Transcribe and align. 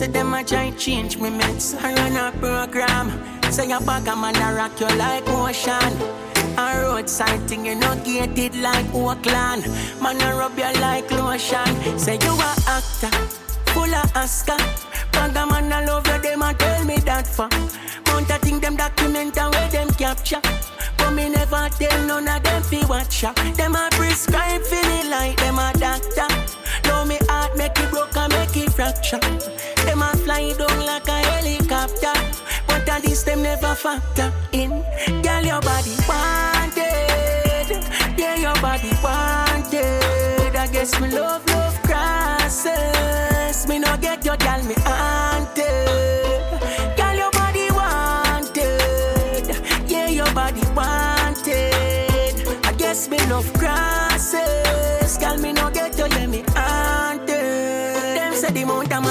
say 0.00 0.06
them 0.06 0.32
a 0.32 0.42
try 0.42 0.70
change 0.78 1.18
me 1.18 1.28
meds. 1.28 1.74
I 1.84 1.92
run 1.92 2.16
a 2.16 2.32
program. 2.38 3.06
Say 3.52 3.68
your 3.68 3.80
bag 3.82 4.08
a 4.08 4.16
man 4.16 4.34
a 4.36 4.56
rock 4.56 4.80
you 4.80 4.88
like 4.96 5.28
ocean. 5.28 5.92
A 6.56 6.80
roadside 6.82 7.42
thing 7.46 7.66
you 7.66 7.74
know 7.74 7.94
gated 8.02 8.56
like 8.56 8.88
Oakland. 8.94 9.62
Man 10.00 10.20
a 10.22 10.28
rub 10.38 10.56
you 10.56 10.72
like 10.80 11.10
lotion. 11.10 11.70
Say 11.98 12.16
you 12.24 12.32
a 12.32 12.50
actor, 12.76 13.12
full 13.72 13.94
of 13.94 14.16
Oscar. 14.16 14.56
Bag 15.12 15.36
a 15.36 15.44
man 15.44 15.70
a 15.70 15.86
love 15.86 16.06
you, 16.06 16.18
them 16.22 16.42
a 16.42 16.54
tell 16.54 16.84
me 16.86 16.96
that 17.00 17.26
for. 17.26 17.48
Mount 18.06 18.30
a 18.30 18.38
thing 18.38 18.58
them 18.58 18.76
document 18.76 19.36
and 19.36 19.54
where 19.54 19.68
them 19.68 19.88
capture. 19.90 20.40
But 20.96 21.10
me 21.10 21.28
never 21.28 21.68
tell 21.78 22.06
none 22.06 22.26
of 22.26 22.42
them 22.42 22.62
fi 22.62 22.86
watch 22.86 23.22
ya. 23.22 23.32
Them 23.58 23.74
a 23.74 23.88
prescribe 23.92 24.62
me 24.72 25.10
like 25.10 25.36
them 25.36 25.58
a 25.58 25.72
doctor. 25.74 26.28
Know 26.88 27.04
me 27.04 27.18
heart 27.28 27.54
make 27.58 27.78
it 27.78 27.90
broke 27.90 28.16
and 28.16 28.32
make 28.32 28.56
it 28.56 28.72
fracture. 28.72 29.20
Fly 30.30 30.52
down 30.52 30.86
like 30.86 31.08
a 31.08 31.18
helicopter. 31.26 32.12
But 32.68 32.88
at 32.88 33.02
least 33.04 33.26
them 33.26 33.42
never 33.42 33.74
factor 33.74 34.32
in. 34.52 34.70
Girl, 35.24 35.44
your 35.44 35.60
body 35.60 35.96
wanted. 36.06 37.82
Yeah, 38.16 38.36
your 38.36 38.54
body 38.62 38.92
wanted. 39.02 40.54
I 40.54 40.68
guess 40.70 41.00
me 41.00 41.10
love, 41.10 41.44
love 41.48 41.82
crosses. 41.82 42.99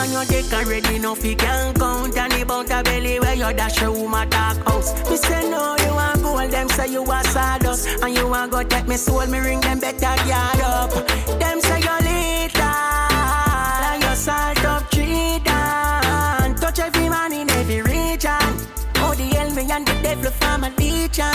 The 0.09 0.15
amount 0.15 0.29
of 0.29 0.31
man 0.31 0.41
you 0.41 0.41
take 0.41 0.53
already 0.53 0.95
enough 0.95 1.25
you 1.25 1.35
can 1.35 1.73
count 1.73 2.17
And 2.17 2.33
amount 2.33 2.71
of 2.71 2.83
belly 2.83 3.19
where 3.19 3.35
you 3.35 3.53
dash 3.53 3.81
a 3.81 3.91
woman 3.91 4.29
dark 4.29 4.57
house 4.65 4.93
Me 5.09 5.17
say 5.17 5.49
no, 5.49 5.75
you 5.79 5.93
want 5.93 6.21
gold, 6.21 6.51
them 6.51 6.69
say 6.69 6.91
you 6.91 7.03
a 7.03 7.23
sawdust 7.25 7.87
And 8.01 8.17
you 8.17 8.27
want 8.27 8.51
go 8.51 8.63
take 8.63 8.87
me 8.87 8.97
soul, 8.97 9.25
me 9.27 9.39
ring 9.39 9.61
them 9.61 9.79
better 9.79 9.99
guard 9.99 10.61
up. 10.61 10.91
Them 11.39 11.61
say 11.61 11.79
you 11.79 11.97
little, 12.05 12.63
and 13.85 14.03
you 14.03 14.15
salt 14.15 14.65
up 14.65 14.89
down 14.91 16.55
Touch 16.55 16.79
every 16.79 17.09
man 17.09 17.33
in 17.33 17.49
every 17.51 17.81
region. 17.81 18.31
Oh, 18.97 19.13
the 19.15 19.53
me 19.55 19.71
and 19.71 19.87
the 19.87 19.93
devil 20.01 20.31
from 20.31 20.63
a 20.63 20.69
legion 20.77 21.25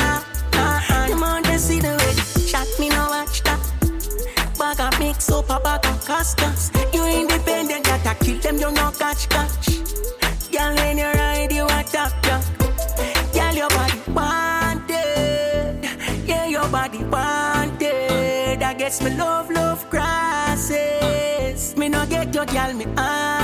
uh-uh. 0.57 1.09
The 1.09 1.49
they 1.49 1.59
see 1.59 1.81
the 1.81 1.89
way 1.89 2.45
shot 2.47 2.69
me, 2.79 2.89
no 2.89 3.09
watch 3.09 3.43
that. 3.43 3.61
Bag 4.59 4.81
a 4.81 4.99
mix 4.99 5.31
up 5.31 5.51
a 5.51 5.59
bag 5.61 5.85
of 5.87 6.05
customers. 6.05 6.71
You 6.93 7.05
independent, 7.07 7.84
Kill 8.21 8.39
them, 8.39 8.57
you 8.59 8.71
no 8.73 8.91
catch 8.93 9.29
catch. 9.29 9.67
Girl, 10.51 10.75
when 10.77 10.99
you 10.99 11.05
ride, 11.05 11.53
you 11.53 11.65
attack 11.65 12.13
ya. 12.27 12.41
Girl, 13.33 13.55
your 13.55 13.69
body 13.69 14.01
wanted. 14.09 15.85
Yeah, 16.27 16.47
your 16.47 16.69
body 16.69 17.05
wanted. 17.05 18.63
I 18.63 18.75
guess 18.77 19.01
me 19.03 19.11
love, 19.17 19.51
love 19.51 19.89
crosses. 19.91 21.77
Me 21.77 21.89
no 21.89 22.07
get 22.07 22.35
your 22.35 22.47
girl, 22.47 22.73
me 22.73 22.85
haunted. 22.97 23.44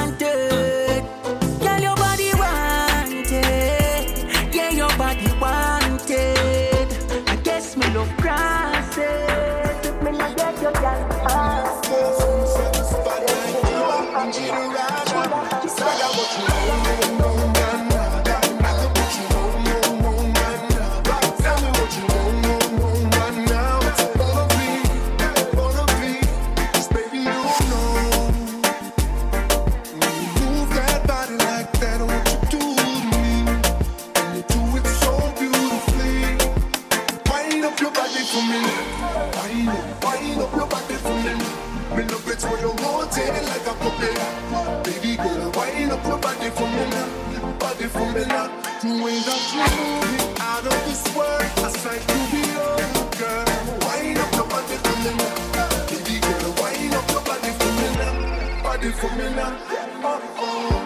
That 48.14 48.50
you 48.82 49.60
move 49.60 50.40
out 50.40 50.66
of 50.66 50.84
this 50.86 51.04
world, 51.14 51.42
I 51.58 51.70
sight 51.70 52.00
to 52.00 52.18
behold, 52.30 53.18
girl. 53.18 53.44
Wind 53.86 54.18
up 54.18 54.34
your 54.34 54.46
body 54.48 54.76
for 54.82 54.96
me 55.04 55.12
now, 55.16 55.86
baby 55.86 56.20
girl, 56.20 56.54
wind 56.62 56.94
up 56.94 57.10
your 57.10 57.22
body 57.22 57.50
for 57.58 57.72
me 57.78 57.88
now, 57.98 58.62
body 58.62 58.90
for 58.90 59.10
me 59.16 59.34
now. 59.34 59.58
Oh, 60.02 60.22
oh. 60.38 60.79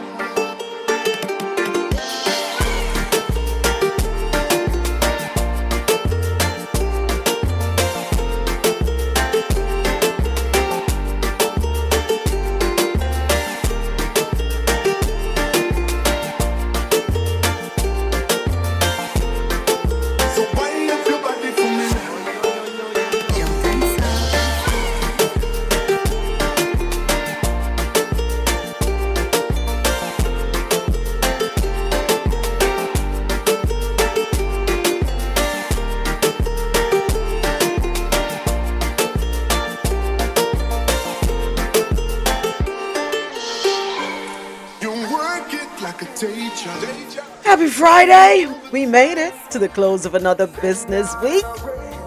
Friday! 47.74 48.46
We 48.70 48.86
made 48.86 49.18
it 49.18 49.34
to 49.50 49.58
the 49.58 49.68
close 49.68 50.06
of 50.06 50.14
another 50.14 50.46
business 50.46 51.12
week. 51.20 51.44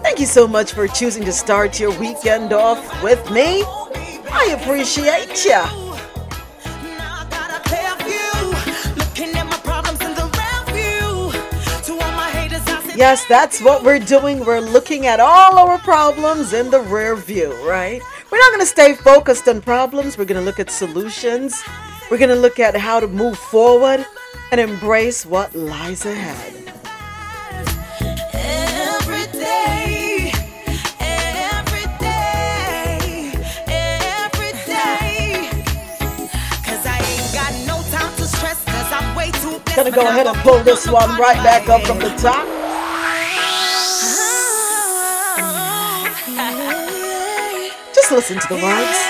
Thank 0.02 0.18
you 0.18 0.24
so 0.24 0.48
much 0.48 0.72
for 0.72 0.88
choosing 0.88 1.26
to 1.26 1.32
start 1.32 1.78
your 1.78 1.90
weekend 2.00 2.54
off 2.54 2.80
with 3.02 3.30
me. 3.30 3.64
I 4.32 4.56
appreciate 4.58 5.44
you. 5.44 5.60
Yes, 12.96 13.26
that's 13.26 13.60
what 13.60 13.84
we're 13.84 13.98
doing. 13.98 14.46
We're 14.46 14.60
looking 14.60 15.06
at 15.06 15.20
all 15.20 15.58
our 15.58 15.78
problems 15.80 16.54
in 16.54 16.70
the 16.70 16.80
rear 16.80 17.14
view, 17.14 17.52
right? 17.68 18.00
We're 18.32 18.38
not 18.38 18.52
going 18.52 18.60
to 18.60 18.66
stay 18.66 18.94
focused 18.94 19.46
on 19.48 19.60
problems. 19.60 20.16
We're 20.16 20.24
going 20.24 20.40
to 20.40 20.44
look 20.44 20.60
at 20.60 20.70
solutions. 20.70 21.62
We're 22.10 22.16
going 22.16 22.30
to 22.30 22.40
look 22.40 22.58
at 22.58 22.74
how 22.74 23.00
to 23.00 23.06
move 23.06 23.38
forward 23.38 24.06
and 24.50 24.60
embrace 24.60 25.26
what 25.26 25.54
lies 25.54 26.06
ahead. 26.06 26.54
Every 28.32 29.26
day, 29.32 30.32
every 31.00 31.86
day, 31.98 33.32
every 33.66 34.52
day. 34.66 35.50
'Cause 36.64 36.86
I 36.86 36.98
ain't 36.98 37.34
got 37.34 37.52
no 37.66 37.82
time 37.90 38.14
to 38.16 38.26
stress 38.26 38.56
'cause 38.64 38.92
I'm 38.92 39.14
way 39.14 39.30
too 39.32 39.58
blessed. 39.60 39.76
Gonna 39.76 39.90
go 39.90 40.08
ahead 40.08 40.26
and 40.26 40.36
pull 40.38 40.62
this 40.62 40.86
one 40.86 41.18
right 41.18 41.42
back 41.42 41.68
up 41.68 41.84
from 41.86 41.98
the 41.98 42.10
top. 42.16 42.46
Just 47.94 48.12
listen 48.12 48.38
to 48.38 48.48
the 48.48 48.54
words. 48.56 49.07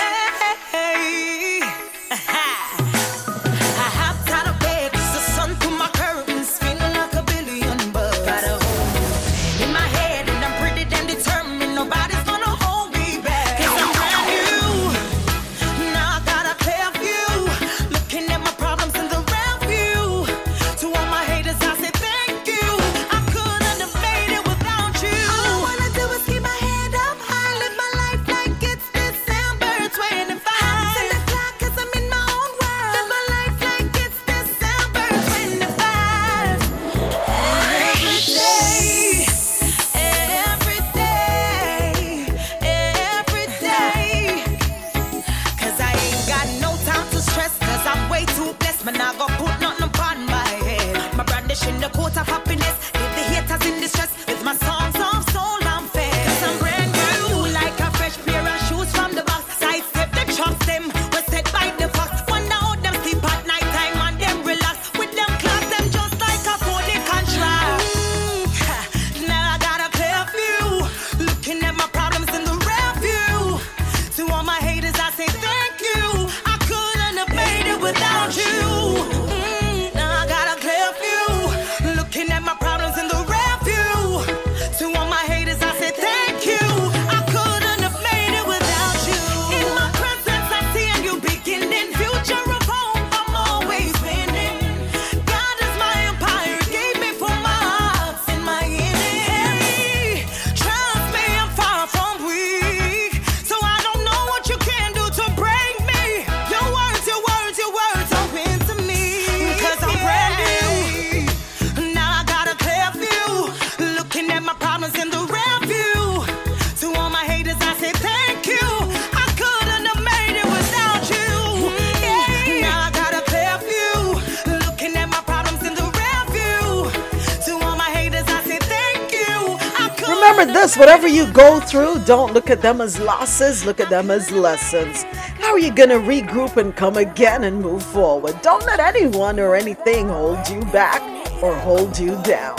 Go 131.33 131.59
through, 131.59 131.99
don't 132.05 132.33
look 132.33 132.49
at 132.49 132.61
them 132.61 132.81
as 132.81 132.99
losses, 132.99 133.65
look 133.65 133.79
at 133.79 133.89
them 133.89 134.11
as 134.11 134.31
lessons. 134.31 135.03
How 135.39 135.51
are 135.51 135.59
you 135.59 135.71
going 135.71 135.89
to 135.89 135.95
regroup 135.95 136.57
and 136.57 136.75
come 136.75 136.97
again 136.97 137.43
and 137.43 137.61
move 137.61 137.83
forward? 137.83 138.41
Don't 138.41 138.65
let 138.65 138.79
anyone 138.79 139.39
or 139.39 139.55
anything 139.55 140.09
hold 140.09 140.47
you 140.49 140.61
back 140.71 141.01
or 141.41 141.55
hold 141.55 141.97
you 141.97 142.21
down. 142.23 142.55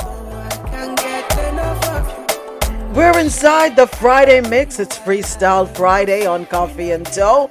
We're 2.94 3.19
inside 3.19 3.76
the 3.76 3.87
Friday 3.87 4.40
mix. 4.40 4.81
It's 4.81 4.99
Freestyle 4.99 5.69
Friday 5.76 6.26
on 6.26 6.46
Coffee 6.46 6.90
and 6.90 7.05
Dough. 7.12 7.49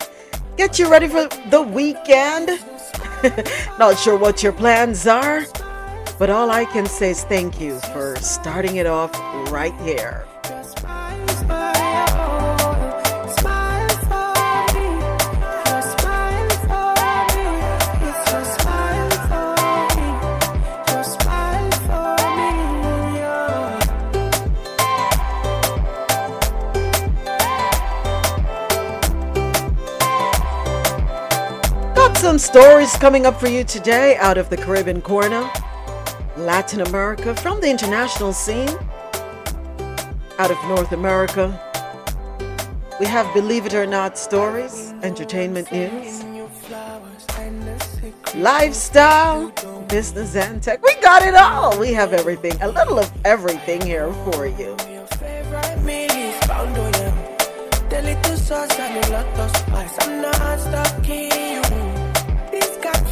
Get 0.57 0.77
you 0.77 0.89
ready 0.89 1.07
for 1.07 1.27
the 1.49 1.61
weekend. 1.61 2.49
Not 3.79 3.97
sure 3.97 4.17
what 4.17 4.43
your 4.43 4.53
plans 4.53 5.07
are, 5.07 5.45
but 6.17 6.29
all 6.29 6.51
I 6.51 6.65
can 6.65 6.85
say 6.85 7.11
is 7.11 7.23
thank 7.23 7.61
you 7.61 7.79
for 7.93 8.15
starting 8.17 8.75
it 8.75 8.85
off 8.85 9.13
right 9.51 9.73
here. 9.81 10.27
Some 32.29 32.37
stories 32.37 32.95
coming 32.97 33.25
up 33.25 33.39
for 33.39 33.47
you 33.47 33.63
today 33.63 34.15
out 34.17 34.37
of 34.37 34.51
the 34.51 34.55
Caribbean 34.55 35.01
corner. 35.01 35.49
Latin 36.37 36.81
America, 36.81 37.33
from 37.33 37.59
the 37.59 37.67
international 37.67 38.33
scene, 38.33 38.69
out 40.37 40.51
of 40.51 40.57
North 40.65 40.91
America. 40.91 41.59
We 42.99 43.07
have 43.07 43.33
Believe 43.33 43.65
It 43.65 43.73
or 43.73 43.87
Not 43.87 44.15
stories, 44.15 44.93
entertainment 45.01 45.71
news, 45.71 46.23
lifestyle, 48.35 49.51
business, 49.87 50.35
and 50.35 50.61
tech. 50.61 50.83
We 50.83 50.93
got 51.01 51.23
it 51.23 51.33
all. 51.33 51.79
We 51.79 51.93
have 51.93 52.13
everything, 52.13 52.61
a 52.61 52.67
little 52.67 52.99
of 52.99 53.11
everything 53.25 53.81
here 53.81 54.13
for 54.29 54.45
you. 54.45 54.77
I'm 59.99 60.21
not 60.21 60.59
stuck 60.59 61.09
in 61.09 61.63
you. 61.73 61.78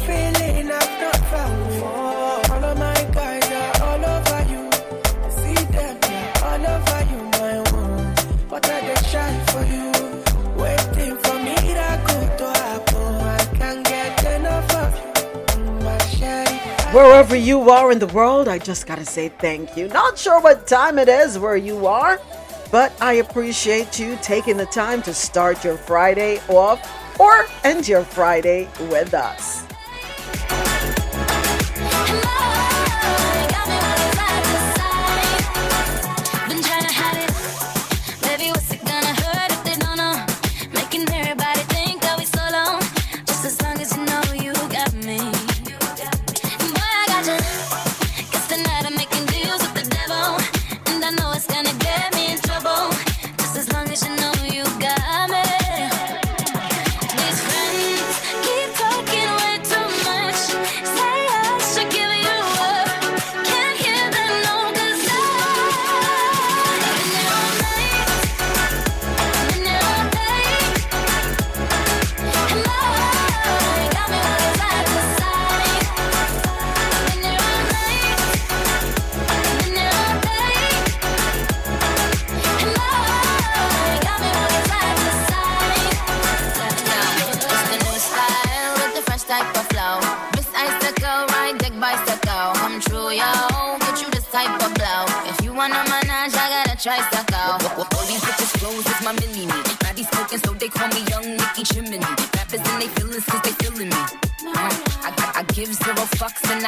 Feeling 0.08 0.70
I've 0.70 1.00
not 1.02 1.20
before. 1.68 2.54
All 2.54 2.64
of 2.64 2.78
my 2.78 3.00
guys 3.12 3.44
are 3.52 3.74
all 3.88 4.04
over 4.14 4.40
you. 4.52 4.62
See 5.28 5.62
them, 5.66 5.98
yeah, 6.00 6.46
all 6.48 6.64
over 6.74 7.00
you, 7.10 7.20
my 7.36 7.56
one. 7.76 8.14
But 8.48 8.66
I 8.70 8.94
shy 9.02 9.32
for 9.52 9.64
you. 9.68 9.92
Waiting 10.56 11.14
for 11.18 11.38
me 11.40 11.54
to 12.40 12.48
happen. 12.56 13.04
I 13.20 13.44
can't 13.58 13.86
get 13.86 14.40
enough 14.40 14.74
of 14.76 14.96
you. 14.96 15.12
Mm, 15.60 15.82
my 15.84 15.98
shady. 16.06 16.56
Wherever 16.96 17.36
you 17.36 17.68
are 17.68 17.92
in 17.92 17.98
the 17.98 18.06
world, 18.06 18.48
I 18.48 18.56
just 18.56 18.86
gotta 18.86 19.04
say 19.04 19.28
thank 19.28 19.76
you. 19.76 19.88
Not 19.88 20.16
sure 20.16 20.40
what 20.40 20.66
time 20.66 20.98
it 20.98 21.10
is 21.10 21.38
where 21.38 21.58
you 21.58 21.86
are, 21.86 22.18
but 22.70 22.94
I 23.02 23.20
appreciate 23.24 23.98
you 23.98 24.16
taking 24.22 24.56
the 24.56 24.64
time 24.64 25.02
to 25.02 25.12
start 25.12 25.62
your 25.62 25.76
Friday 25.76 26.40
off 26.48 26.80
or 27.20 27.44
end 27.62 27.86
your 27.86 28.04
Friday 28.04 28.70
with 28.88 29.12
us. 29.12 29.67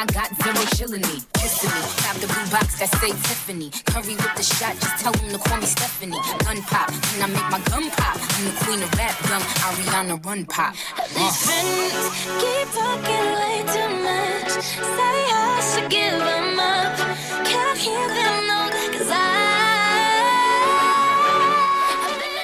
I 0.01 0.05
got 0.05 0.33
zero 0.41 0.65
chillin' 0.73 1.05
me. 1.13 1.21
Kissing 1.37 1.69
me. 1.69 1.81
Have 2.09 2.17
the 2.19 2.25
blue 2.25 2.49
box 2.49 2.79
that 2.79 2.89
say 2.97 3.13
Tiffany. 3.21 3.69
Curry 3.85 4.15
with 4.17 4.33
the 4.33 4.41
shot, 4.41 4.73
just 4.81 4.97
tell 4.97 5.13
them 5.13 5.29
to 5.29 5.37
call 5.37 5.59
me 5.61 5.67
Stephanie. 5.67 6.17
Gun 6.41 6.57
pop, 6.65 6.89
when 6.89 7.21
I 7.21 7.27
make 7.29 7.49
my 7.53 7.61
gun 7.69 7.85
pop. 7.91 8.17
I'm 8.17 8.45
the 8.49 8.53
queen 8.65 8.81
of 8.81 8.89
rap, 8.97 9.13
young 9.29 9.45
Ariana 9.61 10.17
Run 10.25 10.45
Pop. 10.47 10.73
These 11.13 11.37
friends 11.45 11.93
keep 12.41 12.65
talking 12.73 13.27
way 13.37 13.61
too 13.69 13.89
much. 14.01 14.57
Say 14.73 15.21
I 15.37 15.61
should 15.69 15.85
give 15.93 16.17
them 16.17 16.57
up. 16.57 16.97
Can't 17.45 17.77
hear 17.77 18.07
them, 18.09 18.49
no, 18.49 18.73
cause 18.97 19.11
I. 19.13 19.61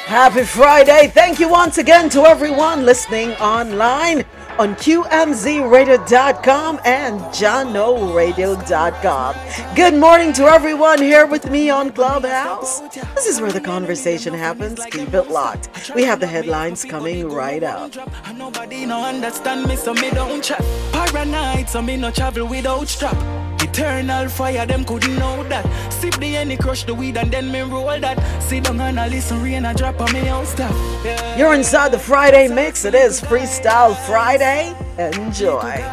Happy 0.05 0.43
Friday. 0.43 1.09
Thank 1.11 1.39
you 1.39 1.49
once 1.49 1.79
again 1.79 2.07
to 2.11 2.21
everyone 2.21 2.85
listening 2.85 3.31
online 3.41 4.25
on 4.59 4.75
QMZRadio.com 4.75 6.79
and 6.83 7.21
JohnORadio.com. 7.21 9.35
Good 9.75 9.93
morning 9.93 10.33
to 10.33 10.43
everyone 10.45 10.99
here 11.01 11.27
with 11.27 11.49
me 11.51 11.69
on 11.69 11.91
Clubhouse. 11.91 12.79
This 13.15 13.27
is 13.27 13.39
where 13.39 13.51
the 13.51 13.61
conversation 13.61 14.33
happens. 14.33 14.83
Keep 14.85 15.13
it 15.13 15.29
locked. 15.29 15.91
We 15.95 16.03
have 16.03 16.19
the 16.19 16.27
headlines 16.27 16.83
coming 16.83 17.29
right 17.29 17.63
up. 17.63 17.93
Nobody 18.35 18.85
no 18.85 19.03
understand 19.03 19.67
me, 19.67 19.75
so 19.75 19.93
me 19.93 20.09
don't 20.11 20.43
chat. 20.43 20.63
Paranoid, 20.91 21.69
so 21.69 21.81
me 21.81 21.97
no 21.97 22.11
travel 22.11 22.47
without 22.47 22.87
strap. 22.87 23.15
Eternal 23.61 24.29
fire, 24.29 24.65
them 24.65 24.83
couldn't 24.85 25.15
know 25.17 25.43
that. 25.43 25.65
Sip 25.91 26.15
the 26.15 26.35
any 26.37 26.57
crush 26.57 26.83
the 26.83 26.93
weed, 26.93 27.17
and 27.17 27.31
then 27.31 27.51
me 27.51 27.61
roll 27.61 27.99
that. 27.99 28.17
Sit 28.41 28.63
down 28.65 28.79
and 28.81 28.99
I 28.99 29.07
listen, 29.07 29.41
rain 29.43 29.65
a 29.65 29.73
drop 29.73 29.99
on 29.99 30.11
me 30.13 30.19
house 30.21 30.49
stuff. 30.49 30.75
Yeah. 31.03 31.37
You're 31.37 31.53
inside 31.53 31.91
the 31.91 31.99
Friday 31.99 32.47
mix. 32.47 32.85
It 32.85 32.95
is 32.95 33.19
Freestyle 33.21 33.95
Friday. 34.05 34.73
Enjoy. 34.97 35.83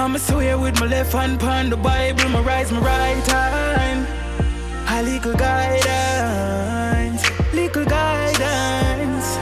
I'm 0.00 0.14
a 0.14 0.18
swear 0.18 0.56
with 0.58 0.78
my 0.80 0.86
left 0.86 1.12
hand 1.12 1.38
pan 1.40 1.70
the 1.70 1.76
Bible, 1.76 2.28
my 2.30 2.40
rise 2.40 2.70
my 2.72 2.78
right 2.80 3.26
hand. 3.26 4.06
A 4.88 5.02
little 5.02 5.34
guidance, 5.34 7.22
little 7.52 7.84
guidance. 7.84 9.36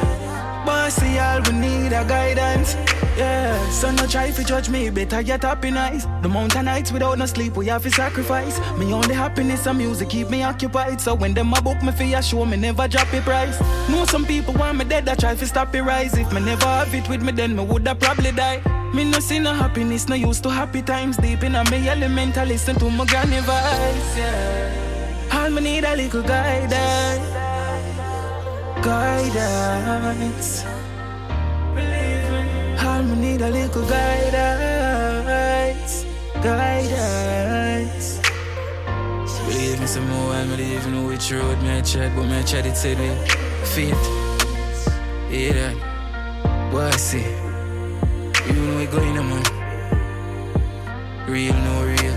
Bossy, 0.66 1.18
all 1.18 1.40
we 1.42 1.52
need 1.52 1.92
a 1.92 2.04
guidance. 2.04 2.74
Yeah, 3.16 3.70
so 3.70 3.90
no 3.92 4.06
try 4.06 4.30
to 4.30 4.44
judge 4.44 4.68
me, 4.68 4.90
better 4.90 5.22
get 5.22 5.42
happy 5.42 5.70
nice. 5.70 6.04
The 6.20 6.28
mountain 6.28 6.66
nights 6.66 6.92
without 6.92 7.16
no 7.16 7.24
sleep, 7.24 7.56
we 7.56 7.66
have 7.66 7.82
to 7.84 7.90
sacrifice. 7.90 8.58
Me 8.76 8.92
only 8.92 9.14
happiness 9.14 9.66
and 9.66 9.78
music 9.78 10.10
keep 10.10 10.28
me 10.28 10.42
occupied. 10.42 11.00
So 11.00 11.14
when 11.14 11.32
them 11.32 11.54
a 11.54 11.62
book 11.62 11.82
me 11.82 11.92
for 11.92 12.22
show, 12.22 12.44
me 12.44 12.58
never 12.58 12.86
drop 12.86 13.10
a 13.14 13.22
price. 13.22 13.58
Know 13.88 14.04
some 14.04 14.26
people 14.26 14.52
want 14.52 14.76
me 14.76 14.84
dead, 14.84 15.08
I 15.08 15.14
try 15.14 15.34
to 15.34 15.46
stop 15.46 15.74
it 15.74 15.82
rise. 15.82 16.14
If 16.14 16.30
me 16.30 16.40
never 16.40 16.66
have 16.66 16.94
it 16.94 17.08
with 17.08 17.22
me, 17.22 17.32
then 17.32 17.56
me 17.56 17.64
woulda 17.64 17.94
probably 17.94 18.32
die. 18.32 18.60
Me 18.92 19.04
no 19.04 19.18
see 19.18 19.38
no 19.38 19.54
happiness, 19.54 20.08
no 20.08 20.14
used 20.14 20.42
to 20.42 20.50
happy 20.50 20.82
times. 20.82 21.16
Deep 21.16 21.42
in 21.42 21.52
me 21.70 21.88
element, 21.88 22.36
I 22.36 22.44
listen 22.44 22.76
to 22.76 22.90
my 22.90 23.06
granny 23.06 23.40
voice. 23.40 24.16
Yeah. 24.18 25.32
All 25.32 25.50
me 25.50 25.62
need 25.62 25.84
a 25.84 25.96
little 25.96 26.22
guidance, 26.22 27.32
guidance. 28.84 30.64
All 32.96 33.02
me 33.02 33.16
need 33.16 33.42
a 33.42 33.50
little 33.50 33.86
guidance, 33.86 34.86
guidance. 36.42 38.20
Believe 39.46 39.74
me. 39.74 39.80
Me 39.80 39.86
some 39.86 40.08
more 40.08 40.42
leave, 40.56 40.86
know 40.88 41.06
which 41.06 41.30
road 41.30 41.60
me 41.62 41.76
I 41.76 41.82
tread, 41.82 42.16
but 42.16 42.24
me 42.24 42.38
I 42.38 42.42
tread 42.42 42.64
it 42.64 42.74
said 42.74 42.96
faith. 43.66 44.04
Yeah, 45.30 45.52
that. 45.52 45.76
What 46.72 46.94
I 46.94 46.96
say? 46.96 47.26
You 48.46 48.54
know 48.54 48.78
we 48.78 48.86
going, 48.86 49.14
man. 49.14 49.44
Real, 51.28 51.54
no 51.68 51.84
real. 51.92 52.16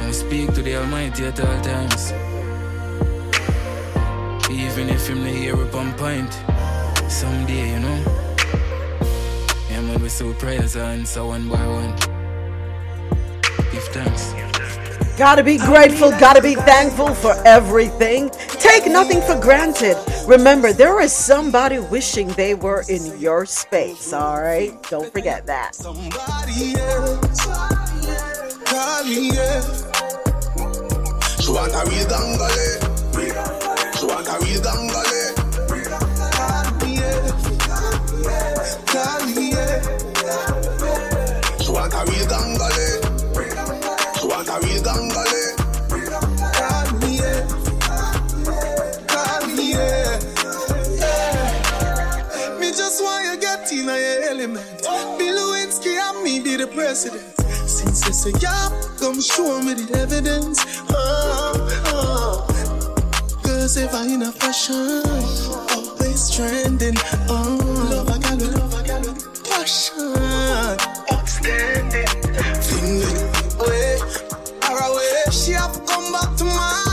I 0.00 0.10
speak 0.10 0.54
to 0.54 0.62
the 0.62 0.76
Almighty 0.76 1.26
at 1.26 1.38
all 1.38 1.60
times. 1.60 2.12
Even 4.50 4.88
if 4.88 5.06
him 5.06 5.22
not 5.22 5.34
hear 5.34 5.56
up 5.62 5.74
on 5.74 5.92
point, 5.98 6.53
someday, 7.14 7.70
you 7.70 7.78
know. 7.78 8.00
Yeah, 9.70 9.80
man, 9.82 10.02
we 10.02 10.08
so 10.08 10.32
prayers 10.34 10.74
answer 10.74 11.24
one 11.24 11.48
by 11.48 11.64
one. 11.64 11.94
Give 13.70 13.84
thanks. 13.94 14.34
Gotta 15.16 15.44
be 15.44 15.58
grateful, 15.58 16.10
gotta 16.10 16.42
be 16.42 16.56
thankful 16.56 17.14
for 17.14 17.34
everything. 17.46 18.30
Take 18.58 18.86
nothing 18.86 19.20
for 19.22 19.40
granted. 19.40 19.96
Remember, 20.26 20.72
there 20.72 21.00
is 21.00 21.12
somebody 21.12 21.78
wishing 21.78 22.26
they 22.30 22.54
were 22.54 22.82
in 22.88 23.16
your 23.20 23.46
space, 23.46 24.12
all 24.12 24.40
right? 24.42 24.72
Don't 24.90 25.12
forget 25.12 25.46
that. 25.46 25.76
Somebody 25.76 26.74
else. 26.74 27.46
Call 28.66 29.04
me, 29.04 29.30
yeah. 29.30 29.62
She 31.38 31.52
want 31.52 31.74
a 31.78 31.82
real 31.88 32.06
gangale. 32.10 32.82
She 33.96 34.06
want 34.06 34.26
a 34.26 34.36
real 34.44 34.60
gangale. 34.62 35.43
Yeah. 38.94 39.82
She 41.58 41.70
want 41.72 41.94
a 41.94 42.04
real 42.06 42.26
gangale. 42.30 42.86
She 44.20 44.26
want 44.28 44.48
a 44.48 44.58
real 44.64 44.82
gangale. 44.82 45.64
Bill 55.18 55.36
Lewinsky 55.36 55.96
and 55.96 56.22
me 56.22 56.40
be 56.40 56.56
the 56.56 56.66
president. 56.68 57.24
Since 57.68 58.06
you 58.06 58.12
say 58.12 58.32
yeah, 58.40 58.70
come 59.00 59.20
show 59.20 59.60
me 59.60 59.74
the 59.74 59.98
evidence. 59.98 60.64
Oh, 60.90 61.82
oh. 61.86 62.46
Cause 63.42 63.76
if 63.76 63.92
I 63.92 64.06
in 64.06 64.22
a 64.22 64.30
fashion, 64.30 65.02
always 65.74 66.30
trending. 66.30 66.96
Oh, 67.28 67.73
passion, 69.64 70.12
outstanding. 71.10 72.06
Fling 72.60 73.00
it 73.00 73.54
away, 73.58 73.96
or 74.68 74.78
away. 74.78 75.24
She 75.30 75.52
have 75.52 75.74
come 75.86 76.12
back 76.12 76.36
tomorrow. 76.36 76.83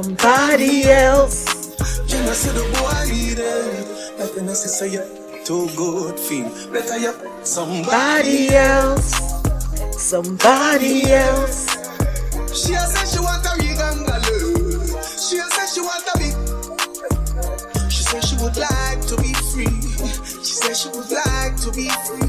Somebody 0.00 0.84
else. 0.84 1.74
You 2.06 2.22
know, 2.22 2.32
see 2.32 2.50
the 2.50 2.62
boy 2.78 3.34
there. 3.34 4.14
Like 4.16 4.36
when 4.36 4.48
I 4.48 4.52
say, 4.52 4.92
you 4.92 5.02
too 5.44 5.68
good, 5.74 6.20
feel 6.20 6.48
better 6.70 6.98
you 6.98 7.12
somebody. 7.42 8.54
Else. 8.54 9.10
Somebody 9.98 11.10
else. 11.10 11.74
She 12.54 12.74
a 12.74 12.78
say 12.78 13.06
she 13.10 13.18
want 13.18 13.44
a 13.44 13.58
regangaloo. 13.58 14.86
She 15.18 15.38
a 15.38 15.46
say 15.50 15.66
she 15.74 15.80
want 15.80 16.06
a 16.06 16.18
big. 16.22 17.90
She 17.90 18.04
say 18.04 18.20
she 18.20 18.36
would 18.36 18.56
like 18.56 19.00
to 19.10 19.16
be 19.16 19.34
free. 19.50 19.82
She 20.46 20.54
say 20.62 20.74
she 20.74 20.88
would 20.96 21.10
like 21.10 21.56
to 21.56 21.72
be 21.72 21.90
free. 22.06 22.27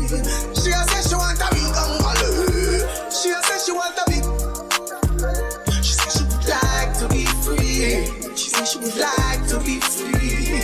Would 8.89 8.99
like 9.01 9.47
to 9.47 9.59
be 9.61 9.79
free. 9.79 10.61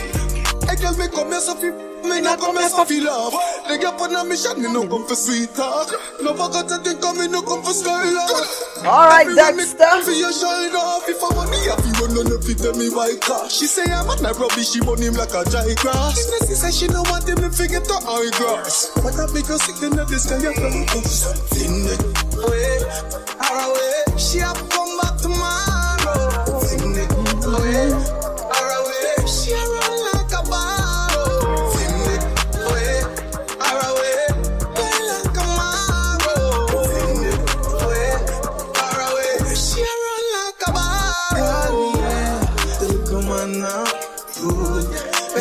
Hey 0.65 0.75
girl, 0.81 0.97
me 0.97 1.07
come 1.07 1.29
here 1.29 1.39
so 1.39 1.53
fi, 1.55 1.69
me 2.07 2.21
not 2.21 2.39
come 2.39 2.57
here 2.57 2.69
so 2.69 2.85
fi 2.85 2.99
love. 2.99 3.33
They 3.67 3.77
get 3.77 3.97
put 3.97 4.13
on 4.13 4.25
a 4.25 4.29
mission, 4.29 4.61
me 4.61 4.71
no 4.71 4.87
come 4.87 5.05
for 5.07 5.15
sweet 5.15 5.53
talk. 5.53 5.89
No 6.21 6.33
forget 6.33 6.67
to 6.69 6.77
think 6.79 7.03
of 7.05 7.17
me 7.17 7.27
no 7.27 7.41
come 7.41 7.61
for 7.61 7.73
sky 7.73 8.09
love. 8.09 8.85
All 8.85 9.07
right, 9.09 9.27
Everywhere 9.27 9.51
me 9.53 9.65
Dexter. 9.65 10.01
For 10.03 10.11
your 10.11 10.33
shoulder, 10.33 10.87
if 11.09 11.21
I 11.21 11.29
money, 11.35 11.57
if 11.57 11.85
you 11.85 11.93
run 12.01 12.17
on 12.17 12.31
if 12.33 12.47
you 12.49 12.55
tell 12.55 12.73
me 12.73 12.89
why 12.89 13.15
car. 13.21 13.49
She 13.49 13.65
say 13.65 13.85
I'm 13.91 14.07
not 14.21 14.37
rubbish, 14.37 14.71
she 14.71 14.81
burn 14.81 15.01
him 15.01 15.13
like 15.13 15.33
a 15.33 15.45
dry 15.49 15.73
grass. 15.77 16.17
She 16.47 16.55
say 16.55 16.71
she 16.71 16.87
no 16.87 17.01
want 17.05 17.29
him, 17.29 17.41
me 17.41 17.49
forget 17.49 17.85
to 17.85 17.97
high 18.01 18.29
grass. 18.37 18.89
But 18.95 19.15
I 19.17 19.25
make 19.33 19.47
her 19.47 19.59
sick 19.61 19.81
in 19.85 19.95
the 19.95 20.05
sky, 20.17 20.41
you 20.41 20.53
come 20.53 20.81
up 20.81 21.05
something 21.05 21.85
away, 22.41 22.79
far 23.37 23.69
away. 23.69 24.17
She 24.17 24.39
have 24.39 24.57
to 24.57 24.65
come 24.73 24.97
back 24.97 25.17
tomorrow. 25.21 25.84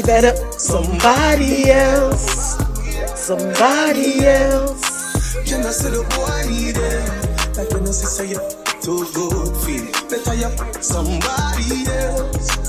Better 0.06 0.36
somebody 0.58 1.70
else. 1.70 2.58
Somebody 3.16 4.26
else. 4.26 5.34
Can 5.48 5.64
I 5.64 5.70
see 5.70 5.88
the 5.90 6.04
boy 6.12 6.72
there? 6.72 7.54
Like 7.56 7.70
when 7.72 7.88
I 7.88 7.90
say 7.90 8.06
say 8.06 8.28
you 8.32 8.40
too 8.82 9.06
good, 9.14 9.56
feel 9.64 9.84
better 10.10 10.34
you 10.34 10.50
somebody 10.82 11.88
else. 11.88 12.64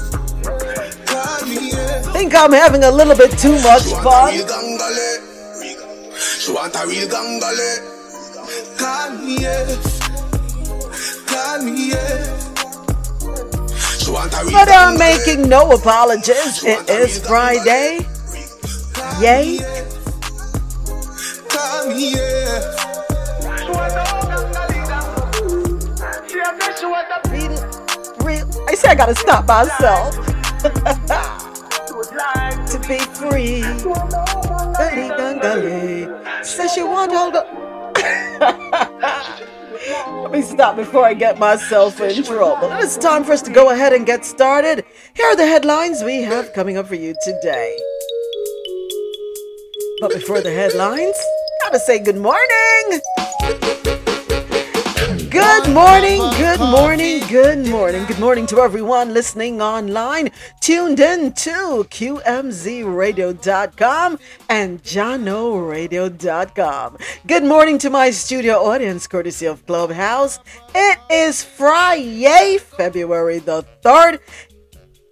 Think 2.14 2.34
I'm 2.36 2.54
having 2.54 2.84
a 2.86 2.92
little 2.92 3.16
bit 3.16 3.38
too 3.38 3.60
much 3.62 3.84
She 3.84 3.92
want 3.92 4.00
a 4.00 4.04
fun. 4.04 4.34
She 6.40 6.52
want 6.54 6.76
a 6.76 6.88
real 6.88 7.10
gangale. 7.10 7.96
Call 8.78 9.12
me, 9.20 9.42
yeah. 9.42 9.76
Call 11.28 11.64
me, 11.64 11.92
yeah. 11.92 12.55
But 14.08 14.70
I'm 14.70 14.98
making 15.00 15.50
no 15.50 15.72
apologies. 15.72 16.64
It 16.64 16.90
is 16.90 17.20
Friday. 17.26 18.06
Yay. 19.20 19.58
me, 19.58 19.58
yeah. 19.58 19.86
Call 21.50 21.88
me, 21.88 22.12
yeah. 22.12 22.76
Real, 27.32 27.58
real. 28.24 28.46
I 28.68 28.76
say 28.76 28.90
I 28.90 28.96
gotta 28.96 29.16
stop 29.16 29.48
myself. 29.48 30.16
to 32.68 32.80
be 32.88 33.00
free. 33.16 33.62
Gully 34.78 35.10
gully. 35.42 36.08
Says 36.44 36.74
she 36.74 36.84
want 36.84 37.12
hold 37.12 37.36
up. 37.36 37.48
Let 40.08 40.32
me 40.32 40.42
stop 40.44 40.76
before 40.76 41.04
I 41.04 41.16
get 41.16 41.40
myself 41.40 42.00
in 42.00 42.24
trouble. 42.24 42.70
It's 42.74 42.96
time 42.96 43.24
for 43.24 43.32
us 43.32 43.42
to 43.44 43.52
go 43.52 43.72
ahead 43.72 43.92
and 43.92 44.06
get 44.06 44.24
started. 44.24 44.86
Here 45.16 45.26
are 45.26 45.36
the 45.36 45.48
headlines 45.48 46.04
we 46.04 46.22
have 46.22 46.54
coming 46.54 46.78
up 46.78 46.88
for 46.88 46.96
you 46.96 47.16
today. 47.24 47.76
But 50.02 50.12
before 50.12 50.42
the 50.42 50.52
headlines, 50.52 51.18
gotta 51.64 51.80
say 51.80 51.98
good 51.98 52.18
morning. 52.18 53.02
Good 55.36 55.68
morning, 55.74 56.22
good 56.38 56.62
morning, 56.62 57.20
good 57.28 57.68
morning, 57.68 58.06
good 58.06 58.20
morning 58.20 58.48
to 58.48 58.62
everyone 58.62 59.14
listening 59.14 59.62
online, 59.62 60.32
tuned 60.62 61.02
in 61.02 61.34
to 61.34 61.86
QMZRadio.com 61.90 64.20
and 64.48 64.82
JanoRadio.com. 64.82 66.98
Good 67.28 67.44
morning 67.44 67.78
to 67.80 67.90
my 67.90 68.12
studio 68.12 68.64
audience, 68.64 69.08
courtesy 69.08 69.46
of 69.46 69.66
Clubhouse. 69.66 70.40
It 70.74 71.00
is 71.12 71.44
Friday, 71.44 72.58
February 72.58 73.40
the 73.40 73.66
3rd. 73.84 74.20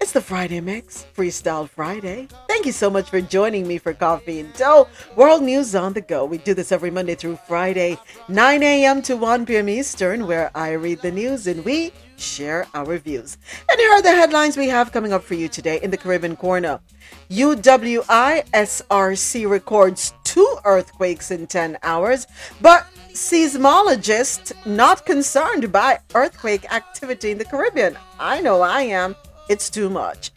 It's 0.04 0.12
the 0.12 0.20
Friday 0.20 0.60
Mix, 0.60 1.06
Freestyle 1.16 1.70
Friday. 1.70 2.28
Thank 2.50 2.66
you 2.66 2.74
so 2.74 2.90
much 2.90 3.10
for 3.10 3.22
joining 3.22 3.66
me 3.66 3.78
for 3.78 3.94
Coffee 3.94 4.42
and 4.42 4.54
Dough, 4.54 4.90
World 5.16 5.44
News 5.44 5.76
on 5.76 5.94
the 5.94 6.02
Go. 6.02 6.26
We 6.26 6.40
do 6.40 6.54
this 6.54 6.74
every 6.74 6.92
Monday 6.92 7.16
through 7.16 7.40
Friday, 7.48 7.98
9 8.28 8.64
a.m. 8.64 9.02
to 9.04 9.16
1 9.16 9.46
p.m. 9.46 9.70
Eastern, 9.70 10.28
where 10.28 10.52
I 10.54 10.72
read 10.72 11.00
the 11.00 11.10
news 11.10 11.48
and 11.48 11.64
we 11.64 11.94
share 12.18 12.68
our 12.74 12.98
views. 12.98 13.38
And 13.72 13.80
here 13.80 13.92
are 13.92 14.02
the 14.02 14.12
headlines 14.12 14.58
we 14.58 14.68
have 14.68 14.92
coming 14.92 15.14
up 15.14 15.24
for 15.24 15.36
you 15.36 15.48
today 15.48 15.80
in 15.82 15.90
the 15.90 15.96
Caribbean 15.96 16.36
Corner. 16.36 16.82
UWI 17.30 18.44
SRC 18.52 19.50
records 19.50 20.14
two 20.26 20.58
earthquakes 20.66 21.32
in 21.32 21.48
10 21.48 21.78
hours, 21.82 22.28
but 22.60 22.88
seismologists 23.14 24.52
not 24.66 25.06
concerned 25.06 25.72
by 25.72 26.00
earthquake 26.14 26.70
activity 26.74 27.32
in 27.32 27.38
the 27.38 27.46
Caribbean. 27.46 27.98
I 28.20 28.42
know 28.42 28.60
I 28.60 28.82
am. 28.82 29.16
It's 29.50 29.70
too 29.70 29.90
much. 29.90 30.32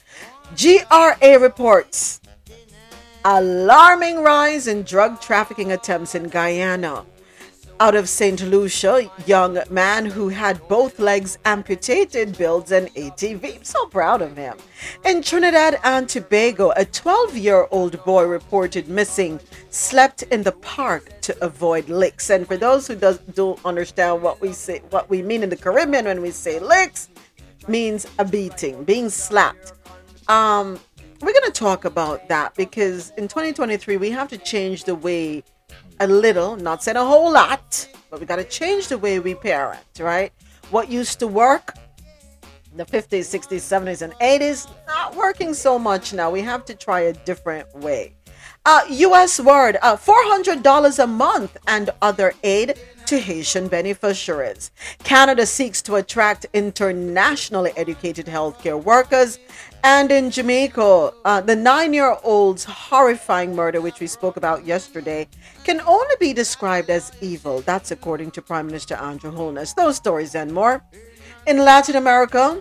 GRA 0.56 1.38
reports 1.38 2.20
alarming 3.24 4.22
rise 4.22 4.68
in 4.68 4.84
drug 4.84 5.20
trafficking 5.20 5.72
attempts 5.72 6.14
in 6.14 6.28
Guyana. 6.28 7.04
Out 7.78 7.94
of 7.94 8.08
St. 8.08 8.40
Lucia, 8.42 9.10
young 9.26 9.58
man 9.68 10.06
who 10.06 10.28
had 10.28 10.66
both 10.68 10.98
legs 10.98 11.36
amputated 11.44 12.38
builds 12.38 12.72
an 12.72 12.86
ATV. 12.96 13.56
I'm 13.56 13.64
so 13.64 13.84
proud 13.86 14.22
of 14.22 14.36
him. 14.36 14.56
In 15.04 15.22
Trinidad 15.22 15.78
and 15.84 16.08
Tobago, 16.08 16.72
a 16.76 16.84
12 16.84 17.36
year 17.36 17.66
old 17.70 18.02
boy 18.04 18.24
reported 18.24 18.88
missing, 18.88 19.40
slept 19.70 20.22
in 20.22 20.42
the 20.42 20.52
park 20.52 21.20
to 21.22 21.44
avoid 21.44 21.88
licks. 21.88 22.30
And 22.30 22.46
for 22.46 22.56
those 22.56 22.86
who 22.86 22.94
does, 22.94 23.18
don't 23.34 23.62
understand 23.66 24.22
what 24.22 24.40
we 24.40 24.52
say, 24.52 24.80
what 24.90 25.10
we 25.10 25.20
mean 25.20 25.42
in 25.42 25.50
the 25.50 25.56
Caribbean 25.56 26.06
when 26.06 26.22
we 26.22 26.30
say 26.30 26.58
licks, 26.58 27.10
means 27.68 28.06
a 28.18 28.24
beating, 28.24 28.84
being 28.84 29.08
slapped. 29.08 29.72
Um, 30.28 30.78
we're 31.20 31.32
going 31.32 31.50
to 31.50 31.58
talk 31.58 31.84
about 31.84 32.28
that 32.28 32.54
because 32.54 33.10
in 33.16 33.28
2023 33.28 33.96
we 33.96 34.10
have 34.10 34.28
to 34.28 34.38
change 34.38 34.84
the 34.84 34.94
way 34.94 35.42
a 36.00 36.06
little, 36.06 36.56
not 36.56 36.82
saying 36.82 36.96
a 36.96 37.04
whole 37.04 37.32
lot, 37.32 37.88
but 38.10 38.20
we 38.20 38.26
got 38.26 38.36
to 38.36 38.44
change 38.44 38.88
the 38.88 38.98
way 38.98 39.18
we 39.18 39.34
parent, 39.34 39.80
right? 39.98 40.32
What 40.70 40.90
used 40.90 41.18
to 41.20 41.26
work 41.26 41.74
in 42.70 42.76
the 42.76 42.84
50s, 42.84 43.24
60s, 43.34 43.62
70s, 43.62 44.02
and 44.02 44.12
80s, 44.14 44.70
not 44.86 45.16
working 45.16 45.54
so 45.54 45.78
much 45.78 46.12
now. 46.12 46.30
We 46.30 46.42
have 46.42 46.64
to 46.66 46.74
try 46.74 47.00
a 47.00 47.12
different 47.12 47.74
way. 47.74 48.14
Uh, 48.66 48.82
U.S. 48.90 49.40
word, 49.40 49.78
uh, 49.80 49.96
$400 49.96 51.02
a 51.02 51.06
month 51.06 51.56
and 51.68 51.90
other 52.02 52.34
aid 52.42 52.78
to 53.06 53.18
Haitian 53.18 53.68
beneficiaries. 53.68 54.70
Canada 55.04 55.46
seeks 55.46 55.80
to 55.82 55.94
attract 55.94 56.46
internationally 56.52 57.72
educated 57.76 58.26
healthcare 58.26 58.82
workers. 58.82 59.38
And 59.84 60.10
in 60.10 60.30
Jamaica, 60.30 61.12
uh, 61.24 61.40
the 61.40 61.54
nine 61.54 61.92
year 61.92 62.16
old's 62.24 62.64
horrifying 62.64 63.54
murder, 63.54 63.80
which 63.80 64.00
we 64.00 64.08
spoke 64.08 64.36
about 64.36 64.66
yesterday, 64.66 65.28
can 65.62 65.80
only 65.82 66.14
be 66.18 66.32
described 66.32 66.90
as 66.90 67.12
evil. 67.20 67.60
That's 67.60 67.92
according 67.92 68.32
to 68.32 68.42
Prime 68.42 68.66
Minister 68.66 68.96
Andrew 68.96 69.30
Holness. 69.30 69.74
Those 69.74 69.96
stories 69.96 70.34
and 70.34 70.52
more. 70.52 70.82
In 71.46 71.58
Latin 71.58 71.94
America, 71.94 72.60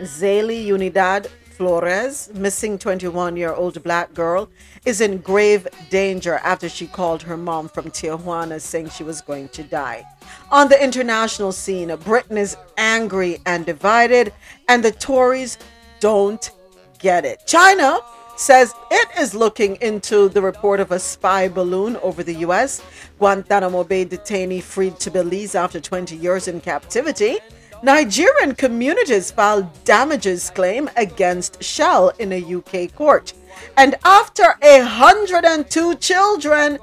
Zaylee 0.00 0.66
Unidad 0.66 1.28
Flores, 1.56 2.30
missing 2.34 2.78
21 2.78 3.36
year 3.36 3.52
old 3.52 3.80
black 3.84 4.12
girl, 4.12 4.50
is 4.84 5.00
in 5.00 5.18
grave 5.18 5.66
danger 5.90 6.34
after 6.44 6.68
she 6.68 6.86
called 6.86 7.22
her 7.22 7.36
mom 7.36 7.68
from 7.68 7.90
Tijuana 7.90 8.60
saying 8.60 8.90
she 8.90 9.04
was 9.04 9.20
going 9.20 9.48
to 9.50 9.62
die. 9.62 10.04
On 10.50 10.68
the 10.68 10.82
international 10.82 11.52
scene, 11.52 11.94
Britain 12.04 12.36
is 12.36 12.56
angry 12.76 13.38
and 13.46 13.64
divided, 13.64 14.32
and 14.68 14.84
the 14.84 14.92
Tories 14.92 15.58
don't 16.00 16.50
get 16.98 17.24
it. 17.24 17.46
China 17.46 17.98
says 18.36 18.74
it 18.90 19.08
is 19.18 19.34
looking 19.34 19.76
into 19.76 20.28
the 20.28 20.42
report 20.42 20.80
of 20.80 20.90
a 20.90 20.98
spy 20.98 21.48
balloon 21.48 21.96
over 21.98 22.22
the 22.22 22.34
U.S. 22.46 22.82
Guantanamo 23.18 23.84
Bay 23.84 24.04
detainee 24.04 24.62
freed 24.62 24.98
to 25.00 25.10
Belize 25.10 25.54
after 25.54 25.80
20 25.80 26.16
years 26.16 26.48
in 26.48 26.60
captivity. 26.60 27.38
Nigerian 27.82 28.54
communities 28.54 29.30
filed 29.30 29.66
damages 29.84 30.50
claim 30.50 30.88
against 30.96 31.62
Shell 31.62 32.12
in 32.18 32.32
a 32.32 32.54
UK 32.54 32.94
court. 32.94 33.34
And 33.76 33.96
after 34.04 34.56
a 34.62 34.80
102 34.80 35.96
children, 35.96 36.78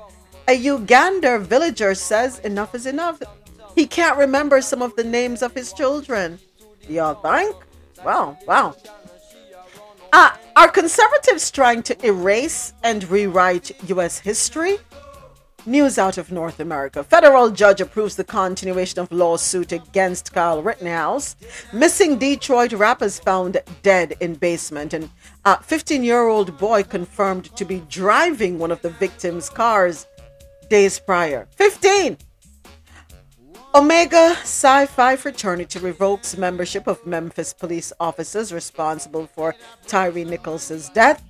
a 0.48 0.54
Uganda 0.54 1.40
villager 1.40 1.96
says 1.96 2.40
enough 2.40 2.76
is 2.76 2.86
enough. 2.86 3.22
He 3.76 3.88
can't 3.88 4.18
remember 4.18 4.62
some 4.62 4.82
of 4.82 4.96
the 4.96 5.04
names 5.04 5.42
of 5.42 5.54
his 5.54 5.74
children. 5.74 6.40
Y'all 6.90 7.16
think? 7.16 7.56
Wow, 8.04 8.38
wow. 8.46 8.76
Uh, 10.14 10.32
are 10.56 10.68
conservatives 10.68 11.50
trying 11.52 11.84
to 11.84 12.06
erase 12.06 12.74
and 12.84 13.10
rewrite 13.10 13.72
U.S. 13.90 14.20
history? 14.20 14.78
News 15.68 16.00
out 16.00 16.18
of 16.18 16.32
North 16.32 16.60
America. 16.60 17.04
Federal 17.04 17.52
judge 17.52 17.82
approves 17.82 18.16
the 18.16 18.24
continuation 18.24 19.00
of 19.00 19.12
lawsuit 19.12 19.72
against 19.72 20.34
Kyle 20.34 20.64
Rittenhouse. 20.64 21.36
Missing 21.72 22.18
Detroit 22.18 22.74
rappers 22.74 23.20
found 23.20 23.62
dead 23.84 24.16
in 24.20 24.34
basement. 24.34 24.94
And 24.94 25.12
a 25.46 25.62
15 25.62 26.04
year 26.04 26.28
old 26.28 26.58
boy 26.58 26.82
confirmed 26.82 27.56
to 27.56 27.64
be 27.64 27.84
driving 27.90 28.58
one 28.58 28.72
of 28.72 28.82
the 28.82 28.90
victim's 28.90 29.50
cars 29.50 30.08
days 30.68 30.98
prior. 31.00 31.48
15! 31.52 32.18
Omega 33.76 34.36
Psi 34.44 34.88
Phi 34.88 35.16
fraternity 35.16 35.80
revokes 35.80 36.36
membership 36.38 36.88
of 36.88 37.06
Memphis 37.06 37.54
police 37.54 37.94
officers 38.00 38.52
responsible 38.52 39.28
for 39.28 39.56
Tyre 39.86 40.26
Nichols' 40.26 40.90
death. 40.90 41.24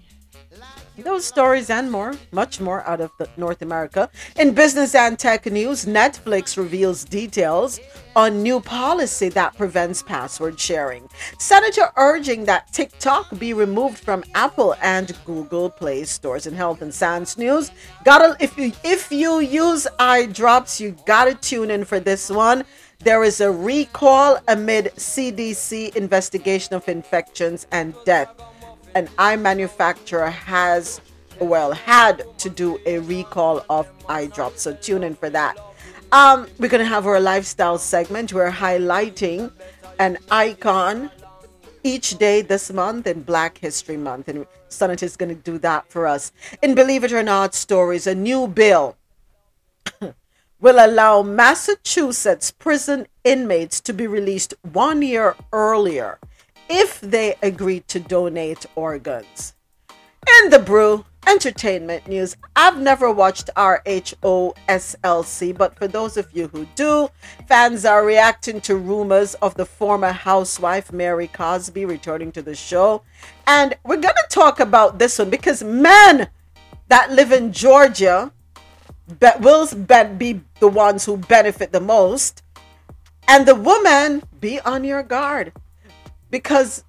Those 0.97 1.25
stories 1.25 1.69
and 1.69 1.89
more, 1.89 2.13
much 2.31 2.59
more 2.59 2.85
out 2.85 2.99
of 2.99 3.11
North 3.37 3.61
America. 3.61 4.09
In 4.37 4.53
business 4.53 4.93
and 4.93 5.17
tech 5.17 5.45
news, 5.45 5.85
Netflix 5.85 6.57
reveals 6.57 7.05
details 7.05 7.79
on 8.13 8.43
new 8.43 8.59
policy 8.59 9.29
that 9.29 9.55
prevents 9.55 10.03
password 10.03 10.59
sharing. 10.59 11.07
Senator 11.39 11.91
urging 11.95 12.43
that 12.45 12.73
TikTok 12.73 13.39
be 13.39 13.53
removed 13.53 13.99
from 13.99 14.21
Apple 14.35 14.75
and 14.81 15.17
Google 15.25 15.69
Play 15.69 16.03
stores. 16.03 16.45
In 16.45 16.53
health 16.53 16.81
and 16.81 16.93
science 16.93 17.37
news, 17.37 17.71
gotta 18.03 18.35
if 18.41 18.57
you 18.57 18.73
if 18.83 19.11
you 19.13 19.39
use 19.39 19.87
eye 19.97 20.25
drops, 20.25 20.81
you 20.81 20.95
gotta 21.05 21.35
tune 21.35 21.71
in 21.71 21.85
for 21.85 22.01
this 22.01 22.29
one. 22.29 22.65
There 22.99 23.23
is 23.23 23.39
a 23.39 23.49
recall 23.49 24.39
amid 24.49 24.91
CDC 24.97 25.95
investigation 25.95 26.75
of 26.75 26.87
infections 26.89 27.65
and 27.71 27.95
death 28.05 28.29
an 28.95 29.09
eye 29.17 29.35
manufacturer 29.35 30.29
has, 30.29 31.01
well, 31.39 31.71
had 31.71 32.23
to 32.39 32.49
do 32.49 32.79
a 32.85 32.99
recall 32.99 33.65
of 33.69 33.89
eye 34.07 34.27
drops. 34.27 34.61
So 34.61 34.73
tune 34.73 35.03
in 35.03 35.15
for 35.15 35.29
that. 35.29 35.57
Um, 36.11 36.47
we're 36.59 36.67
going 36.67 36.83
to 36.83 36.89
have 36.89 37.07
our 37.07 37.19
lifestyle 37.19 37.77
segment. 37.77 38.33
We're 38.33 38.51
highlighting 38.51 39.51
an 39.99 40.17
icon 40.29 41.09
each 41.83 42.17
day 42.17 42.41
this 42.41 42.71
month 42.71 43.07
in 43.07 43.23
Black 43.23 43.57
History 43.57 43.97
Month. 43.97 44.27
And 44.27 44.45
Sonnet 44.67 45.03
is 45.03 45.15
going 45.15 45.29
to 45.29 45.41
do 45.41 45.57
that 45.59 45.89
for 45.89 46.07
us. 46.07 46.31
In 46.61 46.75
Believe 46.75 47.03
It 47.03 47.13
or 47.13 47.23
Not 47.23 47.55
Stories, 47.55 48.07
a 48.07 48.15
new 48.15 48.47
bill 48.47 48.97
will 50.59 50.85
allow 50.85 51.21
Massachusetts 51.21 52.51
prison 52.51 53.07
inmates 53.23 53.79
to 53.81 53.93
be 53.93 54.05
released 54.05 54.53
one 54.71 55.01
year 55.01 55.35
earlier 55.53 56.19
if 56.71 57.01
they 57.01 57.35
agree 57.43 57.81
to 57.81 57.99
donate 57.99 58.65
organs. 58.75 59.55
In 60.41 60.49
the 60.51 60.59
brew, 60.59 61.03
entertainment 61.27 62.07
news. 62.07 62.37
I've 62.55 62.79
never 62.79 63.11
watched 63.11 63.49
RHOSLC, 63.57 64.55
but 65.57 65.77
for 65.77 65.89
those 65.89 66.15
of 66.15 66.31
you 66.31 66.47
who 66.47 66.65
do, 66.75 67.09
fans 67.45 67.83
are 67.83 68.05
reacting 68.05 68.61
to 68.61 68.77
rumors 68.77 69.33
of 69.35 69.55
the 69.55 69.65
former 69.65 70.13
housewife 70.13 70.93
Mary 70.93 71.27
Cosby 71.27 71.83
returning 71.83 72.31
to 72.31 72.41
the 72.41 72.55
show. 72.55 73.01
And 73.45 73.75
we're 73.83 73.97
going 73.97 74.15
to 74.15 74.27
talk 74.29 74.61
about 74.61 74.97
this 74.97 75.19
one 75.19 75.29
because 75.29 75.61
men 75.61 76.29
that 76.87 77.11
live 77.11 77.33
in 77.33 77.51
Georgia 77.51 78.31
will 79.41 79.67
be 80.17 80.39
the 80.61 80.69
ones 80.69 81.03
who 81.03 81.17
benefit 81.17 81.73
the 81.73 81.81
most. 81.81 82.43
And 83.27 83.45
the 83.45 83.55
woman, 83.55 84.23
be 84.39 84.61
on 84.61 84.85
your 84.85 85.03
guard 85.03 85.51
because 86.31 86.83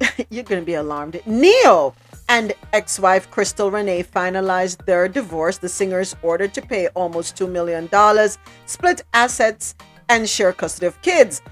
you're 0.30 0.44
going 0.44 0.60
to 0.60 0.66
be 0.66 0.74
alarmed. 0.74 1.20
Ne-Yo 1.26 1.94
and 2.28 2.52
ex 2.72 2.98
wife 2.98 3.30
Crystal 3.30 3.70
Renee 3.70 4.02
finalized 4.02 4.84
their 4.84 5.08
divorce. 5.08 5.58
The 5.58 5.68
singer's 5.68 6.16
ordered 6.22 6.54
to 6.54 6.62
pay 6.62 6.88
almost 6.88 7.36
$2 7.36 7.50
million, 7.50 7.88
split 8.66 9.02
assets, 9.14 9.74
and 10.08 10.28
share 10.28 10.52
custody 10.52 10.86
of 10.86 11.00
kids. 11.02 11.42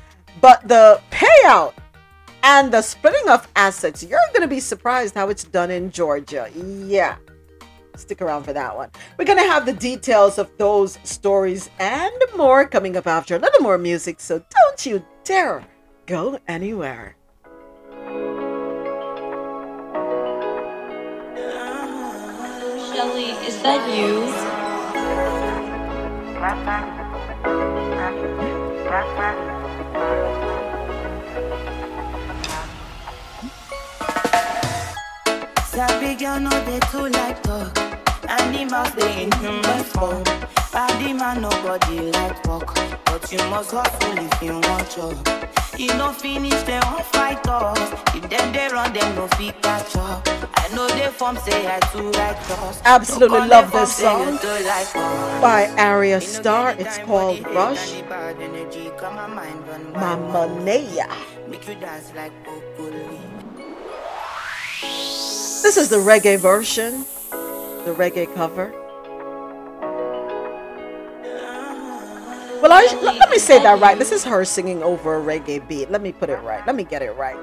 But 0.40 0.66
the 0.68 1.01
payout 1.11 1.75
and 2.42 2.72
the 2.72 2.83
splitting 2.83 3.29
of 3.29 3.49
assets, 3.57 4.03
you're 4.03 4.20
going 4.33 4.42
to 4.42 4.49
be 4.49 4.61
surprised 4.61 5.14
how 5.14 5.29
it's 5.29 5.44
done 5.44 5.70
in 5.70 5.90
Georgia. 5.90 6.49
Yeah. 6.55 7.16
Stick 7.96 8.20
around 8.20 8.44
for 8.44 8.53
that 8.53 8.77
one. 8.77 8.90
We're 9.18 9.25
going 9.25 9.38
to 9.38 9.51
have 9.51 9.64
the 9.64 9.72
details 9.72 10.38
of 10.38 10.51
those 10.59 10.99
stories 11.03 11.70
and 11.79 12.12
more 12.37 12.66
coming 12.66 12.96
up 12.96 13.07
after 13.07 13.37
a 13.37 13.38
little 13.38 13.62
more 13.62 13.79
music, 13.79 14.20
so 14.20 14.38
don't 14.38 14.87
you 14.87 15.05
dare 15.25 15.64
go 16.05 16.38
anywhere. 16.46 17.15
Shelly, 22.92 23.31
is 23.49 23.61
that 23.62 23.83
you? 23.97 25.27
Sabi 35.73 36.14
girl 36.16 36.40
no 36.40 36.51
dey 36.66 36.81
too 36.90 37.07
like 37.09 37.42
talk. 37.42 37.86
Animals 38.57 38.90
dey 38.95 39.25
in 39.25 39.33
human 39.33 39.83
form. 39.85 40.25
Body 40.73 41.12
man 41.12 41.42
nobody 41.42 42.11
like 42.12 42.45
work, 42.47 42.75
but 43.05 43.31
you 43.31 43.38
must 43.51 43.71
hustle 43.71 44.16
if 44.19 44.42
you 44.42 44.53
want 44.55 44.90
job. 44.90 45.16
You 45.79 45.88
no 45.99 46.12
finish 46.12 46.62
dem 46.62 46.83
wan 46.90 47.03
fight 47.12 47.47
us. 47.49 47.92
If 48.14 48.29
dem 48.31 48.53
dey 48.53 48.69
run 48.69 48.92
dem 48.95 49.14
no 49.14 49.27
fit 49.37 49.61
catch 49.62 49.95
up. 49.97 50.27
I 50.55 50.69
know 50.75 50.88
they 50.88 51.09
form 51.09 51.37
say 51.37 51.66
I 51.66 51.79
too 51.92 52.11
like 52.12 52.51
us. 52.62 52.81
Absolutely 52.85 53.40
No 53.40 53.47
love 53.47 53.71
this 53.73 54.01
form 54.01 54.33
say 54.33 54.33
you 54.33 54.38
song 54.38 55.40
by 55.42 55.66
know 55.77 56.21
Star. 56.21 56.71
It's 56.79 56.99
called 56.99 57.38
for 57.38 57.42
the 57.42 57.49
hate 57.49 57.55
Rush. 57.55 57.92
and 57.92 58.05
the 58.05 58.09
bad 58.09 58.40
energy, 58.40 58.90
come 58.99 59.14
my 59.16 59.27
mind 59.27 59.69
run 59.69 59.92
wild. 59.92 60.21
Mamma 60.33 60.61
Mia. 60.64 61.09
Make 61.49 61.69
you 61.69 61.75
dance 61.75 62.11
like 62.16 62.33
broccoli. 62.42 63.21
This 65.62 65.77
is 65.77 65.88
the 65.88 65.97
reggae 65.97 66.38
version, 66.38 67.05
the 67.87 67.92
reggae 67.94 68.27
cover. 68.35 68.72
Well, 72.61 72.72
I, 72.72 72.83
let, 73.01 73.14
let 73.16 73.31
me 73.31 73.38
say 73.38 73.62
that 73.62 73.81
right. 73.81 73.96
This 73.96 74.11
is 74.11 74.25
her 74.25 74.44
singing 74.44 74.83
over 74.83 75.16
a 75.16 75.22
reggae 75.22 75.66
beat. 75.68 75.88
Let 75.88 76.03
me 76.03 76.11
put 76.11 76.29
it 76.29 76.42
right. 76.42 76.66
Let 76.66 76.75
me 76.75 76.83
get 76.83 77.03
it 77.03 77.14
right. 77.16 77.37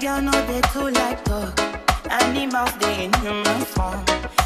Girl 0.00 0.22
no 0.22 0.32
dey 0.46 0.62
too 0.72 0.88
like 0.90 1.22
talk. 1.24 1.60
Animals 2.10 2.72
dey 2.80 3.04
in 3.04 3.12
human 3.20 3.60
form. 3.66 4.02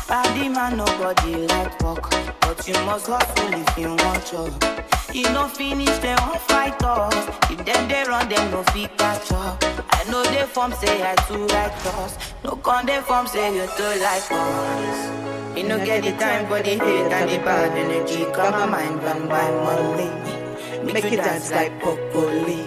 Body 0.09 0.49
man 0.49 0.77
nobody 0.77 1.47
like 1.47 1.81
work, 1.81 2.11
but 2.41 2.67
you 2.67 2.75
must 2.87 3.07
hustle 3.07 3.55
if 3.55 3.79
you 3.79 3.91
want. 3.91 4.94
You 5.15 5.23
no 5.33 5.47
finish 5.49 5.97
dem 6.03 6.19
wan 6.27 6.39
fight 6.49 6.83
us. 6.83 7.15
If 7.51 7.65
dem 7.65 7.87
dey 7.89 8.05
run 8.05 8.29
dem 8.29 8.51
no 8.51 8.63
fit 8.73 8.91
catch 8.99 9.31
up. 9.33 9.63
I 9.99 10.03
know 10.11 10.23
they 10.25 10.43
form 10.55 10.73
say 10.73 11.03
I 11.03 11.15
too 11.27 11.47
like 11.47 11.87
us. 11.99 12.19
No 12.43 12.57
con 12.57 12.85
dey 12.87 13.01
form 13.01 13.27
say 13.27 13.55
you 13.55 13.67
too 13.77 13.93
like 14.03 14.27
us. 14.31 14.99
You 15.57 15.65
no 15.69 15.79
get 15.85 16.03
the 16.03 16.13
time 16.19 16.47
for 16.49 16.61
the 16.63 16.75
hate 16.83 17.13
and 17.19 17.31
the 17.31 17.39
bad 17.47 17.79
energy. 17.79 18.25
Come 18.35 18.53
my 18.53 18.67
mind 18.67 19.03
run 19.05 19.29
by 19.29 19.49
money. 19.67 20.11
Make, 20.93 21.05
you 21.11 21.17
dance 21.17 21.51
like 21.53 21.73
broccoli. 21.81 22.61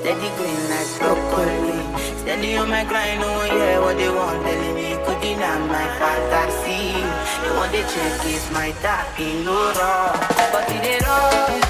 Steady 0.00 0.28
green 0.36 0.62
like 0.72 0.90
broccoli. 0.98 1.78
Steady 2.24 2.56
on 2.56 2.68
my 2.70 2.84
grind, 2.84 3.20
oh 3.22 3.44
yeah, 3.44 3.78
what 3.80 3.96
they 3.98 4.08
want 4.08 4.42
telling 4.42 4.74
me. 4.74 4.96
Could 5.04 5.20
deny 5.20 5.58
my 5.68 5.84
fantasy. 6.00 6.96
They 7.44 7.52
want 7.56 7.72
to 7.72 7.82
check 7.92 8.24
if 8.24 8.50
my 8.52 8.72
tap 8.80 9.20
in 9.20 9.44
no 9.44 9.52
wrong. 9.76 10.16
But 10.52 10.64
it 10.72 10.80
dey 10.82 10.98
rush, 11.04 11.63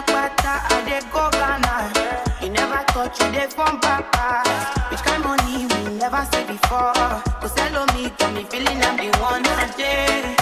jackpata, 0.00 0.60
I 0.70 0.84
dey 0.88 1.00
go 1.12 1.28
Ghana. 1.30 1.92
You 2.42 2.50
never 2.50 2.82
thought 2.92 3.18
you 3.20 3.32
dey 3.32 3.46
from 3.48 3.80
papa. 3.80 4.42
Which 4.90 5.00
kind 5.00 5.22
money 5.22 5.66
we 5.66 5.98
never 5.98 6.24
see 6.32 6.44
before. 6.44 6.92
Cause 7.40 7.58
hello 7.58 7.86
me, 7.94 8.10
got 8.18 8.32
me 8.34 8.44
feeling 8.44 8.82
I'm 8.82 8.96
the 8.96 9.16
one 9.18 9.44
a 9.44 10.39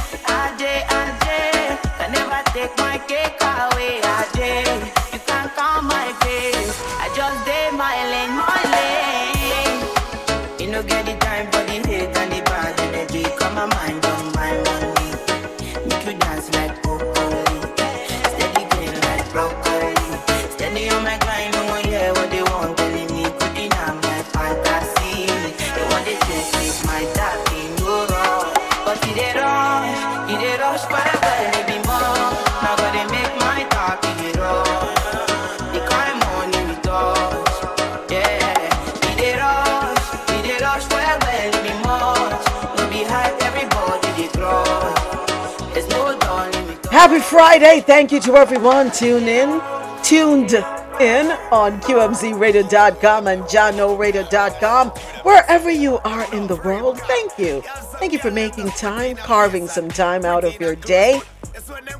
Friday. 47.39 47.81
Thank 47.81 48.11
you 48.11 48.19
to 48.23 48.35
everyone 48.35 48.91
tuned 48.91 49.29
in, 49.29 49.61
tuned 50.03 50.55
in 51.01 51.31
on 51.53 51.81
QMZRadio.com 51.83 53.29
and 53.29 53.45
JohnORadio.com. 53.45 54.89
Wherever 55.23 55.71
you 55.71 55.99
are 55.99 56.35
in 56.35 56.49
the 56.49 56.57
world, 56.57 56.99
thank 57.03 57.39
you. 57.39 57.63
Thank 58.01 58.13
you 58.13 58.19
for 58.19 58.33
making 58.33 58.71
time, 58.71 59.15
carving 59.15 59.69
some 59.69 59.89
time 59.89 60.25
out 60.25 60.43
of 60.43 60.61
your 60.61 60.75
day. 60.75 61.21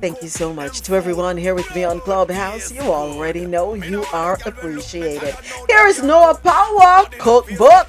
Thank 0.01 0.23
you 0.23 0.29
so 0.29 0.53
much 0.53 0.81
to 0.81 0.97
everyone 0.97 1.37
here 1.37 1.55
with 1.55 1.73
me 1.73 1.85
on 1.85 2.01
Clubhouse. 2.01 2.73
You 2.73 2.81
already 2.81 3.47
know 3.47 3.75
you 3.75 4.05
are 4.13 4.37
appreciated. 4.45 5.37
Here 5.69 5.87
is 5.87 6.03
Noah 6.03 6.35
Powa 6.43 7.17
Cookbook. 7.21 7.87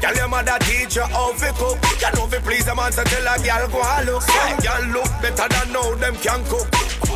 Girl, 0.00 0.14
your 0.14 0.28
mother 0.28 0.58
teach 0.60 0.96
you 0.96 1.02
how 1.02 1.32
to 1.32 1.52
cook. 1.52 1.78
You 2.00 2.10
know 2.16 2.26
fi 2.26 2.38
please 2.38 2.64
them 2.64 2.78
and 2.78 2.94
so 2.94 3.04
tell 3.04 3.26
a 3.26 3.38
girl 3.38 3.68
go 3.68 3.80
a 3.80 4.04
look. 4.04 4.22
Some 4.22 4.58
girl 4.58 4.84
look 4.92 5.10
better 5.22 5.48
than 5.48 5.72
now 5.72 5.94
them 5.94 6.16
can 6.16 6.44
cook. 6.44 6.68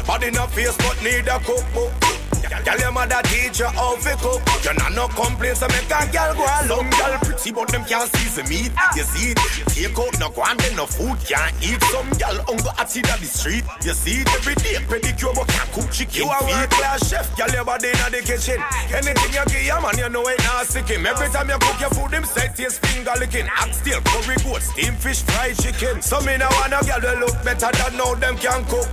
Body 0.07 0.31
no 0.31 0.47
face 0.47 0.77
but 0.77 1.03
need 1.03 1.29
a 1.29 1.39
cookbook. 1.41 2.18
Girl, 2.43 2.79
your 2.79 2.93
mother 2.93 3.21
teach 3.25 3.59
you 3.61 3.67
how 3.67 3.97
to 3.97 4.15
cook. 4.21 4.43
You 4.65 4.75
not 4.75 4.93
no 4.93 5.09
complaints 5.09 5.61
so 5.61 5.69
make 5.69 5.91
a 5.91 6.05
girl 6.13 6.35
go 6.35 6.45
a. 6.45 6.69
Some 6.69 6.91
girl 6.91 7.19
pretty 7.25 7.51
but 7.53 7.69
them 7.69 7.85
can't 7.85 8.11
season 8.17 8.49
meat. 8.49 8.73
You 8.95 9.03
see 9.03 9.33
it? 9.33 9.39
Take 9.73 9.99
out 9.99 10.19
no 10.21 10.29
then 10.31 10.77
no 10.77 10.87
food 10.87 11.19
can't 11.25 11.55
eat. 11.63 11.83
Some 11.91 12.11
girl 12.21 12.39
hunger 12.47 12.75
at 12.79 12.89
the 12.91 13.01
the 13.01 13.27
street. 13.27 13.65
You 13.83 13.95
see 13.95 14.21
it 14.23 14.29
every 14.37 14.55
day. 14.57 14.77
Pedicure 14.85 15.35
but 15.35 15.49
can't 15.49 15.71
cook 15.73 15.91
chicken. 15.91 16.25
You 16.25 16.31
a 16.31 16.39
world 16.45 16.71
class 16.71 17.09
chef. 17.09 17.37
Girl, 17.37 17.49
your 17.49 17.65
body 17.65 17.89
in 17.89 18.13
the 18.13 18.21
kitchen. 18.21 18.61
Anything 18.93 19.33
you 19.33 19.45
give 19.49 19.65
your 19.65 19.81
man, 19.81 19.99
you 19.99 20.09
know 20.09 20.27
it 20.29 20.39
not 20.45 20.67
sick 20.67 20.89
him. 20.89 21.07
Every 21.07 21.29
time 21.29 21.49
you 21.49 21.59
cook 21.59 21.81
your 21.81 21.91
food, 21.91 22.13
him 22.13 22.25
say 22.25 22.49
taste 22.55 22.85
finger 22.87 23.15
licking. 23.19 23.49
Oxtail, 23.61 24.01
curry 24.05 24.37
goat, 24.45 24.63
steam 24.63 24.95
fish, 24.95 25.23
fried 25.23 25.57
chicken. 25.59 26.03
Some 26.03 26.29
in 26.29 26.43
a 26.43 26.49
wanna 26.61 26.81
girl 26.85 27.01
they 27.01 27.17
look 27.19 27.37
better 27.45 27.71
than 27.73 27.97
now 27.97 28.15
them 28.15 28.37
can 28.37 28.65
cook. 28.67 28.89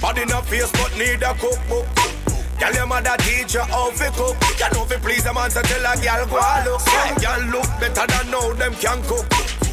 Body 0.00 0.24
no 0.26 0.42
face 0.42 0.70
but 0.72 0.92
need 0.98 1.22
a 1.22 1.32
cookbook. 1.34 1.86
Girl, 2.58 2.72
your 2.72 2.86
mother 2.86 3.16
teach 3.18 3.54
you 3.54 3.60
how 3.60 3.90
to 3.90 4.10
cook. 4.16 4.36
You 4.58 4.68
know 4.72 4.84
fi 4.84 4.96
please 4.96 5.24
them 5.24 5.36
and 5.36 5.52
so 5.52 5.62
tell 5.62 5.84
a 5.84 5.94
girl 5.96 6.26
go 6.26 6.38
a 6.38 6.56
look. 6.64 6.80
Some 6.80 7.16
girl 7.18 7.42
look 7.50 7.70
better 7.80 8.06
than 8.06 8.30
now 8.30 8.52
them 8.54 8.74
can 8.74 9.02
cook. 9.02 9.26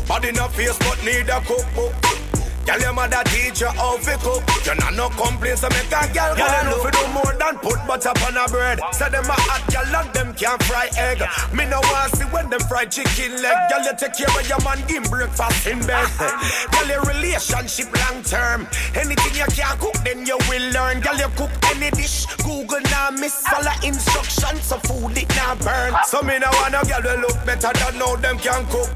Body 0.07 0.31
no 0.31 0.47
face 0.49 0.77
but 0.79 1.03
need 1.05 1.29
a 1.29 1.39
cookbook. 1.41 2.20
Girl, 2.65 2.80
your 2.80 2.93
mother 2.93 3.21
teach 3.26 3.62
you 3.62 3.67
how 3.67 3.97
to 3.97 4.17
cook. 4.21 4.43
You 4.65 4.76
not 4.76 4.93
no 4.93 5.10
complaints, 5.10 5.62
so 5.62 5.69
make 5.69 5.89
a 5.89 6.06
girl 6.13 6.36
go 6.38 6.45
Girl, 6.45 6.54
you 6.62 6.69
know 6.69 6.84
fi 6.84 6.89
do 6.93 7.04
more 7.13 7.34
than 7.34 7.56
put 7.58 7.80
butter 7.88 8.13
on 8.26 8.38
a 8.38 8.45
bread. 8.50 8.80
Say 8.93 9.10
them 9.10 9.26
a 9.26 9.34
hot 9.34 9.63
girl 9.74 9.95
and 9.95 10.13
them 10.13 10.34
can't 10.34 10.62
fry 10.63 10.89
egg. 10.97 11.26
Me 11.54 11.65
no 11.65 11.82
want 11.89 12.13
see 12.15 12.26
when 12.30 12.50
them 12.50 12.62
fry 12.69 12.86
chicken 12.86 13.41
leg. 13.41 13.58
Girl, 13.69 13.82
you 13.82 13.93
take 13.97 14.13
care 14.13 14.30
of 14.30 14.47
your 14.47 14.62
man, 14.62 14.78
give 14.88 15.04
breakfast 15.10 15.65
in 15.65 15.80
bed. 15.86 16.06
Girl, 16.71 16.88
your 16.88 17.02
relationship 17.02 17.89
long 17.97 18.21
term. 18.24 18.67
Anything 18.93 19.34
you 19.36 19.50
can't 19.50 19.80
cook, 19.80 19.97
then 20.06 20.26
you 20.26 20.38
will 20.47 20.65
learn. 20.71 21.02
Girl, 21.02 21.17
you 21.17 21.30
cook 21.36 21.52
any 21.74 21.89
dish. 21.91 22.26
Google 22.45 22.82
now 22.93 23.10
miss 23.10 23.41
follow 23.47 23.74
instructions, 23.84 24.62
so 24.63 24.78
food 24.86 25.17
it 25.17 25.30
now 25.36 25.56
burn. 25.56 25.97
Ah. 25.97 26.04
So 26.06 26.21
me 26.21 26.38
no 26.38 26.50
want 26.62 26.78
a 26.78 26.86
girl 26.86 27.02
we 27.02 27.21
look 27.26 27.38
better 27.45 27.74
than 27.74 27.97
now 27.97 28.15
them 28.15 28.38
can 28.38 28.65
cook. 28.69 28.89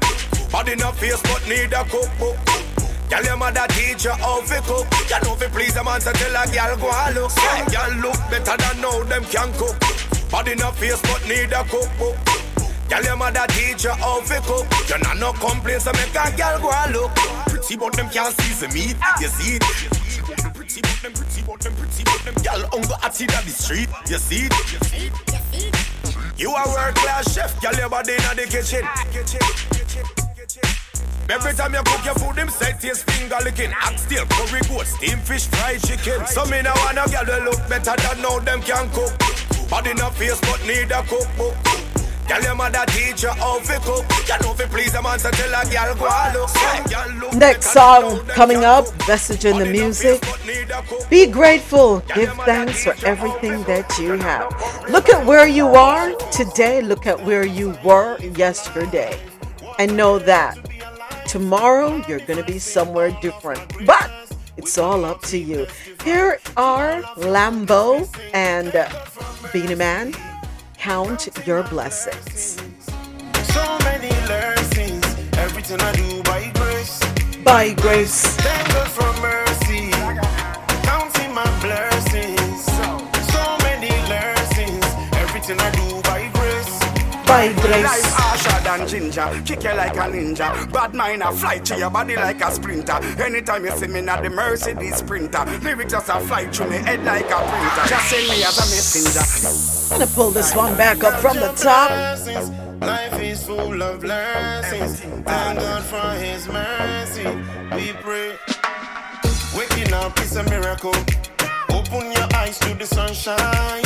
Body 0.50 0.76
no 0.76 0.92
face 0.92 1.20
but 1.22 1.42
need 1.48 1.72
a 1.72 1.82
cookbook. 1.84 2.38
Girl, 3.08 3.22
your 3.22 3.36
mother 3.36 3.66
teach 3.70 4.04
you 4.04 4.10
how 4.12 4.40
to 4.40 4.60
cook. 4.62 4.86
You 5.08 5.20
know 5.22 5.34
fi 5.36 5.46
please 5.48 5.74
them 5.74 5.86
and 5.88 6.02
so 6.02 6.12
tell 6.12 6.34
a 6.34 6.46
girl 6.50 6.76
go 6.76 6.90
a 6.90 7.06
look. 7.14 7.30
Some 7.30 7.66
girl 7.70 7.92
look 8.02 8.20
better 8.30 8.56
than 8.56 8.80
now 8.80 9.02
them 9.04 9.24
can 9.24 9.52
cook. 9.54 9.76
Body 10.30 10.54
no 10.56 10.70
face 10.72 11.00
but 11.02 11.22
need 11.28 11.52
a 11.52 11.62
cookbook. 11.64 12.16
Girl, 12.88 13.02
your 13.02 13.16
mother 13.16 13.46
teach 13.48 13.84
you 13.84 13.90
how 13.90 14.20
to 14.20 14.40
cook. 14.42 14.66
You 14.88 14.98
not 14.98 15.18
no 15.18 15.32
complaints, 15.32 15.84
so 15.84 15.92
make 15.92 16.14
a 16.14 16.36
girl 16.36 16.58
go 16.60 16.70
a 16.70 16.86
look. 16.92 17.14
pretty, 17.46 17.76
but 17.76 17.92
them 17.94 18.08
can't 18.10 18.34
see 18.40 18.66
the 18.66 18.72
meat. 18.74 18.96
You 19.20 19.28
see 19.28 19.56
it? 19.56 19.62
Pretty, 20.54 20.80
but 20.82 21.02
them 21.02 21.12
pretty, 21.12 21.42
but 21.42 21.60
them 21.60 21.74
pretty, 21.74 22.04
but 22.04 22.20
them 22.24 22.34
gal 22.42 22.62
hunger 22.70 22.98
at 23.02 23.20
it 23.20 23.34
on 23.36 23.44
the 23.44 23.50
street. 23.50 23.88
You 24.08 24.18
see 24.18 24.46
it? 24.46 25.12
You 26.38 26.50
a 26.50 26.68
world 26.68 26.94
class 26.96 27.32
chef, 27.32 27.60
gal 27.60 27.74
your 27.74 27.88
body 27.88 28.12
in 28.12 28.36
the 28.36 28.46
kitchen. 28.50 30.25
Every 31.28 31.54
time 31.54 31.74
you 31.74 31.82
cook 31.82 32.04
your 32.04 32.14
food, 32.14 32.36
them 32.36 32.48
set 32.48 32.80
taste 32.80 33.10
finger 33.10 33.36
licking. 33.42 33.72
Still, 33.96 34.24
curry 34.26 34.60
goat, 34.68 34.86
steam 34.86 35.18
fish, 35.18 35.46
fried 35.46 35.82
chicken. 35.82 36.24
Some 36.26 36.50
me 36.50 36.62
now 36.62 36.74
wanna 36.76 37.04
girl 37.10 37.24
that 37.26 37.42
look 37.42 37.68
better 37.68 37.96
than 37.96 38.22
now 38.22 38.38
them 38.38 38.62
can 38.62 38.88
cook. 38.90 39.12
Body 39.68 39.94
no 39.94 40.10
face, 40.10 40.40
but 40.42 40.64
need 40.64 40.92
a 40.92 41.02
cookbook. 41.02 41.56
Girl, 42.28 42.42
your 42.42 42.54
mother 42.54 42.84
teach 42.88 43.24
you 43.24 43.30
how 43.30 43.58
to 43.58 43.78
cook. 43.80 44.04
You 44.28 44.38
know 44.46 44.54
fi 44.54 44.66
please 44.66 44.94
a 44.94 45.02
man, 45.02 45.18
so 45.18 45.30
tell 45.32 45.50
a 45.50 45.64
girl 45.64 45.94
go 45.96 46.06
a 46.06 46.32
look. 47.18 47.34
Next 47.34 47.72
better 47.74 48.00
than 48.00 48.10
now 48.10 48.16
song 48.16 48.26
coming 48.28 48.64
up, 48.64 48.86
message 49.08 49.44
in 49.44 49.58
the 49.58 49.66
music. 49.66 50.20
face, 50.24 50.30
but 50.30 50.46
need 50.46 50.70
a 50.70 50.82
cook. 50.82 51.10
Be 51.10 51.26
grateful. 51.26 52.00
Give 52.14 52.32
thanks 52.44 52.84
for 52.84 52.94
everything 53.04 53.64
that 53.64 53.98
you 53.98 54.12
have. 54.18 54.54
Look 54.88 55.08
at 55.08 55.26
where 55.26 55.48
you 55.48 55.66
are 55.68 56.12
today. 56.30 56.82
Look 56.82 57.06
at 57.06 57.24
where 57.24 57.44
you 57.44 57.76
were 57.84 58.16
yesterday. 58.20 59.18
And 59.78 59.96
know 59.96 60.18
that 60.20 60.56
tomorrow 61.28 62.02
you're 62.08 62.20
going 62.20 62.38
to 62.38 62.44
be 62.44 62.58
somewhere 62.58 63.10
different. 63.20 63.60
But 63.86 64.10
it's 64.56 64.78
all 64.78 65.04
up 65.04 65.22
to 65.22 65.38
you. 65.38 65.66
Here 66.04 66.40
are 66.56 67.02
Lambo 67.16 68.08
and 68.32 68.74
uh, 68.74 68.88
Beenie 69.52 69.74
Man. 69.74 70.14
Count 70.78 71.28
your 71.46 71.62
blessings. 71.64 72.56
So 73.52 73.78
many 73.80 74.08
blessings, 74.26 75.04
everything 75.36 75.80
I 75.80 75.92
do 75.92 76.22
by 76.22 76.50
grace. 76.54 77.00
By 77.44 77.74
grace. 77.74 78.24
Thank 78.36 78.68
God 78.68 78.88
for 78.88 79.20
mercy, 79.20 79.90
counting 80.82 81.34
my 81.34 81.44
blessings. 81.60 82.64
So 83.32 83.58
many 83.66 83.88
blessings, 84.06 84.84
everything 85.14 85.58
I 85.60 85.70
do 85.72 85.85
by 87.26 87.52
grace. 87.52 87.84
Life 87.84 88.12
harsher 88.14 88.64
than 88.64 88.88
ginger, 88.88 89.42
kick 89.44 89.64
you 89.64 89.74
like 89.74 89.96
a 89.96 90.06
ninja. 90.08 90.72
Bad 90.72 90.94
mind 90.94 91.22
a 91.22 91.32
fly 91.32 91.58
to 91.58 91.76
your 91.76 91.90
body 91.90 92.16
like 92.16 92.40
a 92.40 92.50
sprinter. 92.50 92.98
Anytime 93.20 93.64
you 93.64 93.72
see 93.72 93.88
me 93.88 94.00
not 94.00 94.22
the 94.22 94.30
Mercedes 94.30 94.96
sprinter, 94.96 95.44
lyrics 95.62 95.92
just 95.92 96.08
a 96.08 96.20
fly 96.20 96.46
through 96.46 96.70
me 96.70 96.76
head 96.76 97.04
like 97.04 97.26
a 97.26 97.38
printer. 97.38 97.88
Just 97.88 98.08
send 98.10 98.28
me 98.28 98.42
as 98.44 98.56
a 98.56 98.66
messenger. 98.70 99.94
I'm 99.94 99.98
going 100.00 100.08
to 100.08 100.14
pull 100.14 100.30
this 100.30 100.54
one 100.54 100.76
back 100.76 101.02
up 101.04 101.20
from 101.20 101.36
the 101.36 101.52
top. 101.52 101.90
Life 102.80 103.20
is 103.20 103.44
full 103.44 103.82
of 103.82 104.00
blessings. 104.00 105.00
Thank 105.00 105.58
God 105.58 105.82
for 105.82 106.10
His 106.22 106.46
mercy. 106.48 107.26
We 107.74 107.92
pray. 108.02 108.36
Waking 109.56 109.92
up 109.94 110.18
is 110.20 110.36
a 110.36 110.42
miracle. 110.44 110.94
Open 111.70 112.12
your 112.12 112.28
eyes 112.34 112.58
to 112.60 112.74
the 112.74 112.86
sunshine. 112.86 113.82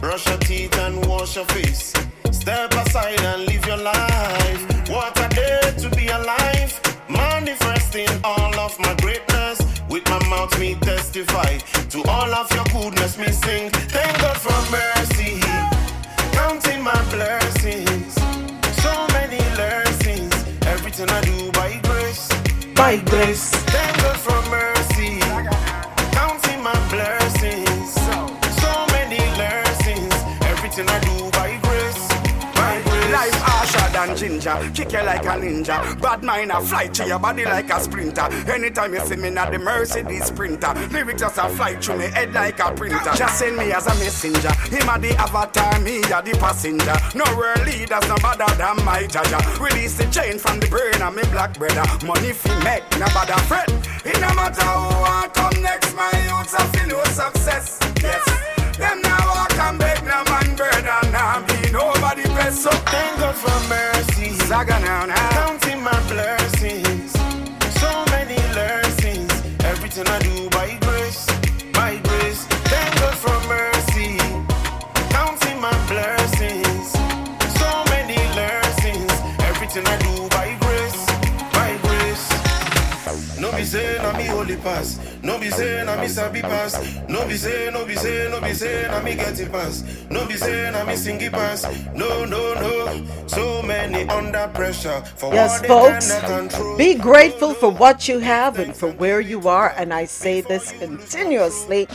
Brush 0.00 0.26
your 0.26 0.38
teeth 0.38 0.76
and 0.78 1.06
wash 1.06 1.36
your 1.36 1.44
face. 1.46 1.92
Step 2.42 2.72
aside 2.74 3.20
and 3.20 3.46
live 3.46 3.64
your 3.66 3.76
life. 3.76 4.90
What 4.90 5.16
a 5.16 5.28
day 5.28 5.60
to 5.78 5.88
be 5.94 6.08
alive. 6.08 6.72
Manifesting 7.08 8.08
all 8.24 8.52
of 8.58 8.76
my 8.80 8.94
greatness. 8.94 9.60
With 9.88 10.04
my 10.10 10.18
mouth, 10.28 10.58
me 10.58 10.74
testify 10.74 11.58
to 11.90 12.02
all 12.08 12.34
of 12.34 12.50
your 12.52 12.64
goodness. 12.64 13.16
Me 13.16 13.28
sing. 13.30 13.70
Thank 13.70 14.18
God 14.18 14.36
for 14.38 14.58
mercy. 14.72 15.38
Counting 16.32 16.82
my 16.82 17.00
blessings. 17.12 18.14
So 18.82 18.92
many 19.12 19.38
blessings. 19.54 20.34
Everything 20.66 21.10
I 21.10 21.20
do 21.20 21.52
by 21.52 21.78
grace. 21.84 22.28
By 22.74 22.96
grace. 23.06 23.52
Kick 34.42 34.92
you 34.92 35.02
like 35.02 35.24
a 35.24 35.38
ninja. 35.38 36.00
Bad 36.00 36.22
mind 36.24 36.50
a 36.50 36.60
fly 36.60 36.88
to 36.88 37.06
your 37.06 37.18
body 37.18 37.44
like 37.44 37.70
a 37.70 37.80
sprinter. 37.80 38.28
Anytime 38.50 38.94
you 38.94 39.00
see 39.00 39.16
me 39.16 39.30
not 39.30 39.52
the 39.52 39.58
Mercedes 39.58 40.26
sprinter, 40.26 40.74
lyrics 40.90 41.20
just 41.20 41.38
a 41.38 41.48
fly 41.48 41.76
through 41.76 41.98
me 41.98 42.06
head 42.06 42.32
like 42.32 42.58
a 42.58 42.72
printer. 42.72 43.12
Just 43.14 43.38
send 43.38 43.56
me 43.56 43.72
as 43.72 43.86
a 43.86 43.94
messenger. 44.00 44.52
Him 44.68 44.88
a 44.88 44.98
the 44.98 45.14
avatar, 45.16 45.78
me 45.80 45.98
a 45.98 46.22
the 46.22 46.36
passenger. 46.40 46.96
No 47.14 47.24
world 47.36 47.64
leaders 47.66 48.08
no 48.08 48.16
better 48.16 48.50
than 48.56 48.84
my 48.84 49.04
jaja. 49.04 49.38
Release 49.60 49.96
the 49.96 50.04
chain 50.06 50.38
from 50.38 50.58
the 50.60 50.68
brain 50.68 51.00
of 51.00 51.14
me 51.14 51.22
black 51.30 51.56
brother. 51.58 51.84
Money 52.06 52.32
fi 52.32 52.52
make, 52.64 52.84
no 52.98 53.06
bother 53.14 53.38
fret. 53.46 53.70
It 54.04 54.20
no 54.20 54.34
matter 54.34 54.62
who 54.62 55.00
want 55.00 55.34
come 55.34 55.62
next, 55.62 55.94
my 55.94 56.10
youths 56.26 56.54
a 56.54 56.62
feel 56.72 56.88
no 56.88 57.04
success. 57.04 57.78
Yes. 58.02 58.52
Them 58.78 59.00
now 59.02 59.18
walk 59.26 59.56
and 59.58 59.78
beg 59.78 60.02
no 60.04 60.24
best. 62.44 62.62
So 62.62 62.70
Thank 62.70 63.18
God 63.18 63.34
for 63.34 63.68
mercy. 63.68 64.30
Saga 64.46 64.78
now 64.80 65.06
now. 65.06 65.30
Counting 65.30 65.82
my 65.82 65.98
blessings. 66.08 67.12
So 67.80 67.90
many 68.14 68.36
blessings. 68.52 69.30
Everything 69.64 70.06
I 70.06 70.18
do 70.20 70.31
na 84.12 84.18
me 84.18 84.26
holy 84.26 84.56
pass. 84.56 84.98
No 85.22 85.38
be 85.38 85.50
say 85.50 85.82
na 85.84 86.00
me 86.00 86.08
sabi 86.08 86.40
pass. 86.42 86.74
No 87.08 87.26
be 87.26 87.36
say, 87.36 87.70
no 87.72 87.84
be 87.84 87.94
say, 87.94 88.28
no 88.30 88.40
be 88.40 88.52
say 88.52 88.86
na 88.88 89.02
me 89.02 89.14
get 89.14 89.38
it 89.40 89.50
pass. 89.50 89.84
No 90.10 90.26
be 90.26 90.36
say 90.36 90.70
na 90.70 90.84
me 90.84 90.96
sing 90.96 91.18
pass. 91.30 91.64
No, 91.94 92.24
no, 92.24 92.54
no. 92.54 93.06
So 93.26 93.62
many 93.62 94.08
under 94.08 94.48
pressure 94.54 95.02
for 95.16 95.32
Yes, 95.32 95.60
what 95.60 95.68
folks. 95.68 96.08
they 96.08 96.20
cannot 96.20 96.40
control. 96.50 96.76
Be 96.78 96.94
grateful 96.94 97.54
for 97.54 97.70
what 97.70 98.08
you 98.08 98.18
have 98.18 98.58
and 98.58 98.76
for 98.76 98.90
where 98.92 99.20
you 99.20 99.48
are. 99.48 99.70
And 99.76 99.92
I 99.94 100.04
say 100.04 100.40
this 100.40 100.72
continuously 100.72 101.88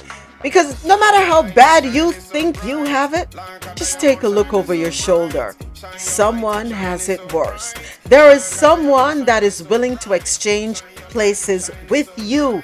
because 0.43 0.85
no 0.85 0.97
matter 0.97 1.25
how 1.25 1.41
bad 1.53 1.85
you 1.85 2.11
think 2.11 2.63
you 2.63 2.83
have 2.83 3.13
it, 3.13 3.33
just 3.75 3.99
take 3.99 4.23
a 4.23 4.27
look 4.27 4.53
over 4.53 4.73
your 4.73 4.91
shoulder. 4.91 5.55
Someone 5.97 6.69
has 6.69 7.09
it 7.09 7.33
worse. 7.33 7.73
There 8.05 8.31
is 8.31 8.43
someone 8.43 9.25
that 9.25 9.43
is 9.43 9.63
willing 9.63 9.97
to 9.99 10.13
exchange 10.13 10.81
places 11.09 11.71
with 11.89 12.11
you 12.17 12.61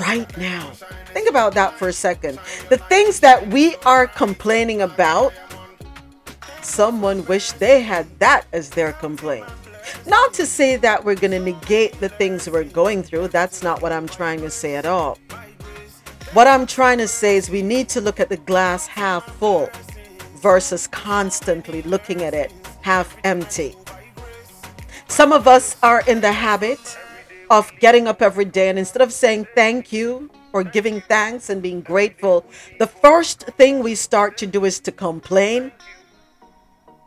right 0.00 0.36
now. 0.36 0.70
Think 1.12 1.28
about 1.28 1.54
that 1.54 1.78
for 1.78 1.88
a 1.88 1.92
second. 1.92 2.38
The 2.68 2.78
things 2.78 3.20
that 3.20 3.48
we 3.48 3.76
are 3.84 4.06
complaining 4.06 4.82
about, 4.82 5.32
someone 6.62 7.24
wished 7.26 7.58
they 7.58 7.82
had 7.82 8.06
that 8.20 8.46
as 8.52 8.70
their 8.70 8.92
complaint. 8.92 9.46
Not 10.06 10.32
to 10.34 10.46
say 10.46 10.76
that 10.76 11.04
we're 11.04 11.16
going 11.16 11.32
to 11.32 11.40
negate 11.40 11.98
the 12.00 12.08
things 12.08 12.48
we're 12.48 12.64
going 12.64 13.02
through. 13.02 13.28
That's 13.28 13.62
not 13.62 13.82
what 13.82 13.92
I'm 13.92 14.06
trying 14.06 14.40
to 14.42 14.50
say 14.50 14.76
at 14.76 14.86
all. 14.86 15.18
What 16.32 16.46
I'm 16.46 16.64
trying 16.64 16.98
to 16.98 17.08
say 17.08 17.36
is 17.36 17.50
we 17.50 17.60
need 17.60 17.88
to 17.88 18.00
look 18.00 18.20
at 18.20 18.28
the 18.28 18.36
glass 18.36 18.86
half 18.86 19.24
full 19.38 19.68
versus 20.36 20.86
constantly 20.86 21.82
looking 21.82 22.22
at 22.22 22.34
it 22.34 22.52
half 22.82 23.16
empty. 23.24 23.74
Some 25.08 25.32
of 25.32 25.48
us 25.48 25.76
are 25.82 26.04
in 26.06 26.20
the 26.20 26.30
habit 26.30 26.78
of 27.50 27.72
getting 27.80 28.06
up 28.06 28.22
every 28.22 28.44
day 28.44 28.68
and 28.68 28.78
instead 28.78 29.02
of 29.02 29.12
saying 29.12 29.48
thank 29.56 29.92
you 29.92 30.30
or 30.52 30.62
giving 30.62 31.00
thanks 31.00 31.50
and 31.50 31.60
being 31.60 31.80
grateful, 31.80 32.46
the 32.78 32.86
first 32.86 33.42
thing 33.58 33.80
we 33.80 33.96
start 33.96 34.38
to 34.38 34.46
do 34.46 34.64
is 34.64 34.78
to 34.78 34.92
complain, 34.92 35.72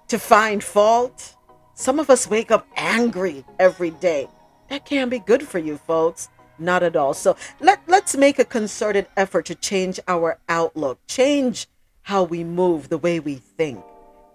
to 0.10 0.20
find 0.20 0.62
fault. 0.62 1.38
Some 1.76 1.98
of 1.98 2.10
us 2.10 2.30
wake 2.30 2.52
up 2.52 2.68
angry 2.76 3.46
every 3.58 3.92
day. 3.92 4.28
That 4.70 4.86
can't 4.86 5.10
be 5.10 5.20
good 5.20 5.48
for 5.48 5.60
you, 5.60 5.78
folks. 5.78 6.28
Not 6.64 6.82
at 6.82 6.96
all. 6.96 7.14
So 7.14 7.36
let, 7.60 7.82
let's 7.88 8.16
make 8.16 8.40
a 8.40 8.46
concerted 8.46 9.08
effort 9.18 9.46
to 9.48 9.56
change 9.56 10.00
our 10.08 10.40
outlook, 10.48 11.00
change 11.08 11.68
how 12.04 12.24
we 12.24 12.44
move, 12.44 12.90
the 12.90 12.98
way 12.98 13.20
we 13.20 13.36
think. 13.36 13.84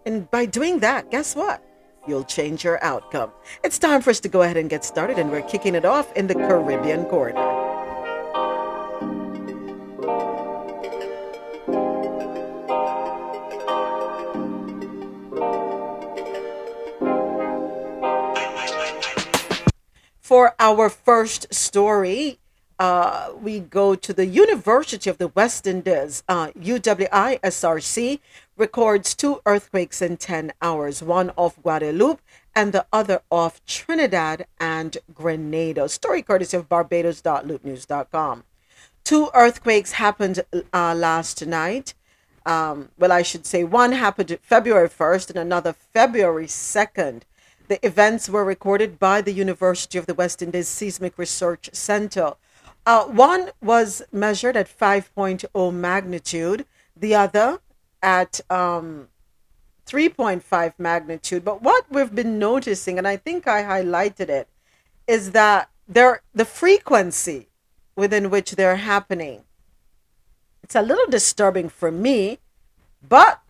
And 0.05 0.31
by 0.31 0.45
doing 0.47 0.81
that, 0.81 1.11
guess 1.11 1.35
what? 1.35 1.65
You'll 2.07 2.25
change 2.25 2.65
your 2.65 2.83
outcome. 2.85 3.33
It's 3.65 3.79
time 3.79 4.01
for 4.03 4.11
us 4.11 4.21
to 4.21 4.29
go 4.29 4.43
ahead 4.43 4.57
and 4.57 4.71
get 4.71 4.85
started, 4.85 5.19
and 5.19 5.31
we're 5.31 5.43
kicking 5.43 5.75
it 5.75 5.85
off 5.85 6.13
in 6.15 6.27
the 6.27 6.35
Caribbean 6.35 7.05
corner. 7.07 7.58
For 20.29 20.55
our 20.61 20.91
first 20.91 21.55
story, 21.55 22.39
uh, 22.79 23.31
we 23.41 23.61
go 23.61 23.95
to 23.95 24.13
the 24.13 24.27
University 24.27 25.09
of 25.09 25.17
the 25.17 25.29
West 25.29 25.67
Indies. 25.67 26.23
Uh, 26.29 26.49
UWI 26.49 27.41
SRC 27.41 28.21
records 28.55 29.15
two 29.15 29.41
earthquakes 29.47 30.03
in 30.03 30.19
10 30.19 30.53
hours, 30.61 31.03
one 31.03 31.31
off 31.39 31.57
Guadeloupe 31.63 32.21
and 32.55 32.75
the 32.75 32.85
other 32.93 33.23
off 33.31 33.65
Trinidad 33.65 34.47
and 34.61 34.99
Grenada. 35.15 35.89
Story 35.89 36.21
courtesy 36.21 36.59
of 36.59 36.69
Barbados.loopnews.com. 36.69 38.45
Two 39.05 39.31
earthquakes 39.33 39.93
happened 39.93 40.45
uh, 40.75 40.95
last 40.95 41.47
night. 41.47 41.95
Um, 42.45 42.91
well, 42.99 43.13
I 43.13 43.23
should 43.23 43.47
say 43.47 43.65
one 43.65 43.93
happened 43.93 44.39
February 44.43 44.91
1st 44.91 45.31
and 45.31 45.39
another 45.39 45.73
February 45.73 46.49
2nd. 46.49 47.23
The 47.69 47.85
events 47.87 48.31
were 48.31 48.47
recorded 48.47 48.99
by 48.99 49.21
the 49.21 49.33
University 49.33 49.99
of 49.99 50.07
the 50.07 50.15
West 50.15 50.41
Indies 50.41 50.69
Seismic 50.69 51.19
Research 51.19 51.69
Center. 51.75 52.33
Uh, 52.87 53.05
one 53.05 53.51
was 53.61 54.03
measured 54.11 54.57
at 54.57 54.67
5.0 54.67 55.75
magnitude, 55.75 56.65
the 56.97 57.15
other 57.15 57.61
at 58.03 58.41
um, 58.49 59.09
3.5 59.87 60.73
magnitude. 60.79 61.45
But 61.45 61.61
what 61.61 61.85
we've 61.91 62.15
been 62.15 62.39
noticing, 62.39 62.97
and 62.97 63.07
I 63.07 63.19
think 63.19 63.47
I 63.47 63.63
highlighted 63.63 64.31
it, 64.31 64.49
is 65.07 65.33
that 65.33 65.69
there 65.87 66.23
the 66.35 66.47
frequency 66.47 67.49
within 67.97 68.31
which 68.31 68.53
they're 68.53 68.77
happening. 68.77 69.43
It's 70.63 70.75
a 70.75 70.83
little 70.83 71.07
disturbing 71.11 71.69
for 71.69 71.91
me, 71.91 72.39
but 73.07 73.43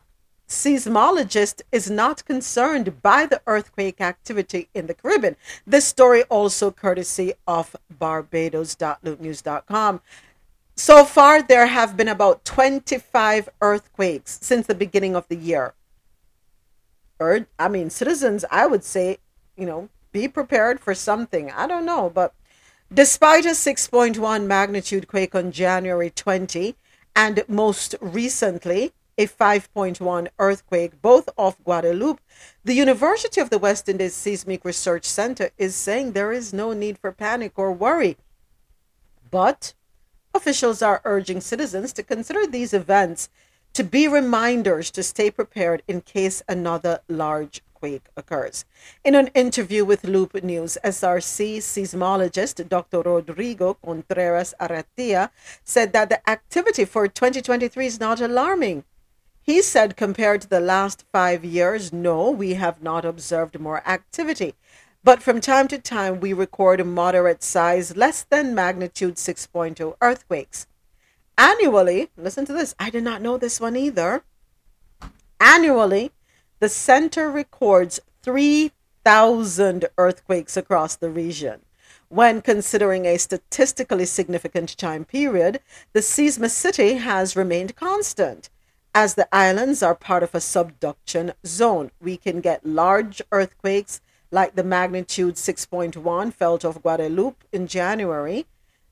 seismologist 0.49 1.63
is 1.71 1.91
not 1.91 2.25
concerned 2.25 3.03
by 3.03 3.27
the 3.27 3.43
earthquake 3.47 4.01
activity 4.01 4.69
in 4.75 4.87
the 4.87 4.95
Caribbean. 4.95 5.37
This 5.67 5.85
story 5.85 6.23
also 6.25 6.71
courtesy 6.71 7.35
of 7.47 7.77
barbados.loopnews.com. 7.91 10.01
So 10.75 11.05
far, 11.05 11.43
there 11.43 11.67
have 11.67 11.95
been 11.97 12.09
about 12.09 12.45
25 12.45 13.49
earthquakes 13.61 14.39
since 14.41 14.67
the 14.67 14.75
beginning 14.75 15.15
of 15.15 15.29
the 15.29 15.37
year. 15.37 15.75
Or, 17.19 17.47
I 17.59 17.69
mean, 17.69 17.91
citizens, 17.91 18.45
I 18.51 18.67
would 18.67 18.85
say, 18.85 19.19
you 19.57 19.67
know, 19.67 19.91
be 20.13 20.29
prepared 20.29 20.81
for 20.81 20.95
something. 20.95 21.51
I 21.51 21.67
don't 21.67 21.85
know, 21.85 22.09
but 22.09 22.33
despite 22.95 23.45
a 23.45 23.51
6.1 23.51 24.47
magnitude 24.47 25.09
quake 25.09 25.35
on 25.35 25.53
January 25.53 26.11
20, 26.11 26.77
and 27.17 27.43
most 27.49 27.97
recently, 28.01 28.93
a 29.19 29.27
5.1 29.27 30.29
earthquake, 30.39 31.03
both 31.03 31.29
off 31.37 31.63
Guadeloupe. 31.65 32.21
The 32.65 32.75
University 32.75 33.41
of 33.41 33.51
the 33.51 33.59
West 33.59 33.89
Indies 33.89 34.15
Seismic 34.15 34.65
Research 34.65 35.05
Center 35.05 35.51
is 35.59 35.75
saying 35.75 36.13
there 36.13 36.33
is 36.33 36.53
no 36.53 36.73
need 36.73 36.99
for 36.99 37.11
panic 37.11 37.53
or 37.57 37.73
worry. 37.73 38.17
But 39.29 39.75
officials 40.33 40.81
are 40.83 41.03
urging 41.05 41.41
citizens 41.41 41.93
to 41.95 42.05
consider 42.05 42.47
these 42.47 42.73
events 42.73 43.29
to 43.75 43.83
be 43.83 44.07
reminders 44.07 44.91
to 44.93 45.03
stay 45.03 45.31
prepared 45.31 45.83
in 45.89 46.01
case 46.01 46.43
another 46.49 47.01
large 47.09 47.61
quake 47.75 48.09
occurs. 48.17 48.65
In 49.05 49.15
an 49.15 49.29
interview 49.35 49.85
with 49.85 50.05
Loop 50.05 50.35
News, 50.43 50.79
SRC 50.85 51.59
seismologist 51.59 52.69
Dr. 52.69 53.03
Rodrigo 53.03 53.75
Contreras 53.75 54.55
Aratia 54.61 55.31
said 55.65 55.93
that 55.93 56.09
the 56.09 56.31
activity 56.31 56.85
for 56.85 57.09
2023 57.09 57.87
is 57.87 58.01
not 58.01 58.21
alarming. 58.21 58.85
He 59.49 59.63
said, 59.63 59.97
compared 59.97 60.43
to 60.43 60.47
the 60.47 60.61
last 60.61 61.07
five 61.11 61.43
years, 61.43 61.91
no, 61.91 62.31
we 62.31 62.53
have 62.53 62.83
not 62.83 63.07
observed 63.07 63.59
more 63.59 63.83
activity. 63.89 64.55
But 65.03 65.23
from 65.23 65.41
time 65.41 65.69
to 65.69 65.79
time, 65.79 66.21
we 66.21 66.35
record 66.35 66.85
moderate 66.85 67.43
size, 67.43 67.97
less 67.97 68.25
than 68.25 68.55
magnitude 68.55 69.15
6.0 69.15 69.97
earthquakes. 70.03 70.67
Annually, 71.39 72.11
listen 72.15 72.45
to 72.45 72.53
this, 72.53 72.75
I 72.79 72.91
did 72.91 73.05
not 73.05 73.23
know 73.23 73.39
this 73.39 73.59
one 73.59 73.75
either. 73.75 74.23
Annually, 75.41 76.11
the 76.61 76.69
center 76.69 77.31
records 77.31 78.01
3,000 78.21 79.87
earthquakes 79.97 80.59
across 80.59 80.95
the 80.95 81.09
region. 81.09 81.63
When 82.11 82.43
considering 82.43 83.07
a 83.07 83.17
statistically 83.17 84.05
significant 84.05 84.77
time 84.77 85.07
period, 85.07 85.61
the 85.95 86.01
seismicity 86.01 86.99
has 86.99 87.35
remained 87.35 87.77
constant. 87.77 88.51
As 88.95 89.15
the 89.15 89.29
islands 89.33 89.83
are 89.83 89.95
part 89.95 90.23
of 90.23 90.35
a 90.35 90.41
subduction 90.41 91.33
zone, 91.47 91.91
we 92.01 92.17
can 92.17 92.41
get 92.41 92.67
large 92.67 93.23
earthquakes 93.31 94.01
like 94.31 94.55
the 94.55 94.65
magnitude 94.65 95.37
6.1 95.37 96.33
felt 96.33 96.65
off 96.65 96.83
Guadeloupe 96.83 97.45
in 97.53 97.67
January. 97.67 98.47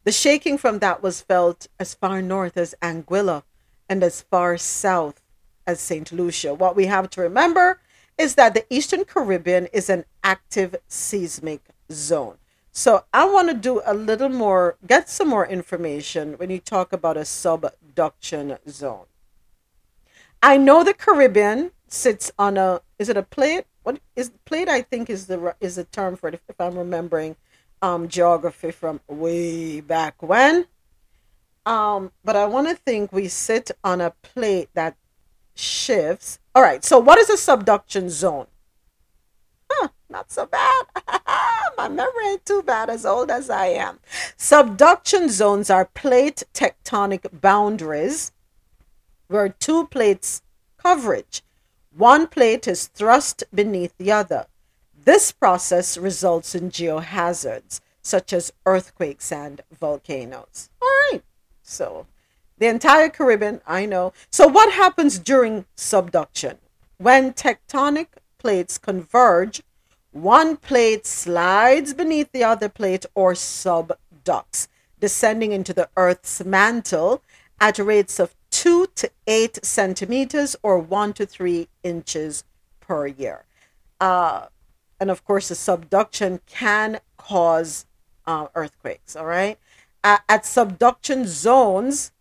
The 0.05 0.13
shaking 0.13 0.59
from 0.59 0.79
that 0.79 1.03
was 1.03 1.21
felt 1.21 1.67
as 1.81 1.95
far 1.95 2.23
north 2.23 2.57
as 2.57 2.75
Anguilla 2.81 3.43
and 3.89 4.03
as 4.03 4.23
far 4.23 4.57
south 4.57 5.21
as 5.67 5.81
St. 5.81 6.13
Lucia. 6.13 6.55
What 6.55 6.77
we 6.77 6.87
have 6.87 7.11
to 7.11 7.21
remember 7.21 7.81
is 8.17 8.35
that 8.37 8.55
the 8.55 8.65
Eastern 8.71 9.05
Caribbean 9.05 9.67
is 9.73 9.91
an 9.91 10.05
active 10.23 10.77
seismic 10.87 11.63
zone. 11.91 12.37
So 12.71 13.05
I 13.13 13.25
want 13.25 13.49
to 13.49 13.55
do 13.55 13.83
a 13.85 13.95
little 13.95 14.29
more, 14.29 14.77
get 14.87 15.09
some 15.09 15.29
more 15.29 15.47
information 15.47 16.35
when 16.35 16.51
you 16.51 16.59
talk 16.59 16.93
about 16.93 17.17
a 17.17 17.25
subduction 17.25 18.59
zone. 18.69 19.07
I 20.43 20.57
know 20.57 20.85
the 20.85 20.95
Caribbean 20.95 21.73
sits 21.89 22.31
on 22.39 22.57
a 22.57 22.81
is 22.99 23.09
it 23.09 23.17
a 23.17 23.23
plate? 23.23 23.65
What 23.83 24.01
is 24.15 24.31
plate? 24.45 24.69
I 24.69 24.83
think 24.83 25.11
is 25.11 25.27
the 25.27 25.55
is 25.61 25.77
the 25.77 25.85
term 25.85 26.17
for 26.17 26.29
it 26.29 26.41
if, 26.49 26.61
I'm 26.61 26.77
remembering 26.77 27.37
um, 27.83 28.09
geography 28.09 28.71
from 28.71 29.01
way 29.09 29.81
back 29.81 30.23
when. 30.23 30.67
Um, 31.65 32.13
but 32.25 32.37
I 32.37 32.47
want 32.47 32.69
to 32.69 32.75
think 32.75 33.13
we 33.13 33.29
sit 33.29 33.71
on 33.83 34.01
a 34.01 34.11
plate 34.23 34.69
that 34.75 34.97
shifts. 35.55 36.39
All 36.55 36.63
right. 36.63 36.85
So 36.85 36.99
what 36.99 37.19
is 37.19 37.29
a 37.29 37.37
subduction 37.37 38.09
zone? 38.09 38.47
Huh, 39.71 39.89
not 40.09 40.31
so 40.31 40.47
bad. 40.47 40.85
My 41.77 41.89
memory 41.89 42.29
ain't 42.29 42.47
too 42.47 42.63
bad 42.63 42.89
as 42.89 43.05
old 43.05 43.31
as 43.31 43.51
I 43.51 43.67
am. 43.67 43.99
Subduction 44.37 45.29
zones 45.29 45.71
are 45.71 45.85
plate 45.85 46.45
tectonic 46.55 47.41
boundaries 47.41 48.33
where 49.29 49.49
two 49.49 49.87
plates 49.87 50.43
coverage. 50.77 51.43
One 51.97 52.27
plate 52.27 52.69
is 52.69 52.87
thrust 52.87 53.45
beneath 53.55 53.97
the 53.97 54.13
other. 54.13 54.47
This 55.05 55.33
process 55.33 55.97
results 55.97 56.55
in 56.55 56.71
geohazards 56.71 57.81
such 58.07 58.33
as 58.33 58.53
earthquakes 58.65 59.33
and 59.33 59.61
volcanoes. 59.73 60.71
All 60.81 60.89
right. 61.11 61.23
So, 61.63 62.07
the 62.59 62.69
entire 62.69 63.09
Caribbean, 63.09 63.61
I 63.67 63.85
know. 63.85 64.13
So, 64.31 64.47
what 64.47 64.73
happens 64.73 65.19
during 65.19 65.65
subduction? 65.75 66.59
When 66.99 67.33
tectonic 67.33 68.07
plates 68.39 68.79
converge, 68.79 69.63
one 70.13 70.57
plate 70.57 71.05
slides 71.05 71.95
beneath 71.95 72.31
the 72.33 72.45
other 72.45 72.69
plate 72.69 73.05
or 73.15 73.33
subducts, 73.33 74.69
descending 75.01 75.51
into 75.53 75.75
the 75.75 75.89
Earth's 75.97 76.45
mantle 76.45 77.23
at 77.61 77.79
rates 77.79 78.21
of 78.21 78.36
two 78.57 78.87
to 78.95 79.11
eight 79.27 79.63
centimeters 79.63 80.57
or 80.63 80.79
one 80.79 81.13
to 81.13 81.27
three 81.27 81.69
inches 81.83 82.43
per 82.81 83.07
year. 83.07 83.45
Uh, 84.01 84.47
and 84.99 85.11
of 85.11 85.23
course, 85.27 85.49
the 85.49 85.55
subduction 85.55 86.41
can 86.47 87.01
cause 87.19 87.85
uh, 88.27 88.47
earthquakes. 88.55 89.15
All 89.15 89.27
right. 89.27 89.59
Uh, 90.03 90.19
at 90.27 90.47
subduction 90.47 91.27
zones, 91.27 92.13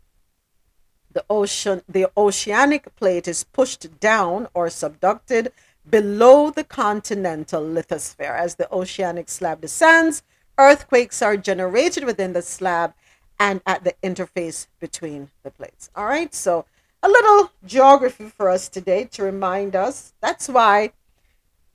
the 1.10 1.24
ocean, 1.30 1.84
the 1.88 2.12
oceanic 2.18 2.94
plate 2.98 3.30
is 3.30 3.46
pushed 3.46 4.02
down 4.02 4.50
or 4.54 4.68
subducted 4.68 5.48
below 5.90 6.52
the 6.52 6.66
continental 6.66 7.64
lithosphere. 7.64 8.38
As 8.38 8.56
the 8.56 8.70
oceanic 8.74 9.30
slab 9.30 9.62
descends, 9.62 10.22
earthquakes 10.58 11.22
are 11.22 11.38
generated 11.38 12.04
within 12.04 12.34
the 12.34 12.42
slab 12.42 12.94
and 13.40 13.62
at 13.66 13.84
the 13.84 13.94
interface 14.04 14.68
between 14.80 15.30
the 15.44 15.52
plates. 15.52 15.90
All 15.96 16.06
right, 16.06 16.34
so 16.34 16.66
a 17.04 17.10
little 17.10 17.52
geography 17.66 18.30
for 18.30 18.50
us 18.50 18.70
today 18.70 19.06
to 19.12 19.24
remind 19.24 19.76
us. 19.76 20.14
That's 20.22 20.50
why 20.50 20.94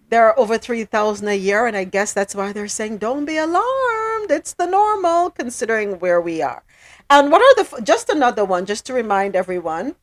there 0.08 0.26
are 0.26 0.38
over 0.38 0.58
3,000 0.58 1.28
a 1.28 1.34
year, 1.34 1.66
and 1.66 1.76
I 1.76 1.84
guess 1.84 2.12
that's 2.12 2.34
why 2.34 2.52
they're 2.52 2.68
saying 2.68 2.98
don't 2.98 3.24
be 3.24 3.36
alarmed. 3.36 4.30
It's 4.30 4.54
the 4.54 4.66
normal 4.66 5.30
considering 5.30 6.00
where 6.00 6.20
we 6.20 6.42
are. 6.42 6.62
And 7.08 7.30
what 7.30 7.40
are 7.42 7.62
the, 7.62 7.82
just 7.82 8.08
another 8.08 8.44
one, 8.44 8.66
just 8.66 8.86
to 8.86 8.92
remind 8.92 9.36
everyone, 9.36 9.94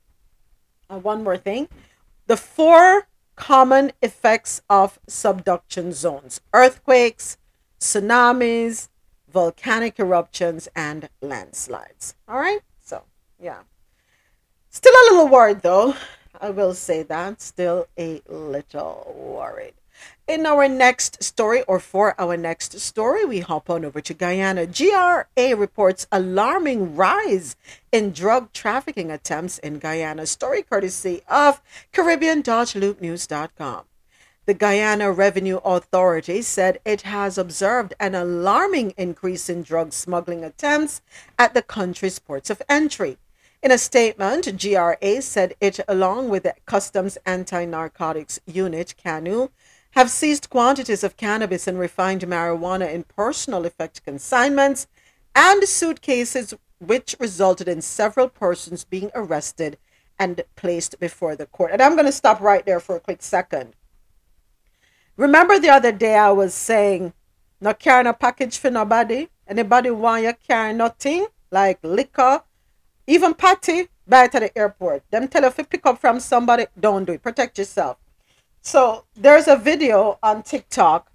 uh, 0.90 1.00
one 1.00 1.24
more 1.24 1.38
thing. 1.38 1.68
The 2.28 2.38
four 2.38 3.08
common 3.36 3.92
effects 4.02 4.62
of 4.70 5.00
subduction 5.08 5.94
zones 5.94 6.42
earthquakes, 6.54 7.38
tsunamis, 7.80 8.90
volcanic 9.38 10.00
eruptions, 10.00 10.68
and 10.76 11.10
landslides. 11.22 12.16
All 12.28 12.40
right, 12.40 12.62
so 12.82 13.04
yeah. 13.40 13.60
Still 14.72 14.94
a 14.94 15.06
little 15.12 15.28
worried 15.28 15.62
though. 15.62 15.94
I 16.42 16.50
will 16.50 16.74
say 16.74 17.04
that. 17.04 17.40
Still 17.40 17.86
a 18.00 18.24
little 18.28 19.14
worried. 19.16 19.76
In 20.28 20.48
our 20.48 20.68
next 20.68 21.22
story, 21.22 21.62
or 21.68 21.80
for 21.80 22.20
our 22.20 22.36
next 22.36 22.80
story, 22.80 23.26
we 23.26 23.42
hop 23.42 23.70
on 23.70 23.86
over 23.86 24.02
to 24.02 24.14
Guyana. 24.16 24.66
GRA 24.66 25.56
reports 25.56 26.08
alarming 26.12 26.96
rise 26.96 27.56
in 27.92 28.14
drug 28.14 28.52
trafficking 28.54 29.12
attempts 29.12 29.60
in 29.60 29.78
Guyana. 29.78 30.26
Story 30.26 30.64
courtesy 30.64 31.22
of 31.30 31.62
Caribbean.loopnews.com. 31.94 33.84
The 34.48 34.54
Guyana 34.54 35.12
Revenue 35.12 35.60
Authority 35.66 36.42
said 36.42 36.80
it 36.86 37.02
has 37.02 37.38
observed 37.38 37.94
an 38.00 38.16
alarming 38.16 38.92
increase 38.92 39.50
in 39.50 39.62
drug 39.62 39.92
smuggling 39.92 40.46
attempts 40.46 41.02
at 41.38 41.54
the 41.54 41.62
country's 41.62 42.18
ports 42.18 42.50
of 42.50 42.62
entry. 42.70 43.18
In 43.62 43.72
a 43.72 43.78
statement, 43.78 44.58
GRA 44.58 45.22
said 45.22 45.54
it, 45.60 45.82
along 45.86 46.30
with 46.30 46.44
the 46.44 46.56
Customs 46.66 47.18
Anti 47.26 47.66
Narcotics 47.66 48.40
Unit, 48.46 48.96
CANU, 48.96 49.50
have 49.92 50.10
seized 50.10 50.50
quantities 50.50 51.04
of 51.04 51.18
cannabis 51.18 51.68
and 51.68 51.78
refined 51.78 52.22
marijuana 52.22 52.90
in 52.90 53.04
personal 53.04 53.66
effect 53.66 54.02
consignments 54.06 54.88
and 55.36 55.66
suitcases, 55.66 56.54
which 56.80 57.18
resulted 57.20 57.68
in 57.68 57.82
several 57.82 58.30
persons 58.30 58.86
being 58.86 59.12
arrested 59.14 59.78
and 60.18 60.46
placed 60.56 61.02
before 61.02 61.36
the 61.36 61.48
court. 61.48 61.72
And 61.74 61.82
I'm 61.82 61.96
going 61.96 62.06
to 62.06 62.14
stop 62.14 62.40
right 62.40 62.66
there 62.66 62.80
for 62.80 62.96
a 62.96 63.02
quick 63.02 63.22
second. 63.22 63.74
Remember 65.18 65.60
the 65.60 65.70
other 65.70 65.92
day 65.92 66.16
I 66.16 66.30
was 66.30 66.54
saying, 66.54 67.12
not 67.60 67.80
carrying 67.80 68.06
a 68.06 68.14
package 68.14 68.60
for 68.60 68.70
nobody? 68.70 69.28
Anybody 69.48 69.90
want 69.90 70.24
you 70.24 70.34
carry 70.48 70.74
nothing 70.74 71.26
like 71.50 71.80
liquor, 71.82 72.42
even 73.08 73.34
patty, 73.34 73.88
buy 74.08 74.26
it 74.26 74.36
at 74.36 74.42
the 74.42 74.58
airport. 74.58 75.04
Them 75.10 75.28
tell 75.28 75.42
you 75.42 75.48
if 75.48 75.58
you 75.58 75.64
pick 75.64 75.86
up 75.88 76.00
from 76.00 76.20
somebody, 76.20 76.68
don't 76.80 77.06
do 77.06 77.14
it. 77.14 77.24
Protect 77.24 77.58
yourself. 77.58 77.98
So 78.62 79.06
there's 79.16 79.48
a 79.48 79.56
video 79.56 80.20
on 80.22 80.44
TikTok. 80.44 81.12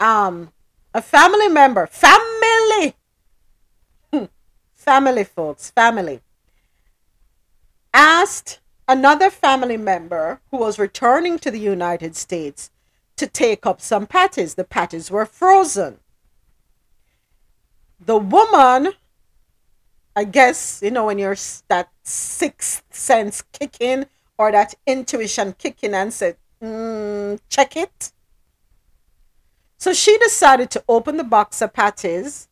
Um, 0.00 0.52
a 0.92 1.00
family 1.00 1.48
member, 1.48 1.86
family, 1.86 2.94
family, 4.74 5.24
folks, 5.24 5.70
family, 5.70 6.20
asked 7.92 8.60
another 8.88 9.30
family 9.30 9.76
member 9.76 10.40
who 10.50 10.56
was 10.56 10.78
returning 10.78 11.38
to 11.38 11.50
the 11.50 11.60
United 11.60 12.16
States 12.16 12.70
to 13.16 13.26
take 13.26 13.66
up 13.66 13.80
some 13.80 14.06
patties. 14.06 14.54
The 14.54 14.64
patties 14.64 15.10
were 15.10 15.26
frozen. 15.26 15.98
The 18.00 18.16
woman, 18.16 18.94
I 20.16 20.24
guess, 20.24 20.80
you 20.82 20.90
know, 20.90 21.06
when 21.06 21.18
you're 21.18 21.36
that 21.68 21.90
sixth 22.02 22.82
sense 22.90 23.42
kicking 23.52 24.06
or 24.38 24.50
that 24.52 24.74
intuition 24.86 25.52
kicking 25.58 25.94
and 25.94 26.12
said, 26.12 26.36
mm, 26.62 27.38
check 27.50 27.76
it. 27.76 28.12
So 29.76 29.92
she 29.92 30.16
decided 30.18 30.70
to 30.70 30.84
open 30.88 31.18
the 31.18 31.24
box 31.24 31.60
of 31.60 31.72
patties 31.72 32.48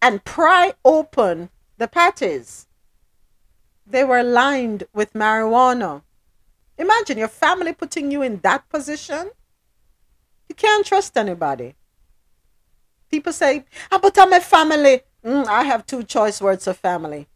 and 0.00 0.24
pry 0.24 0.74
open 0.84 1.50
the 1.78 1.88
patties. 1.88 2.66
They 3.86 4.04
were 4.04 4.22
lined 4.22 4.84
with 4.94 5.12
marijuana. 5.12 6.02
Imagine 6.78 7.18
your 7.18 7.28
family 7.28 7.72
putting 7.72 8.10
you 8.10 8.22
in 8.22 8.38
that 8.38 8.68
position. 8.68 9.30
You 10.48 10.54
can't 10.54 10.86
trust 10.86 11.16
anybody. 11.16 11.74
People 13.10 13.32
say, 13.32 13.64
ah, 13.90 13.98
but 14.00 14.18
I'm 14.18 14.32
a 14.32 14.40
family. 14.40 15.02
Mm, 15.24 15.46
I 15.46 15.64
have 15.64 15.86
two 15.86 16.02
choice 16.02 16.40
words 16.40 16.66
of 16.66 16.76
family 16.78 17.28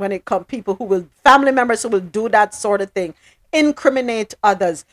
when 0.00 0.12
it 0.12 0.24
comes 0.24 0.46
people 0.46 0.74
who 0.74 0.84
will 0.84 1.06
family 1.22 1.52
members 1.52 1.82
who 1.82 1.88
will 1.90 2.00
do 2.00 2.28
that 2.30 2.54
sort 2.54 2.80
of 2.80 2.90
thing 2.90 3.14
incriminate 3.52 4.34
others 4.42 4.84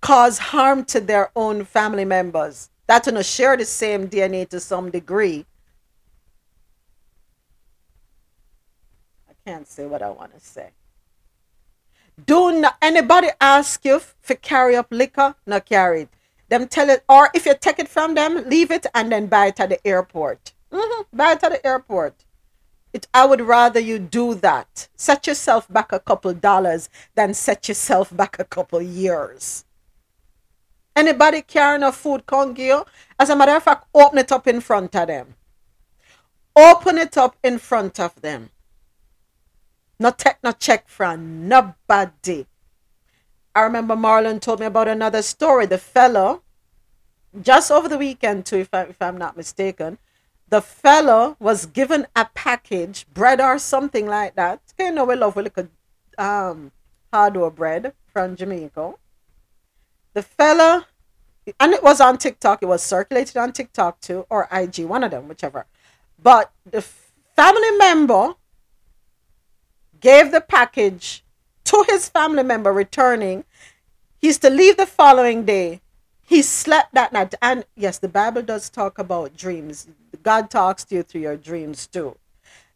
cause 0.00 0.38
harm 0.38 0.84
to 0.84 1.00
their 1.00 1.30
own 1.36 1.64
family 1.64 2.04
members 2.04 2.68
that 2.88 3.06
you 3.06 3.12
know 3.12 3.22
share 3.22 3.56
the 3.56 3.64
same 3.64 4.08
dna 4.08 4.46
to 4.48 4.58
some 4.58 4.90
degree 4.90 5.46
can't 9.46 9.68
say 9.68 9.86
what 9.86 10.02
i 10.02 10.10
want 10.10 10.32
to 10.34 10.40
say 10.40 10.68
do 12.32 12.40
not 12.60 12.76
anybody 12.82 13.28
ask 13.40 13.84
you 13.84 14.00
to 14.26 14.34
carry 14.34 14.74
up 14.76 14.88
liquor 14.90 15.34
not 15.46 15.64
carry 15.66 16.02
it 16.02 16.08
them 16.48 16.66
tell 16.66 16.90
it 16.90 17.04
or 17.08 17.28
if 17.34 17.46
you 17.46 17.54
take 17.66 17.78
it 17.78 17.88
from 17.88 18.14
them 18.14 18.32
leave 18.48 18.70
it 18.70 18.86
and 18.94 19.12
then 19.12 19.26
buy 19.26 19.46
it 19.46 19.60
at 19.60 19.68
the 19.68 19.86
airport 19.86 20.52
Mhm, 20.72 21.06
buy 21.12 21.32
it 21.32 21.44
at 21.44 21.52
the 21.52 21.66
airport 21.66 22.24
it, 22.96 23.06
I 23.12 23.26
would 23.26 23.42
rather 23.42 23.78
you 23.78 23.98
do 23.98 24.34
that. 24.36 24.88
Set 24.96 25.26
yourself 25.26 25.68
back 25.68 25.92
a 25.92 26.00
couple 26.00 26.32
dollars 26.32 26.88
than 27.14 27.34
set 27.34 27.68
yourself 27.68 28.16
back 28.16 28.38
a 28.38 28.44
couple 28.44 28.80
years. 28.80 29.66
Anybody 30.94 31.42
carrying 31.42 31.82
a 31.82 31.92
food 31.92 32.24
congeo? 32.24 32.86
As 33.18 33.28
a 33.28 33.36
matter 33.36 33.54
of 33.54 33.62
fact, 33.62 33.86
open 33.94 34.18
it 34.18 34.32
up 34.32 34.48
in 34.48 34.62
front 34.62 34.96
of 34.96 35.08
them. 35.08 35.34
Open 36.56 36.96
it 36.96 37.18
up 37.18 37.36
in 37.44 37.58
front 37.58 38.00
of 38.00 38.18
them. 38.22 38.48
Not 39.98 40.18
take 40.18 40.36
no 40.42 40.52
check 40.52 40.88
from 40.88 41.48
nobody. 41.48 42.46
I 43.54 43.62
remember 43.62 43.96
Marlon 43.96 44.40
told 44.40 44.60
me 44.60 44.66
about 44.66 44.88
another 44.88 45.22
story. 45.22 45.64
The 45.64 45.78
fellow, 45.78 46.42
just 47.40 47.70
over 47.70 47.88
the 47.88 47.96
weekend 47.96 48.44
too, 48.44 48.58
if, 48.58 48.68
I, 48.74 48.82
if 48.82 49.00
I'm 49.00 49.16
not 49.16 49.36
mistaken, 49.36 49.98
the 50.48 50.60
fellow 50.60 51.36
was 51.40 51.66
given 51.66 52.06
a 52.14 52.26
package, 52.34 53.06
bread 53.12 53.40
or 53.40 53.58
something 53.58 54.06
like 54.06 54.34
that. 54.36 54.60
You 54.78 54.92
know, 54.92 55.04
we 55.06 55.16
love 55.16 55.36
a 55.36 55.42
little 55.42 55.68
um, 56.18 56.72
hard 57.12 57.34
dough 57.34 57.50
bread 57.50 57.94
from 58.12 58.36
Jamaica. 58.36 58.94
The 60.12 60.22
fellow, 60.22 60.84
and 61.58 61.72
it 61.72 61.82
was 61.82 62.00
on 62.00 62.18
TikTok, 62.18 62.62
it 62.62 62.66
was 62.66 62.82
circulated 62.82 63.36
on 63.38 63.52
TikTok 63.52 64.00
too, 64.00 64.26
or 64.28 64.48
IG, 64.52 64.80
one 64.80 65.02
of 65.02 65.10
them, 65.10 65.28
whichever. 65.28 65.66
But 66.22 66.52
the 66.70 66.82
family 66.82 67.70
member 67.78 68.34
gave 70.00 70.32
the 70.32 70.40
package 70.40 71.24
to 71.64 71.84
his 71.88 72.08
family 72.08 72.42
member 72.42 72.72
returning. 72.72 73.44
He's 74.18 74.38
to 74.38 74.50
leave 74.50 74.76
the 74.76 74.86
following 74.86 75.44
day. 75.44 75.80
He 76.22 76.42
slept 76.42 76.94
that 76.94 77.12
night. 77.12 77.34
And 77.40 77.64
yes, 77.76 77.98
the 77.98 78.08
Bible 78.08 78.42
does 78.42 78.68
talk 78.68 78.98
about 78.98 79.36
dreams. 79.36 79.88
God 80.22 80.50
talks 80.50 80.84
to 80.86 80.96
you 80.96 81.02
through 81.02 81.20
your 81.20 81.36
dreams 81.36 81.86
too. 81.86 82.16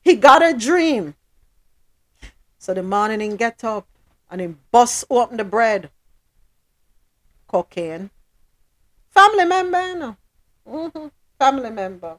He 0.02 0.14
got 0.16 0.42
a 0.42 0.56
dream. 0.56 1.14
So 2.58 2.74
the 2.74 2.82
morning 2.82 3.20
he 3.20 3.36
get 3.36 3.64
up 3.64 3.86
and 4.30 4.40
he 4.40 4.54
bust 4.70 5.04
open 5.10 5.36
the 5.36 5.44
bread. 5.44 5.90
Cocaine. 7.48 8.10
Family 9.10 9.44
member, 9.44 9.88
you 9.88 9.98
know. 9.98 10.16
Mhm. 10.68 11.10
Family 11.38 11.70
member. 11.70 12.18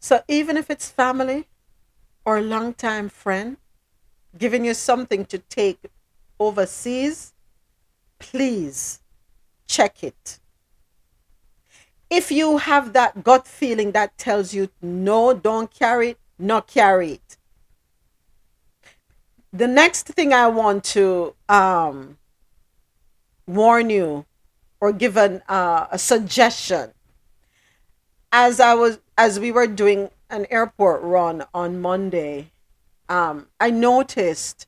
So 0.00 0.22
even 0.26 0.56
if 0.56 0.70
it's 0.70 0.88
family 0.88 1.46
or 2.24 2.40
longtime 2.40 3.08
friend 3.08 3.56
giving 4.36 4.64
you 4.64 4.74
something 4.74 5.24
to 5.26 5.38
take 5.38 5.78
overseas, 6.38 7.32
please 8.18 9.00
check 9.66 10.02
it. 10.02 10.38
If 12.08 12.30
you 12.32 12.58
have 12.58 12.92
that 12.92 13.22
gut 13.22 13.46
feeling 13.46 13.92
that 13.92 14.18
tells 14.18 14.52
you 14.52 14.68
no, 14.82 15.32
don't 15.32 15.72
carry 15.72 16.10
it, 16.10 16.18
not 16.38 16.66
carry 16.66 17.12
it. 17.12 17.36
The 19.52 19.66
next 19.66 20.06
thing 20.06 20.32
I 20.32 20.46
want 20.48 20.84
to 20.96 21.34
um, 21.48 22.18
warn 23.46 23.90
you 23.90 24.26
or 24.80 24.92
give 24.92 25.16
an, 25.16 25.42
uh, 25.48 25.86
a 25.90 25.98
suggestion 25.98 26.92
as 28.32 28.60
I 28.60 28.74
was 28.74 29.00
as 29.18 29.40
we 29.40 29.50
were 29.52 29.66
doing 29.66 30.08
an 30.30 30.46
airport 30.50 31.02
run 31.02 31.44
on 31.52 31.80
Monday, 31.80 32.50
um, 33.08 33.48
I 33.58 33.70
noticed 33.70 34.66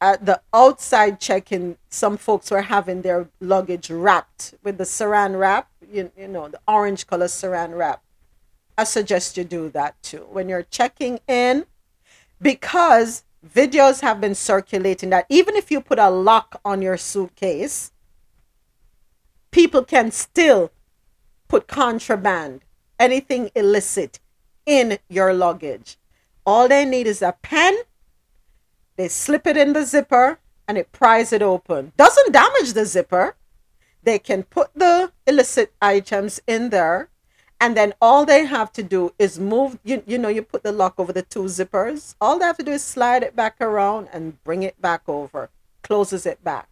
at 0.00 0.24
the 0.24 0.40
outside 0.52 1.20
check-in, 1.20 1.76
some 1.88 2.16
folks 2.16 2.50
were 2.50 2.62
having 2.62 3.02
their 3.02 3.28
luggage 3.40 3.90
wrapped 3.90 4.54
with 4.62 4.78
the 4.78 4.84
saran 4.84 5.38
wrap, 5.38 5.68
you, 5.92 6.10
you 6.16 6.28
know, 6.28 6.48
the 6.48 6.60
orange 6.68 7.06
color 7.06 7.26
saran 7.26 7.76
wrap. 7.76 8.02
I 8.76 8.84
suggest 8.84 9.36
you 9.36 9.42
do 9.44 9.68
that 9.70 10.00
too 10.02 10.26
when 10.30 10.48
you're 10.48 10.62
checking 10.62 11.18
in, 11.26 11.66
because 12.40 13.24
videos 13.44 14.00
have 14.00 14.20
been 14.20 14.34
circulating 14.34 15.10
that 15.10 15.26
even 15.28 15.56
if 15.56 15.70
you 15.70 15.80
put 15.80 15.98
a 15.98 16.10
lock 16.10 16.60
on 16.64 16.80
your 16.80 16.96
suitcase, 16.96 17.90
people 19.50 19.82
can 19.82 20.12
still 20.12 20.70
put 21.48 21.66
contraband, 21.66 22.60
anything 22.98 23.50
illicit 23.54 24.20
in 24.66 24.98
your 25.08 25.32
luggage. 25.34 25.98
All 26.46 26.68
they 26.68 26.84
need 26.84 27.06
is 27.06 27.22
a 27.22 27.32
pen, 27.42 27.76
they 28.96 29.08
slip 29.08 29.46
it 29.46 29.56
in 29.56 29.72
the 29.72 29.84
zipper, 29.84 30.40
and 30.66 30.78
it 30.78 30.92
pries 30.92 31.32
it 31.32 31.42
open. 31.42 31.92
Doesn't 31.96 32.32
damage 32.32 32.72
the 32.74 32.84
zipper. 32.84 33.36
They 34.02 34.18
can 34.18 34.42
put 34.44 34.70
the 34.74 35.12
illicit 35.26 35.72
items 35.80 36.40
in 36.46 36.70
there 36.70 37.10
And 37.60 37.76
then 37.76 37.94
all 38.00 38.24
they 38.24 38.44
have 38.46 38.72
to 38.74 38.82
do 38.82 39.12
is 39.18 39.38
move, 39.38 39.78
you, 39.82 40.02
you 40.06 40.18
know, 40.18 40.28
you 40.28 40.42
put 40.42 40.62
the 40.62 40.72
lock 40.72 40.94
over 40.98 41.12
the 41.12 41.22
two 41.22 41.44
zippers. 41.44 42.14
All 42.20 42.38
they 42.38 42.44
have 42.44 42.58
to 42.58 42.62
do 42.64 42.72
is 42.72 42.84
slide 42.84 43.22
it 43.22 43.34
back 43.34 43.56
around 43.60 44.08
and 44.12 44.42
bring 44.44 44.62
it 44.62 44.80
back 44.80 45.02
over, 45.08 45.50
closes 45.82 46.24
it 46.24 46.42
back. 46.44 46.68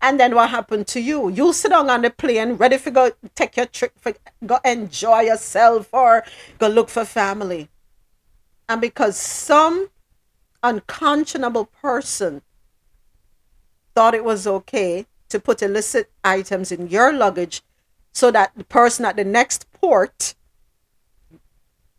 And 0.00 0.18
then 0.18 0.34
what 0.34 0.50
happened 0.50 0.86
to 0.88 1.00
you? 1.00 1.28
You 1.28 1.52
sit 1.52 1.70
down 1.70 1.90
on 1.90 2.02
the 2.02 2.10
plane, 2.10 2.54
ready 2.54 2.78
for 2.78 2.90
go 2.90 3.12
take 3.34 3.56
your 3.56 3.66
trip, 3.66 3.92
for, 3.98 4.14
go 4.44 4.58
enjoy 4.64 5.22
yourself 5.22 5.92
or 5.92 6.24
go 6.58 6.68
look 6.68 6.88
for 6.88 7.04
family. 7.04 7.68
And 8.68 8.80
because 8.80 9.16
some 9.16 9.90
unconscionable 10.62 11.66
person 11.66 12.42
thought 13.94 14.14
it 14.14 14.24
was 14.24 14.46
okay 14.46 15.06
to 15.28 15.40
put 15.40 15.62
illicit 15.62 16.10
items 16.24 16.72
in 16.72 16.88
your 16.88 17.12
luggage 17.12 17.62
so 18.12 18.30
that 18.30 18.52
the 18.56 18.64
person 18.64 19.04
at 19.04 19.16
the 19.16 19.24
next 19.24 19.70
port 19.72 20.34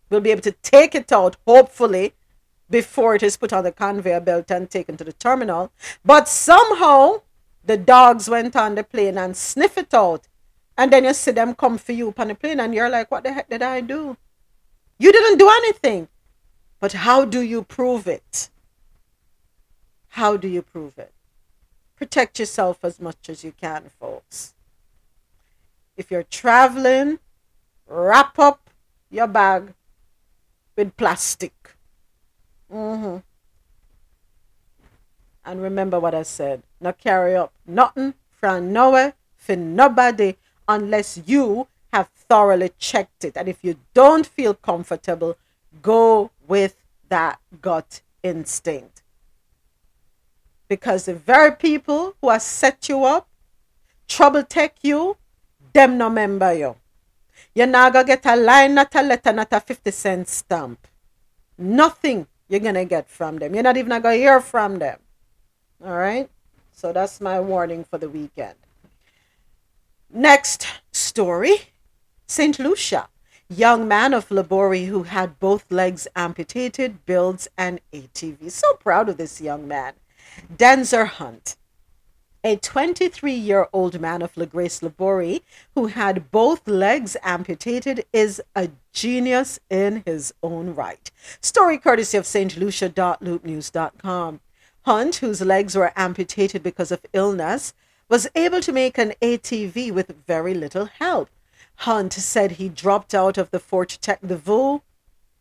will 0.10 0.22
be 0.22 0.32
able 0.32 0.42
to 0.42 0.52
take 0.52 0.96
it 0.96 1.12
out, 1.12 1.36
hopefully, 1.46 2.14
before 2.70 3.16
it 3.16 3.24
is 3.24 3.38
put 3.38 3.54
on 3.54 3.64
the 3.64 3.72
conveyor 3.72 4.22
belt 4.22 4.52
and 4.52 4.70
taken 4.70 4.98
to 4.98 5.04
the 5.04 5.14
terminal. 5.14 5.72
But 6.04 6.28
somehow 6.28 7.22
the 7.68 7.78
dogs 7.78 8.30
went 8.30 8.56
on 8.56 8.76
the 8.76 8.84
plane 8.84 9.18
and 9.18 9.36
sniff 9.36 9.78
it 9.78 9.94
out. 9.94 10.28
And 10.78 10.92
then 10.92 11.04
you 11.04 11.14
see 11.14 11.32
them 11.32 11.54
come 11.54 11.78
for 11.78 11.92
you 11.92 12.14
on 12.18 12.30
the 12.30 12.36
plane 12.36 12.60
and 12.60 12.74
you're 12.74 12.90
like, 12.90 13.12
what 13.12 13.24
the 13.24 13.34
heck 13.34 13.50
did 13.50 13.62
I 13.62 13.82
do? 13.82 14.16
You 14.98 15.12
didn't 15.12 15.38
do 15.38 15.50
anything. 15.50 16.08
But 16.80 16.94
how 16.94 17.26
do 17.26 17.42
you 17.42 17.64
prove 17.64 18.08
it? 18.08 18.50
How 20.10 20.38
do 20.38 20.48
you 20.48 20.62
prove 20.62 20.98
it? 20.98 21.14
Protect 21.96 22.40
yourself 22.40 22.80
as 22.84 23.02
much 23.02 23.28
as 23.28 23.44
you 23.44 23.52
can, 23.52 23.90
folks. 24.00 24.54
If 25.98 26.10
you're 26.10 26.24
traveling, 26.24 27.20
wrap 27.88 28.40
up 28.40 28.70
your 29.10 29.28
bag 29.28 29.74
with 30.76 30.96
plastic. 30.96 31.76
Mm-hmm. 32.72 33.18
And 35.48 35.62
remember 35.62 35.98
what 35.98 36.14
I 36.14 36.24
said. 36.24 36.64
Not 36.82 36.98
carry 36.98 37.34
up 37.34 37.54
nothing 37.66 38.16
from 38.30 38.74
nowhere 38.74 39.14
for 39.38 39.56
nobody 39.56 40.36
unless 40.68 41.22
you 41.26 41.68
have 41.94 42.10
thoroughly 42.10 42.72
checked 42.78 43.24
it. 43.24 43.38
And 43.38 43.48
if 43.48 43.64
you 43.64 43.78
don't 43.94 44.28
feel 44.28 44.54
comfortable, 44.54 45.38
go 45.82 46.32
with 46.50 46.76
that 47.08 47.40
gut 47.62 48.02
instinct. 48.22 49.04
Because 50.68 51.06
the 51.06 51.14
very 51.14 51.54
people 51.54 52.16
who 52.20 52.30
have 52.30 52.42
set 52.42 52.90
you 52.90 53.06
up, 53.06 53.30
trouble 54.06 54.44
take 54.44 54.76
you, 54.82 55.16
them 55.72 55.98
no 55.98 56.10
member 56.10 56.52
you. 56.54 56.76
You're 57.56 57.68
not 57.68 57.94
gonna 57.94 58.06
get 58.06 58.26
a 58.26 58.36
line, 58.36 58.76
not 58.76 58.94
a 58.94 59.02
letter, 59.02 59.32
not 59.32 59.54
a 59.54 59.62
50 59.62 59.92
cent 59.92 60.28
stamp. 60.28 60.86
Nothing 61.58 62.28
you're 62.50 62.60
gonna 62.60 62.84
get 62.84 63.08
from 63.08 63.38
them. 63.38 63.54
You're 63.54 63.64
not 63.64 63.78
even 63.78 64.02
gonna 64.02 64.16
hear 64.16 64.42
from 64.42 64.80
them. 64.80 65.00
All 65.84 65.98
right. 65.98 66.30
So 66.74 66.94
that's 66.94 67.22
my 67.22 67.40
warning 67.40 67.84
for 67.84 67.98
the 67.98 68.10
weekend. 68.10 68.56
Next 70.10 70.68
story 70.92 71.72
St. 72.28 72.60
Lucia. 72.60 73.10
Young 73.50 73.88
man 73.88 74.14
of 74.14 74.30
Laborie 74.30 74.88
who 74.88 75.04
had 75.04 75.40
both 75.40 75.72
legs 75.72 76.06
amputated 76.16 77.06
builds 77.06 77.48
an 77.58 77.80
ATV. 77.94 78.52
So 78.52 78.74
proud 78.74 79.08
of 79.08 79.16
this 79.18 79.40
young 79.40 79.66
man. 79.68 79.94
Denzer 80.54 81.08
Hunt, 81.08 81.56
a 82.44 82.58
23 82.58 83.34
year 83.34 83.70
old 83.72 84.02
man 84.02 84.22
of 84.22 84.36
La 84.36 84.44
Grace 84.46 84.82
Laborie 84.82 85.44
who 85.76 85.88
had 85.88 86.30
both 86.32 86.68
legs 86.68 87.16
amputated, 87.24 88.06
is 88.12 88.42
a 88.56 88.70
genius 88.92 89.60
in 89.70 90.04
his 90.06 90.34
own 90.44 90.76
right. 90.76 91.10
Story 91.40 91.78
courtesy 91.78 92.18
of 92.18 92.26
stlucia.loopnews.com. 92.26 94.42
Hunt, 94.88 95.18
whose 95.18 95.42
legs 95.42 95.76
were 95.76 95.92
amputated 95.98 96.64
because 96.64 96.94
of 96.94 97.06
illness, 97.12 97.74
was 98.08 98.30
able 98.36 98.62
to 98.62 98.72
make 98.72 98.98
an 98.98 99.16
ATV 99.22 99.92
with 99.92 100.16
very 100.26 100.54
little 100.54 100.86
help. 100.86 101.30
Hunt 101.80 102.14
said 102.14 102.52
he 102.52 102.70
dropped 102.70 103.14
out 103.14 103.38
of 103.38 103.52
the 103.52 103.60
Fort 103.60 103.98
Tech, 104.00 104.20
the 104.24 104.38
VO, 104.38 104.82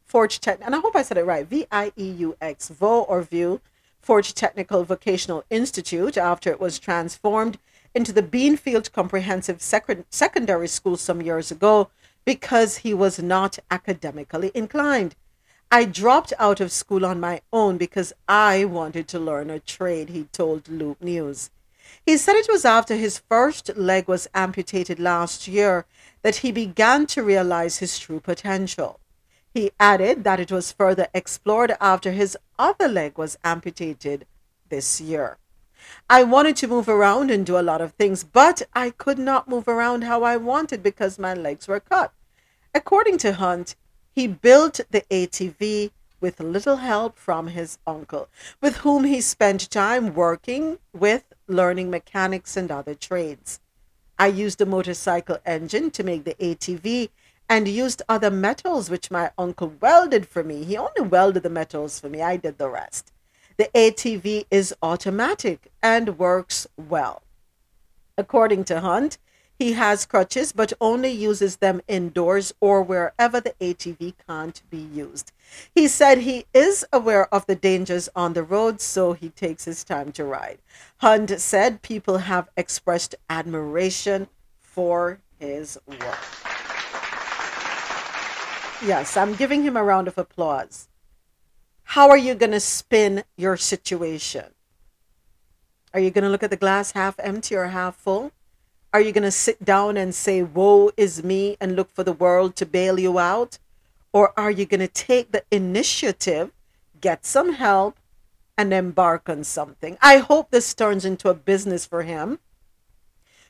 Forge 0.05 0.41
Tech, 0.41 0.59
and 0.63 0.75
I 0.75 0.81
hope 0.81 0.97
I 0.97 1.03
said 1.03 1.17
it 1.17 1.25
right, 1.25 1.47
V 1.47 1.65
I 1.71 1.93
E 1.97 2.11
U 2.27 2.37
X, 2.41 2.71
VO 2.71 3.03
or 3.03 3.23
VIEW, 3.23 3.61
Forge 4.01 4.35
Technical 4.35 4.83
Vocational 4.83 5.45
Institute, 5.49 6.19
after 6.19 6.51
it 6.51 6.59
was 6.59 6.81
transformed 6.81 7.57
into 7.95 8.13
the 8.13 8.25
Beanfield 8.25 8.91
Comprehensive 8.91 9.63
Sec- 9.63 10.07
Secondary 10.11 10.67
School 10.67 10.97
some 10.97 11.23
years 11.23 11.53
ago 11.53 11.89
because 12.25 12.79
he 12.79 12.93
was 12.93 13.21
not 13.21 13.61
academically 13.71 14.51
inclined. 14.55 15.15
I 15.71 15.85
dropped 15.85 16.33
out 16.39 16.61
of 16.61 16.71
school 16.71 17.05
on 17.05 17.19
my 17.19 17.41
own 17.53 17.77
because 17.77 18.13
I 18.29 18.65
wanted 18.65 19.09
to 19.09 19.19
learn 19.19 19.51
a 19.51 19.59
trade, 19.59 20.11
he 20.11 20.25
told 20.25 20.69
Loop 20.69 21.03
News. 21.03 21.51
He 22.05 22.17
said 22.17 22.37
it 22.37 22.49
was 22.49 22.65
after 22.65 22.95
his 22.95 23.19
first 23.19 23.77
leg 23.77 24.07
was 24.07 24.29
amputated 24.33 25.01
last 25.01 25.49
year 25.49 25.85
that 26.23 26.37
he 26.37 26.53
began 26.53 27.07
to 27.07 27.23
realize 27.23 27.79
his 27.79 27.99
true 27.99 28.21
potential. 28.21 29.01
He 29.53 29.73
added 29.81 30.23
that 30.23 30.39
it 30.39 30.53
was 30.53 30.71
further 30.71 31.09
explored 31.13 31.75
after 31.81 32.13
his 32.13 32.37
other 32.59 32.87
leg 32.87 33.19
was 33.19 33.39
amputated 33.43 34.27
this 34.69 35.01
year. 35.01 35.39
I 36.09 36.23
wanted 36.23 36.57
to 36.57 36.69
move 36.69 36.89
around 36.89 37.31
and 37.31 37.45
do 37.45 37.59
a 37.59 37.63
lot 37.63 37.81
of 37.81 37.93
things, 37.93 38.23
but 38.23 38.63
I 38.73 38.91
could 38.91 39.19
not 39.19 39.49
move 39.49 39.67
around 39.67 40.03
how 40.03 40.23
I 40.23 40.37
wanted 40.37 40.83
because 40.83 41.19
my 41.19 41.35
legs 41.35 41.67
were 41.67 41.81
cut. 41.81 42.13
According 42.75 43.19
to 43.19 43.33
Hunt, 43.33 43.75
he 44.17 44.27
built 44.27 44.81
the 44.91 45.03
ATV 45.11 45.91
with 46.23 46.41
little 46.41 46.77
help 46.77 47.19
from 47.19 47.49
his 47.49 47.77
uncle, 47.87 48.29
with 48.63 48.79
whom 48.79 49.05
he 49.05 49.21
spent 49.21 49.71
time 49.71 50.15
working 50.15 50.79
with 50.95 51.23
learning 51.47 51.91
mechanics 51.91 52.57
and 52.57 52.71
other 52.71 52.95
trades. 52.95 53.61
I 54.19 54.29
used 54.29 54.59
a 54.63 54.67
motorcycle 54.67 55.37
engine 55.45 55.91
to 55.91 56.03
make 56.03 56.25
the 56.25 56.35
ATV 56.37 57.11
and 57.51 57.69
used 57.69 58.01
other 58.09 58.31
metals 58.31 58.89
which 58.89 59.11
my 59.11 59.31
uncle 59.37 59.75
welded 59.83 60.27
for 60.27 60.43
me. 60.43 60.65
He 60.65 60.79
only 60.79 61.03
welded 61.03 61.43
the 61.43 61.51
metals 61.51 62.01
for 62.01 62.09
me, 62.09 62.23
I 62.23 62.39
did 62.39 62.57
the 62.57 62.71
rest. 62.71 63.13
The 63.59 63.69
ATV 63.75 64.47
is 64.51 64.75
automatic 64.83 65.71
and 65.83 66.19
works 66.19 66.67
well. 66.79 67.23
According 68.17 68.65
to 68.65 68.81
Hunt, 68.81 69.19
he 69.59 69.73
has 69.73 70.05
crutches, 70.05 70.53
but 70.53 70.73
only 70.81 71.11
uses 71.11 71.57
them 71.57 71.81
indoors 71.89 72.53
or 72.61 72.83
wherever 72.83 73.41
the 73.41 73.55
ATV 73.61 74.15
can't 74.27 74.63
be 74.71 74.79
used. 74.79 75.33
He 75.75 75.89
said 75.89 76.19
he 76.19 76.47
is 76.53 76.85
aware 76.93 77.33
of 77.35 77.47
the 77.47 77.57
dangers 77.57 78.09
on 78.15 78.35
the 78.35 78.43
road, 78.43 78.81
so 78.81 79.15
he 79.15 79.31
takes 79.31 79.65
his 79.65 79.83
time 79.83 80.13
to 80.13 80.25
ride. 80.25 80.59
Hunt 80.99 81.41
said 81.41 81.83
people 81.83 82.19
have 82.19 82.49
expressed 82.57 83.15
admiration 83.31 84.29
for 84.61 85.21
his 85.39 85.79
work. 85.87 86.19
Yes, 88.85 89.17
I'm 89.17 89.35
giving 89.35 89.63
him 89.63 89.77
a 89.77 89.83
round 89.83 90.07
of 90.07 90.19
applause. 90.19 90.89
How 91.85 92.11
are 92.11 92.19
you 92.19 92.35
going 92.35 92.51
to 92.51 92.61
spin 92.61 93.25
your 93.37 93.57
situation? 93.57 94.53
Are 95.95 96.01
you 96.01 96.11
going 96.11 96.25
to 96.25 96.31
look 96.31 96.43
at 96.43 96.51
the 96.51 96.57
glass 96.57 96.93
half 96.93 97.19
empty 97.19 97.55
or 97.55 97.69
half 97.69 97.97
full? 97.97 98.33
Are 98.93 99.01
you 99.01 99.13
going 99.13 99.25
to 99.25 99.31
sit 99.31 99.65
down 99.65 99.97
and 99.97 100.15
say, 100.15 100.43
Woe 100.43 100.91
is 100.97 101.23
me, 101.23 101.57
and 101.61 101.77
look 101.77 101.91
for 101.91 102.05
the 102.05 102.13
world 102.13 102.57
to 102.57 102.67
bail 102.67 102.99
you 102.99 103.19
out? 103.19 103.59
Or 104.13 104.33
are 104.39 104.51
you 104.51 104.65
going 104.65 104.81
to 104.81 104.89
take 104.89 105.33
the 105.33 105.45
initiative, 105.51 106.51
get 107.01 107.27
some 107.27 107.55
help, 107.55 107.99
and 108.57 108.73
embark 108.73 109.29
on 109.29 109.45
something? 109.45 109.99
I 110.01 110.19
hope 110.19 110.51
this 110.51 110.73
turns 110.73 111.05
into 111.05 111.29
a 111.29 111.35
business 111.35 111.85
for 111.85 112.03
him 112.03 112.39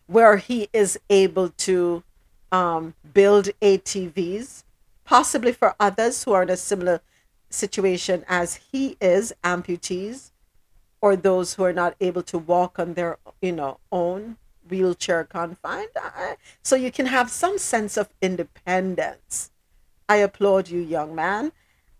where 0.06 0.36
he 0.36 0.68
is 0.72 0.98
able 1.10 1.50
to 1.50 2.02
um, 2.50 2.94
build 3.12 3.50
ATVs, 3.60 4.64
possibly 5.04 5.52
for 5.52 5.74
others 5.78 6.24
who 6.24 6.32
are 6.32 6.42
in 6.42 6.50
a 6.50 6.56
similar 6.56 7.00
situation 7.50 8.24
as 8.28 8.60
he 8.72 8.96
is, 9.00 9.32
amputees, 9.44 10.30
or 11.00 11.16
those 11.16 11.54
who 11.54 11.64
are 11.64 11.72
not 11.72 11.94
able 12.00 12.22
to 12.22 12.38
walk 12.38 12.78
on 12.78 12.94
their 12.94 13.18
you 13.40 13.52
know 13.52 13.78
own 13.92 14.36
wheelchair 14.68 15.24
confined. 15.24 15.90
So 16.62 16.76
you 16.76 16.90
can 16.90 17.06
have 17.06 17.30
some 17.30 17.58
sense 17.58 17.96
of 17.96 18.08
independence. 18.20 19.50
I 20.08 20.16
applaud 20.16 20.68
you, 20.68 20.80
young 20.80 21.14
man. 21.14 21.52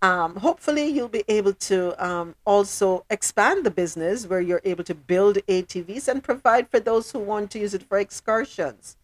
Um, 0.03 0.37
hopefully, 0.37 0.87
you'll 0.87 1.09
be 1.09 1.25
able 1.27 1.55
to 1.55 2.05
um, 2.05 2.35
also 2.45 3.05
expand 3.09 3.64
the 3.64 3.71
business 3.71 4.27
where 4.27 4.41
you're 4.41 4.61
able 4.64 4.85
to 4.85 4.95
build 4.95 5.37
ATVs 5.49 6.07
and 6.07 6.23
provide 6.23 6.69
for 6.69 6.79
those 6.79 7.11
who 7.11 7.19
want 7.19 7.51
to 7.53 7.59
use 7.59 7.75
it 7.75 7.83
for 7.83 7.99
excursions. 7.99 8.97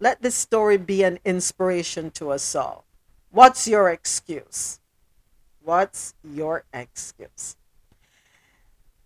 Let 0.00 0.20
this 0.20 0.34
story 0.34 0.78
be 0.78 1.04
an 1.04 1.20
inspiration 1.24 2.10
to 2.12 2.30
us 2.30 2.54
all. 2.54 2.84
What's 3.30 3.68
your 3.68 3.88
excuse? 3.88 4.80
What's 5.62 6.14
your 6.24 6.64
excuse? 6.72 7.56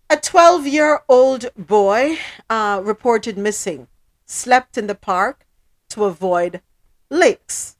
A 0.09 0.17
12 0.17 0.67
year 0.67 1.01
old 1.09 1.47
boy 1.57 2.17
uh, 2.49 2.79
reported 2.83 3.37
missing, 3.37 3.87
slept 4.25 4.77
in 4.77 4.87
the 4.87 4.95
park 4.95 5.45
to 5.89 6.05
avoid 6.05 6.61
lakes. 7.09 7.77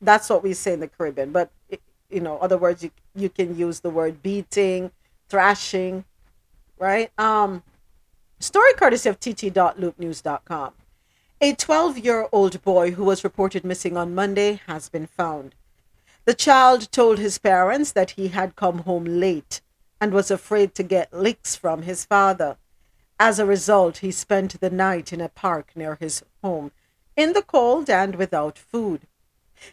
that's 0.00 0.28
what 0.30 0.42
we 0.42 0.54
say 0.54 0.72
in 0.72 0.80
the 0.80 0.88
Caribbean. 0.88 1.30
But 1.30 1.50
you 2.10 2.20
know, 2.20 2.38
other 2.38 2.58
words, 2.58 2.82
you 2.82 2.90
you 3.14 3.28
can 3.28 3.56
use 3.56 3.80
the 3.80 3.90
word 3.90 4.22
beating, 4.22 4.90
thrashing, 5.28 6.04
right? 6.78 7.10
Um, 7.18 7.62
story 8.40 8.72
courtesy 8.74 9.08
of 9.08 9.20
tt.loopnews.com. 9.20 10.72
A 11.40 11.54
12 11.54 11.98
year 11.98 12.28
old 12.32 12.62
boy 12.62 12.92
who 12.92 13.04
was 13.04 13.24
reported 13.24 13.64
missing 13.64 13.96
on 13.96 14.14
Monday 14.14 14.60
has 14.66 14.88
been 14.88 15.06
found. 15.06 15.54
The 16.24 16.34
child 16.34 16.90
told 16.92 17.18
his 17.18 17.38
parents 17.38 17.92
that 17.92 18.12
he 18.12 18.28
had 18.28 18.56
come 18.56 18.78
home 18.80 19.04
late 19.04 19.60
and 20.02 20.12
was 20.12 20.32
afraid 20.32 20.74
to 20.74 20.82
get 20.82 21.12
licks 21.12 21.54
from 21.54 21.82
his 21.82 22.04
father. 22.04 22.56
As 23.20 23.38
a 23.38 23.46
result, 23.46 23.98
he 23.98 24.10
spent 24.10 24.60
the 24.60 24.68
night 24.68 25.12
in 25.12 25.20
a 25.20 25.28
park 25.28 25.70
near 25.76 25.94
his 25.94 26.24
home 26.42 26.72
in 27.16 27.34
the 27.34 27.42
cold 27.42 27.88
and 27.88 28.16
without 28.16 28.58
food. 28.58 29.02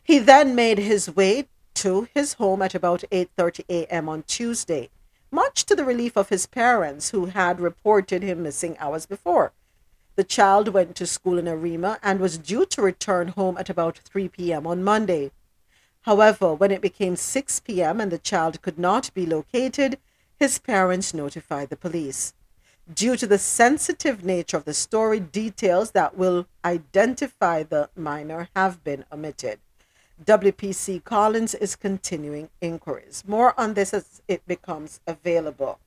He 0.04 0.20
then 0.20 0.54
made 0.54 0.78
his 0.78 1.10
way 1.16 1.48
to 1.74 2.08
his 2.14 2.34
home 2.34 2.62
at 2.62 2.76
about 2.76 3.04
8:30 3.12 3.66
a.m. 3.70 4.08
on 4.08 4.22
Tuesday, 4.22 4.92
much 5.32 5.66
to 5.66 5.76
the 5.76 5.84
relief 5.84 6.16
of 6.16 6.30
his 6.30 6.46
parents 6.46 7.10
who 7.10 7.26
had 7.26 7.60
reported 7.60 8.22
him 8.22 8.44
missing 8.44 8.78
hours 8.78 9.08
before. 9.08 9.52
The 10.16 10.24
child 10.38 10.68
went 10.68 10.96
to 10.98 11.08
school 11.08 11.40
in 11.40 11.48
Arima 11.48 11.98
and 12.04 12.20
was 12.20 12.38
due 12.38 12.68
to 12.68 12.84
return 12.84 13.30
home 13.30 13.58
at 13.58 13.72
about 13.72 13.98
3 13.98 14.28
p.m. 14.30 14.68
on 14.68 14.84
Monday. 14.84 15.32
However, 16.02 16.54
when 16.54 16.70
it 16.70 16.82
became 16.82 17.16
6 17.16 17.60
p.m. 17.62 18.00
and 18.00 18.12
the 18.12 18.20
child 18.20 18.62
could 18.62 18.78
not 18.78 19.12
be 19.16 19.26
located, 19.26 19.98
his 20.40 20.58
parents 20.58 21.14
notified 21.14 21.70
the 21.70 21.76
police. 21.76 22.34
Due 22.92 23.16
to 23.18 23.28
the 23.28 23.38
sensitive 23.38 24.24
nature 24.24 24.58
of 24.58 24.66
the 24.66 24.74
story, 24.74 25.20
details 25.20 25.92
that 25.92 26.18
will 26.18 26.48
identify 26.64 27.62
the 27.62 27.90
minor 27.96 28.50
have 28.56 28.84
been 28.84 29.06
omitted. 29.12 29.60
WPC 30.26 31.04
Collins 31.04 31.54
is 31.56 31.76
continuing 31.76 32.50
inquiries. 32.62 33.24
More 33.28 33.54
on 33.60 33.74
this 33.74 33.94
as 33.94 34.22
it 34.28 34.46
becomes 34.48 35.00
available. 35.06 35.80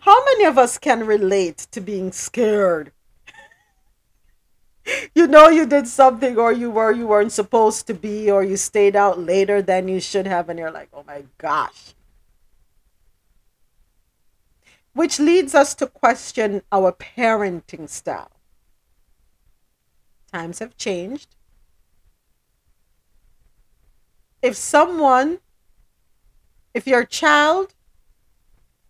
How 0.00 0.24
many 0.24 0.44
of 0.44 0.58
us 0.58 0.76
can 0.76 1.06
relate 1.06 1.58
to 1.70 1.80
being 1.80 2.12
scared 2.12 2.92
you 5.14 5.26
know 5.26 5.48
you 5.48 5.66
did 5.66 5.86
something 5.86 6.38
or 6.38 6.52
you 6.52 6.70
were 6.70 6.92
you 6.92 7.06
weren't 7.06 7.32
supposed 7.32 7.86
to 7.86 7.94
be 7.94 8.30
or 8.30 8.42
you 8.42 8.56
stayed 8.56 8.96
out 8.96 9.18
later 9.18 9.60
than 9.62 9.88
you 9.88 10.00
should 10.00 10.26
have 10.26 10.48
and 10.48 10.58
you're 10.58 10.70
like 10.70 10.88
oh 10.92 11.04
my 11.06 11.24
gosh 11.38 11.94
which 14.98 15.18
leads 15.18 15.54
us 15.54 15.74
to 15.74 15.86
question 15.86 16.62
our 16.72 16.92
parenting 16.92 17.88
style 17.88 18.30
times 20.32 20.58
have 20.58 20.76
changed 20.76 21.36
if 24.42 24.54
someone 24.56 25.38
if 26.74 26.86
your 26.86 27.04
child 27.04 27.74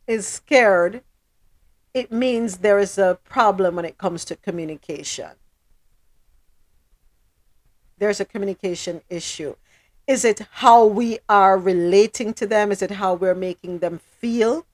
is 0.07 0.27
scared 0.27 1.03
it 1.95 2.11
means 2.11 2.59
there 2.59 2.79
is 2.79 2.99
a 2.99 3.19
problem 3.25 3.77
when 3.77 3.85
it 3.85 3.99
comes 3.99 4.25
to 4.25 4.35
communication 4.37 5.31
there's 7.99 8.21
a 8.21 8.25
communication 8.25 9.03
issue. 9.09 9.57
Is 10.07 10.25
it 10.25 10.41
how 10.53 10.87
we 10.87 11.19
are 11.29 11.59
relating 11.59 12.33
to 12.35 12.47
them? 12.47 12.73
Is 12.73 12.81
it 12.81 12.93
how 12.93 13.15
we're 13.15 13.35
making 13.35 13.81
them 13.81 13.99
feel? 13.99 14.65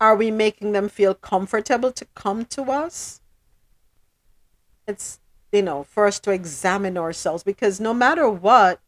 Are 0.00 0.16
we 0.16 0.30
making 0.30 0.72
them 0.72 0.88
feel 0.88 1.14
comfortable 1.14 1.92
to 1.92 2.04
come 2.14 2.44
to 2.46 2.64
us? 2.64 3.20
It's, 4.86 5.20
you 5.52 5.62
know, 5.62 5.84
for 5.84 6.06
us 6.06 6.18
to 6.20 6.30
examine 6.30 6.98
ourselves 6.98 7.42
because 7.42 7.80
no 7.80 7.94
matter 7.94 8.28
what, 8.28 8.80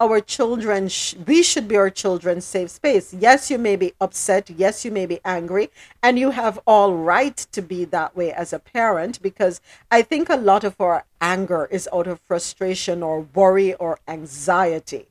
our 0.00 0.18
children 0.20 0.88
sh- 0.88 1.14
we 1.26 1.42
should 1.42 1.68
be 1.68 1.76
our 1.76 1.90
children's 1.90 2.46
safe 2.46 2.70
space. 2.70 3.12
Yes 3.12 3.50
you 3.50 3.58
may 3.58 3.76
be 3.76 3.92
upset. 4.00 4.48
Yes 4.48 4.84
you 4.84 4.90
may 4.90 5.04
be 5.04 5.20
angry. 5.24 5.70
And 6.02 6.18
you 6.18 6.30
have 6.30 6.58
all 6.66 6.94
right 6.94 7.36
to 7.52 7.60
be 7.60 7.84
that 7.86 8.16
way 8.16 8.32
as 8.32 8.52
a 8.52 8.58
parent 8.58 9.20
because 9.20 9.60
i 9.90 10.00
think 10.00 10.30
a 10.30 10.36
lot 10.36 10.64
of 10.64 10.80
our 10.80 11.04
anger 11.20 11.68
is 11.70 11.88
out 11.92 12.06
of 12.06 12.18
frustration 12.20 13.02
or 13.02 13.20
worry 13.34 13.74
or 13.74 13.98
anxiety. 14.08 15.08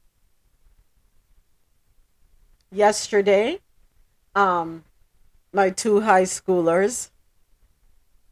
Yesterday 2.71 3.59
um 4.35 4.83
my 5.51 5.69
two 5.69 6.01
high 6.01 6.23
schoolers 6.23 7.09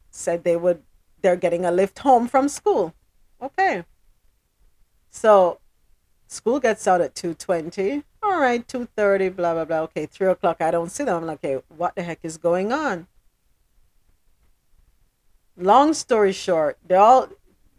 said 0.09 0.43
they 0.43 0.55
would 0.55 0.83
they're 1.21 1.35
getting 1.35 1.65
a 1.65 1.71
lift 1.71 1.99
home 1.99 2.27
from 2.27 2.47
school 2.47 2.93
okay 3.41 3.83
so 5.09 5.59
School 6.27 6.59
gets 6.59 6.85
out 6.87 6.99
at 6.99 7.15
2.20. 7.15 8.03
All 8.21 8.39
right, 8.39 8.67
2.30, 8.67 9.35
blah, 9.35 9.53
blah, 9.53 9.65
blah. 9.65 9.79
Okay, 9.83 10.05
3 10.05 10.27
o'clock, 10.27 10.57
I 10.59 10.71
don't 10.71 10.91
see 10.91 11.05
them. 11.05 11.17
I'm 11.17 11.25
like, 11.25 11.43
okay, 11.43 11.63
what 11.69 11.95
the 11.95 12.03
heck 12.03 12.19
is 12.23 12.37
going 12.37 12.73
on? 12.73 13.07
Long 15.55 15.93
story 15.93 16.33
short, 16.33 16.77
they 16.85 16.95
all, 16.95 17.29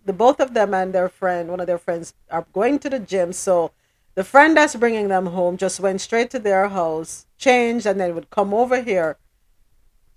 the 0.05 0.14
both 0.14 0.41
of 0.41 0.55
them 0.55 0.72
and 0.72 0.95
their 0.95 1.09
friend, 1.09 1.51
one 1.51 1.61
of 1.61 1.66
their 1.66 1.78
friends, 1.78 2.14
are 2.30 2.47
going 2.53 2.78
to 2.80 2.91
the 2.91 2.99
gym. 2.99 3.32
So 3.32 3.72
the 4.14 4.24
friend 4.24 4.57
that's 4.57 4.74
bringing 4.74 5.09
them 5.09 5.26
home 5.26 5.59
just 5.59 5.78
went 5.78 6.01
straight 6.01 6.30
to 6.30 6.39
their 6.39 6.68
house, 6.68 7.26
changed, 7.36 7.86
and 7.86 8.01
then 8.01 8.14
would 8.14 8.30
come 8.30 8.55
over 8.55 8.82
here. 8.82 9.18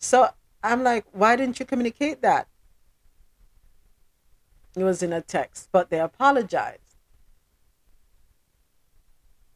So 0.02 0.30
I'm 0.64 0.84
like, 0.84 1.06
why 1.12 1.36
didn't 1.36 1.60
you 1.60 1.66
communicate 1.66 2.22
that? 2.22 2.48
It 4.76 4.84
was 4.84 5.04
in 5.04 5.14
a 5.14 5.22
text, 5.22 5.70
but 5.72 5.90
they 5.90 6.00
apologized. 6.00 6.80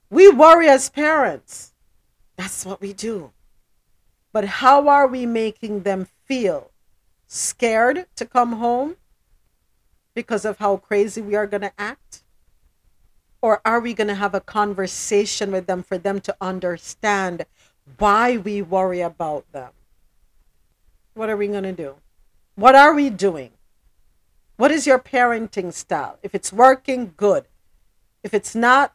We 0.10 0.30
worry 0.30 0.70
as 0.70 0.90
parents. 0.90 1.74
That's 2.38 2.66
what 2.66 2.80
we 2.80 2.94
do. 2.94 3.32
But 4.32 4.46
how 4.46 4.88
are 4.88 5.08
we 5.08 5.26
making 5.26 5.82
them 5.82 6.08
feel? 6.26 6.72
Scared 7.28 8.06
to 8.16 8.26
come 8.26 8.54
home 8.54 8.98
because 10.14 10.46
of 10.46 10.60
how 10.60 10.78
crazy 10.78 11.22
we 11.22 11.36
are 11.36 11.48
going 11.48 11.62
to 11.62 11.74
act? 11.78 12.24
Or 13.42 13.62
are 13.66 13.80
we 13.80 13.94
going 13.94 14.08
to 14.08 14.16
have 14.16 14.36
a 14.36 14.42
conversation 14.42 15.52
with 15.52 15.68
them 15.68 15.84
for 15.84 15.98
them 15.98 16.20
to 16.22 16.36
understand 16.40 17.46
why 17.98 18.38
we 18.38 18.62
worry 18.62 19.02
about 19.02 19.52
them? 19.52 19.72
What 21.16 21.30
are 21.30 21.38
we 21.38 21.48
going 21.48 21.64
to 21.64 21.72
do? 21.72 21.96
What 22.56 22.76
are 22.76 22.94
we 22.94 23.10
doing? 23.10 23.52
What 24.58 24.70
is 24.70 24.86
your 24.86 25.00
parenting 25.00 25.74
style? 25.74 26.20
If 26.22 26.36
it's 26.36 26.52
working, 26.54 27.14
good. 27.16 27.46
If 28.22 28.34
it's 28.34 28.54
not, 28.54 28.94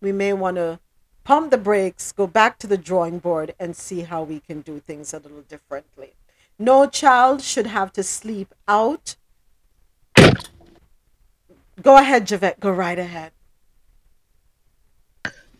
we 0.00 0.12
may 0.12 0.34
want 0.34 0.56
to 0.56 0.78
pump 1.24 1.50
the 1.50 1.58
brakes, 1.58 2.12
go 2.12 2.26
back 2.26 2.58
to 2.58 2.66
the 2.66 2.78
drawing 2.78 3.18
board, 3.18 3.54
and 3.58 3.74
see 3.74 4.02
how 4.02 4.22
we 4.22 4.40
can 4.40 4.60
do 4.60 4.78
things 4.78 5.14
a 5.14 5.18
little 5.18 5.42
differently. 5.42 6.12
No 6.58 6.86
child 6.86 7.40
should 7.42 7.66
have 7.66 7.92
to 7.94 8.02
sleep 8.02 8.54
out. 8.66 9.16
Go 11.80 11.96
ahead, 11.96 12.26
Javette. 12.26 12.60
Go 12.60 12.70
right 12.70 12.98
ahead. 12.98 13.32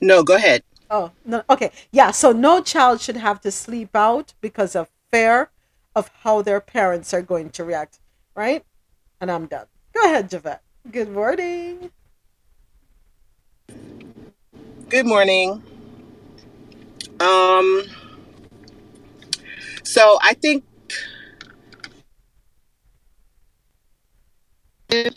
No, 0.01 0.23
go 0.23 0.35
ahead. 0.35 0.65
Oh, 0.91 1.13
no. 1.25 1.43
Okay. 1.49 1.71
Yeah. 1.93 2.11
So 2.11 2.33
no 2.33 2.61
child 2.61 3.01
should 3.01 3.17
have 3.17 3.41
to 3.43 3.51
sleep 3.51 3.95
out 3.95 4.35
because 4.41 4.77
of 4.77 4.89
fear 5.13 5.51
of 5.95 6.11
how 6.23 6.43
their 6.43 6.61
parents 6.61 7.13
are 7.15 7.23
going 7.23 7.51
to 7.51 7.65
react. 7.65 8.01
Right? 8.37 8.65
And 9.21 9.31
I'm 9.31 9.47
done. 9.47 9.67
Go 9.95 10.05
ahead, 10.05 10.31
Javette. 10.31 10.63
Good 10.91 11.11
morning. 11.11 11.91
Good 14.89 15.07
morning. 15.07 15.63
Um, 17.21 17.83
so 19.83 20.19
I 20.23 20.35
think 20.35 20.65
if 24.89 25.15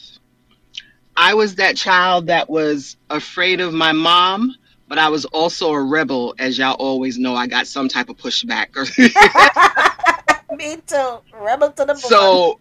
I 1.15 1.35
was 1.35 1.55
that 1.55 1.77
child 1.77 2.27
that 2.27 2.49
was 2.49 2.97
afraid 3.09 3.61
of 3.61 3.73
my 3.73 3.91
mom, 3.91 4.55
but 4.91 4.97
I 4.97 5.07
was 5.07 5.23
also 5.23 5.71
a 5.71 5.81
rebel, 5.81 6.35
as 6.37 6.57
y'all 6.57 6.73
always 6.73 7.17
know, 7.17 7.33
I 7.33 7.47
got 7.47 7.65
some 7.65 7.87
type 7.87 8.09
of 8.09 8.17
pushback. 8.17 8.75
Me 10.57 10.75
too. 10.85 11.19
Rebel 11.33 11.71
to 11.71 11.85
the 11.85 11.93
bone. 11.93 11.95
so 11.95 12.59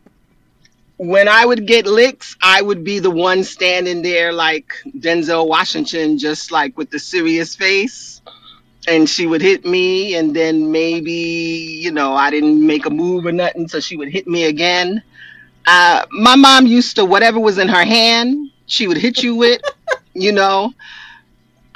when 0.97 1.26
I 1.26 1.45
would 1.45 1.66
get 1.66 1.87
licks, 1.87 2.37
I 2.41 2.62
would 2.62 2.85
be 2.85 3.01
the 3.01 3.11
one 3.11 3.43
standing 3.43 4.03
there 4.03 4.33
like 4.33 4.72
Denzel 4.87 5.49
Washington, 5.49 6.18
just 6.18 6.53
like 6.53 6.78
with 6.78 6.91
the 6.91 7.01
serious 7.01 7.57
face. 7.57 8.22
And 8.87 9.11
she 9.11 9.26
would 9.26 9.43
hit 9.43 9.64
me, 9.64 10.14
and 10.14 10.33
then 10.33 10.70
maybe, 10.70 11.11
you 11.11 11.91
know, 11.91 12.14
I 12.14 12.31
didn't 12.31 12.64
make 12.64 12.87
a 12.87 12.91
move 12.91 13.26
or 13.26 13.33
nothing, 13.33 13.66
so 13.66 13.81
she 13.81 13.97
would 13.97 14.09
hit 14.09 14.28
me 14.28 14.45
again. 14.45 15.03
Uh, 15.66 16.07
my 16.12 16.37
mom 16.37 16.68
used 16.68 16.95
to, 16.95 17.05
whatever 17.05 17.41
was 17.41 17.59
in 17.59 17.66
her 17.66 17.85
hand, 17.85 18.53
she 18.66 18.87
would 18.87 18.99
hit 18.99 19.20
you 19.20 19.35
with, 19.35 19.61
you 20.14 20.31
know. 20.31 20.72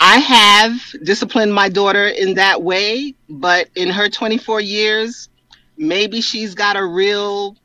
I 0.04 0.18
have 0.20 0.80
disciplined 1.04 1.54
my 1.54 1.70
daughter 1.70 2.08
in 2.08 2.34
that 2.36 2.62
way, 2.62 3.14
but 3.30 3.70
in 3.76 3.90
her 3.90 4.10
24 4.10 4.60
years, 4.60 5.30
maybe 5.78 6.22
she's 6.22 6.54
got 6.54 6.76
a 6.76 6.84
real 6.86 7.56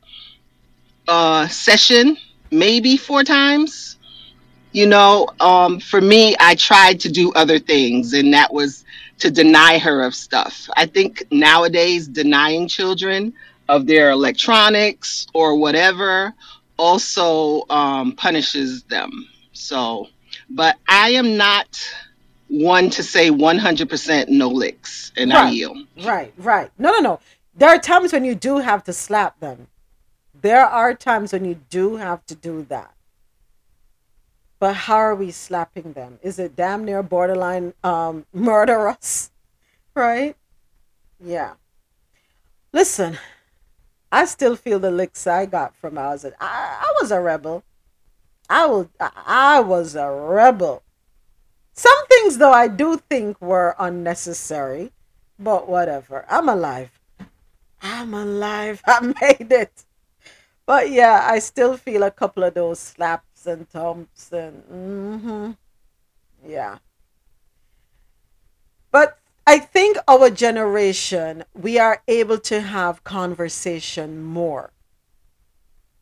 uh, 1.08 1.48
session 1.48 2.16
maybe 2.52 2.96
four 2.98 3.24
times. 3.24 3.98
you 4.72 4.86
know, 4.86 5.28
um, 5.40 5.80
for 5.80 6.00
me, 6.00 6.36
I 6.40 6.56
tried 6.56 7.00
to 7.02 7.10
do 7.12 7.32
other 7.34 7.58
things, 7.58 8.14
and 8.14 8.34
that 8.34 8.52
was 8.52 8.84
to 9.20 9.30
deny 9.30 9.78
her 9.78 10.02
of 10.04 10.14
stuff. 10.14 10.68
I 10.76 10.86
think 10.86 11.24
nowadays, 11.32 12.08
denying 12.08 12.68
children 12.68 13.34
of 13.68 13.86
their 13.86 14.10
electronics 14.10 15.26
or 15.34 15.56
whatever 15.58 16.34
also 16.78 17.64
um, 17.70 18.12
punishes 18.14 18.84
them. 18.84 19.28
So, 19.52 20.08
but 20.50 20.78
I 20.88 21.10
am 21.12 21.36
not 21.36 21.80
one 22.50 22.90
to 22.90 23.02
say 23.04 23.30
100% 23.30 24.28
no 24.28 24.48
licks, 24.48 25.12
and 25.16 25.32
I 25.32 25.42
Right. 25.44 25.54
yield. 25.54 25.78
Right, 25.96 26.34
right. 26.38 26.72
No, 26.78 26.92
no, 26.92 27.00
no. 27.00 27.20
There 27.54 27.70
are 27.70 27.78
times 27.78 28.12
when 28.12 28.24
you 28.24 28.34
do 28.34 28.58
have 28.58 28.84
to 28.84 28.92
slap 28.92 29.40
them. 29.40 29.68
There 30.34 30.64
are 30.66 30.94
times 30.94 31.32
when 31.32 31.44
you 31.44 31.56
do 31.70 31.96
have 31.96 32.26
to 32.26 32.34
do 32.34 32.64
that. 32.70 32.94
But 34.60 34.74
how 34.74 34.96
are 34.96 35.14
we 35.14 35.30
slapping 35.30 35.94
them? 35.94 36.18
Is 36.22 36.38
it 36.38 36.56
damn 36.56 36.84
near 36.84 37.02
borderline 37.02 37.74
um, 37.84 38.26
murderous? 38.34 39.30
Right? 39.94 40.36
Yeah. 41.24 41.54
Listen, 42.72 43.18
I 44.12 44.26
still 44.26 44.56
feel 44.56 44.78
the 44.80 44.90
licks 44.90 45.26
I 45.26 45.46
got 45.46 45.74
from 45.76 45.98
I 45.98 46.08
was 46.08 46.24
a, 46.24 46.32
I, 46.40 46.80
I 46.82 46.94
was 47.00 47.10
a 47.12 47.20
rebel. 47.20 47.64
I 48.48 48.66
will 48.66 48.90
I, 49.00 49.10
I 49.26 49.60
was 49.60 49.96
a 49.96 50.10
rebel. 50.10 50.82
Some 51.72 52.06
things 52.08 52.38
though 52.38 52.52
I 52.52 52.68
do 52.68 52.96
think 52.96 53.40
were 53.40 53.74
unnecessary, 53.78 54.92
but 55.38 55.68
whatever. 55.68 56.26
I'm 56.28 56.48
alive. 56.48 56.90
I'm 57.82 58.12
alive. 58.14 58.82
I 58.86 59.00
made 59.00 59.52
it. 59.52 59.84
But 60.66 60.90
yeah, 60.90 61.26
I 61.28 61.38
still 61.38 61.76
feel 61.76 62.02
a 62.02 62.10
couple 62.10 62.44
of 62.44 62.54
those 62.54 62.78
slaps 62.78 63.46
and 63.46 63.68
thumps 63.68 64.30
and 64.32 64.62
mm-hmm. 64.70 65.50
yeah. 66.46 66.78
But 68.92 69.18
I 69.46 69.58
think 69.58 69.96
our 70.06 70.30
generation, 70.30 71.44
we 71.54 71.78
are 71.78 72.02
able 72.06 72.38
to 72.38 72.60
have 72.60 73.02
conversation 73.02 74.22
more 74.22 74.70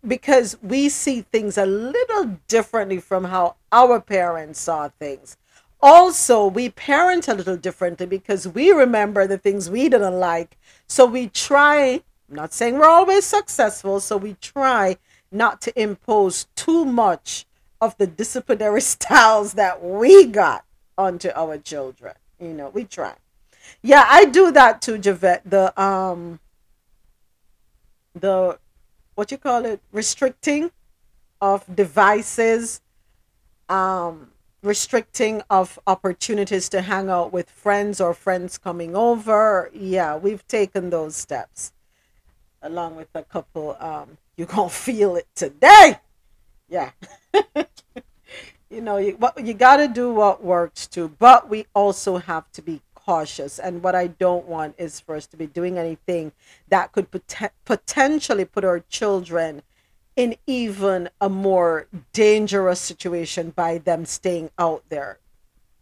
because 0.06 0.56
we 0.62 0.88
see 0.88 1.22
things 1.22 1.56
a 1.56 1.66
little 1.66 2.38
differently 2.46 3.00
from 3.00 3.24
how 3.24 3.56
our 3.72 4.00
parents 4.00 4.60
saw 4.60 4.88
things. 4.88 5.36
Also, 5.80 6.46
we 6.46 6.70
parent 6.70 7.28
a 7.28 7.34
little 7.34 7.56
differently 7.56 8.06
because 8.06 8.48
we 8.48 8.70
remember 8.72 9.26
the 9.26 9.38
things 9.38 9.70
we 9.70 9.88
didn't 9.88 10.18
like. 10.18 10.56
So 10.88 11.06
we 11.06 11.28
try, 11.28 12.02
I'm 12.28 12.36
not 12.36 12.52
saying 12.52 12.78
we're 12.78 12.88
always 12.88 13.24
successful, 13.24 14.00
so 14.00 14.16
we 14.16 14.34
try 14.40 14.96
not 15.30 15.60
to 15.62 15.80
impose 15.80 16.48
too 16.56 16.84
much 16.84 17.46
of 17.80 17.96
the 17.98 18.06
disciplinary 18.06 18.80
styles 18.94 19.54
that 19.54 19.82
we 19.82 20.26
got 20.26 20.64
onto 20.96 21.30
our 21.34 21.58
children. 21.58 22.14
You 22.40 22.54
know, 22.54 22.70
we 22.70 22.84
try. 22.84 23.14
Yeah, 23.82 24.04
I 24.08 24.24
do 24.24 24.50
that 24.52 24.82
too, 24.82 24.98
Javette. 24.98 25.42
The 25.48 25.80
um 25.80 26.40
the 28.14 28.58
what 29.14 29.30
you 29.30 29.38
call 29.38 29.64
it 29.64 29.80
restricting 29.92 30.70
of 31.40 31.64
devices 31.74 32.80
um 33.68 34.30
restricting 34.62 35.42
of 35.48 35.78
opportunities 35.86 36.68
to 36.68 36.82
hang 36.82 37.08
out 37.08 37.32
with 37.32 37.48
friends 37.50 38.00
or 38.00 38.12
friends 38.12 38.58
coming 38.58 38.96
over. 38.96 39.70
Yeah 39.72 40.16
we've 40.16 40.46
taken 40.48 40.90
those 40.90 41.14
steps 41.16 41.72
along 42.62 42.96
with 42.96 43.08
a 43.14 43.22
couple 43.22 43.76
um 43.78 44.18
you're 44.36 44.46
gonna 44.46 44.68
feel 44.88 45.16
it 45.16 45.28
today. 45.34 45.98
Yeah. 46.68 46.90
You 48.70 48.82
know 48.82 48.98
you, 48.98 49.12
what 49.12 49.42
you 49.42 49.54
got 49.54 49.78
to 49.78 49.88
do 49.88 50.12
what 50.12 50.44
works 50.44 50.86
too 50.86 51.08
but 51.18 51.48
we 51.48 51.64
also 51.74 52.18
have 52.18 52.52
to 52.52 52.60
be 52.60 52.82
cautious. 52.94 53.58
And 53.58 53.82
what 53.82 53.94
i 53.94 54.08
don't 54.08 54.46
want 54.46 54.74
is 54.76 55.00
for 55.00 55.16
us 55.16 55.26
to 55.28 55.38
be 55.38 55.46
doing 55.46 55.78
anything 55.78 56.32
that 56.68 56.92
could 56.92 57.10
pot- 57.10 57.52
potentially 57.64 58.44
put 58.44 58.64
our 58.66 58.80
children 58.80 59.62
in 60.18 60.36
even 60.46 61.08
a 61.20 61.28
more 61.28 61.86
dangerous 62.12 62.80
situation 62.80 63.50
by 63.50 63.78
them 63.78 64.04
staying 64.04 64.50
out 64.58 64.82
there 64.88 65.18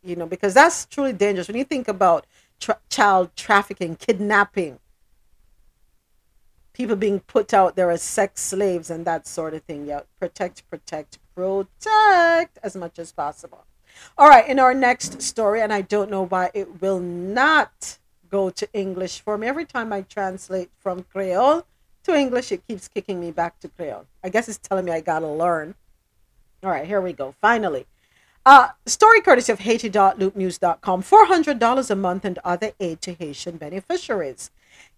you 0.02 0.14
know 0.14 0.26
because 0.26 0.54
that's 0.54 0.86
truly 0.86 1.12
dangerous 1.12 1.48
when 1.48 1.56
you 1.56 1.64
think 1.64 1.88
about 1.88 2.26
tra- 2.60 2.78
child 2.88 3.30
trafficking 3.34 3.96
kidnapping 3.96 4.78
people 6.76 6.94
being 6.94 7.20
put 7.20 7.54
out 7.54 7.74
there 7.74 7.90
as 7.90 8.02
sex 8.02 8.42
slaves 8.42 8.90
and 8.90 9.06
that 9.06 9.26
sort 9.26 9.54
of 9.54 9.62
thing. 9.62 9.86
Yeah, 9.86 10.00
protect, 10.20 10.68
protect, 10.68 11.18
protect 11.34 12.58
as 12.62 12.76
much 12.76 12.98
as 12.98 13.12
possible. 13.12 13.64
All 14.18 14.28
right, 14.28 14.46
in 14.46 14.58
our 14.58 14.74
next 14.74 15.22
story, 15.22 15.62
and 15.62 15.72
I 15.72 15.80
don't 15.80 16.10
know 16.10 16.26
why 16.26 16.50
it 16.52 16.82
will 16.82 17.00
not 17.00 17.96
go 18.30 18.50
to 18.50 18.68
English 18.74 19.20
for 19.20 19.38
me. 19.38 19.46
Every 19.46 19.64
time 19.64 19.90
I 19.90 20.02
translate 20.02 20.68
from 20.78 21.04
Creole 21.04 21.66
to 22.06 22.14
English, 22.14 22.50
it 22.50 22.66
keeps 22.66 22.88
kicking 22.88 23.20
me 23.20 23.30
back 23.30 23.58
to 23.60 23.68
Creole. 23.68 24.06
I 24.24 24.28
guess 24.28 24.48
it's 24.48 24.58
telling 24.58 24.84
me 24.84 24.92
I 24.92 25.00
gotta 25.00 25.26
learn. 25.26 25.74
All 26.62 26.70
right, 26.70 26.86
here 26.86 27.00
we 27.00 27.12
go. 27.12 27.34
Finally. 27.40 27.86
Uh, 28.44 28.68
story 28.86 29.20
courtesy 29.20 29.52
of 29.52 29.58
Haiti.loopnews.com 29.58 31.02
$400 31.02 31.90
a 31.90 31.96
month 31.96 32.24
and 32.24 32.38
other 32.44 32.72
aid 32.78 33.00
to 33.02 33.12
Haitian 33.12 33.56
beneficiaries. 33.56 34.50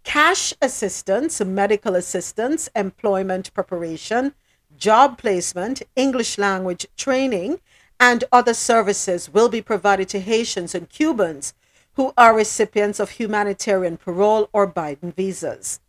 Cash 0.04 0.52
assistance, 0.60 1.40
medical 1.40 1.94
assistance, 1.96 2.68
employment 2.76 3.52
preparation, 3.54 4.34
job 4.76 5.18
placement, 5.18 5.82
English 5.96 6.36
language 6.36 6.86
training, 6.96 7.60
and 7.98 8.24
other 8.30 8.54
services 8.54 9.32
will 9.32 9.48
be 9.48 9.62
provided 9.62 10.08
to 10.10 10.20
Haitians 10.20 10.74
and 10.74 10.88
Cubans 10.88 11.54
who 11.94 12.12
are 12.16 12.36
recipients 12.36 13.00
of 13.00 13.10
humanitarian 13.10 13.96
parole 13.96 14.48
or 14.52 14.70
Biden 14.70 15.12
visas. 15.12 15.80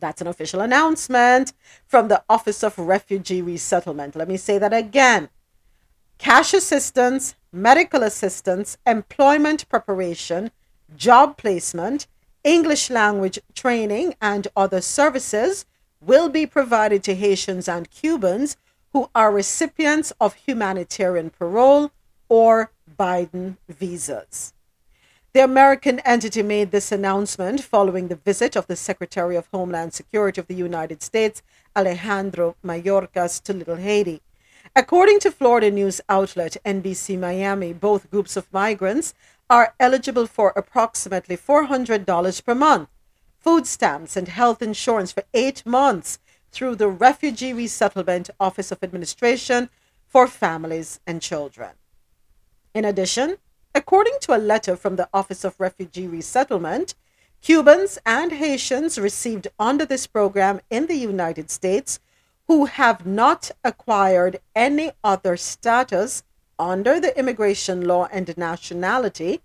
That's 0.00 0.20
an 0.20 0.26
official 0.26 0.60
announcement 0.60 1.52
from 1.86 2.08
the 2.08 2.22
Office 2.28 2.62
of 2.62 2.78
Refugee 2.78 3.42
Resettlement. 3.42 4.14
Let 4.14 4.28
me 4.28 4.36
say 4.36 4.58
that 4.58 4.72
again 4.72 5.28
cash 6.18 6.52
assistance, 6.52 7.34
medical 7.52 8.02
assistance, 8.02 8.76
employment 8.86 9.68
preparation, 9.68 10.50
job 10.96 11.36
placement, 11.36 12.06
English 12.44 12.90
language 12.90 13.38
training, 13.54 14.14
and 14.20 14.48
other 14.56 14.80
services 14.80 15.64
will 16.00 16.28
be 16.28 16.46
provided 16.46 17.02
to 17.04 17.14
Haitians 17.14 17.68
and 17.68 17.90
Cubans 17.90 18.56
who 18.92 19.10
are 19.14 19.32
recipients 19.32 20.12
of 20.20 20.34
humanitarian 20.34 21.30
parole 21.30 21.90
or 22.28 22.70
Biden 22.98 23.56
visas. 23.68 24.52
The 25.38 25.44
American 25.44 26.00
entity 26.00 26.42
made 26.42 26.72
this 26.72 26.90
announcement 26.90 27.60
following 27.60 28.08
the 28.08 28.16
visit 28.16 28.56
of 28.56 28.66
the 28.66 28.74
Secretary 28.74 29.36
of 29.36 29.46
Homeland 29.52 29.94
Security 29.94 30.40
of 30.40 30.48
the 30.48 30.54
United 30.56 31.00
States, 31.00 31.42
Alejandro 31.76 32.56
Mayorkas, 32.64 33.40
to 33.44 33.52
Little 33.52 33.76
Haiti. 33.76 34.20
According 34.74 35.20
to 35.20 35.30
Florida 35.30 35.70
news 35.70 36.00
outlet 36.08 36.56
NBC 36.64 37.16
Miami, 37.16 37.72
both 37.72 38.10
groups 38.10 38.36
of 38.36 38.52
migrants 38.52 39.14
are 39.48 39.74
eligible 39.78 40.26
for 40.26 40.52
approximately 40.56 41.36
$400 41.36 42.44
per 42.44 42.54
month, 42.56 42.88
food 43.38 43.64
stamps, 43.64 44.16
and 44.16 44.26
health 44.26 44.60
insurance 44.60 45.12
for 45.12 45.22
eight 45.34 45.64
months 45.64 46.18
through 46.50 46.74
the 46.74 46.88
Refugee 46.88 47.52
Resettlement 47.52 48.28
Office 48.40 48.72
of 48.72 48.82
Administration 48.82 49.70
for 50.08 50.26
families 50.26 50.98
and 51.06 51.22
children. 51.22 51.74
In 52.74 52.84
addition, 52.84 53.36
according 53.74 54.18
to 54.22 54.36
a 54.36 54.38
letter 54.38 54.76
from 54.76 54.96
the 54.96 55.08
Office 55.12 55.44
of 55.44 55.58
Refugee 55.58 56.06
Resettlement, 56.06 56.94
Cubans 57.40 57.98
and 58.04 58.32
Haitians 58.32 58.98
received 58.98 59.48
under 59.58 59.84
this 59.84 60.06
program 60.06 60.60
in 60.70 60.86
the 60.86 60.96
United 60.96 61.50
States 61.50 62.00
who 62.48 62.64
have 62.64 63.06
not 63.06 63.50
acquired 63.62 64.40
any 64.56 64.90
other 65.04 65.36
status 65.36 66.22
under 66.58 66.98
the 66.98 67.16
immigration 67.16 67.86
law 67.86 68.08
and 68.10 68.36
nationality, 68.36 69.40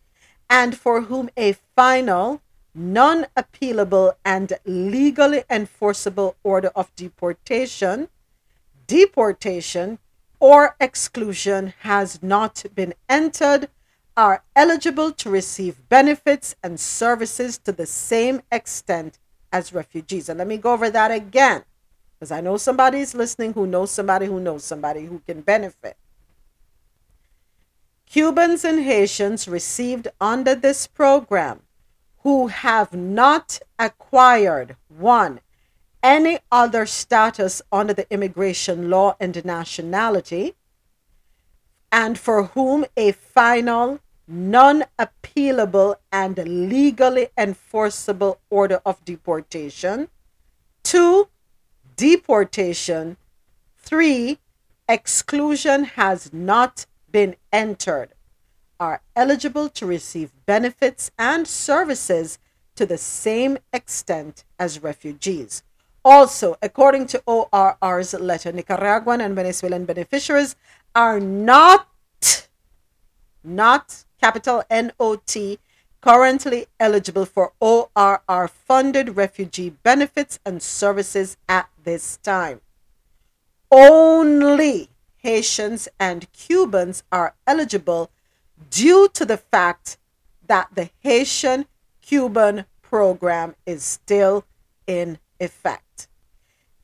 and 0.49 0.77
for 0.77 1.01
whom 1.01 1.29
a 1.37 1.53
final, 1.75 2.41
non 2.73 3.25
appealable, 3.37 4.13
and 4.25 4.53
legally 4.65 5.43
enforceable 5.49 6.35
order 6.43 6.71
of 6.75 6.95
deportation, 6.95 8.07
deportation, 8.87 9.99
or 10.39 10.75
exclusion 10.79 11.73
has 11.81 12.21
not 12.23 12.65
been 12.73 12.93
entered, 13.07 13.69
are 14.15 14.43
eligible 14.55 15.11
to 15.11 15.29
receive 15.29 15.89
benefits 15.89 16.55
and 16.63 16.79
services 16.79 17.57
to 17.59 17.71
the 17.71 17.85
same 17.85 18.41
extent 18.51 19.19
as 19.51 19.73
refugees. 19.73 20.29
And 20.29 20.37
let 20.37 20.47
me 20.47 20.57
go 20.57 20.73
over 20.73 20.89
that 20.89 21.11
again 21.11 21.63
because 22.13 22.31
I 22.31 22.41
know 22.41 22.57
somebody's 22.57 23.15
listening 23.15 23.53
who 23.53 23.67
knows 23.67 23.91
somebody 23.91 24.27
who 24.27 24.39
knows 24.39 24.63
somebody 24.63 25.05
who 25.05 25.19
can 25.27 25.41
benefit. 25.41 25.97
Cubans 28.05 28.63
and 28.63 28.83
Haitians 28.83 29.47
received 29.47 30.07
under 30.21 30.53
this 30.53 30.85
program 30.85 31.61
who 32.19 32.47
have 32.47 32.93
not 32.93 33.59
acquired 33.79 34.75
one 34.87 35.39
any 36.03 36.37
other 36.51 36.85
status 36.85 37.61
under 37.71 37.93
the 37.93 38.11
immigration 38.13 38.89
law 38.89 39.15
and 39.19 39.43
nationality 39.43 40.53
and 41.93 42.17
for 42.17 42.45
whom 42.45 42.85
a 42.97 43.11
final, 43.11 43.99
non 44.27 44.83
appealable, 44.99 45.95
and 46.11 46.37
legally 46.69 47.27
enforceable 47.37 48.39
order 48.49 48.81
of 48.85 49.03
deportation. 49.05 50.07
Two, 50.83 51.27
deportation. 51.95 53.17
Three, 53.77 54.39
exclusion 54.87 55.83
has 55.83 56.31
not 56.31 56.85
been 57.11 57.35
entered 57.51 58.13
are 58.83 59.01
eligible 59.15 59.69
to 59.69 59.85
receive 59.85 60.31
benefits 60.45 61.09
and 61.17 61.47
services 61.47 62.37
to 62.75 62.85
the 62.85 62.97
same 62.97 63.57
extent 63.71 64.43
as 64.59 64.83
refugees. 64.83 65.63
Also, 66.03 66.57
according 66.61 67.07
to 67.07 67.23
ORR's 67.25 68.13
letter, 68.13 68.51
Nicaraguan 68.51 69.21
and 69.21 69.35
Venezuelan 69.35 69.85
beneficiaries 69.85 70.57
are 70.93 71.19
not, 71.19 71.87
not 73.41 74.03
capital 74.23 74.63
N 74.69 74.93
O 75.01 75.17
T, 75.17 75.59
currently 75.99 76.67
eligible 76.79 77.25
for 77.25 77.51
ORR 77.59 78.47
funded 78.47 79.17
refugee 79.17 79.69
benefits 79.69 80.39
and 80.45 80.63
services 80.63 81.35
at 81.49 81.67
this 81.83 82.15
time. 82.23 82.61
Only 83.69 84.89
Haitians 85.17 85.89
and 85.99 86.31
Cubans 86.31 87.03
are 87.11 87.35
eligible 87.45 88.11
due 88.69 89.09
to 89.09 89.25
the 89.25 89.35
fact 89.35 89.97
that 90.47 90.69
the 90.73 90.89
Haitian 91.01 91.65
Cuban 92.01 92.63
program 92.81 93.55
is 93.65 93.83
still 93.83 94.45
in 94.87 95.19
effect. 95.41 96.07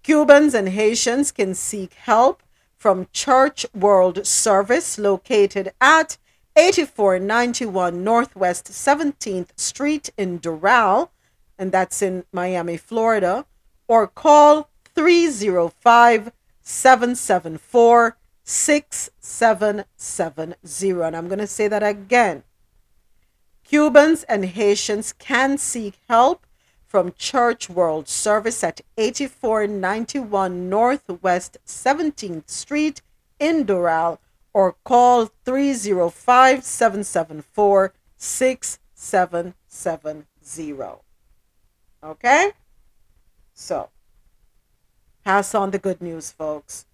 Cubans 0.04 0.54
and 0.54 0.68
Haitians 0.70 1.32
can 1.32 1.54
seek 1.56 1.94
help 1.94 2.44
from 2.76 3.08
Church 3.14 3.66
World 3.74 4.28
Service 4.28 5.00
located 5.00 5.72
at 5.80 6.18
8491 6.56 8.04
Northwest 8.04 8.66
17th 8.66 9.50
Street 9.58 10.10
in 10.18 10.40
Doral, 10.40 11.10
and 11.58 11.72
that's 11.72 12.02
in 12.02 12.26
Miami, 12.32 12.78
Florida, 12.78 13.46
or 13.88 14.08
call 14.08 14.70
305 14.96 16.32
774 16.62 18.18
6770. 18.44 21.02
And 21.02 21.16
I'm 21.16 21.28
going 21.28 21.40
to 21.40 21.48
say 21.48 21.68
that 21.68 21.84
again. 21.84 22.44
Cubans 23.64 24.24
and 24.24 24.46
Haitians 24.46 25.14
can 25.14 25.58
seek 25.58 25.96
help 26.08 26.46
from 26.88 27.14
Church 27.18 27.70
World 27.70 28.08
Service 28.08 28.64
at 28.64 28.82
8491 28.98 30.70
Northwest 30.70 31.58
17th 31.68 32.50
Street 32.50 33.02
in 33.40 33.66
Doral 33.66 34.18
or 34.54 34.76
call 34.84 35.28
305 35.46 36.64
774 36.64 37.94
6770. 38.18 40.96
Okay? 42.04 42.52
So, 43.54 43.90
pass 45.24 45.54
on 45.54 45.70
the 45.72 45.80
good 45.80 46.02
news, 46.02 46.32
folks. 46.32 46.86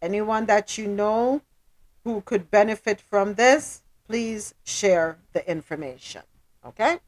Anyone 0.00 0.46
that 0.46 0.78
you 0.78 0.86
know 0.86 1.42
who 2.04 2.20
could 2.20 2.48
benefit 2.50 3.00
from 3.00 3.34
this, 3.34 3.82
please 4.06 4.54
share 4.64 5.18
the 5.32 5.50
information. 5.50 6.22
Okay? 6.64 7.00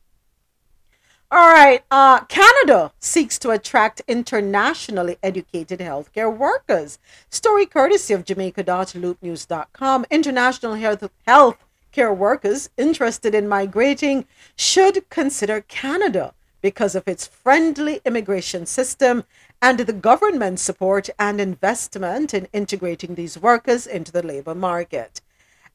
All 1.33 1.49
right. 1.49 1.85
Uh, 1.93 2.25
Canada 2.25 2.91
seeks 2.99 3.39
to 3.39 3.51
attract 3.51 4.03
internationally 4.09 5.17
educated 5.23 5.79
healthcare 5.79 6.37
workers. 6.37 6.99
Story 7.31 7.67
courtesy 7.67 8.15
of 8.15 8.25
Jamaica.loopnews.com. 8.25 10.07
International 10.11 10.75
health, 10.75 11.09
health 11.29 11.65
care 11.93 12.13
workers 12.13 12.69
interested 12.77 13.33
in 13.33 13.47
migrating 13.47 14.27
should 14.57 15.09
consider 15.09 15.61
Canada 15.61 16.35
because 16.63 16.97
of 16.97 17.07
its 17.07 17.29
friendly 17.29 18.01
immigration 18.05 18.67
system 18.67 19.23
and 19.63 19.79
the 19.79 19.93
government 19.93 20.59
support 20.59 21.09
and 21.17 21.41
investment 21.41 22.35
in 22.35 22.49
integrating 22.53 23.15
these 23.15 23.39
workers 23.39 23.87
into 23.87 24.11
the 24.11 24.27
labor 24.27 24.55
market. 24.55 25.21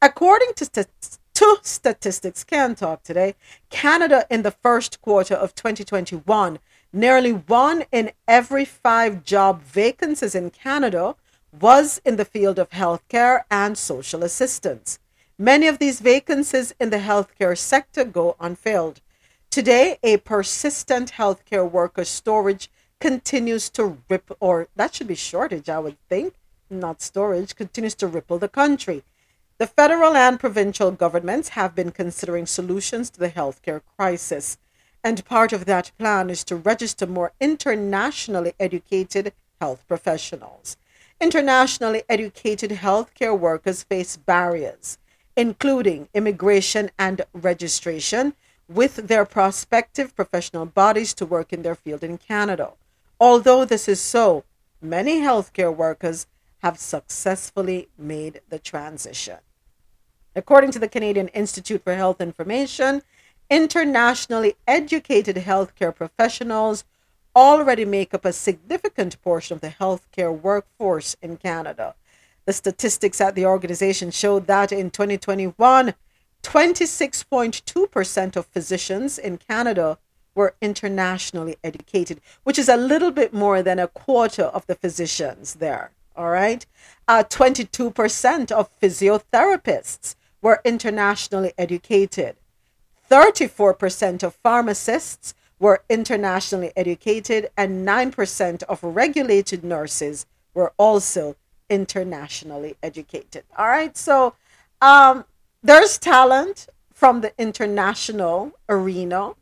According 0.02 0.52
to, 0.58 0.86
to 1.36 1.58
Statistics 1.64 2.46
Can 2.46 2.76
Talk 2.76 3.04
today, 3.04 3.36
Canada 3.70 4.26
in 4.32 4.44
the 4.44 4.52
first 4.52 5.02
quarter 5.02 5.36
of 5.36 5.54
2021, 5.54 6.60
nearly 6.94 7.32
one 7.32 7.84
in 7.92 8.12
every 8.26 8.64
five 8.64 9.26
job 9.26 9.62
vacancies 9.62 10.34
in 10.34 10.50
Canada 10.50 11.16
was 11.60 12.00
in 12.06 12.16
the 12.16 12.24
field 12.24 12.58
of 12.58 12.70
healthcare 12.70 13.44
and 13.52 13.78
social 13.78 14.24
assistance. 14.24 14.98
Many 15.38 15.68
of 15.68 15.78
these 15.78 16.00
vacancies 16.00 16.74
in 16.80 16.90
the 16.90 17.00
healthcare 17.00 17.58
sector 17.58 18.06
go 18.06 18.38
unfilled. 18.40 19.02
Today, 19.52 20.00
a 20.04 20.18
persistent 20.18 21.14
healthcare 21.14 21.70
worker 21.70 22.06
storage 22.06 22.72
continues 23.02 23.70
to 23.72 23.98
ripple, 24.08 24.38
or 24.40 24.70
that 24.78 24.96
should 24.96 25.08
be 25.08 25.16
shortage, 25.16 25.68
I 25.68 25.80
would 25.80 25.98
think, 26.08 26.36
not 26.70 27.02
storage, 27.02 27.58
continues 27.58 27.96
to 27.96 28.08
ripple 28.08 28.40
the 28.40 28.48
country. 28.48 29.04
The 29.58 29.68
federal 29.68 30.18
and 30.18 30.38
provincial 30.38 30.92
governments 30.92 31.50
have 31.50 31.74
been 31.74 31.92
considering 31.92 32.46
solutions 32.46 33.10
to 33.12 33.20
the 33.22 33.30
healthcare 33.30 33.82
crisis, 33.96 34.58
and 35.02 35.24
part 35.24 35.54
of 35.54 35.64
that 35.64 35.92
plan 35.98 36.30
is 36.30 36.44
to 36.46 36.58
register 36.58 37.08
more 37.08 37.32
internationally 37.40 38.52
educated 38.60 39.32
health 39.62 39.86
professionals. 39.88 40.76
Internationally 41.22 42.04
educated 42.10 42.72
healthcare 42.72 43.38
workers 43.40 43.84
face 43.84 44.18
barriers, 44.18 44.98
including 45.38 46.10
immigration 46.14 46.92
and 47.00 47.22
registration, 47.32 48.34
with 48.68 49.08
their 49.08 49.26
prospective 49.26 50.14
professional 50.18 50.66
bodies 50.66 51.14
to 51.14 51.26
work 51.26 51.54
in 51.54 51.62
their 51.62 51.76
field 51.76 52.04
in 52.04 52.18
Canada. 52.18 52.72
Although 53.22 53.64
this 53.64 53.88
is 53.88 54.02
so, 54.02 54.44
many 54.82 55.22
healthcare 55.22 55.74
workers 55.74 56.28
have 56.66 56.80
successfully 56.80 57.88
made 57.96 58.42
the 58.50 58.58
transition. 58.58 59.38
According 60.36 60.72
to 60.72 60.80
the 60.80 60.88
Canadian 60.88 61.28
Institute 61.28 61.84
for 61.84 61.94
Health 61.94 62.20
Information, 62.20 63.04
internationally 63.52 64.56
educated 64.68 65.36
healthcare 65.36 65.94
professionals 65.96 66.84
already 67.36 67.86
make 67.86 68.16
up 68.16 68.26
a 68.26 68.34
significant 68.34 69.22
portion 69.22 69.54
of 69.54 69.62
the 69.62 69.76
healthcare 69.80 70.36
workforce 70.36 71.16
in 71.22 71.38
Canada. 71.38 71.94
The 72.46 72.54
statistics 72.54 73.22
at 73.22 73.36
the 73.36 73.46
organization 73.46 74.10
showed 74.10 74.48
that 74.48 74.72
in 74.72 74.90
2021, 74.90 75.94
26.2% 76.42 78.36
of 78.36 78.46
physicians 78.48 79.20
in 79.20 79.38
Canada 79.38 80.00
were 80.34 80.56
internationally 80.64 81.58
educated, 81.64 82.22
which 82.44 82.58
is 82.58 82.70
a 82.70 82.76
little 82.76 83.12
bit 83.12 83.36
more 83.36 83.62
than 83.62 83.78
a 83.78 83.88
quarter 83.88 84.46
of 84.46 84.66
the 84.66 84.74
physicians 84.74 85.54
there. 85.66 85.92
All 86.16 86.30
right. 86.30 86.66
Uh, 87.08 87.24
22% 87.24 88.52
of 88.52 88.70
physiotherapists 88.80 90.16
were 90.42 90.62
internationally 90.64 91.54
educated. 91.58 92.36
34% 93.10 94.24
of 94.24 94.36
pharmacists 94.36 95.34
were 95.60 95.84
internationally 95.90 96.72
educated, 96.76 97.50
and 97.56 97.88
9% 97.88 98.64
of 98.64 98.84
regulated 98.84 99.64
nurses 99.64 100.26
were 100.54 100.74
also 100.78 101.36
internationally 101.70 102.76
educated. 102.82 103.44
All 103.58 103.68
right. 103.68 103.96
So 103.96 104.36
um, 104.82 105.26
there's 105.64 105.98
talent 105.98 106.68
from 106.94 107.22
the 107.22 107.34
international 107.38 108.52
arena 108.68 109.34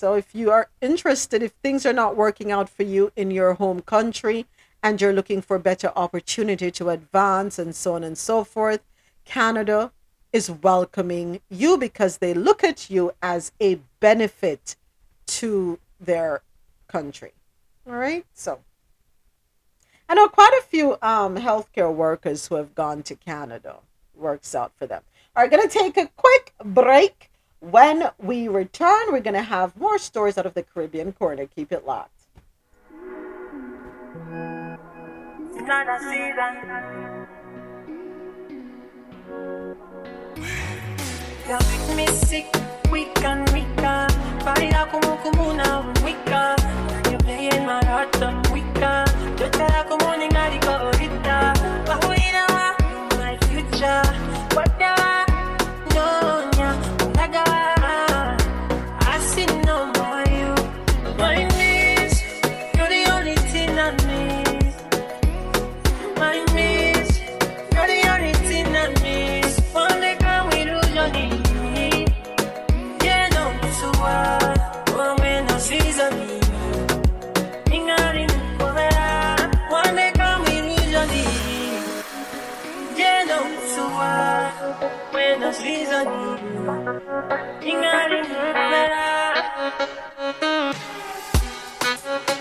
so 0.00 0.14
if 0.14 0.34
you 0.34 0.50
are 0.50 0.70
interested, 0.80 1.42
if 1.42 1.52
things 1.62 1.84
are 1.84 1.92
not 1.92 2.16
working 2.16 2.50
out 2.50 2.70
for 2.70 2.84
you 2.84 3.12
in 3.16 3.30
your 3.30 3.52
home 3.52 3.82
country 3.82 4.46
and 4.82 5.00
you're 5.00 5.12
looking 5.12 5.42
for 5.42 5.58
better 5.58 5.92
opportunity 5.96 6.70
to 6.70 6.90
advance 6.90 7.58
and 7.58 7.74
so 7.74 7.94
on 7.94 8.04
and 8.04 8.16
so 8.16 8.44
forth, 8.44 8.80
Canada 9.24 9.92
is 10.32 10.50
welcoming 10.50 11.40
you 11.50 11.76
because 11.76 12.18
they 12.18 12.34
look 12.34 12.62
at 12.62 12.90
you 12.90 13.12
as 13.22 13.52
a 13.60 13.80
benefit 13.98 14.76
to 15.26 15.78
their 15.98 16.42
country. 16.88 17.32
All 17.86 17.94
right. 17.94 18.24
So 18.32 18.60
I 20.08 20.14
know 20.14 20.28
quite 20.28 20.52
a 20.60 20.62
few 20.62 20.96
um, 21.02 21.36
healthcare 21.36 21.92
workers 21.92 22.46
who 22.46 22.56
have 22.56 22.74
gone 22.74 23.02
to 23.04 23.14
Canada. 23.14 23.76
Works 24.14 24.54
out 24.54 24.72
for 24.76 24.86
them. 24.86 25.02
Right, 25.36 25.50
going 25.50 25.66
to 25.66 25.72
take 25.72 25.96
a 25.96 26.10
quick 26.16 26.52
break. 26.64 27.30
When 27.60 28.10
we 28.18 28.48
return, 28.48 29.12
we're 29.12 29.20
going 29.20 29.34
to 29.34 29.42
have 29.42 29.76
more 29.76 29.98
stories 29.98 30.36
out 30.36 30.46
of 30.46 30.54
the 30.54 30.62
Caribbean 30.62 31.12
corner. 31.12 31.46
Keep 31.46 31.72
it 31.72 31.86
locked. 31.86 32.19
You 35.70 35.76
make 41.70 41.96
me 41.96 42.06
sick, 42.08 42.50
and 43.22 43.48
weaker. 43.50 44.08
Fire 44.42 44.88
como 44.90 45.16
como 45.22 45.50
una 45.50 45.92
wicca. 46.02 46.56
You're 47.08 47.18
playing 47.20 47.66
my 47.66 47.84
heart 47.84 48.20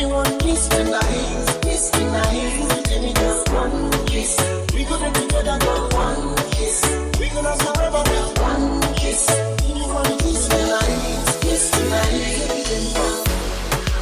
Me 0.03 0.11
one 0.11 0.37
kiss 0.39 0.67
tonight. 0.67 1.61
Kiss 1.61 1.89
tonight. 1.91 2.85
Give 2.89 3.01
me 3.01 3.13
just 3.13 3.49
one 3.51 3.91
kiss. 4.05 4.37
We 4.73 4.85
could 4.85 4.99
be 4.99 5.19
together 5.19 5.57
for 5.65 5.87
one 5.95 6.35
kiss. 6.51 6.81
We 7.19 7.27
can 7.29 7.43
last 7.43 7.61
forever 7.63 8.03
with 8.09 8.39
one 8.39 8.81
kiss. 8.95 9.27
Give 9.61 9.75
me 9.75 9.85
one 9.87 10.17
kiss 10.19 10.47
tonight. 10.47 11.41
Kiss 11.41 11.71
tonight. 11.71 12.63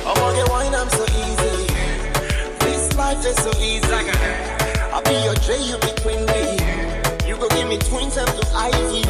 I 0.05 0.11
want 0.19 0.37
to 0.37 0.51
wine, 0.51 0.75
I'm 0.75 0.89
so 0.89 1.03
easy. 1.23 1.67
This 2.59 2.95
life 2.95 3.25
is 3.25 3.35
so 3.37 3.51
easy. 3.59 3.93
I'll 4.93 5.03
be 5.03 5.15
your 5.25 5.35
J, 5.35 5.61
you 5.61 5.77
be 5.77 5.91
Queen 6.01 6.25
B. 6.25 6.33
You 7.27 7.35
go 7.37 7.47
give 7.49 7.67
me 7.67 7.77
twin 7.77 8.09
times 8.09 8.33
to 8.39 8.47
Ivy. 8.55 9.00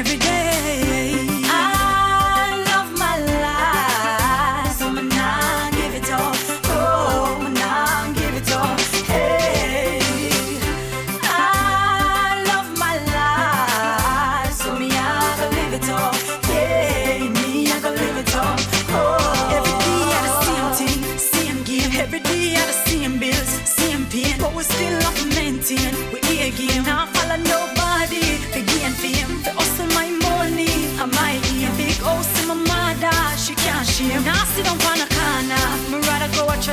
every 0.00 0.16
day. 0.16 0.89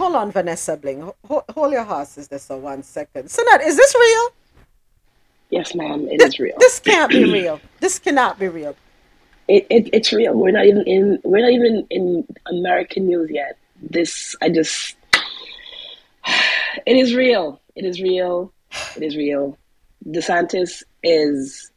hold 0.00 0.16
on, 0.16 0.32
Vanessa 0.32 0.76
Bling. 0.78 1.12
Hold, 1.26 1.44
hold 1.50 1.72
your 1.72 1.84
horses 1.84 2.28
there 2.28 2.38
for 2.38 2.56
one 2.56 2.82
second. 2.82 3.28
Sonette, 3.28 3.66
is 3.66 3.76
this 3.76 3.94
real? 3.94 4.28
Yes, 5.50 5.74
ma'am, 5.74 6.08
it 6.08 6.18
This, 6.18 6.28
is 6.34 6.38
real. 6.38 6.56
this 6.58 6.80
can't 6.80 7.10
be 7.10 7.30
real. 7.30 7.60
This 7.80 7.98
cannot 7.98 8.38
be 8.38 8.48
real. 8.48 8.74
It, 9.46 9.66
it, 9.68 9.90
it's 9.92 10.12
real. 10.12 10.32
We're 10.34 10.52
not 10.52 10.64
even 10.64 10.84
in. 10.86 11.18
We're 11.24 11.42
not 11.42 11.50
even 11.50 11.86
in 11.90 12.26
American 12.46 13.08
news 13.08 13.30
yet. 13.30 13.58
This, 13.82 14.34
I 14.42 14.48
just. 14.48 14.96
It 16.86 16.96
is 16.96 17.16
real. 17.16 17.60
It 17.74 17.84
is 17.84 18.00
real. 18.00 18.52
It 18.96 19.02
is 19.02 19.16
real. 19.16 19.58
DeSantis 20.06 20.84
is 21.02 21.72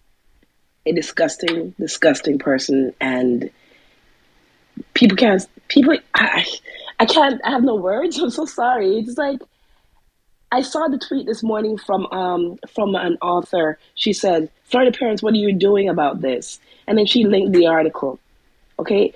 a 0.86 0.92
disgusting, 0.92 1.74
disgusting 1.80 2.38
person, 2.38 2.94
and 3.02 3.50
people 4.94 5.18
can't. 5.18 5.46
People, 5.68 5.98
I, 6.14 6.46
I 7.04 7.06
can't. 7.06 7.42
I 7.44 7.52
have 7.52 7.64
no 7.64 7.76
words. 7.76 8.18
I'm 8.24 8.30
so 8.30 8.46
sorry. 8.46 8.98
It's 9.00 9.18
like 9.18 9.42
I 10.52 10.62
saw 10.62 10.88
the 10.88 10.98
tweet 10.98 11.26
this 11.26 11.44
morning 11.44 11.78
from 11.78 12.06
um 12.08 12.58
from 12.74 12.96
an 12.96 13.18
author. 13.22 13.78
She 13.96 14.14
said, 14.14 14.50
"Florida 14.64 14.98
parents, 14.98 15.22
what 15.22 15.34
are 15.34 15.38
you 15.38 15.54
doing 15.54 15.90
about 15.90 16.22
this?" 16.22 16.60
And 16.88 16.98
then 16.98 17.06
she 17.06 17.26
linked 17.26 17.54
the 17.54 17.68
article. 17.68 18.20
Okay, 18.80 19.14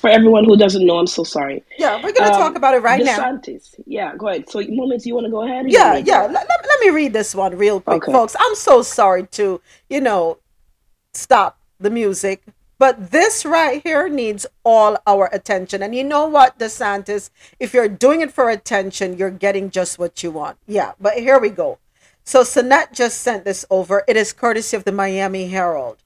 for 0.00 0.10
everyone 0.10 0.44
who 0.44 0.56
doesn't 0.56 0.84
know, 0.84 0.98
I'm 0.98 1.06
so 1.06 1.22
sorry. 1.22 1.62
Yeah, 1.78 1.94
we're 2.02 2.12
gonna 2.12 2.30
talk 2.30 2.56
about 2.56 2.74
it 2.74 2.80
right 2.80 3.02
now. 3.04 3.18
DeSantis. 3.18 3.74
Yeah, 3.86 4.16
go 4.16 4.28
ahead. 4.28 4.50
So, 4.50 4.60
moments, 4.68 5.06
you 5.06 5.14
want 5.14 5.26
to 5.26 5.30
go 5.30 5.42
ahead? 5.44 5.70
Yeah, 5.70 5.96
yeah. 5.96 6.22
Let, 6.22 6.32
let, 6.32 6.66
let 6.68 6.80
me 6.80 6.90
read 6.90 7.12
this 7.12 7.34
one 7.34 7.56
real 7.56 7.80
quick, 7.80 8.02
Okay. 8.02 8.12
folks. 8.12 8.34
I'm 8.38 8.54
so 8.56 8.82
sorry 8.82 9.26
to, 9.38 9.60
you 9.88 10.00
know, 10.00 10.38
stop 11.14 11.60
the 11.78 11.88
music, 11.88 12.42
but 12.78 13.10
this 13.10 13.44
right 13.44 13.82
here 13.82 14.08
needs 14.08 14.46
all 14.64 14.98
our 15.06 15.28
attention. 15.32 15.82
And 15.82 15.94
you 15.94 16.04
know 16.04 16.26
what, 16.26 16.58
DeSantis? 16.58 17.30
If 17.58 17.72
you're 17.72 17.88
doing 17.88 18.20
it 18.20 18.32
for 18.32 18.50
attention, 18.50 19.16
you're 19.16 19.30
getting 19.30 19.70
just 19.70 19.98
what 19.98 20.22
you 20.22 20.30
want. 20.30 20.58
Yeah, 20.66 20.92
but 21.00 21.14
here 21.14 21.38
we 21.38 21.50
go. 21.50 21.78
So, 22.24 22.42
Sonette 22.42 22.92
just 22.92 23.20
sent 23.20 23.44
this 23.44 23.64
over. 23.70 24.02
It 24.08 24.16
is 24.16 24.32
courtesy 24.32 24.76
of 24.76 24.84
the 24.84 24.92
Miami 24.92 25.48
Herald. 25.48 25.98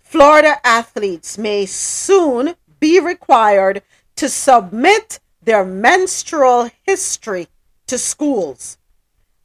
Florida 0.00 0.56
athletes 0.64 1.38
may 1.38 1.66
soon 1.66 2.54
be 2.80 2.98
required 2.98 3.82
to 4.16 4.28
submit 4.28 5.20
their 5.42 5.64
menstrual 5.64 6.70
history 6.82 7.46
to 7.86 7.96
schools. 7.96 8.76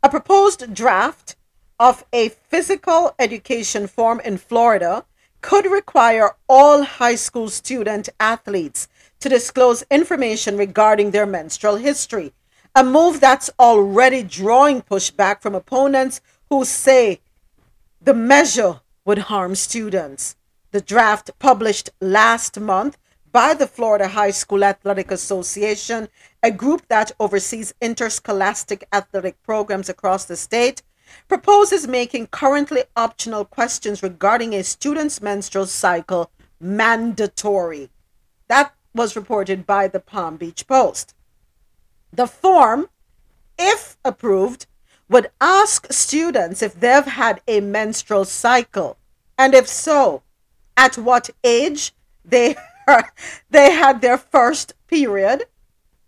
A 0.02 0.10
proposed 0.10 0.74
draft 0.74 1.36
of 1.80 2.04
a 2.12 2.30
physical 2.30 3.14
education 3.20 3.88
form 3.88 4.20
in 4.22 4.38
Florida 4.38 5.06
could 5.44 5.66
require 5.70 6.32
all 6.48 6.84
high 6.84 7.16
school 7.16 7.50
student 7.50 8.08
athletes 8.20 8.88
to 9.20 9.28
disclose 9.28 9.84
information 9.91 10.58
regarding 10.58 11.12
their 11.12 11.26
menstrual 11.26 11.76
history, 11.76 12.34
a 12.74 12.84
move 12.84 13.20
that's 13.20 13.50
already 13.60 14.24
drawing 14.24 14.82
pushback 14.82 15.41
from 15.41 15.54
opponents 15.54 16.22
who 16.50 16.64
say 16.64 17.20
the 18.02 18.14
measure 18.14 18.80
would 19.06 19.18
harm 19.30 19.54
students. 19.54 20.38
The 20.72 20.82
draft 20.82 21.30
published 21.39 21.89
last 22.00 22.60
month 22.60 22.98
by 23.34 23.54
the 23.54 23.68
Florida 23.68 24.08
High 24.08 24.32
School 24.32 24.64
Athletic 24.64 25.12
Association, 25.12 26.08
a 26.41 26.52
group 26.52 26.88
that 26.88 27.12
oversees 27.20 27.74
interscholastic 27.82 28.88
athletic 28.94 29.41
programs 29.44 29.89
across 29.89 30.24
the 30.24 30.38
state, 30.38 30.84
proposes 31.28 31.88
making 31.88 32.28
currently 32.28 32.84
optional 32.95 33.45
questions 33.45 34.03
regarding 34.03 34.53
a 34.53 34.64
student's 34.64 35.22
menstrual 35.22 35.66
cycle 35.66 36.32
mandatory. 36.59 37.89
That 38.47 38.74
was 38.93 39.16
reported 39.16 39.66
by 39.66 39.88
the 39.88 39.99
Palm 39.99 40.38
Beach 40.38 40.68
Post. 40.68 41.16
The 42.11 42.28
form, 42.28 42.89
if 43.57 43.97
approved, 44.05 44.68
would 45.09 45.32
ask 45.41 45.91
students 45.91 46.61
if 46.61 46.80
they've 46.80 47.05
had 47.05 47.41
a 47.47 47.59
menstrual 47.59 48.26
cycle, 48.26 48.97
and 49.38 49.53
if 49.53 49.68
so, 49.68 50.24
at 50.78 50.97
what 50.97 51.30
age 51.43 51.93
they 52.24 52.55
they 53.49 53.72
had 53.72 54.01
their 54.01 54.18
first 54.18 54.74
period, 54.88 55.45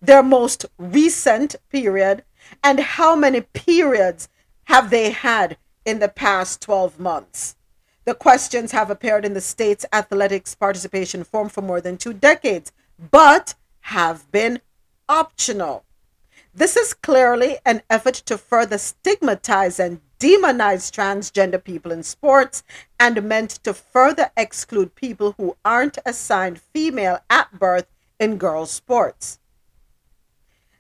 their 0.02 0.24
most 0.24 0.66
recent 0.78 1.56
period, 1.70 2.24
and 2.64 2.80
how 2.80 3.16
many 3.16 3.42
periods 3.42 4.30
have 4.66 4.90
they 4.90 5.12
had 5.12 5.58
in 5.86 6.00
the 6.00 6.10
past 6.10 6.62
12 6.62 7.00
months. 7.00 7.56
The 8.06 8.14
questions 8.14 8.72
have 8.72 8.92
appeared 8.92 9.26
in 9.26 9.34
the 9.34 9.42
state's 9.42 9.86
athletics 9.92 10.54
participation 10.54 11.24
form 11.24 11.50
for 11.50 11.62
more 11.62 11.82
than 11.82 11.98
two 11.98 12.14
decades, 12.14 12.72
but 13.12 13.56
have 13.82 14.32
been 14.32 14.62
optional. 15.10 15.84
This 16.54 16.78
is 16.78 16.94
clearly 16.94 17.58
an 17.66 17.82
effort 17.90 18.16
to 18.28 18.38
further 18.38 18.78
stigmatize 18.78 19.80
and 19.80 20.02
demonize 20.20 20.90
transgender 20.92 21.62
people 21.62 21.92
in 21.92 22.04
sports 22.04 22.64
and 23.00 23.24
meant 23.24 23.52
to 23.64 23.74
further 23.74 24.32
exclude 24.38 24.96
people 24.96 25.34
who 25.38 25.58
aren't 25.66 25.98
assigned 26.06 26.62
female 26.62 27.20
at 27.30 27.60
birth 27.60 27.88
in 28.20 28.38
girls' 28.38 28.72
sports. 28.72 29.40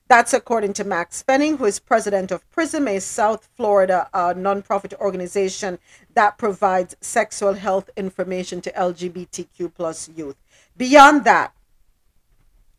That's 0.08 0.34
according 0.34 0.74
to 0.74 0.84
Max 0.84 1.24
Fenning, 1.28 1.58
who 1.58 1.66
is 1.66 1.80
president 1.80 2.32
of 2.32 2.48
PRISM, 2.52 2.88
a 2.88 3.00
South 3.00 3.50
Florida 3.58 4.08
uh, 4.14 4.36
nonprofit 4.36 4.94
organization 5.00 5.80
that 6.14 6.38
provides 6.38 6.96
sexual 7.02 7.54
health 7.54 7.90
information 7.98 8.62
to 8.62 8.72
LGBTQ 8.74 9.74
plus 9.74 10.08
youth. 10.16 10.36
Beyond 10.78 11.24
that, 11.24 11.54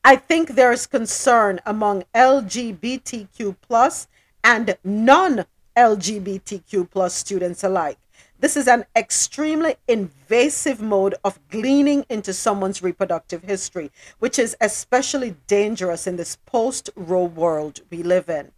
I 0.05 0.15
think 0.15 0.51
there 0.51 0.71
is 0.71 0.87
concern 0.87 1.59
among 1.67 2.05
LGBTQ 2.15 3.57
plus 3.61 4.07
and 4.45 4.77
non 4.85 5.47
LGBTQ 5.77 6.89
plus 6.89 7.13
students 7.13 7.65
alike. 7.65 7.99
This 8.39 8.55
is 8.55 8.69
an 8.69 8.85
extremely 8.95 9.77
invasive 9.89 10.83
mode 10.83 11.15
of 11.25 11.41
gleaning 11.49 12.05
into 12.11 12.35
someone's 12.35 12.83
reproductive 12.83 13.45
history, 13.45 13.91
which 14.19 14.39
is 14.39 14.55
especially 14.61 15.37
dangerous 15.47 16.07
in 16.07 16.17
this 16.17 16.37
post 16.45 16.91
Roe 16.95 17.25
world 17.25 17.81
we 17.89 18.03
live 18.03 18.29
in. 18.29 18.53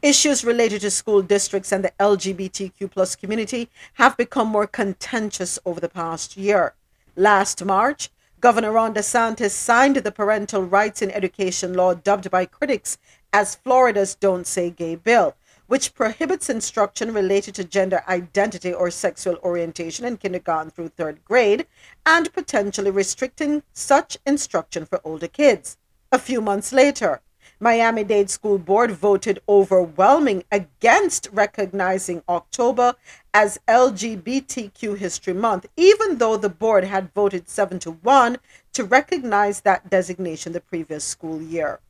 Issues 0.00 0.44
related 0.44 0.80
to 0.80 0.90
school 0.90 1.20
districts 1.20 1.72
and 1.72 1.84
the 1.84 1.92
LGBTQ 2.00 2.90
plus 2.90 3.14
community 3.16 3.68
have 3.94 4.16
become 4.16 4.48
more 4.48 4.66
contentious 4.66 5.58
over 5.66 5.78
the 5.78 5.90
past 5.90 6.38
year. 6.38 6.74
Last 7.14 7.62
March, 7.62 8.08
Governor 8.40 8.72
Ron 8.72 8.94
DeSantis 8.94 9.50
signed 9.50 9.96
the 9.96 10.12
parental 10.12 10.62
rights 10.62 11.02
in 11.02 11.10
education 11.10 11.74
law 11.74 11.92
dubbed 11.92 12.30
by 12.30 12.46
critics 12.46 12.96
as 13.32 13.56
Florida's 13.56 14.14
Don't 14.14 14.46
Say 14.46 14.70
Gay 14.70 14.94
bill, 14.94 15.34
which 15.68 15.94
prohibits 15.94 16.50
instruction 16.50 17.14
related 17.14 17.54
to 17.54 17.62
gender 17.62 18.02
identity 18.08 18.72
or 18.72 18.90
sexual 18.90 19.36
orientation 19.44 20.04
in 20.04 20.16
kindergarten 20.16 20.70
through 20.70 20.88
third 20.88 21.24
grade 21.24 21.66
and 22.04 22.32
potentially 22.32 22.90
restricting 22.90 23.62
such 23.72 24.18
instruction 24.26 24.84
for 24.84 25.00
older 25.04 25.28
kids. 25.28 25.76
A 26.10 26.18
few 26.18 26.40
months 26.40 26.72
later, 26.72 27.20
Miami 27.60 28.04
Dade 28.04 28.30
School 28.30 28.58
Board 28.58 28.92
voted 28.92 29.40
overwhelming 29.48 30.44
against 30.50 31.28
recognizing 31.32 32.22
October 32.28 32.94
as 33.34 33.58
LGBTQ 33.68 34.96
History 34.96 35.34
Month, 35.34 35.66
even 35.76 36.18
though 36.18 36.36
the 36.36 36.48
board 36.48 36.84
had 36.84 37.12
voted 37.12 37.48
7 37.48 37.78
to 37.80 37.92
1 37.92 38.38
to 38.72 38.84
recognize 38.84 39.60
that 39.62 39.90
designation 39.90 40.52
the 40.52 40.60
previous 40.60 41.04
school 41.04 41.42
year. 41.42 41.80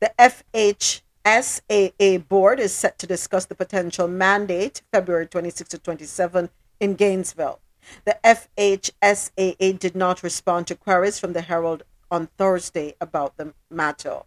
The 0.00 0.12
FH 0.18 1.02
SAA 1.26 2.18
board 2.28 2.58
is 2.58 2.72
set 2.72 2.98
to 2.98 3.06
discuss 3.06 3.44
the 3.44 3.54
potential 3.54 4.08
mandate 4.08 4.82
February 4.92 5.26
26 5.26 5.70
to 5.70 5.78
27 5.78 6.48
in 6.80 6.94
Gainesville. 6.94 7.60
The 8.04 8.18
FHSAA 8.24 9.78
did 9.78 9.94
not 9.94 10.22
respond 10.22 10.66
to 10.66 10.74
queries 10.74 11.18
from 11.18 11.32
the 11.32 11.42
Herald 11.42 11.82
on 12.10 12.28
Thursday 12.38 12.94
about 13.00 13.36
the 13.36 13.54
matter. 13.70 14.20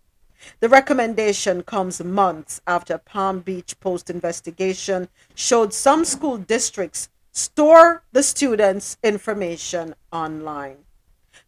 The 0.59 0.69
recommendation 0.69 1.63
comes 1.63 2.03
months 2.03 2.61
after 2.67 2.97
Palm 2.97 3.39
Beach 3.39 3.79
Post 3.79 4.09
investigation 4.09 5.07
showed 5.33 5.73
some 5.73 6.05
school 6.05 6.37
districts 6.37 7.09
store 7.31 8.03
the 8.11 8.23
students' 8.23 8.97
information 9.03 9.95
online. 10.11 10.85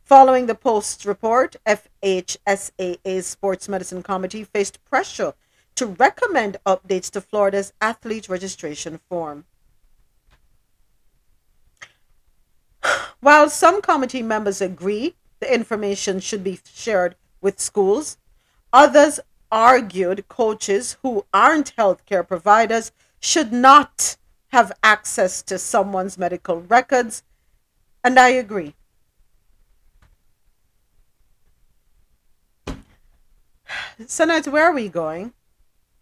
Following 0.06 0.45
the 0.45 0.53
Post's 0.53 1.03
report, 1.07 1.56
FHSAA's 1.65 3.26
Sports 3.26 3.68
Medicine 3.68 4.03
Committee 4.03 4.44
faced 4.44 4.86
pressure 4.86 5.34
to 5.73 5.88
recommend 5.88 6.57
updates 6.64 7.10
to 7.10 7.22
Florida's 7.22 7.73
athlete 7.82 8.30
registration 8.30 8.99
form. 9.10 9.45
While 13.19 13.49
some 13.49 13.82
committee 13.82 14.22
members 14.22 14.61
agree 14.61 15.15
the 15.40 15.52
information 15.52 16.19
should 16.19 16.44
be 16.44 16.60
shared 16.72 17.15
with 17.41 17.60
schools, 17.60 18.19
others 18.72 19.19
argued 19.52 20.27
coaches 20.27 20.98
who 21.02 21.26
aren't 21.34 21.76
healthcare 21.77 22.27
providers 22.27 22.91
should 23.19 23.52
not 23.52 24.18
have 24.49 24.72
access 24.84 25.41
to 25.41 25.57
someone's 25.57 26.15
medical 26.15 26.61
records, 26.61 27.23
and 28.03 28.19
I 28.19 28.30
agree. 28.30 28.76
Senate, 34.08 34.48
where 34.48 34.66
are 34.66 34.74
we 34.74 34.90
going? 34.90 35.34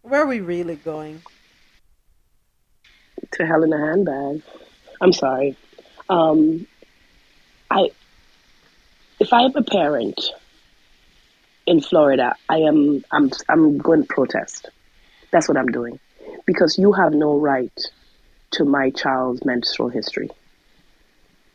Where 0.02 0.22
are 0.22 0.26
we 0.26 0.40
really 0.40 0.76
going? 0.76 1.22
To 3.32 3.46
hell 3.46 3.62
in 3.62 3.72
a 3.72 3.78
handbag. 3.78 4.42
I'm 5.00 5.12
sorry. 5.12 5.56
Um, 6.08 6.66
I, 7.70 7.90
if 9.20 9.32
I 9.32 9.42
am 9.42 9.52
a 9.56 9.62
parent 9.62 10.20
in 11.66 11.80
Florida, 11.80 12.34
I 12.48 12.58
am 12.58 13.04
I'm 13.12 13.30
I'm 13.48 13.78
going 13.78 14.02
to 14.02 14.08
protest. 14.08 14.68
That's 15.30 15.48
what 15.48 15.56
I'm 15.56 15.68
doing, 15.68 15.98
because 16.46 16.78
you 16.78 16.92
have 16.92 17.12
no 17.12 17.38
right 17.38 17.72
to 18.52 18.64
my 18.64 18.90
child's 18.90 19.44
menstrual 19.44 19.88
history. 19.88 20.30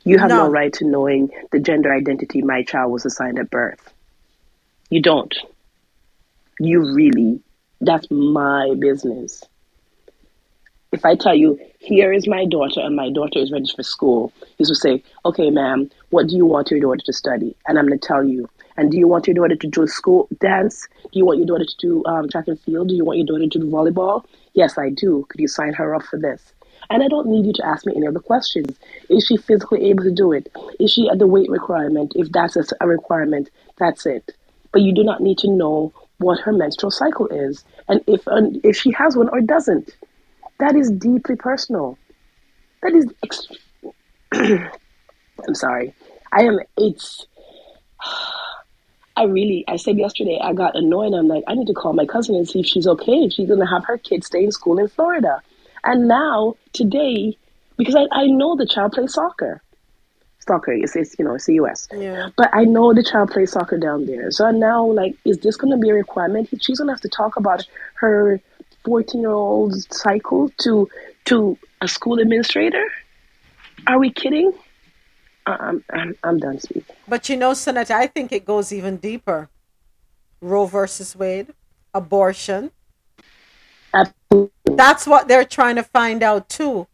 You 0.03 0.17
have 0.17 0.29
no, 0.29 0.45
No. 0.45 0.51
right 0.51 0.73
to 0.73 0.85
knowing 0.85 1.29
the 1.51 1.59
gender 1.59 1.93
identity 1.93 2.41
my 2.41 2.63
child 2.63 2.91
was 2.91 3.05
assigned 3.05 3.39
at 3.39 3.49
birth. 3.49 3.93
You 4.89 5.01
don't. 5.01 5.33
You 6.59 6.93
really, 6.93 7.39
that's 7.79 8.09
my 8.11 8.75
business. 8.77 9.43
If 10.91 11.05
I 11.05 11.15
tell 11.15 11.35
you, 11.35 11.57
here 11.79 12.11
is 12.11 12.27
my 12.27 12.45
daughter 12.45 12.81
and 12.81 12.95
my 12.95 13.09
daughter 13.09 13.39
is 13.39 13.51
ready 13.51 13.71
for 13.73 13.83
school, 13.83 14.33
you 14.57 14.65
will 14.67 14.75
say, 14.75 15.01
okay, 15.23 15.49
ma'am, 15.51 15.89
what 16.09 16.27
do 16.27 16.35
you 16.35 16.45
want 16.45 16.69
your 16.69 16.81
daughter 16.81 17.01
to 17.05 17.13
study? 17.13 17.55
And 17.67 17.79
I'm 17.79 17.87
going 17.87 17.99
to 17.99 18.05
tell 18.05 18.23
you. 18.23 18.49
And 18.75 18.91
do 18.91 18.97
you 18.97 19.07
want 19.07 19.27
your 19.27 19.35
daughter 19.35 19.55
to 19.55 19.67
do 19.67 19.87
school 19.87 20.27
dance? 20.39 20.87
Do 21.03 21.19
you 21.19 21.25
want 21.25 21.37
your 21.37 21.47
daughter 21.47 21.65
to 21.65 21.77
do 21.79 22.03
um, 22.05 22.27
track 22.27 22.47
and 22.47 22.59
field? 22.59 22.89
Do 22.89 22.95
you 22.95 23.05
want 23.05 23.19
your 23.19 23.27
daughter 23.27 23.47
to 23.47 23.59
do 23.59 23.65
volleyball? 23.69 24.25
Yes, 24.53 24.77
I 24.77 24.89
do. 24.89 25.25
Could 25.29 25.39
you 25.39 25.47
sign 25.47 25.73
her 25.73 25.95
up 25.95 26.03
for 26.03 26.19
this? 26.19 26.53
And 26.89 27.03
I 27.03 27.07
don't 27.07 27.27
need 27.27 27.45
you 27.45 27.53
to 27.53 27.65
ask 27.65 27.85
me 27.85 27.93
any 27.95 28.07
other 28.07 28.19
questions. 28.19 28.77
Is 29.09 29.25
she 29.25 29.37
physically 29.37 29.89
able 29.89 30.03
to 30.03 30.11
do 30.11 30.31
it? 30.33 30.51
Is 30.79 30.91
she 30.91 31.07
at 31.09 31.19
the 31.19 31.27
weight 31.27 31.49
requirement? 31.49 32.13
If 32.15 32.31
that's 32.31 32.55
a, 32.55 32.63
a 32.81 32.87
requirement, 32.87 33.49
that's 33.77 34.05
it. 34.05 34.33
But 34.71 34.81
you 34.81 34.93
do 34.93 35.03
not 35.03 35.21
need 35.21 35.37
to 35.39 35.49
know 35.49 35.93
what 36.19 36.39
her 36.41 36.53
menstrual 36.53 36.91
cycle 36.91 37.27
is 37.27 37.63
and 37.87 38.01
if 38.07 38.21
if 38.63 38.75
she 38.77 38.91
has 38.91 39.17
one 39.17 39.29
or 39.29 39.41
doesn't. 39.41 39.95
That 40.59 40.75
is 40.75 40.91
deeply 40.91 41.35
personal. 41.35 41.97
That 42.83 42.93
is. 42.93 43.07
I'm 45.47 45.55
sorry. 45.55 45.93
I 46.31 46.43
am. 46.43 46.59
It's. 46.77 47.25
I 49.17 49.23
really. 49.23 49.65
I 49.67 49.77
said 49.77 49.97
yesterday. 49.97 50.39
I 50.41 50.53
got 50.53 50.75
annoyed. 50.75 51.13
I'm 51.13 51.27
like, 51.27 51.43
I 51.47 51.55
need 51.55 51.67
to 51.67 51.73
call 51.73 51.93
my 51.93 52.05
cousin 52.05 52.35
and 52.35 52.47
see 52.47 52.59
if 52.59 52.65
she's 52.65 52.87
okay. 52.87 53.23
If 53.23 53.33
she's 53.33 53.49
gonna 53.49 53.69
have 53.69 53.85
her 53.85 53.97
kid 53.97 54.23
stay 54.23 54.43
in 54.43 54.51
school 54.51 54.77
in 54.77 54.87
Florida. 54.87 55.41
And 55.83 56.07
now 56.07 56.55
today, 56.73 57.37
because 57.77 57.95
I, 57.95 58.07
I 58.11 58.27
know 58.27 58.55
the 58.55 58.67
child 58.67 58.91
plays 58.91 59.13
soccer. 59.13 59.61
Soccer. 60.49 60.73
It's, 60.73 60.95
it's 60.95 61.15
you 61.17 61.25
know 61.25 61.35
it's 61.35 61.45
the 61.45 61.55
U.S. 61.61 61.87
Yeah. 61.93 62.29
But 62.35 62.49
I 62.53 62.63
know 62.65 62.93
the 62.93 63.03
child 63.03 63.31
plays 63.31 63.51
soccer 63.51 63.77
down 63.77 64.05
there. 64.05 64.29
So 64.31 64.49
now, 64.51 64.85
like, 64.85 65.15
is 65.25 65.37
this 65.39 65.55
going 65.55 65.71
to 65.71 65.81
be 65.85 65.89
a 65.89 65.93
requirement? 65.93 66.49
She's 66.61 66.79
going 66.79 66.87
to 66.89 66.93
have 66.93 67.05
to 67.07 67.09
talk 67.21 67.37
about 67.37 67.65
her 67.95 68.41
14 68.85 69.21
year 69.21 69.31
old 69.31 69.73
cycle 69.93 70.49
to 70.63 70.89
to 71.25 71.57
a 71.81 71.87
school 71.87 72.19
administrator? 72.19 72.85
Are 73.87 73.99
we 73.99 74.11
kidding? 74.11 74.51
I'm, 75.45 75.83
I'm, 75.91 76.15
I'm 76.23 76.37
done 76.37 76.59
speaking. 76.59 76.95
But 77.07 77.29
you 77.29 77.37
know, 77.37 77.53
Senator, 77.53 77.93
I 77.93 78.07
think 78.07 78.31
it 78.31 78.45
goes 78.45 78.71
even 78.71 78.97
deeper. 78.97 79.49
Roe 80.41 80.65
versus 80.65 81.15
Wade, 81.15 81.53
abortion. 81.93 82.71
Absolutely. 83.93 84.75
That's 84.75 85.07
what 85.07 85.27
they're 85.27 85.45
trying 85.45 85.75
to 85.75 85.83
find 85.83 86.21
out 86.21 86.49
too. 86.49 86.87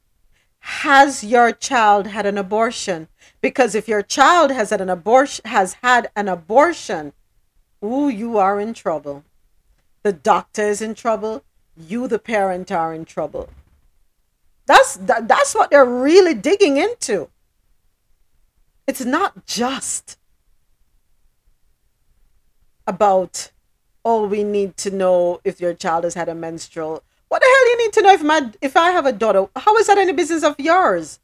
Has 0.66 1.24
your 1.24 1.52
child 1.52 2.08
had 2.08 2.26
an 2.26 2.40
abortion? 2.40 3.08
Because 3.40 3.76
if 3.76 3.88
your 3.88 4.02
child 4.02 4.50
has 4.50 4.72
had 4.72 4.82
an 4.82 4.90
abortion 4.90 5.46
has 5.46 5.74
had 5.84 6.10
an 6.16 6.28
abortion, 6.28 7.14
ooh, 7.84 8.10
you 8.10 8.40
are 8.40 8.60
in 8.60 8.74
trouble. 8.74 9.24
The 10.02 10.12
doctor 10.12 10.64
is 10.64 10.82
in 10.82 10.96
trouble. 10.96 11.44
You, 11.78 12.08
the 12.08 12.18
parent, 12.18 12.72
are 12.72 12.96
in 12.96 13.06
trouble. 13.06 13.50
That's 14.66 14.96
that, 14.98 15.28
that's 15.28 15.54
what 15.54 15.70
they're 15.70 15.86
really 15.86 16.34
digging 16.34 16.78
into. 16.78 17.30
It's 18.88 19.06
not 19.06 19.46
just 19.46 20.18
about 22.88 23.52
oh 24.04 24.26
we 24.26 24.44
need 24.44 24.78
to 24.78 24.90
know 24.90 25.42
if 25.44 25.62
your 25.62 25.76
child 25.76 26.06
has 26.06 26.16
had 26.16 26.28
a 26.28 26.34
menstrual. 26.34 27.04
What 27.36 27.41
the 27.41 27.48
hell 27.49 27.66
do 27.66 27.70
you 27.70 27.78
need 27.80 27.94
to 27.94 28.02
know 28.02 28.14
if 28.14 28.24
my 28.24 28.52
if 28.62 28.78
I 28.78 28.91
have 28.91 29.06
a 29.06 29.12
daughter? 29.12 29.48
How 29.57 29.76
is 29.76 29.88
that 29.88 29.98
any 29.98 30.14
business 30.14 30.41
of 30.41 30.57
yours? 30.57 31.20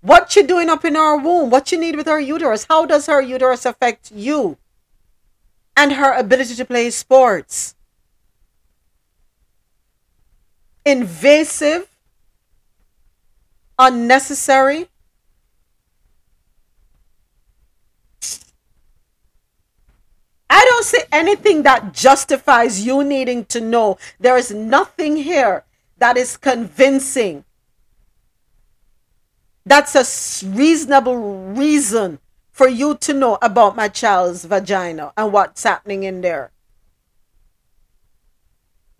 What 0.00 0.34
you 0.34 0.44
doing 0.44 0.68
up 0.68 0.84
in 0.84 0.96
our 0.96 1.16
womb? 1.16 1.48
What 1.48 1.70
you 1.70 1.78
need 1.78 1.94
with 1.94 2.06
her 2.08 2.18
uterus? 2.18 2.66
How 2.68 2.86
does 2.86 3.06
her 3.06 3.20
uterus 3.20 3.64
affect 3.64 4.10
you? 4.10 4.58
And 5.76 5.92
her 5.92 6.12
ability 6.12 6.56
to 6.56 6.64
play 6.64 6.90
sports. 6.90 7.76
Invasive, 10.84 11.88
unnecessary. 13.78 14.88
I 20.50 20.64
don't 20.64 20.84
see 20.84 21.00
anything 21.10 21.62
that 21.62 21.92
justifies 21.92 22.84
you 22.84 23.02
needing 23.02 23.44
to 23.46 23.60
know. 23.60 23.98
There 24.20 24.36
is 24.36 24.52
nothing 24.52 25.16
here 25.16 25.64
that 25.98 26.16
is 26.16 26.36
convincing. 26.36 27.44
That's 29.66 29.94
a 29.94 30.46
reasonable 30.46 31.54
reason 31.54 32.18
for 32.50 32.68
you 32.68 32.96
to 32.98 33.12
know 33.12 33.38
about 33.42 33.74
my 33.74 33.88
child's 33.88 34.44
vagina 34.44 35.12
and 35.16 35.32
what's 35.32 35.64
happening 35.64 36.04
in 36.04 36.20
there. 36.20 36.52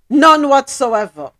None 0.08 0.48
whatsoever. 0.48 1.32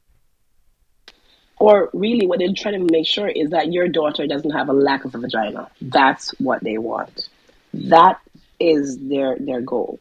Or 1.59 1.91
really, 1.93 2.27
what 2.27 2.41
they're 2.41 2.53
trying 2.55 2.87
to 2.87 2.93
make 2.93 3.07
sure 3.07 3.29
is 3.29 3.51
that 3.51 3.73
your 3.73 3.89
daughter 3.89 4.27
doesn't 4.27 4.51
have 4.51 4.69
a 4.69 4.73
lack 4.73 5.05
of 5.05 5.15
a 5.15 5.19
vagina. 5.19 5.71
That's 5.81 6.31
what 6.39 6.63
they 6.63 6.79
want. 6.79 7.29
That 7.73 8.21
is 8.73 8.99
their 8.99 9.37
their 9.39 9.61
goal. 9.61 9.99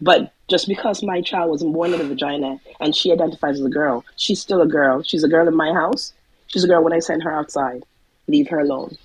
But 0.00 0.32
just 0.48 0.66
because 0.66 1.02
my 1.02 1.20
child 1.20 1.50
was 1.50 1.62
born 1.62 1.92
in 1.92 2.00
a 2.00 2.04
vagina 2.04 2.58
and 2.80 2.94
she 2.96 3.12
identifies 3.12 3.60
as 3.60 3.66
a 3.66 3.68
girl, 3.70 4.04
she's 4.16 4.40
still 4.40 4.62
a 4.62 4.66
girl. 4.66 5.02
She's 5.02 5.24
a 5.24 5.28
girl 5.28 5.46
in 5.46 5.54
my 5.54 5.72
house. 5.72 6.12
She's 6.46 6.64
a 6.64 6.68
girl 6.68 6.82
when 6.82 6.92
I 6.94 7.00
send 7.00 7.22
her 7.22 7.32
outside. 7.32 7.84
Leave 8.26 8.48
her 8.48 8.60
alone. 8.60 8.96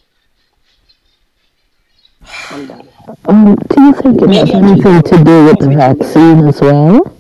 I'm 2.50 2.66
done. 2.66 2.88
Um, 3.26 3.56
do 3.56 3.82
you 3.84 3.94
think 3.94 4.22
it 4.22 4.30
has 4.30 4.50
anything 4.52 5.02
to 5.04 5.24
do 5.24 5.46
with 5.46 5.60
the 5.60 5.70
vaccine 5.76 6.48
as 6.48 6.60
well? 6.62 7.14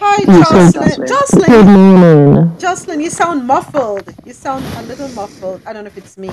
Hi, 0.00 0.22
You 0.22 0.44
said- 0.72 1.06
Jocelyn. 1.06 1.46
Good 1.50 1.66
morning. 1.66 2.58
Jocelyn, 2.58 3.00
you 3.00 3.10
sound 3.10 3.46
muffled. 3.46 4.12
You 4.24 4.32
sound 4.32 4.64
a 4.78 4.82
little 4.82 5.08
muffled. 5.08 5.60
I 5.66 5.72
don't 5.72 5.84
know 5.84 5.88
if 5.88 5.98
it's 5.98 6.16
me. 6.18 6.30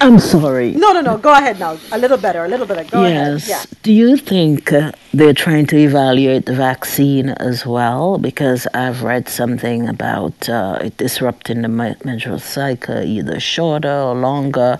I'm 0.00 0.20
sorry. 0.20 0.72
No, 0.72 0.92
no, 0.92 1.00
no. 1.00 1.18
Go 1.18 1.32
ahead 1.32 1.58
now. 1.58 1.76
A 1.90 1.98
little 1.98 2.16
better. 2.16 2.44
A 2.44 2.48
little 2.48 2.66
better. 2.66 2.84
Go 2.88 3.02
yes. 3.04 3.48
ahead. 3.48 3.66
Yeah. 3.68 3.78
Do 3.82 3.92
you 3.92 4.16
think 4.16 4.72
uh, 4.72 4.92
they're 5.12 5.34
trying 5.34 5.66
to 5.66 5.76
evaluate 5.76 6.46
the 6.46 6.54
vaccine 6.54 7.30
as 7.30 7.66
well? 7.66 8.18
Because 8.18 8.68
I've 8.74 9.02
read 9.02 9.28
something 9.28 9.88
about 9.88 10.48
uh, 10.48 10.78
it 10.82 10.96
disrupting 10.98 11.62
the 11.62 11.68
menstrual 11.68 12.38
cycle, 12.38 13.02
either 13.02 13.40
shorter 13.40 13.92
or 13.92 14.14
longer. 14.14 14.78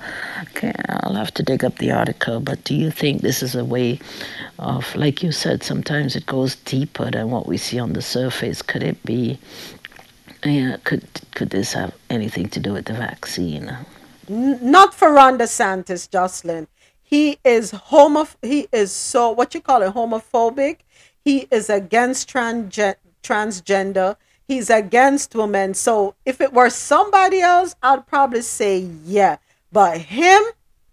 Okay, 0.50 0.72
I'll 0.88 1.14
have 1.14 1.34
to 1.34 1.42
dig 1.42 1.64
up 1.64 1.78
the 1.78 1.90
article. 1.90 2.38
But 2.38 2.62
do 2.62 2.76
you 2.76 2.90
think 2.90 3.22
this 3.22 3.42
is 3.42 3.56
a 3.56 3.64
way 3.64 3.98
of, 4.60 4.94
like 4.94 5.22
you 5.22 5.32
said, 5.32 5.64
sometimes 5.64 6.14
it 6.14 6.26
goes 6.26 6.54
deeper 6.54 7.10
than 7.10 7.30
what 7.30 7.46
we 7.48 7.56
see 7.56 7.80
on 7.80 7.92
the 7.94 8.02
surface? 8.02 8.62
Could 8.62 8.84
it 8.84 9.02
be? 9.04 9.38
Yeah, 10.44 10.76
could 10.84 11.02
could 11.34 11.50
this 11.50 11.72
have 11.72 11.92
anything 12.08 12.48
to 12.50 12.60
do 12.60 12.72
with 12.72 12.84
the 12.84 12.92
vaccine? 12.92 13.76
Not 14.28 14.94
for 14.94 15.12
Ron 15.12 15.38
DeSantis, 15.38 16.10
Jocelyn. 16.10 16.68
He 17.02 17.38
is 17.44 17.70
homo. 17.70 18.26
He 18.42 18.68
is 18.72 18.92
so 18.92 19.30
what 19.30 19.54
you 19.54 19.60
call 19.60 19.82
it 19.82 19.94
homophobic. 19.94 20.78
He 21.24 21.48
is 21.50 21.70
against 21.70 22.28
transge- 22.30 22.96
transgender. 23.22 24.16
He's 24.46 24.70
against 24.70 25.34
women. 25.34 25.74
So 25.74 26.14
if 26.26 26.40
it 26.40 26.52
were 26.52 26.70
somebody 26.70 27.40
else, 27.40 27.74
I'd 27.82 28.06
probably 28.06 28.42
say 28.42 28.78
yeah. 29.04 29.38
But 29.72 29.98
him, 29.98 30.42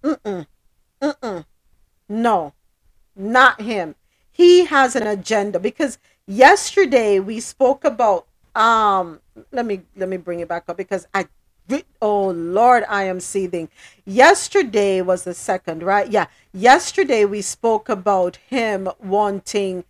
mm-mm, 0.04 0.46
mm-mm, 1.02 1.46
no, 2.10 2.54
not 3.16 3.62
him. 3.62 3.96
He 4.32 4.66
has 4.66 4.96
an 4.96 5.08
agenda 5.08 5.60
because 5.60 5.98
yesterday 6.28 7.20
we 7.20 7.40
spoke 7.40 7.86
about 7.86 8.28
um 8.56 9.20
let 9.52 9.66
me 9.66 9.82
let 9.98 10.10
me 10.10 10.18
bring 10.18 10.40
it 10.42 10.48
back 10.48 10.66
up 10.70 10.78
because 10.78 11.08
I 11.14 11.28
oh 12.02 12.30
lord 12.30 12.84
I 12.88 13.04
am 13.04 13.20
seething. 13.20 13.70
Yesterday 14.06 15.02
was 15.02 15.24
the 15.24 15.34
second, 15.34 15.84
right? 15.84 16.10
Yeah. 16.10 16.28
Yesterday 16.54 17.26
we 17.26 17.42
spoke 17.42 17.90
about 17.90 18.38
him 18.48 18.90
wanting 19.00 19.84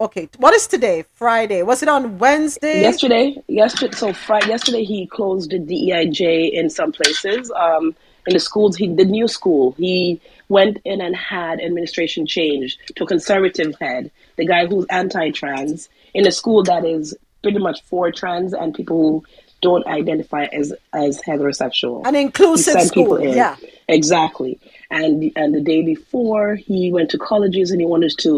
Okay, 0.00 0.28
what 0.38 0.52
is 0.52 0.66
today? 0.66 1.04
Friday. 1.14 1.62
Was 1.62 1.82
it 1.82 1.88
on 1.88 2.18
Wednesday? 2.18 2.80
Yesterday, 2.80 3.40
yesterday, 3.46 3.94
so 3.94 4.12
Friday, 4.12 4.48
yesterday 4.48 4.82
he 4.82 5.06
closed 5.06 5.50
the 5.50 5.58
DEIJ 5.58 6.52
in 6.52 6.68
some 6.68 6.90
places. 6.90 7.50
Um, 7.52 7.94
in 8.26 8.34
the 8.34 8.40
schools, 8.40 8.76
he 8.76 8.92
the 8.92 9.04
new 9.04 9.28
school. 9.28 9.72
He 9.78 10.20
went 10.48 10.78
in 10.84 11.00
and 11.00 11.14
had 11.14 11.60
administration 11.60 12.26
change 12.26 12.76
to 12.96 13.06
conservative 13.06 13.74
head, 13.80 14.10
the 14.36 14.46
guy 14.46 14.66
who's 14.66 14.84
anti-trans, 14.90 15.88
in 16.12 16.26
a 16.26 16.32
school 16.32 16.64
that 16.64 16.84
is 16.84 17.16
pretty 17.42 17.58
much 17.58 17.82
for 17.84 18.10
trans 18.10 18.52
and 18.52 18.74
people 18.74 18.96
who 18.96 19.24
don't 19.68 19.86
identify 20.00 20.44
as 20.60 20.66
as 20.92 21.20
heterosexual. 21.26 21.96
An 22.06 22.14
inclusive 22.14 22.76
He 22.80 22.86
school, 22.92 23.16
in. 23.16 23.34
yeah. 23.42 23.56
Exactly. 23.88 24.52
And 24.90 25.14
and 25.40 25.54
the 25.54 25.60
day 25.72 25.82
before 25.94 26.54
he 26.54 26.92
went 26.96 27.08
to 27.10 27.18
colleges 27.18 27.70
and 27.72 27.80
he 27.80 27.86
wanted 27.94 28.12
to 28.24 28.30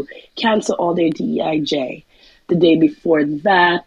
cancel 0.44 0.74
all 0.80 0.94
their 0.94 1.10
DEIJ. 1.10 2.04
The 2.48 2.54
day 2.66 2.76
before 2.88 3.22
that, 3.50 3.86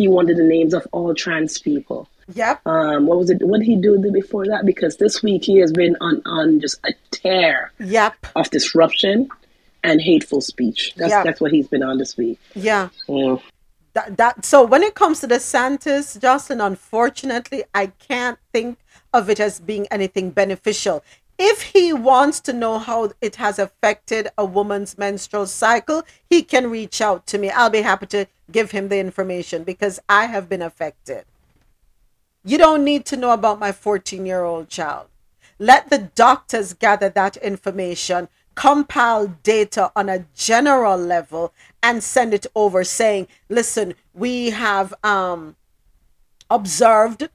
he 0.00 0.06
wanted 0.16 0.36
the 0.36 0.44
names 0.56 0.72
of 0.74 0.86
all 0.92 1.12
trans 1.14 1.58
people. 1.58 2.08
Yep. 2.34 2.56
Um, 2.66 3.06
what 3.08 3.18
was 3.18 3.30
it? 3.30 3.38
What 3.48 3.58
did 3.60 3.66
he 3.66 3.76
do 3.76 3.92
the 3.98 4.10
before 4.22 4.46
that? 4.46 4.64
Because 4.72 4.96
this 4.96 5.22
week 5.22 5.42
he 5.44 5.58
has 5.64 5.72
been 5.72 5.94
on 6.00 6.22
on 6.26 6.60
just 6.60 6.78
a 6.84 6.92
tear 7.10 7.72
Yep. 7.78 8.14
of 8.34 8.50
disruption 8.50 9.28
and 9.84 10.00
hateful 10.00 10.40
speech. 10.40 10.80
That's 10.96 11.10
Yeah. 11.12 11.22
that's 11.26 11.40
what 11.40 11.52
he's 11.52 11.68
been 11.68 11.82
on 11.90 11.98
this 11.98 12.16
week. 12.16 12.38
Yeah. 12.54 12.88
Mm. 13.08 13.40
That, 13.96 14.18
that 14.18 14.44
so 14.44 14.62
when 14.62 14.82
it 14.82 14.94
comes 14.94 15.20
to 15.20 15.26
DeSantis, 15.26 16.20
Jocelyn, 16.20 16.60
unfortunately, 16.60 17.64
I 17.74 17.86
can't 17.86 18.38
think 18.52 18.78
of 19.14 19.30
it 19.30 19.40
as 19.40 19.58
being 19.58 19.86
anything 19.90 20.32
beneficial. 20.32 21.02
If 21.38 21.62
he 21.62 21.94
wants 21.94 22.40
to 22.40 22.52
know 22.52 22.78
how 22.78 23.12
it 23.22 23.36
has 23.36 23.58
affected 23.58 24.28
a 24.36 24.44
woman's 24.44 24.98
menstrual 24.98 25.46
cycle, 25.46 26.02
he 26.28 26.42
can 26.42 26.68
reach 26.70 27.00
out 27.00 27.26
to 27.28 27.38
me. 27.38 27.48
I'll 27.48 27.70
be 27.70 27.80
happy 27.80 28.04
to 28.08 28.26
give 28.52 28.72
him 28.72 28.88
the 28.88 28.98
information 28.98 29.64
because 29.64 29.98
I 30.10 30.26
have 30.26 30.46
been 30.46 30.60
affected. 30.60 31.24
You 32.44 32.58
don't 32.58 32.84
need 32.84 33.06
to 33.06 33.16
know 33.16 33.30
about 33.30 33.58
my 33.58 33.72
14 33.72 34.26
year 34.26 34.44
old 34.44 34.68
child. 34.68 35.06
Let 35.58 35.88
the 35.88 36.10
doctors 36.14 36.74
gather 36.74 37.08
that 37.08 37.38
information, 37.38 38.28
compile 38.56 39.28
data 39.42 39.90
on 39.96 40.10
a 40.10 40.26
general 40.34 40.98
level, 40.98 41.54
and 41.86 42.02
send 42.02 42.34
it 42.34 42.48
over 42.56 42.82
saying, 42.82 43.28
listen, 43.48 43.94
we 44.12 44.50
have 44.50 44.92
um, 45.04 45.54
observed 46.50 47.28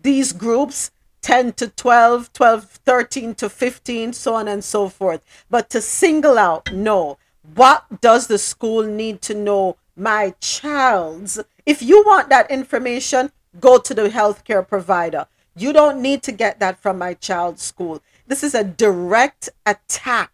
these 0.00 0.32
groups 0.32 0.90
10 1.20 1.52
to 1.52 1.68
12, 1.68 2.32
12, 2.32 2.64
13 2.64 3.34
to 3.34 3.50
15, 3.50 4.14
so 4.14 4.34
on 4.34 4.48
and 4.48 4.64
so 4.64 4.88
forth. 4.88 5.22
But 5.50 5.68
to 5.70 5.82
single 5.82 6.38
out, 6.38 6.72
no. 6.72 7.18
What 7.54 8.00
does 8.00 8.26
the 8.26 8.38
school 8.38 8.84
need 8.84 9.20
to 9.20 9.34
know 9.34 9.76
my 9.94 10.32
child's? 10.40 11.38
If 11.66 11.82
you 11.82 12.02
want 12.06 12.30
that 12.30 12.50
information, 12.50 13.30
go 13.60 13.76
to 13.76 13.92
the 13.92 14.08
healthcare 14.08 14.66
provider. 14.66 15.26
You 15.54 15.74
don't 15.74 16.00
need 16.00 16.22
to 16.22 16.32
get 16.32 16.58
that 16.60 16.80
from 16.80 16.96
my 16.96 17.12
child's 17.12 17.62
school. 17.62 18.00
This 18.26 18.42
is 18.42 18.54
a 18.54 18.64
direct 18.64 19.50
attack 19.66 20.30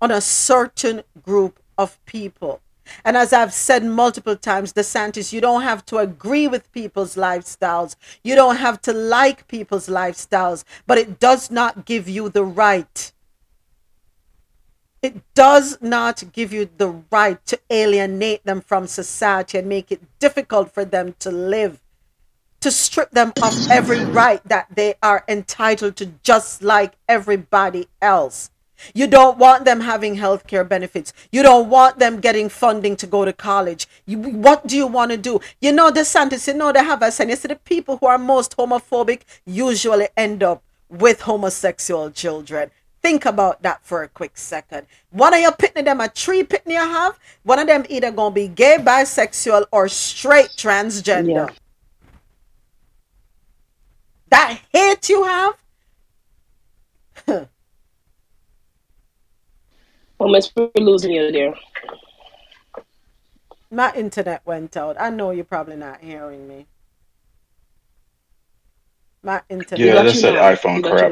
on 0.00 0.12
a 0.12 0.20
certain 0.20 1.02
group 1.24 1.58
of 1.82 2.02
people. 2.06 2.60
And 3.04 3.16
as 3.16 3.32
I've 3.32 3.52
said 3.52 3.84
multiple 3.84 4.36
times, 4.36 4.72
DeSantis, 4.72 5.32
you 5.32 5.40
don't 5.40 5.62
have 5.62 5.84
to 5.86 5.98
agree 5.98 6.48
with 6.48 6.72
people's 6.72 7.16
lifestyles. 7.16 7.96
You 8.24 8.34
don't 8.34 8.56
have 8.56 8.80
to 8.82 8.92
like 8.92 9.48
people's 9.48 9.88
lifestyles, 9.88 10.64
but 10.86 10.98
it 10.98 11.20
does 11.20 11.50
not 11.50 11.84
give 11.84 12.08
you 12.08 12.28
the 12.28 12.44
right. 12.44 13.12
It 15.00 15.22
does 15.34 15.78
not 15.80 16.32
give 16.32 16.52
you 16.52 16.70
the 16.76 17.02
right 17.10 17.44
to 17.46 17.58
alienate 17.70 18.44
them 18.44 18.60
from 18.60 18.86
society 18.86 19.58
and 19.58 19.68
make 19.68 19.90
it 19.90 20.00
difficult 20.20 20.72
for 20.72 20.84
them 20.84 21.16
to 21.18 21.30
live, 21.30 21.80
to 22.60 22.70
strip 22.70 23.10
them 23.10 23.32
of 23.42 23.70
every 23.70 24.04
right 24.04 24.42
that 24.44 24.68
they 24.74 24.94
are 25.02 25.24
entitled 25.26 25.96
to, 25.96 26.06
just 26.22 26.62
like 26.62 26.94
everybody 27.08 27.88
else. 28.00 28.51
You 28.94 29.06
don't 29.06 29.38
want 29.38 29.64
them 29.64 29.80
having 29.80 30.14
health 30.16 30.46
care 30.46 30.64
benefits. 30.64 31.12
You 31.30 31.42
don't 31.42 31.68
want 31.68 31.98
them 31.98 32.20
getting 32.20 32.48
funding 32.48 32.96
to 32.96 33.06
go 33.06 33.24
to 33.24 33.32
college. 33.32 33.86
You, 34.06 34.18
what 34.18 34.66
do 34.66 34.76
you 34.76 34.86
want 34.86 35.10
to 35.12 35.16
do? 35.16 35.40
You 35.60 35.72
know, 35.72 35.90
DeSantis, 35.90 36.46
you 36.46 36.54
know, 36.54 36.72
they 36.72 36.84
have 36.84 37.02
us, 37.02 37.20
and 37.20 37.30
you 37.30 37.36
see 37.36 37.48
the 37.48 37.56
people 37.56 37.96
who 37.98 38.06
are 38.06 38.18
most 38.18 38.56
homophobic 38.56 39.22
usually 39.44 40.08
end 40.16 40.42
up 40.42 40.62
with 40.88 41.22
homosexual 41.22 42.10
children. 42.10 42.70
Think 43.02 43.26
about 43.26 43.62
that 43.62 43.84
for 43.84 44.04
a 44.04 44.08
quick 44.08 44.36
second. 44.36 44.86
One 45.10 45.34
of 45.34 45.40
your 45.40 45.50
pitney 45.52 45.84
them 45.84 46.00
a 46.00 46.08
tree 46.08 46.44
pitney 46.44 46.74
you 46.74 46.76
have, 46.76 47.18
one 47.42 47.58
of 47.58 47.66
them 47.66 47.84
either 47.88 48.12
gonna 48.12 48.32
be 48.32 48.46
gay, 48.46 48.76
bisexual, 48.78 49.66
or 49.72 49.88
straight 49.88 50.50
transgender. 50.56 51.48
Yeah. 51.48 51.54
That 54.30 54.60
hate 54.72 55.08
you 55.08 55.24
have, 55.24 55.54
Almost 60.22 60.52
we're 60.56 60.70
losing 60.76 61.12
you 61.12 61.32
there. 61.32 61.54
my 63.70 63.92
internet 63.94 64.42
went 64.46 64.76
out. 64.76 64.96
I 65.00 65.10
know 65.10 65.30
you're 65.32 65.44
probably 65.44 65.76
not 65.76 66.00
hearing 66.02 66.48
me. 66.48 66.66
My 69.22 69.42
internet. 69.48 69.78
Yeah, 69.78 69.94
got 69.94 70.04
that's 70.04 70.20
you 70.20 70.22
that 70.22 70.34
now. 70.34 70.54
iPhone 70.54 70.76
We 70.76 70.82
you 70.82 70.90
crap. 70.90 71.10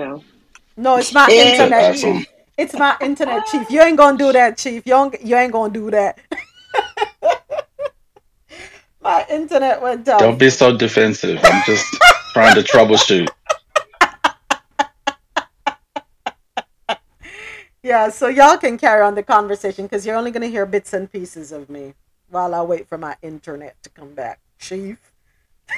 No, 0.77 0.97
it's 0.99 1.13
my 1.13 1.29
Yeah. 1.29 1.43
internet, 1.43 1.97
chief. 1.97 2.27
It's 2.59 2.75
my 2.75 2.97
internet, 3.01 3.47
chief. 3.47 3.71
You 3.71 3.83
ain't 3.83 3.97
gonna 3.99 4.19
do 4.19 4.33
that, 4.33 4.59
chief. 4.59 4.87
You 4.87 4.97
ain't, 4.97 5.23
you 5.23 5.37
ain't 5.37 5.53
gonna 5.53 5.73
do 5.73 5.91
that. 5.91 6.19
my 9.03 9.27
internet 9.31 9.83
went 9.83 10.09
out. 10.09 10.21
Don't 10.21 10.39
be 10.39 10.51
so 10.51 10.77
defensive. 10.77 11.41
I'm 11.45 11.63
just 11.65 11.87
trying 12.33 12.55
to 12.55 12.63
troubleshoot. 12.63 13.29
Yeah, 17.83 18.11
so 18.11 18.29
y'all 18.29 18.59
can 18.59 18.77
carry 18.79 19.03
on 19.03 19.15
the 19.15 19.23
conversation 19.23 19.87
because 19.87 20.05
you're 20.05 20.17
only 20.17 20.31
gonna 20.31 20.49
hear 20.49 20.67
bits 20.67 20.93
and 20.93 21.11
pieces 21.11 21.51
of 21.53 21.71
me 21.71 21.95
while 22.29 22.55
I 22.55 22.63
wait 22.63 22.89
for 22.89 22.99
my 22.99 23.17
internet 23.23 23.83
to 23.83 23.91
come 23.91 24.15
back, 24.15 24.39
chief. 24.59 24.99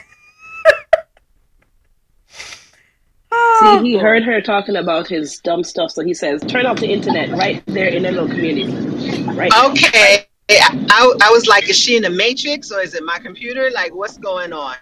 See, 3.61 3.79
he 3.83 3.97
oh. 3.97 4.01
heard 4.01 4.25
her 4.25 4.41
talking 4.41 4.77
about 4.77 5.07
his 5.09 5.39
dumb 5.39 5.63
stuff, 5.65 5.93
so 5.93 6.03
he 6.03 6.13
says, 6.15 6.43
"Turn 6.49 6.67
off 6.67 6.81
the 6.81 6.89
internet 6.91 7.31
right 7.31 7.63
there 7.67 7.89
in 7.89 8.03
the 8.03 8.11
little 8.13 8.29
community, 8.29 9.23
right?" 9.33 9.53
Okay. 9.67 10.27
I, 10.51 10.87
I, 10.91 11.15
I 11.23 11.31
was 11.31 11.47
like, 11.47 11.69
is 11.71 11.79
she 11.79 11.97
in 11.97 12.03
the 12.03 12.11
Matrix 12.11 12.71
or 12.73 12.81
is 12.81 12.95
it 12.95 13.05
my 13.05 13.19
computer? 13.19 13.71
Like, 13.71 13.95
what's 13.95 14.19
going 14.19 14.53
on? 14.53 14.77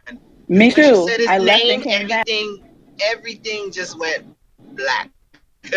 Me 0.49 0.73
When 0.75 0.77
she 0.77 0.91
too. 0.91 1.09
said 1.09 1.21
his 1.21 1.29
I 1.29 1.39
left 1.39 1.65
name, 1.65 1.75
and 1.75 1.83
came 1.83 2.09
back. 2.09 2.27
everything, 2.29 2.65
everything 3.01 3.71
just 3.73 3.99
went 3.99 4.25
black. 4.75 5.11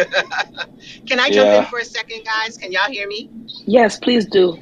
Can 1.05 1.19
I 1.19 1.29
jump 1.29 1.49
in 1.49 1.65
for 1.65 1.79
a 1.79 1.85
second, 1.85 2.23
guys? 2.25 2.57
Can 2.57 2.71
y'all 2.71 2.89
hear 2.89 3.07
me? 3.07 3.29
Yes, 3.65 3.99
please 3.99 4.25
do. 4.25 4.57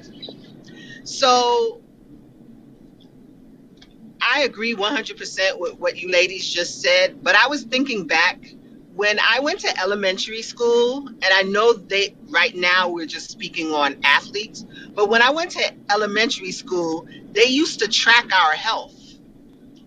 So 1.04 1.82
I 4.22 4.42
agree 4.44 4.76
100% 4.76 5.60
with 5.60 5.78
what 5.80 5.98
you 5.98 6.12
ladies 6.12 6.48
just 6.48 6.82
said, 6.82 7.24
but 7.24 7.36
I 7.36 7.48
was 7.48 7.64
thinking 7.64 8.08
back 8.08 8.54
when 8.94 9.20
I 9.20 9.40
went 9.40 9.60
to 9.62 9.80
elementary 9.80 10.42
school, 10.42 11.08
and 11.08 11.26
I 11.26 11.44
know 11.44 11.74
they 11.74 12.16
right 12.30 12.56
now 12.56 12.90
we're 12.90 13.06
just 13.06 13.32
speaking 13.32 13.74
on 13.74 13.98
athletes, 14.04 14.66
but 14.94 15.10
when 15.10 15.22
I 15.22 15.32
went 15.32 15.52
to 15.52 15.74
elementary 15.90 16.52
school, 16.52 17.08
they 17.32 17.46
used 17.46 17.80
to 17.80 17.88
track 17.88 18.30
our 18.34 18.52
health, 18.52 18.94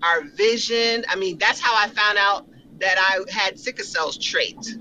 our 0.03 0.23
vision. 0.23 1.05
I 1.09 1.17
mean, 1.17 1.39
that's 1.39 1.61
how 1.61 1.75
I 1.77 1.89
found 1.89 2.19
out 2.19 2.47
that 2.81 2.97
I 2.99 3.31
had 3.31 3.59
sickle 3.59 3.85
cells 3.85 4.17
trait. 4.17 4.77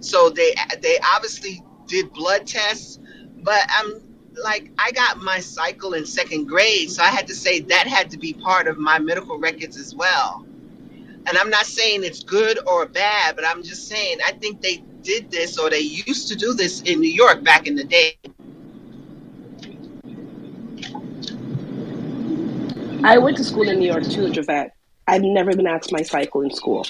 So 0.00 0.30
they 0.30 0.54
they 0.80 0.98
obviously 1.14 1.62
did 1.86 2.12
blood 2.12 2.46
tests, 2.46 2.98
but 3.42 3.62
I'm 3.68 4.00
like 4.42 4.70
I 4.78 4.92
got 4.92 5.18
my 5.18 5.40
cycle 5.40 5.94
in 5.94 6.06
second 6.06 6.46
grade, 6.46 6.90
so 6.90 7.02
I 7.02 7.08
had 7.08 7.26
to 7.28 7.34
say 7.34 7.60
that 7.60 7.86
had 7.86 8.10
to 8.10 8.18
be 8.18 8.32
part 8.32 8.68
of 8.68 8.78
my 8.78 8.98
medical 8.98 9.38
records 9.38 9.76
as 9.76 9.94
well. 9.94 10.46
And 11.26 11.36
I'm 11.36 11.50
not 11.50 11.66
saying 11.66 12.04
it's 12.04 12.22
good 12.22 12.58
or 12.66 12.86
bad, 12.86 13.36
but 13.36 13.44
I'm 13.44 13.62
just 13.62 13.88
saying 13.88 14.18
I 14.24 14.32
think 14.32 14.62
they 14.62 14.82
did 15.02 15.30
this 15.30 15.58
or 15.58 15.70
they 15.70 15.80
used 15.80 16.28
to 16.28 16.36
do 16.36 16.54
this 16.54 16.82
in 16.82 17.00
New 17.00 17.10
York 17.10 17.42
back 17.42 17.66
in 17.66 17.74
the 17.74 17.84
day. 17.84 18.16
I 23.04 23.18
went 23.18 23.36
to 23.38 23.44
school 23.44 23.68
in 23.68 23.78
New 23.78 23.86
York 23.86 24.04
too, 24.04 24.30
Javette. 24.30 24.74
I've 25.06 25.22
never 25.22 25.54
been 25.54 25.66
asked 25.66 25.92
my 25.92 26.02
cycle 26.02 26.42
in 26.42 26.50
school. 26.50 26.86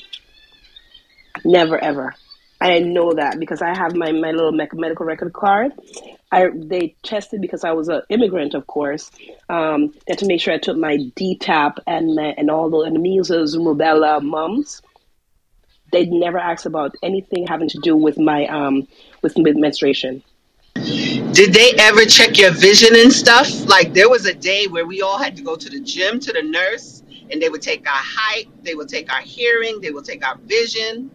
Never 1.44 1.78
ever. 1.78 2.14
I 2.60 2.80
know 2.80 3.12
that 3.12 3.39
because 3.39 3.62
I 3.62 3.76
have 3.76 3.94
my, 3.94 4.10
my 4.10 4.32
little 4.32 4.52
medical 4.52 5.06
record 5.06 5.32
card. 5.32 5.72
I 6.30 6.48
they 6.55 6.97
tested 7.02 7.40
because 7.40 7.64
I 7.64 7.72
was 7.72 7.89
an 7.89 8.02
immigrant, 8.10 8.55
of 8.55 8.66
course. 8.66 9.10
Um, 9.48 9.89
they 10.06 10.12
had 10.12 10.18
to 10.18 10.26
make 10.26 10.40
sure 10.40 10.52
I 10.52 10.59
took 10.59 10.76
my 10.76 10.97
DTaP 10.97 11.78
and 11.86 12.16
my, 12.16 12.35
and 12.36 12.51
all 12.51 12.68
the 12.68 12.80
and 12.80 13.01
measles, 13.01 13.56
rubella, 13.56 14.22
mumps. 14.22 14.82
They 15.93 16.05
never 16.06 16.39
asked 16.39 16.66
about 16.66 16.94
anything 17.02 17.47
having 17.47 17.68
to 17.70 17.78
do 17.78 17.97
with 17.97 18.18
my 18.18 18.47
um 18.47 18.89
with 19.22 19.36
menstruation. 19.39 20.22
Did 20.74 21.55
they 21.55 21.72
ever 21.78 22.05
check 22.05 22.39
your 22.39 22.51
vision 22.51 22.94
and 22.94 23.12
stuff? 23.12 23.66
Like 23.66 23.94
there 23.94 24.09
was 24.09 24.26
a 24.26 24.35
day 24.35 24.66
where 24.66 24.86
we 24.86 25.02
all 25.02 25.18
had 25.18 25.36
to 25.36 25.43
go 25.43 25.56
to 25.56 25.68
the 25.68 25.80
gym 25.80 26.20
to 26.20 26.32
the 26.32 26.43
nurse 26.43 27.02
and 27.30 27.40
they 27.40 27.48
would 27.48 27.62
take 27.62 27.86
our 27.86 28.02
height, 28.02 28.47
they 28.62 28.74
would 28.74 28.89
take 28.89 29.12
our 29.12 29.20
hearing, 29.20 29.80
they 29.80 29.90
would 29.90 30.05
take 30.05 30.26
our 30.26 30.36
vision. 30.39 31.10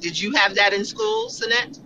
Did 0.00 0.20
you 0.20 0.32
have 0.32 0.54
that 0.54 0.72
in 0.72 0.84
school, 0.84 1.28
Sinette? 1.28 1.78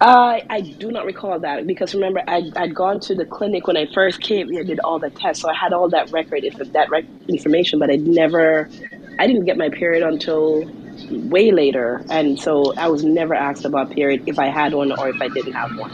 Uh, 0.00 0.40
I 0.50 0.60
do 0.60 0.90
not 0.90 1.06
recall 1.06 1.38
that 1.38 1.66
because 1.66 1.94
remember 1.94 2.22
I 2.26 2.50
I'd 2.56 2.74
gone 2.74 2.98
to 3.00 3.14
the 3.14 3.24
clinic 3.24 3.66
when 3.66 3.76
I 3.76 3.86
first 3.86 4.20
came. 4.20 4.48
I 4.56 4.62
did 4.64 4.80
all 4.80 4.98
the 4.98 5.10
tests, 5.10 5.42
so 5.42 5.48
I 5.48 5.54
had 5.54 5.72
all 5.72 5.88
that 5.90 6.10
record 6.10 6.44
if 6.44 6.56
that 6.56 6.90
rec- 6.90 7.04
information, 7.28 7.78
but 7.78 7.90
I 7.90 7.96
never, 7.96 8.68
I 9.18 9.26
didn't 9.26 9.44
get 9.44 9.56
my 9.56 9.70
period 9.70 10.02
until 10.02 10.68
way 11.10 11.52
later, 11.52 12.04
and 12.10 12.38
so 12.38 12.74
I 12.76 12.88
was 12.88 13.04
never 13.04 13.34
asked 13.34 13.64
about 13.64 13.90
period 13.90 14.24
if 14.26 14.38
I 14.38 14.46
had 14.46 14.74
one 14.74 14.90
or 14.92 15.08
if 15.08 15.20
I 15.22 15.28
didn't 15.28 15.52
have 15.52 15.76
one. 15.76 15.92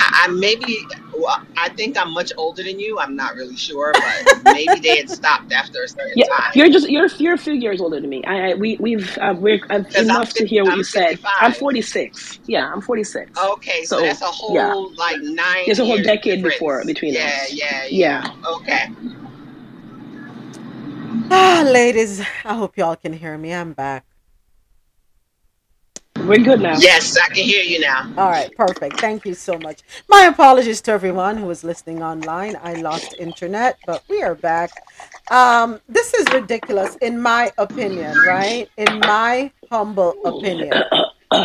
I 0.00 0.26
I 0.26 0.28
maybe 0.28 0.78
well, 1.18 1.40
I 1.56 1.68
think 1.70 1.96
I'm 1.98 2.12
much 2.12 2.32
older 2.36 2.62
than 2.62 2.78
you. 2.80 2.98
I'm 2.98 3.16
not 3.16 3.34
really 3.34 3.56
sure, 3.56 3.94
but 3.94 4.44
maybe 4.44 4.80
they 4.80 4.96
had 4.96 5.10
stopped 5.10 5.52
after 5.52 5.82
a 5.84 5.88
certain 5.88 6.16
Yeah, 6.16 6.24
time. 6.24 6.52
you're 6.54 6.68
just 6.70 6.88
you're 6.88 7.08
you're 7.18 7.34
a 7.34 7.38
few 7.38 7.54
years 7.54 7.80
older 7.80 8.00
than 8.00 8.08
me. 8.10 8.24
I, 8.24 8.50
I 8.50 8.54
we 8.54 8.76
we've 8.80 9.16
uh, 9.18 9.34
we're 9.38 9.60
uh, 9.70 9.82
I'm 9.96 10.04
enough 10.04 10.32
to 10.34 10.46
hear 10.46 10.64
what 10.64 10.72
I'm 10.72 10.78
you 10.78 10.84
said. 10.84 11.18
I'm 11.40 11.52
46. 11.52 12.40
Yeah, 12.46 12.70
I'm 12.72 12.80
46. 12.80 13.30
Okay, 13.38 13.84
so, 13.84 13.96
So 13.96 14.02
that's 14.02 14.22
a 14.22 14.26
whole 14.26 14.54
yeah, 14.54 14.96
like 14.96 15.20
nine 15.20 15.66
there's 15.66 15.78
a 15.78 15.84
whole 15.84 15.96
years 15.96 16.06
decade 16.06 16.42
difference. 16.42 16.54
before 16.54 16.84
between 16.86 17.14
Yeah, 17.14 17.26
us. 17.26 17.52
yeah, 17.52 17.84
yeah. 17.90 18.22
Yeah. 18.22 18.30
Okay. 18.56 18.86
Ah, 21.30 21.62
ladies, 21.66 22.20
I 22.44 22.54
hope 22.54 22.76
y'all 22.76 22.96
can 22.96 23.12
hear 23.12 23.36
me. 23.36 23.52
I'm 23.52 23.72
back. 23.72 24.04
We're 26.26 26.38
good 26.44 26.60
now. 26.60 26.76
Yes, 26.78 27.16
I 27.16 27.26
can 27.28 27.44
hear 27.44 27.62
you 27.62 27.80
now. 27.80 28.02
All 28.18 28.30
right, 28.30 28.54
perfect. 28.56 29.00
Thank 29.00 29.24
you 29.26 29.34
so 29.34 29.58
much. 29.58 29.82
My 30.08 30.22
apologies 30.24 30.80
to 30.82 30.92
everyone 30.92 31.36
who 31.36 31.46
was 31.46 31.62
listening 31.64 32.02
online. 32.02 32.56
I 32.62 32.74
lost 32.74 33.14
internet, 33.18 33.78
but 33.86 34.02
we 34.08 34.22
are 34.22 34.34
back. 34.34 34.70
Um, 35.30 35.80
this 35.88 36.14
is 36.14 36.26
ridiculous, 36.32 36.96
in 36.96 37.20
my 37.20 37.52
opinion, 37.58 38.16
right? 38.26 38.68
In 38.76 38.98
my 39.00 39.52
humble 39.70 40.14
opinion. 40.24 40.72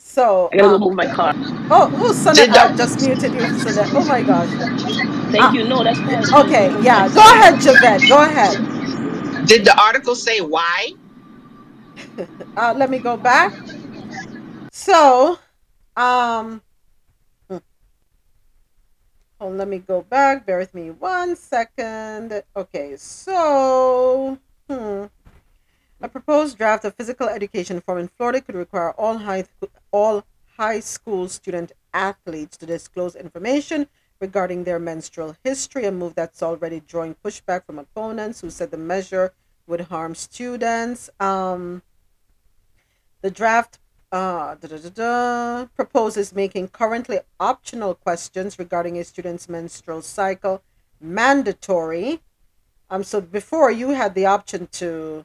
So, 0.00 0.48
I 0.52 0.56
gotta 0.56 0.74
um, 0.76 0.80
move 0.80 0.94
my 0.94 1.06
car. 1.14 1.32
oh, 1.70 1.92
oh, 1.96 2.12
Sonnet, 2.12 2.46
Did 2.46 2.56
I 2.56 2.72
the 2.72 2.76
just 2.78 3.00
muted 3.02 3.34
you, 3.34 3.58
Sonnet. 3.60 3.92
Oh 3.94 4.04
my 4.06 4.22
gosh. 4.22 4.48
Thank 5.30 5.44
Ah, 5.44 5.52
you. 5.52 5.64
No, 5.68 5.84
that's 5.84 6.00
that's 6.00 6.32
okay, 6.32 6.74
yeah. 6.82 7.08
Go 7.14 7.20
ahead, 7.20 7.60
Javette. 7.60 8.00
Go 8.08 8.22
ahead. 8.22 8.56
did 9.46 9.64
the 9.66 9.78
article 9.80 10.14
say 10.16 10.40
why? 10.40 10.92
Uh, 12.56 12.74
let 12.76 12.90
me 12.90 12.98
go 12.98 13.16
back. 13.16 13.52
So, 14.78 15.38
um, 15.96 16.62
hmm. 17.50 17.56
oh, 19.40 19.48
let 19.48 19.66
me 19.66 19.78
go 19.78 20.02
back. 20.02 20.46
Bear 20.46 20.58
with 20.58 20.72
me 20.72 20.90
one 20.90 21.34
second. 21.34 22.42
Okay, 22.56 22.94
so 22.96 24.38
Hmm. 24.68 25.06
A 26.00 26.08
proposed 26.08 26.58
draft 26.58 26.84
of 26.84 26.94
physical 26.94 27.28
education 27.28 27.76
reform 27.76 27.98
in 27.98 28.08
Florida 28.08 28.40
could 28.40 28.54
require 28.54 28.92
all 28.92 29.18
high 29.18 29.46
all 29.90 30.24
high 30.56 30.80
school 30.80 31.28
student 31.28 31.72
athletes 31.94 32.56
to 32.58 32.66
disclose 32.66 33.16
information 33.16 33.88
regarding 34.20 34.64
their 34.64 34.78
menstrual 34.78 35.36
history, 35.42 35.86
a 35.86 35.90
move 35.90 36.14
that's 36.14 36.42
already 36.42 36.80
drawing 36.80 37.16
pushback 37.24 37.64
from 37.64 37.78
opponents 37.78 38.42
who 38.42 38.50
said 38.50 38.70
the 38.70 38.76
measure 38.76 39.32
would 39.66 39.80
harm 39.80 40.14
students. 40.14 41.08
Um, 41.18 41.82
the 43.22 43.30
draft 43.30 43.78
uh, 44.10 45.66
proposes 45.76 46.34
making 46.34 46.68
currently 46.68 47.20
optional 47.38 47.94
questions 47.94 48.58
regarding 48.58 48.98
a 48.98 49.04
student's 49.04 49.48
menstrual 49.48 50.02
cycle 50.02 50.62
mandatory. 51.00 52.20
Um, 52.90 53.04
so 53.04 53.20
before 53.20 53.70
you 53.70 53.90
had 53.90 54.14
the 54.14 54.26
option 54.26 54.68
to 54.72 55.24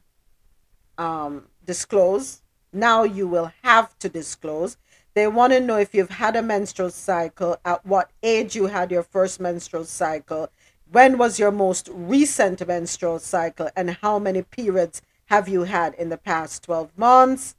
um, 0.97 1.47
disclose, 1.65 2.41
now 2.71 3.03
you 3.03 3.27
will 3.27 3.51
have 3.63 3.97
to 3.99 4.09
disclose. 4.09 4.77
They 5.13 5.27
want 5.27 5.53
to 5.53 5.59
know 5.59 5.77
if 5.77 5.93
you've 5.93 6.09
had 6.09 6.35
a 6.35 6.41
menstrual 6.41 6.89
cycle, 6.89 7.57
at 7.63 7.85
what 7.85 8.09
age 8.23 8.55
you 8.55 8.67
had 8.67 8.91
your 8.91 9.03
first 9.03 9.39
menstrual 9.39 9.85
cycle, 9.85 10.49
when 10.91 11.17
was 11.17 11.39
your 11.39 11.51
most 11.51 11.89
recent 11.91 12.65
menstrual 12.67 13.19
cycle, 13.19 13.69
and 13.75 13.91
how 14.01 14.19
many 14.19 14.41
periods 14.41 15.01
have 15.25 15.47
you 15.47 15.63
had 15.63 15.93
in 15.95 16.09
the 16.09 16.17
past 16.17 16.63
12 16.63 16.97
months. 16.97 17.55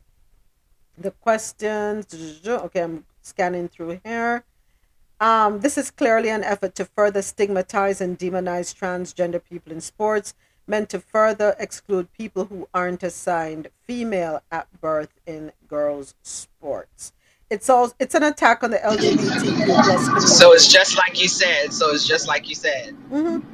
The 0.96 1.10
questions, 1.10 2.06
okay, 2.46 2.82
I'm 2.82 3.04
scanning 3.22 3.68
through 3.68 4.00
here. 4.04 4.44
Um, 5.20 5.60
this 5.60 5.78
is 5.78 5.90
clearly 5.90 6.28
an 6.28 6.44
effort 6.44 6.74
to 6.76 6.84
further 6.84 7.22
stigmatize 7.22 8.00
and 8.00 8.18
demonize 8.18 8.74
transgender 8.74 9.40
people 9.42 9.72
in 9.72 9.80
sports, 9.80 10.34
meant 10.66 10.88
to 10.90 11.00
further 11.00 11.54
exclude 11.58 12.12
people 12.12 12.46
who 12.46 12.68
aren't 12.74 13.02
assigned 13.02 13.68
female 13.86 14.42
at 14.50 14.66
birth 14.80 15.12
in 15.26 15.52
girls' 15.68 16.14
sports. 16.22 17.12
It's 17.50 17.68
all 17.68 17.92
it's 17.98 18.14
an 18.14 18.22
attack 18.22 18.64
on 18.64 18.70
the 18.70 18.78
LGBTQ 18.78 19.64
community. 19.64 20.20
So 20.26 20.52
it's 20.52 20.66
just 20.72 20.96
like 20.96 21.20
you 21.20 21.28
said. 21.28 21.72
So 21.72 21.90
it's 21.90 22.06
just 22.06 22.26
like 22.26 22.48
you 22.48 22.54
said. 22.54 22.96
Mhm. 23.10 23.44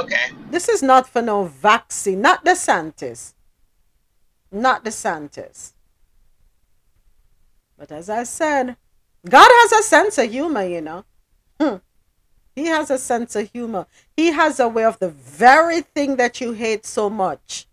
Okay. 0.00 0.30
This 0.50 0.68
is 0.68 0.82
not 0.82 1.08
for 1.08 1.20
no 1.20 1.44
vaccine, 1.44 2.20
not 2.20 2.44
DeSantis. 2.44 3.34
Not 4.50 4.84
DeSantis. 4.84 5.72
But 7.76 7.92
as 7.92 8.08
I 8.08 8.24
said, 8.24 8.76
God 9.28 9.48
has 9.50 9.72
a 9.72 9.82
sense 9.82 10.18
of 10.18 10.30
humor, 10.30 10.64
you 10.64 10.80
know. 10.80 11.04
Hmm. 11.60 11.76
He 12.54 12.66
has 12.66 12.90
a 12.90 12.98
sense 12.98 13.36
of 13.36 13.50
humor. 13.52 13.86
He 14.16 14.32
has 14.32 14.58
a 14.58 14.68
way 14.68 14.84
of 14.84 14.98
the 14.98 15.10
very 15.10 15.82
thing 15.82 16.16
that 16.16 16.40
you 16.40 16.52
hate 16.52 16.86
so 16.86 17.10
much 17.10 17.66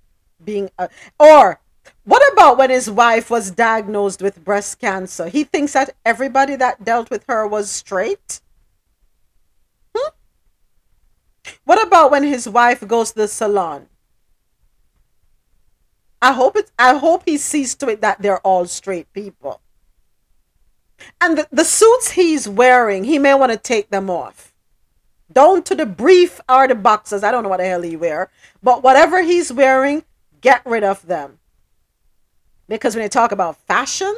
being 0.44 0.70
a, 0.78 0.90
or 1.18 1.62
what 2.04 2.34
about 2.34 2.58
when 2.58 2.70
his 2.70 2.90
wife 2.90 3.30
was 3.30 3.52
diagnosed 3.52 4.22
with 4.22 4.44
breast 4.44 4.80
cancer? 4.80 5.30
He 5.30 5.46
thinks 5.46 5.74
that 5.74 5.96
everybody 6.04 6.58
that 6.58 6.84
dealt 6.84 7.10
with 7.10 7.24
her 7.30 7.48
was 7.48 7.70
straight? 7.70 8.42
Hmm? 9.96 10.10
What 11.64 11.86
about 11.86 12.12
when 12.12 12.24
his 12.24 12.48
wife 12.50 12.86
goes 12.86 13.12
to 13.12 13.20
the 13.20 13.28
salon? 13.30 13.88
I 16.22 16.34
hope 16.34 16.56
it 16.56 16.72
I 16.80 16.98
hope 16.98 17.24
he 17.26 17.38
sees 17.38 17.76
to 17.76 17.90
it 17.90 18.02
that 18.02 18.22
they're 18.22 18.40
all 18.40 18.66
straight 18.66 19.12
people. 19.14 19.62
And 21.20 21.38
the, 21.38 21.48
the 21.52 21.66
suits 21.66 22.12
he's 22.12 22.48
wearing, 22.48 23.04
he 23.04 23.20
may 23.20 23.34
want 23.34 23.52
to 23.52 23.58
take 23.58 23.90
them 23.90 24.10
off. 24.10 24.54
Down 25.32 25.64
to 25.64 25.76
the 25.76 25.86
brief 25.86 26.40
or 26.48 26.68
the 26.68 26.76
boxers. 26.76 27.24
I 27.24 27.32
don't 27.32 27.44
know 27.44 27.50
what 27.50 27.58
the 27.58 27.66
hell 27.66 27.82
he 27.82 27.96
wear. 27.96 28.30
But 28.62 28.84
whatever 28.84 29.22
he's 29.22 29.52
wearing, 29.52 30.04
get 30.42 30.62
rid 30.66 30.84
of 30.84 31.08
them. 31.08 31.40
Because 32.68 32.96
when 32.96 33.04
they 33.04 33.10
talk 33.10 33.32
about 33.32 33.58
fashion, 33.58 34.16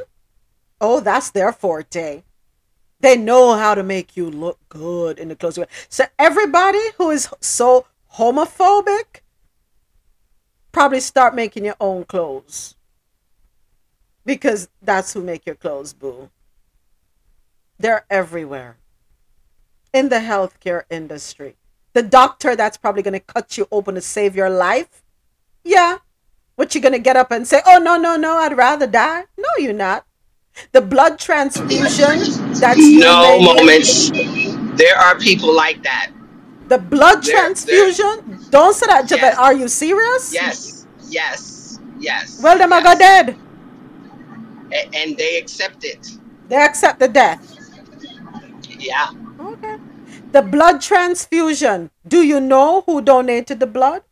oh, 0.80 1.00
that's 1.00 1.30
their 1.30 1.52
forte. 1.52 2.22
They 3.00 3.16
know 3.16 3.54
how 3.54 3.74
to 3.74 3.82
make 3.82 4.16
you 4.16 4.30
look 4.30 4.58
good 4.68 5.18
in 5.18 5.28
the 5.28 5.36
clothes. 5.36 5.58
So 5.88 6.04
everybody 6.18 6.80
who 6.98 7.10
is 7.10 7.28
so 7.40 7.86
homophobic, 8.14 9.20
probably 10.72 11.00
start 11.00 11.34
making 11.34 11.64
your 11.64 11.76
own 11.80 12.04
clothes. 12.04 12.74
Because 14.24 14.68
that's 14.82 15.12
who 15.12 15.22
make 15.22 15.46
your 15.46 15.54
clothes, 15.54 15.92
boo. 15.92 16.30
They're 17.78 18.04
everywhere. 18.10 18.76
In 19.92 20.08
the 20.08 20.16
healthcare 20.16 20.82
industry. 20.90 21.56
The 21.92 22.02
doctor 22.02 22.54
that's 22.56 22.76
probably 22.76 23.02
going 23.02 23.14
to 23.14 23.20
cut 23.20 23.56
you 23.56 23.66
open 23.72 23.94
to 23.94 24.00
save 24.00 24.36
your 24.36 24.50
life. 24.50 25.02
Yeah. 25.64 25.98
What 26.56 26.74
you 26.74 26.80
going 26.80 26.92
to 26.92 26.98
get 26.98 27.16
up 27.16 27.30
and 27.30 27.46
say, 27.46 27.60
"Oh 27.66 27.78
no, 27.78 27.96
no, 27.96 28.16
no, 28.16 28.36
I'd 28.36 28.56
rather 28.56 28.86
die." 28.86 29.24
No, 29.36 29.48
you're 29.58 29.72
not. 29.72 30.06
The 30.72 30.80
blood 30.80 31.18
transfusion 31.18 32.18
that's 32.52 32.78
No 32.80 33.38
moments. 33.40 34.10
There 34.10 34.96
are 34.96 35.18
people 35.18 35.54
like 35.54 35.82
that. 35.82 36.10
The 36.68 36.78
blood 36.78 37.22
There- 37.22 37.34
transfusion? 37.36 38.46
Don't 38.50 38.74
say 38.74 38.86
that, 38.86 39.06
Javette. 39.06 39.38
Are 39.38 39.52
you 39.52 39.68
serious? 39.68 40.32
Yes. 40.32 40.86
Yes. 41.08 41.78
Yes. 41.98 42.40
Well, 42.42 42.56
them 42.58 42.72
are 42.72 42.82
go 42.82 42.94
dead. 42.98 43.36
A- 44.72 44.88
and 44.94 45.16
they 45.16 45.38
accept 45.38 45.84
it. 45.84 46.10
They 46.48 46.56
accept 46.56 47.00
the 47.00 47.08
death. 47.08 47.55
Yeah. 48.78 49.10
Okay. 49.40 49.76
The 50.32 50.42
blood 50.42 50.80
transfusion. 50.80 51.90
Do 52.06 52.22
you 52.22 52.40
know 52.40 52.82
who 52.86 53.00
donated 53.00 53.60
the 53.60 53.66
blood? 53.66 54.02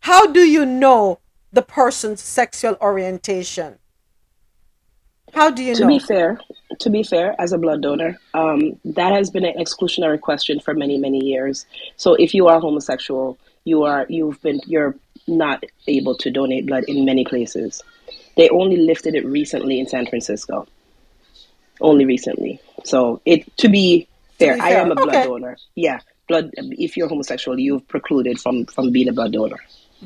How 0.00 0.26
do 0.26 0.40
you 0.40 0.66
know 0.66 1.20
the 1.52 1.62
person's 1.62 2.20
sexual 2.20 2.76
orientation? 2.80 3.78
How 5.32 5.50
do 5.50 5.62
you 5.64 5.74
to 5.74 5.82
know? 5.82 5.88
be 5.88 5.98
fair, 5.98 6.38
to 6.78 6.90
be 6.90 7.02
fair, 7.02 7.34
as 7.40 7.52
a 7.52 7.58
blood 7.58 7.82
donor, 7.82 8.18
um, 8.34 8.78
that 8.84 9.12
has 9.12 9.30
been 9.30 9.44
an 9.44 9.54
exclusionary 9.58 10.20
question 10.20 10.60
for 10.60 10.74
many, 10.74 10.96
many 10.96 11.24
years. 11.24 11.66
So 11.96 12.14
if 12.14 12.34
you 12.34 12.46
are 12.46 12.60
homosexual, 12.60 13.38
you 13.64 13.82
are 13.82 14.06
you've 14.08 14.40
been 14.42 14.60
you're 14.66 14.94
not 15.26 15.64
able 15.88 16.14
to 16.18 16.30
donate 16.30 16.66
blood 16.66 16.84
in 16.84 17.04
many 17.04 17.24
places. 17.24 17.82
They 18.36 18.48
only 18.50 18.76
lifted 18.76 19.14
it 19.14 19.24
recently 19.24 19.80
in 19.80 19.86
San 19.86 20.06
Francisco. 20.06 20.66
Only 21.80 22.04
recently. 22.04 22.60
So 22.84 23.20
it 23.24 23.56
to 23.58 23.68
be 23.68 24.08
fair, 24.38 24.54
be 24.54 24.60
I 24.60 24.70
am 24.70 24.92
a 24.92 24.94
blood 24.94 25.08
okay. 25.08 25.24
donor. 25.24 25.56
Yeah, 25.74 26.00
blood. 26.28 26.50
If 26.56 26.96
you're 26.96 27.08
homosexual, 27.08 27.58
you're 27.58 27.80
precluded 27.80 28.40
from 28.40 28.66
from 28.66 28.92
being 28.92 29.08
a 29.08 29.12
blood 29.12 29.32
donor. 29.32 29.58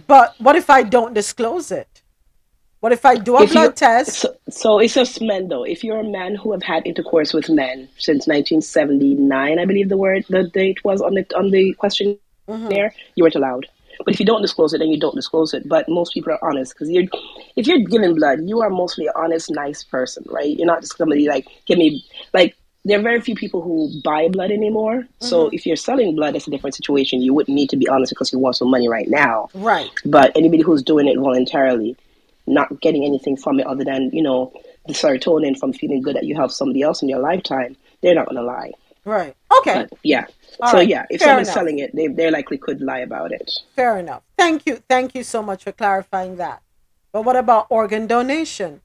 But 0.07 0.35
what 0.39 0.57
if 0.57 0.71
I 0.71 0.83
don't 0.83 1.15
disclose 1.15 1.71
it? 1.71 2.03
What 2.81 2.93
if 2.93 3.05
I 3.05 3.17
do 3.17 3.37
a 3.37 3.43
If 3.43 3.53
blood 3.53 3.75
test? 3.75 4.13
So, 4.21 4.37
so 4.49 4.79
it's 4.79 4.95
just 4.95 5.21
men 5.21 5.49
though. 5.49 5.65
If 5.65 5.83
you're 5.83 5.99
a 5.99 6.05
man 6.05 6.37
who 6.37 6.53
have 6.53 6.63
had 6.63 6.87
intercourse 6.87 7.35
with 7.35 7.49
men 7.51 7.89
since 7.99 8.29
1979, 8.29 9.59
I 9.59 9.65
believe 9.65 9.89
the 9.89 9.97
word 9.97 10.25
the 10.29 10.45
date 10.45 10.85
was 10.85 11.01
on 11.01 11.15
the 11.15 11.27
on 11.37 11.51
the 11.51 11.75
questionnaire, 11.75 12.19
Mhm. 12.49 12.93
you 13.17 13.25
weren't 13.25 13.35
allowed. 13.35 13.67
But 14.05 14.15
if 14.15 14.21
you 14.21 14.27
don't 14.27 14.43
disclose 14.43 14.73
it, 14.73 14.79
then 14.79 14.89
you 14.89 14.99
don't 14.99 15.15
disclose 15.15 15.55
it. 15.55 15.69
But 15.69 15.89
most 15.89 16.15
people 16.15 16.33
are 16.33 16.45
honest 16.45 16.75
because 16.75 16.91
you're 16.91 17.05
if 17.57 17.67
you're 17.67 17.81
giving 17.81 18.15
blood, 18.15 18.41
you 18.45 18.61
are 18.61 18.71
mostly 18.71 19.07
an 19.07 19.13
honest, 19.17 19.51
nice 19.51 19.83
person, 19.85 20.25
right? 20.29 20.57
You're 20.57 20.67
not 20.67 20.81
just 20.81 20.97
somebody 20.97 21.29
like 21.29 21.47
give 21.67 21.79
me 21.79 22.05
like. 22.33 22.57
There 22.85 22.99
are 22.99 23.03
very 23.03 23.21
few 23.21 23.35
people 23.35 23.61
who 23.61 23.91
buy 24.03 24.29
blood 24.29 24.51
anymore. 24.51 25.07
So 25.19 25.47
Mhm. 25.47 25.53
if 25.53 25.67
you're 25.67 25.77
selling 25.77 26.15
blood, 26.15 26.37
it's 26.37 26.47
a 26.47 26.51
different 26.51 26.75
situation. 26.75 27.21
You 27.21 27.35
wouldn't 27.35 27.55
need 27.55 27.69
to 27.71 27.77
be 27.77 27.89
honest 27.89 28.11
because 28.11 28.33
you 28.33 28.39
want 28.39 28.57
some 28.57 28.71
money 28.71 28.89
right 28.89 29.09
now. 29.09 29.49
Right. 29.53 29.91
But 30.07 30.35
anybody 30.37 30.63
who's 30.63 30.83
doing 30.83 31.07
it 31.09 31.19
voluntarily, 31.19 31.97
not 32.47 32.81
getting 32.81 33.05
anything 33.05 33.37
from 33.37 33.59
it 33.61 33.67
other 33.67 33.85
than, 33.85 34.11
you 34.13 34.23
know, 34.23 34.53
the 34.87 34.95
serotonin 34.95 35.59
from 35.59 35.73
feeling 35.75 36.01
good 36.01 36.17
that 36.17 36.25
you 36.25 36.35
help 36.35 36.51
somebody 36.51 36.81
else 36.81 37.03
in 37.03 37.09
your 37.09 37.19
lifetime, 37.19 37.77
they're 38.01 38.15
not 38.15 38.27
going 38.27 38.37
to 38.37 38.43
lie. 38.43 38.71
Right. 39.09 39.35
Okay. 39.59 39.87
But 39.89 39.99
yeah. 40.03 40.27
All 40.61 40.71
so 40.71 40.77
right. 40.77 40.89
yeah, 40.89 41.07
if 41.09 41.21
Fair 41.21 41.29
someone's 41.29 41.49
enough. 41.49 41.55
selling 41.55 41.79
it, 41.79 41.97
they, 41.97 42.09
they 42.09 42.31
likely 42.31 42.59
could 42.59 42.83
lie 42.83 42.99
about 42.99 43.33
it. 43.33 43.51
Fair 43.75 43.97
enough. 43.97 44.23
Thank 44.37 44.67
you. 44.67 44.83
Thank 44.87 45.15
you 45.15 45.23
so 45.23 45.43
much 45.43 45.65
for 45.65 45.73
clarifying 45.73 46.37
that. 46.37 46.63
But 47.11 47.23
what 47.25 47.35
about 47.37 47.69
organ 47.71 48.07
donation? 48.07 48.83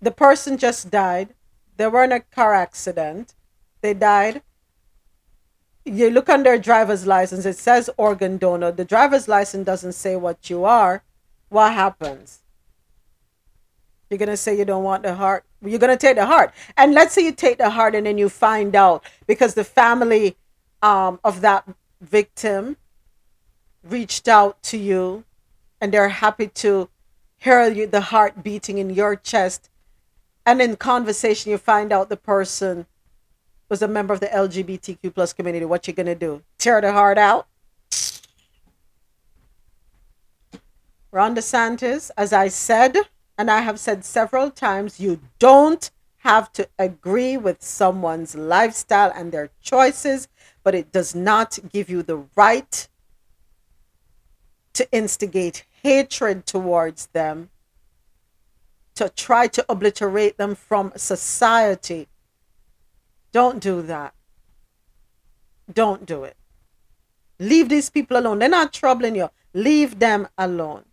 The 0.00 0.12
person 0.12 0.58
just 0.58 0.92
died. 0.92 1.34
They 1.76 1.88
were 1.88 2.04
in 2.04 2.12
a 2.12 2.20
car 2.20 2.54
accident. 2.54 3.34
They 3.80 3.94
died. 3.94 4.42
You 5.84 6.08
look 6.08 6.28
on 6.28 6.44
their 6.44 6.58
driver's 6.58 7.04
license, 7.04 7.44
it 7.44 7.58
says 7.58 7.90
organ 7.96 8.38
donor. 8.38 8.70
The 8.70 8.84
driver's 8.84 9.26
license 9.26 9.66
doesn't 9.66 9.94
say 9.94 10.14
what 10.14 10.48
you 10.48 10.64
are. 10.64 11.02
What 11.48 11.72
happens? 11.72 12.43
You're 14.10 14.18
going 14.18 14.28
to 14.28 14.36
say 14.36 14.56
you 14.56 14.64
don't 14.64 14.84
want 14.84 15.02
the 15.02 15.14
heart. 15.14 15.44
You're 15.62 15.78
going 15.78 15.96
to 15.96 16.06
take 16.06 16.16
the 16.16 16.26
heart. 16.26 16.52
And 16.76 16.94
let's 16.94 17.14
say 17.14 17.24
you 17.24 17.32
take 17.32 17.58
the 17.58 17.70
heart 17.70 17.94
and 17.94 18.06
then 18.06 18.18
you 18.18 18.28
find 18.28 18.76
out 18.76 19.02
because 19.26 19.54
the 19.54 19.64
family 19.64 20.36
um, 20.82 21.18
of 21.24 21.40
that 21.40 21.68
victim 22.00 22.76
reached 23.82 24.28
out 24.28 24.62
to 24.64 24.76
you 24.76 25.24
and 25.80 25.92
they're 25.92 26.08
happy 26.08 26.48
to 26.48 26.88
hear 27.38 27.68
you, 27.68 27.86
the 27.86 28.00
heart 28.00 28.42
beating 28.42 28.78
in 28.78 28.90
your 28.90 29.16
chest. 29.16 29.70
And 30.46 30.60
in 30.60 30.76
conversation, 30.76 31.50
you 31.50 31.58
find 31.58 31.92
out 31.92 32.08
the 32.08 32.16
person 32.16 32.86
was 33.68 33.82
a 33.82 33.88
member 33.88 34.12
of 34.12 34.20
the 34.20 34.26
LGBTQ 34.26 35.14
plus 35.14 35.32
community. 35.32 35.64
What 35.64 35.86
you 35.86 35.94
going 35.94 36.06
to 36.06 36.14
do? 36.14 36.42
Tear 36.58 36.80
the 36.80 36.92
heart 36.92 37.18
out? 37.18 37.46
Ron 41.10 41.34
DeSantis, 41.34 42.10
as 42.16 42.32
I 42.32 42.48
said, 42.48 42.96
and 43.36 43.50
I 43.50 43.60
have 43.60 43.78
said 43.80 44.04
several 44.04 44.50
times, 44.50 45.00
you 45.00 45.20
don't 45.38 45.90
have 46.18 46.52
to 46.52 46.68
agree 46.78 47.36
with 47.36 47.62
someone's 47.62 48.34
lifestyle 48.34 49.12
and 49.14 49.30
their 49.30 49.50
choices, 49.60 50.28
but 50.62 50.74
it 50.74 50.92
does 50.92 51.14
not 51.14 51.58
give 51.70 51.90
you 51.90 52.02
the 52.02 52.24
right 52.36 52.88
to 54.72 54.90
instigate 54.90 55.64
hatred 55.82 56.46
towards 56.46 57.06
them, 57.08 57.50
to 58.94 59.08
try 59.10 59.46
to 59.48 59.64
obliterate 59.68 60.38
them 60.38 60.54
from 60.54 60.92
society. 60.96 62.08
Don't 63.32 63.60
do 63.60 63.82
that. 63.82 64.14
Don't 65.72 66.06
do 66.06 66.24
it. 66.24 66.36
Leave 67.38 67.68
these 67.68 67.90
people 67.90 68.16
alone. 68.16 68.38
They're 68.38 68.48
not 68.48 68.72
troubling 68.72 69.16
you. 69.16 69.30
Leave 69.52 69.98
them 69.98 70.28
alone. 70.38 70.84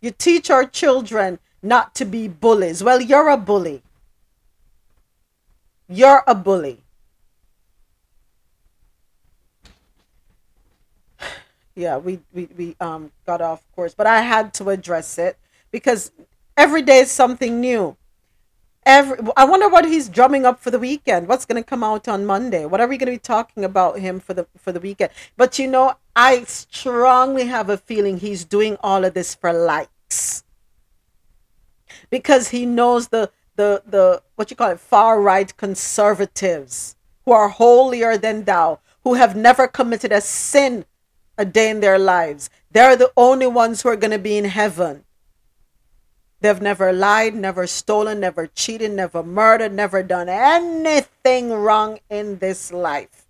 You 0.00 0.10
teach 0.10 0.50
our 0.50 0.64
children 0.64 1.38
not 1.62 1.94
to 1.96 2.04
be 2.04 2.28
bullies. 2.28 2.82
Well, 2.82 3.00
you're 3.00 3.28
a 3.28 3.36
bully. 3.36 3.82
You're 5.88 6.24
a 6.26 6.34
bully. 6.34 6.82
Yeah, 11.74 11.96
we, 11.98 12.20
we, 12.32 12.48
we 12.56 12.76
um 12.80 13.12
got 13.26 13.40
off 13.40 13.62
course, 13.74 13.94
but 13.94 14.06
I 14.06 14.20
had 14.20 14.52
to 14.54 14.70
address 14.70 15.18
it 15.18 15.38
because 15.70 16.10
every 16.56 16.82
day 16.82 16.98
is 16.98 17.10
something 17.10 17.60
new. 17.60 17.96
Every 18.90 19.18
I 19.36 19.44
wonder 19.44 19.68
what 19.68 19.84
he's 19.84 20.08
drumming 20.08 20.44
up 20.44 20.58
for 20.58 20.72
the 20.72 20.78
weekend. 20.80 21.28
What's 21.28 21.44
going 21.44 21.62
to 21.62 21.68
come 21.68 21.84
out 21.84 22.08
on 22.08 22.26
Monday? 22.26 22.64
What 22.64 22.80
are 22.80 22.88
we 22.88 22.96
going 22.96 23.06
to 23.06 23.12
be 23.12 23.18
talking 23.18 23.64
about 23.64 24.00
him 24.00 24.18
for 24.18 24.34
the 24.34 24.48
for 24.58 24.72
the 24.72 24.80
weekend? 24.80 25.12
But 25.36 25.60
you 25.60 25.68
know, 25.68 25.94
I 26.16 26.42
strongly 26.42 27.46
have 27.46 27.70
a 27.70 27.76
feeling 27.76 28.18
he's 28.18 28.44
doing 28.44 28.76
all 28.82 29.04
of 29.04 29.14
this 29.14 29.32
for 29.32 29.52
likes 29.52 30.42
because 32.10 32.48
he 32.48 32.66
knows 32.66 33.08
the 33.08 33.30
the 33.54 33.84
the 33.86 34.22
what 34.34 34.50
you 34.50 34.56
call 34.56 34.70
it 34.70 34.80
far 34.80 35.22
right 35.22 35.56
conservatives 35.56 36.96
who 37.24 37.30
are 37.30 37.48
holier 37.48 38.16
than 38.16 38.42
thou 38.42 38.80
who 39.04 39.14
have 39.14 39.36
never 39.36 39.68
committed 39.68 40.10
a 40.10 40.20
sin 40.20 40.84
a 41.38 41.44
day 41.44 41.70
in 41.70 41.78
their 41.78 41.98
lives 41.98 42.50
they're 42.72 42.96
the 42.96 43.12
only 43.16 43.46
ones 43.46 43.82
who 43.82 43.88
are 43.88 43.96
going 43.96 44.10
to 44.10 44.18
be 44.18 44.36
in 44.36 44.46
heaven 44.46 45.04
they've 46.40 46.60
never 46.60 46.92
lied 46.92 47.34
never 47.34 47.66
stolen 47.66 48.20
never 48.20 48.46
cheated 48.46 48.92
never 48.92 49.22
murdered 49.22 49.72
never 49.72 50.02
done 50.02 50.28
anything 50.28 51.52
wrong 51.52 51.98
in 52.08 52.38
this 52.38 52.72
life 52.72 53.26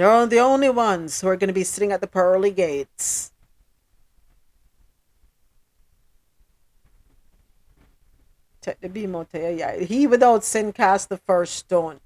they're 0.00 0.26
the 0.26 0.38
only 0.38 0.70
ones 0.70 1.20
who 1.20 1.28
are 1.28 1.36
going 1.36 1.48
to 1.48 1.52
be 1.52 1.62
sitting 1.62 1.92
at 1.92 2.00
the 2.00 2.06
pearly 2.06 2.50
gates. 2.50 3.32
He 9.86 10.06
without 10.06 10.42
sin 10.42 10.72
cast 10.72 11.10
the 11.10 11.18
first 11.18 11.54
stone. 11.54 12.00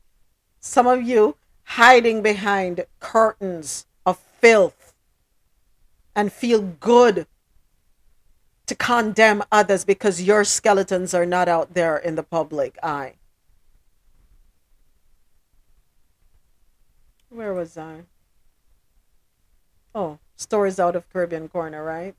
Some 0.58 0.88
of 0.88 1.04
you 1.04 1.36
hiding 1.62 2.20
behind 2.20 2.84
curtains 2.98 3.86
of 4.04 4.18
filth 4.40 4.96
and 6.16 6.32
feel 6.32 6.62
good 6.62 7.28
to 8.66 8.74
condemn 8.74 9.42
others 9.52 9.84
because 9.84 10.22
your 10.22 10.44
skeletons 10.44 11.14
are 11.14 11.26
not 11.26 11.48
out 11.48 11.74
there 11.74 11.96
in 11.96 12.14
the 12.14 12.22
public 12.22 12.78
eye. 12.82 13.14
Where 17.28 17.52
was 17.52 17.76
I? 17.76 18.02
Oh, 19.94 20.18
stories 20.36 20.80
out 20.80 20.96
of 20.96 21.08
Caribbean 21.12 21.48
Corner, 21.48 21.84
right? 21.84 22.14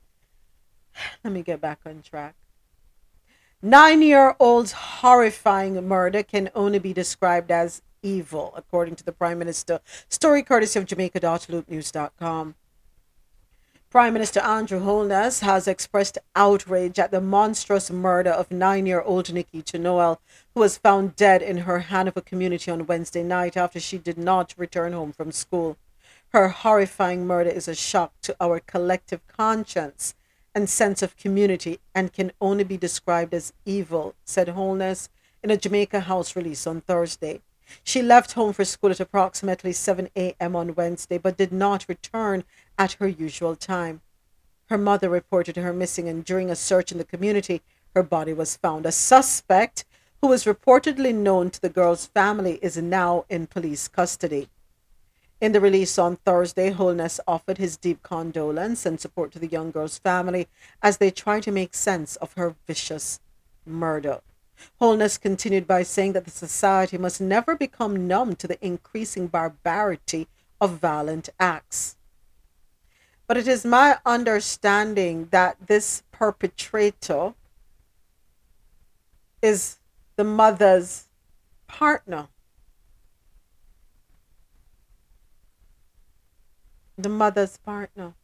Let 1.24 1.32
me 1.32 1.42
get 1.42 1.60
back 1.60 1.80
on 1.86 2.02
track. 2.02 2.34
Nine 3.62 4.02
year 4.02 4.36
old's 4.38 4.72
horrifying 4.72 5.86
murder 5.88 6.22
can 6.22 6.50
only 6.54 6.78
be 6.78 6.92
described 6.92 7.50
as 7.50 7.82
evil, 8.02 8.52
according 8.56 8.94
to 8.96 9.04
the 9.04 9.12
Prime 9.12 9.38
Minister. 9.38 9.80
Story 10.08 10.42
courtesy 10.42 10.78
of 10.78 10.86
Jamaica.loopnews.com. 10.86 12.54
Prime 13.88 14.14
Minister 14.14 14.40
Andrew 14.40 14.80
Holness 14.80 15.40
has 15.40 15.68
expressed 15.68 16.18
outrage 16.34 16.98
at 16.98 17.12
the 17.12 17.20
monstrous 17.20 17.88
murder 17.88 18.30
of 18.30 18.50
nine 18.50 18.84
year 18.84 19.00
old 19.00 19.32
Nikki 19.32 19.62
Noel, 19.78 20.20
who 20.52 20.60
was 20.60 20.76
found 20.76 21.14
dead 21.14 21.40
in 21.40 21.58
her 21.58 21.78
Hanover 21.78 22.20
community 22.20 22.68
on 22.68 22.88
Wednesday 22.88 23.22
night 23.22 23.56
after 23.56 23.78
she 23.78 23.96
did 23.96 24.18
not 24.18 24.54
return 24.56 24.92
home 24.92 25.12
from 25.12 25.30
school. 25.30 25.76
Her 26.30 26.48
horrifying 26.48 27.28
murder 27.28 27.50
is 27.50 27.68
a 27.68 27.76
shock 27.76 28.12
to 28.22 28.34
our 28.40 28.58
collective 28.58 29.24
conscience 29.28 30.16
and 30.52 30.68
sense 30.68 31.00
of 31.00 31.16
community 31.16 31.78
and 31.94 32.12
can 32.12 32.32
only 32.40 32.64
be 32.64 32.76
described 32.76 33.32
as 33.32 33.52
evil, 33.64 34.16
said 34.24 34.48
Holness 34.48 35.10
in 35.44 35.50
a 35.52 35.56
Jamaica 35.56 36.00
House 36.00 36.34
release 36.34 36.66
on 36.66 36.80
Thursday. 36.80 37.40
She 37.82 38.02
left 38.02 38.32
home 38.32 38.52
for 38.52 38.64
school 38.64 38.90
at 38.90 39.00
approximately 39.00 39.72
7 39.72 40.08
a.m. 40.16 40.54
on 40.54 40.74
Wednesday, 40.74 41.18
but 41.18 41.36
did 41.36 41.52
not 41.52 41.88
return 41.88 42.44
at 42.78 42.94
her 42.94 43.08
usual 43.08 43.56
time. 43.56 44.00
Her 44.66 44.78
mother 44.78 45.08
reported 45.08 45.56
her 45.56 45.72
missing, 45.72 46.08
and 46.08 46.24
during 46.24 46.50
a 46.50 46.56
search 46.56 46.90
in 46.90 46.98
the 46.98 47.04
community, 47.04 47.62
her 47.94 48.02
body 48.02 48.32
was 48.32 48.56
found. 48.56 48.84
A 48.84 48.92
suspect, 48.92 49.84
who 50.20 50.28
was 50.28 50.44
reportedly 50.44 51.14
known 51.14 51.50
to 51.50 51.60
the 51.60 51.68
girl's 51.68 52.06
family, 52.06 52.58
is 52.62 52.76
now 52.76 53.24
in 53.28 53.46
police 53.46 53.88
custody. 53.88 54.48
In 55.40 55.52
the 55.52 55.60
release 55.60 55.98
on 55.98 56.16
Thursday, 56.16 56.70
Holness 56.70 57.20
offered 57.28 57.58
his 57.58 57.76
deep 57.76 58.02
condolence 58.02 58.86
and 58.86 58.98
support 58.98 59.32
to 59.32 59.38
the 59.38 59.46
young 59.46 59.70
girl's 59.70 59.98
family 59.98 60.48
as 60.82 60.96
they 60.96 61.10
try 61.10 61.40
to 61.40 61.52
make 61.52 61.74
sense 61.74 62.16
of 62.16 62.32
her 62.34 62.56
vicious 62.66 63.20
murder. 63.66 64.20
Holness 64.80 65.18
continued 65.18 65.66
by 65.66 65.82
saying 65.82 66.14
that 66.14 66.24
the 66.24 66.30
society 66.30 66.96
must 66.96 67.20
never 67.20 67.54
become 67.54 68.08
numb 68.08 68.34
to 68.36 68.48
the 68.48 68.64
increasing 68.64 69.26
barbarity 69.26 70.26
of 70.58 70.78
violent 70.78 71.28
acts. 71.38 71.96
But 73.26 73.36
it 73.36 73.48
is 73.48 73.64
my 73.64 73.98
understanding 74.06 75.28
that 75.30 75.56
this 75.66 76.02
perpetrator 76.12 77.34
is 79.42 79.78
the 80.16 80.24
mother's 80.24 81.08
partner. 81.66 82.28
the 86.98 87.08
mother's 87.08 87.56
partner. 87.58 88.14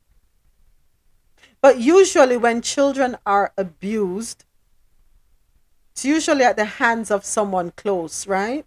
But 1.61 1.79
usually, 1.79 2.37
when 2.37 2.62
children 2.62 3.16
are 3.24 3.53
abused, 3.57 4.45
it's 5.93 6.05
usually 6.05 6.45
at 6.45 6.57
the 6.57 6.65
hands 6.65 7.11
of 7.11 7.24
someone 7.24 7.73
close, 7.73 8.27
right? 8.27 8.65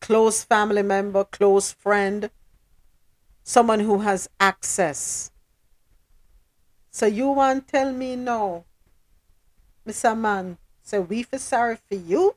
Close 0.00 0.42
family 0.42 0.82
member, 0.82 1.24
close 1.24 1.72
friend, 1.72 2.30
someone 3.44 3.80
who 3.80 4.00
has 4.00 4.28
access. 4.40 5.30
So 6.90 7.06
you 7.06 7.28
want 7.28 7.68
tell 7.68 7.92
me 7.92 8.16
no, 8.16 8.64
Mr. 9.86 10.18
Man? 10.18 10.58
So 10.82 11.02
we 11.02 11.22
feel 11.22 11.38
sorry 11.38 11.76
for 11.88 11.96
you, 11.96 12.34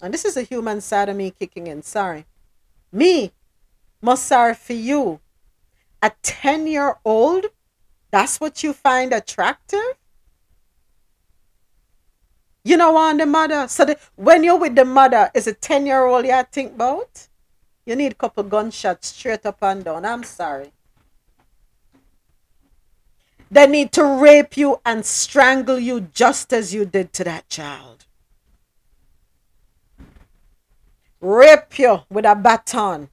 and 0.00 0.12
this 0.12 0.24
is 0.24 0.36
a 0.36 0.42
human 0.42 0.80
side 0.80 1.08
of 1.08 1.16
me 1.16 1.30
kicking 1.30 1.66
in. 1.66 1.82
Sorry, 1.82 2.26
me 2.92 3.32
must 4.02 4.26
sorry 4.26 4.54
for 4.54 4.74
you 4.74 5.20
a 6.04 6.12
10 6.20 6.66
year 6.66 6.98
old, 7.02 7.46
that's 8.10 8.38
what 8.38 8.62
you 8.62 8.74
find 8.74 9.14
attractive? 9.14 9.96
You 12.62 12.76
know, 12.76 12.94
on 12.96 13.16
the 13.16 13.24
mother. 13.24 13.66
So 13.68 13.86
the, 13.86 13.98
when 14.14 14.44
you're 14.44 14.58
with 14.58 14.76
the 14.76 14.84
mother, 14.84 15.30
is 15.34 15.46
a 15.46 15.54
10 15.54 15.86
year 15.86 16.04
old 16.04 16.26
you 16.26 16.42
think 16.52 16.74
about? 16.74 17.28
You 17.86 17.96
need 17.96 18.12
a 18.12 18.14
couple 18.14 18.42
gunshots 18.42 19.08
straight 19.08 19.46
up 19.46 19.62
and 19.62 19.82
down. 19.82 20.04
I'm 20.04 20.24
sorry. 20.24 20.72
They 23.54 23.68
need 23.68 23.92
to 23.92 24.04
rape 24.04 24.56
you 24.56 24.80
and 24.84 25.06
strangle 25.06 25.78
you 25.78 26.00
just 26.12 26.52
as 26.52 26.74
you 26.74 26.84
did 26.86 27.12
to 27.14 27.24
that 27.24 27.48
child. 27.48 28.06
Rape 31.20 31.78
you 31.78 32.00
with 32.10 32.26
a 32.26 32.34
baton 32.34 33.10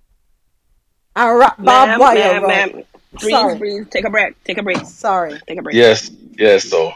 and 1.16 1.40
wrap 1.40 1.64
barbed 1.64 2.00
wire 2.00 2.16
ma'am, 2.16 2.44
around. 2.44 2.48
ma'am. 2.48 2.84
Breathe, 3.20 3.32
Sorry. 3.32 3.56
breathe. 3.60 3.90
Take 3.92 4.06
a 4.06 4.10
break. 4.10 4.44
Take 4.44 4.58
a 4.58 4.64
break. 4.64 4.80
Sorry. 4.86 5.40
Take 5.48 5.60
a 5.60 5.62
break. 5.62 5.76
Yes, 5.76 6.10
yes. 6.40 6.70
So, 6.70 6.94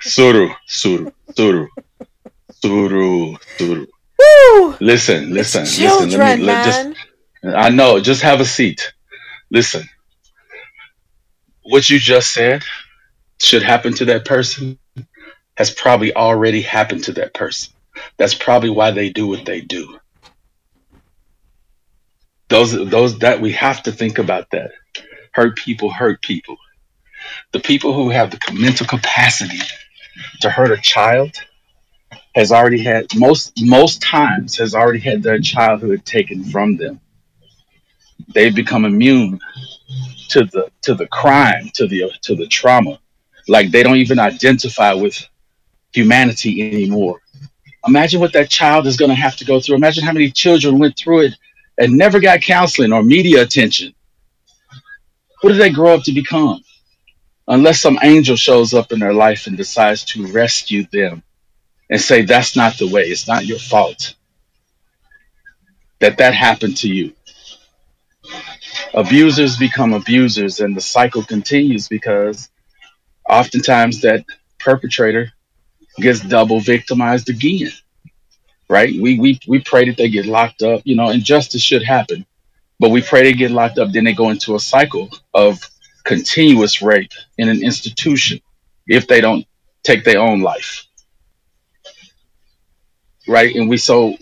suru, 0.00 0.50
suru, 0.66 1.12
suru, 1.36 1.68
suru, 2.62 3.36
suru. 3.58 3.86
Woo! 4.18 4.76
Listen, 4.80 5.34
listen, 5.34 5.64
It's 5.64 5.78
listen. 5.78 6.10
Let 6.18 6.20
children, 6.20 6.40
me 6.40 6.46
let 6.46 6.58
man. 6.58 6.64
just. 6.64 6.88
I 7.44 7.70
know. 7.70 8.00
Just 8.00 8.22
have 8.22 8.40
a 8.40 8.46
seat. 8.46 8.94
Listen. 9.50 9.84
What 11.70 11.88
you 11.88 12.00
just 12.00 12.32
said 12.32 12.64
should 13.38 13.62
happen 13.62 13.94
to 13.94 14.06
that 14.06 14.24
person 14.24 14.76
has 15.56 15.70
probably 15.70 16.12
already 16.12 16.62
happened 16.62 17.04
to 17.04 17.12
that 17.12 17.32
person. 17.32 17.72
That's 18.16 18.34
probably 18.34 18.70
why 18.70 18.90
they 18.90 19.10
do 19.10 19.28
what 19.28 19.44
they 19.44 19.60
do. 19.60 20.00
Those, 22.48 22.72
those 22.72 23.20
that 23.20 23.40
we 23.40 23.52
have 23.52 23.84
to 23.84 23.92
think 23.92 24.18
about 24.18 24.50
that. 24.50 24.72
hurt 25.30 25.56
people 25.56 25.92
hurt 25.92 26.20
people. 26.22 26.56
The 27.52 27.60
people 27.60 27.92
who 27.94 28.10
have 28.10 28.32
the 28.32 28.40
mental 28.52 28.86
capacity 28.88 29.60
to 30.40 30.50
hurt 30.50 30.72
a 30.72 30.82
child 30.82 31.36
has 32.34 32.50
already 32.50 32.82
had 32.82 33.06
most 33.14 33.52
most 33.62 34.02
times 34.02 34.58
has 34.58 34.74
already 34.74 34.98
had 34.98 35.22
their 35.22 35.38
childhood 35.38 36.04
taken 36.04 36.42
from 36.42 36.78
them. 36.78 37.00
They've 38.34 38.54
become 38.54 38.84
immune 38.84 39.38
to 40.30 40.44
the 40.44 40.70
to 40.82 40.94
the 40.94 41.06
crime, 41.06 41.70
to 41.74 41.86
the 41.86 42.10
to 42.22 42.34
the 42.34 42.46
trauma. 42.46 42.98
Like 43.48 43.70
they 43.70 43.82
don't 43.82 43.96
even 43.96 44.18
identify 44.18 44.92
with 44.94 45.26
humanity 45.92 46.62
anymore. 46.62 47.20
Imagine 47.86 48.20
what 48.20 48.32
that 48.34 48.50
child 48.50 48.86
is 48.86 48.96
going 48.96 49.10
to 49.10 49.14
have 49.14 49.36
to 49.36 49.44
go 49.44 49.60
through. 49.60 49.76
Imagine 49.76 50.04
how 50.04 50.12
many 50.12 50.30
children 50.30 50.78
went 50.78 50.96
through 50.96 51.20
it 51.26 51.34
and 51.78 51.96
never 51.96 52.20
got 52.20 52.42
counseling 52.42 52.92
or 52.92 53.02
media 53.02 53.42
attention. 53.42 53.94
What 55.40 55.52
do 55.52 55.56
they 55.56 55.70
grow 55.70 55.94
up 55.94 56.04
to 56.04 56.12
become? 56.12 56.62
Unless 57.48 57.80
some 57.80 57.98
angel 58.02 58.36
shows 58.36 58.74
up 58.74 58.92
in 58.92 59.00
their 59.00 59.14
life 59.14 59.46
and 59.46 59.56
decides 59.56 60.04
to 60.06 60.26
rescue 60.28 60.84
them 60.92 61.22
and 61.88 62.00
say, 62.00 62.22
That's 62.22 62.54
not 62.54 62.78
the 62.78 62.88
way, 62.88 63.04
it's 63.04 63.26
not 63.26 63.46
your 63.46 63.58
fault 63.58 64.14
that 66.00 66.18
that 66.18 66.34
happened 66.34 66.76
to 66.78 66.88
you. 66.88 67.12
Abusers 68.94 69.56
become 69.56 69.92
abusers, 69.92 70.60
and 70.60 70.76
the 70.76 70.80
cycle 70.80 71.22
continues 71.22 71.88
because 71.88 72.48
oftentimes 73.28 74.00
that 74.02 74.24
perpetrator 74.58 75.32
gets 75.98 76.20
double 76.20 76.60
victimized 76.60 77.30
again. 77.30 77.70
Right? 78.68 78.94
We 79.00 79.18
we 79.18 79.40
we 79.48 79.60
pray 79.60 79.86
that 79.86 79.96
they 79.96 80.08
get 80.10 80.26
locked 80.26 80.62
up, 80.62 80.82
you 80.84 80.96
know, 80.96 81.10
and 81.10 81.24
justice 81.24 81.62
should 81.62 81.82
happen. 81.84 82.26
But 82.80 82.90
we 82.90 83.02
pray 83.02 83.22
they 83.22 83.32
get 83.34 83.50
locked 83.50 83.78
up, 83.78 83.92
then 83.92 84.04
they 84.04 84.14
go 84.14 84.30
into 84.30 84.54
a 84.54 84.60
cycle 84.60 85.10
of 85.34 85.60
continuous 86.04 86.82
rape 86.82 87.12
in 87.38 87.48
an 87.48 87.62
institution 87.62 88.40
if 88.86 89.06
they 89.06 89.20
don't 89.20 89.46
take 89.84 90.04
their 90.04 90.20
own 90.20 90.40
life. 90.40 90.86
Right? 93.28 93.54
And 93.54 93.68
we 93.68 93.76
so 93.76 94.16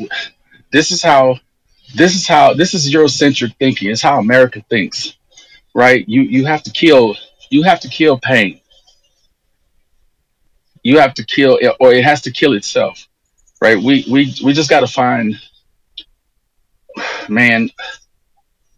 this 0.72 0.90
is 0.92 1.02
how 1.02 1.40
this 1.94 2.14
is 2.14 2.26
how 2.26 2.54
this 2.54 2.74
is 2.74 2.92
Eurocentric 2.92 3.56
thinking. 3.56 3.90
It's 3.90 4.02
how 4.02 4.18
America 4.18 4.64
thinks. 4.68 5.14
Right? 5.74 6.08
You 6.08 6.22
you 6.22 6.46
have 6.46 6.62
to 6.64 6.70
kill 6.70 7.16
you 7.50 7.62
have 7.62 7.80
to 7.80 7.88
kill 7.88 8.18
pain. 8.18 8.60
You 10.82 10.98
have 10.98 11.14
to 11.14 11.24
kill 11.24 11.58
or 11.80 11.92
it 11.92 12.04
has 12.04 12.22
to 12.22 12.30
kill 12.30 12.54
itself. 12.54 13.06
Right? 13.60 13.76
We 13.76 14.04
we 14.10 14.34
we 14.44 14.52
just 14.52 14.70
gotta 14.70 14.86
find 14.86 15.38
man, 17.28 17.70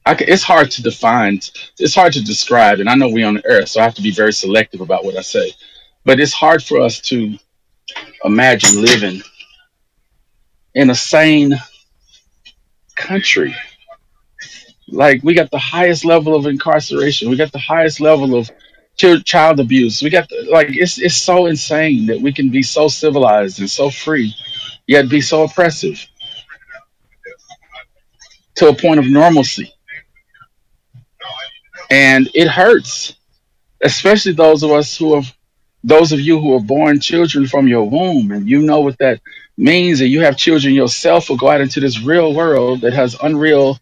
I 0.06 0.16
it's 0.20 0.42
hard 0.42 0.70
to 0.72 0.82
define. 0.82 1.40
It's 1.78 1.94
hard 1.94 2.12
to 2.14 2.24
describe, 2.24 2.80
and 2.80 2.88
I 2.88 2.94
know 2.94 3.08
we 3.08 3.22
on 3.22 3.34
the 3.34 3.46
earth, 3.46 3.68
so 3.68 3.80
I 3.80 3.84
have 3.84 3.94
to 3.94 4.02
be 4.02 4.10
very 4.10 4.32
selective 4.32 4.80
about 4.80 5.04
what 5.04 5.16
I 5.16 5.22
say. 5.22 5.52
But 6.04 6.20
it's 6.20 6.32
hard 6.32 6.62
for 6.62 6.80
us 6.80 7.00
to 7.02 7.38
imagine 8.24 8.82
living 8.82 9.22
in 10.74 10.90
a 10.90 10.94
sane 10.94 11.54
country. 13.00 13.56
Like 14.88 15.22
we 15.24 15.34
got 15.34 15.50
the 15.50 15.58
highest 15.58 16.04
level 16.04 16.36
of 16.36 16.46
incarceration, 16.46 17.30
we 17.30 17.36
got 17.36 17.52
the 17.52 17.58
highest 17.58 18.00
level 18.00 18.36
of 18.36 18.50
child 19.24 19.60
abuse. 19.60 20.02
We 20.02 20.10
got 20.10 20.28
the, 20.28 20.48
like 20.52 20.68
it's 20.70 20.98
it's 21.00 21.16
so 21.16 21.46
insane 21.46 22.06
that 22.08 22.20
we 22.20 22.32
can 22.32 22.50
be 22.50 22.62
so 22.62 22.88
civilized 22.88 23.60
and 23.60 23.70
so 23.70 23.90
free, 23.90 24.34
yet 24.86 25.08
be 25.10 25.22
so 25.22 25.44
oppressive 25.44 25.98
to 28.56 28.68
a 28.68 28.74
point 28.76 29.00
of 29.00 29.06
normalcy. 29.06 29.72
and 31.90 32.30
it 32.34 32.48
hurts 32.48 33.14
especially 33.82 34.32
those 34.32 34.62
of 34.64 34.72
us 34.72 34.96
who 34.96 35.16
have 35.16 35.32
those 35.84 36.12
of 36.12 36.20
you 36.20 36.40
who 36.40 36.54
are 36.56 36.60
born 36.62 37.00
children 37.00 37.46
from 37.46 37.68
your 37.68 37.88
womb 37.88 38.32
and 38.32 38.48
you 38.50 38.62
know 38.62 38.80
what 38.80 38.98
that 38.98 39.20
means 39.60 39.98
that 39.98 40.08
you 40.08 40.22
have 40.22 40.36
children 40.36 40.74
yourself 40.74 41.28
will 41.28 41.36
go 41.36 41.50
out 41.50 41.60
into 41.60 41.80
this 41.80 42.00
real 42.00 42.34
world 42.34 42.80
that 42.80 42.94
has 42.94 43.14
unreal 43.22 43.78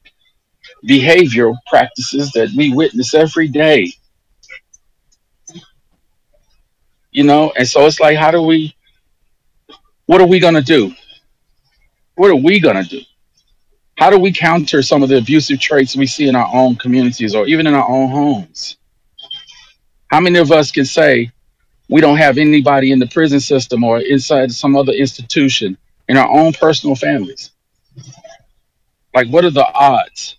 behavioral 0.87 1.57
practices 1.69 2.33
that 2.33 2.51
we 2.57 2.73
witness 2.73 3.15
every 3.15 3.49
day. 3.49 3.93
You 7.11 7.25
know 7.25 7.53
and 7.57 7.67
so 7.67 7.87
it's 7.87 8.01
like 8.01 8.17
how 8.17 8.31
do 8.31 8.43
we 8.43 8.75
what 10.07 10.21
are 10.21 10.27
we 10.27 10.41
going 10.41 10.55
to 10.55 10.63
do? 10.63 10.95
What 12.17 12.31
are 12.31 12.37
we 12.37 12.61
going 12.61 12.83
to 12.83 12.89
do? 12.89 13.01
How 13.97 14.11
do 14.11 14.19
we 14.19 14.33
counter 14.33 14.83
some 14.83 15.03
of 15.03 15.09
the 15.09 15.19
abusive 15.19 15.61
traits 15.61 15.97
we 15.97 16.07
see 16.07 16.29
in 16.29 16.37
our 16.37 16.49
own 16.53 16.77
communities 16.77 17.35
or 17.35 17.47
even 17.47 17.67
in 17.67 17.75
our 17.75 17.89
own 17.89 18.11
homes? 18.11 18.77
How 20.09 20.21
many 20.21 20.39
of 20.39 20.51
us 20.51 20.71
can 20.71 20.85
say 20.87 21.31
we 21.89 22.01
don't 22.01 22.19
have 22.19 22.39
anybody 22.39 22.93
in 22.93 22.98
the 22.98 23.06
prison 23.06 23.40
system 23.40 23.85
or 23.85 24.01
inside 24.01 24.52
some 24.52 24.77
other 24.77 24.93
institution 24.93 25.77
in 26.09 26.16
our 26.16 26.28
own 26.28 26.52
personal 26.52 26.97
families. 26.97 27.51
Like 29.15 29.28
what 29.28 29.44
are 29.44 29.51
the 29.51 29.66
odds? 29.66 30.36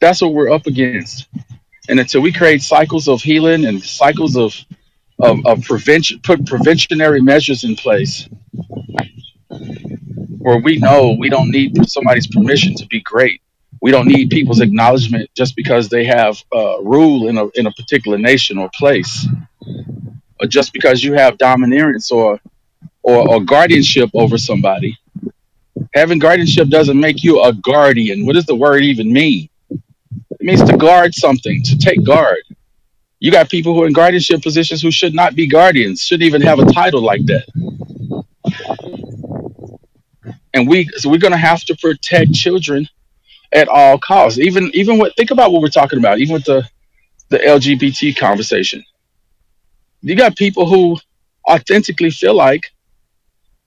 That's 0.00 0.22
what 0.22 0.34
we're 0.34 0.50
up 0.50 0.66
against. 0.66 1.28
And 1.88 1.98
until 1.98 2.20
we 2.20 2.32
create 2.32 2.62
cycles 2.62 3.08
of 3.08 3.22
healing 3.22 3.64
and 3.64 3.82
cycles 3.82 4.36
of 4.36 4.54
of, 5.20 5.44
of 5.46 5.64
prevention 5.64 6.20
put 6.22 6.46
preventionary 6.46 7.20
measures 7.20 7.64
in 7.64 7.74
place 7.74 8.28
where 10.38 10.58
we 10.58 10.78
know 10.78 11.16
we 11.18 11.28
don't 11.28 11.50
need 11.50 11.76
somebody's 11.90 12.28
permission 12.28 12.74
to 12.76 12.86
be 12.86 13.00
great 13.00 13.42
we 13.80 13.90
don't 13.90 14.08
need 14.08 14.30
people's 14.30 14.60
acknowledgement 14.60 15.30
just 15.36 15.56
because 15.56 15.88
they 15.88 16.04
have 16.04 16.42
uh, 16.54 16.80
rule 16.82 17.28
in 17.28 17.38
a 17.38 17.48
in 17.54 17.66
a 17.66 17.72
particular 17.72 18.18
nation 18.18 18.58
or 18.58 18.70
place. 18.74 19.26
Or 20.40 20.46
just 20.46 20.72
because 20.72 21.02
you 21.02 21.14
have 21.14 21.38
dominance 21.38 22.10
or 22.10 22.40
or, 23.02 23.28
or 23.28 23.40
guardianship 23.40 24.10
over 24.14 24.38
somebody. 24.38 24.96
Having 25.94 26.18
guardianship 26.20 26.68
doesn't 26.68 26.98
make 26.98 27.22
you 27.22 27.42
a 27.42 27.52
guardian. 27.52 28.26
What 28.26 28.34
does 28.34 28.46
the 28.46 28.54
word 28.56 28.82
even 28.84 29.12
mean? 29.12 29.48
It 30.30 30.40
means 30.40 30.62
to 30.64 30.76
guard 30.76 31.14
something 31.14 31.62
to 31.64 31.78
take 31.78 32.04
guard. 32.04 32.42
You 33.20 33.32
got 33.32 33.50
people 33.50 33.74
who 33.74 33.82
are 33.82 33.86
in 33.86 33.92
guardianship 33.92 34.42
positions 34.42 34.82
who 34.82 34.90
should 34.90 35.14
not 35.14 35.34
be 35.34 35.46
guardians 35.46 36.02
shouldn't 36.02 36.26
even 36.26 36.42
have 36.42 36.58
a 36.58 36.66
title 36.72 37.02
like 37.02 37.24
that. 37.26 37.46
And 40.54 40.68
we 40.68 40.88
so 40.96 41.10
we're 41.10 41.18
going 41.18 41.32
to 41.32 41.38
have 41.38 41.64
to 41.66 41.76
protect 41.76 42.32
children 42.32 42.88
at 43.52 43.68
all 43.68 43.98
costs. 43.98 44.38
Even 44.38 44.70
even 44.74 44.98
what 44.98 45.14
think 45.16 45.30
about 45.30 45.52
what 45.52 45.62
we're 45.62 45.68
talking 45.68 45.98
about 45.98 46.18
even 46.18 46.34
with 46.34 46.44
the 46.44 46.68
the 47.28 47.38
lgbt 47.38 48.16
conversation. 48.16 48.82
You 50.02 50.14
got 50.14 50.36
people 50.36 50.66
who 50.66 50.96
authentically 51.48 52.10
feel 52.10 52.34
like 52.34 52.72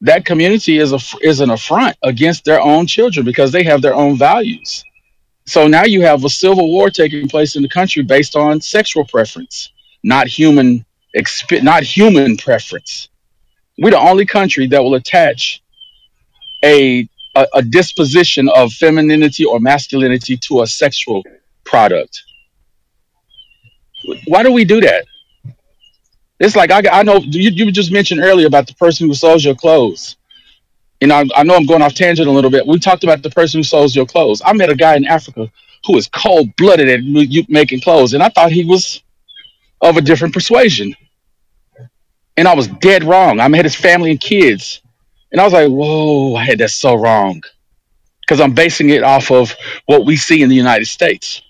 that 0.01 0.25
community 0.25 0.79
is 0.79 0.93
a 0.93 0.99
is 1.21 1.41
an 1.41 1.49
affront 1.49 1.97
against 2.03 2.45
their 2.45 2.61
own 2.61 2.87
children 2.87 3.25
because 3.25 3.51
they 3.51 3.63
have 3.63 3.81
their 3.81 3.95
own 3.95 4.17
values. 4.17 4.83
So 5.45 5.67
now 5.67 5.85
you 5.85 6.01
have 6.01 6.23
a 6.23 6.29
civil 6.29 6.71
war 6.71 6.89
taking 6.89 7.27
place 7.27 7.55
in 7.55 7.61
the 7.61 7.69
country 7.69 8.03
based 8.03 8.35
on 8.35 8.61
sexual 8.61 9.05
preference 9.05 9.71
not 10.03 10.27
human 10.27 10.85
exp- 11.15 11.63
not 11.63 11.83
human 11.83 12.37
preference. 12.37 13.09
We're 13.77 13.91
the 13.91 13.99
only 13.99 14.25
country 14.25 14.67
that 14.67 14.83
will 14.83 14.95
attach 14.95 15.61
a, 16.63 17.07
a 17.35 17.47
a 17.55 17.61
disposition 17.61 18.49
of 18.49 18.71
femininity 18.73 19.45
or 19.45 19.59
masculinity 19.59 20.37
to 20.37 20.61
a 20.61 20.67
sexual 20.67 21.23
product 21.65 22.23
why 24.27 24.43
do 24.43 24.51
we 24.51 24.65
do 24.65 24.81
that 24.81 25.05
it's 26.41 26.55
like 26.55 26.71
I, 26.71 26.81
I 26.91 27.03
know 27.03 27.17
you, 27.17 27.51
you 27.51 27.71
just 27.71 27.91
mentioned 27.91 28.19
earlier 28.21 28.47
about 28.47 28.65
the 28.65 28.73
person 28.73 29.07
who 29.07 29.13
sells 29.13 29.45
your 29.45 29.53
clothes. 29.53 30.17
And 30.99 31.13
I, 31.13 31.23
I 31.35 31.43
know 31.43 31.55
I'm 31.55 31.67
going 31.67 31.83
off 31.83 31.93
tangent 31.93 32.27
a 32.27 32.31
little 32.31 32.49
bit. 32.49 32.65
We 32.65 32.79
talked 32.79 33.03
about 33.03 33.21
the 33.21 33.29
person 33.29 33.59
who 33.59 33.63
sells 33.63 33.95
your 33.95 34.07
clothes. 34.07 34.41
I 34.43 34.53
met 34.53 34.69
a 34.69 34.75
guy 34.75 34.95
in 34.95 35.05
Africa 35.05 35.51
who 35.85 35.97
is 35.97 36.07
cold 36.07 36.55
blooded 36.57 36.89
at 36.89 37.01
making 37.47 37.81
clothes, 37.81 38.13
and 38.13 38.23
I 38.23 38.29
thought 38.29 38.51
he 38.51 38.65
was 38.65 39.03
of 39.81 39.97
a 39.97 40.01
different 40.01 40.33
persuasion. 40.33 40.95
And 42.37 42.47
I 42.47 42.55
was 42.55 42.67
dead 42.67 43.03
wrong. 43.03 43.39
I 43.39 43.47
met 43.47 43.65
his 43.65 43.75
family 43.75 44.11
and 44.11 44.19
kids, 44.19 44.81
and 45.31 45.41
I 45.41 45.43
was 45.45 45.53
like, 45.53 45.69
"Whoa, 45.69 46.35
I 46.35 46.45
had 46.45 46.59
that 46.59 46.71
so 46.71 46.95
wrong," 46.95 47.43
because 48.21 48.41
I'm 48.41 48.53
basing 48.53 48.89
it 48.89 49.03
off 49.03 49.31
of 49.31 49.55
what 49.87 50.05
we 50.05 50.17
see 50.17 50.41
in 50.43 50.49
the 50.49 50.55
United 50.55 50.87
States. 50.87 51.41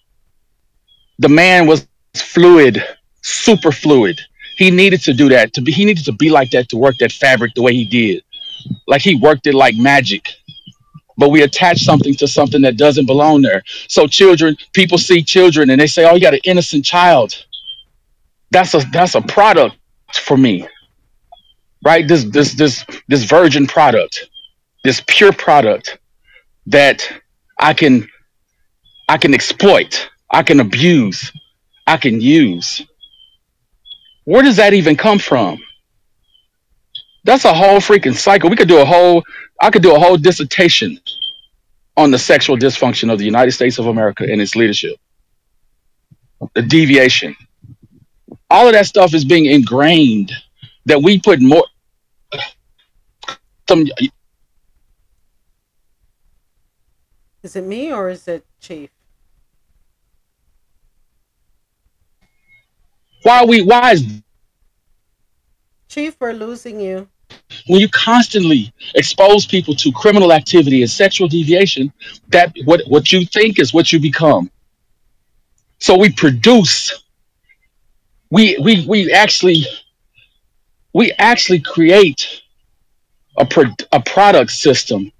The 1.19 1.29
man 1.29 1.67
was 1.67 1.87
fluid, 2.15 2.83
super 3.21 3.71
fluid. 3.71 4.19
He 4.57 4.71
needed 4.71 5.01
to 5.03 5.13
do 5.13 5.29
that 5.29 5.53
to 5.53 5.61
be. 5.61 5.71
He 5.71 5.85
needed 5.85 6.05
to 6.05 6.13
be 6.13 6.29
like 6.29 6.51
that 6.51 6.69
to 6.69 6.77
work 6.77 6.97
that 6.99 7.11
fabric 7.11 7.53
the 7.55 7.63
way 7.63 7.73
he 7.73 7.85
did. 7.85 8.23
Like 8.87 9.01
he 9.01 9.15
worked 9.15 9.47
it 9.47 9.55
like 9.55 9.75
magic. 9.77 10.29
But 11.17 11.29
we 11.29 11.43
attach 11.43 11.81
something 11.83 12.15
to 12.15 12.27
something 12.27 12.61
that 12.63 12.77
doesn't 12.77 13.07
belong 13.07 13.41
there. 13.43 13.63
So 13.89 14.07
children, 14.07 14.57
people 14.73 14.97
see 14.97 15.23
children 15.23 15.69
and 15.69 15.81
they 15.81 15.87
say, 15.87 16.05
"Oh, 16.09 16.15
you 16.15 16.21
got 16.21 16.33
an 16.35 16.41
innocent 16.45 16.85
child." 16.85 17.35
That's 18.51 18.73
a 18.73 18.79
that's 18.91 19.15
a 19.15 19.21
product 19.21 19.77
for 20.13 20.37
me, 20.37 20.67
right? 21.83 22.07
This 22.07 22.25
this 22.25 22.53
this 22.53 22.85
this 23.07 23.23
virgin 23.25 23.67
product, 23.67 24.29
this 24.83 25.03
pure 25.07 25.33
product 25.33 25.97
that 26.67 27.07
I 27.59 27.73
can 27.73 28.07
I 29.09 29.17
can 29.17 29.33
exploit. 29.33 30.09
I 30.31 30.43
can 30.43 30.59
abuse, 30.59 31.31
I 31.87 31.97
can 31.97 32.21
use. 32.21 32.81
Where 34.25 34.43
does 34.43 34.57
that 34.57 34.73
even 34.73 34.95
come 34.95 35.19
from? 35.19 35.59
That's 37.23 37.45
a 37.45 37.53
whole 37.53 37.79
freaking 37.79 38.15
cycle. 38.15 38.49
We 38.49 38.55
could 38.55 38.67
do 38.67 38.81
a 38.81 38.85
whole, 38.85 39.23
I 39.61 39.69
could 39.69 39.83
do 39.83 39.95
a 39.95 39.99
whole 39.99 40.17
dissertation 40.17 40.99
on 41.97 42.11
the 42.11 42.17
sexual 42.19 42.57
dysfunction 42.57 43.11
of 43.11 43.19
the 43.19 43.25
United 43.25 43.51
States 43.51 43.79
of 43.79 43.87
America 43.87 44.25
and 44.29 44.41
its 44.41 44.55
leadership, 44.55 44.97
the 46.55 46.61
deviation. 46.61 47.35
All 48.49 48.67
of 48.67 48.73
that 48.73 48.87
stuff 48.87 49.13
is 49.13 49.25
being 49.25 49.45
ingrained 49.45 50.31
that 50.85 51.01
we 51.01 51.19
put 51.19 51.41
more. 51.41 51.65
Some 53.71 53.85
Is 57.43 57.55
it 57.55 57.63
me 57.63 57.93
or 57.93 58.09
is 58.09 58.27
it 58.27 58.45
Chief? 58.59 58.89
why 63.23 63.39
are 63.39 63.47
we 63.47 63.61
why 63.61 63.91
is 63.93 64.21
Chief, 65.87 66.17
we're 66.19 66.33
losing 66.33 66.81
you. 66.81 67.07
when 67.67 67.79
you 67.79 67.87
constantly 67.89 68.73
expose 68.95 69.45
people 69.45 69.75
to 69.75 69.91
criminal 69.93 70.33
activity 70.33 70.81
and 70.81 70.91
sexual 70.91 71.29
deviation, 71.29 71.93
that 72.29 72.53
what 72.65 72.81
what 72.87 73.13
you 73.13 73.25
think 73.25 73.59
is 73.59 73.73
what 73.73 73.93
you 73.93 73.99
become. 74.01 74.51
So 75.79 75.97
we 75.97 76.11
produce, 76.11 77.05
we 78.31 78.57
we 78.59 78.85
we 78.85 79.13
actually 79.13 79.65
we 80.93 81.13
actually 81.13 81.61
create 81.61 82.40
a 83.41 83.45
pro- 83.47 83.75
a 83.93 84.01
product 84.01 84.51
system 84.51 85.11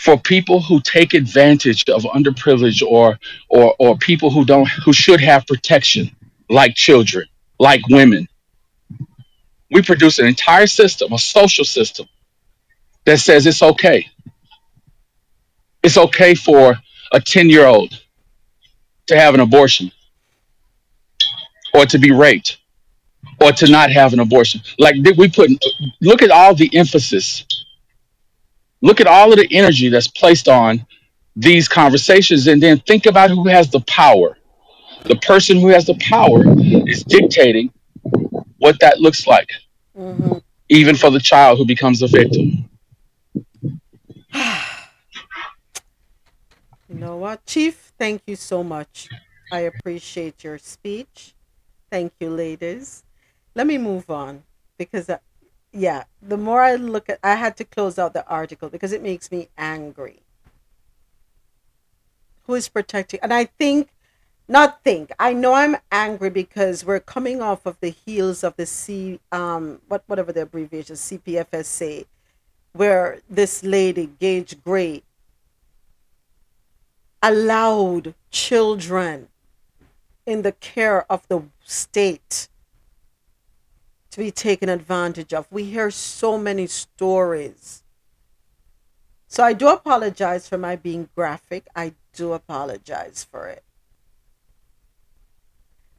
for 0.00 0.18
people 0.18 0.60
who 0.62 0.80
take 0.82 1.14
advantage 1.14 1.88
of 1.90 2.02
underprivileged 2.04 2.82
or 2.86 3.18
or 3.50 3.74
or 3.80 3.96
people 3.98 4.30
who 4.30 4.44
don't 4.44 4.68
who 4.84 4.92
should 4.92 5.20
have 5.20 5.46
protection, 5.46 6.10
like 6.50 6.74
children, 6.74 7.26
like 7.60 7.82
women. 7.88 8.28
We 9.70 9.82
produce 9.82 10.18
an 10.20 10.26
entire 10.26 10.66
system, 10.68 11.12
a 11.12 11.18
social 11.18 11.64
system 11.64 12.08
that 13.06 13.18
says 13.20 13.46
it's 13.46 13.62
okay. 13.62 14.06
It's 15.82 15.98
okay 15.98 16.34
for 16.34 16.76
a 17.12 17.20
10 17.20 17.50
year 17.50 17.66
old 17.66 18.00
to 19.08 19.16
have 19.16 19.34
an 19.34 19.40
abortion 19.40 19.92
or 21.74 21.86
to 21.86 21.98
be 21.98 22.12
raped 22.12 22.58
or 23.40 23.52
to 23.52 23.70
not 23.70 23.90
have 23.90 24.12
an 24.12 24.20
abortion. 24.20 24.60
Like 24.78 24.96
we 25.16 25.28
put, 25.28 25.50
look 26.00 26.22
at 26.22 26.30
all 26.30 26.54
the 26.54 26.74
emphasis, 26.76 27.44
look 28.82 29.00
at 29.00 29.06
all 29.06 29.32
of 29.32 29.38
the 29.38 29.48
energy 29.50 29.88
that's 29.88 30.08
placed 30.08 30.48
on 30.48 30.84
these 31.34 31.68
conversations, 31.68 32.46
and 32.46 32.62
then 32.62 32.78
think 32.80 33.06
about 33.06 33.30
who 33.30 33.46
has 33.48 33.70
the 33.70 33.80
power. 33.80 34.38
The 35.04 35.16
person 35.16 35.60
who 35.60 35.68
has 35.68 35.84
the 35.86 35.96
power 36.00 36.42
is 36.88 37.04
dictating 37.04 37.72
what 38.58 38.78
that 38.80 39.00
looks 39.00 39.26
like, 39.26 39.48
Mm-hmm. 39.98 40.38
even 40.68 40.94
for 40.94 41.10
the 41.10 41.20
child 41.20 41.56
who 41.56 41.64
becomes 41.64 42.02
a 42.02 42.06
victim. 42.08 42.68
You 46.88 47.00
know 47.00 47.16
what, 47.16 47.44
Chief? 47.46 47.92
Thank 47.98 48.22
you 48.28 48.36
so 48.36 48.62
much. 48.62 49.08
I 49.50 49.60
appreciate 49.60 50.44
your 50.44 50.58
speech. 50.58 51.34
Thank 51.90 52.12
you, 52.20 52.30
ladies. 52.30 53.02
Let 53.56 53.66
me 53.66 53.78
move 53.78 54.10
on 54.10 54.42
because, 54.76 55.08
uh, 55.08 55.16
yeah, 55.72 56.04
the 56.20 56.36
more 56.36 56.60
I 56.60 56.74
look 56.74 57.08
at, 57.08 57.18
I 57.24 57.36
had 57.36 57.56
to 57.56 57.64
close 57.64 57.98
out 57.98 58.12
the 58.12 58.26
article 58.28 58.68
because 58.68 58.92
it 58.92 59.02
makes 59.02 59.32
me 59.32 59.48
angry. 59.56 60.20
Who 62.44 62.54
is 62.54 62.68
protecting? 62.68 63.18
And 63.22 63.32
I 63.32 63.46
think, 63.46 63.88
not 64.46 64.84
think, 64.84 65.10
I 65.18 65.32
know 65.32 65.54
I'm 65.54 65.78
angry 65.90 66.28
because 66.28 66.84
we're 66.84 67.00
coming 67.00 67.40
off 67.40 67.64
of 67.64 67.80
the 67.80 67.88
heels 67.88 68.44
of 68.44 68.54
the 68.56 68.66
C, 68.66 69.20
um, 69.32 69.80
what 69.88 70.04
whatever 70.06 70.32
the 70.32 70.42
abbreviation, 70.42 70.96
CPFSA, 70.96 72.04
where 72.74 73.20
this 73.28 73.64
lady, 73.64 74.10
Gage 74.20 74.62
Gray, 74.62 75.02
allowed 77.22 78.14
children 78.30 79.28
in 80.26 80.42
the 80.42 80.52
care 80.52 81.10
of 81.10 81.26
the 81.28 81.44
state 81.64 82.48
to 84.16 84.20
be 84.22 84.30
taken 84.30 84.70
advantage 84.70 85.34
of. 85.34 85.46
We 85.50 85.64
hear 85.64 85.90
so 85.90 86.38
many 86.38 86.66
stories. 86.66 87.82
So 89.28 89.44
I 89.44 89.52
do 89.52 89.68
apologize 89.68 90.48
for 90.48 90.56
my 90.56 90.74
being 90.74 91.10
graphic. 91.14 91.66
I 91.76 91.92
do 92.14 92.32
apologize 92.32 93.26
for 93.30 93.46
it. 93.46 93.62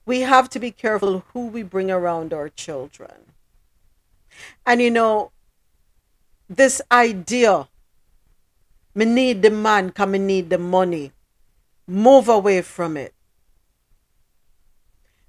We 0.07 0.21
have 0.21 0.49
to 0.49 0.59
be 0.59 0.71
careful 0.71 1.25
who 1.31 1.45
we 1.45 1.61
bring 1.61 1.91
around 1.91 2.33
our 2.33 2.49
children. 2.49 3.33
And 4.65 4.81
you 4.81 4.89
know, 4.89 5.31
this 6.49 6.81
idea, 6.91 7.67
me 8.95 9.05
need 9.05 9.43
the 9.43 9.51
man, 9.51 9.91
come 9.91 10.13
me 10.13 10.17
need 10.17 10.49
the 10.49 10.57
money. 10.57 11.11
Move 11.85 12.27
away 12.27 12.63
from 12.63 12.97
it. 12.97 13.13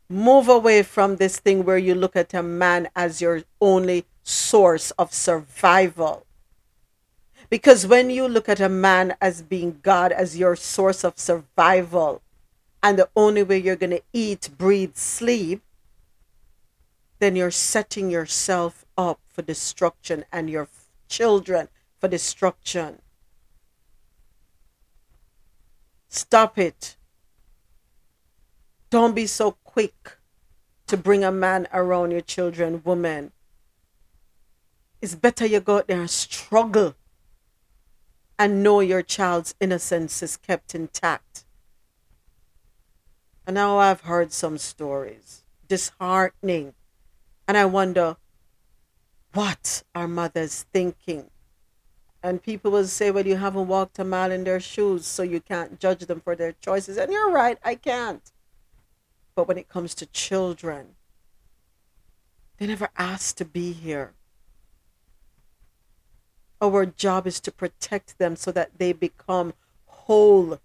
Move 0.09 0.49
away 0.49 0.83
from 0.83 1.17
this 1.17 1.39
thing 1.39 1.65
where 1.65 1.79
you 1.79 1.95
look 1.95 2.17
at 2.17 2.33
a 2.33 2.43
man 2.43 2.89
as 2.97 3.21
your 3.21 3.43
only 3.61 4.07
source 4.23 4.91
of 4.93 5.13
survival. 5.13 6.25
Because 7.51 7.87
when 7.87 8.11
you 8.11 8.29
look 8.29 8.49
at 8.49 8.61
a 8.61 8.69
man 8.69 9.17
as 9.21 9.43
being 9.43 9.81
God 9.83 10.13
as 10.13 10.39
your 10.39 10.57
source 10.57 11.05
of 11.05 11.19
survival, 11.19 12.23
and 12.83 12.99
the 12.99 13.09
only 13.17 13.43
way 13.43 13.59
you're 13.59 13.77
going 13.77 13.91
to 13.91 14.03
eat, 14.13 14.51
breathe, 14.57 14.95
sleep, 14.95 15.63
then 17.19 17.35
you're 17.35 17.51
setting 17.51 18.11
yourself 18.11 18.85
up 18.97 19.21
for 19.27 19.43
destruction 19.43 20.25
and 20.33 20.49
your 20.49 20.69
children 21.09 21.69
for 21.99 22.09
destruction. 22.09 23.01
Stop 26.09 26.59
it. 26.59 26.97
Don't 28.91 29.15
be 29.15 29.27
so 29.27 29.57
quick 29.79 30.19
to 30.89 30.97
bring 30.97 31.23
a 31.23 31.31
man 31.31 31.69
around 31.73 32.11
your 32.11 32.21
children, 32.21 32.83
woman. 32.85 33.31
It's 35.01 35.15
better 35.15 35.47
you 35.47 35.61
go 35.61 35.77
out 35.77 35.87
there 35.87 36.01
and 36.01 36.11
struggle 36.11 36.97
and 38.41 38.61
know 38.65 38.81
your 38.81 39.03
child's 39.03 39.55
innocence 39.61 40.21
is 40.21 40.37
kept 40.37 40.75
intact. 40.75 41.45
And 43.47 43.55
now 43.55 43.79
I've 43.79 44.01
heard 44.01 44.33
some 44.33 44.59
stories, 44.59 45.45
disheartening. 45.69 46.75
And 47.47 47.57
I 47.57 47.65
wonder, 47.65 48.17
what 49.33 49.85
are 49.95 50.09
mothers 50.09 50.67
thinking? 50.73 51.31
And 52.21 52.43
people 52.43 52.73
will 52.73 52.89
say, 52.89 53.13
well, 53.13 53.29
you 53.29 53.37
haven't 53.37 53.69
walked 53.69 54.01
a 54.01 54.05
mile 54.05 54.33
in 54.33 54.43
their 54.43 54.59
shoes, 54.59 55.07
so 55.07 55.23
you 55.23 55.39
can't 55.41 55.79
judge 55.79 56.01
them 56.07 56.21
for 56.21 56.35
their 56.35 56.51
choices. 56.61 56.97
And 56.97 57.13
you're 57.13 57.31
right, 57.31 57.59
I 57.65 57.77
can't. 57.77 58.33
But 59.39 59.47
when 59.47 59.57
it 59.57 59.69
comes 59.69 59.95
to 59.95 60.07
children, 60.07 60.97
they 62.57 62.67
never 62.67 62.89
asked 62.97 63.39
to 63.39 63.45
be 63.45 63.71
here. 63.73 64.15
Our 66.61 66.85
job 66.87 67.25
is 67.25 67.39
to 67.43 67.53
protect 67.53 68.19
them 68.19 68.35
so 68.35 68.51
that 68.51 68.79
they 68.79 68.93
become 68.93 69.55
whole 69.87 70.59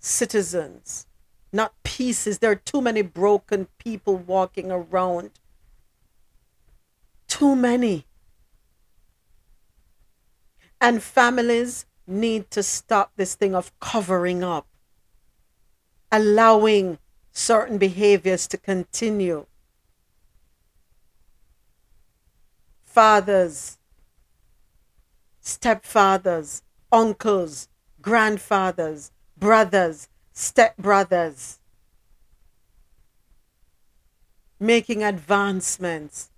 citizens, 0.00 1.06
not 1.52 1.74
pieces. 1.82 2.38
There 2.38 2.50
are 2.52 2.54
too 2.54 2.80
many 2.80 3.02
broken 3.02 3.68
people 3.76 4.16
walking 4.16 4.70
around. 4.70 5.32
Too 7.28 7.54
many. 7.54 8.06
And 10.80 11.02
families 11.02 11.84
need 12.06 12.50
to 12.52 12.62
stop 12.62 13.12
this 13.16 13.34
thing 13.34 13.54
of 13.54 13.78
covering 13.78 14.42
up, 14.42 14.66
allowing 16.10 16.98
certain 17.36 17.76
behaviors 17.76 18.46
to 18.48 18.56
continue. 18.56 19.44
Fathers, 22.82 23.76
stepfathers, 25.44 26.62
uncles, 26.90 27.68
grandfathers, 28.00 29.12
brothers, 29.36 30.08
stepbrothers, 30.34 31.58
making 34.58 35.04
advancements, 35.04 36.30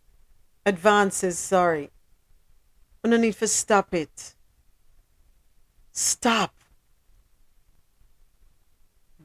advances, 0.66 1.38
sorry. 1.38 1.90
We 3.04 3.10
don't 3.10 3.20
need 3.20 3.34
to 3.34 3.46
stop 3.46 3.94
it. 3.94 4.34
Stop. 5.92 6.57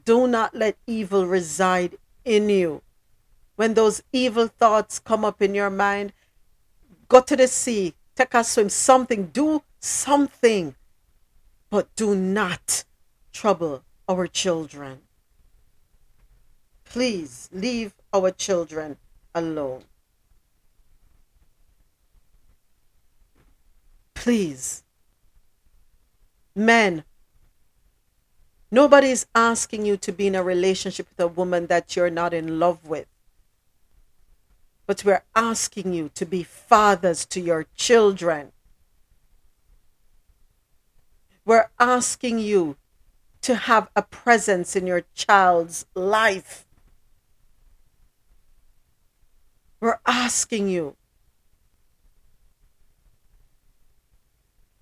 Do 0.04 0.26
not 0.26 0.54
let 0.54 0.76
evil 0.86 1.26
reside 1.26 1.96
in 2.24 2.48
you. 2.48 2.82
When 3.56 3.74
those 3.74 4.02
evil 4.12 4.48
thoughts 4.48 4.98
come 4.98 5.24
up 5.24 5.40
in 5.40 5.54
your 5.54 5.70
mind, 5.70 6.12
go 7.08 7.20
to 7.20 7.36
the 7.36 7.48
sea, 7.48 7.94
take 8.14 8.34
a 8.34 8.44
swim, 8.44 8.68
something, 8.68 9.26
do 9.26 9.62
something. 9.80 10.74
But 11.70 11.94
do 11.96 12.14
not 12.14 12.84
trouble 13.32 13.82
our 14.08 14.26
children. 14.26 15.00
please 16.94 17.48
leave 17.52 17.92
our 18.12 18.30
children 18.30 18.96
alone. 19.34 19.82
Please. 24.14 24.84
Men, 26.54 27.02
nobody's 28.74 29.26
asking 29.34 29.86
you 29.86 29.96
to 29.96 30.12
be 30.12 30.26
in 30.26 30.34
a 30.34 30.42
relationship 30.42 31.08
with 31.08 31.20
a 31.20 31.28
woman 31.28 31.66
that 31.68 31.94
you're 31.94 32.10
not 32.10 32.34
in 32.34 32.58
love 32.58 32.84
with. 32.86 33.06
But 34.86 35.04
we're 35.04 35.24
asking 35.34 35.94
you 35.94 36.10
to 36.14 36.26
be 36.26 36.42
fathers 36.42 37.24
to 37.26 37.40
your 37.40 37.66
children. 37.74 38.52
We're 41.46 41.70
asking 41.78 42.40
you 42.40 42.76
to 43.42 43.54
have 43.54 43.88
a 43.94 44.02
presence 44.02 44.74
in 44.74 44.86
your 44.86 45.04
child's 45.14 45.86
life. 45.94 46.66
We're 49.80 50.00
asking 50.06 50.68
you. 50.68 50.96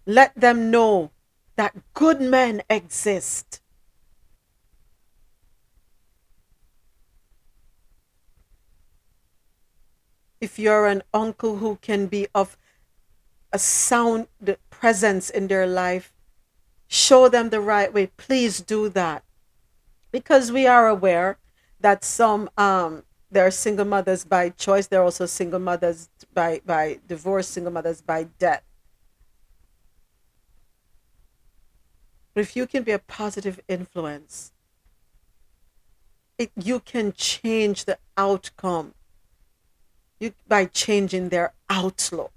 Let 0.07 0.35
them 0.35 0.71
know 0.71 1.11
that 1.57 1.75
good 1.95 2.21
men 2.21 2.63
exist. 2.71 3.62
If 10.43 10.59
you're 10.59 10.89
an 10.89 11.05
uncle 11.15 11.59
who 11.59 11.77
can 11.77 12.09
be 12.09 12.27
of 12.35 12.59
a 13.53 13.61
sound 13.61 14.27
presence 14.71 15.31
in 15.31 15.47
their 15.47 15.69
life, 15.69 16.13
show 16.89 17.29
them 17.29 17.51
the 17.51 17.61
right 17.61 17.95
way. 17.95 18.09
Please 18.17 18.61
do 18.61 18.89
that. 18.89 19.23
Because 20.11 20.51
we 20.51 20.67
are 20.67 20.89
aware 20.89 21.39
that 21.79 22.03
some 22.03 22.51
um 22.59 23.05
there 23.31 23.47
are 23.47 23.53
single 23.53 23.85
mothers 23.85 24.25
by 24.25 24.49
choice, 24.49 24.89
there 24.89 25.01
are 25.01 25.05
also 25.05 25.27
single 25.27 25.61
mothers 25.61 26.09
by 26.35 26.61
by 26.67 26.99
divorce, 27.07 27.47
single 27.47 27.73
mothers 27.73 28.03
by 28.03 28.25
death. 28.41 28.65
But 32.35 32.41
if 32.41 32.57
you 32.57 32.67
can 32.67 32.83
be 32.83 32.91
a 32.91 32.99
positive 32.99 33.61
influence, 33.69 34.53
it, 36.37 36.51
you 36.57 36.81
can 36.81 37.13
change 37.13 37.85
the 37.85 37.99
outcome 38.17 38.95
you, 40.23 40.33
by 40.49 40.65
changing 40.67 41.29
their 41.29 41.53
outlook. 41.69 42.33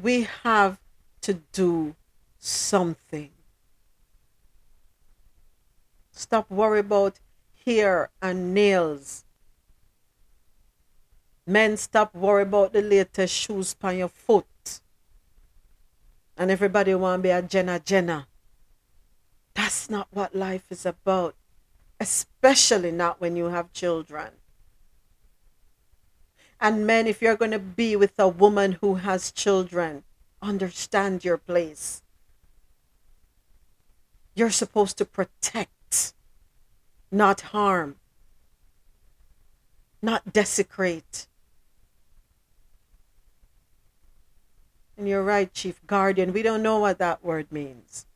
We 0.00 0.28
have 0.42 0.78
to 1.22 1.34
do 1.52 1.96
something. 2.38 3.30
Stop 6.12 6.50
worry 6.50 6.80
about 6.80 7.20
hair 7.64 8.10
and 8.22 8.54
nails 8.54 9.24
Men 11.48 11.78
stop 11.78 12.14
worry 12.14 12.42
about 12.42 12.74
the 12.74 12.82
latest 12.82 13.32
shoes 13.34 13.74
on 13.82 13.96
your 13.96 14.08
foot. 14.08 14.80
And 16.36 16.50
everybody 16.50 16.94
want 16.94 17.20
to 17.20 17.22
be 17.22 17.30
a 17.30 17.40
Jenna 17.40 17.80
Jenna. 17.80 18.27
That's 19.58 19.90
not 19.90 20.06
what 20.12 20.36
life 20.36 20.70
is 20.70 20.86
about. 20.86 21.34
Especially 21.98 22.92
not 22.92 23.20
when 23.20 23.34
you 23.34 23.46
have 23.46 23.72
children. 23.72 24.30
And 26.60 26.86
men, 26.86 27.08
if 27.08 27.20
you're 27.20 27.36
going 27.36 27.50
to 27.50 27.58
be 27.58 27.96
with 27.96 28.12
a 28.20 28.28
woman 28.28 28.78
who 28.80 28.94
has 28.96 29.32
children, 29.32 30.04
understand 30.40 31.24
your 31.24 31.38
place. 31.38 32.02
You're 34.36 34.50
supposed 34.50 34.96
to 34.98 35.04
protect, 35.04 36.14
not 37.10 37.40
harm, 37.40 37.96
not 40.00 40.32
desecrate. 40.32 41.26
And 44.96 45.08
you're 45.08 45.24
right, 45.24 45.52
Chief 45.52 45.84
Guardian. 45.84 46.32
We 46.32 46.42
don't 46.42 46.62
know 46.62 46.78
what 46.78 46.98
that 46.98 47.24
word 47.24 47.50
means. 47.50 48.06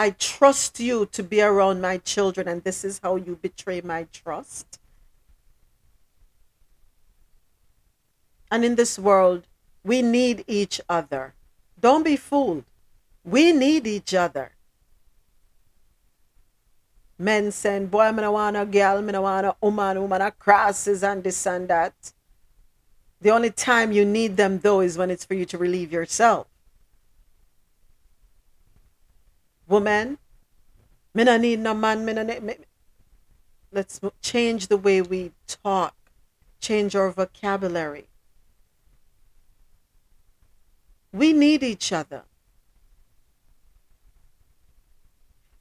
I 0.00 0.12
trust 0.12 0.80
you 0.80 1.04
to 1.12 1.22
be 1.22 1.42
around 1.42 1.82
my 1.82 1.98
children, 1.98 2.48
and 2.48 2.64
this 2.64 2.86
is 2.86 3.00
how 3.02 3.16
you 3.16 3.36
betray 3.36 3.82
my 3.82 4.06
trust. 4.10 4.78
And 8.50 8.64
in 8.64 8.76
this 8.76 8.98
world, 8.98 9.42
we 9.84 10.00
need 10.00 10.42
each 10.46 10.80
other. 10.88 11.34
Don't 11.78 12.02
be 12.02 12.16
fooled. 12.16 12.64
We 13.24 13.52
need 13.52 13.86
each 13.86 14.14
other. 14.14 14.52
Men 17.18 17.52
saying, 17.52 17.88
boy, 17.88 18.04
I 18.04 18.12
don't 18.12 18.32
want 18.32 18.56
a 18.56 18.64
girl, 18.64 19.06
I 19.06 19.12
don't 19.12 19.22
want 19.22 19.46
a 19.48 19.56
woman, 19.60 20.00
woman, 20.00 20.32
crosses 20.38 21.04
and 21.04 21.22
this 21.22 21.46
and 21.46 21.68
that. 21.68 21.92
The 23.20 23.32
only 23.32 23.50
time 23.50 23.92
you 23.92 24.06
need 24.06 24.38
them, 24.38 24.60
though, 24.60 24.80
is 24.80 24.96
when 24.96 25.10
it's 25.10 25.26
for 25.26 25.34
you 25.34 25.44
to 25.44 25.58
relieve 25.58 25.92
yourself. 25.92 26.46
Woman, 29.70 30.18
me 31.14 31.22
no 31.22 31.36
need 31.36 31.60
no 31.60 31.74
man. 31.74 32.04
Me 32.04 32.12
no 32.12 32.24
need, 32.24 32.42
me. 32.42 32.56
Let's 33.70 34.00
change 34.20 34.66
the 34.66 34.76
way 34.76 35.00
we 35.00 35.30
talk, 35.46 35.94
change 36.60 36.96
our 36.96 37.12
vocabulary. 37.12 38.08
We 41.12 41.32
need 41.32 41.62
each 41.62 41.92
other. 41.92 42.24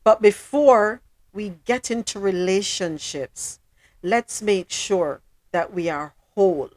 But 0.03 0.23
before 0.23 1.02
we 1.31 1.53
get 1.65 1.91
into 1.91 2.19
relationships, 2.19 3.60
let's 4.02 4.41
make 4.41 4.72
sure 4.72 5.22
that 5.52 5.72
we 5.72 5.88
are 5.88 6.15
whole. 6.34 6.72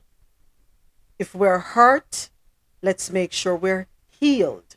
If 1.19 1.35
we're 1.35 1.59
hurt, 1.59 2.29
let's 2.83 3.11
make 3.11 3.33
sure 3.33 3.57
we're 3.57 3.87
healed. 4.21 4.77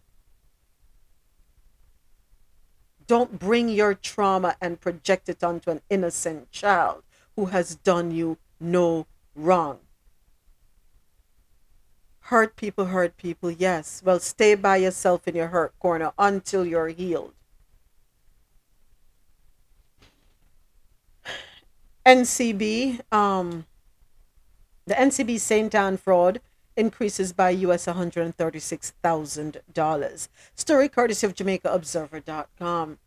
Don't 3.07 3.38
bring 3.38 3.69
your 3.69 3.94
trauma 3.94 4.56
and 4.60 4.82
project 4.82 5.30
it 5.30 5.44
onto 5.44 5.69
an 5.69 5.82
innocent 5.90 6.52
child 6.52 7.03
who 7.36 7.48
has 7.48 7.76
done 7.76 8.11
you 8.11 8.38
no 8.60 9.06
wrong. 9.36 9.80
Hurt 12.19 12.56
people 12.56 12.86
hurt 12.86 13.18
people, 13.18 13.52
yes. 13.52 14.02
Well, 14.03 14.19
stay 14.19 14.56
by 14.56 14.77
yourself 14.77 15.27
in 15.27 15.36
your 15.36 15.49
hurt 15.49 15.77
corner 15.80 16.11
until 16.18 16.65
you're 16.65 16.88
healed. 16.88 17.34
NCB, 22.06 23.02
um, 23.11 23.65
the 24.86 24.95
NCB 24.95 25.40
St. 25.40 25.73
Ann 25.73 25.98
fraud 25.98 26.40
increases 26.76 27.34
by 27.34 27.52
US 27.52 27.85
$136,000. 27.85 30.27
Story 30.56 30.89
courtesy 30.89 31.27
of 31.27 31.35
JamaicaObserver.com. 31.35 32.97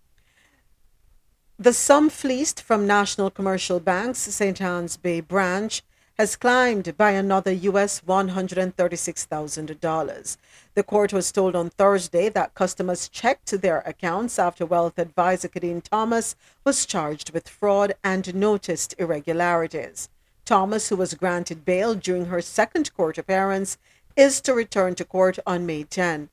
The 1.59 1.73
sum 1.73 2.09
fleeced 2.09 2.63
from 2.63 2.87
National 2.87 3.31
Commercial 3.31 3.81
Bank's 3.81 4.21
St. 4.21 4.61
Ann's 4.61 4.97
Bay 4.97 5.21
branch 5.21 5.83
has 6.17 6.37
climbed 6.37 6.97
by 6.97 7.11
another 7.13 7.53
US 7.53 8.01
$136,000. 8.01 10.37
The 10.75 10.83
court 10.83 11.13
was 11.13 11.31
told 11.31 11.55
on 11.55 11.71
Thursday 11.71 12.29
that 12.29 12.55
customers 12.55 13.09
checked 13.09 13.61
their 13.61 13.79
accounts 13.81 14.37
after 14.39 14.67
wealth 14.67 14.99
advisor 14.99 15.49
Kadeen 15.49 15.83
Thomas 15.83 16.35
was 16.65 16.87
charged 16.87 17.33
with 17.33 17.49
fraud 17.49 17.95
and 18.03 18.35
noticed 18.35 18.95
irregularities. 18.99 20.09
Thomas, 20.49 20.89
who 20.89 20.97
was 20.97 21.13
granted 21.13 21.67
bail 21.67 21.95
during 21.95 22.25
her 22.25 22.41
second 22.41 22.95
court 22.95 23.19
appearance, 23.19 23.77
is 24.17 24.41
to 24.41 24.55
return 24.55 24.95
to 24.95 25.05
court 25.05 25.39
on 25.47 25.67
May 25.67 25.83
10. 25.83 26.31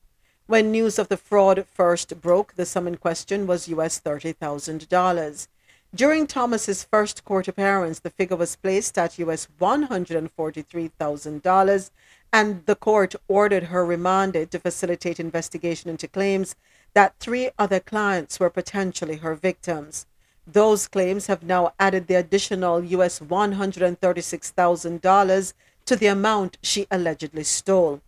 When 0.47 0.71
news 0.71 0.97
of 0.97 1.09
the 1.09 1.17
fraud 1.17 1.65
first 1.67 2.21
broke, 2.21 2.55
the 2.55 2.65
sum 2.65 2.87
in 2.87 2.95
question 2.95 3.45
was 3.45 3.67
US 3.67 3.99
$30,000. 3.99 5.47
During 5.93 6.27
Thomas's 6.27 6.85
first 6.85 7.25
court 7.25 7.49
appearance, 7.49 7.99
the 7.99 8.09
figure 8.09 8.37
was 8.37 8.55
placed 8.55 8.97
at 8.97 9.19
US 9.19 9.49
$143,000, 9.59 11.89
and 12.31 12.65
the 12.65 12.75
court 12.77 13.15
ordered 13.27 13.63
her 13.63 13.85
remanded 13.85 14.49
to 14.51 14.59
facilitate 14.59 15.19
investigation 15.19 15.89
into 15.89 16.07
claims 16.07 16.55
that 16.93 17.19
three 17.19 17.49
other 17.59 17.81
clients 17.81 18.39
were 18.39 18.49
potentially 18.49 19.17
her 19.17 19.35
victims. 19.35 20.05
Those 20.47 20.87
claims 20.87 21.27
have 21.27 21.43
now 21.43 21.73
added 21.79 22.07
the 22.07 22.15
additional 22.15 22.83
US 22.83 23.19
$136,000 23.19 25.53
to 25.85 25.95
the 25.95 26.07
amount 26.07 26.57
she 26.61 26.87
allegedly 26.91 27.43
stole, 27.43 28.01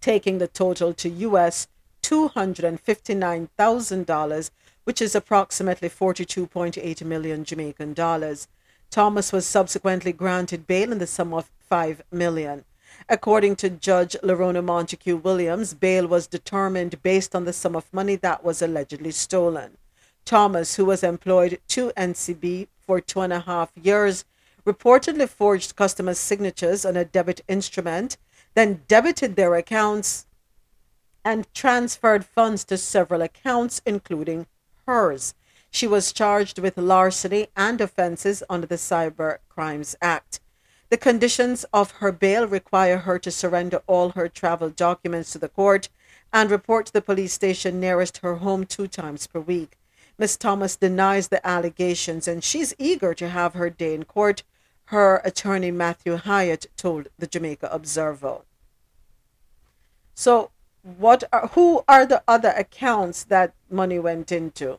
taking 0.00 0.38
the 0.38 0.48
total 0.48 0.92
to 0.94 1.08
US 1.08 1.68
$259,000, 2.02 4.50
which 4.84 5.00
is 5.00 5.14
approximately 5.14 5.88
42.8 5.88 7.04
million 7.04 7.44
Jamaican 7.44 7.94
dollars. 7.94 8.48
Thomas 8.90 9.32
was 9.32 9.46
subsequently 9.46 10.12
granted 10.12 10.66
bail 10.66 10.92
in 10.92 10.98
the 10.98 11.06
sum 11.06 11.32
of 11.32 11.50
5 11.68 12.02
million. 12.12 12.64
According 13.08 13.56
to 13.56 13.70
Judge 13.70 14.14
Lorona 14.22 14.62
Montague 14.62 15.16
Williams, 15.16 15.74
bail 15.74 16.06
was 16.06 16.26
determined 16.26 17.02
based 17.02 17.34
on 17.34 17.44
the 17.44 17.52
sum 17.52 17.74
of 17.74 17.92
money 17.92 18.16
that 18.16 18.44
was 18.44 18.60
allegedly 18.60 19.10
stolen. 19.10 19.78
Thomas, 20.24 20.76
who 20.76 20.84
was 20.84 21.02
employed 21.02 21.60
to 21.68 21.92
NCB 21.96 22.68
for 22.80 23.00
two 23.00 23.20
and 23.20 23.32
a 23.32 23.40
half 23.40 23.72
years, 23.80 24.24
reportedly 24.66 25.28
forged 25.28 25.76
customers' 25.76 26.18
signatures 26.18 26.84
on 26.84 26.96
a 26.96 27.04
debit 27.04 27.42
instrument, 27.48 28.16
then 28.54 28.82
debited 28.88 29.36
their 29.36 29.54
accounts 29.54 30.26
and 31.24 31.52
transferred 31.54 32.24
funds 32.24 32.64
to 32.64 32.76
several 32.76 33.22
accounts, 33.22 33.80
including 33.86 34.46
hers. 34.86 35.34
She 35.70 35.86
was 35.86 36.12
charged 36.12 36.58
with 36.58 36.78
larceny 36.78 37.48
and 37.56 37.80
offenses 37.80 38.42
under 38.48 38.66
the 38.66 38.76
Cyber 38.76 39.38
Crimes 39.48 39.96
Act. 40.00 40.40
The 40.90 40.96
conditions 40.96 41.64
of 41.72 41.92
her 41.92 42.12
bail 42.12 42.46
require 42.46 42.98
her 42.98 43.18
to 43.18 43.30
surrender 43.30 43.82
all 43.86 44.10
her 44.10 44.28
travel 44.28 44.70
documents 44.70 45.32
to 45.32 45.38
the 45.38 45.48
court 45.48 45.88
and 46.32 46.50
report 46.50 46.86
to 46.86 46.92
the 46.92 47.02
police 47.02 47.32
station 47.32 47.80
nearest 47.80 48.18
her 48.18 48.36
home 48.36 48.64
two 48.66 48.86
times 48.86 49.26
per 49.26 49.40
week. 49.40 49.76
Miss 50.16 50.36
Thomas 50.36 50.76
denies 50.76 51.28
the 51.28 51.44
allegations 51.46 52.28
and 52.28 52.42
she's 52.44 52.74
eager 52.78 53.14
to 53.14 53.28
have 53.28 53.54
her 53.54 53.70
day 53.70 53.94
in 53.94 54.04
court, 54.04 54.42
her 54.86 55.16
attorney 55.24 55.70
Matthew 55.70 56.16
Hyatt 56.16 56.66
told 56.76 57.08
the 57.18 57.26
Jamaica 57.26 57.68
Observer. 57.72 58.42
So, 60.14 60.50
what 60.82 61.24
are, 61.32 61.48
who 61.48 61.82
are 61.88 62.04
the 62.04 62.22
other 62.28 62.50
accounts 62.50 63.24
that 63.24 63.54
money 63.70 63.98
went 63.98 64.30
into? 64.30 64.78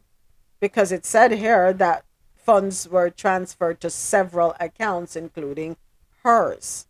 Because 0.60 0.92
it 0.92 1.06
said 1.06 1.32
here 1.32 1.74
that 1.74 2.06
funds 2.36 2.88
were 2.88 3.10
transferred 3.10 3.82
to 3.82 3.90
several 3.90 4.56
accounts, 4.60 5.16
including 5.16 5.78
hers. 6.24 6.88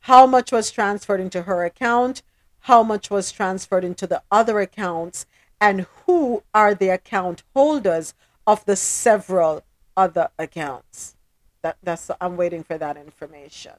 How 0.00 0.26
much 0.26 0.50
was 0.50 0.70
transferred 0.70 1.20
into 1.20 1.42
her 1.42 1.64
account? 1.64 2.22
How 2.60 2.82
much 2.82 3.10
was 3.10 3.30
transferred 3.30 3.84
into 3.84 4.06
the 4.06 4.22
other 4.30 4.58
accounts? 4.58 5.26
And 5.62 5.86
who 6.06 6.42
are 6.52 6.74
the 6.74 6.88
account 6.88 7.44
holders 7.54 8.14
of 8.48 8.64
the 8.64 8.74
several 8.74 9.62
other 9.96 10.30
accounts? 10.36 11.14
That, 11.62 11.76
that's 11.80 12.10
I'm 12.20 12.36
waiting 12.36 12.64
for 12.64 12.76
that 12.78 12.96
information. 12.96 13.74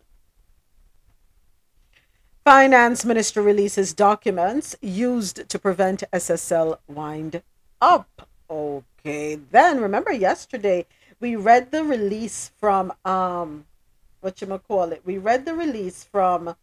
Finance 2.46 3.04
Minister 3.04 3.42
releases 3.42 3.94
documents 3.94 4.78
used 4.82 5.50
to 5.50 5.60
prevent 5.60 6.06
SSL 6.14 6.78
wind 6.88 7.44
up. 7.82 8.30
Okay, 8.50 9.36
then 9.36 9.82
remember 9.82 10.14
yesterday 10.14 10.86
we 11.20 11.36
read 11.36 11.72
the 11.72 11.84
release 11.84 12.50
from 12.56 12.94
um 13.04 13.66
what 14.22 14.40
you 14.40 14.48
call 14.70 14.94
it. 14.94 15.02
We 15.04 15.18
read 15.18 15.44
the 15.44 15.54
release 15.54 16.06
from 16.06 16.56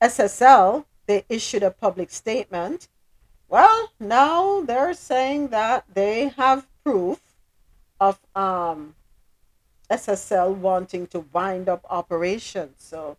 SSL. 0.00 0.84
They 1.06 1.24
issued 1.28 1.64
a 1.64 1.72
public 1.72 2.12
statement. 2.12 2.88
Well, 3.50 3.90
now 3.98 4.62
they're 4.62 4.94
saying 4.94 5.48
that 5.48 5.84
they 5.92 6.28
have 6.28 6.68
proof 6.84 7.20
of 7.98 8.20
um 8.34 8.94
SSL 9.90 10.54
wanting 10.54 11.08
to 11.08 11.26
wind 11.32 11.68
up 11.68 11.84
operations. 11.90 12.76
So 12.78 13.16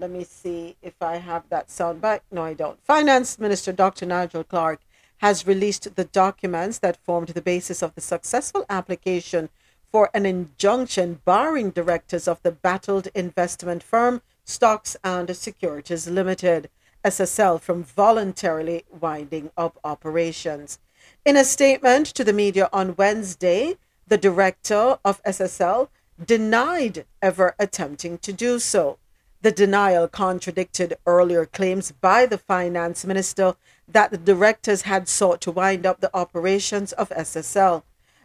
let 0.00 0.10
me 0.10 0.24
see 0.24 0.76
if 0.82 1.00
I 1.00 1.18
have 1.18 1.48
that 1.50 1.70
sound 1.70 2.00
back. 2.00 2.24
No, 2.32 2.42
I 2.42 2.54
don't. 2.54 2.82
Finance 2.84 3.38
Minister 3.38 3.70
Dr. 3.70 4.04
Nigel 4.04 4.42
Clarke 4.42 4.80
has 5.18 5.46
released 5.46 5.94
the 5.94 6.06
documents 6.06 6.78
that 6.78 6.96
formed 6.96 7.28
the 7.28 7.40
basis 7.40 7.82
of 7.82 7.94
the 7.94 8.00
successful 8.00 8.66
application 8.68 9.48
for 9.92 10.10
an 10.12 10.26
injunction 10.26 11.20
barring 11.24 11.70
directors 11.70 12.26
of 12.26 12.42
the 12.42 12.50
battled 12.50 13.06
investment 13.14 13.84
firm 13.84 14.22
Stocks 14.44 14.96
and 15.04 15.36
Securities 15.36 16.08
Limited, 16.08 16.68
SSL, 17.04 17.60
from 17.60 17.84
voluntarily 17.84 18.84
winding 18.90 19.50
up 19.56 19.78
operations. 19.84 20.78
In 21.24 21.36
a 21.36 21.44
statement 21.44 22.06
to 22.08 22.24
the 22.24 22.32
media 22.32 22.68
on 22.72 22.96
Wednesday, 22.96 23.76
the 24.08 24.18
director 24.18 24.98
of 25.04 25.22
SSL 25.22 25.88
denied 26.24 27.04
ever 27.20 27.54
attempting 27.58 28.18
to 28.18 28.32
do 28.32 28.58
so. 28.58 28.98
The 29.42 29.50
denial 29.50 30.06
contradicted 30.06 30.94
earlier 31.04 31.46
claims 31.46 31.90
by 31.90 32.26
the 32.26 32.38
finance 32.38 33.04
minister 33.04 33.56
that 33.88 34.10
the 34.10 34.18
directors 34.18 34.82
had 34.82 35.08
sought 35.08 35.40
to 35.40 35.50
wind 35.50 35.84
up 35.84 36.00
the 36.00 36.14
operations 36.14 36.92
of 36.92 37.08
SSL. 37.10 37.82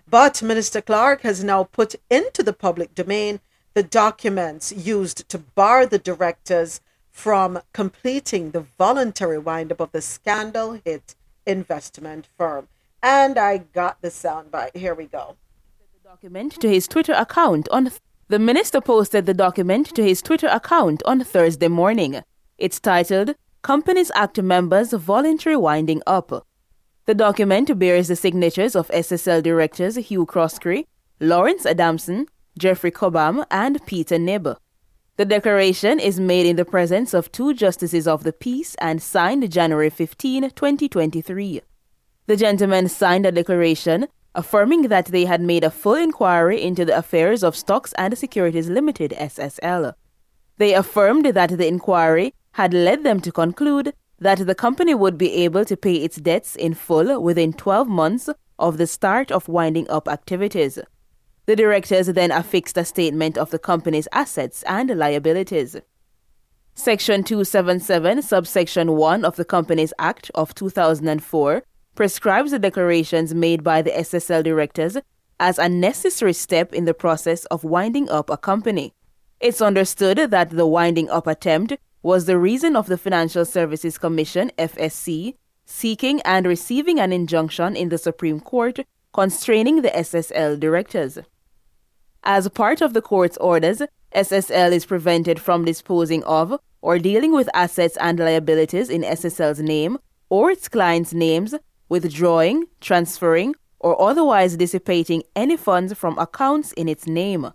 But 0.09 0.41
Minister 0.43 0.81
Clarke 0.81 1.21
has 1.21 1.43
now 1.43 1.63
put 1.63 1.95
into 2.09 2.43
the 2.43 2.53
public 2.53 2.93
domain 2.93 3.39
the 3.73 3.83
documents 3.83 4.71
used 4.71 5.27
to 5.29 5.37
bar 5.37 5.85
the 5.85 5.99
directors 5.99 6.81
from 7.17 7.59
completing 7.73 8.51
the 8.51 8.63
voluntary 8.77 9.39
windup 9.39 9.79
of 9.79 9.91
the 9.91 10.01
scandal 10.01 10.79
hit 10.85 11.15
investment 11.47 12.27
firm. 12.37 12.67
And 13.01 13.39
I 13.39 13.57
got 13.57 13.99
the 14.03 14.09
soundbite. 14.09 14.77
Here 14.77 14.93
we 14.93 15.05
go. 15.05 15.35
The 15.79 16.07
document 16.07 16.61
to 16.61 16.69
his 16.69 16.87
Twitter 16.87 17.13
account 17.13 17.67
on 17.69 17.89
the 18.27 18.37
minister 18.37 18.81
posted 18.81 19.25
the 19.25 19.33
document 19.33 19.95
to 19.95 20.03
his 20.03 20.21
Twitter 20.21 20.45
account 20.45 21.01
on 21.05 21.23
Thursday 21.23 21.67
morning. 21.67 22.21
It's 22.59 22.79
titled 22.79 23.33
Companies 23.63 24.11
Act 24.13 24.39
Members 24.39 24.93
Voluntary 24.93 25.57
Winding 25.57 26.03
Up. 26.05 26.45
The 27.07 27.15
document 27.15 27.79
bears 27.79 28.09
the 28.09 28.15
signatures 28.15 28.75
of 28.75 28.89
SSL 28.89 29.41
directors 29.41 29.95
Hugh 29.95 30.27
Croskery, 30.27 30.85
Lawrence 31.19 31.65
Adamson, 31.65 32.27
Jeffrey 32.59 32.91
Cobham, 32.91 33.43
and 33.49 33.83
Peter 33.87 34.17
Knibb. 34.17 34.55
The 35.17 35.25
declaration 35.25 35.99
is 35.99 36.19
made 36.19 36.45
in 36.45 36.57
the 36.57 36.63
presence 36.63 37.15
of 37.15 37.31
two 37.31 37.55
justices 37.55 38.07
of 38.07 38.23
the 38.23 38.31
peace 38.31 38.75
and 38.75 39.01
signed 39.01 39.51
January 39.51 39.89
15, 39.89 40.51
2023. 40.51 41.61
The 42.27 42.37
gentlemen 42.37 42.87
signed 42.87 43.25
a 43.25 43.31
declaration 43.31 44.09
affirming 44.35 44.83
that 44.89 45.07
they 45.07 45.25
had 45.25 45.41
made 45.41 45.63
a 45.63 45.71
full 45.71 45.95
inquiry 45.95 46.61
into 46.61 46.85
the 46.85 46.95
affairs 46.95 47.43
of 47.43 47.55
Stocks 47.55 47.93
and 47.93 48.15
Securities 48.15 48.69
Limited 48.69 49.09
SSL. 49.17 49.95
They 50.57 50.75
affirmed 50.75 51.25
that 51.25 51.57
the 51.57 51.67
inquiry 51.67 52.35
had 52.51 52.71
led 52.71 53.03
them 53.03 53.19
to 53.21 53.31
conclude 53.31 53.95
that 54.19 54.45
the 54.45 54.53
company 54.53 54.93
would 54.93 55.17
be 55.17 55.33
able 55.43 55.65
to 55.65 55.75
pay 55.75 55.95
its 55.95 56.17
debts 56.17 56.55
in 56.55 56.75
full 56.75 57.19
within 57.19 57.53
12 57.53 57.87
months 57.87 58.29
of 58.59 58.77
the 58.77 58.85
start 58.85 59.31
of 59.31 59.47
winding 59.47 59.89
up 59.89 60.07
activities. 60.07 60.77
The 61.47 61.55
directors 61.55 62.07
then 62.07 62.29
affixed 62.29 62.77
a 62.77 62.83
statement 62.83 63.37
of 63.37 63.51
the 63.51 63.59
company's 63.59 64.09
assets 64.11 64.63
and 64.63 64.89
liabilities. 64.89 65.77
Section 66.75 67.23
277, 67.23 68.21
subsection 68.21 68.97
1 68.97 69.23
of 69.23 69.37
the 69.37 69.45
Companies 69.45 69.93
Act 69.97 70.29
of 70.35 70.53
2004 70.53 71.63
prescribes 71.95 72.51
the 72.51 72.59
declarations 72.59 73.33
made 73.33 73.63
by 73.63 73.81
the 73.81 73.91
SSL 73.91 74.43
directors 74.43 74.97
as 75.39 75.57
a 75.57 75.69
necessary 75.69 76.33
step 76.33 76.73
in 76.73 76.83
the 76.83 76.93
process 76.93 77.45
of 77.45 77.63
winding 77.63 78.09
up 78.09 78.29
a 78.29 78.35
company. 78.35 78.93
It's 79.39 79.61
understood 79.61 80.17
that 80.17 80.49
the 80.49 80.67
winding 80.67 81.09
up 81.09 81.27
attempt 81.27 81.77
was 82.03 82.25
the 82.25 82.37
reason 82.37 82.75
of 82.75 82.87
the 82.87 82.97
Financial 82.97 83.45
Services 83.45 83.97
Commission, 83.97 84.51
FSC, 84.57 85.35
seeking 85.65 86.19
and 86.23 86.45
receiving 86.45 86.99
an 86.99 87.13
injunction 87.13 87.77
in 87.77 87.87
the 87.87 87.97
Supreme 87.97 88.41
Court 88.41 88.81
constraining 89.13 89.81
the 89.81 89.89
SSL 89.91 90.59
directors. 90.59 91.17
As 92.23 92.49
part 92.49 92.81
of 92.81 92.93
the 92.93 93.01
court's 93.01 93.37
orders, 93.37 93.81
SSL 94.13 94.71
is 94.71 94.85
prevented 94.85 95.39
from 95.39 95.65
disposing 95.65 96.23
of 96.23 96.59
or 96.81 96.99
dealing 96.99 97.33
with 97.33 97.49
assets 97.53 97.97
and 97.97 98.19
liabilities 98.19 98.89
in 98.89 99.01
SSL's 99.01 99.61
name 99.61 99.97
or 100.29 100.51
its 100.51 100.67
clients' 100.67 101.13
names 101.13 101.55
withdrawing, 101.89 102.65
transferring, 102.81 103.55
or 103.79 103.99
otherwise 104.01 104.57
dissipating 104.57 105.23
any 105.35 105.55
funds 105.55 105.93
from 105.93 106.17
accounts 106.17 106.71
in 106.73 106.89
its 106.89 107.07
name. 107.07 107.51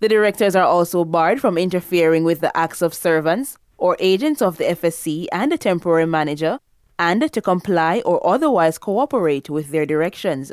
The 0.00 0.08
directors 0.08 0.54
are 0.54 0.66
also 0.66 1.04
barred 1.04 1.40
from 1.40 1.56
interfering 1.56 2.24
with 2.24 2.40
the 2.40 2.56
acts 2.56 2.82
of 2.82 2.94
servants 2.94 3.56
or 3.78 3.96
agents 3.98 4.42
of 4.42 4.58
the 4.58 4.64
FSC 4.64 5.26
and 5.32 5.50
the 5.50 5.58
temporary 5.58 6.06
manager 6.06 6.58
and 6.98 7.32
to 7.32 7.40
comply 7.40 8.02
or 8.04 8.24
otherwise 8.26 8.78
cooperate 8.78 9.50
with 9.50 9.70
their 9.70 9.86
directions. 9.86 10.52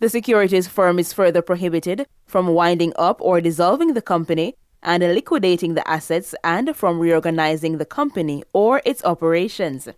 The 0.00 0.08
securities 0.08 0.68
firm 0.68 0.98
is 0.98 1.12
further 1.12 1.42
prohibited 1.42 2.06
from 2.26 2.48
winding 2.48 2.92
up 2.96 3.20
or 3.20 3.40
dissolving 3.40 3.94
the 3.94 4.02
company 4.02 4.54
and 4.82 5.02
liquidating 5.02 5.74
the 5.74 5.88
assets 5.88 6.34
and 6.44 6.76
from 6.76 7.00
reorganizing 7.00 7.78
the 7.78 7.84
company 7.84 8.44
or 8.52 8.80
its 8.84 9.04
operations. 9.04 9.88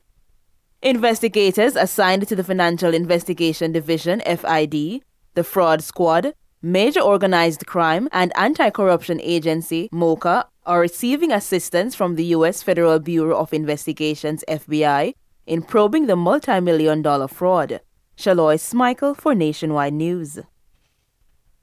Investigators 0.83 1.77
assigned 1.77 2.27
to 2.29 2.35
the 2.35 2.45
Financial 2.45 2.95
Investigation 2.95 3.73
Division, 3.73 4.21
FID, 4.21 5.03
the 5.35 5.45
Fraud 5.45 5.83
Squad, 5.83 6.33
Major 6.63 7.01
Organized 7.01 7.67
Crime, 7.67 8.09
and 8.13 8.33
Anti 8.35 8.71
Corruption 8.71 9.21
Agency, 9.21 9.91
MOCA, 9.93 10.47
are 10.65 10.81
receiving 10.81 11.33
assistance 11.33 11.95
from 11.95 12.17
the 12.17 12.25
U.S. 12.37 12.63
Federal 12.63 12.99
Bureau 12.99 13.37
of 13.37 13.53
Investigations, 13.53 14.45
FBI, 14.49 15.15
in 15.47 15.63
probing 15.63 16.07
the 16.07 16.17
multi 16.17 16.61
million 16.61 17.03
dollar 17.03 17.29
fraud. 17.29 17.81
Shalois 18.21 18.75
Michael 18.75 19.15
for 19.15 19.35
Nationwide 19.35 19.95
News. 19.95 20.41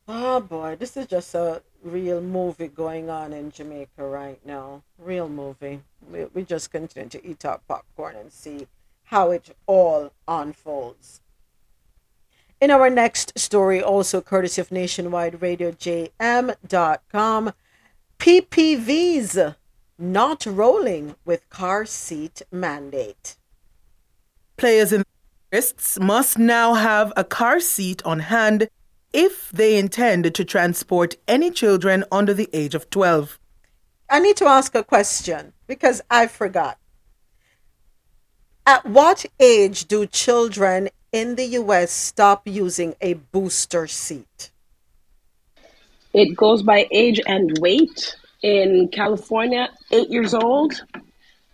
Oh 0.07 0.39
boy, 0.39 0.75
this 0.75 0.97
is 0.97 1.05
just 1.05 1.35
a 1.35 1.61
real 1.83 2.19
movie 2.19 2.67
going 2.67 3.11
on 3.11 3.31
in 3.31 3.51
Jamaica 3.51 4.03
right 4.03 4.43
now. 4.43 4.81
Real 4.97 5.29
movie. 5.29 5.81
We, 6.11 6.25
we 6.33 6.41
just 6.41 6.71
continue 6.71 7.09
to 7.09 7.23
eat 7.23 7.45
our 7.45 7.59
popcorn 7.67 8.15
and 8.15 8.33
see 8.33 8.65
how 9.03 9.29
it 9.29 9.55
all 9.67 10.11
unfolds. 10.27 11.21
In 12.59 12.71
our 12.71 12.89
next 12.89 13.37
story, 13.37 13.79
also 13.79 14.19
courtesy 14.19 14.59
of 14.59 14.71
Nationwide 14.71 15.43
Radio 15.43 15.71
JM.com, 15.71 17.53
PPVs 18.17 19.55
not 19.99 20.45
rolling 20.47 21.13
with 21.23 21.47
car 21.51 21.85
seat 21.85 22.41
mandate. 22.51 23.35
Players 24.57 24.91
in 24.91 25.03
tourists 25.51 25.99
must 25.99 26.37
now 26.37 26.73
have 26.73 27.13
a 27.15 27.23
car 27.23 27.59
seat 27.59 28.01
on 28.05 28.19
hand 28.19 28.67
if 29.13 29.49
they 29.51 29.77
intend 29.77 30.33
to 30.35 30.45
transport 30.45 31.15
any 31.27 31.49
children 31.49 32.03
under 32.11 32.33
the 32.33 32.49
age 32.53 32.75
of 32.75 32.89
12. 32.89 33.39
I 34.09 34.19
need 34.19 34.37
to 34.37 34.45
ask 34.45 34.75
a 34.75 34.83
question 34.83 35.53
because 35.65 36.01
I 36.09 36.27
forgot. 36.27 36.77
At 38.65 38.85
what 38.85 39.25
age 39.39 39.85
do 39.85 40.05
children 40.05 40.89
in 41.13 41.35
the 41.35 41.45
US 41.61 41.91
stop 41.91 42.45
using 42.45 42.95
a 42.99 43.13
booster 43.13 43.87
seat? 43.87 44.51
It 46.13 46.35
goes 46.35 46.63
by 46.63 46.87
age 46.91 47.21
and 47.25 47.57
weight. 47.59 48.15
In 48.43 48.89
California, 48.89 49.67
eight 49.89 50.09
years 50.09 50.35
old, 50.35 50.79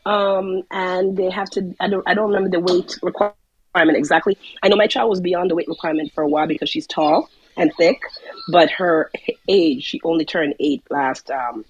um, 0.06 0.64
and 0.70 1.16
they 1.16 1.30
have 1.30 1.50
to. 1.52 1.74
I 1.80 1.88
don't. 1.88 2.04
I 2.06 2.14
don't 2.14 2.30
remember 2.30 2.50
the 2.50 2.60
weight 2.60 3.00
requirement 3.02 3.38
exactly. 3.76 4.38
I 4.62 4.68
know 4.68 4.76
my 4.76 4.88
child 4.88 5.10
was 5.10 5.22
beyond 5.22 5.50
the 5.50 5.56
weight 5.56 5.68
requirement 5.68 6.12
for 6.14 6.24
a 6.24 6.28
while 6.28 6.48
because 6.48 6.70
she's 6.70 6.88
tall 6.88 7.30
and 7.58 7.72
thick, 7.78 8.02
but 8.50 8.70
her 8.72 9.12
age, 9.48 9.84
she 9.84 10.02
only 10.04 10.26
turned 10.26 10.56
eight 10.60 10.84
last 10.90 11.30
um, 11.32 11.66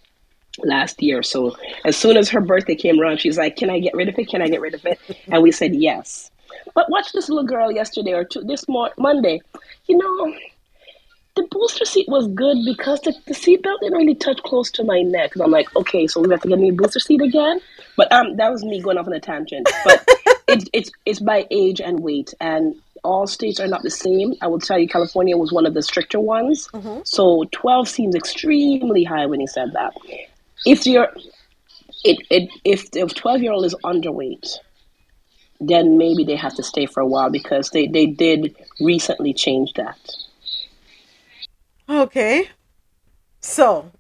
last 0.63 1.01
year. 1.01 1.23
So 1.23 1.55
as 1.85 1.97
soon 1.97 2.17
as 2.17 2.30
her 2.30 2.41
birthday 2.41 2.75
came 2.75 2.99
around, 2.99 3.19
she's 3.19 3.38
like, 3.38 3.55
"Can 3.55 3.69
I 3.69 3.80
get 3.80 3.93
rid 3.93 4.09
of 4.09 4.17
it? 4.17 4.27
Can 4.30 4.41
I 4.41 4.47
get 4.47 4.61
rid 4.61 4.73
of 4.73 4.85
it?" 4.85 4.99
And 5.27 5.41
we 5.41 5.51
said 5.51 5.75
yes. 5.75 6.31
But 6.75 6.89
watch 6.89 7.11
this 7.13 7.30
little 7.30 7.45
girl 7.45 7.71
yesterday 7.71 8.13
or 8.13 8.23
two, 8.23 8.41
this 8.41 8.67
mo- 8.67 8.91
Monday. 8.97 9.41
You 9.88 9.97
know, 9.97 10.35
the 11.35 11.43
booster 11.49 11.85
seat 11.85 12.07
was 12.07 12.27
good 12.27 12.57
because 12.65 13.01
the, 13.01 13.13
the 13.25 13.34
seatbelt 13.34 13.80
didn't 13.81 13.97
really 13.97 14.15
touch 14.15 14.41
close 14.43 14.69
to 14.71 14.84
my 14.84 15.01
neck. 15.01 15.31
And 15.35 15.43
I'm 15.43 15.51
like, 15.51 15.75
okay, 15.75 16.07
so 16.07 16.21
we 16.21 16.30
have 16.30 16.41
to 16.41 16.47
get 16.47 16.59
me 16.59 16.69
a 16.69 16.73
booster 16.73 16.99
seat 16.99 17.21
again. 17.21 17.59
But 17.97 18.11
um, 18.11 18.35
that 18.38 18.51
was 18.51 18.63
me 18.63 18.81
going 18.81 18.97
off 18.97 19.07
on 19.07 19.13
a 19.13 19.19
tangent. 19.19 19.67
But 19.84 20.07
it's 20.53 20.69
it's 20.73 20.91
it's 21.05 21.19
by 21.19 21.47
age 21.51 21.81
and 21.81 21.99
weight, 22.01 22.34
and 22.39 22.75
all 23.03 23.27
states 23.27 23.59
are 23.59 23.67
not 23.67 23.84
the 23.84 23.91
same. 23.91 24.34
I 24.41 24.47
will 24.47 24.59
tell 24.59 24.80
you, 24.80 24.88
California 24.88 25.35
was 25.38 25.51
one 25.51 25.65
of 25.65 25.73
the 25.73 25.81
stricter 25.81 26.19
ones. 26.19 26.69
Mm-hmm. 26.73 27.01
So 27.03 27.45
12 27.51 27.88
seems 27.89 28.15
extremely 28.15 29.03
high 29.03 29.25
when 29.25 29.39
he 29.39 29.47
said 29.47 29.73
that. 29.73 29.93
If 30.65 30.85
you're, 30.85 31.09
it, 32.05 32.25
it 32.30 32.49
if 32.63 32.91
the 32.91 33.05
12 33.05 33.41
year 33.41 33.51
old 33.51 33.65
is 33.65 33.75
underweight, 33.84 34.57
then 35.59 35.97
maybe 35.97 36.23
they 36.23 36.35
have 36.35 36.55
to 36.55 36.63
stay 36.63 36.85
for 36.85 37.01
a 37.01 37.07
while 37.07 37.30
because 37.30 37.71
they, 37.71 37.88
they 37.88 38.05
did 38.05 38.55
recently 38.80 39.34
change 39.34 39.73
that. 39.73 39.99
Okay. 41.89 42.49
So, 43.41 43.91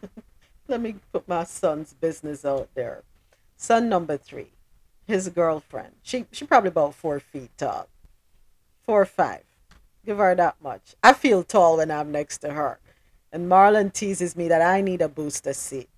let 0.68 0.80
me 0.80 0.96
put 1.12 1.26
my 1.26 1.44
son's 1.44 1.92
business 1.92 2.44
out 2.44 2.68
there. 2.74 3.02
Son 3.56 3.88
number 3.88 4.16
three, 4.16 4.50
his 5.06 5.28
girlfriend. 5.28 5.94
She 6.02 6.26
she 6.32 6.46
probably 6.46 6.68
about 6.68 6.94
four 6.94 7.20
feet 7.20 7.50
tall. 7.58 7.88
Four 8.86 9.02
or 9.02 9.06
five. 9.06 9.42
Give 10.04 10.18
her 10.18 10.34
that 10.34 10.56
much. 10.62 10.94
I 11.02 11.12
feel 11.14 11.42
tall 11.42 11.78
when 11.78 11.90
I'm 11.90 12.12
next 12.12 12.38
to 12.38 12.52
her. 12.52 12.78
And 13.32 13.48
Marlon 13.50 13.92
teases 13.92 14.36
me 14.36 14.48
that 14.48 14.62
I 14.62 14.80
need 14.80 15.00
a 15.02 15.08
booster 15.08 15.52
seat. 15.54 15.88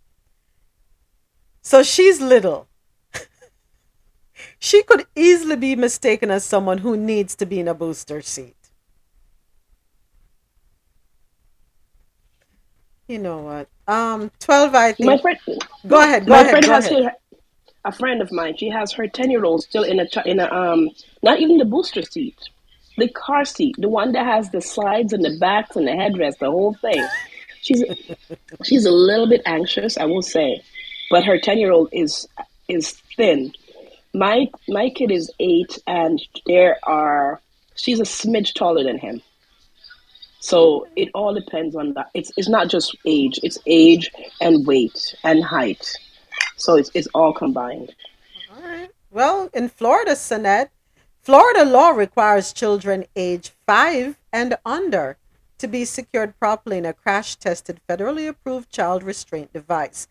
So 1.63 1.83
she's 1.83 2.21
little. 2.21 2.69
she 4.59 4.83
could 4.85 5.07
easily 5.17 5.57
be 5.57 5.77
mistaken 5.77 6.31
as 6.31 6.45
someone 6.45 6.79
who 6.79 6.97
needs 6.97 7.35
to 7.37 7.47
be 7.47 7.59
in 7.61 7.69
a 7.69 7.75
booster 7.75 8.23
seat. 8.23 8.55
You 13.09 13.19
know 13.19 13.39
what? 13.39 13.69
Um, 13.87 14.31
twelve. 14.41 14.75
I 14.75 14.93
think. 14.93 15.07
My 15.07 15.19
friend, 15.19 15.39
Go 15.87 16.01
ahead. 16.01 16.27
Go 16.27 16.35
my 16.35 16.41
ahead. 16.41 16.51
friend 16.51 16.67
Go 16.67 16.73
has 16.73 16.87
ahead. 16.87 17.05
her, 17.05 17.13
a 17.87 17.93
friend 17.93 18.21
of 18.21 18.33
mine. 18.33 18.57
She 18.57 18.69
has 18.69 18.93
her 18.93 19.07
ten 19.07 19.31
year 19.31 19.45
old 19.45 19.63
still 19.63 19.85
in 19.85 20.01
a 20.01 20.07
in 20.27 20.41
a 20.41 20.51
um 20.53 20.91
not 21.23 21.41
even 21.41 21.59
the 21.59 21.65
booster 21.65 22.03
seat, 22.03 22.37
the 22.99 23.09
car 23.09 23.45
seat, 23.45 23.77
the 23.79 23.89
one 23.89 24.13
that 24.13 24.27
has 24.27 24.51
the 24.51 24.61
slides 24.61 25.13
and 25.13 25.25
the 25.25 25.37
backs 25.39 25.77
and 25.77 25.87
the 25.87 25.93
headrest, 25.93 26.39
the 26.39 26.51
whole 26.51 26.75
thing. 26.75 27.07
She's 27.63 27.85
she's 28.65 28.85
a 28.85 28.91
little 28.91 29.29
bit 29.29 29.43
anxious, 29.47 29.97
I 29.97 30.05
will 30.05 30.23
say, 30.23 30.63
but 31.11 31.25
her 31.25 31.39
ten 31.39 31.59
year 31.59 31.73
old 31.73 31.89
is 31.93 32.29
is 32.69 32.93
thin. 33.17 33.53
My 34.13 34.51
my 34.69 34.91
kid 34.91 35.11
is 35.11 35.31
eight, 35.39 35.79
and 35.87 36.21
there 36.47 36.79
are 36.83 37.41
she's 37.77 38.01
a 38.01 38.05
smidge 38.05 38.55
taller 38.55 38.83
than 38.83 38.99
him. 38.99 39.23
So 40.41 40.87
it 40.97 41.09
all 41.15 41.35
depends 41.35 41.75
on 41.77 41.95
that. 41.95 42.11
It's 42.15 42.33
it's 42.37 42.49
not 42.49 42.69
just 42.69 42.97
age; 43.07 43.39
it's 43.43 43.59
age 43.67 44.11
and 44.41 44.67
weight 44.67 45.15
and 45.23 45.45
height. 45.45 45.97
So 46.57 46.77
it's 46.77 46.91
it's 46.95 47.09
all 47.15 47.33
combined. 47.33 47.95
All 48.55 48.63
right. 48.63 48.91
Well, 49.11 49.51
in 49.55 49.69
Florida, 49.69 50.13
Sinette, 50.13 50.71
Florida 51.23 51.65
law 51.65 51.91
requires 51.91 52.53
children 52.53 53.05
age 53.17 53.51
five 53.67 54.19
and 54.33 54.57
under 54.65 55.17
to 55.59 55.67
be 55.67 55.85
secured 55.85 56.39
properly 56.39 56.79
in 56.79 56.87
a 56.87 56.93
crash 56.93 57.37
tested, 57.37 57.81
federally 57.89 58.29
approved 58.29 58.71
child 58.71 59.03
restraint 59.03 59.53
device. 59.53 60.09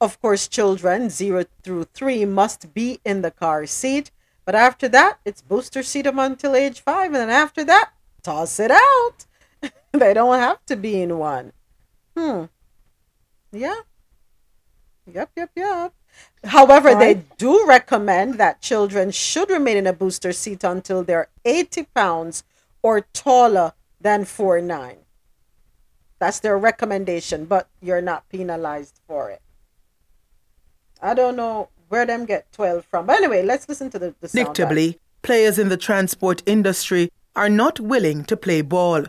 Of 0.00 0.20
course, 0.20 0.48
children 0.48 1.10
zero 1.10 1.44
through 1.62 1.84
three 1.92 2.24
must 2.24 2.72
be 2.72 3.00
in 3.04 3.22
the 3.22 3.30
car 3.30 3.66
seat, 3.66 4.10
but 4.44 4.54
after 4.54 4.88
that, 4.88 5.18
it's 5.24 5.42
booster 5.42 5.82
seat 5.82 6.02
them 6.02 6.18
until 6.18 6.56
age 6.56 6.80
five, 6.80 7.06
and 7.06 7.16
then 7.16 7.30
after 7.30 7.64
that, 7.64 7.90
toss 8.22 8.58
it 8.60 8.70
out. 8.70 9.26
they 9.92 10.14
don't 10.14 10.38
have 10.38 10.64
to 10.66 10.76
be 10.76 11.02
in 11.02 11.18
one. 11.18 11.52
Hmm. 12.16 12.44
Yeah. 13.52 13.80
Yep, 15.14 15.30
yep, 15.36 15.50
yep. 15.54 15.92
However, 16.44 16.94
they 16.94 17.22
do 17.36 17.64
recommend 17.66 18.34
that 18.34 18.60
children 18.60 19.10
should 19.10 19.50
remain 19.50 19.76
in 19.76 19.86
a 19.86 19.92
booster 19.92 20.32
seat 20.32 20.64
until 20.64 21.02
they're 21.02 21.28
80 21.44 21.84
pounds 21.94 22.44
or 22.82 23.02
taller 23.12 23.72
than 24.00 24.24
4'9. 24.24 24.96
That's 26.18 26.40
their 26.40 26.58
recommendation, 26.58 27.44
but 27.44 27.68
you're 27.80 28.02
not 28.02 28.28
penalized 28.28 29.00
for 29.06 29.30
it. 29.30 29.42
I 31.00 31.14
don't 31.14 31.36
know 31.36 31.68
where 31.88 32.06
them 32.06 32.24
get 32.24 32.50
12 32.52 32.84
from. 32.84 33.06
But 33.06 33.16
anyway, 33.16 33.42
let's 33.42 33.68
listen 33.68 33.90
to 33.90 33.98
the, 33.98 34.14
the. 34.20 34.28
Predictably, 34.28 34.98
players 35.22 35.58
in 35.58 35.68
the 35.68 35.76
transport 35.76 36.42
industry 36.46 37.10
are 37.36 37.48
not 37.48 37.78
willing 37.80 38.24
to 38.24 38.36
play 38.36 38.62
ball. 38.62 39.04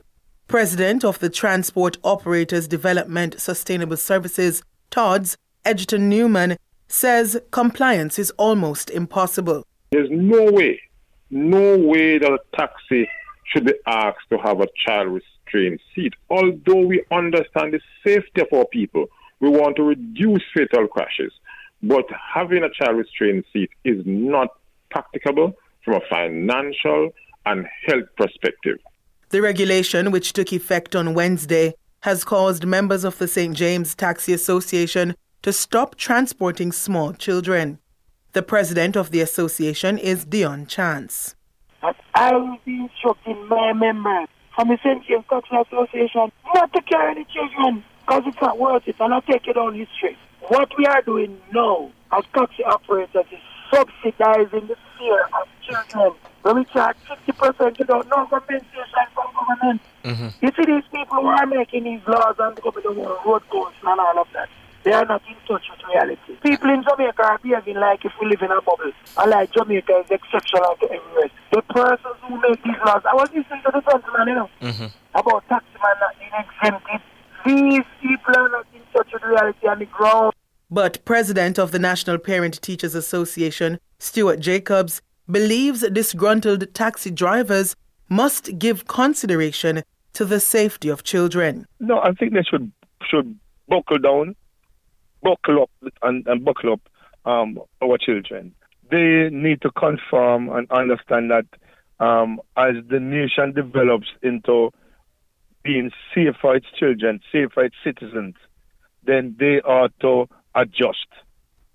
President 0.47 1.03
of 1.03 1.19
the 1.19 1.29
Transport 1.29 1.97
Operators 2.03 2.67
Development 2.67 3.39
Sustainable 3.39 3.97
Services, 3.97 4.63
TODS, 4.89 5.37
Egerton 5.69 6.09
Newman, 6.09 6.57
says 6.87 7.39
compliance 7.51 8.17
is 8.17 8.31
almost 8.37 8.89
impossible. 8.89 9.67
There's 9.91 10.09
no 10.09 10.51
way, 10.51 10.81
no 11.29 11.77
way 11.77 12.17
that 12.17 12.31
a 12.31 12.39
taxi 12.57 13.07
should 13.45 13.65
be 13.65 13.75
asked 13.85 14.27
to 14.31 14.39
have 14.39 14.61
a 14.61 14.67
child 14.83 15.09
restraint 15.09 15.79
seat. 15.93 16.15
Although 16.31 16.87
we 16.87 17.03
understand 17.11 17.73
the 17.73 17.81
safety 18.03 18.41
of 18.41 18.47
our 18.51 18.65
people, 18.65 19.05
we 19.41 19.49
want 19.49 19.75
to 19.75 19.83
reduce 19.83 20.41
fatal 20.55 20.87
crashes. 20.87 21.31
But 21.83 22.05
having 22.33 22.63
a 22.63 22.69
child 22.71 22.97
restraint 22.97 23.45
seat 23.53 23.69
is 23.83 24.01
not 24.07 24.47
practicable 24.89 25.53
from 25.85 26.01
a 26.01 26.01
financial 26.09 27.11
and 27.45 27.67
health 27.85 28.09
perspective. 28.17 28.79
The 29.29 29.43
regulation, 29.43 30.09
which 30.09 30.33
took 30.33 30.51
effect 30.51 30.95
on 30.95 31.13
Wednesday, 31.13 31.75
has 31.99 32.23
caused 32.23 32.65
members 32.65 33.03
of 33.03 33.19
the 33.19 33.27
St. 33.27 33.55
James 33.55 33.93
Taxi 33.93 34.33
Association 34.33 35.13
to 35.41 35.53
stop 35.53 35.95
transporting 35.95 36.71
small 36.71 37.13
children. 37.13 37.79
The 38.33 38.43
president 38.43 38.95
of 38.95 39.11
the 39.11 39.21
association 39.21 39.97
is 39.97 40.25
Dion 40.25 40.65
Chance. 40.65 41.35
I 42.13 42.33
will 42.33 42.57
be 42.65 42.81
instructing 42.81 43.47
my 43.47 43.71
members 43.73 44.27
from 44.53 44.67
the 44.67 44.77
St. 44.83 45.05
James 45.05 45.23
Taxi 45.29 45.55
Association 45.55 46.31
not 46.53 46.73
to 46.73 46.81
carry 46.81 47.15
the 47.15 47.25
children 47.31 47.83
because 48.01 48.23
it's 48.25 48.41
not 48.41 48.59
worth 48.59 48.87
it 48.87 48.95
and 48.99 49.09
not 49.11 49.25
take 49.25 49.47
it 49.47 49.55
on 49.55 49.77
the 49.77 49.87
street. 49.95 50.17
What 50.49 50.69
we 50.77 50.85
are 50.85 51.01
doing 51.01 51.39
now 51.53 51.91
as 52.11 52.25
taxi 52.33 52.63
operators 52.65 53.25
is 53.31 53.39
subsidizing 53.71 54.67
the 54.67 54.75
fear 54.97 55.21
of 55.39 55.47
children. 55.65 56.13
When 56.41 56.55
we 56.57 56.65
charge 56.65 56.97
50% 57.07 57.79
without 57.79 58.07
no 58.09 58.25
compensation 58.25 59.05
from 59.13 59.27
government. 59.33 59.81
Mm-hmm. 60.03 60.45
You 60.45 60.51
see 60.57 60.65
these 60.65 60.83
people 60.91 61.21
who 61.21 61.27
are 61.27 61.45
making 61.45 61.83
these 61.83 62.01
laws 62.07 62.35
and 62.39 62.61
coming 62.61 62.85
on 62.85 63.25
road 63.25 63.43
codes 63.49 63.75
and 63.81 63.99
all 63.99 64.19
of 64.19 64.27
that. 64.33 64.49
They 64.89 64.95
are 64.95 65.05
not 65.05 65.21
in 65.29 65.35
touch 65.47 65.61
with 65.69 65.87
reality. 65.87 66.33
People 66.41 66.69
in 66.71 66.81
Jamaica 66.81 67.21
are 67.21 67.37
behaving 67.37 67.75
like 67.75 68.03
if 68.03 68.11
we 68.19 68.27
live 68.27 68.41
in 68.41 68.49
a 68.49 68.59
bubble. 68.59 68.91
And 69.19 69.29
like 69.29 69.51
Jamaica 69.51 70.01
is 70.03 70.09
exceptional 70.09 70.75
to 70.81 70.85
everywhere. 70.85 71.29
The 71.51 71.61
persons 71.61 72.17
who 72.27 72.41
make 72.41 72.63
these 72.63 72.73
laws, 72.83 73.03
I 73.05 73.13
was 73.13 73.29
listening 73.29 73.61
to 73.65 73.71
the 73.71 73.81
gentleman, 73.81 74.27
you 74.27 74.33
know, 74.33 74.49
mm-hmm. 74.59 74.85
about 75.13 75.47
taximan 75.47 75.95
not 76.01 76.17
being 76.17 76.31
exempted. 76.33 77.01
These 77.45 77.85
people 78.01 78.33
are 78.35 78.49
not 78.49 78.65
in 78.73 78.81
touch 78.91 79.13
with 79.13 79.21
reality 79.21 79.67
on 79.67 79.77
the 79.77 79.85
ground. 79.85 80.33
But 80.71 81.05
President 81.05 81.59
of 81.59 81.71
the 81.71 81.77
National 81.77 82.17
Parent 82.17 82.59
Teachers 82.59 82.95
Association, 82.95 83.79
Stuart 83.99 84.39
Jacobs, 84.39 85.03
believes 85.29 85.87
disgruntled 85.87 86.73
taxi 86.73 87.11
drivers 87.11 87.75
must 88.09 88.57
give 88.57 88.87
consideration 88.87 89.83
to 90.13 90.25
the 90.25 90.39
safety 90.39 90.89
of 90.89 91.03
children. 91.03 91.67
No, 91.79 91.99
I 91.99 92.13
think 92.13 92.33
they 92.33 92.41
should 92.41 92.71
should 93.07 93.37
buckle 93.67 93.99
down, 93.99 94.35
buckle 95.21 95.63
up, 95.63 95.71
and, 96.01 96.25
and 96.27 96.45
buckle 96.45 96.73
up 96.73 96.81
um, 97.25 97.59
our 97.81 97.97
children. 97.97 98.53
They 98.89 99.29
need 99.31 99.61
to 99.61 99.71
confirm 99.71 100.49
and 100.49 100.69
understand 100.71 101.31
that 101.31 101.45
um, 102.03 102.39
as 102.55 102.75
the 102.89 102.99
nation 102.99 103.53
develops 103.53 104.07
into 104.23 104.71
being 105.63 105.91
safe 106.15 106.35
for 106.41 106.55
its 106.55 106.65
children, 106.77 107.19
safe 107.31 107.49
for 107.53 107.65
its 107.65 107.75
citizens, 107.83 108.35
then 109.03 109.35
they 109.37 109.61
are 109.61 109.89
to 110.01 110.27
adjust 110.55 111.07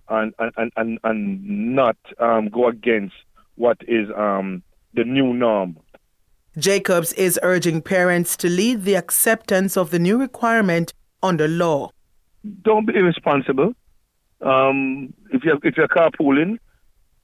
and 0.09 0.35
and, 0.39 0.73
and, 0.77 0.99
and 1.05 1.75
not 1.75 1.97
um, 2.19 2.49
go 2.49 2.69
against 2.69 3.15
what 3.57 3.79
is 3.87 4.09
um, 4.17 4.63
the 4.95 5.05
new 5.05 5.33
norm. 5.33 5.77
Jacobs 6.59 7.13
is 7.15 7.39
urging 7.43 7.83
parents 7.83 8.37
to 8.37 8.49
lead 8.49 8.85
the 8.85 8.95
acceptance 8.95 9.77
of 9.77 9.91
the 9.91 9.99
new 9.99 10.19
requirement 10.19 10.93
under 11.23 11.49
law. 11.49 11.91
Don't 12.63 12.87
be 12.87 12.95
irresponsible. 12.95 13.75
Um, 14.41 15.15
if 15.31 15.43
you're 15.45 15.59
if 15.63 15.77
you're 15.77 15.89
carpooling, 15.89 16.59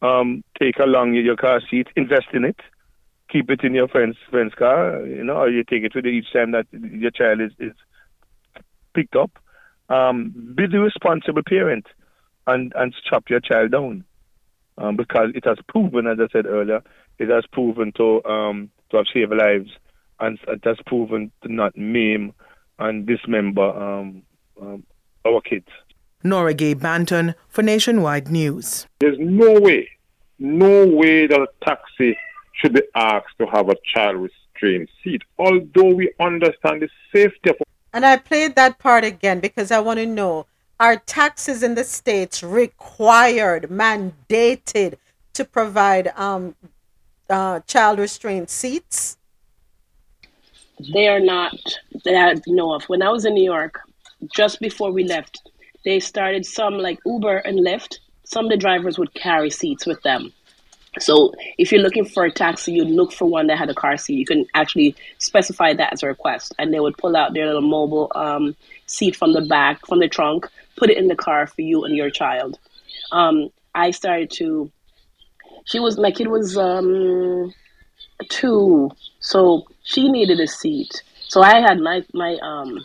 um, 0.03 0.43
take 0.59 0.79
along 0.79 1.15
your 1.15 1.37
car 1.37 1.61
seat, 1.71 1.89
invest 1.97 2.29
in 2.33 2.45
it, 2.45 2.57
keep 3.29 3.51
it 3.51 3.63
in 3.63 3.75
your 3.75 3.89
friend's 3.89 4.17
friend's 4.31 4.55
car, 4.55 5.05
you 5.07 5.23
know, 5.25 5.37
or 5.37 5.51
you 5.51 5.65
take 5.65 5.85
it 5.85 5.95
with 5.95 6.05
you 6.05 6.13
each 6.13 6.33
time 6.33 6.53
that 6.53 6.67
your 6.73 7.11
child 7.11 7.41
is, 7.41 7.53
is 7.59 7.73
picked 8.95 9.17
up. 9.17 9.31
Um, 9.89 10.55
be 10.55 10.67
the 10.67 10.81
responsible 10.81 11.43
parent 11.43 11.87
and, 12.47 12.73
and 12.77 12.95
strap 13.05 13.25
your 13.29 13.41
child 13.41 13.73
down. 13.73 14.05
Um, 14.79 14.97
because 14.97 15.33
it 15.35 15.45
has 15.45 15.59
proven, 15.69 16.07
as 16.07 16.19
I 16.21 16.29
said 16.33 16.47
earlier, 16.47 16.83
it 17.19 17.29
has 17.29 17.45
proven 17.53 17.93
to 17.99 18.25
um, 18.25 18.71
to 18.91 18.97
have 18.97 19.07
saved 19.13 19.33
lives 19.33 19.71
and 20.21 20.39
it 20.49 20.65
has 20.65 20.79
proven 20.87 21.31
to 21.43 21.53
not 21.53 21.77
maim 21.77 22.33
and 22.79 23.07
dismember 23.07 23.63
um, 23.63 24.23
um, 24.61 24.85
our 25.27 25.41
kids. 25.41 25.69
Nora 26.23 26.55
Gay 26.55 26.75
Banton 26.75 27.35
for 27.49 27.63
Nationwide 27.63 28.29
News. 28.29 28.87
There's 29.01 29.19
no 29.19 29.59
way, 29.61 29.89
no 30.39 30.87
way 30.87 31.27
that 31.27 31.41
a 31.41 31.49
taxi 31.65 32.19
should 32.53 32.75
be 32.75 32.83
asked 32.95 33.39
to 33.39 33.47
have 33.47 33.69
a 33.69 33.77
child 33.95 34.17
restraint 34.17 34.91
seat, 35.03 35.23
although 35.39 35.95
we 35.95 36.13
understand 36.21 36.83
the 36.83 36.89
safety 37.13 37.51
of. 37.51 37.57
And 37.93 38.05
I 38.05 38.19
played 38.19 38.55
that 38.57 38.79
part 38.79 39.05
again 39.05 39.41
because 39.41 39.71
I 39.71 39.81
want 39.81 39.99
to 39.99 40.07
know 40.07 40.47
are 40.79 40.97
taxes 40.97 41.63
in 41.63 41.75
the 41.75 41.85
states 41.85 42.43
required, 42.43 43.65
mandated 43.65 44.97
to 45.35 45.45
provide 45.45 46.09
um, 46.17 46.55
uh, 47.29 47.61
child 47.61 47.99
restraint 47.99 48.51
seats? 48.51 49.17
They 50.95 51.09
are 51.09 51.21
not 51.21 51.55
that 52.05 52.15
I 52.17 52.41
know 52.47 52.73
of. 52.73 52.85
When 52.85 53.03
I 53.03 53.11
was 53.11 53.27
in 53.27 53.35
New 53.35 53.45
York, 53.45 53.81
just 54.35 54.61
before 54.61 54.93
we 54.93 55.05
left, 55.05 55.49
they 55.85 56.01
started 56.01 56.45
some 56.45 56.75
like 56.75 56.99
Uber 57.07 57.39
and 57.39 57.61
Lyft. 57.61 57.99
Some 58.25 58.47
of 58.47 58.51
the 58.51 58.57
drivers 58.57 58.99
would 58.99 59.15
carry 59.15 59.51
seats 59.51 59.87
with 59.87 60.03
them. 60.03 60.33
So 60.99 61.33
if 61.57 61.71
you're 61.71 61.81
looking 61.83 62.05
for 62.05 62.25
a 62.25 62.33
taxi, 62.33 62.73
you'd 62.73 62.89
look 62.89 63.13
for 63.13 63.27
one 63.27 63.47
that 63.47 63.59
had 63.59 63.71
a 63.71 63.75
car 63.75 63.97
seat. 63.97 64.17
You 64.17 64.27
can 64.27 64.47
actually 64.55 64.97
specify 65.19 65.73
that 65.75 65.93
as 65.93 66.03
a 66.03 66.09
request, 66.09 66.53
and 66.59 66.75
they 66.75 66.81
would 66.81 66.99
pull 66.99 67.17
out 67.17 67.33
their 67.33 67.47
little 67.47 67.63
mobile 67.63 68.11
um, 68.15 68.57
seat 68.87 69.15
from 69.15 69.33
the 69.33 69.43
back, 69.43 69.87
from 69.87 70.01
the 70.01 70.09
trunk, 70.09 70.49
put 70.77 70.91
it 70.91 70.99
in 70.99 71.07
the 71.07 71.15
car 71.15 71.47
for 71.47 71.63
you 71.63 71.85
and 71.85 71.97
your 71.97 72.11
child. 72.11 72.59
Um, 73.13 73.51
I 73.75 73.93
started 73.93 74.31
to. 74.33 74.71
She 75.65 75.79
was 75.79 75.97
my 75.97 76.11
kid 76.11 76.27
was 76.27 76.57
um, 76.57 77.53
two, 78.29 78.91
so 79.21 79.67
she 79.85 80.09
needed 80.09 80.41
a 80.41 80.49
seat. 80.49 81.03
So 81.29 81.43
I 81.43 81.61
had 81.61 81.79
my 81.79 82.03
my 82.13 82.37
um 82.43 82.81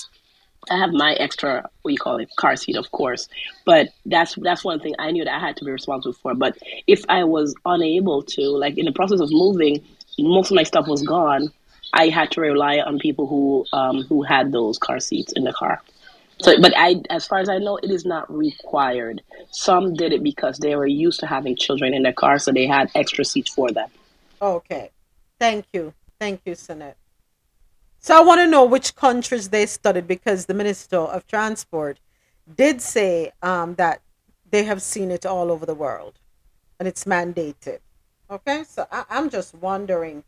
I 0.69 0.77
have 0.77 0.91
my 0.91 1.13
extra 1.13 1.69
what 1.81 1.91
you 1.91 1.97
call 1.97 2.17
it 2.17 2.29
car 2.37 2.55
seat, 2.55 2.75
of 2.75 2.91
course, 2.91 3.27
but 3.65 3.89
that's 4.05 4.35
that's 4.35 4.63
one 4.63 4.79
thing 4.79 4.95
I 4.99 5.11
knew 5.11 5.23
that 5.23 5.35
I 5.35 5.39
had 5.39 5.57
to 5.57 5.65
be 5.65 5.71
responsible 5.71 6.13
for. 6.13 6.33
But 6.33 6.57
if 6.87 7.03
I 7.09 7.23
was 7.23 7.55
unable 7.65 8.23
to, 8.23 8.41
like 8.49 8.77
in 8.77 8.85
the 8.85 8.91
process 8.91 9.19
of 9.19 9.29
moving, 9.31 9.83
most 10.19 10.51
of 10.51 10.55
my 10.55 10.63
stuff 10.63 10.87
was 10.87 11.03
gone. 11.03 11.51
I 11.93 12.07
had 12.07 12.31
to 12.31 12.41
rely 12.41 12.79
on 12.79 12.99
people 12.99 13.27
who 13.27 13.65
um, 13.73 14.03
who 14.03 14.23
had 14.23 14.51
those 14.51 14.77
car 14.77 14.99
seats 14.99 15.33
in 15.33 15.43
the 15.43 15.53
car. 15.53 15.81
So, 16.41 16.59
but 16.59 16.73
I, 16.75 17.01
as 17.09 17.25
far 17.25 17.39
as 17.39 17.47
I 17.47 17.59
know, 17.59 17.77
it 17.77 17.89
is 17.89 18.05
not 18.05 18.31
required. 18.33 19.21
Some 19.51 19.93
did 19.93 20.11
it 20.11 20.21
because 20.21 20.57
they 20.57 20.75
were 20.75 20.87
used 20.87 21.21
to 21.21 21.27
having 21.27 21.55
children 21.55 21.93
in 21.93 22.03
their 22.03 22.13
car, 22.13 22.39
so 22.39 22.51
they 22.51 22.67
had 22.67 22.91
extra 22.93 23.23
seats 23.23 23.53
for 23.53 23.71
them. 23.71 23.89
Okay. 24.41 24.91
Thank 25.39 25.65
you. 25.71 25.93
Thank 26.19 26.41
you, 26.45 26.55
Senate. 26.55 26.97
So 28.05 28.15
I 28.15 28.21
want 28.21 28.39
to 28.39 28.45
know 28.45 28.63
which 28.63 28.95
countries 28.95 29.49
they 29.49 29.65
studied 29.65 30.05
because 30.05 30.45
the 30.45 30.53
Minister 30.53 30.97
of 30.97 31.25
Transport 31.25 31.99
did 32.55 32.79
say 32.79 33.31
um, 33.41 33.73
that 33.81 34.03
they 34.47 34.63
have 34.65 34.83
seen 34.83 35.09
it 35.09 35.25
all 35.25 35.49
over 35.49 35.65
the 35.65 35.73
world 35.73 36.19
and 36.79 36.87
it's 36.87 37.05
mandated. 37.05 37.79
Okay, 38.29 38.63
so 38.63 38.85
I, 38.91 39.05
I'm 39.09 39.31
just 39.31 39.55
wondering 39.55 40.23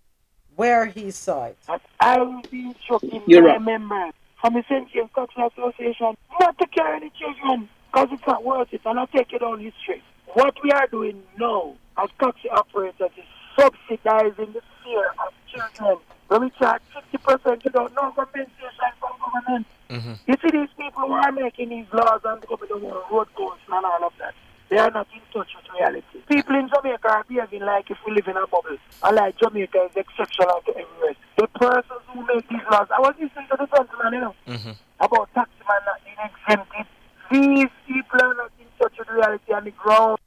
where 0.56 0.88
he 0.88 1.12
saw 1.12 1.44
it. 1.46 1.58
I 2.00 2.18
will 2.18 2.42
be 2.50 2.66
instructing 2.66 3.22
You're 3.28 3.44
my 3.44 3.58
right. 3.58 3.62
members 3.62 4.14
from 4.42 4.56
the 4.56 4.64
Sentient 4.68 5.14
Cultural 5.14 5.52
Association 5.56 6.18
not 6.40 6.58
to 6.58 6.66
carry 6.76 7.02
the 7.02 7.12
children 7.20 7.70
because 7.92 8.08
it's 8.12 8.26
not 8.26 8.44
worth 8.44 8.70
it 8.74 8.82
and 8.86 9.00
I 9.00 9.06
take 9.06 9.34
it 9.34 9.44
on 9.44 9.60
history. 9.60 10.02
What 10.34 10.56
we 10.64 10.72
are 10.72 10.88
doing 10.88 11.22
now 11.40 11.76
as 11.96 12.10
taxi 12.20 12.50
operators 12.50 13.12
is 13.16 13.26
subsidizing 13.56 14.54
the 14.54 14.62
fear 14.84 15.12
of 15.24 15.32
children. 15.54 16.00
When 16.28 16.42
me 16.44 16.52
charge 16.60 16.82
50% 17.14 17.64
without 17.64 17.94
no 17.96 18.12
compensation 18.12 18.92
from 19.00 19.12
government. 19.24 19.68
Mm-hmm. 19.90 20.14
You 20.28 20.36
see 20.42 20.52
these 20.52 20.74
people 20.78 21.08
who 21.08 21.14
are 21.14 21.32
making 21.32 21.70
these 21.70 21.86
laws 21.94 22.22
and 22.26 22.42
government 22.42 22.70
the 22.70 22.78
world 22.78 23.04
road 23.10 23.28
codes 23.36 23.62
and 23.68 23.86
all 23.86 24.04
of 24.04 24.14
that. 24.20 24.34
They 24.70 24.78
are 24.78 24.92
not 24.92 25.08
in 25.14 25.22
touch 25.32 25.48
with 25.56 25.66
reality. 25.74 26.20
People 26.28 26.56
in 26.56 26.68
Jamaica 26.68 27.08
are 27.08 27.24
behaving 27.24 27.62
like 27.62 27.90
if 27.90 27.98
we 28.06 28.14
live 28.14 28.28
in 28.28 28.36
a 28.36 28.46
bubble. 28.48 28.76
And 29.04 29.16
like 29.16 29.38
Jamaica 29.40 29.88
is 29.90 29.96
exceptional 29.96 30.62
to 30.66 30.72
everywhere. 30.72 31.16
The 31.38 31.48
persons 31.56 32.04
who 32.12 32.26
make 32.26 32.50
these 32.50 32.68
laws, 32.70 32.88
I 32.92 33.00
was 33.00 33.16
listening 33.16 33.48
to 33.52 33.58
the 33.58 33.68
gentleman, 33.68 34.14
you 34.14 34.20
know, 34.20 34.36
mm-hmm. 34.48 34.72
about 35.00 35.30
taximan 35.34 35.82
not 35.88 36.04
being 36.04 36.20
exempted. 36.28 36.86
These 37.32 37.72
people 37.88 38.20
are 38.22 38.34
not 38.34 38.52
in 38.60 38.68
touch 38.78 38.94
with 39.00 39.08
reality 39.08 39.54
on 39.54 39.64
the 39.64 39.72
ground. 39.72 40.20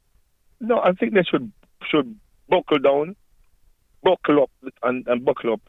No, 0.59 0.79
I 0.79 0.93
think 0.93 1.13
they 1.13 1.23
should 1.23 1.51
should 1.89 2.15
buckle 2.49 2.79
down, 2.79 3.15
buckle 4.03 4.43
up, 4.43 4.51
and, 4.81 5.05
and 5.07 5.23
buckle 5.23 5.53
up 5.53 5.61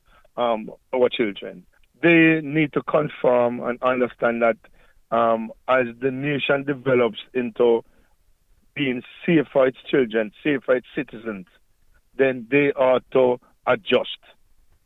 um, 0.43 0.71
our 0.95 1.09
children. 1.09 1.65
They 2.03 2.41
need 2.43 2.73
to 2.73 2.83
confirm 2.83 3.61
and 3.61 3.81
understand 3.83 4.43
that 4.43 4.57
um, 5.17 5.53
as 5.69 5.87
the 6.01 6.11
nation 6.11 6.65
develops 6.65 7.19
into 7.35 7.85
being 8.75 9.03
safe 9.25 9.47
for 9.53 9.67
its 9.67 9.79
children, 9.89 10.33
safe 10.43 10.63
for 10.65 10.75
its 10.75 10.87
citizens, 10.95 11.47
then 12.17 12.47
they 12.51 12.73
are 12.73 13.01
to 13.13 13.39
adjust 13.67 14.19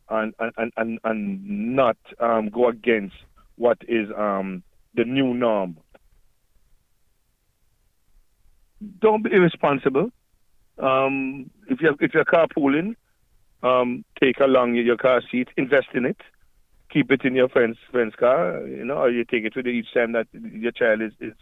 and 0.08 0.34
and, 0.38 0.52
and, 0.56 0.72
and, 0.76 0.98
and 1.04 1.76
not 1.76 1.96
um, 2.20 2.48
go 2.50 2.68
against 2.68 3.16
what 3.56 3.78
is 3.88 4.08
um, 4.16 4.62
the 4.94 5.04
new 5.04 5.34
norm. 5.34 5.76
Don't 9.00 9.24
be 9.24 9.32
irresponsible. 9.32 10.10
Um, 10.78 11.50
if 11.68 11.80
you're 11.80 11.96
if 12.00 12.12
you're 12.12 12.24
carpooling, 12.24 12.96
um, 13.62 14.04
take 14.20 14.40
along 14.40 14.74
your, 14.74 14.96
car 14.96 15.22
seat, 15.30 15.48
invest 15.56 15.88
in 15.94 16.04
it, 16.04 16.20
keep 16.90 17.10
it 17.10 17.24
in 17.24 17.34
your 17.34 17.48
friend's 17.48 17.78
friend's 17.90 18.14
car, 18.14 18.66
you 18.66 18.84
know, 18.84 18.98
or 18.98 19.10
you 19.10 19.24
take 19.24 19.44
it 19.44 19.56
with 19.56 19.66
you 19.66 19.72
each 19.72 19.92
time 19.92 20.12
that 20.12 20.26
your 20.32 20.72
child 20.72 21.02
is, 21.02 21.12
is 21.20 21.34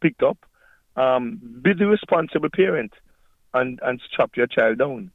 picked 0.00 0.22
up. 0.22 0.38
Um, 0.96 1.40
be 1.62 1.72
the 1.72 1.86
responsible 1.86 2.50
parent 2.50 2.92
and, 3.54 3.78
and 3.82 4.00
strap 4.10 4.36
your 4.36 4.46
child 4.46 4.78
down. 4.78 5.10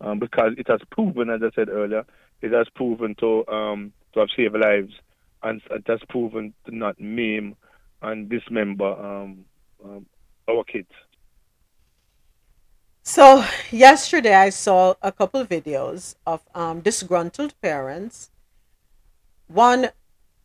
Um, 0.00 0.20
because 0.20 0.52
it 0.56 0.68
has 0.68 0.80
proven, 0.90 1.28
as 1.28 1.40
I 1.42 1.50
said 1.56 1.68
earlier, 1.68 2.04
it 2.40 2.52
has 2.52 2.68
proven 2.72 3.16
to 3.16 3.46
um, 3.48 3.92
to 4.12 4.20
have 4.20 4.28
saved 4.36 4.54
lives 4.56 4.92
and 5.42 5.60
it 5.70 5.84
has 5.86 6.00
proven 6.08 6.54
to 6.66 6.74
not 6.74 7.00
maim 7.00 7.56
and 8.02 8.28
dismember 8.28 8.92
um, 8.92 9.44
um, 9.84 10.06
our 10.48 10.64
kids. 10.64 10.90
So 13.08 13.42
yesterday 13.70 14.34
I 14.34 14.50
saw 14.50 14.92
a 15.00 15.10
couple 15.10 15.42
videos 15.46 16.14
of 16.26 16.42
um, 16.54 16.80
disgruntled 16.80 17.58
parents. 17.62 18.28
One 19.46 19.92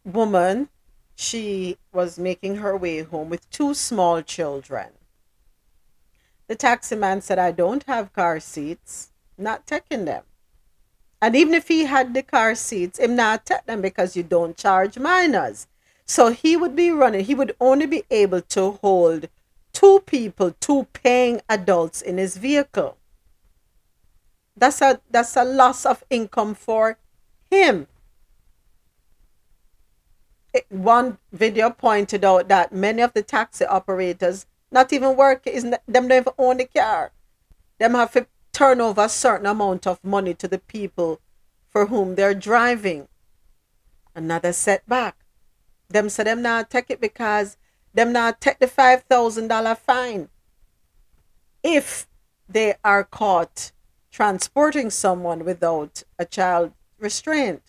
woman, 0.05 0.69
she 1.13 1.77
was 1.91 2.17
making 2.17 2.55
her 2.63 2.77
way 2.77 3.01
home 3.01 3.29
with 3.29 3.49
two 3.49 3.73
small 3.73 4.21
children. 4.21 4.91
The 6.47 6.55
taxi 6.55 6.95
man 6.95 7.19
said, 7.19 7.37
I 7.37 7.51
don't 7.51 7.83
have 7.83 8.13
car 8.13 8.39
seats, 8.39 9.11
not 9.37 9.67
taking 9.67 10.05
them. 10.05 10.23
And 11.21 11.35
even 11.35 11.55
if 11.55 11.67
he 11.67 11.83
had 11.83 12.13
the 12.13 12.23
car 12.23 12.55
seats, 12.55 12.97
him 12.97 13.17
not 13.17 13.45
take 13.45 13.65
them 13.65 13.81
because 13.81 14.15
you 14.15 14.23
don't 14.23 14.55
charge 14.55 14.97
minors. 14.97 15.67
So 16.05 16.31
he 16.31 16.55
would 16.55 16.77
be 16.77 16.91
running, 16.91 17.25
he 17.25 17.35
would 17.35 17.57
only 17.59 17.87
be 17.87 18.03
able 18.09 18.39
to 18.39 18.79
hold 18.81 19.27
two 19.73 20.01
people, 20.05 20.51
two 20.59 20.85
paying 20.93 21.41
adults 21.49 22.01
in 22.01 22.17
his 22.17 22.37
vehicle. 22.37 22.97
That's 24.55 24.81
a 24.81 25.01
that's 25.09 25.35
a 25.35 25.43
loss 25.43 25.85
of 25.85 26.03
income 26.09 26.53
for 26.53 26.97
him. 27.49 27.87
It- 30.53 30.67
one 30.69 31.17
video 31.31 31.71
pointed 31.71 32.23
out 32.23 32.47
that 32.49 32.71
many 32.71 33.01
of 33.01 33.13
the 33.13 33.23
taxi 33.23 33.65
operators 33.65 34.45
not 34.71 34.93
even 34.93 35.15
work 35.15 35.45
is 35.47 35.63
them 35.63 35.79
don't 35.87 36.11
even 36.11 36.33
own 36.37 36.57
the 36.57 36.65
car. 36.65 37.11
Them 37.79 37.95
have 37.95 38.11
to 38.13 38.27
turn 38.51 38.79
over 38.79 39.05
a 39.05 39.09
certain 39.09 39.47
amount 39.47 39.87
of 39.87 40.03
money 40.03 40.35
to 40.35 40.47
the 40.47 40.59
people 40.59 41.19
for 41.69 41.87
whom 41.87 42.15
they're 42.15 42.35
driving. 42.35 43.07
Another 44.13 44.53
setback. 44.53 45.15
Them 45.89 46.09
say 46.09 46.23
them 46.23 46.43
not 46.43 46.69
take 46.69 46.91
it 46.91 47.01
because 47.01 47.57
them 47.93 48.11
not 48.11 48.41
take 48.41 48.59
the 48.59 48.67
five 48.67 49.03
thousand 49.03 49.47
dollar 49.47 49.75
fine 49.75 50.29
if 51.63 52.07
they 52.49 52.75
are 52.83 53.03
caught 53.03 53.71
transporting 54.11 54.89
someone 54.89 55.43
without 55.45 56.03
a 56.19 56.25
child 56.25 56.71
restraint. 56.99 57.61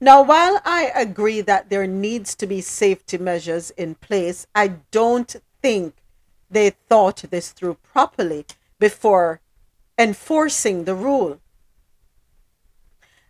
Now, 0.00 0.22
while 0.22 0.60
I 0.64 0.92
agree 0.94 1.40
that 1.40 1.68
there 1.68 1.86
needs 1.86 2.34
to 2.36 2.46
be 2.46 2.60
safety 2.60 3.18
measures 3.18 3.70
in 3.70 3.96
place, 3.96 4.46
I 4.54 4.68
don't 4.90 5.34
think 5.60 5.94
they 6.48 6.70
thought 6.70 7.24
this 7.30 7.50
through 7.50 7.78
properly 7.82 8.46
before 8.78 9.40
enforcing 9.98 10.84
the 10.84 10.94
rule. 10.94 11.40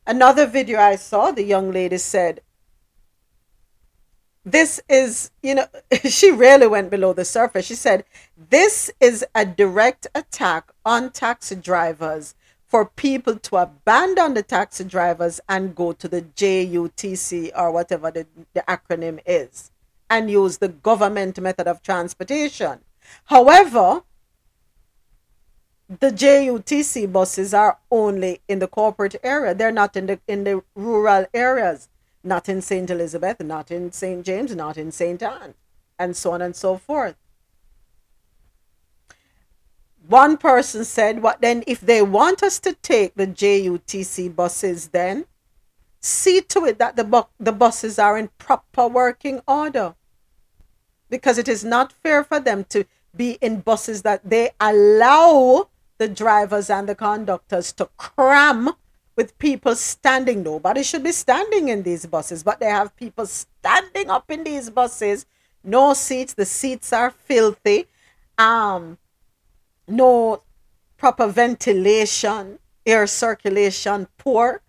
Another 0.07 0.47
video 0.47 0.79
I 0.79 0.97
saw, 0.97 1.31
the 1.31 1.45
young 1.45 1.73
lady 1.73 1.99
said, 1.99 2.41
This 4.45 4.81
is, 4.89 5.31
you 5.43 5.55
know, 5.55 5.67
she 6.05 6.31
really 6.31 6.67
went 6.67 6.91
below 6.91 7.13
the 7.13 7.25
surface. 7.25 7.67
She 7.67 7.75
said, 7.75 8.05
This 8.37 8.91
is 9.01 9.25
a 9.35 9.45
direct 9.45 10.07
attack 10.15 10.73
on 10.85 11.11
taxi 11.11 11.55
drivers 11.55 12.35
for 12.67 12.87
people 12.87 13.37
to 13.37 13.57
abandon 13.57 14.35
the 14.35 14.43
taxi 14.43 14.83
drivers 14.83 15.41
and 15.49 15.75
go 15.77 15.93
to 15.93 16.09
the 16.09 16.23
JUTC 16.23 17.51
or 17.55 17.71
whatever 17.71 18.11
the, 18.11 18.27
the 18.55 18.65
acronym 18.67 19.21
is 19.27 19.71
and 20.09 20.31
use 20.31 20.59
the 20.59 20.69
government 20.69 21.39
method 21.39 21.69
of 21.69 21.83
transportation. 21.83 22.81
However, 23.27 24.03
the 26.01 26.11
JUTC 26.11 27.13
buses 27.13 27.53
are 27.53 27.79
only 27.91 28.41
in 28.49 28.59
the 28.59 28.69
corporate 28.69 29.17
area. 29.23 29.55
They're 29.55 29.71
not 29.71 29.97
in 29.97 30.07
the 30.07 30.21
in 30.27 30.45
the 30.45 30.63
rural 30.75 31.27
areas, 31.35 31.89
not 32.25 32.49
in 32.49 32.63
St. 32.63 32.89
Elizabeth, 32.91 33.41
not 33.41 33.71
in 33.71 33.93
St. 33.93 34.25
James, 34.25 34.55
not 34.55 34.77
in 34.77 34.93
St. 34.93 35.23
Ann, 35.23 35.55
and 35.99 36.17
so 36.17 36.33
on 36.33 36.43
and 36.43 36.55
so 36.55 36.77
forth. 36.77 37.17
One 40.07 40.37
person 40.37 40.85
said, 40.85 41.23
What 41.23 41.41
then 41.41 41.63
if 41.67 41.81
they 41.81 42.03
want 42.03 42.43
us 42.43 42.59
to 42.61 42.75
take 42.75 43.15
the 43.15 43.27
JUTC 43.27 44.35
buses 44.35 44.89
then? 44.89 45.27
See 46.01 46.41
to 46.41 46.65
it 46.65 46.79
that 46.79 46.97
the 46.97 47.05
bu- 47.05 47.31
the 47.39 47.53
buses 47.53 47.99
are 47.99 48.19
in 48.19 48.29
proper 48.39 48.89
working 48.89 49.41
order. 49.47 49.95
Because 51.09 51.39
it 51.39 51.49
is 51.49 51.65
not 51.65 51.93
fair 51.93 52.25
for 52.25 52.41
them 52.41 52.65
to 52.71 52.85
be 53.15 53.39
in 53.41 53.61
buses 53.61 54.03
that 54.03 54.29
they 54.29 54.51
allow 54.59 55.69
the 55.99 56.09
drivers 56.09 56.69
and 56.69 56.89
the 56.89 56.95
conductors 56.95 57.73
to 57.75 57.89
cram 57.97 58.71
with 59.17 59.39
people 59.39 59.75
standing. 59.75 60.43
Nobody 60.43 60.83
should 60.83 61.03
be 61.03 61.13
standing 61.13 61.69
in 61.69 61.83
these 61.83 62.07
buses, 62.07 62.43
but 62.43 62.61
they 62.61 62.67
have 62.67 62.97
people 62.97 63.27
standing 63.27 64.11
up 64.11 64.31
in 64.31 64.45
these 64.45 64.71
buses. 64.71 65.27
No 65.63 65.95
seats. 65.95 66.35
The 66.35 66.47
seats 66.47 66.93
are 66.93 67.11
filthy. 67.11 67.87
Um, 68.39 68.99
no 69.87 70.43
proper 70.97 71.27
ventilation, 71.27 72.59
air 72.87 73.07
circulation 73.07 74.09
poor. 74.19 74.63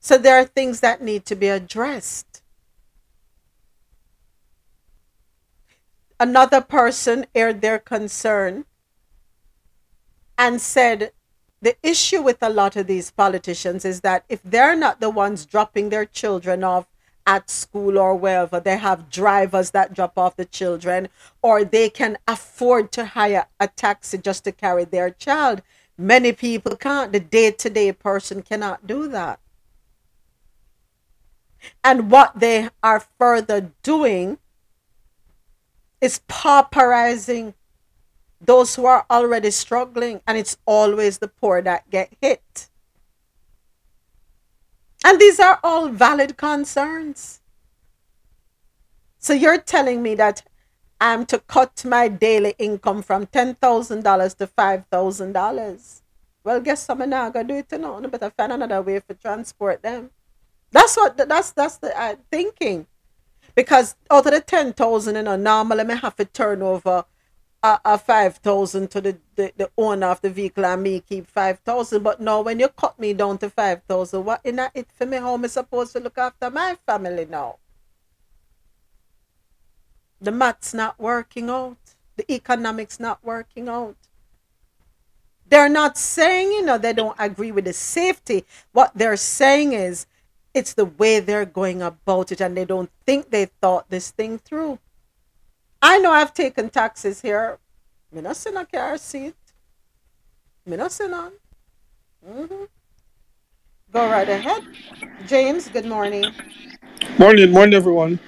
So 0.00 0.16
there 0.16 0.38
are 0.38 0.44
things 0.44 0.80
that 0.80 1.02
need 1.02 1.26
to 1.26 1.34
be 1.34 1.48
addressed. 1.48 2.42
Another 6.18 6.60
person 6.60 7.26
aired 7.34 7.60
their 7.60 7.78
concern 7.78 8.66
and 10.36 10.60
said 10.60 11.12
the 11.62 11.76
issue 11.82 12.22
with 12.22 12.42
a 12.42 12.48
lot 12.48 12.76
of 12.76 12.86
these 12.86 13.10
politicians 13.10 13.84
is 13.84 14.00
that 14.00 14.24
if 14.28 14.42
they're 14.42 14.76
not 14.76 15.00
the 15.00 15.10
ones 15.10 15.44
dropping 15.44 15.90
their 15.90 16.06
children 16.06 16.64
off 16.64 16.86
at 17.26 17.50
school 17.50 17.98
or 17.98 18.14
wherever, 18.16 18.58
they 18.58 18.78
have 18.78 19.10
drivers 19.10 19.70
that 19.70 19.92
drop 19.94 20.16
off 20.18 20.36
the 20.36 20.44
children, 20.44 21.08
or 21.42 21.64
they 21.64 21.90
can 21.90 22.16
afford 22.26 22.90
to 22.92 23.04
hire 23.04 23.46
a 23.60 23.68
taxi 23.68 24.16
just 24.16 24.44
to 24.44 24.52
carry 24.52 24.84
their 24.84 25.10
child. 25.10 25.62
Many 25.98 26.32
people 26.32 26.76
can't. 26.76 27.12
The 27.12 27.20
day 27.20 27.50
to 27.50 27.70
day 27.70 27.92
person 27.92 28.42
cannot 28.42 28.86
do 28.86 29.06
that. 29.08 29.38
And 31.84 32.10
what 32.10 32.40
they 32.40 32.70
are 32.82 33.04
further 33.18 33.70
doing 33.82 34.38
is 36.00 36.22
pauperizing 36.26 37.52
those 38.40 38.74
who 38.74 38.86
are 38.86 39.04
already 39.10 39.50
struggling, 39.50 40.20
and 40.26 40.38
it's 40.38 40.56
always 40.66 41.18
the 41.18 41.28
poor 41.28 41.60
that 41.62 41.90
get 41.90 42.12
hit. 42.20 42.68
And 45.04 45.20
these 45.20 45.40
are 45.40 45.58
all 45.62 45.88
valid 45.88 46.36
concerns. 46.36 47.40
So 49.18 49.32
you're 49.32 49.58
telling 49.58 50.02
me 50.02 50.14
that 50.14 50.42
I'm 51.00 51.24
to 51.26 51.38
cut 51.38 51.84
my 51.84 52.08
daily 52.08 52.54
income 52.58 53.02
from 53.02 53.26
$10,000 53.26 54.36
to 54.36 54.46
$5,000. 54.46 56.00
Well, 56.42 56.60
guess 56.60 56.88
I'm 56.88 57.08
not 57.08 57.34
to 57.34 57.44
do 57.44 57.54
it 57.56 57.70
now. 57.72 57.98
I 57.98 58.06
better 58.06 58.30
find 58.30 58.52
another 58.52 58.82
way 58.82 59.00
for 59.00 59.14
transport 59.14 59.82
them. 59.82 60.10
That's 60.72 60.96
what, 60.96 61.16
that's, 61.16 61.52
that's 61.52 61.78
the 61.78 61.98
uh, 61.98 62.16
thinking. 62.30 62.86
Because 63.54 63.96
out 64.10 64.26
of 64.26 64.32
the 64.32 64.40
10,000, 64.40 65.16
you 65.16 65.22
know, 65.22 65.36
normally 65.36 65.84
I 65.84 65.94
have 65.96 66.16
to 66.16 66.24
turn 66.24 66.62
over 66.62 67.04
Uh, 67.62 67.66
uh, 67.66 67.78
a, 67.84 67.94
a 67.94 67.98
5,000 67.98 68.90
to 68.90 69.00
the, 69.00 69.18
the, 69.36 69.52
the 69.56 69.70
owner 69.76 70.06
of 70.06 70.20
the 70.20 70.30
vehicle 70.30 70.64
and 70.64 70.82
me 70.82 71.00
keep 71.00 71.26
5,000. 71.26 72.02
But 72.02 72.20
now 72.20 72.40
when 72.40 72.60
you 72.60 72.68
cut 72.68 72.98
me 72.98 73.12
down 73.12 73.38
to 73.38 73.50
5,000, 73.50 74.24
what 74.24 74.40
in 74.44 74.58
it 74.74 74.88
for 74.92 75.06
me? 75.06 75.18
How 75.18 75.34
am 75.34 75.44
I 75.44 75.48
supposed 75.48 75.92
to 75.92 76.00
look 76.00 76.18
after 76.18 76.50
my 76.50 76.76
family 76.86 77.26
now? 77.26 77.56
The 80.20 80.32
math's 80.32 80.74
not 80.74 80.98
working 80.98 81.50
out. 81.50 81.78
The 82.16 82.30
economics 82.32 83.00
not 83.00 83.24
working 83.24 83.68
out. 83.68 83.96
They're 85.48 85.68
not 85.68 85.98
saying, 85.98 86.52
you 86.52 86.62
know, 86.64 86.78
they 86.78 86.92
don't 86.92 87.16
agree 87.18 87.50
with 87.50 87.64
the 87.64 87.72
safety. 87.72 88.44
What 88.72 88.92
they're 88.94 89.16
saying 89.16 89.72
is 89.72 90.06
it's 90.54 90.74
the 90.74 90.84
way 90.84 91.20
they're 91.20 91.46
going 91.46 91.82
about 91.82 92.30
it 92.30 92.40
and 92.40 92.56
they 92.56 92.64
don't 92.64 92.90
think 93.04 93.30
they 93.30 93.46
thought 93.46 93.90
this 93.90 94.10
thing 94.12 94.38
through. 94.38 94.78
I 95.82 95.98
know 95.98 96.10
I've 96.10 96.34
taken 96.34 96.68
taxis 96.68 97.22
here. 97.22 97.58
Me 98.12 98.20
not 98.20 98.44
a 98.44 98.66
car 98.66 98.98
seat. 98.98 99.34
Me 100.66 100.76
not. 100.76 100.90
Mm-hmm. 100.90 102.64
Go 103.92 104.10
right 104.10 104.28
ahead. 104.28 104.62
James, 105.26 105.68
good 105.68 105.86
morning. 105.86 106.26
Morning, 107.18 107.50
morning, 107.50 107.74
everyone. 107.74 108.20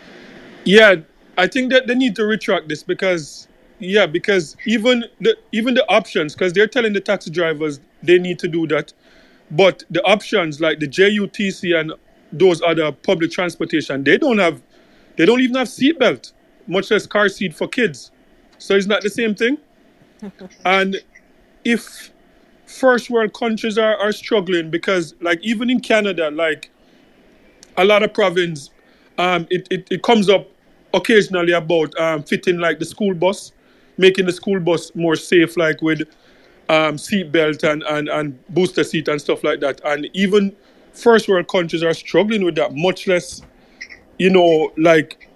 Yeah, 0.64 0.96
I 1.36 1.46
think 1.46 1.70
that 1.72 1.86
they 1.86 1.94
need 1.94 2.16
to 2.16 2.24
retract 2.24 2.68
this 2.68 2.82
because, 2.82 3.48
yeah, 3.78 4.06
because 4.06 4.56
even 4.66 5.04
the 5.20 5.36
even 5.52 5.74
the 5.74 5.86
options, 5.90 6.34
because 6.34 6.54
they're 6.54 6.66
telling 6.66 6.94
the 6.94 7.00
taxi 7.00 7.30
drivers 7.30 7.80
they 8.02 8.18
need 8.18 8.38
to 8.38 8.48
do 8.48 8.66
that, 8.68 8.94
but 9.50 9.84
the 9.90 10.02
options 10.04 10.60
like 10.60 10.80
the 10.80 10.88
JUTC 10.88 11.78
and 11.78 11.92
those 12.32 12.62
other 12.62 12.92
public 12.92 13.30
transportation, 13.30 14.04
they 14.04 14.16
don't 14.16 14.38
have, 14.38 14.62
they 15.16 15.26
don't 15.26 15.40
even 15.40 15.56
have 15.56 15.68
seatbelt, 15.68 16.32
much 16.66 16.90
less 16.90 17.06
car 17.06 17.28
seat 17.28 17.54
for 17.54 17.68
kids. 17.68 18.10
So 18.58 18.74
it's 18.74 18.86
not 18.86 19.02
the 19.02 19.10
same 19.10 19.34
thing. 19.34 19.58
and 20.64 20.96
if 21.64 22.10
first 22.66 23.10
world 23.10 23.34
countries 23.34 23.78
are, 23.78 23.96
are 23.96 24.12
struggling 24.12 24.70
because 24.70 25.14
like 25.20 25.40
even 25.42 25.70
in 25.70 25.80
Canada, 25.80 26.30
like 26.30 26.70
a 27.76 27.84
lot 27.84 28.02
of 28.02 28.12
province, 28.14 28.70
um, 29.18 29.46
it, 29.50 29.66
it, 29.70 29.88
it 29.90 30.02
comes 30.02 30.28
up 30.28 30.48
occasionally 30.94 31.52
about 31.52 31.98
um, 31.98 32.22
fitting 32.22 32.58
like 32.58 32.78
the 32.78 32.84
school 32.84 33.14
bus, 33.14 33.52
making 33.98 34.26
the 34.26 34.32
school 34.32 34.60
bus 34.60 34.94
more 34.94 35.16
safe, 35.16 35.56
like 35.56 35.82
with 35.82 36.02
um, 36.68 36.98
seat 36.98 37.32
belt 37.32 37.62
and, 37.62 37.82
and, 37.84 38.08
and 38.08 38.46
booster 38.48 38.84
seat 38.84 39.08
and 39.08 39.20
stuff 39.20 39.44
like 39.44 39.60
that. 39.60 39.80
And 39.84 40.08
even 40.14 40.54
first 40.92 41.28
world 41.28 41.48
countries 41.48 41.82
are 41.82 41.94
struggling 41.94 42.44
with 42.44 42.54
that, 42.56 42.74
much 42.74 43.06
less, 43.06 43.42
you 44.18 44.30
know, 44.30 44.72
like, 44.76 45.28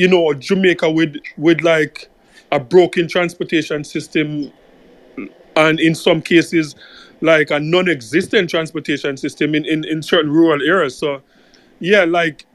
you 0.00 0.08
know, 0.08 0.32
Jamaica 0.32 0.90
with 0.90 1.14
with 1.36 1.60
like 1.60 2.08
a 2.52 2.58
broken 2.58 3.06
transportation 3.06 3.84
system 3.84 4.50
and 5.56 5.78
in 5.78 5.94
some 5.94 6.22
cases 6.22 6.74
like 7.20 7.50
a 7.50 7.60
non-existent 7.60 8.48
transportation 8.48 9.18
system 9.18 9.54
in, 9.54 9.66
in, 9.66 9.84
in 9.84 10.02
certain 10.02 10.32
rural 10.32 10.66
areas. 10.66 10.96
So 10.96 11.20
yeah, 11.80 12.04
like 12.04 12.46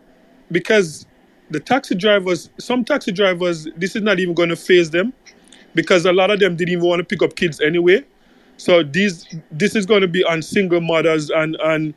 because 0.52 1.06
the 1.52 1.60
taxi 1.60 1.94
drivers, 1.94 2.50
some 2.60 2.84
taxi 2.84 3.12
drivers, 3.12 3.68
this 3.78 3.96
is 3.96 4.02
not 4.02 4.20
even 4.20 4.34
going 4.34 4.50
to 4.50 4.56
phase 4.56 4.90
them 4.90 5.14
because 5.76 6.08
a 6.08 6.14
lot 6.14 6.32
of 6.32 6.40
them 6.40 6.56
didn't 6.56 6.72
even 6.72 6.86
want 6.86 7.00
to 7.00 7.06
pick 7.06 7.22
up 7.22 7.36
kids 7.36 7.62
anyway. 7.62 8.04
So 8.58 8.82
these 8.82 9.28
this 9.52 9.76
is 9.76 9.86
going 9.86 10.02
to 10.02 10.08
be 10.08 10.24
on 10.24 10.42
single 10.42 10.82
mothers 10.82 11.30
and 11.30 11.56
and 11.64 11.94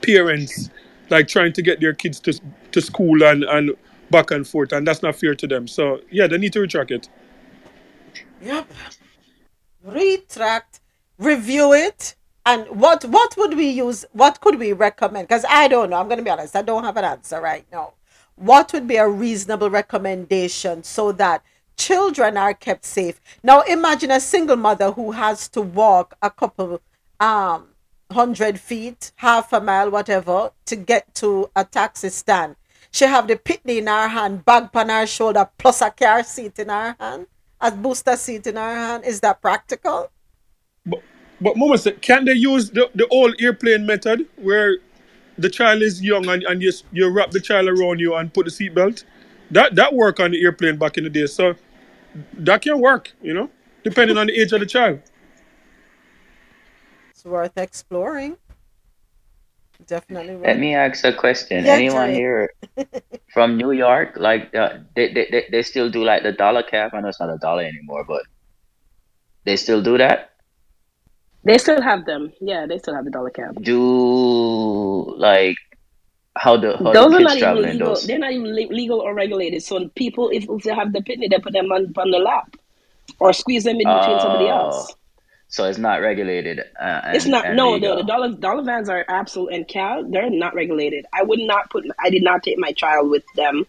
parents 0.00 0.70
like 1.10 1.28
trying 1.28 1.52
to 1.52 1.60
get 1.60 1.82
their 1.82 1.92
kids 1.92 2.18
to 2.20 2.40
to 2.72 2.80
school 2.80 3.22
and 3.22 3.44
and 3.44 3.76
back 4.10 4.30
and 4.30 4.46
forth, 4.46 4.72
and 4.72 4.86
that's 4.86 5.02
not 5.02 5.16
fair 5.16 5.34
to 5.34 5.46
them. 5.46 5.66
So 5.68 6.00
yeah, 6.10 6.26
they 6.26 6.38
need 6.38 6.52
to 6.54 6.60
retract 6.60 6.90
it. 6.90 7.08
Yep. 8.42 8.70
Retract, 9.82 10.80
review 11.18 11.72
it, 11.72 12.14
and 12.46 12.66
what 12.68 13.04
what 13.04 13.36
would 13.36 13.56
we 13.56 13.68
use? 13.68 14.04
What 14.12 14.40
could 14.40 14.58
we 14.58 14.72
recommend? 14.72 15.28
Because 15.28 15.44
I 15.48 15.68
don't 15.68 15.90
know. 15.90 15.96
I'm 15.96 16.08
to 16.08 16.22
be 16.22 16.30
honest. 16.30 16.56
I 16.56 16.62
don't 16.62 16.84
have 16.84 16.96
an 16.96 17.04
answer 17.04 17.40
right 17.40 17.64
now. 17.72 17.94
What 18.36 18.72
would 18.72 18.86
be 18.86 18.96
a 18.96 19.08
reasonable 19.08 19.70
recommendation 19.70 20.84
so 20.84 21.12
that 21.12 21.42
children 21.76 22.36
are 22.36 22.54
kept 22.54 22.84
safe? 22.84 23.20
Now 23.42 23.62
imagine 23.62 24.10
a 24.10 24.20
single 24.20 24.56
mother 24.56 24.92
who 24.92 25.12
has 25.12 25.48
to 25.50 25.60
walk 25.60 26.16
a 26.22 26.30
couple 26.30 26.80
um 27.20 27.68
hundred 28.10 28.58
feet, 28.58 29.12
half 29.16 29.52
a 29.52 29.60
mile, 29.60 29.90
whatever, 29.90 30.52
to 30.66 30.76
get 30.76 31.14
to 31.16 31.50
a 31.54 31.64
taxi 31.64 32.08
stand. 32.08 32.56
She 32.98 33.04
have 33.04 33.28
the 33.28 33.36
pitney 33.36 33.78
in 33.78 33.86
her 33.86 34.08
hand, 34.08 34.44
bag 34.44 34.70
on 34.74 34.88
her 34.88 35.06
shoulder, 35.06 35.48
plus 35.56 35.82
a 35.82 35.90
car 35.92 36.24
seat 36.24 36.58
in 36.58 36.68
her 36.68 36.96
hand, 36.98 37.28
a 37.60 37.70
booster 37.70 38.16
seat 38.16 38.48
in 38.48 38.56
her 38.56 38.74
hand. 38.74 39.04
Is 39.04 39.20
that 39.20 39.40
practical? 39.40 40.10
But 40.84 41.56
Mama 41.56 41.78
said, 41.78 42.02
can 42.02 42.24
they 42.24 42.32
use 42.32 42.70
the, 42.70 42.90
the 42.96 43.06
old 43.06 43.36
airplane 43.40 43.86
method 43.86 44.26
where 44.34 44.78
the 45.38 45.48
child 45.48 45.82
is 45.82 46.02
young 46.02 46.28
and, 46.28 46.42
and 46.42 46.60
you, 46.60 46.72
you 46.90 47.08
wrap 47.08 47.30
the 47.30 47.38
child 47.38 47.68
around 47.68 48.00
you 48.00 48.16
and 48.16 48.34
put 48.34 48.46
the 48.46 48.50
seatbelt? 48.50 49.04
That 49.52 49.76
that 49.76 49.94
worked 49.94 50.18
on 50.18 50.32
the 50.32 50.42
airplane 50.42 50.76
back 50.76 50.98
in 50.98 51.04
the 51.04 51.10
day. 51.10 51.26
So 51.26 51.54
that 52.32 52.62
can 52.62 52.80
work, 52.80 53.12
you 53.22 53.32
know, 53.32 53.48
depending 53.84 54.18
on 54.18 54.26
the 54.26 54.36
age 54.40 54.52
of 54.52 54.58
the 54.58 54.66
child. 54.66 55.02
It's 57.10 57.24
worth 57.24 57.56
exploring. 57.56 58.38
Definitely. 59.86 60.36
Worth. 60.36 60.46
Let 60.46 60.58
me 60.58 60.74
ask 60.74 61.04
a 61.04 61.12
question. 61.12 61.64
Yeah, 61.64 61.74
Anyone 61.74 62.10
here 62.10 62.50
from 63.32 63.56
New 63.56 63.72
York, 63.72 64.16
like 64.16 64.54
uh, 64.54 64.78
they, 64.96 65.12
they 65.12 65.28
they 65.30 65.44
they 65.50 65.62
still 65.62 65.90
do 65.90 66.04
like 66.04 66.22
the 66.22 66.32
dollar 66.32 66.62
cab? 66.62 66.94
I 66.94 67.00
know 67.00 67.08
it's 67.08 67.20
not 67.20 67.30
a 67.30 67.38
dollar 67.38 67.62
anymore, 67.62 68.04
but 68.04 68.22
they 69.44 69.56
still 69.56 69.82
do 69.82 69.96
that. 69.98 70.30
They 71.44 71.58
still 71.58 71.80
have 71.80 72.04
them. 72.04 72.32
Yeah, 72.40 72.66
they 72.66 72.78
still 72.78 72.94
have 72.94 73.04
the 73.04 73.10
dollar 73.10 73.30
cab. 73.30 73.62
Do 73.62 75.14
like 75.16 75.56
how 76.36 76.56
the 76.56 76.76
how 76.76 76.92
those 76.92 77.12
the 77.12 77.16
are 77.16 77.18
kids 77.18 77.42
not 77.42 77.56
even 77.58 77.62
legal. 77.72 77.94
those? 77.94 78.06
They're 78.06 78.18
not 78.18 78.32
even 78.32 78.54
le- 78.54 78.74
legal 78.74 79.00
or 79.00 79.14
regulated. 79.14 79.62
So 79.62 79.88
people, 79.94 80.30
if, 80.30 80.48
if 80.48 80.62
they 80.64 80.74
have 80.74 80.92
the 80.92 81.00
pitney, 81.00 81.30
they 81.30 81.38
put 81.38 81.52
them 81.52 81.70
on, 81.72 81.92
on 81.96 82.10
the 82.10 82.18
lap 82.18 82.56
or 83.20 83.32
squeeze 83.32 83.64
them 83.64 83.80
in 83.80 83.94
between 83.94 84.20
somebody 84.20 84.48
else. 84.48 84.94
So 85.48 85.64
it's 85.64 85.78
not 85.78 86.02
regulated. 86.02 86.60
Uh, 86.60 87.00
and, 87.04 87.16
It's 87.16 87.26
not 87.26 87.54
no 87.54 87.72
legal. 87.72 87.96
the, 87.96 88.02
the 88.02 88.06
dollar 88.06 88.32
dollar 88.32 88.62
vans 88.62 88.88
are 88.88 89.04
absolute 89.08 89.52
and 89.52 89.66
cal 89.66 90.04
they're 90.04 90.30
not 90.30 90.54
regulated. 90.54 91.06
I 91.12 91.22
would 91.22 91.40
not 91.40 91.70
put 91.70 91.84
I 91.98 92.10
did 92.10 92.22
not 92.22 92.42
take 92.42 92.58
my 92.58 92.72
child 92.72 93.10
with 93.10 93.24
them. 93.34 93.66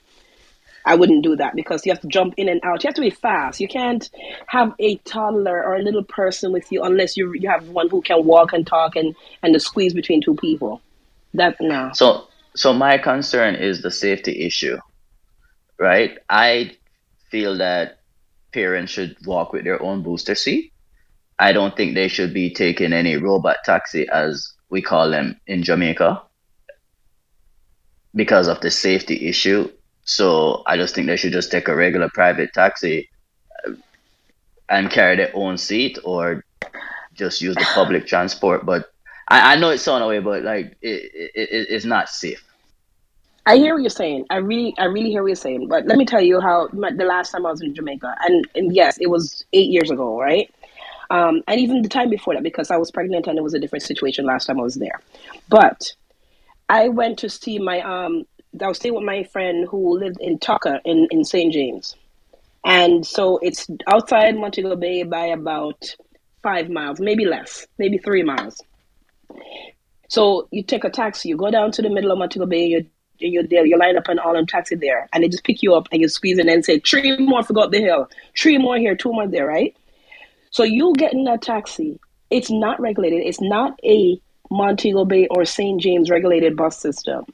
I 0.86 0.96
wouldn't 0.96 1.24
do 1.24 1.36
that 1.38 1.56
because 1.56 1.86
you 1.86 1.92
have 1.92 2.02
to 2.02 2.08
jump 2.08 2.34
in 2.38 2.50
and 2.50 2.60
out. 2.64 2.84
You 2.84 2.88
have 2.88 2.96
to 2.96 3.02
be 3.02 3.10
fast. 3.10 3.60
You 3.60 3.68
can't 3.68 4.10
have 4.48 4.74
a 4.80 4.96
toddler 4.98 5.64
or 5.64 5.76
a 5.76 5.82
little 5.82 6.04
person 6.04 6.52
with 6.52 6.70
you 6.72 6.84
unless 6.84 7.16
you 7.16 7.34
you 7.34 7.50
have 7.50 7.70
one 7.70 7.90
who 7.90 8.02
can 8.02 8.26
walk 8.26 8.52
and 8.52 8.68
talk 8.68 8.98
and 8.98 9.16
and 9.42 9.56
the 9.56 9.60
squeeze 9.60 9.94
between 9.94 10.22
two 10.22 10.36
people. 10.36 10.82
That 11.34 11.56
no. 11.62 11.92
So 11.94 12.28
so 12.56 12.74
my 12.74 12.98
concern 12.98 13.56
is 13.56 13.82
the 13.82 13.92
safety 13.92 14.42
issue, 14.42 14.78
right? 15.80 16.18
I 16.30 16.76
feel 17.32 17.60
that 17.60 18.00
parents 18.52 18.92
should 18.92 19.16
walk 19.26 19.54
with 19.54 19.64
their 19.64 19.82
own 19.82 20.04
booster 20.04 20.36
seat. 20.36 20.74
I 21.40 21.54
don't 21.54 21.76
think 21.76 21.96
they 21.96 22.10
should 22.10 22.34
be 22.34 22.54
taking 22.54 22.92
any 22.92 23.16
robot 23.16 23.58
taxi 23.64 24.08
as 24.10 24.54
we 24.70 24.82
call 24.82 25.10
them 25.10 25.40
in 25.48 25.64
Jamaica 25.64 26.22
because 28.14 28.48
of 28.48 28.60
the 28.60 28.70
safety 28.70 29.28
issue. 29.28 29.72
So 30.04 30.64
I 30.68 30.76
just 30.76 30.94
think 30.94 31.08
they 31.08 31.16
should 31.16 31.32
just 31.32 31.50
take 31.50 31.70
a 31.70 31.76
regular 31.76 32.10
private 32.10 32.54
taxi 32.54 33.10
uh, 33.66 33.72
and 34.68 34.92
carry 34.92 35.16
their 35.16 35.32
own 35.34 35.58
seat 35.58 35.98
or 36.04 36.44
just 37.14 37.42
use 37.42 37.56
the 37.56 37.68
public 37.74 38.06
transport. 38.06 38.66
But 38.66 38.92
I, 39.30 39.54
I 39.54 39.56
know 39.56 39.70
it 39.70 39.78
sounds 39.78 40.04
away, 40.04 40.20
but 40.20 40.44
like 40.44 40.78
it, 40.82 41.12
it, 41.14 41.32
it, 41.36 41.68
it's 41.70 41.86
not 41.86 42.10
safe. 42.10 42.44
I 43.46 43.56
hear 43.56 43.74
what 43.76 43.82
you're 43.82 43.90
saying. 43.90 44.26
I 44.30 44.38
really, 44.38 44.76
I 44.78 44.86
really 44.86 45.10
hear 45.10 45.24
what 45.24 45.30
you're 45.30 45.36
saying. 45.36 45.70
But 45.70 45.86
let 45.86 45.98
me 45.98 46.06
tell 46.06 46.22
you 46.22 46.42
how 46.42 46.68
the 46.68 47.06
last 47.06 47.32
time 47.32 47.46
I 47.46 47.52
was 47.52 47.62
in 47.62 47.74
Jamaica, 47.74 48.16
and, 48.22 48.46
and 48.56 48.76
yes, 48.76 48.98
it 49.00 49.10
was 49.10 49.46
eight 49.54 49.70
years 49.70 49.90
ago, 49.90 50.20
right? 50.20 50.54
Um, 51.10 51.42
and 51.48 51.60
even 51.60 51.82
the 51.82 51.90
time 51.90 52.10
before 52.10 52.36
that, 52.36 52.44
because 52.44 52.70
I 52.70 52.78
was 52.78 52.92
pregnant 52.92 53.28
and 53.28 53.38
it 53.38 53.42
was 53.42 53.54
a 53.54 53.60
different 53.60 53.84
situation 53.84 54.26
last 54.26 54.46
time 54.46 54.60
I 54.60 54.64
was 54.64 54.76
there. 54.76 55.02
But 55.48 55.94
I 56.70 56.90
went 56.90 57.20
to 57.20 57.30
see 57.30 57.58
my, 57.58 57.82
um, 57.82 58.26
I 58.62 58.68
was 58.68 58.78
staying 58.78 58.96
with 58.96 59.04
my 59.04 59.24
friend 59.24 59.68
who 59.68 59.98
lived 59.98 60.20
in 60.22 60.38
Tucker 60.38 60.80
in, 60.86 61.08
in 61.10 61.24
St. 61.24 61.52
James. 61.52 61.96
And 62.64 63.06
so 63.06 63.38
it's 63.38 63.68
outside 63.88 64.36
Montego 64.36 64.76
Bay 64.76 65.04
by 65.04 65.28
about 65.28 65.96
five 66.44 66.70
miles, 66.70 67.00
maybe 67.00 67.26
less, 67.26 67.66
maybe 67.78 67.98
three 67.98 68.24
miles. 68.24 68.62
So 70.10 70.48
you 70.52 70.64
take 70.64 70.84
a 70.84 70.90
taxi, 70.90 71.30
you 71.30 71.38
go 71.38 71.52
down 71.52 71.72
to 71.72 71.82
the 71.82 71.90
middle 71.90 72.12
of 72.12 72.18
Montego 72.18 72.46
Bay, 72.46 72.66
you 72.66 72.86
you're 73.22 73.44
there, 73.44 73.66
you 73.66 73.78
line 73.78 73.98
up 73.98 74.08
an 74.08 74.18
all 74.18 74.38
in 74.38 74.46
taxi 74.46 74.76
there, 74.76 75.10
and 75.12 75.24
they 75.24 75.28
just 75.28 75.44
pick 75.44 75.62
you 75.62 75.76
up 75.76 75.88
and 75.92 76.02
you 76.02 76.08
squeeze 76.08 76.40
in 76.40 76.48
and 76.48 76.64
say, 76.64 76.80
three 76.80 77.18
more 77.18 77.44
for 77.44 77.54
go 77.54 77.62
up 77.62 77.72
the 77.72 77.82
hill, 77.82 78.10
three 78.38 78.58
more 78.58 78.78
here, 78.78 78.96
two 78.96 79.12
more 79.12 79.28
there, 79.28 79.46
right? 79.46 79.76
So 80.52 80.64
you 80.64 80.94
get 80.98 81.14
in 81.14 81.28
a 81.28 81.38
taxi, 81.38 82.00
it's 82.30 82.50
not 82.50 82.80
regulated, 82.80 83.22
it's 83.26 83.42
not 83.42 83.80
a 83.84 84.20
Montego 84.50 85.06
Bay 85.06 85.28
or 85.28 85.46
St. 85.46 85.80
James 85.80 86.10
regulated 86.10 86.56
bus 86.58 86.80
system. 86.80 87.26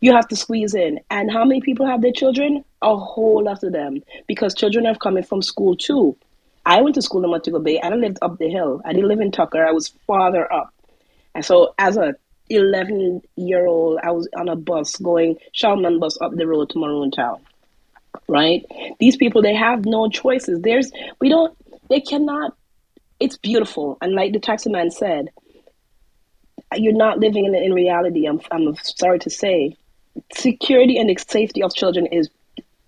You 0.00 0.12
have 0.12 0.28
to 0.28 0.36
squeeze 0.36 0.74
in. 0.74 1.00
And 1.10 1.30
how 1.30 1.44
many 1.44 1.60
people 1.60 1.86
have 1.86 2.02
their 2.02 2.12
children? 2.12 2.64
A 2.82 2.96
whole 2.96 3.44
lot 3.44 3.62
of 3.62 3.72
them. 3.72 4.02
Because 4.26 4.54
children 4.54 4.86
are 4.86 4.94
coming 4.94 5.22
from 5.22 5.42
school 5.42 5.76
too. 5.76 6.16
I 6.66 6.82
went 6.82 6.96
to 6.96 7.02
school 7.02 7.24
in 7.24 7.30
Montego 7.30 7.60
Bay 7.60 7.78
and 7.78 7.94
I 7.94 7.96
lived 7.96 8.18
up 8.20 8.38
the 8.38 8.50
hill. 8.50 8.82
I 8.84 8.92
didn't 8.92 9.08
live 9.08 9.20
in 9.20 9.30
Tucker, 9.30 9.64
I 9.64 9.72
was 9.72 9.88
farther 10.06 10.52
up. 10.52 10.74
And 11.34 11.44
so 11.44 11.74
as 11.78 11.96
a 11.96 12.14
11 12.50 13.22
year 13.36 13.66
old, 13.66 14.00
I 14.02 14.10
was 14.10 14.28
on 14.36 14.48
a 14.48 14.56
bus 14.56 14.96
going, 14.96 15.36
Shalman 15.54 16.00
bus 16.00 16.18
up 16.20 16.34
the 16.34 16.46
road 16.46 16.70
to 16.70 16.78
Maroon 16.78 17.10
Town. 17.10 17.40
Right? 18.28 18.64
These 18.98 19.16
people, 19.16 19.42
they 19.42 19.54
have 19.54 19.84
no 19.84 20.08
choices. 20.08 20.60
There's, 20.60 20.90
we 21.20 21.28
don't, 21.28 21.56
they 21.88 22.00
cannot, 22.00 22.56
it's 23.20 23.36
beautiful. 23.36 23.98
And 24.00 24.14
like 24.14 24.32
the 24.32 24.40
taxi 24.40 24.70
man 24.70 24.90
said, 24.90 25.30
you're 26.74 26.92
not 26.92 27.18
living 27.18 27.44
in, 27.44 27.54
in 27.54 27.72
reality. 27.72 28.26
I'm, 28.26 28.40
I'm 28.50 28.74
sorry 28.82 29.18
to 29.20 29.30
say. 29.30 29.76
Security 30.34 30.98
and 30.98 31.08
the 31.08 31.16
safety 31.16 31.62
of 31.62 31.74
children 31.74 32.06
is 32.06 32.28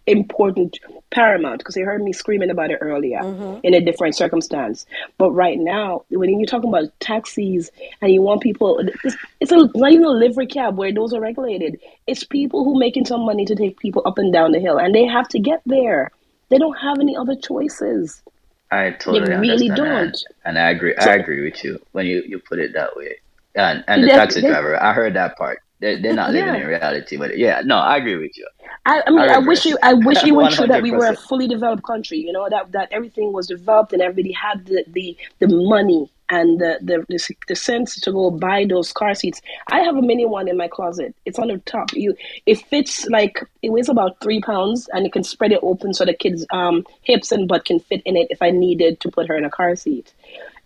important, 0.06 0.78
paramount, 1.10 1.58
because 1.58 1.76
you 1.76 1.84
heard 1.84 2.02
me 2.02 2.12
screaming 2.12 2.48
about 2.50 2.70
it 2.70 2.78
earlier 2.80 3.20
mm-hmm. 3.20 3.60
in 3.62 3.74
a 3.74 3.80
different 3.80 4.16
circumstance. 4.16 4.86
But 5.18 5.32
right 5.32 5.58
now, 5.58 6.04
when 6.08 6.30
you're 6.38 6.46
talking 6.46 6.70
about 6.70 6.88
taxis 7.00 7.70
and 8.00 8.10
you 8.10 8.22
want 8.22 8.40
people, 8.40 8.80
it's, 9.04 9.16
it's 9.40 9.52
a, 9.52 9.56
not 9.74 9.92
even 9.92 10.06
a 10.06 10.10
livery 10.10 10.46
cab 10.46 10.78
where 10.78 10.92
those 10.92 11.12
are 11.12 11.20
regulated. 11.20 11.78
It's 12.06 12.24
people 12.24 12.64
who 12.64 12.78
making 12.78 13.04
some 13.04 13.26
money 13.26 13.44
to 13.44 13.54
take 13.54 13.78
people 13.78 14.02
up 14.06 14.16
and 14.16 14.32
down 14.32 14.52
the 14.52 14.60
hill, 14.60 14.78
and 14.78 14.94
they 14.94 15.04
have 15.04 15.28
to 15.28 15.38
get 15.38 15.60
there. 15.66 16.10
They 16.48 16.56
don't 16.56 16.78
have 16.78 16.98
any 16.98 17.14
other 17.14 17.36
choices. 17.36 18.22
I 18.70 18.90
totally 18.90 19.20
They 19.20 19.36
really 19.36 19.50
understand 19.70 19.78
that. 19.78 20.02
don't. 20.02 20.24
and 20.44 20.58
I 20.58 20.70
agree. 20.70 20.94
So- 21.00 21.10
I 21.10 21.14
agree 21.14 21.42
with 21.44 21.62
you 21.64 21.80
when 21.92 22.06
you, 22.06 22.22
you 22.26 22.38
put 22.38 22.58
it 22.58 22.72
that 22.74 22.94
way. 22.96 23.16
And 23.54 23.82
and 23.88 24.04
the 24.04 24.08
taxi 24.08 24.40
driver, 24.40 24.80
I 24.80 24.92
heard 24.92 25.14
that 25.14 25.36
part. 25.36 25.62
They're, 25.80 26.00
they're 26.00 26.14
not 26.14 26.32
living 26.32 26.54
Yeah. 26.54 26.60
in 26.60 26.66
reality, 26.66 27.16
but 27.16 27.38
yeah, 27.38 27.62
no, 27.64 27.76
I 27.78 27.96
agree 27.98 28.16
with 28.16 28.36
you. 28.36 28.46
I, 28.84 29.02
I 29.06 29.10
mean, 29.10 29.20
I, 29.20 29.38
wish 29.38 29.64
you, 29.64 29.78
I 29.82 29.94
wish 29.94 30.24
it 30.24 30.32
were 30.32 30.50
true 30.50 30.66
that 30.66 30.82
we 30.82 30.90
were 30.90 31.06
a 31.06 31.16
fully 31.16 31.46
developed 31.46 31.84
country. 31.84 32.18
You 32.18 32.32
know 32.32 32.48
that 32.48 32.72
that 32.72 32.88
everything 32.90 33.32
was 33.32 33.46
developed 33.46 33.92
and 33.92 34.02
everybody 34.02 34.32
had 34.32 34.66
the 34.66 34.84
the, 34.88 35.16
the 35.38 35.48
money 35.48 36.10
and 36.30 36.60
the, 36.60 36.78
the 36.82 37.06
the 37.08 37.34
the 37.48 37.54
sense 37.56 38.00
to 38.00 38.12
go 38.12 38.30
buy 38.30 38.64
those 38.68 38.92
car 38.92 39.14
seats. 39.14 39.40
I 39.68 39.80
have 39.80 39.96
a 39.96 40.02
mini 40.02 40.26
one 40.26 40.48
in 40.48 40.56
my 40.56 40.68
closet. 40.68 41.14
It's 41.24 41.38
on 41.38 41.48
the 41.48 41.58
top. 41.58 41.92
You, 41.92 42.14
it 42.46 42.58
fits 42.66 43.06
like 43.08 43.44
it 43.62 43.70
weighs 43.70 43.88
about 43.88 44.20
three 44.20 44.40
pounds, 44.40 44.88
and 44.92 45.04
you 45.04 45.10
can 45.10 45.22
spread 45.24 45.52
it 45.52 45.60
open 45.62 45.94
so 45.94 46.04
the 46.04 46.14
kids' 46.14 46.46
um 46.50 46.84
hips 47.02 47.30
and 47.30 47.46
butt 47.46 47.66
can 47.66 47.78
fit 47.78 48.02
in 48.04 48.16
it 48.16 48.28
if 48.30 48.42
I 48.42 48.50
needed 48.50 49.00
to 49.00 49.10
put 49.10 49.28
her 49.28 49.36
in 49.36 49.44
a 49.44 49.50
car 49.50 49.76
seat. 49.76 50.12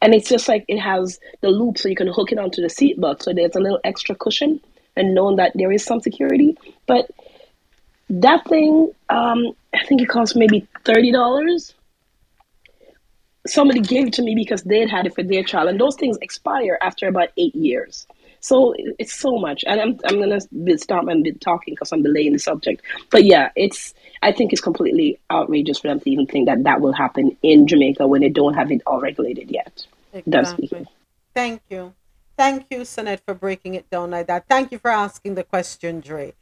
And 0.00 0.14
it's 0.14 0.28
just 0.28 0.48
like 0.48 0.64
it 0.68 0.78
has 0.78 1.20
the 1.42 1.48
loop 1.50 1.78
so 1.78 1.88
you 1.88 1.96
can 1.96 2.08
hook 2.08 2.32
it 2.32 2.38
onto 2.38 2.60
the 2.62 2.70
seat 2.70 3.00
belt, 3.00 3.22
so 3.22 3.32
there's 3.32 3.54
a 3.54 3.60
little 3.60 3.80
extra 3.84 4.16
cushion, 4.16 4.60
and 4.96 5.14
knowing 5.14 5.36
that 5.36 5.52
there 5.54 5.72
is 5.72 5.84
some 5.84 6.00
security, 6.00 6.56
but 6.86 7.10
that 8.10 8.46
thing, 8.46 8.90
um, 9.08 9.52
I 9.74 9.84
think 9.86 10.02
it 10.02 10.08
cost 10.08 10.36
maybe 10.36 10.66
thirty 10.84 11.12
dollars. 11.12 11.74
Somebody 13.46 13.80
gave 13.80 14.08
it 14.08 14.12
to 14.14 14.22
me 14.22 14.34
because 14.36 14.62
they 14.62 14.80
had 14.80 14.90
had 14.90 15.06
it 15.06 15.14
for 15.14 15.22
their 15.22 15.42
child, 15.42 15.68
and 15.68 15.80
those 15.80 15.96
things 15.96 16.16
expire 16.20 16.78
after 16.80 17.08
about 17.08 17.30
eight 17.36 17.54
years. 17.54 18.06
So 18.40 18.74
it's 18.98 19.14
so 19.14 19.38
much, 19.38 19.64
and 19.66 19.80
I'm 19.80 20.00
I'm 20.04 20.20
gonna 20.20 20.40
stop 20.78 21.06
and 21.08 21.24
be 21.24 21.32
talking 21.32 21.74
because 21.74 21.92
I'm 21.92 22.02
delaying 22.02 22.32
the 22.32 22.38
subject. 22.38 22.82
But 23.10 23.24
yeah, 23.24 23.50
it's 23.56 23.94
I 24.20 24.32
think 24.32 24.52
it's 24.52 24.60
completely 24.60 25.20
outrageous 25.30 25.78
for 25.78 25.88
them 25.88 26.00
to 26.00 26.10
even 26.10 26.26
think 26.26 26.46
that 26.48 26.64
that 26.64 26.80
will 26.80 26.92
happen 26.92 27.36
in 27.42 27.66
Jamaica 27.66 28.06
when 28.06 28.20
they 28.20 28.28
don't 28.28 28.54
have 28.54 28.70
it 28.70 28.82
all 28.86 29.00
regulated 29.00 29.50
yet. 29.50 29.86
Exactly. 30.12 30.86
Thank 31.34 31.62
you. 31.70 31.94
Thank 32.36 32.66
you, 32.70 32.78
Sonette, 32.78 33.20
for 33.20 33.34
breaking 33.34 33.74
it 33.74 33.88
down 33.90 34.10
like 34.10 34.26
that. 34.26 34.46
Thank 34.48 34.72
you 34.72 34.78
for 34.78 34.90
asking 34.90 35.34
the 35.34 35.44
question, 35.44 36.00
Dre. 36.00 36.34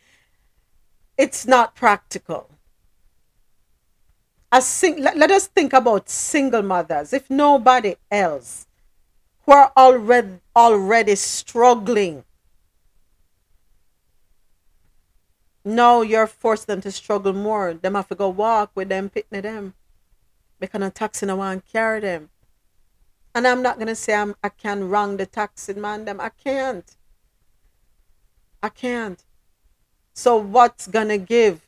It's 1.19 1.47
not 1.47 1.75
practical. 1.75 2.49
As 4.53 4.67
sing- 4.67 5.03
let, 5.03 5.17
let 5.17 5.31
us 5.31 5.47
think 5.47 5.73
about 5.73 6.09
single 6.09 6.63
mothers, 6.63 7.13
if 7.13 7.29
nobody 7.31 7.97
else, 8.11 8.67
who 9.45 9.53
are 9.53 9.73
already 9.77 10.41
already 10.57 11.15
struggling. 11.15 12.25
No, 15.65 16.03
you're 16.03 16.27
forcing 16.27 16.67
them 16.67 16.81
to 16.83 16.91
struggle 16.91 17.33
more. 17.33 17.75
Them 17.75 17.95
have 17.95 18.09
to 18.09 18.15
go 18.15 18.29
walk 18.29 18.71
with 18.75 18.89
them, 18.89 19.11
pitting 19.11 19.43
them. 19.43 19.75
Because 20.59 20.83
a 20.83 20.91
taxi 20.91 21.27
no 21.27 21.37
one 21.37 21.63
carry 21.73 22.01
them. 22.01 22.31
And 23.35 23.47
I'm 23.47 23.63
not 23.63 23.79
gonna 23.79 23.95
say 23.95 24.15
I'm, 24.15 24.35
I 24.43 24.49
can 24.49 24.89
wrong 24.89 25.17
the 25.17 25.27
taxi 25.27 25.75
man 25.75 26.05
them. 26.05 26.21
I 26.21 26.31
can't. 26.31 26.97
I 28.63 28.69
can't. 28.69 29.25
So 30.13 30.37
what's 30.37 30.87
gonna 30.87 31.19
give? 31.19 31.67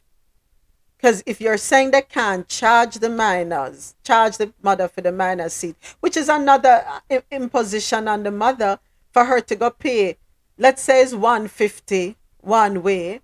Because 0.97 1.23
if 1.27 1.41
you're 1.41 1.57
saying 1.57 1.91
they 1.91 2.03
can't 2.03 2.47
charge 2.49 2.97
the 2.97 3.09
minors, 3.09 3.95
charge 4.05 4.37
the 4.37 4.53
mother 4.63 4.87
for 4.87 5.01
the 5.01 5.11
minor 5.11 5.49
seat, 5.49 5.77
which 6.01 6.17
is 6.17 6.29
another 6.29 6.85
uh, 7.11 7.21
imposition 7.31 8.07
on 8.07 8.23
the 8.23 8.31
mother 8.31 8.79
for 9.13 9.25
her 9.25 9.41
to 9.41 9.57
go 9.57 9.71
pay. 9.71 10.17
Let's 10.59 10.83
say 10.83 11.03
it's 11.03 11.13
150 11.13 12.17
one 12.43 12.83
way, 12.83 13.21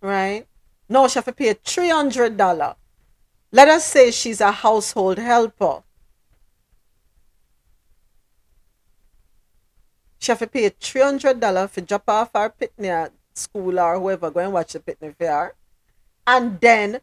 right? 0.00 0.46
No, 0.88 1.08
she 1.08 1.14
have 1.14 1.24
to 1.24 1.32
pay 1.32 1.52
three 1.54 1.88
hundred 1.88 2.36
dollar. 2.36 2.76
Let 3.50 3.68
us 3.68 3.84
say 3.84 4.10
she's 4.10 4.40
a 4.40 4.52
household 4.52 5.18
helper. 5.18 5.82
She 10.18 10.32
have 10.32 10.38
to 10.40 10.46
pay 10.46 10.68
three 10.68 11.02
hundred 11.02 11.40
dollar 11.40 11.68
for 11.68 11.80
drop 11.80 12.08
off 12.08 12.30
her 12.34 12.52
pitney 12.60 12.88
at 12.88 13.12
school 13.34 13.78
or 13.78 13.98
whoever 13.98 14.30
go 14.30 14.40
and 14.40 14.52
watch 14.52 14.72
the 14.72 14.80
pitney 14.80 15.14
her. 15.20 15.54
And 16.26 16.60
then 16.60 17.00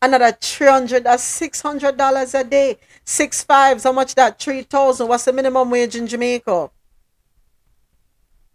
another 0.00 0.32
three 0.32 0.68
hundred 0.68 1.04
that's 1.04 1.22
six 1.22 1.60
hundred 1.60 1.96
dollars 1.96 2.34
a 2.34 2.44
day. 2.44 2.78
Six 3.04 3.44
fives, 3.44 3.84
how 3.84 3.92
much 3.92 4.14
that? 4.14 4.38
Three 4.38 4.62
thousand. 4.62 5.08
What's 5.08 5.26
the 5.26 5.32
minimum 5.32 5.70
wage 5.70 5.96
in 5.96 6.06
Jamaica? 6.06 6.70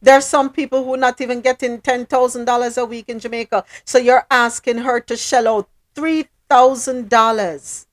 There's 0.01 0.25
some 0.25 0.49
people 0.49 0.83
who 0.85 0.95
not 0.97 1.19
even 1.21 1.41
getting 1.41 1.81
ten 1.81 2.05
thousand 2.05 2.45
dollars 2.45 2.77
a 2.77 2.85
week 2.85 3.09
in 3.09 3.19
Jamaica. 3.19 3.65
So 3.85 3.97
you're 3.97 4.25
asking 4.31 4.79
her 4.79 4.99
to 5.01 5.15
shell 5.17 5.47
out 5.47 5.69
three 5.93 6.27
thousand 6.49 7.09
dollars. 7.09 7.85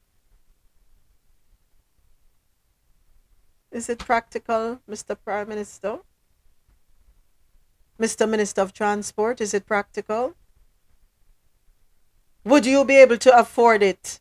Is 3.77 3.91
it 3.91 3.99
practical, 3.99 4.81
Mr. 4.89 5.15
Prime 5.23 5.51
Minister? 5.51 5.99
Mr. 8.01 8.27
Minister 8.27 8.63
of 8.63 8.73
Transport, 8.73 9.39
is 9.43 9.53
it 9.53 9.67
practical? 9.67 10.35
Would 12.43 12.65
you 12.65 12.87
be 12.87 12.97
able 12.97 13.19
to 13.19 13.39
afford 13.39 13.83
it 13.83 14.19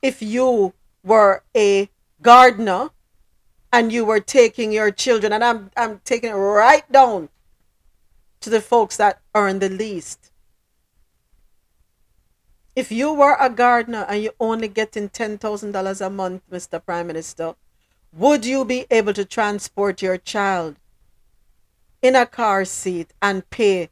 if 0.00 0.22
you 0.22 0.72
were 1.02 1.42
a 1.54 1.90
gardener 2.22 2.92
and 3.70 3.92
you 3.92 4.06
were 4.06 4.20
taking 4.20 4.72
your 4.72 4.90
children 4.90 5.34
and 5.34 5.44
I'm 5.44 5.70
I'm 5.76 6.00
taking 6.06 6.30
it 6.30 6.36
right 6.36 6.90
down 6.90 7.28
to 8.40 8.48
the 8.48 8.62
folks 8.62 8.96
that 8.96 9.20
earn 9.34 9.58
the 9.58 9.68
least. 9.68 10.32
If 12.74 12.90
you 12.90 13.12
were 13.12 13.36
a 13.38 13.50
gardener 13.50 14.06
and 14.08 14.22
you're 14.22 14.40
only 14.40 14.68
getting 14.68 15.10
ten 15.10 15.36
thousand 15.36 15.72
dollars 15.72 16.00
a 16.00 16.08
month, 16.08 16.42
Mr. 16.50 16.82
Prime 16.82 17.06
Minister, 17.06 17.54
would 18.16 18.46
you 18.46 18.64
be 18.64 18.86
able 18.90 19.12
to 19.12 19.24
transport 19.24 20.00
your 20.00 20.16
child 20.16 20.76
in 22.00 22.14
a 22.14 22.24
car 22.24 22.64
seat 22.64 23.12
and 23.20 23.48
pay 23.50 23.88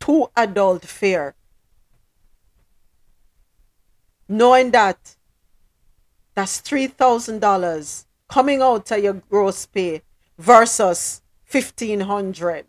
two 0.00 0.28
adult 0.36 0.84
fare? 0.84 1.34
Knowing 4.28 4.70
that 4.72 5.16
that's 6.34 6.60
three 6.60 6.88
thousand 6.88 7.40
dollars 7.40 8.06
coming 8.28 8.60
out 8.60 8.90
of 8.90 8.98
your 9.02 9.14
gross 9.14 9.66
pay 9.66 10.02
versus 10.38 11.22
fifteen 11.44 12.00
hundred. 12.00 12.66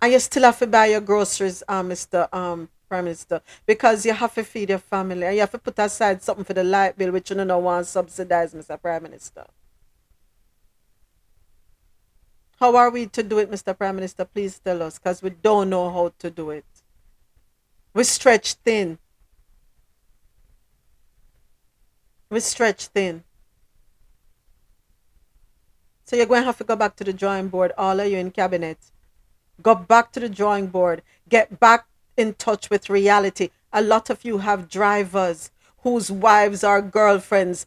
And 0.00 0.12
you 0.12 0.18
still 0.18 0.42
have 0.42 0.58
to 0.58 0.66
buy 0.66 0.86
your 0.86 1.00
groceries, 1.00 1.62
uh, 1.68 1.82
Mr. 1.82 2.32
Um, 2.34 2.68
Prime 2.88 3.04
Minister, 3.04 3.40
because 3.66 4.04
you 4.04 4.12
have 4.12 4.34
to 4.34 4.42
feed 4.42 4.70
your 4.70 4.78
family 4.78 5.24
and 5.24 5.34
you 5.34 5.40
have 5.40 5.52
to 5.52 5.58
put 5.58 5.78
aside 5.78 6.22
something 6.22 6.44
for 6.44 6.54
the 6.54 6.64
light 6.64 6.98
bill, 6.98 7.12
which 7.12 7.30
you 7.30 7.36
don't 7.36 7.46
know 7.46 7.58
want 7.58 7.86
to 7.86 7.90
subsidize, 7.90 8.52
Mr. 8.52 8.80
Prime 8.80 9.04
Minister. 9.04 9.46
How 12.62 12.76
are 12.76 12.90
we 12.90 13.06
to 13.06 13.24
do 13.24 13.38
it, 13.38 13.50
Mr. 13.50 13.76
Prime 13.76 13.96
Minister? 13.96 14.24
Please 14.24 14.60
tell 14.60 14.84
us, 14.84 14.96
because 14.96 15.20
we 15.20 15.30
don't 15.30 15.68
know 15.68 15.90
how 15.90 16.12
to 16.20 16.30
do 16.30 16.50
it. 16.50 16.64
We 17.92 18.04
stretch 18.04 18.54
thin. 18.54 19.00
We 22.30 22.38
stretch 22.38 22.86
thin. 22.86 23.24
So 26.04 26.14
you're 26.14 26.26
going 26.26 26.42
to 26.42 26.46
have 26.46 26.58
to 26.58 26.62
go 26.62 26.76
back 26.76 26.94
to 26.98 27.02
the 27.02 27.12
drawing 27.12 27.48
board, 27.48 27.72
all 27.76 27.98
of 27.98 28.06
you 28.06 28.18
in 28.18 28.30
cabinet. 28.30 28.78
Go 29.60 29.74
back 29.74 30.12
to 30.12 30.20
the 30.20 30.28
drawing 30.28 30.68
board. 30.68 31.02
Get 31.28 31.58
back 31.58 31.86
in 32.16 32.34
touch 32.34 32.70
with 32.70 32.88
reality. 32.88 33.50
A 33.72 33.82
lot 33.82 34.08
of 34.08 34.24
you 34.24 34.38
have 34.38 34.68
drivers 34.68 35.50
whose 35.78 36.12
wives 36.12 36.62
or 36.62 36.80
girlfriends 36.80 37.66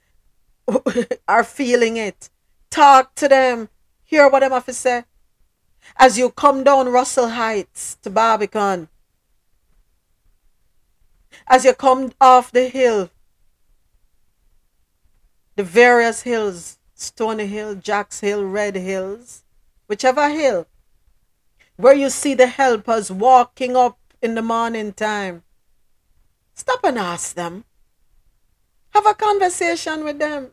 are 1.27 1.43
feeling 1.43 1.97
it. 1.97 2.29
Talk 2.69 3.13
to 3.15 3.27
them. 3.27 3.67
Hear 4.05 4.29
what 4.29 4.41
them 4.41 4.51
have 4.51 4.65
to 4.65 4.73
say. 4.73 5.03
As 5.97 6.17
you 6.17 6.29
come 6.29 6.63
down 6.63 6.89
Russell 6.89 7.29
Heights 7.29 7.97
to 8.03 8.09
Barbican, 8.09 8.87
as 11.47 11.65
you 11.65 11.73
come 11.73 12.11
off 12.21 12.51
the 12.51 12.69
hill, 12.69 13.09
the 15.55 15.63
various 15.63 16.21
hills, 16.21 16.77
Stony 16.93 17.47
Hill, 17.47 17.75
Jacks 17.75 18.19
Hill, 18.19 18.45
Red 18.45 18.75
Hills, 18.75 19.43
whichever 19.87 20.29
hill, 20.29 20.67
where 21.77 21.93
you 21.93 22.09
see 22.09 22.33
the 22.33 22.47
helpers 22.47 23.11
walking 23.11 23.75
up 23.75 23.97
in 24.21 24.35
the 24.35 24.41
morning 24.41 24.93
time, 24.93 25.43
stop 26.53 26.83
and 26.83 26.97
ask 26.97 27.35
them. 27.35 27.65
Have 28.91 29.05
a 29.05 29.13
conversation 29.13 30.03
with 30.03 30.19
them. 30.19 30.51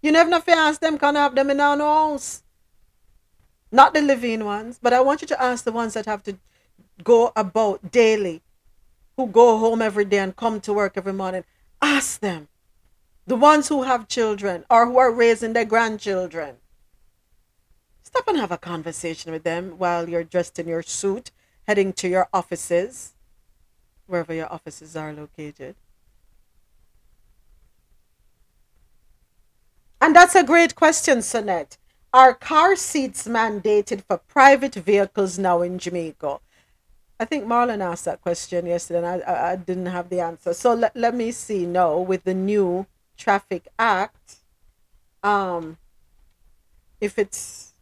You 0.00 0.12
never 0.12 0.34
if 0.36 0.46
you 0.46 0.54
ask 0.54 0.80
them, 0.80 0.98
can 0.98 1.16
I 1.16 1.24
have 1.24 1.34
them 1.34 1.50
in 1.50 1.60
our 1.60 1.76
house? 1.76 2.43
Not 3.74 3.92
the 3.92 4.02
living 4.02 4.44
ones, 4.44 4.78
but 4.80 4.92
I 4.92 5.00
want 5.00 5.20
you 5.20 5.26
to 5.26 5.42
ask 5.42 5.64
the 5.64 5.72
ones 5.72 5.94
that 5.94 6.06
have 6.06 6.22
to 6.22 6.38
go 7.02 7.32
about 7.34 7.90
daily, 7.90 8.40
who 9.16 9.26
go 9.26 9.58
home 9.58 9.82
every 9.82 10.04
day 10.04 10.18
and 10.18 10.36
come 10.36 10.60
to 10.60 10.72
work 10.72 10.92
every 10.96 11.12
morning. 11.12 11.42
Ask 11.82 12.20
them. 12.20 12.46
The 13.26 13.34
ones 13.34 13.66
who 13.66 13.82
have 13.82 14.06
children 14.06 14.64
or 14.70 14.86
who 14.86 14.96
are 14.98 15.10
raising 15.10 15.54
their 15.54 15.64
grandchildren. 15.64 16.58
Stop 18.04 18.28
and 18.28 18.38
have 18.38 18.52
a 18.52 18.58
conversation 18.58 19.32
with 19.32 19.42
them 19.42 19.72
while 19.76 20.08
you're 20.08 20.22
dressed 20.22 20.60
in 20.60 20.68
your 20.68 20.84
suit, 20.84 21.32
heading 21.66 21.92
to 21.94 22.06
your 22.06 22.28
offices, 22.32 23.14
wherever 24.06 24.32
your 24.32 24.52
offices 24.52 24.94
are 24.94 25.12
located. 25.12 25.74
And 30.00 30.14
that's 30.14 30.36
a 30.36 30.44
great 30.44 30.76
question, 30.76 31.18
Sonette. 31.18 31.76
Are 32.14 32.32
car 32.32 32.76
seats 32.76 33.26
mandated 33.26 34.04
for 34.06 34.18
private 34.18 34.76
vehicles 34.76 35.36
now 35.36 35.62
in 35.62 35.80
Jamaica? 35.80 36.38
I 37.18 37.24
think 37.24 37.44
Marlon 37.44 37.80
asked 37.80 38.04
that 38.04 38.20
question 38.20 38.66
yesterday 38.66 39.04
and 39.04 39.24
I, 39.24 39.52
I, 39.52 39.56
didn't 39.56 39.86
have 39.86 40.10
the 40.10 40.20
answer. 40.20 40.54
So 40.54 40.74
let, 40.74 40.94
let 40.94 41.12
me 41.12 41.32
see. 41.32 41.66
No, 41.66 42.00
with 42.00 42.22
the 42.22 42.32
new 42.32 42.86
Traffic 43.16 43.66
Act, 43.80 44.36
um, 45.24 45.76
if 47.00 47.18
it's 47.18 47.72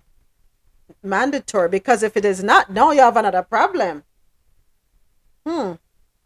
mandatory, 1.03 1.69
because 1.69 2.03
if 2.03 2.17
it 2.17 2.25
is 2.25 2.43
not, 2.43 2.71
now 2.71 2.91
you 2.91 3.03
have 3.03 3.19
another 3.19 3.43
problem. 3.43 4.03
Hmm. 5.47 5.73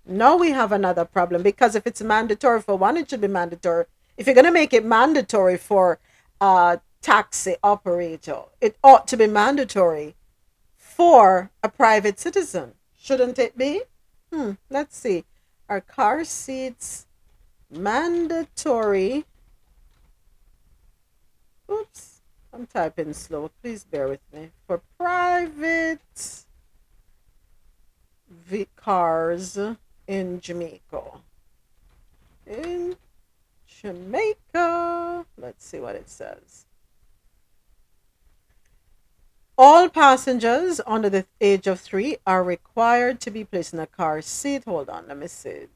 Now 0.07 0.37
we 0.37 0.53
have 0.53 0.70
another 0.70 1.05
problem 1.05 1.43
because 1.43 1.74
if 1.74 1.89
it's 1.89 2.03
mandatory 2.03 2.62
for 2.62 2.78
one, 2.78 2.97
it 2.99 3.11
should 3.11 3.20
be 3.20 3.27
mandatory. 3.27 3.87
If 4.16 4.27
you're 4.27 4.35
going 4.35 4.47
to 4.47 4.53
make 4.53 4.73
it 4.73 4.85
mandatory 4.85 5.57
for 5.57 5.99
a 6.41 6.81
taxi 7.01 7.56
operator, 7.62 8.43
it 8.60 8.77
ought 8.82 9.06
to 9.09 9.16
be 9.16 9.27
mandatory 9.27 10.14
for 10.77 11.51
a 11.62 11.68
private 11.68 12.18
citizen, 12.18 12.74
shouldn't 12.98 13.39
it 13.39 13.56
be? 13.56 13.82
Hmm. 14.32 14.52
Let's 14.70 14.97
see. 14.97 15.24
Are 15.68 15.81
car 15.81 16.24
seats 16.24 17.06
mandatory? 17.70 19.24
Oops. 21.70 22.20
I'm 22.52 22.66
typing 22.66 23.12
slow. 23.12 23.51
Please 23.62 23.85
bear 23.85 24.09
with 24.09 24.20
me. 24.32 24.51
For 24.66 24.81
private 24.98 26.01
cars 28.77 29.59
in 30.06 30.40
Jamaica. 30.40 31.02
In 32.47 32.97
Jamaica. 33.66 35.26
Let's 35.36 35.65
see 35.66 35.81
what 35.81 35.97
it 35.97 36.08
says. 36.08 36.66
All 39.59 39.89
passengers 39.89 40.83
under 40.86 41.09
the 41.09 41.25
age 41.41 41.67
of 41.67 41.81
three 41.81 42.18
are 42.26 42.44
required 42.44 43.20
to 43.20 43.31
be 43.31 43.44
placed 43.44 43.73
in 43.73 43.81
a 43.81 43.86
car 43.86 44.20
seat. 44.20 44.65
Hold 44.65 44.91
on, 44.91 45.09
let 45.09 45.17
me 45.17 45.28
see. 45.28 45.68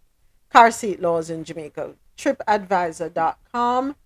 Car 0.50 0.70
seat 0.70 1.00
laws 1.00 1.30
in 1.30 1.44
Jamaica. 1.44 1.94
TripAdvisor.com. 2.18 3.96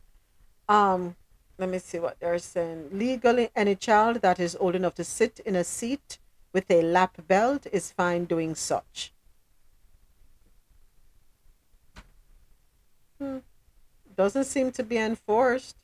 Um, 0.69 1.17
let 1.59 1.69
me 1.69 1.79
see 1.79 1.99
what 1.99 2.21
they're 2.21 2.39
saying. 2.39 2.91
Legally, 2.93 3.51
any 3.57 3.75
child 3.75 4.23
that 4.23 4.39
is 4.39 4.57
old 4.61 4.77
enough 4.77 4.95
to 4.95 5.05
sit 5.05 5.41
in 5.45 5.57
a 5.57 5.65
seat 5.65 6.19
with 6.53 6.71
a 6.71 6.83
lap 6.83 7.17
belt 7.27 7.67
is 7.73 7.91
fine 7.91 8.27
doing 8.27 8.55
such. 8.55 9.13
Hmm. 13.21 13.39
Doesn't 14.17 14.45
seem 14.45 14.71
to 14.73 14.85
be 14.85 14.99
enforced. 14.99 15.77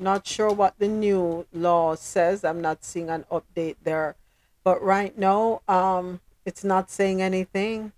Not 0.00 0.26
sure 0.26 0.50
what 0.50 0.78
the 0.78 0.88
new 0.88 1.46
law 1.52 1.94
says. 1.94 2.42
I'm 2.42 2.62
not 2.62 2.84
seeing 2.84 3.10
an 3.10 3.26
update 3.30 3.76
there. 3.84 4.16
But 4.64 4.82
right 4.82 5.16
now, 5.18 5.60
um, 5.68 6.20
it's 6.46 6.64
not 6.64 6.90
saying 6.90 7.20
anything. 7.20 7.92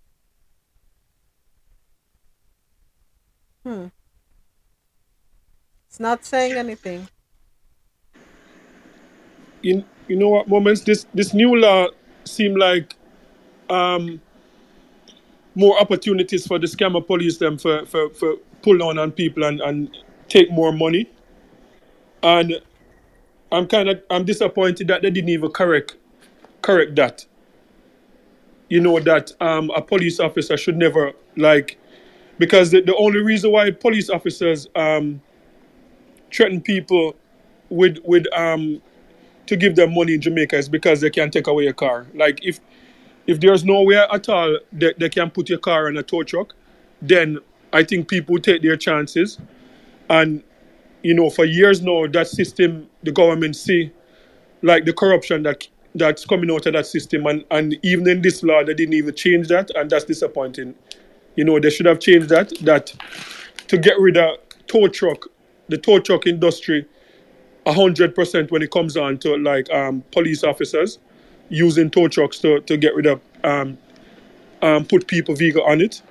Hmm. 3.64 3.86
It's 5.88 6.00
not 6.00 6.24
saying 6.24 6.54
anything. 6.54 7.06
You, 9.62 9.84
you 10.08 10.16
know 10.16 10.30
what, 10.30 10.48
moments? 10.48 10.80
This 10.80 11.06
this 11.14 11.32
new 11.32 11.54
law 11.54 11.86
seem 12.24 12.56
like 12.56 12.96
um 13.70 14.20
more 15.54 15.80
opportunities 15.80 16.48
for 16.48 16.58
the 16.58 16.66
scammer 16.66 17.06
police 17.06 17.38
them 17.38 17.58
for, 17.58 17.86
for, 17.86 18.10
for 18.10 18.36
pull 18.62 18.82
on 18.82 18.98
on 18.98 19.12
people 19.12 19.44
and, 19.44 19.60
and 19.60 19.96
take 20.28 20.50
more 20.50 20.72
money. 20.72 21.08
And 22.22 22.60
I'm 23.52 23.66
kind 23.66 23.88
of 23.88 24.02
I'm 24.10 24.24
disappointed 24.24 24.88
that 24.88 25.02
they 25.02 25.10
didn't 25.10 25.30
even 25.30 25.50
correct 25.50 25.96
correct 26.62 26.96
that. 26.96 27.26
You 28.68 28.80
know 28.80 28.98
that 29.00 29.32
um, 29.40 29.70
a 29.70 29.82
police 29.82 30.20
officer 30.20 30.56
should 30.56 30.76
never 30.76 31.12
like 31.36 31.78
because 32.38 32.70
the, 32.70 32.80
the 32.80 32.96
only 32.96 33.20
reason 33.20 33.52
why 33.52 33.70
police 33.70 34.08
officers 34.08 34.68
um, 34.74 35.20
threaten 36.32 36.60
people 36.60 37.14
with 37.68 37.98
with 38.04 38.26
um 38.34 38.80
to 39.46 39.56
give 39.56 39.76
them 39.76 39.94
money 39.94 40.14
in 40.14 40.20
Jamaica 40.20 40.56
is 40.56 40.68
because 40.68 41.00
they 41.00 41.10
can 41.10 41.30
take 41.30 41.46
away 41.46 41.66
a 41.66 41.72
car. 41.72 42.06
Like 42.14 42.44
if 42.44 42.60
if 43.26 43.40
there's 43.40 43.64
nowhere 43.64 44.06
at 44.12 44.28
all 44.28 44.58
that 44.72 44.98
they 44.98 45.08
can 45.08 45.30
put 45.30 45.48
your 45.48 45.58
car 45.58 45.88
in 45.88 45.96
a 45.96 46.02
tow 46.02 46.22
truck, 46.22 46.54
then 47.00 47.38
I 47.72 47.84
think 47.84 48.08
people 48.08 48.38
take 48.38 48.62
their 48.62 48.76
chances. 48.76 49.38
And 50.10 50.42
you 51.02 51.14
know, 51.14 51.30
for 51.30 51.44
years 51.44 51.82
now, 51.82 52.06
that 52.06 52.28
system, 52.28 52.88
the 53.02 53.12
government 53.12 53.56
see 53.56 53.90
like 54.62 54.84
the 54.84 54.92
corruption 54.92 55.42
that 55.42 55.66
that's 55.94 56.24
coming 56.24 56.50
out 56.50 56.66
of 56.66 56.72
that 56.72 56.86
system, 56.86 57.26
and 57.26 57.44
and 57.50 57.76
even 57.82 58.08
in 58.08 58.22
this 58.22 58.42
law, 58.42 58.64
they 58.64 58.74
didn't 58.74 58.94
even 58.94 59.14
change 59.14 59.48
that, 59.48 59.70
and 59.74 59.90
that's 59.90 60.04
disappointing. 60.04 60.74
You 61.36 61.44
know, 61.44 61.58
they 61.58 61.70
should 61.70 61.86
have 61.86 62.00
changed 62.00 62.28
that 62.28 62.52
that 62.62 62.94
to 63.68 63.78
get 63.78 63.98
rid 63.98 64.16
of 64.16 64.38
tow 64.66 64.88
truck, 64.88 65.26
the 65.68 65.78
tow 65.78 65.98
truck 65.98 66.26
industry, 66.26 66.86
hundred 67.66 68.14
percent 68.14 68.50
when 68.50 68.62
it 68.62 68.70
comes 68.70 68.96
on 68.96 69.18
to 69.18 69.36
like 69.36 69.70
um, 69.70 70.02
police 70.12 70.44
officers 70.44 70.98
using 71.48 71.90
tow 71.90 72.08
trucks 72.08 72.38
to, 72.38 72.60
to 72.60 72.76
get 72.76 72.94
rid 72.94 73.06
of 73.06 73.20
um, 73.44 73.76
um, 74.62 74.84
put 74.84 75.06
people 75.06 75.34
vehicle 75.34 75.62
on 75.64 75.80
it. 75.80 76.02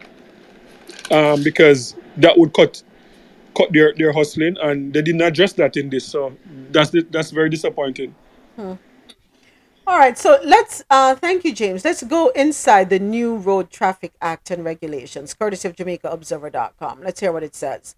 Um, 1.10 1.44
because 1.44 1.96
that 2.18 2.38
would 2.38 2.54
cut 2.54 2.84
cut 3.56 3.72
their, 3.74 3.94
their 3.94 4.14
hustling 4.14 4.56
and 4.62 4.94
they 4.94 5.02
didn't 5.02 5.22
address 5.22 5.54
that 5.54 5.78
in 5.78 5.90
this 5.90 6.06
so 6.06 6.36
that's 6.72 6.92
that's 7.12 7.32
very 7.32 7.50
disappointing 7.50 8.16
Hmm. 8.56 8.74
All 9.88 9.98
right, 9.98 10.18
so 10.18 10.40
let's 10.44 10.84
uh 10.90 11.16
thank 11.16 11.44
you, 11.44 11.54
James. 11.54 11.84
Let's 11.84 12.04
go 12.04 12.30
inside 12.30 12.90
the 12.90 13.00
new 13.00 13.38
Road 13.38 13.72
Traffic 13.72 14.14
Act 14.22 14.52
and 14.52 14.64
regulations, 14.64 15.34
courtesy 15.34 15.68
of 15.68 15.76
JamaicaObserver.com. 15.76 17.02
Let's 17.02 17.20
hear 17.20 17.32
what 17.32 17.44
it 17.44 17.56
says. 17.56 17.96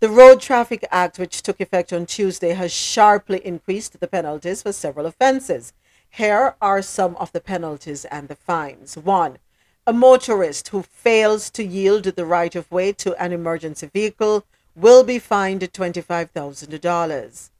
The 0.00 0.08
Road 0.08 0.40
Traffic 0.40 0.84
Act, 0.90 1.18
which 1.18 1.42
took 1.42 1.60
effect 1.60 1.92
on 1.92 2.06
Tuesday, 2.06 2.50
has 2.50 2.72
sharply 2.72 3.44
increased 3.44 3.98
the 3.98 4.08
penalties 4.08 4.62
for 4.62 4.72
several 4.72 5.06
offenses. 5.06 5.72
Here 6.10 6.56
are 6.60 6.82
some 6.82 7.16
of 7.16 7.32
the 7.32 7.40
penalties 7.40 8.04
and 8.04 8.28
the 8.28 8.36
fines. 8.36 8.96
One, 8.96 9.38
a 9.86 9.92
motorist 9.92 10.68
who 10.68 10.82
fails 10.82 11.48
to 11.50 11.64
yield 11.64 12.04
the 12.04 12.26
right 12.26 12.54
of 12.54 12.70
way 12.70 12.92
to 12.92 13.14
an 13.22 13.32
emergency 13.32 13.88
vehicle 13.92 14.44
will 14.74 15.04
be 15.04 15.18
fined 15.18 15.60
$25,000. 15.60 17.50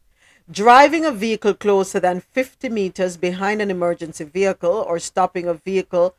Driving 0.51 1.05
a 1.05 1.13
vehicle 1.13 1.55
closer 1.55 2.01
than 2.01 2.21
50 2.21 2.69
meters 2.69 3.17
behind 3.17 3.63
an 3.63 3.71
emergency 3.71 4.25
vehicle 4.25 4.85
or 4.89 4.99
stopping 4.99 5.47
a 5.47 5.55
vehicle 5.55 6.15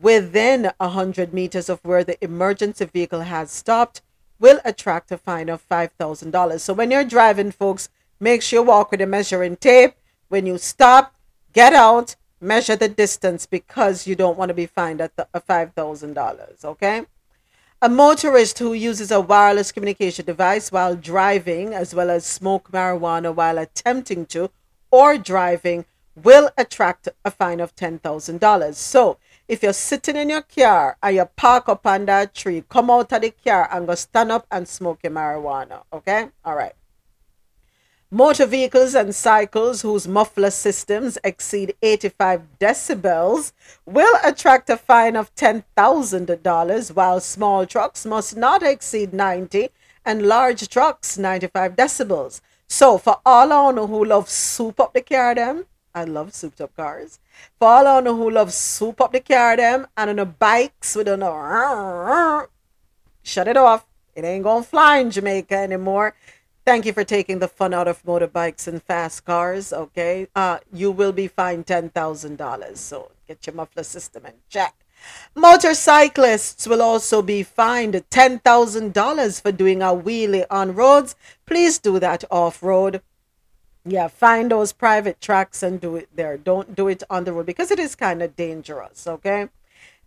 within 0.00 0.70
100 0.78 1.32
meters 1.32 1.68
of 1.68 1.80
where 1.84 2.04
the 2.04 2.22
emergency 2.22 2.84
vehicle 2.84 3.22
has 3.22 3.50
stopped 3.50 4.02
will 4.38 4.60
attract 4.64 5.12
a 5.12 5.18
fine 5.18 5.48
of 5.48 5.66
$5,000. 5.68 6.60
So 6.60 6.74
when 6.74 6.90
you're 6.90 7.04
driving, 7.04 7.52
folks, 7.52 7.88
make 8.18 8.42
sure 8.42 8.60
you 8.60 8.66
walk 8.66 8.90
with 8.90 9.00
a 9.00 9.06
measuring 9.06 9.56
tape. 9.56 9.94
When 10.28 10.46
you 10.46 10.58
stop, 10.58 11.14
get 11.52 11.72
out, 11.72 12.16
measure 12.40 12.76
the 12.76 12.88
distance 12.88 13.46
because 13.46 14.06
you 14.06 14.16
don't 14.16 14.36
want 14.36 14.48
to 14.48 14.54
be 14.54 14.66
fined 14.66 15.00
at 15.00 15.16
the, 15.16 15.28
uh, 15.32 15.40
$5,000. 15.40 16.64
Okay? 16.64 17.04
A 17.84 17.88
motorist 17.88 18.60
who 18.60 18.74
uses 18.74 19.10
a 19.10 19.20
wireless 19.20 19.72
communication 19.72 20.24
device 20.24 20.70
while 20.70 20.94
driving, 20.94 21.74
as 21.74 21.92
well 21.92 22.10
as 22.10 22.24
smoke 22.24 22.70
marijuana 22.70 23.34
while 23.34 23.58
attempting 23.58 24.24
to 24.26 24.52
or 24.92 25.18
driving, 25.18 25.84
will 26.14 26.48
attract 26.56 27.08
a 27.24 27.30
fine 27.32 27.58
of 27.58 27.74
$10,000. 27.74 28.74
So, 28.76 29.18
if 29.48 29.64
you're 29.64 29.72
sitting 29.72 30.14
in 30.14 30.30
your 30.30 30.42
car 30.42 30.96
and 31.02 31.16
you 31.16 31.24
park 31.24 31.68
up 31.68 31.84
under 31.84 32.20
a 32.20 32.26
tree, 32.28 32.62
come 32.68 32.88
out 32.88 33.10
of 33.10 33.20
the 33.20 33.32
car 33.32 33.68
and 33.72 33.88
go 33.88 33.96
stand 33.96 34.30
up 34.30 34.46
and 34.52 34.68
smoke 34.68 35.00
your 35.02 35.10
marijuana. 35.10 35.82
Okay? 35.92 36.28
All 36.44 36.54
right. 36.54 36.74
Motor 38.14 38.44
vehicles 38.44 38.94
and 38.94 39.14
cycles 39.14 39.80
whose 39.80 40.06
muffler 40.06 40.50
systems 40.50 41.16
exceed 41.24 41.74
85 41.80 42.42
decibels 42.60 43.52
will 43.86 44.18
attract 44.22 44.68
a 44.68 44.76
fine 44.76 45.16
of 45.16 45.34
$10,000, 45.34 46.94
while 46.94 47.20
small 47.20 47.64
trucks 47.64 48.04
must 48.04 48.36
not 48.36 48.62
exceed 48.62 49.14
90 49.14 49.70
and 50.04 50.26
large 50.26 50.68
trucks 50.68 51.16
95 51.16 51.74
decibels. 51.74 52.42
So, 52.68 52.98
for 52.98 53.16
all 53.24 53.72
know 53.72 53.86
who 53.86 54.04
love 54.04 54.28
soup 54.28 54.78
up 54.78 54.92
the 54.92 55.00
car 55.00 55.34
them, 55.34 55.64
I 55.94 56.04
love 56.04 56.34
souped 56.34 56.60
up 56.60 56.76
cars. 56.76 57.18
For 57.58 57.66
all 57.66 58.02
know 58.02 58.14
who 58.14 58.28
love 58.28 58.52
soup 58.52 59.00
up 59.00 59.12
the 59.12 59.20
car 59.20 59.56
them 59.56 59.86
and 59.96 60.10
on 60.10 60.16
the 60.16 60.26
bikes 60.26 60.94
with 60.94 61.08
a 61.08 61.16
shut 63.22 63.48
it 63.48 63.56
off. 63.56 63.86
It 64.14 64.26
ain't 64.26 64.44
gonna 64.44 64.64
fly 64.64 64.98
in 64.98 65.10
Jamaica 65.10 65.56
anymore. 65.56 66.14
Thank 66.64 66.86
you 66.86 66.92
for 66.92 67.02
taking 67.02 67.40
the 67.40 67.48
fun 67.48 67.74
out 67.74 67.88
of 67.88 68.04
motorbikes 68.04 68.68
and 68.68 68.80
fast 68.80 69.24
cars. 69.24 69.72
Okay, 69.72 70.28
uh, 70.36 70.58
you 70.72 70.92
will 70.92 71.12
be 71.12 71.26
fined 71.26 71.66
ten 71.66 71.88
thousand 71.90 72.38
dollars. 72.38 72.78
So 72.78 73.10
get 73.26 73.44
your 73.46 73.54
muffler 73.54 73.82
system 73.82 74.26
in 74.26 74.34
check. 74.48 74.74
Motorcyclists 75.34 76.68
will 76.68 76.80
also 76.80 77.20
be 77.20 77.42
fined 77.42 78.04
ten 78.10 78.38
thousand 78.38 78.92
dollars 78.92 79.40
for 79.40 79.50
doing 79.50 79.82
a 79.82 79.86
wheelie 79.86 80.46
on 80.50 80.74
roads. 80.76 81.16
Please 81.46 81.80
do 81.80 81.98
that 81.98 82.22
off 82.30 82.62
road. 82.62 83.02
Yeah, 83.84 84.06
find 84.06 84.52
those 84.52 84.72
private 84.72 85.20
tracks 85.20 85.64
and 85.64 85.80
do 85.80 85.96
it 85.96 86.08
there. 86.14 86.38
Don't 86.38 86.76
do 86.76 86.86
it 86.86 87.02
on 87.10 87.24
the 87.24 87.32
road 87.32 87.46
because 87.46 87.72
it 87.72 87.80
is 87.80 87.96
kind 87.96 88.22
of 88.22 88.36
dangerous. 88.36 89.08
Okay. 89.08 89.48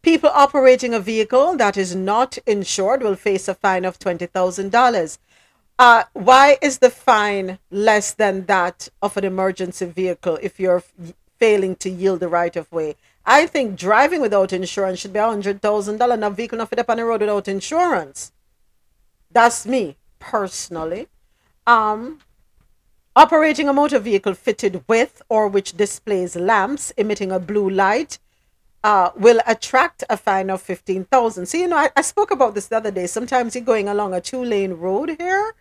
People 0.01 0.30
operating 0.30 0.93
a 0.93 1.00
vehicle 1.00 1.58
that 1.58 1.75
is 1.75 1.95
not 1.95 2.38
insured 2.45 3.01
will 3.01 3.16
face 3.16 3.48
a 3.48 3.56
fine 3.56 3.84
of 3.84 3.98
$20,000. 3.98 5.17
Uh, 5.77 6.03
why 6.13 6.57
is 6.61 6.79
the 6.79 6.89
fine 6.89 7.59
less 7.69 8.13
than 8.13 8.45
that 8.45 8.87
of 9.01 9.17
an 9.17 9.25
emergency 9.25 9.85
vehicle 9.85 10.39
if 10.41 10.59
you're 10.59 10.83
failing 11.37 11.75
to 11.75 11.89
yield 11.89 12.21
the 12.21 12.29
right 12.29 12.55
of 12.55 12.71
way? 12.71 12.95
I 13.25 13.45
think 13.45 13.77
driving 13.77 14.21
without 14.21 14.53
insurance 14.53 14.99
should 14.99 15.11
be 15.11 15.19
a 15.19 15.23
$100,000 15.23 16.13
and 16.13 16.23
a 16.23 16.29
vehicle 16.29 16.59
not 16.59 16.69
fit 16.69 16.79
up 16.79 16.89
on 16.89 16.97
the 16.97 17.05
road 17.05 17.21
without 17.21 17.47
insurance. 17.47 18.31
That's 19.31 19.65
me 19.65 19.97
personally. 20.19 21.07
Um, 21.67 22.19
operating 23.15 23.67
a 23.67 23.73
motor 23.73 23.99
vehicle 23.99 24.33
fitted 24.33 24.83
with 24.87 25.21
or 25.27 25.47
which 25.49 25.75
displays 25.75 26.37
lamps 26.37 26.91
emitting 26.91 27.31
a 27.33 27.39
blue 27.39 27.69
light 27.69 28.19
uh, 28.83 29.09
will 29.17 29.41
attract 29.47 30.03
a 30.09 30.15
fine 30.15 30.49
of 30.49 30.61
15,000. 30.61 31.47
So, 31.47 31.57
you 31.57 31.67
know, 31.67 31.77
I, 31.77 31.89
I 31.97 32.01
spoke 32.01 32.31
about 32.31 32.53
this 32.53 32.67
the 32.67 32.77
other 32.77 32.91
day. 32.91 33.07
Sometimes 33.07 33.55
you're 33.55 33.65
going 33.65 33.89
along 33.89 34.13
a 34.13 34.21
two 34.21 34.43
lane 34.43 34.73
road 34.73 35.17
here 35.19 35.53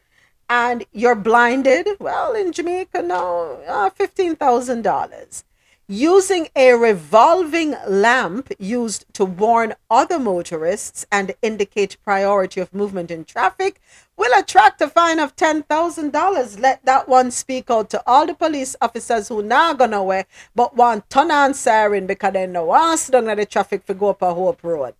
and 0.48 0.84
you're 0.92 1.14
blinded, 1.14 1.88
well, 1.98 2.34
in 2.34 2.52
Jamaica, 2.52 3.02
no, 3.02 3.60
uh, 3.66 3.90
$15,000. 3.90 5.44
Using 5.86 6.48
a 6.56 6.72
revolving 6.72 7.74
lamp 7.86 8.50
used 8.58 9.04
to 9.12 9.26
warn 9.26 9.74
other 9.90 10.18
motorists 10.18 11.04
and 11.12 11.34
indicate 11.42 11.98
priority 12.02 12.62
of 12.62 12.72
movement 12.72 13.10
in 13.10 13.26
traffic 13.26 13.82
will 14.16 14.32
attract 14.38 14.80
a 14.80 14.88
fine 14.88 15.18
of 15.18 15.36
$10,000. 15.36 16.58
Let 16.58 16.84
that 16.86 17.06
one 17.06 17.30
speak 17.30 17.70
out 17.70 17.90
to 17.90 18.02
all 18.06 18.26
the 18.26 18.32
police 18.32 18.74
officers 18.80 19.28
who 19.28 19.42
now 19.42 19.74
gonna 19.74 20.02
wear 20.02 20.24
but 20.54 20.74
want 20.74 21.10
turn 21.10 21.30
on 21.30 21.52
siren 21.52 22.06
because 22.06 22.32
they 22.32 22.46
know 22.46 22.64
once 22.64 23.08
down 23.08 23.26
the 23.26 23.44
traffic 23.44 23.84
for 23.84 23.92
go 23.92 24.08
up 24.08 24.22
a 24.22 24.32
Hope 24.32 24.64
Road. 24.64 24.94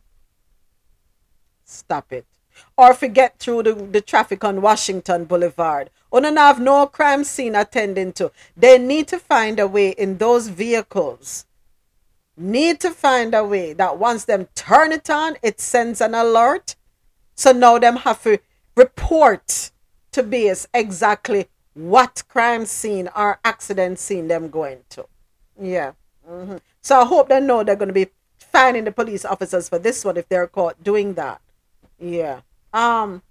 Stop 1.65 2.13
it. 2.13 2.27
Or 2.77 2.93
forget 2.95 3.39
through 3.39 3.63
the, 3.65 3.75
the 3.75 4.01
traffic 4.01 4.43
on 4.45 4.63
Washington 4.63 5.25
Boulevard. 5.25 5.91
Or 6.11 6.21
not 6.21 6.37
have 6.37 6.61
no 6.61 6.87
crime 6.87 7.25
scene 7.25 7.55
attending 7.55 8.13
to. 8.15 8.33
They 8.57 8.79
need 8.79 9.09
to 9.09 9.19
find 9.19 9.59
a 9.59 9.67
way 9.67 9.91
in 9.91 10.19
those 10.19 10.49
vehicles. 10.49 11.47
Need 12.37 12.81
to 12.81 12.91
find 12.91 13.35
a 13.35 13.45
way 13.45 13.73
that 13.75 13.99
once 13.99 14.25
them 14.25 14.49
turn 14.55 14.93
it 14.93 15.09
on, 15.09 15.37
it 15.43 15.61
sends 15.61 16.01
an 16.01 16.15
alert. 16.15 16.75
So 17.37 17.53
now 17.53 17.79
them 17.79 17.97
have 17.97 18.23
to 18.25 18.39
report 18.77 19.71
to 20.13 20.23
base 20.23 20.67
exactly 20.73 21.47
what 21.75 22.23
crime 22.29 22.65
scene 22.67 23.09
or 23.15 23.41
accident 23.45 23.99
scene 23.99 24.29
them 24.29 24.49
going 24.49 24.79
to. 24.91 25.07
Yeah. 25.61 25.93
hmm 26.27 26.57
So 26.81 27.01
I 27.01 27.05
hope 27.05 27.29
they 27.29 27.41
know 27.41 27.65
they're 27.65 27.77
going 27.77 27.89
to 27.89 27.93
be 27.93 28.09
finding 28.39 28.85
the 28.85 28.93
police 28.93 29.25
officers 29.25 29.69
for 29.69 29.79
this 29.79 30.05
one 30.05 30.17
if 30.17 30.29
they're 30.29 30.47
caught 30.47 30.83
doing 30.83 31.15
that. 31.15 31.41
Yeah. 31.99 32.41
Um 32.75 33.23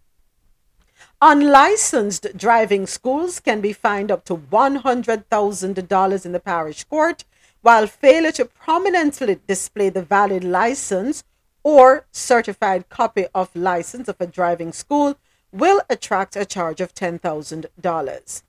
unlicensed 1.22 2.36
driving 2.36 2.88
schools 2.88 3.40
can 3.40 3.62
be 3.62 3.72
fined 3.72 4.12
up 4.12 4.26
to 4.26 4.36
$100,000 4.36 6.26
in 6.26 6.32
the 6.34 6.40
parish 6.40 6.84
court 6.84 7.24
while 7.62 7.88
failure 7.88 8.32
to 8.32 8.46
prominently 8.46 9.40
display 9.48 9.90
the 9.90 10.02
valid 10.02 10.44
license 10.44 11.24
or 11.64 12.06
certified 12.12 12.90
copy 12.90 13.26
of 13.34 13.56
license 13.56 14.10
of 14.10 14.20
a 14.20 14.28
driving 14.28 14.74
school 14.74 15.18
will 15.52 15.82
attract 15.90 16.36
a 16.36 16.46
charge 16.46 16.82
of 16.82 16.94
$10,000. 16.94 18.44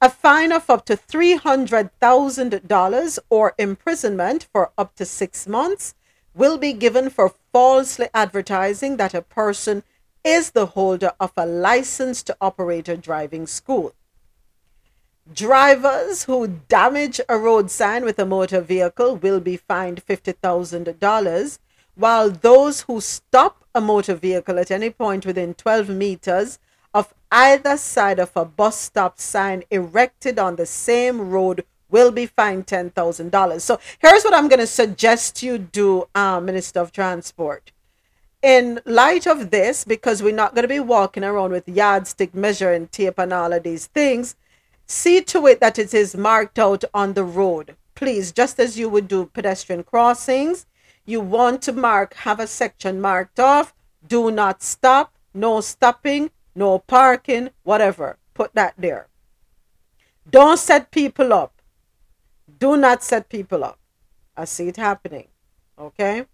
A 0.00 0.10
fine 0.10 0.52
of 0.52 0.70
up 0.70 0.86
to 0.86 0.96
$300,000 0.96 3.18
or 3.30 3.54
imprisonment 3.58 4.46
for 4.52 4.70
up 4.78 4.94
to 4.94 5.04
six 5.04 5.48
months 5.48 5.96
will 6.34 6.58
be 6.58 6.72
given 6.72 7.10
for 7.10 7.34
falsely 7.52 8.08
advertising 8.14 8.96
that 8.96 9.14
a 9.14 9.22
person 9.22 9.82
is 10.24 10.50
the 10.50 10.66
holder 10.66 11.12
of 11.18 11.32
a 11.36 11.46
license 11.46 12.22
to 12.24 12.36
operate 12.40 12.88
a 12.88 12.96
driving 12.96 13.46
school. 13.46 13.94
Drivers 15.32 16.24
who 16.24 16.60
damage 16.68 17.20
a 17.28 17.38
road 17.38 17.70
sign 17.70 18.04
with 18.04 18.18
a 18.18 18.26
motor 18.26 18.60
vehicle 18.60 19.16
will 19.16 19.40
be 19.40 19.56
fined 19.56 20.04
$50,000, 20.04 21.58
while 21.94 22.30
those 22.30 22.82
who 22.82 23.00
stop 23.00 23.64
a 23.74 23.80
motor 23.80 24.14
vehicle 24.14 24.58
at 24.58 24.70
any 24.70 24.90
point 24.90 25.24
within 25.24 25.54
12 25.54 25.88
meters 25.88 26.58
of 26.92 27.14
either 27.30 27.76
side 27.76 28.18
of 28.18 28.30
a 28.36 28.44
bus 28.44 28.78
stop 28.78 29.18
sign 29.18 29.62
erected 29.70 30.38
on 30.38 30.56
the 30.56 30.66
same 30.66 31.30
road 31.30 31.64
will 31.88 32.10
be 32.10 32.26
fined 32.26 32.66
$10,000. 32.66 33.60
So 33.60 33.78
here's 34.00 34.24
what 34.24 34.34
I'm 34.34 34.48
going 34.48 34.60
to 34.60 34.66
suggest 34.66 35.42
you 35.42 35.58
do, 35.58 36.08
uh, 36.14 36.40
Minister 36.40 36.80
of 36.80 36.90
Transport. 36.92 37.70
In 38.42 38.80
light 38.84 39.26
of 39.28 39.50
this, 39.50 39.84
because 39.84 40.20
we're 40.20 40.34
not 40.34 40.54
going 40.54 40.62
to 40.62 40.68
be 40.68 40.80
walking 40.80 41.22
around 41.22 41.52
with 41.52 41.68
yardstick 41.68 42.34
measuring 42.34 42.88
tape 42.88 43.18
and 43.18 43.32
all 43.32 43.52
of 43.52 43.62
these 43.62 43.86
things, 43.86 44.34
see 44.84 45.20
to 45.22 45.46
it 45.46 45.60
that 45.60 45.78
it 45.78 45.94
is 45.94 46.16
marked 46.16 46.58
out 46.58 46.82
on 46.92 47.12
the 47.12 47.22
road. 47.22 47.76
Please, 47.94 48.32
just 48.32 48.58
as 48.58 48.76
you 48.76 48.88
would 48.88 49.06
do 49.06 49.26
pedestrian 49.26 49.84
crossings, 49.84 50.66
you 51.04 51.20
want 51.20 51.62
to 51.62 51.72
mark, 51.72 52.14
have 52.14 52.40
a 52.40 52.48
section 52.48 53.00
marked 53.00 53.38
off, 53.38 53.74
do 54.06 54.30
not 54.32 54.60
stop, 54.60 55.14
no 55.32 55.60
stopping, 55.60 56.30
no 56.54 56.80
parking, 56.80 57.50
whatever. 57.62 58.18
Put 58.34 58.54
that 58.54 58.74
there. 58.76 59.06
Don't 60.28 60.58
set 60.58 60.90
people 60.90 61.32
up. 61.32 61.62
Do 62.58 62.76
not 62.76 63.04
set 63.04 63.28
people 63.28 63.62
up. 63.62 63.78
I 64.36 64.46
see 64.46 64.68
it 64.68 64.76
happening. 64.76 65.28
Okay? 65.78 66.26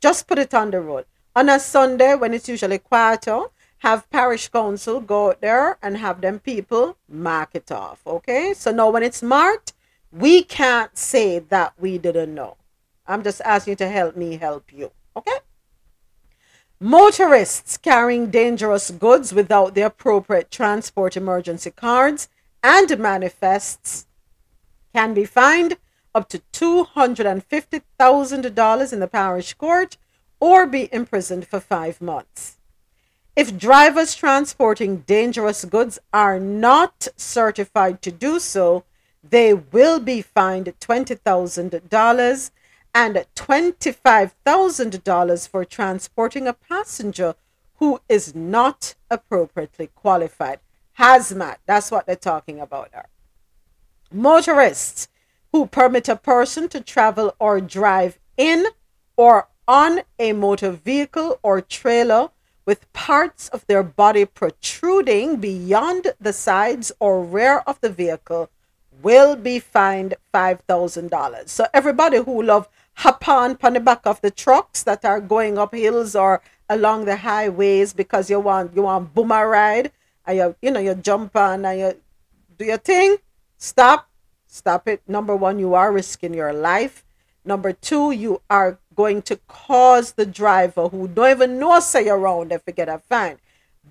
Just 0.00 0.26
put 0.26 0.38
it 0.38 0.54
on 0.54 0.70
the 0.70 0.80
road. 0.80 1.04
On 1.36 1.48
a 1.48 1.60
Sunday, 1.60 2.16
when 2.16 2.34
it's 2.34 2.48
usually 2.48 2.78
quieter, 2.78 3.44
have 3.78 4.10
parish 4.10 4.48
council 4.48 5.00
go 5.00 5.30
out 5.30 5.40
there 5.40 5.78
and 5.82 5.96
have 5.96 6.20
them 6.20 6.40
people 6.40 6.98
mark 7.08 7.50
it 7.54 7.72
off. 7.72 8.00
Okay? 8.06 8.52
So 8.54 8.70
now 8.72 8.90
when 8.90 9.02
it's 9.02 9.22
marked, 9.22 9.72
we 10.12 10.42
can't 10.42 10.98
say 10.98 11.38
that 11.38 11.72
we 11.78 11.96
didn't 11.98 12.34
know. 12.34 12.56
I'm 13.06 13.22
just 13.22 13.40
asking 13.42 13.72
you 13.72 13.76
to 13.76 13.88
help 13.88 14.16
me 14.16 14.38
help 14.38 14.72
you. 14.72 14.90
Okay? 15.16 15.38
Motorists 16.80 17.76
carrying 17.76 18.30
dangerous 18.30 18.90
goods 18.90 19.32
without 19.32 19.74
the 19.74 19.82
appropriate 19.82 20.50
transport 20.50 21.16
emergency 21.16 21.70
cards 21.70 22.28
and 22.62 22.98
manifests 22.98 24.06
can 24.94 25.14
be 25.14 25.24
fined 25.24 25.78
up 26.14 26.28
to 26.28 26.42
$250,000 26.52 28.92
in 28.92 29.00
the 29.00 29.06
parish 29.06 29.54
court 29.54 29.96
or 30.40 30.66
be 30.66 30.88
imprisoned 30.92 31.46
for 31.46 31.60
five 31.60 32.00
months. 32.00 32.56
If 33.36 33.56
drivers 33.56 34.14
transporting 34.14 35.04
dangerous 35.06 35.64
goods 35.64 36.00
are 36.12 36.40
not 36.40 37.06
certified 37.16 38.02
to 38.02 38.10
do 38.10 38.40
so, 38.40 38.84
they 39.22 39.54
will 39.54 40.00
be 40.00 40.22
fined 40.22 40.74
$20,000 40.80 42.50
and 42.92 43.24
$25,000 43.36 45.48
for 45.48 45.64
transporting 45.64 46.48
a 46.48 46.52
passenger 46.52 47.36
who 47.76 48.00
is 48.08 48.34
not 48.34 48.96
appropriately 49.10 49.88
qualified. 49.94 50.58
Hazmat, 50.98 51.58
that's 51.66 51.90
what 51.90 52.06
they're 52.06 52.16
talking 52.16 52.60
about 52.60 52.92
there. 52.92 53.08
Motorists 54.12 55.08
who 55.52 55.66
permit 55.66 56.08
a 56.08 56.16
person 56.16 56.68
to 56.68 56.80
travel 56.80 57.34
or 57.38 57.60
drive 57.60 58.18
in 58.36 58.66
or 59.16 59.48
on 59.70 60.00
a 60.18 60.32
motor 60.32 60.72
vehicle 60.72 61.38
or 61.44 61.60
trailer 61.60 62.28
with 62.66 62.92
parts 62.92 63.48
of 63.50 63.64
their 63.68 63.84
body 63.84 64.24
protruding 64.24 65.36
beyond 65.36 66.12
the 66.20 66.32
sides 66.32 66.90
or 66.98 67.22
rear 67.22 67.62
of 67.68 67.80
the 67.80 67.88
vehicle 67.88 68.50
will 69.00 69.36
be 69.36 69.60
fined 69.60 70.16
$5,000. 70.34 71.48
So 71.48 71.66
everybody 71.72 72.16
who 72.16 72.42
love 72.42 72.68
hop 72.94 73.28
on 73.28 73.56
on 73.62 73.74
the 73.74 73.80
back 73.80 74.04
of 74.06 74.20
the 74.22 74.32
trucks 74.32 74.82
that 74.82 75.04
are 75.04 75.20
going 75.20 75.56
up 75.56 75.72
hills 75.72 76.16
or 76.16 76.42
along 76.68 77.04
the 77.04 77.18
highways 77.18 77.92
because 77.92 78.28
you 78.28 78.40
want 78.40 78.74
you 78.74 78.82
want 78.82 79.14
boomer 79.14 79.48
ride 79.48 79.92
and 80.26 80.36
you 80.36 80.56
you 80.60 80.70
know 80.70 80.80
you 80.80 80.94
jump 80.96 81.34
on 81.36 81.64
and 81.64 81.80
you 81.80 81.94
do 82.58 82.64
your 82.64 82.76
thing 82.76 83.16
stop 83.56 84.10
stop 84.46 84.86
it 84.86 85.00
number 85.08 85.34
one 85.34 85.58
you 85.58 85.74
are 85.74 85.92
risking 85.92 86.34
your 86.34 86.52
life 86.52 87.04
number 87.44 87.72
two 87.72 88.10
you 88.10 88.40
are 88.50 88.78
going 88.94 89.22
to 89.22 89.36
cause 89.48 90.12
the 90.12 90.26
driver 90.26 90.88
who 90.88 91.08
don't 91.08 91.30
even 91.30 91.58
know 91.58 91.80
say 91.80 92.08
around 92.08 92.52
if 92.52 92.62
you 92.66 92.72
get 92.72 92.88
a 92.88 92.98
fine. 92.98 93.38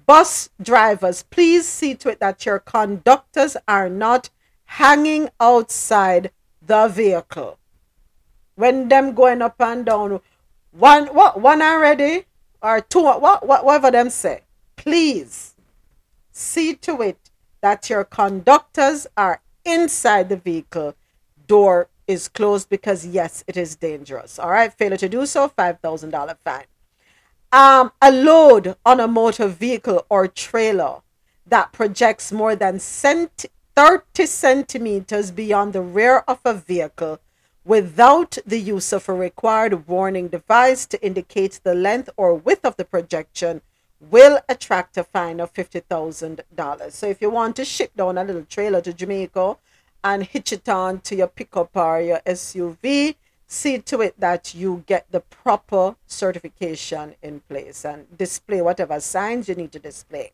Bus 0.05 0.49
drivers 0.61 1.23
please 1.23 1.67
see 1.67 1.95
to 1.95 2.09
it 2.09 2.19
that 2.19 2.45
your 2.45 2.59
conductors 2.59 3.57
are 3.67 3.89
not 3.89 4.29
hanging 4.65 5.29
outside 5.39 6.31
the 6.65 6.87
vehicle. 6.87 7.57
When 8.55 8.87
them 8.87 9.13
going 9.13 9.41
up 9.41 9.55
and 9.59 9.85
down 9.85 10.21
one 10.71 11.07
what 11.07 11.41
one 11.41 11.61
already? 11.61 12.25
Or 12.61 12.81
two 12.81 13.03
what, 13.03 13.45
what 13.45 13.65
whatever 13.65 13.91
them 13.91 14.09
say. 14.09 14.41
Please 14.75 15.55
see 16.31 16.75
to 16.75 17.01
it 17.01 17.29
that 17.61 17.89
your 17.89 18.03
conductors 18.03 19.07
are 19.17 19.41
inside 19.65 20.29
the 20.29 20.37
vehicle 20.37 20.95
door 21.47 21.89
is 22.09 22.27
closed 22.27 22.67
because 22.69 23.05
yes 23.05 23.43
it 23.47 23.55
is 23.55 23.75
dangerous 23.75 24.39
all 24.39 24.49
right 24.49 24.73
failure 24.73 24.97
to 24.97 25.07
do 25.07 25.25
so 25.25 25.47
$5000 25.47 26.38
fine 26.43 26.65
um 27.51 27.91
a 28.01 28.11
load 28.11 28.75
on 28.83 28.99
a 28.99 29.07
motor 29.07 29.47
vehicle 29.47 30.05
or 30.09 30.27
trailer 30.27 31.01
that 31.45 31.71
projects 31.71 32.31
more 32.31 32.55
than 32.55 32.79
cent- 32.79 33.45
30 33.75 34.25
centimeters 34.25 35.31
beyond 35.31 35.73
the 35.73 35.81
rear 35.81 36.23
of 36.27 36.39
a 36.43 36.53
vehicle 36.53 37.19
without 37.63 38.38
the 38.43 38.59
use 38.59 38.91
of 38.91 39.07
a 39.07 39.13
required 39.13 39.88
warning 39.88 40.27
device 40.27 40.88
to 40.88 41.05
indicate 41.05 41.59
the 41.63 41.75
length 41.75 42.09
or 42.17 42.33
width 42.33 42.65
of 42.65 42.75
the 42.77 42.85
projection 42.85 43.61
will 43.99 44.39
attract 44.49 44.97
a 44.97 45.03
fine 45.03 45.39
of 45.39 45.53
$50,000. 45.53 46.91
So 46.91 47.07
if 47.07 47.21
you 47.21 47.29
want 47.29 47.55
to 47.57 47.65
ship 47.65 47.91
down 47.95 48.17
a 48.17 48.23
little 48.23 48.45
trailer 48.45 48.81
to 48.81 48.93
Jamaica 48.93 49.57
and 50.03 50.23
hitch 50.23 50.53
it 50.53 50.67
on 50.69 51.01
to 51.01 51.15
your 51.15 51.27
pickup 51.27 51.75
or 51.75 52.01
your 52.01 52.19
SUV, 52.25 53.15
see 53.47 53.79
to 53.79 54.01
it 54.01 54.19
that 54.19 54.53
you 54.53 54.83
get 54.85 55.05
the 55.11 55.19
proper 55.19 55.95
certification 56.05 57.15
in 57.21 57.39
place 57.41 57.83
and 57.83 58.17
display 58.17 58.61
whatever 58.61 58.99
signs 58.99 59.49
you 59.49 59.55
need 59.55 59.71
to 59.71 59.79
display. 59.79 60.31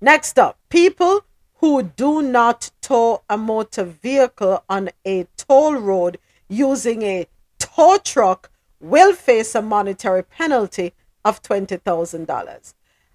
Next 0.00 0.38
up, 0.38 0.58
people 0.68 1.24
who 1.56 1.82
do 1.82 2.22
not 2.22 2.70
tow 2.80 3.22
a 3.28 3.36
motor 3.36 3.84
vehicle 3.84 4.62
on 4.68 4.90
a 5.04 5.26
toll 5.36 5.74
road 5.74 6.18
using 6.48 7.02
a 7.02 7.26
tow 7.58 7.98
truck 7.98 8.50
will 8.80 9.12
face 9.12 9.54
a 9.54 9.62
monetary 9.62 10.22
penalty 10.22 10.92
of 11.24 11.42
twenty 11.42 11.76
thousand 11.76 12.26
dollars. 12.26 12.74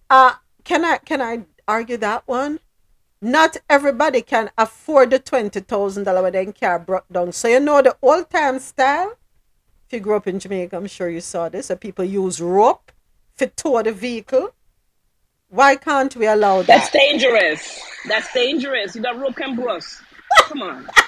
Uh 0.09 0.33
can 0.63 0.83
I 0.83 0.97
can 0.97 1.21
I 1.21 1.43
argue 1.67 1.97
that 1.97 2.27
one? 2.27 2.59
Not 3.23 3.55
everybody 3.69 4.21
can 4.21 4.51
afford 4.57 5.11
the 5.11 5.17
twenty 5.17 5.61
thousand 5.61 6.03
dollar 6.03 6.23
when 6.23 6.33
their 6.33 6.51
car 6.51 6.77
broke 6.77 7.07
down. 7.09 7.31
So 7.31 7.47
you 7.47 7.61
know 7.61 7.81
the 7.81 7.95
old 8.01 8.29
time 8.29 8.59
style. 8.59 9.13
If 9.87 9.93
you 9.93 10.01
grew 10.01 10.17
up 10.17 10.27
in 10.27 10.39
Jamaica, 10.39 10.75
I'm 10.75 10.87
sure 10.87 11.09
you 11.09 11.21
saw 11.21 11.47
this. 11.47 11.67
So 11.67 11.77
people 11.77 12.03
use 12.03 12.41
rope 12.41 12.91
to 13.37 13.47
tow 13.47 13.81
the 13.81 13.93
vehicle. 13.93 14.53
Why 15.47 15.77
can't 15.77 16.13
we 16.17 16.27
allow 16.27 16.63
that? 16.63 16.67
That's 16.67 16.91
dangerous. 16.91 17.79
That's 18.09 18.33
dangerous. 18.33 18.93
You 18.93 19.01
that 19.03 19.17
rope 19.17 19.37
can 19.37 19.55
burst. 19.55 20.01
Come 20.41 20.61
on. 20.61 20.89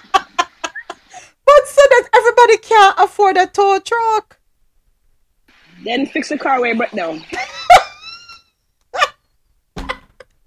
But 1.48 1.68
so 1.68 1.82
that 1.90 2.10
everybody 2.16 2.58
can't 2.58 2.96
afford 2.98 3.38
a 3.38 3.46
tow 3.46 3.78
truck. 3.80 4.40
Then 5.84 6.06
fix 6.08 6.30
the 6.30 6.38
car 6.38 6.60
where 6.60 6.74
it 6.74 6.92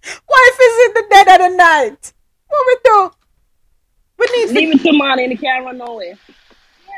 break 0.08 0.22
down. 0.24 0.24
Why 0.26 0.50
if 0.52 0.56
it's 0.60 0.86
in 0.86 0.94
the 0.94 1.14
dead 1.14 1.40
of 1.40 1.50
the 1.50 1.56
night? 1.56 2.12
What 2.48 2.66
we 2.66 2.76
do? 2.84 3.10
We 4.18 4.26
need 4.36 4.54
Leave 4.54 4.74
it 4.74 4.82
to 4.82 4.92
money 4.92 5.24
and 5.24 5.32
the 5.32 5.36
car 5.36 5.64
run 5.64 5.78
nowhere. 5.78 6.18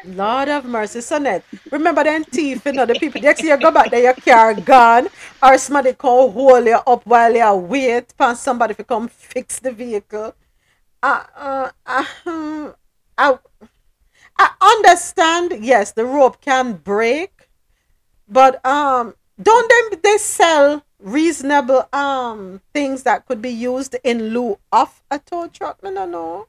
Lord 0.06 0.48
of 0.48 0.64
mercy, 0.64 1.00
Sonette. 1.00 1.42
Remember 1.70 2.04
them 2.04 2.24
thief, 2.24 2.64
you 2.64 2.72
know, 2.72 2.86
the 2.86 2.94
people. 2.94 3.20
Next 3.20 3.42
you 3.42 3.56
go 3.58 3.70
back 3.70 3.90
there, 3.90 4.02
your 4.02 4.14
car 4.14 4.54
gone, 4.54 5.08
or 5.42 5.58
somebody 5.58 5.92
come 5.92 6.32
hold 6.32 6.64
you 6.64 6.76
up 6.86 7.06
while 7.06 7.34
you 7.34 7.54
wait 7.54 8.14
for 8.16 8.34
somebody 8.34 8.74
to 8.74 8.84
come 8.84 9.08
fix 9.08 9.58
the 9.58 9.72
vehicle. 9.72 10.34
Uh, 11.02 11.24
uh, 11.36 11.70
uh, 11.86 12.04
hmm, 12.24 12.68
I, 13.18 13.38
I 14.38 14.76
understand, 14.78 15.62
yes, 15.62 15.92
the 15.92 16.06
rope 16.06 16.40
can 16.40 16.74
break, 16.74 17.50
but 18.26 18.64
um, 18.64 19.14
don't 19.42 19.68
them 19.68 20.00
they 20.02 20.18
sell 20.18 20.82
reasonable 21.02 21.88
um 21.92 22.60
things 22.72 23.02
that 23.04 23.26
could 23.26 23.40
be 23.42 23.50
used 23.50 23.96
in 24.04 24.28
lieu 24.34 24.58
of 24.72 25.02
a 25.10 25.18
tow 25.18 25.48
truck? 25.48 25.78
I 25.82 25.92
don't 25.92 26.10
know. 26.10 26.46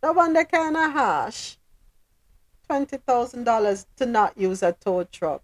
The 0.00 0.12
one 0.12 0.32
that 0.34 0.50
kind 0.50 0.76
of 0.76 0.92
harsh. 0.92 1.56
Twenty 2.66 2.98
thousand 2.98 3.44
dollars 3.44 3.86
to 3.96 4.06
not 4.06 4.36
use 4.36 4.62
a 4.62 4.72
tow 4.72 5.04
truck. 5.04 5.42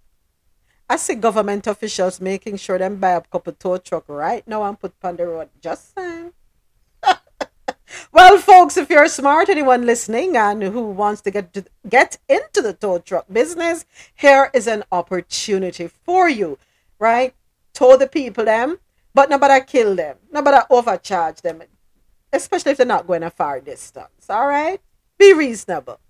I 0.88 0.96
see 0.96 1.14
government 1.14 1.66
officials 1.66 2.20
making 2.20 2.58
sure 2.58 2.78
them 2.78 2.96
buy 2.96 3.12
a 3.12 3.20
couple 3.22 3.52
tow 3.54 3.78
truck 3.78 4.04
right 4.08 4.46
now 4.46 4.62
and 4.64 4.78
put 4.78 4.92
on 5.02 5.16
the 5.16 5.26
road. 5.26 5.48
Just 5.60 5.94
saying. 5.94 6.32
Well, 8.12 8.38
folks, 8.38 8.76
if 8.76 8.90
you're 8.90 9.08
smart, 9.08 9.48
anyone 9.48 9.86
listening 9.86 10.36
and 10.36 10.62
who 10.62 10.82
wants 10.90 11.20
to 11.22 11.30
get 11.30 11.52
to, 11.54 11.64
get 11.88 12.18
into 12.28 12.62
the 12.62 12.72
tow 12.72 12.98
truck 12.98 13.26
business, 13.30 13.84
here 14.14 14.50
is 14.54 14.66
an 14.66 14.84
opportunity 14.92 15.88
for 15.88 16.28
you, 16.28 16.58
right? 16.98 17.34
Tow 17.74 17.96
the 17.96 18.06
people 18.06 18.44
them, 18.44 18.78
but 19.12 19.28
nobody 19.28 19.64
kill 19.64 19.94
them, 19.94 20.16
nobody 20.32 20.58
overcharge 20.70 21.42
them, 21.42 21.62
especially 22.32 22.72
if 22.72 22.78
they're 22.78 22.86
not 22.86 23.06
going 23.06 23.22
a 23.22 23.30
far 23.30 23.60
distance. 23.60 24.30
All 24.30 24.46
right, 24.46 24.80
be 25.18 25.34
reasonable. 25.34 26.00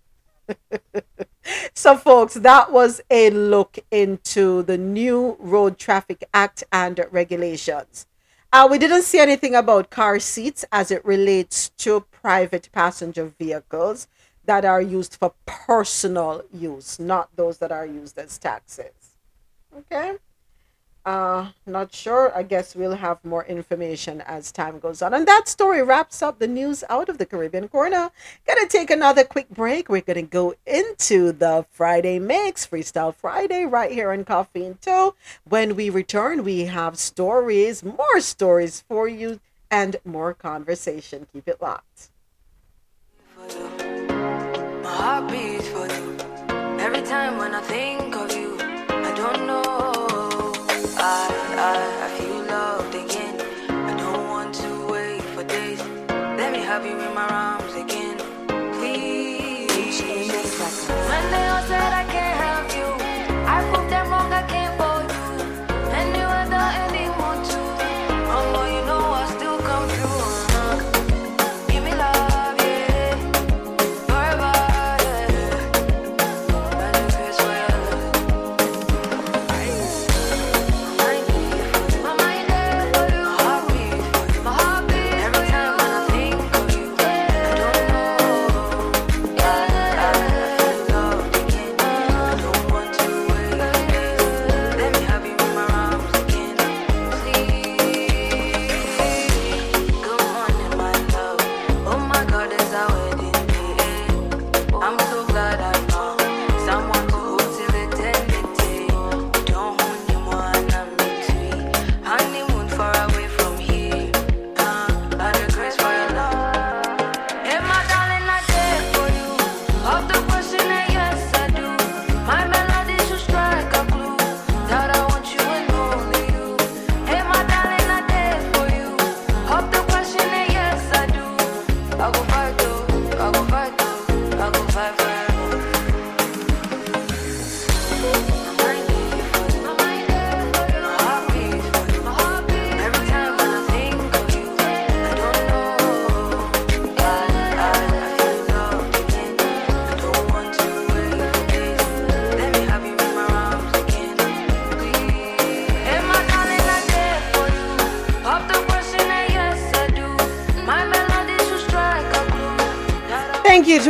so, 1.74 1.96
folks, 1.96 2.34
that 2.34 2.70
was 2.70 3.00
a 3.10 3.30
look 3.30 3.78
into 3.90 4.62
the 4.62 4.78
new 4.78 5.36
Road 5.38 5.78
Traffic 5.78 6.24
Act 6.32 6.64
and 6.70 7.04
regulations. 7.10 8.06
Uh, 8.52 8.68
we 8.70 8.78
didn't 8.78 9.02
see 9.02 9.18
anything 9.18 9.54
about 9.54 9.90
car 9.90 10.20
seats 10.20 10.64
as 10.70 10.90
it 10.90 11.04
relates 11.04 11.70
to 11.70 12.04
private 12.12 12.68
passenger 12.72 13.32
vehicles 13.38 14.06
that 14.44 14.64
are 14.64 14.80
used 14.80 15.16
for 15.16 15.34
personal 15.44 16.42
use, 16.52 17.00
not 17.00 17.34
those 17.36 17.58
that 17.58 17.72
are 17.72 17.86
used 17.86 18.18
as 18.18 18.38
taxis. 18.38 19.16
Okay. 19.76 20.18
Uh, 21.04 21.50
not 21.66 21.94
sure. 21.94 22.34
I 22.34 22.42
guess 22.42 22.74
we'll 22.74 22.94
have 22.94 23.22
more 23.24 23.44
information 23.44 24.22
as 24.22 24.50
time 24.50 24.78
goes 24.78 25.02
on. 25.02 25.12
And 25.12 25.28
that 25.28 25.48
story 25.48 25.82
wraps 25.82 26.22
up 26.22 26.38
the 26.38 26.48
news 26.48 26.82
out 26.88 27.10
of 27.10 27.18
the 27.18 27.26
Caribbean 27.26 27.68
corner. 27.68 28.10
Gonna 28.46 28.66
take 28.66 28.90
another 28.90 29.22
quick 29.22 29.50
break. 29.50 29.90
We're 29.90 30.00
gonna 30.00 30.22
go 30.22 30.54
into 30.66 31.32
the 31.32 31.66
Friday 31.70 32.18
mix, 32.18 32.66
Freestyle 32.66 33.14
Friday, 33.14 33.66
right 33.66 33.92
here 33.92 34.12
on 34.12 34.24
Coffee 34.24 34.64
In 34.64 34.76
Toe. 34.76 35.14
When 35.44 35.76
we 35.76 35.90
return, 35.90 36.42
we 36.42 36.64
have 36.66 36.96
stories, 36.98 37.84
more 37.84 38.20
stories 38.20 38.82
for 38.88 39.06
you, 39.06 39.40
and 39.70 39.96
more 40.06 40.32
conversation. 40.32 41.26
Keep 41.34 41.48
it 41.48 41.60
locked. 41.60 42.08
Every 46.80 47.02
time 47.02 47.36
when 47.36 47.54
I 47.54 47.60
think 47.62 48.16
of 48.16 48.34
you, 48.34 48.56
I 48.58 49.14
don't 49.14 49.46
know. 49.46 49.93
I, 51.06 51.28
I, 51.58 52.06
I 52.06 52.08
feel 52.18 52.38
loved 52.46 52.94
again. 52.94 53.38
I 53.68 53.94
don't 53.94 54.26
want 54.26 54.54
to 54.54 54.86
wait 54.90 55.20
for 55.34 55.44
days. 55.44 55.78
Let 56.08 56.50
me 56.50 56.60
have 56.60 56.86
you 56.86 56.98
in 56.98 57.14
my 57.14 57.28
arms 57.28 57.74
again. 57.74 58.16
Please. 58.72 59.24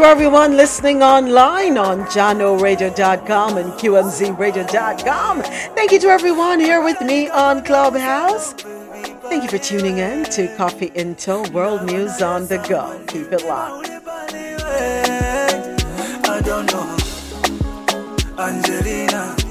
Everyone 0.05 0.57
listening 0.57 1.03
online 1.03 1.77
on 1.77 2.03
JanoRadio.com 2.03 3.57
and 3.57 3.73
QMZRadio.com. 3.73 5.43
Thank 5.75 5.93
you 5.93 5.99
to 6.01 6.09
everyone 6.09 6.61
here 6.61 6.85
with 6.85 7.01
me 7.01 7.29
on 7.31 7.65
Clubhouse. 7.65 8.53
Thank 8.53 9.43
you 9.43 9.49
for 9.49 9.59
tuning 9.59 9.99
in 9.99 10.25
to 10.25 10.55
Coffee 10.57 10.93
In 10.95 11.17
Toe 11.17 11.49
World 11.51 11.85
News 11.87 12.23
on 12.23 12.47
the 12.47 12.59
Go. 12.59 13.03
Keep 13.09 13.33
it 13.33 13.45
locked. 13.47 13.89
I 16.29 16.41
don't 16.45 16.67
know. 16.71 16.97
Angelina. 18.39 19.44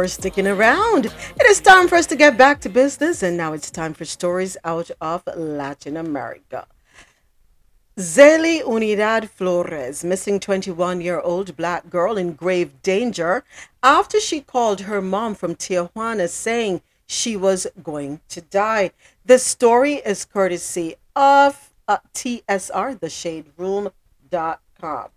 for 0.00 0.08
sticking 0.08 0.46
around. 0.46 1.04
It 1.04 1.46
is 1.50 1.60
time 1.60 1.86
for 1.86 1.96
us 1.96 2.06
to 2.06 2.16
get 2.16 2.38
back 2.38 2.62
to 2.62 2.70
business, 2.70 3.22
and 3.22 3.36
now 3.36 3.52
it's 3.52 3.70
time 3.70 3.92
for 3.92 4.06
stories 4.06 4.56
out 4.64 4.90
of 4.98 5.22
Latin 5.36 5.98
America. 5.98 6.66
Zaylee 7.98 8.62
Unidad 8.62 9.28
Flores, 9.28 10.02
missing 10.02 10.40
21 10.40 11.02
year 11.02 11.20
old 11.20 11.54
black 11.54 11.90
girl 11.90 12.16
in 12.16 12.32
grave 12.32 12.80
danger 12.80 13.44
after 13.82 14.18
she 14.18 14.40
called 14.40 14.80
her 14.88 15.02
mom 15.02 15.34
from 15.34 15.54
Tijuana 15.54 16.30
saying 16.30 16.80
she 17.06 17.36
was 17.36 17.66
going 17.82 18.20
to 18.30 18.40
die. 18.40 18.92
This 19.26 19.44
story 19.44 19.96
is 19.96 20.24
courtesy 20.24 20.94
of 21.14 21.74
uh, 21.86 21.98
TSR, 22.14 22.98
theshaderoom.com. 22.98 25.08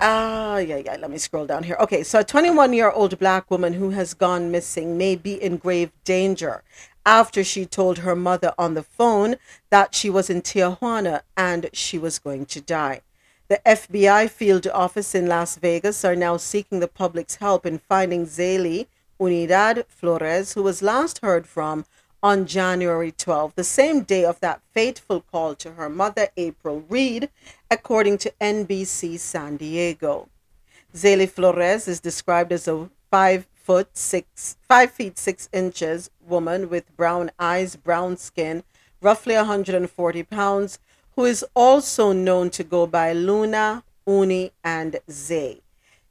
Ah, 0.00 0.54
uh, 0.54 0.56
yeah, 0.58 0.76
yeah. 0.76 0.96
Let 0.96 1.10
me 1.10 1.18
scroll 1.18 1.46
down 1.46 1.62
here. 1.62 1.76
Okay, 1.80 2.02
so 2.02 2.20
a 2.20 2.24
21 2.24 2.72
year 2.74 2.90
old 2.90 3.18
black 3.18 3.50
woman 3.50 3.72
who 3.74 3.90
has 3.90 4.12
gone 4.12 4.50
missing 4.50 4.98
may 4.98 5.16
be 5.16 5.42
in 5.42 5.56
grave 5.56 5.90
danger 6.04 6.62
after 7.06 7.42
she 7.42 7.64
told 7.64 7.98
her 7.98 8.14
mother 8.16 8.52
on 8.58 8.74
the 8.74 8.82
phone 8.82 9.36
that 9.70 9.94
she 9.94 10.10
was 10.10 10.28
in 10.28 10.42
Tijuana 10.42 11.22
and 11.36 11.70
she 11.72 11.98
was 11.98 12.18
going 12.18 12.44
to 12.46 12.60
die. 12.60 13.00
The 13.48 13.60
FBI 13.64 14.28
field 14.28 14.66
office 14.66 15.14
in 15.14 15.28
Las 15.28 15.56
Vegas 15.56 16.04
are 16.04 16.16
now 16.16 16.36
seeking 16.36 16.80
the 16.80 16.88
public's 16.88 17.36
help 17.36 17.64
in 17.64 17.78
finding 17.78 18.26
Zaylee 18.26 18.88
Unidad 19.20 19.86
Flores, 19.86 20.52
who 20.52 20.62
was 20.62 20.82
last 20.82 21.20
heard 21.22 21.46
from 21.46 21.86
on 22.22 22.44
January 22.44 23.12
12, 23.12 23.54
the 23.54 23.62
same 23.62 24.02
day 24.02 24.24
of 24.24 24.40
that 24.40 24.60
fateful 24.72 25.20
call 25.20 25.54
to 25.54 25.72
her 25.72 25.88
mother, 25.88 26.28
April 26.36 26.84
Reed, 26.88 27.28
according 27.70 28.18
to 28.18 28.32
NBC 28.40 29.18
San 29.18 29.56
Diego. 29.56 30.28
Zaylee 30.94 31.28
Flores 31.28 31.88
is 31.88 32.00
described 32.00 32.52
as 32.52 32.68
a 32.68 32.88
five 33.10 33.46
foot 33.54 33.96
six, 33.96 34.56
five 34.68 34.92
feet 34.92 35.18
six 35.18 35.48
inches 35.52 36.10
woman 36.20 36.68
with 36.68 36.96
brown 36.96 37.30
eyes, 37.38 37.74
brown 37.74 38.16
skin, 38.16 38.62
roughly 39.00 39.34
140 39.34 40.22
pounds, 40.22 40.78
who 41.16 41.24
is 41.24 41.44
also 41.54 42.12
known 42.12 42.50
to 42.50 42.62
go 42.62 42.86
by 42.86 43.12
Luna, 43.12 43.82
Uni, 44.06 44.52
and 44.62 45.00
Zay. 45.10 45.60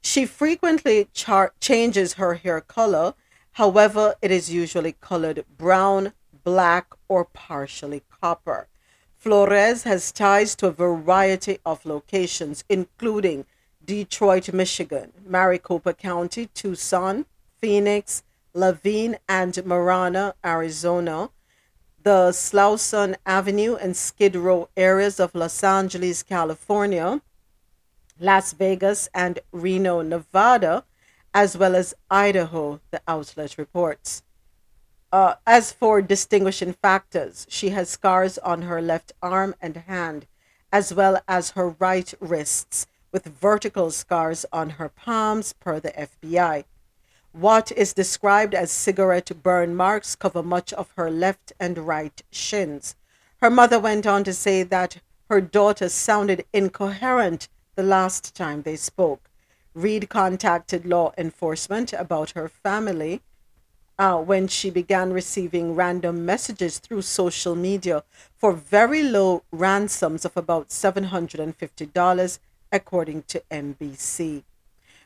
She 0.02 0.26
frequently 0.26 1.08
char- 1.12 1.54
changes 1.60 2.14
her 2.14 2.34
hair 2.34 2.60
color, 2.60 3.14
however, 3.52 4.14
it 4.20 4.30
is 4.30 4.52
usually 4.52 4.92
colored 5.00 5.44
brown, 5.56 6.12
black, 6.44 6.92
or 7.08 7.24
partially 7.24 8.02
copper. 8.20 8.68
Flores 9.16 9.82
has 9.82 10.12
ties 10.12 10.54
to 10.56 10.68
a 10.68 10.72
variety 10.72 11.58
of 11.64 11.84
locations, 11.84 12.64
including 12.68 13.44
Detroit, 13.84 14.52
Michigan, 14.52 15.12
Maricopa 15.24 15.94
County, 15.94 16.46
Tucson, 16.54 17.24
Phoenix, 17.58 18.22
Laveen, 18.54 19.16
and 19.28 19.64
Marana, 19.64 20.34
Arizona, 20.44 21.30
the 22.02 22.30
Slauson 22.30 23.16
Avenue 23.26 23.74
and 23.74 23.96
Skid 23.96 24.36
Row 24.36 24.68
areas 24.76 25.18
of 25.18 25.34
Los 25.34 25.64
Angeles, 25.64 26.22
California, 26.22 27.20
Las 28.20 28.52
Vegas, 28.52 29.08
and 29.12 29.40
Reno, 29.50 30.02
Nevada, 30.02 30.84
as 31.34 31.56
well 31.56 31.74
as 31.74 31.94
Idaho, 32.10 32.80
the 32.92 33.00
outlet 33.08 33.58
reports. 33.58 34.22
Uh, 35.12 35.34
as 35.46 35.72
for 35.72 36.02
distinguishing 36.02 36.72
factors, 36.72 37.46
she 37.48 37.70
has 37.70 37.88
scars 37.88 38.38
on 38.38 38.62
her 38.62 38.82
left 38.82 39.12
arm 39.22 39.54
and 39.60 39.76
hand, 39.76 40.26
as 40.72 40.92
well 40.92 41.22
as 41.28 41.50
her 41.50 41.68
right 41.78 42.12
wrists, 42.20 42.86
with 43.12 43.24
vertical 43.24 43.90
scars 43.90 44.44
on 44.52 44.70
her 44.70 44.88
palms, 44.88 45.52
per 45.52 45.78
the 45.78 45.92
FBI. 45.92 46.64
What 47.32 47.70
is 47.72 47.92
described 47.92 48.54
as 48.54 48.70
cigarette 48.70 49.30
burn 49.42 49.76
marks 49.76 50.16
cover 50.16 50.42
much 50.42 50.72
of 50.72 50.90
her 50.96 51.10
left 51.10 51.52
and 51.60 51.78
right 51.78 52.20
shins. 52.30 52.96
Her 53.42 53.50
mother 53.50 53.78
went 53.78 54.06
on 54.06 54.24
to 54.24 54.32
say 54.32 54.64
that 54.64 54.98
her 55.30 55.40
daughter 55.40 55.88
sounded 55.88 56.44
incoherent 56.52 57.48
the 57.74 57.82
last 57.82 58.34
time 58.34 58.62
they 58.62 58.76
spoke. 58.76 59.30
Reed 59.74 60.08
contacted 60.08 60.86
law 60.86 61.12
enforcement 61.18 61.92
about 61.92 62.30
her 62.30 62.48
family 62.48 63.20
uh, 63.98 64.18
when 64.18 64.46
she 64.46 64.70
began 64.70 65.12
receiving 65.12 65.74
random 65.74 66.24
messages 66.24 66.78
through 66.78 67.02
social 67.02 67.54
media 67.54 68.04
for 68.36 68.52
very 68.52 69.02
low 69.02 69.42
ransoms 69.50 70.24
of 70.24 70.36
about 70.36 70.68
$750, 70.68 72.38
according 72.72 73.22
to 73.22 73.42
NBC. 73.50 74.42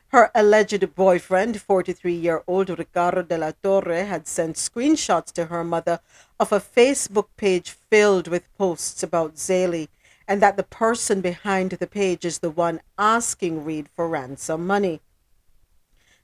Her 0.09 0.29
alleged 0.35 0.93
boyfriend, 0.93 1.61
43 1.61 2.13
year 2.13 2.43
old 2.45 2.69
Ricardo 2.77 3.21
de 3.21 3.37
la 3.37 3.53
Torre, 3.63 4.03
had 4.03 4.27
sent 4.27 4.57
screenshots 4.57 5.31
to 5.31 5.45
her 5.45 5.63
mother 5.63 6.01
of 6.37 6.51
a 6.51 6.59
Facebook 6.59 7.27
page 7.37 7.69
filled 7.71 8.27
with 8.27 8.53
posts 8.57 9.03
about 9.03 9.35
Zaylee, 9.35 9.87
and 10.27 10.41
that 10.41 10.57
the 10.57 10.63
person 10.63 11.21
behind 11.21 11.71
the 11.71 11.87
page 11.87 12.25
is 12.25 12.39
the 12.39 12.49
one 12.49 12.81
asking 12.97 13.63
Reed 13.63 13.87
for 13.95 14.09
ransom 14.09 14.67
money. 14.67 14.99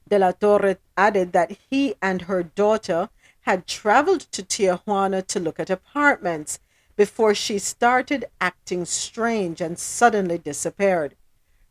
De 0.08 0.18
la 0.18 0.32
Torre 0.32 0.76
added 0.96 1.32
that 1.32 1.56
he 1.70 1.94
and 2.00 2.22
her 2.22 2.42
daughter 2.42 3.10
had 3.42 3.66
traveled 3.66 4.20
to 4.32 4.42
Tijuana 4.42 5.26
to 5.26 5.40
look 5.40 5.58
at 5.58 5.70
apartments 5.70 6.58
before 6.96 7.34
she 7.34 7.58
started 7.58 8.24
acting 8.40 8.84
strange 8.84 9.60
and 9.60 9.78
suddenly 9.78 10.38
disappeared. 10.38 11.14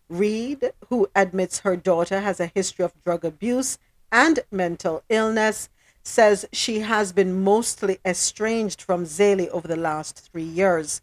Reed, 0.10 0.72
who 0.90 1.08
admits 1.16 1.60
her 1.60 1.76
daughter 1.76 2.22
has 2.22 2.40
a 2.40 2.48
history 2.48 2.86
of 2.86 2.94
drug 3.04 3.26
abuse 3.26 3.78
and 4.12 4.40
mental 4.52 5.04
illness, 5.10 5.70
says 6.04 6.46
she 6.54 6.80
has 6.80 7.12
been 7.12 7.44
mostly 7.44 8.00
estranged 8.06 8.82
from 8.82 9.06
Zaylee 9.06 9.50
over 9.50 9.68
the 9.68 9.76
last 9.76 10.30
three 10.32 10.44
years. 10.44 11.02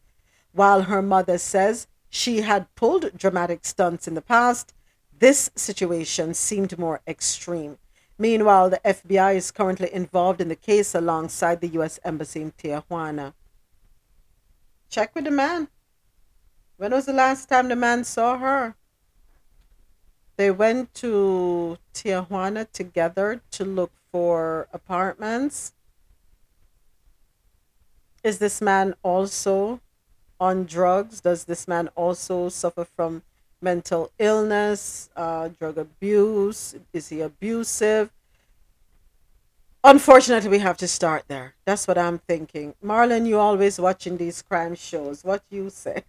While 0.52 0.82
her 0.82 1.02
mother 1.02 1.38
says 1.38 1.86
she 2.08 2.40
had 2.40 2.74
pulled 2.74 3.16
dramatic 3.16 3.64
stunts 3.64 4.08
in 4.08 4.14
the 4.14 4.22
past, 4.22 4.73
this 5.24 5.50
situation 5.56 6.34
seemed 6.34 6.78
more 6.78 7.00
extreme. 7.06 7.78
Meanwhile, 8.18 8.68
the 8.68 8.80
FBI 8.84 9.36
is 9.36 9.50
currently 9.50 9.88
involved 9.90 10.42
in 10.42 10.48
the 10.48 10.54
case 10.70 10.94
alongside 10.94 11.62
the 11.62 11.72
U.S. 11.78 11.98
Embassy 12.04 12.42
in 12.42 12.52
Tijuana. 12.52 13.32
Check 14.90 15.14
with 15.14 15.24
the 15.24 15.30
man. 15.30 15.68
When 16.76 16.92
was 16.92 17.06
the 17.06 17.14
last 17.14 17.48
time 17.48 17.68
the 17.68 17.74
man 17.74 18.04
saw 18.04 18.36
her? 18.36 18.74
They 20.36 20.50
went 20.50 20.92
to 20.96 21.78
Tijuana 21.94 22.70
together 22.70 23.40
to 23.52 23.64
look 23.64 23.92
for 24.12 24.68
apartments. 24.74 25.72
Is 28.22 28.40
this 28.40 28.60
man 28.60 28.94
also 29.02 29.80
on 30.38 30.66
drugs? 30.66 31.22
Does 31.22 31.44
this 31.46 31.66
man 31.66 31.88
also 31.96 32.50
suffer 32.50 32.84
from 32.84 33.22
mental 33.64 34.12
illness, 34.18 35.08
uh, 35.16 35.48
drug 35.48 35.78
abuse? 35.78 36.76
Is 36.92 37.08
he 37.08 37.22
abusive? 37.22 38.10
Unfortunately, 39.82 40.48
we 40.48 40.60
have 40.60 40.76
to 40.78 40.88
start 40.88 41.24
there. 41.28 41.54
That's 41.64 41.88
what 41.88 41.98
I'm 41.98 42.18
thinking. 42.18 42.74
Marlon, 42.82 43.26
you 43.26 43.38
always 43.38 43.80
watching 43.80 44.16
these 44.16 44.40
crime 44.40 44.74
shows. 44.74 45.24
What 45.24 45.42
you 45.50 45.68
say? 45.70 46.04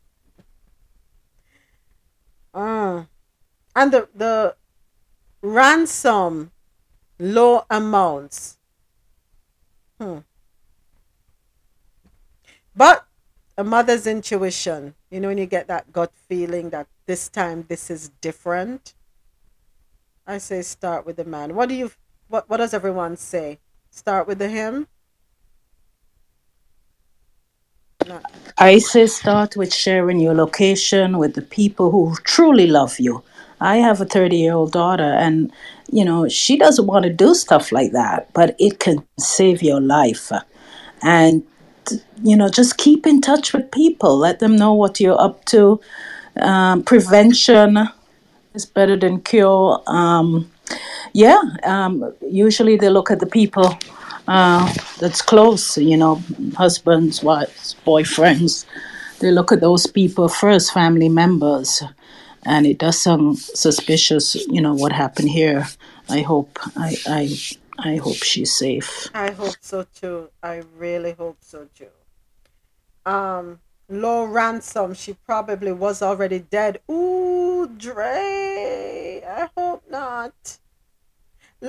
Uh, 2.53 3.03
and 3.75 3.91
the 3.91 4.07
the 4.15 4.55
ransom 5.41 6.51
low 7.19 7.65
amounts. 7.69 8.57
Hmm. 9.99 10.19
But 12.75 13.05
a 13.57 13.63
mother's 13.63 14.05
intuition, 14.05 14.95
you 15.09 15.19
know, 15.19 15.29
when 15.29 15.37
you 15.37 15.45
get 15.45 15.67
that 15.67 15.91
gut 15.93 16.11
feeling 16.27 16.69
that 16.71 16.87
this 17.05 17.29
time 17.29 17.65
this 17.67 17.89
is 17.89 18.09
different. 18.21 18.93
I 20.27 20.39
say 20.39 20.61
start 20.61 21.05
with 21.05 21.17
the 21.17 21.25
man. 21.25 21.55
What 21.55 21.69
do 21.69 21.75
you 21.75 21.91
what 22.27 22.49
what 22.49 22.57
does 22.57 22.73
everyone 22.73 23.17
say? 23.17 23.59
Start 23.91 24.27
with 24.27 24.39
the 24.39 24.49
him? 24.49 24.87
No. 28.07 28.21
I 28.57 28.77
say 28.79 29.07
start 29.07 29.55
with 29.55 29.73
sharing 29.73 30.19
your 30.19 30.33
location 30.33 31.17
with 31.17 31.33
the 31.33 31.41
people 31.41 31.91
who 31.91 32.15
truly 32.23 32.67
love 32.67 32.99
you. 32.99 33.23
I 33.61 33.77
have 33.77 34.01
a 34.01 34.05
30 34.05 34.37
year 34.37 34.53
old 34.53 34.71
daughter, 34.73 35.03
and 35.03 35.51
you 35.91 36.05
know, 36.05 36.27
she 36.27 36.57
doesn't 36.57 36.87
want 36.87 37.03
to 37.03 37.13
do 37.13 37.33
stuff 37.33 37.71
like 37.71 37.91
that, 37.93 38.31
but 38.33 38.55
it 38.59 38.79
can 38.79 39.05
save 39.17 39.63
your 39.63 39.81
life. 39.81 40.31
And 41.01 41.43
you 42.23 42.35
know, 42.35 42.49
just 42.49 42.77
keep 42.77 43.05
in 43.07 43.21
touch 43.21 43.53
with 43.53 43.71
people, 43.71 44.17
let 44.17 44.39
them 44.39 44.55
know 44.55 44.73
what 44.73 44.99
you're 44.99 45.19
up 45.19 45.45
to. 45.45 45.79
Um, 46.41 46.83
prevention 46.83 47.77
is 48.53 48.65
better 48.65 48.97
than 48.97 49.21
cure. 49.21 49.81
Um, 49.87 50.51
yeah, 51.13 51.41
um, 51.63 52.13
usually 52.21 52.77
they 52.77 52.89
look 52.89 53.11
at 53.11 53.19
the 53.19 53.25
people 53.25 53.77
uh, 54.27 54.73
that's 54.99 55.21
close, 55.21 55.77
you 55.77 55.97
know, 55.97 56.21
husbands, 56.55 57.23
wives, 57.23 57.75
boyfriends. 57.85 58.65
They 59.19 59.31
look 59.31 59.51
at 59.51 59.61
those 59.61 59.87
people 59.87 60.27
first, 60.27 60.73
family 60.73 61.09
members. 61.09 61.83
And 62.43 62.67
it 62.67 62.77
does 62.77 63.01
sound 63.01 63.39
suspicious, 63.39 64.35
you 64.47 64.61
know, 64.61 64.75
what 64.75 64.91
happened 64.91 65.29
here. 65.29 65.67
I 66.09 66.21
hope, 66.21 66.59
I, 66.75 66.95
I, 67.07 67.37
I 67.79 67.95
hope 67.95 68.17
she's 68.17 68.53
safe. 68.53 69.09
I 69.13 69.31
hope 69.31 69.55
so 69.61 69.85
too. 69.99 70.29
I 70.43 70.61
really 70.77 71.13
hope 71.13 71.37
so 71.41 71.67
too. 71.75 71.89
Um, 73.09 73.59
low 73.89 74.23
ransom. 74.23 74.93
She 74.93 75.13
probably 75.13 75.71
was 75.71 76.01
already 76.01 76.39
dead. 76.39 76.79
Ooh, 76.89 77.67
Dre. 77.67 79.23
I 79.27 79.49
hope 79.57 79.83
not. 79.89 80.57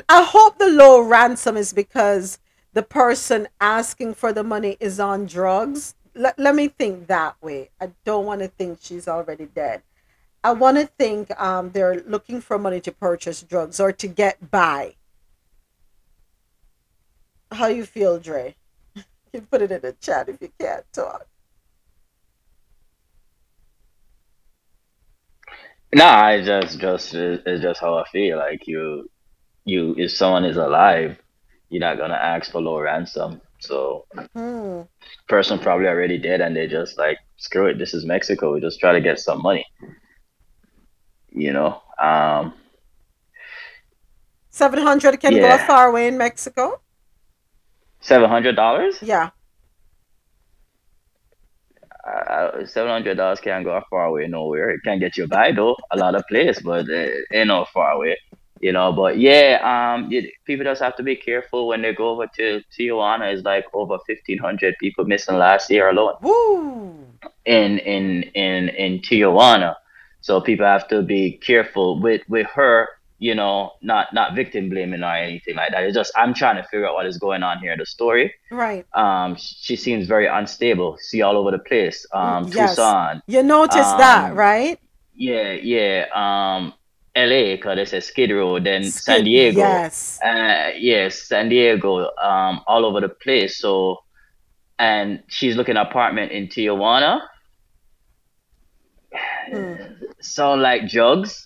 I 0.08 0.22
hope 0.24 0.58
the 0.58 0.68
low 0.68 1.00
ransom 1.00 1.56
is 1.56 1.72
because 1.72 2.38
the 2.72 2.82
person 2.82 3.48
asking 3.60 4.14
for 4.14 4.32
the 4.32 4.44
money 4.44 4.76
is 4.80 5.00
on 5.00 5.26
drugs. 5.26 5.94
Let, 6.14 6.38
let 6.38 6.54
me 6.54 6.68
think 6.68 7.06
that 7.06 7.36
way. 7.42 7.70
I 7.80 7.90
don't 8.04 8.26
want 8.26 8.40
to 8.40 8.48
think 8.48 8.78
she's 8.80 9.08
already 9.08 9.46
dead. 9.46 9.82
I 10.42 10.52
want 10.52 10.76
to 10.76 10.86
think 10.86 11.30
um, 11.40 11.70
they're 11.70 12.02
looking 12.06 12.40
for 12.40 12.58
money 12.58 12.80
to 12.82 12.92
purchase 12.92 13.42
drugs 13.42 13.80
or 13.80 13.92
to 13.92 14.06
get 14.06 14.50
by. 14.50 14.94
How 17.50 17.66
you 17.66 17.84
feel, 17.84 18.18
Dre? 18.18 18.56
You 19.32 19.42
put 19.42 19.60
it 19.60 19.70
in 19.70 19.82
the 19.82 19.92
chat 19.92 20.30
if 20.30 20.40
you 20.40 20.50
can't 20.58 20.84
talk. 20.92 21.26
Nah, 25.94 26.24
I 26.26 26.42
just 26.42 26.78
just 26.80 27.14
it's 27.14 27.62
just 27.62 27.80
how 27.80 27.98
I 27.98 28.04
feel. 28.10 28.38
Like 28.38 28.66
you, 28.66 29.08
you 29.64 29.94
if 29.96 30.10
someone 30.12 30.44
is 30.44 30.56
alive, 30.56 31.18
you're 31.70 31.80
not 31.80 31.98
gonna 31.98 32.14
ask 32.14 32.50
for 32.50 32.60
low 32.60 32.80
ransom. 32.80 33.40
So 33.60 34.06
Hmm. 34.34 34.82
person 35.28 35.58
probably 35.58 35.86
already 35.88 36.18
dead, 36.18 36.40
and 36.40 36.56
they 36.56 36.66
just 36.66 36.98
like 36.98 37.18
screw 37.36 37.66
it. 37.66 37.78
This 37.78 37.94
is 37.94 38.04
Mexico. 38.04 38.54
We 38.54 38.60
just 38.60 38.80
try 38.80 38.92
to 38.92 39.00
get 39.00 39.18
some 39.18 39.42
money. 39.42 39.64
You 41.30 41.52
know. 41.52 41.82
Um. 41.98 42.54
700 44.50 45.20
can 45.20 45.34
go 45.34 45.52
a 45.52 45.58
far 45.58 45.88
away 45.88 46.08
in 46.08 46.16
Mexico. 46.16 46.80
Seven 48.00 48.28
hundred 48.28 48.56
dollars. 48.56 48.96
Yeah. 49.02 49.30
Uh, 52.26 52.66
Seven 52.66 52.90
hundred 52.90 53.16
dollars 53.16 53.40
can't 53.40 53.64
go 53.64 53.80
far 53.88 54.06
away 54.06 54.26
nowhere. 54.26 54.70
It 54.70 54.80
can 54.84 54.98
get 54.98 55.16
you 55.16 55.26
by 55.26 55.52
though, 55.52 55.76
a 55.90 55.96
lot 55.96 56.14
of 56.14 56.24
place, 56.28 56.60
but 56.60 56.88
uh, 56.88 57.08
ain't 57.32 57.48
no 57.48 57.66
far 57.72 57.92
away. 57.92 58.18
You 58.60 58.72
know, 58.72 58.92
but 58.92 59.18
yeah, 59.18 59.60
um, 59.62 60.10
you, 60.10 60.30
people 60.46 60.64
just 60.64 60.82
have 60.82 60.96
to 60.96 61.02
be 61.02 61.14
careful 61.14 61.68
when 61.68 61.82
they 61.82 61.92
go 61.94 62.10
over 62.10 62.26
to 62.36 62.62
Tijuana. 62.76 63.32
It's 63.32 63.44
like 63.44 63.66
over 63.74 63.98
fifteen 64.06 64.38
hundred 64.38 64.74
people 64.80 65.04
missing 65.04 65.36
last 65.36 65.70
year 65.70 65.90
alone 65.90 66.14
Woo! 66.22 67.06
in 67.44 67.78
in 67.78 68.22
in 68.34 68.70
in 68.70 69.00
Tijuana. 69.00 69.76
So 70.22 70.40
people 70.40 70.66
have 70.66 70.88
to 70.88 71.02
be 71.02 71.32
careful 71.32 72.00
with 72.00 72.22
with 72.28 72.46
her. 72.48 72.88
You 73.18 73.34
know, 73.34 73.72
not 73.80 74.12
not 74.12 74.34
victim 74.34 74.68
blaming 74.68 75.02
or 75.02 75.14
anything 75.14 75.56
like 75.56 75.70
that. 75.72 75.84
It's 75.84 75.94
just 75.94 76.12
I'm 76.16 76.34
trying 76.34 76.56
to 76.56 76.62
figure 76.68 76.86
out 76.86 76.94
what 76.94 77.06
is 77.06 77.16
going 77.16 77.42
on 77.42 77.58
here. 77.60 77.74
The 77.76 77.86
story. 77.86 78.34
Right. 78.50 78.84
Um, 78.92 79.36
she 79.38 79.74
seems 79.74 80.06
very 80.06 80.26
unstable. 80.26 80.98
See 81.00 81.22
all 81.22 81.36
over 81.38 81.50
the 81.50 81.58
place. 81.58 82.04
Um, 82.12 82.46
Yes. 82.48 82.70
Tucson. 82.76 83.22
You 83.26 83.42
noticed 83.42 83.96
that, 83.96 84.32
Um, 84.32 84.36
right? 84.36 84.78
yeah, 85.14 85.52
yeah. 85.52 86.06
Um, 86.14 86.74
LA 87.16 87.56
because 87.56 87.78
it's 87.78 87.94
a 87.94 88.02
Skid 88.02 88.30
Row, 88.32 88.58
then 88.60 88.84
San 88.84 89.24
Diego. 89.24 89.60
yes. 89.60 90.20
Uh, 90.22 90.72
yes, 90.76 91.22
San 91.22 91.48
Diego, 91.48 92.10
um, 92.18 92.60
all 92.66 92.84
over 92.84 93.00
the 93.00 93.08
place. 93.08 93.56
So, 93.58 94.02
and 94.78 95.22
she's 95.28 95.56
looking 95.56 95.78
at 95.78 95.86
apartment 95.86 96.32
in 96.32 96.48
Tijuana. 96.48 97.22
Sound 100.20 100.60
like 100.60 100.88
drugs 100.90 101.45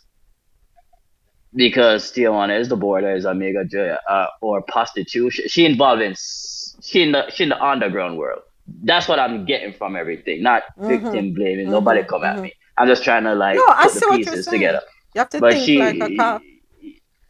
because 1.54 2.12
Tijuana 2.12 2.58
is 2.58 2.68
the 2.68 2.76
border 2.76 3.14
is 3.14 3.24
a 3.24 3.34
mega 3.34 3.64
uh, 4.08 4.26
or 4.40 4.62
prostitution. 4.62 5.46
She 5.48 5.64
involved 5.66 6.02
in 6.02 6.14
she 6.82 7.02
in 7.02 7.12
the 7.12 7.30
she 7.30 7.44
in 7.44 7.48
the 7.50 7.62
underground 7.62 8.18
world. 8.18 8.42
That's 8.84 9.08
what 9.08 9.18
I'm 9.18 9.44
getting 9.46 9.72
from 9.72 9.96
everything. 9.96 10.42
Not 10.42 10.62
Mhm. 10.78 10.88
victim 10.88 11.34
blaming. 11.34 11.66
Mhm. 11.66 11.70
Nobody 11.70 12.02
come 12.04 12.24
at 12.24 12.40
me. 12.40 12.52
I'm 12.76 12.86
just 12.86 13.02
trying 13.04 13.24
to 13.24 13.34
like 13.34 13.56
No, 13.56 13.64
I 13.68 13.84
put 13.84 13.94
the 13.94 14.06
pieces 14.16 14.46
together. 14.46 14.80
You 15.14 15.18
have 15.20 15.30
to 15.30 15.40
But 15.40 15.52
think 15.54 15.64
she, 15.66 15.78
like 15.78 16.00
a 16.00 16.16
cop. 16.16 16.42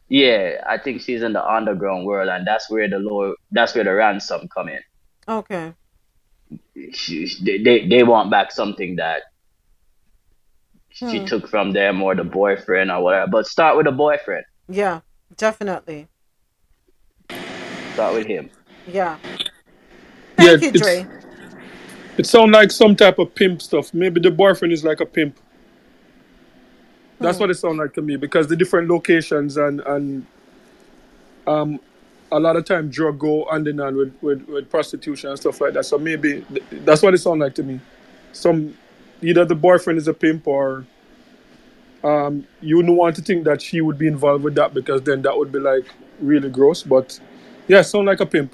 yeah, 0.07 0.63
I 0.67 0.77
think 0.77 1.01
she's 1.01 1.23
in 1.23 1.33
the 1.33 1.45
underground 1.45 2.05
world, 2.05 2.29
and 2.29 2.45
that's 2.45 2.69
where 2.69 2.87
the 2.87 2.99
low, 2.99 3.33
that's 3.51 3.73
where 3.73 3.83
the 3.83 3.93
ransom 3.93 4.47
come 4.53 4.69
in. 4.69 4.81
Okay. 5.27 5.73
She, 6.93 7.27
they, 7.43 7.57
they, 7.63 7.87
they 7.87 8.03
want 8.03 8.29
back 8.31 8.51
something 8.51 8.97
that 8.97 9.23
she 11.09 11.19
Hmm. 11.19 11.25
took 11.25 11.47
from 11.47 11.71
them 11.73 12.01
or 12.03 12.13
the 12.13 12.23
boyfriend 12.23 12.91
or 12.91 13.01
whatever. 13.03 13.27
But 13.31 13.47
start 13.47 13.75
with 13.77 13.85
the 13.87 13.91
boyfriend. 13.91 14.43
Yeah, 14.69 14.99
definitely. 15.35 16.07
Start 17.93 18.13
with 18.13 18.27
him. 18.27 18.49
Yeah. 18.87 19.17
Yeah, 20.39 20.57
Thank 20.57 20.61
you, 20.61 20.71
Dre. 20.71 21.07
It 22.17 22.25
sounds 22.25 22.51
like 22.51 22.71
some 22.71 22.95
type 22.95 23.19
of 23.19 23.33
pimp 23.33 23.61
stuff. 23.61 23.93
Maybe 23.93 24.19
the 24.21 24.31
boyfriend 24.31 24.73
is 24.73 24.83
like 24.83 24.99
a 24.99 25.05
pimp. 25.05 25.37
That's 27.19 27.37
Hmm. 27.37 27.43
what 27.43 27.49
it 27.51 27.55
sounds 27.55 27.77
like 27.79 27.93
to 27.95 28.01
me 28.01 28.15
because 28.15 28.47
the 28.47 28.55
different 28.55 28.89
locations 28.89 29.57
and 29.57 29.79
and 29.81 30.25
um 31.47 31.79
a 32.31 32.39
lot 32.39 32.55
of 32.55 32.63
time 32.65 32.89
drug 32.89 33.19
go 33.19 33.45
hand 33.51 33.67
in 33.67 33.77
hand 33.79 33.95
with, 33.97 34.13
with, 34.21 34.47
with 34.47 34.69
prostitution 34.69 35.29
and 35.31 35.39
stuff 35.39 35.59
like 35.59 35.73
that. 35.73 35.85
So 35.85 35.97
maybe 35.97 36.45
th- 36.49 36.63
that's 36.85 37.01
what 37.01 37.13
it 37.13 37.17
sounds 37.17 37.39
like 37.41 37.53
to 37.55 37.63
me. 37.63 37.79
Some 38.31 38.73
either 39.21 39.45
the 39.45 39.55
boyfriend 39.55 39.97
is 39.97 40.07
a 40.07 40.13
pimp 40.13 40.47
or 40.47 40.85
um 42.03 42.47
you 42.61 42.77
wouldn't 42.77 42.97
want 42.97 43.15
to 43.15 43.21
think 43.21 43.43
that 43.43 43.61
she 43.61 43.79
would 43.79 43.97
be 43.97 44.07
involved 44.07 44.43
with 44.43 44.55
that 44.55 44.73
because 44.73 45.01
then 45.03 45.21
that 45.21 45.37
would 45.37 45.51
be 45.51 45.59
like 45.59 45.85
really 46.19 46.49
gross. 46.49 46.83
But 46.83 47.19
yeah, 47.67 47.81
sound 47.81 48.07
like 48.07 48.19
a 48.19 48.25
pimp. 48.25 48.53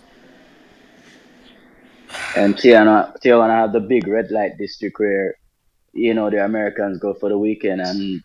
And 2.35 2.55
Tijuana, 2.55 3.15
Tijuana 3.21 3.51
have 3.51 3.73
the 3.73 3.79
big 3.79 4.07
red 4.07 4.31
light 4.31 4.57
district 4.57 4.99
where, 4.99 5.35
you 5.93 6.13
know, 6.13 6.29
the 6.29 6.43
Americans 6.43 6.99
go 6.99 7.13
for 7.13 7.29
the 7.29 7.37
weekend 7.37 7.81
and 7.81 8.21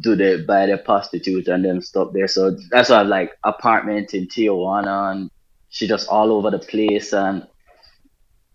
do 0.00 0.16
the 0.16 0.44
buy 0.46 0.66
their 0.66 0.78
prostitute 0.78 1.48
and 1.48 1.64
then 1.64 1.80
stop 1.82 2.12
there. 2.12 2.28
So 2.28 2.56
that's 2.70 2.88
why 2.88 2.96
I 2.96 2.98
have 3.00 3.08
like 3.08 3.32
apartment 3.44 4.14
in 4.14 4.26
Tijuana 4.26 5.12
and 5.12 5.30
she 5.68 5.86
just 5.86 6.08
all 6.08 6.32
over 6.32 6.50
the 6.50 6.58
place 6.58 7.12
and 7.12 7.46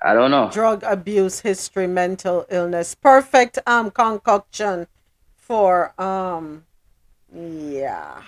I 0.02 0.14
don't 0.14 0.32
know. 0.32 0.50
Drug 0.52 0.84
abuse 0.84 1.40
history, 1.40 1.88
mental 1.88 2.46
illness. 2.50 2.96
Perfect 2.96 3.60
um 3.66 3.92
concoction 3.92 4.88
for 5.36 6.00
um 6.00 6.66
yeah. 7.34 8.22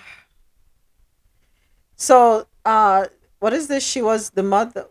So 1.96 2.46
uh 2.64 3.06
what 3.38 3.52
is 3.52 3.68
this? 3.68 3.86
She 3.86 4.02
was 4.02 4.30
the 4.30 4.42
mother 4.42 4.86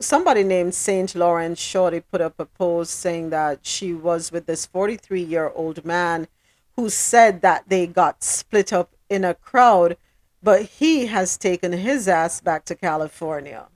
somebody 0.00 0.44
named 0.44 0.74
Saint 0.74 1.14
Lawrence 1.14 1.60
Shorty 1.60 2.00
put 2.00 2.20
up 2.20 2.38
a 2.38 2.46
post 2.46 2.94
saying 2.94 3.30
that 3.30 3.60
she 3.62 3.92
was 3.92 4.30
with 4.30 4.46
this 4.46 4.66
43 4.66 5.22
year 5.22 5.50
old 5.54 5.84
man 5.84 6.28
who 6.76 6.88
said 6.88 7.42
that 7.42 7.68
they 7.68 7.86
got 7.86 8.22
split 8.22 8.72
up 8.72 8.94
in 9.08 9.24
a 9.24 9.34
crowd, 9.34 9.96
but 10.42 10.62
he 10.62 11.06
has 11.06 11.36
taken 11.36 11.72
his 11.72 12.08
ass 12.08 12.40
back 12.40 12.64
to 12.64 12.74
California. 12.74 13.66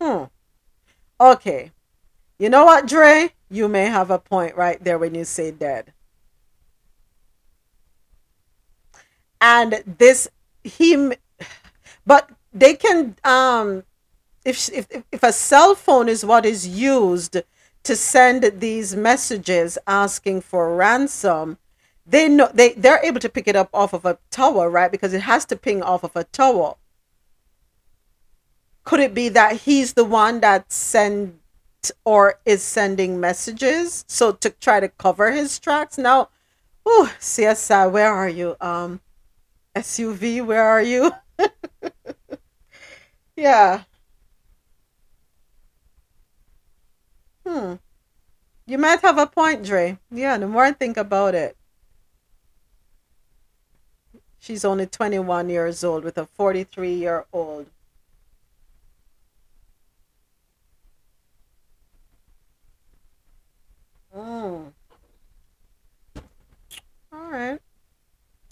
Hmm. 0.00 0.24
Okay. 1.20 1.72
You 2.38 2.50
know 2.50 2.64
what, 2.64 2.86
Dre? 2.86 3.32
You 3.50 3.68
may 3.68 3.86
have 3.86 4.10
a 4.10 4.18
point 4.18 4.56
right 4.56 4.82
there 4.82 4.98
when 4.98 5.14
you 5.14 5.24
say 5.24 5.50
dead. 5.50 5.92
And 9.40 9.82
this 9.86 10.28
he 10.64 11.12
but 12.06 12.30
they 12.52 12.74
can 12.74 13.16
um 13.24 13.84
if, 14.44 14.68
if 14.72 14.86
if 15.12 15.22
a 15.22 15.32
cell 15.32 15.74
phone 15.74 16.08
is 16.08 16.24
what 16.24 16.46
is 16.46 16.66
used 16.66 17.36
to 17.84 17.96
send 17.96 18.60
these 18.60 18.96
messages 18.96 19.78
asking 19.86 20.40
for 20.40 20.74
ransom 20.74 21.58
they 22.06 22.28
know 22.28 22.50
they 22.52 22.72
they're 22.72 23.04
able 23.04 23.20
to 23.20 23.28
pick 23.28 23.46
it 23.46 23.56
up 23.56 23.68
off 23.72 23.92
of 23.92 24.04
a 24.04 24.18
tower 24.30 24.68
right 24.70 24.90
because 24.90 25.12
it 25.12 25.22
has 25.22 25.44
to 25.44 25.56
ping 25.56 25.82
off 25.82 26.02
of 26.02 26.16
a 26.16 26.24
tower 26.24 26.74
could 28.84 29.00
it 29.00 29.14
be 29.14 29.28
that 29.28 29.62
he's 29.62 29.92
the 29.92 30.04
one 30.04 30.40
that 30.40 30.72
sent 30.72 31.34
or 32.04 32.40
is 32.44 32.62
sending 32.62 33.20
messages 33.20 34.04
so 34.08 34.32
to 34.32 34.50
try 34.50 34.80
to 34.80 34.88
cover 34.88 35.30
his 35.32 35.58
tracks 35.58 35.98
now 35.98 36.28
oh 36.86 37.12
csi 37.20 37.90
where 37.90 38.12
are 38.12 38.28
you 38.28 38.56
um 38.60 39.00
suv 39.76 40.46
where 40.46 40.64
are 40.64 40.82
you 40.82 41.12
yeah 43.36 43.84
Hmm. 47.46 47.76
You 48.66 48.78
might 48.78 49.00
have 49.02 49.18
a 49.18 49.26
point, 49.26 49.64
Dre. 49.64 49.98
Yeah, 50.10 50.38
the 50.38 50.48
more 50.48 50.64
I 50.64 50.72
think 50.72 50.96
about 50.96 51.34
it. 51.34 51.56
She's 54.38 54.64
only 54.64 54.86
21 54.86 55.50
years 55.50 55.84
old 55.84 56.02
with 56.02 56.16
a 56.16 56.24
43 56.24 56.94
year 56.94 57.26
old. 57.32 57.66
Mm. 64.16 64.72
All 67.12 67.30
right. 67.30 67.58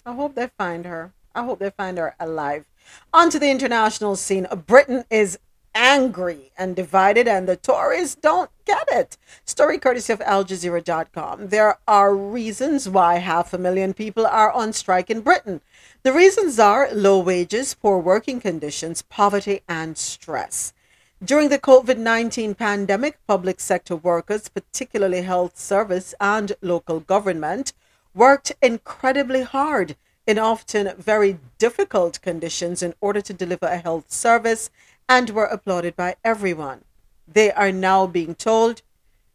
I 0.05 0.15
hope 0.15 0.34
they 0.34 0.51
find 0.59 0.84
her. 0.84 1.15
I 1.34 1.44
hope 1.44 1.59
they 1.59 1.70
find 1.70 1.97
her 1.99 2.15
alive. 2.20 2.67
On 3.12 3.31
to 3.31 3.39
the 3.39 3.51
international 3.51 4.17
scene. 4.17 4.47
Britain 4.67 5.05
is 5.10 5.39
angry 5.75 6.52
and 6.57 6.76
divided, 6.76 7.26
and 7.26 7.49
the 7.49 7.57
Tories 7.57 8.15
don't 8.15 8.51
get 8.65 8.86
it. 8.93 9.17
Story 9.44 9.78
courtesy 9.78 10.12
of 10.12 10.20
AlJazeera.com. 10.20 11.49
There 11.49 11.78
are 11.89 12.15
reasons 12.15 12.89
why 12.89 13.17
half 13.17 13.52
a 13.52 13.59
million 13.59 13.94
people 13.94 14.26
are 14.26 14.52
on 14.52 14.73
strike 14.73 15.10
in 15.10 15.23
Britain. 15.23 15.62
The 16.02 16.12
reasons 16.12 16.59
are 16.59 16.89
low 16.93 17.18
wages, 17.18 17.75
poor 17.75 17.99
working 17.99 18.39
conditions, 18.39 19.02
poverty, 19.02 19.62
and 19.68 19.97
stress. 19.97 20.75
During 21.23 21.49
the 21.49 21.59
COVID 21.59 21.97
19 21.97 22.55
pandemic, 22.55 23.18
public 23.26 23.60
sector 23.60 23.97
workers, 23.97 24.49
particularly 24.49 25.23
health 25.23 25.59
service 25.59 26.15
and 26.20 26.52
local 26.60 27.01
government, 27.01 27.73
worked 28.15 28.52
incredibly 28.60 29.43
hard 29.43 29.97
in 30.26 30.39
often 30.39 30.93
very 30.99 31.39
difficult 31.59 32.20
conditions 32.20 32.83
in 32.83 32.94
order 33.01 33.20
to 33.20 33.33
deliver 33.33 33.67
a 33.67 33.78
health 33.78 34.10
service 34.10 34.70
and 35.09 35.31
were 35.31 35.44
applauded 35.44 35.97
by 35.97 36.17
everyone. 36.25 36.84
They 37.26 37.52
are 37.52 37.73
now 37.73 38.07
being 38.07 38.34
told, 38.34 38.83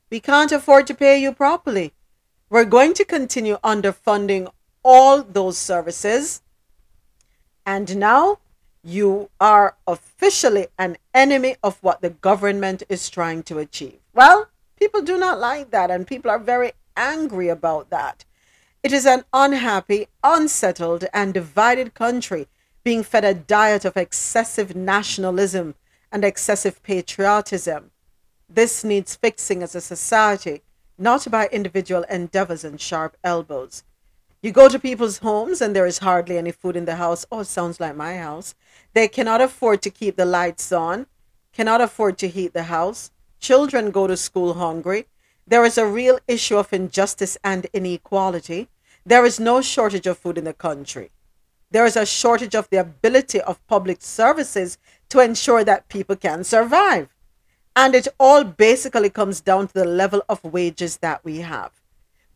we 0.10 0.20
can't 0.20 0.52
afford 0.52 0.86
to 0.88 0.94
pay 0.94 1.22
you 1.22 1.32
properly. 1.32 1.94
We're 2.50 2.66
going 2.66 2.94
to 2.96 3.06
continue 3.06 3.58
underfunding 3.64 4.52
all 4.84 5.24
those 5.24 5.58
services. 5.58 6.42
And 7.66 7.98
now 7.98 8.40
you 8.84 9.30
are 9.40 9.76
officially 9.88 10.68
an 10.78 10.98
enemy 11.14 11.56
of 11.64 11.78
what 11.82 12.02
the 12.02 12.10
government 12.10 12.84
is 12.90 13.10
trying 13.10 13.44
to 13.44 13.60
achieve. 13.60 14.00
Well, 14.14 14.48
people 14.78 15.02
do 15.02 15.18
not 15.18 15.40
like 15.40 15.72
that, 15.72 15.92
and 15.92 16.08
people 16.08 16.32
are 16.32 16.40
very 16.40 16.72
angry 16.96 17.50
about 17.50 17.90
that. 17.90 18.26
It 18.82 18.94
is 18.94 19.06
an 19.06 19.26
unhappy, 19.34 20.08
unsettled, 20.24 21.06
and 21.14 21.34
divided 21.34 21.94
country 21.94 22.48
being 22.84 23.04
fed 23.04 23.26
a 23.26 23.34
diet 23.34 23.84
of 23.84 23.98
excessive 23.98 24.76
nationalism 24.76 25.76
and 26.12 26.24
excessive 26.24 26.82
patriotism. 26.82 27.92
This 28.50 28.84
needs 28.84 29.16
fixing 29.16 29.62
as 29.62 29.76
a 29.76 29.82
society, 29.82 30.62
not 30.98 31.30
by 31.30 31.48
individual 31.48 32.04
endeavors 32.10 32.64
and 32.64 32.80
sharp 32.80 33.18
elbows. 33.24 33.84
You 34.42 34.54
go 34.54 34.70
to 34.70 34.80
people's 34.80 35.18
homes 35.18 35.60
and 35.62 35.76
there 35.76 35.86
is 35.86 35.98
hardly 35.98 36.38
any 36.38 36.52
food 36.52 36.78
in 36.78 36.86
the 36.86 36.96
house. 36.96 37.26
Oh, 37.30 37.44
sounds 37.44 37.82
like 37.82 37.98
my 37.98 38.16
house. 38.18 38.56
They 38.94 39.10
cannot 39.10 39.42
afford 39.42 39.82
to 39.82 39.90
keep 39.90 40.16
the 40.16 40.24
lights 40.24 40.72
on, 40.72 41.08
cannot 41.52 41.82
afford 41.82 42.18
to 42.20 42.30
heat 42.30 42.54
the 42.54 42.64
house. 42.64 43.12
Children 43.42 43.92
go 43.92 44.08
to 44.08 44.16
school 44.16 44.54
hungry. 44.54 45.08
There 45.46 45.66
is 45.66 45.78
a 45.78 45.86
real 45.86 46.20
issue 46.26 46.58
of 46.58 46.72
injustice 46.72 47.38
and 47.44 47.68
inequality. 47.74 48.70
There 49.06 49.26
is 49.26 49.42
no 49.42 49.62
shortage 49.62 50.08
of 50.08 50.18
food 50.18 50.38
in 50.38 50.46
the 50.46 50.54
country. 50.54 51.12
There 51.72 51.86
is 51.86 51.98
a 51.98 52.06
shortage 52.06 52.56
of 52.56 52.70
the 52.70 52.78
ability 52.78 53.42
of 53.42 53.66
public 53.68 54.02
services 54.02 54.78
to 55.10 55.20
ensure 55.20 55.66
that 55.66 55.90
people 55.90 56.16
can 56.16 56.46
survive. 56.46 57.10
And 57.76 57.94
it 57.94 58.08
all 58.18 58.46
basically 58.46 59.10
comes 59.10 59.42
down 59.42 59.68
to 59.68 59.74
the 59.74 59.86
level 59.86 60.24
of 60.30 60.44
wages 60.46 60.98
that 60.98 61.26
we 61.26 61.40
have. 61.40 61.79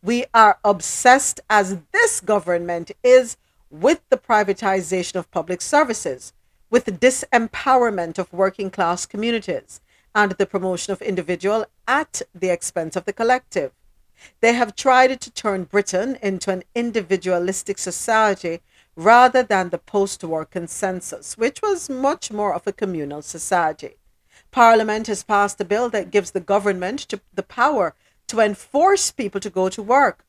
We 0.04 0.26
are 0.34 0.58
obsessed, 0.62 1.40
as 1.48 1.78
this 1.90 2.20
government 2.20 2.90
is, 3.02 3.38
with 3.70 4.02
the 4.10 4.18
privatization 4.18 5.14
of 5.14 5.30
public 5.30 5.62
services, 5.62 6.34
with 6.68 6.84
the 6.84 6.92
disempowerment 6.92 8.18
of 8.18 8.30
working 8.30 8.70
class 8.70 9.06
communities, 9.06 9.80
and 10.14 10.32
the 10.32 10.44
promotion 10.44 10.92
of 10.92 11.00
individual 11.00 11.64
at 11.88 12.20
the 12.34 12.50
expense 12.50 12.96
of 12.96 13.06
the 13.06 13.14
collective. 13.14 13.72
They 14.42 14.52
have 14.52 14.76
tried 14.76 15.18
to 15.22 15.30
turn 15.30 15.64
Britain 15.64 16.18
into 16.20 16.50
an 16.50 16.64
individualistic 16.74 17.78
society 17.78 18.60
rather 18.96 19.42
than 19.42 19.70
the 19.70 19.78
post 19.78 20.22
war 20.22 20.44
consensus, 20.44 21.38
which 21.38 21.62
was 21.62 21.88
much 21.88 22.30
more 22.30 22.52
of 22.52 22.66
a 22.66 22.72
communal 22.72 23.22
society. 23.22 23.96
Parliament 24.50 25.06
has 25.06 25.24
passed 25.24 25.58
a 25.62 25.64
bill 25.64 25.88
that 25.88 26.10
gives 26.10 26.32
the 26.32 26.40
government 26.40 27.10
the 27.32 27.42
power 27.42 27.94
to 28.34 28.40
enforce 28.40 29.12
people 29.12 29.40
to 29.40 29.48
go 29.48 29.68
to 29.68 29.80
work, 29.80 30.24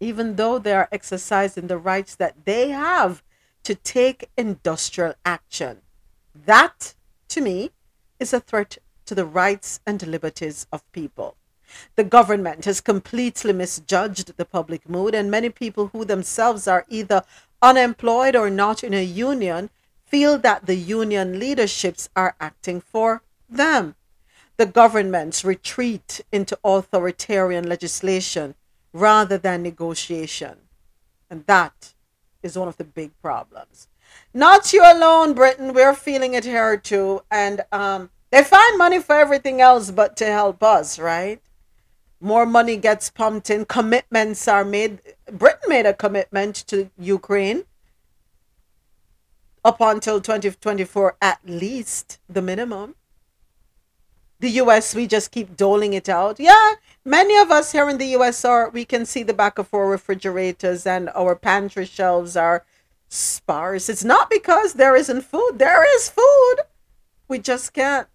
even 0.00 0.34
though 0.34 0.58
they 0.58 0.72
are 0.72 0.88
exercising 0.90 1.68
the 1.68 1.78
rights 1.78 2.16
that 2.16 2.44
they 2.44 2.70
have 2.70 3.22
to 3.62 3.76
take 3.76 4.28
industrial 4.36 5.14
action. 5.24 5.82
That, 6.34 6.94
to 7.28 7.40
me, 7.40 7.70
is 8.18 8.32
a 8.32 8.40
threat 8.40 8.78
to 9.06 9.14
the 9.14 9.24
rights 9.24 9.78
and 9.86 10.04
liberties 10.04 10.66
of 10.72 10.90
people. 10.90 11.36
The 11.94 12.02
government 12.02 12.64
has 12.64 12.80
completely 12.80 13.52
misjudged 13.52 14.36
the 14.36 14.44
public 14.44 14.88
mood, 14.88 15.14
and 15.14 15.30
many 15.30 15.50
people 15.50 15.90
who 15.92 16.04
themselves 16.04 16.66
are 16.66 16.86
either 16.88 17.22
unemployed 17.62 18.34
or 18.34 18.50
not 18.50 18.82
in 18.82 18.94
a 18.94 19.04
union 19.04 19.70
feel 20.04 20.38
that 20.38 20.66
the 20.66 20.74
union 20.74 21.38
leaderships 21.38 22.08
are 22.16 22.34
acting 22.40 22.80
for 22.80 23.22
them. 23.48 23.94
The 24.56 24.66
government's 24.66 25.44
retreat 25.44 26.20
into 26.30 26.58
authoritarian 26.64 27.68
legislation 27.68 28.54
rather 28.92 29.36
than 29.36 29.62
negotiation. 29.62 30.58
And 31.28 31.44
that 31.46 31.94
is 32.42 32.56
one 32.56 32.68
of 32.68 32.76
the 32.76 32.84
big 32.84 33.10
problems. 33.20 33.88
Not 34.32 34.72
you 34.72 34.82
alone, 34.84 35.34
Britain. 35.34 35.72
We're 35.72 35.94
feeling 35.94 36.34
it 36.34 36.44
here 36.44 36.76
too. 36.76 37.22
And 37.30 37.62
um, 37.72 38.10
they 38.30 38.44
find 38.44 38.78
money 38.78 39.00
for 39.00 39.16
everything 39.16 39.60
else 39.60 39.90
but 39.90 40.16
to 40.18 40.26
help 40.26 40.62
us, 40.62 40.98
right? 40.98 41.40
More 42.20 42.46
money 42.46 42.76
gets 42.76 43.10
pumped 43.10 43.50
in. 43.50 43.64
Commitments 43.64 44.48
are 44.48 44.64
made. 44.64 45.00
Britain 45.30 45.68
made 45.68 45.86
a 45.86 45.94
commitment 45.94 46.56
to 46.68 46.90
Ukraine 46.98 47.64
up 49.64 49.80
until 49.80 50.20
2024, 50.20 51.16
at 51.20 51.40
least 51.44 52.18
the 52.28 52.42
minimum. 52.42 52.94
The 54.40 54.50
US, 54.62 54.94
we 54.94 55.06
just 55.06 55.30
keep 55.30 55.56
doling 55.56 55.92
it 55.94 56.08
out. 56.08 56.38
Yeah, 56.38 56.74
many 57.04 57.36
of 57.36 57.50
us 57.50 57.72
here 57.72 57.88
in 57.88 57.98
the 57.98 58.16
US 58.16 58.44
are, 58.44 58.68
we 58.68 58.84
can 58.84 59.06
see 59.06 59.22
the 59.22 59.32
back 59.32 59.58
of 59.58 59.72
our 59.72 59.88
refrigerators 59.88 60.86
and 60.86 61.08
our 61.14 61.34
pantry 61.34 61.86
shelves 61.86 62.36
are 62.36 62.64
sparse. 63.08 63.88
It's 63.88 64.04
not 64.04 64.28
because 64.28 64.74
there 64.74 64.96
isn't 64.96 65.22
food, 65.22 65.52
there 65.58 65.84
is 65.96 66.08
food. 66.08 66.56
We 67.28 67.38
just 67.38 67.72
can't 67.72 68.08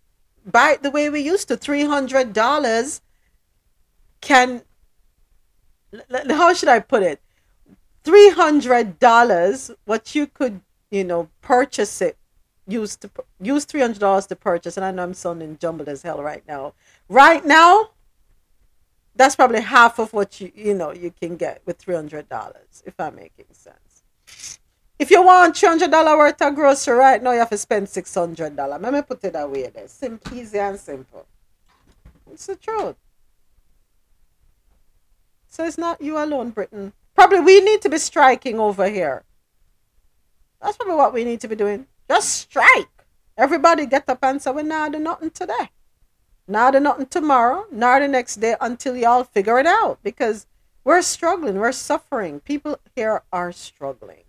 buy 0.45 0.73
it 0.73 0.83
the 0.83 0.91
way 0.91 1.09
we 1.09 1.21
used 1.21 1.47
to. 1.47 1.57
$300 1.57 3.01
can, 4.21 4.61
how 6.29 6.53
should 6.53 6.69
I 6.69 6.79
put 6.79 7.01
it? 7.01 7.21
$300, 8.03 9.75
what 9.85 10.13
you 10.15 10.27
could, 10.27 10.61
you 10.91 11.03
know, 11.03 11.29
purchase 11.41 12.01
it 12.01 12.17
use 12.69 12.95
to 12.97 13.09
use 13.41 13.65
three 13.65 13.81
hundred 13.81 13.99
dollars 13.99 14.27
to 14.27 14.35
purchase, 14.35 14.77
and 14.77 14.85
I 14.85 14.91
know 14.91 15.03
I'm 15.03 15.13
sounding 15.13 15.57
jumbled 15.57 15.89
as 15.89 16.03
hell 16.03 16.21
right 16.21 16.43
now. 16.47 16.73
Right 17.07 17.45
now, 17.45 17.91
that's 19.15 19.35
probably 19.35 19.61
half 19.61 19.99
of 19.99 20.13
what 20.13 20.39
you 20.39 20.51
you 20.55 20.73
know 20.73 20.93
you 20.93 21.11
can 21.11 21.35
get 21.35 21.61
with 21.65 21.77
three 21.77 21.95
hundred 21.95 22.29
dollars, 22.29 22.83
if 22.85 22.99
I'm 22.99 23.15
making 23.15 23.45
sense. 23.51 24.59
If 24.97 25.11
you 25.11 25.21
want 25.23 25.57
three 25.57 25.69
hundred 25.69 25.91
dollar 25.91 26.17
worth 26.17 26.41
of 26.41 26.55
grocery 26.55 26.97
right 26.97 27.21
now, 27.21 27.31
you 27.31 27.39
have 27.39 27.49
to 27.49 27.57
spend 27.57 27.89
six 27.89 28.13
hundred 28.13 28.55
dollar. 28.55 28.77
Let 28.77 28.93
me 28.93 29.01
put 29.01 29.23
it 29.23 29.33
that 29.33 29.49
way. 29.49 29.67
There, 29.67 29.87
simple, 29.87 30.37
easy, 30.37 30.59
and 30.59 30.79
simple. 30.79 31.25
It's 32.31 32.45
the 32.45 32.55
truth. 32.55 32.95
So 35.47 35.65
it's 35.65 35.77
not 35.77 36.01
you 36.01 36.17
alone, 36.17 36.51
Britain. 36.51 36.93
Probably 37.15 37.39
we 37.39 37.59
need 37.59 37.81
to 37.81 37.89
be 37.89 37.97
striking 37.97 38.59
over 38.59 38.87
here. 38.87 39.23
That's 40.61 40.77
probably 40.77 40.95
what 40.95 41.13
we 41.13 41.23
need 41.23 41.41
to 41.41 41.47
be 41.47 41.55
doing. 41.55 41.87
Just 42.09 42.29
strike. 42.29 42.87
Everybody 43.37 43.85
get 43.85 44.09
up 44.09 44.19
and 44.23 44.41
say, 44.41 44.51
we're 44.51 44.63
not 44.63 44.91
doing 44.91 45.03
nothing 45.03 45.29
today. 45.29 45.69
Not 46.47 46.71
doing 46.71 46.83
nothing 46.83 47.05
tomorrow, 47.05 47.65
nor 47.71 47.99
the 47.99 48.07
next 48.07 48.37
day 48.37 48.55
until 48.59 48.97
y'all 48.97 49.23
figure 49.23 49.59
it 49.59 49.67
out. 49.67 49.99
Because 50.03 50.47
we're 50.83 51.01
struggling, 51.03 51.59
we're 51.59 51.71
suffering. 51.71 52.39
People 52.39 52.79
here 52.95 53.21
are 53.31 53.51
struggling. 53.51 54.23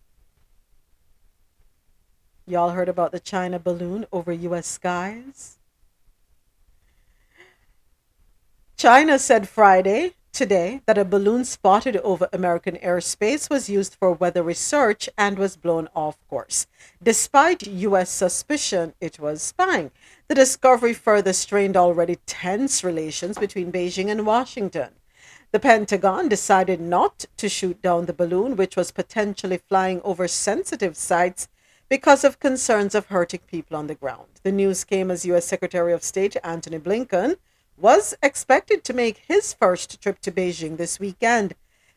Y'all 2.47 2.71
heard 2.71 2.89
about 2.89 3.13
the 3.13 3.21
China 3.21 3.59
balloon 3.59 4.07
over 4.13 4.33
US 4.33 4.67
skies? 4.67 5.57
China 8.77 9.19
said 9.19 9.49
Friday, 9.49 10.15
today, 10.33 10.83
that 10.87 10.99
a 10.99 11.05
balloon 11.05 11.45
spotted 11.45 11.97
over 11.99 12.29
American 12.33 12.77
airspace 12.77 13.51
was 13.51 13.69
used 13.69 13.95
for 13.95 14.13
weather 14.13 14.43
research 14.43 15.09
and 15.17 15.39
was 15.39 15.57
blown 15.57 15.89
off 15.95 16.17
course. 16.29 16.67
Despite 17.03 17.67
U.S. 17.67 18.11
suspicion 18.11 18.95
it 19.01 19.19
was 19.19 19.43
spying, 19.43 19.91
the 20.29 20.35
discovery 20.35 20.95
further 20.95 21.33
strained 21.33 21.77
already 21.77 22.17
tense 22.27 22.85
relations 22.85 23.39
between 23.39 23.73
Beijing 23.73 24.11
and 24.11 24.27
Washington. 24.27 24.91
The 25.53 25.61
Pentagon 25.61 26.29
decided 26.29 26.81
not 26.81 27.25
to 27.37 27.49
shoot 27.49 27.83
down 27.83 28.07
the 28.07 28.13
balloon, 28.13 28.55
which 28.55 28.77
was 28.77 28.93
potentially 28.93 29.59
flying 29.59 30.01
over 30.03 30.29
sensitive 30.29 30.97
sites 30.97 31.49
because 31.89 32.23
of 32.23 32.39
concerns 32.39 32.95
of 32.95 33.07
hurting 33.07 33.41
people 33.49 33.77
on 33.77 33.89
the 33.89 33.97
ground. 33.97 34.29
The 34.45 34.53
news 34.53 34.85
came 34.85 35.11
as 35.11 35.27
U.S. 35.27 35.45
Secretary 35.45 35.93
of 35.93 36.05
State 36.05 36.37
Antony 36.45 36.79
Blinken 36.79 37.37
was 37.81 38.15
expected 38.23 38.85
to 38.85 38.93
make 38.93 39.23
his 39.27 39.55
first 39.55 40.03
trip 40.03 40.21
to 40.21 40.31
Beijing 40.31 40.77
this 40.77 41.01
weekend. 41.01 41.55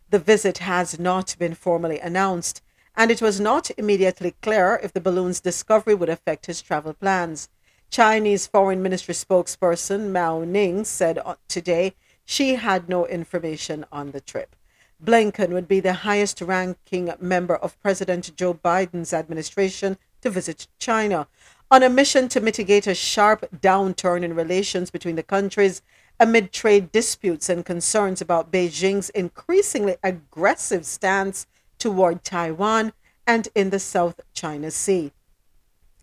The 0.09 0.19
visit 0.19 0.59
has 0.59 0.97
not 0.97 1.35
been 1.37 1.55
formally 1.55 1.99
announced, 1.99 2.61
and 2.95 3.11
it 3.11 3.21
was 3.21 3.39
not 3.39 3.69
immediately 3.77 4.35
clear 4.41 4.79
if 4.81 4.93
the 4.93 5.01
balloon's 5.01 5.41
discovery 5.41 5.93
would 5.93 6.09
affect 6.09 6.45
his 6.45 6.61
travel 6.61 6.93
plans. 6.93 7.49
Chinese 7.89 8.47
Foreign 8.47 8.81
Ministry 8.81 9.13
spokesperson 9.13 10.11
Mao 10.11 10.43
Ning 10.43 10.85
said 10.85 11.19
today 11.47 11.95
she 12.23 12.55
had 12.55 12.87
no 12.87 13.05
information 13.05 13.85
on 13.91 14.11
the 14.11 14.21
trip. 14.21 14.55
Blinken 15.03 15.49
would 15.49 15.67
be 15.67 15.81
the 15.81 15.93
highest 15.93 16.39
ranking 16.39 17.13
member 17.19 17.57
of 17.57 17.79
President 17.81 18.33
Joe 18.37 18.53
Biden's 18.53 19.13
administration 19.13 19.97
to 20.21 20.29
visit 20.29 20.67
China 20.79 21.27
on 21.73 21.81
a 21.81 21.89
mission 21.89 22.29
to 22.29 22.39
mitigate 22.39 22.85
a 22.85 22.93
sharp 22.93 23.49
downturn 23.59 24.21
in 24.21 24.35
relations 24.35 24.91
between 24.91 25.15
the 25.15 25.23
countries 25.23 25.81
amid 26.19 26.53
trade 26.53 26.91
disputes 26.91 27.49
and 27.49 27.65
concerns 27.65 28.21
about 28.21 28.51
Beijing's 28.51 29.09
increasingly 29.09 29.95
aggressive 30.03 30.85
stance 30.85 31.47
toward 31.79 32.23
Taiwan 32.23 32.93
and 33.25 33.47
in 33.55 33.71
the 33.71 33.79
South 33.79 34.21
China 34.35 34.69
Sea. 34.69 35.13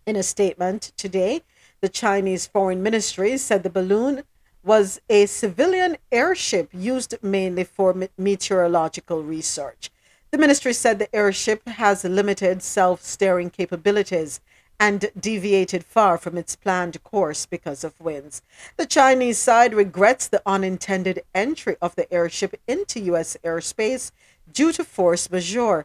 In 0.06 0.16
a 0.16 0.24
statement 0.24 0.90
today, 0.96 1.42
the 1.80 1.88
Chinese 1.88 2.48
Foreign 2.48 2.82
Ministry 2.82 3.36
said 3.36 3.62
the 3.62 3.70
balloon 3.70 4.24
was 4.64 5.00
a 5.08 5.26
civilian 5.26 5.98
airship 6.10 6.68
used 6.72 7.14
mainly 7.22 7.62
for 7.62 7.94
meteorological 8.18 9.22
research. 9.22 9.88
The 10.32 10.38
ministry 10.38 10.72
said 10.72 10.98
the 10.98 11.14
airship 11.14 11.68
has 11.68 12.02
limited 12.02 12.60
self 12.60 13.02
steering 13.02 13.50
capabilities 13.50 14.40
and 14.80 15.10
deviated 15.20 15.84
far 15.84 16.16
from 16.16 16.38
its 16.38 16.56
planned 16.56 17.04
course 17.04 17.44
because 17.44 17.84
of 17.84 18.00
winds. 18.00 18.40
The 18.78 18.86
Chinese 18.86 19.36
side 19.38 19.74
regrets 19.74 20.26
the 20.26 20.40
unintended 20.46 21.22
entry 21.34 21.76
of 21.82 21.94
the 21.96 22.10
airship 22.10 22.58
into 22.66 22.98
U.S. 23.00 23.36
airspace 23.44 24.10
due 24.50 24.72
to 24.72 24.82
force 24.82 25.30
majeure, 25.30 25.84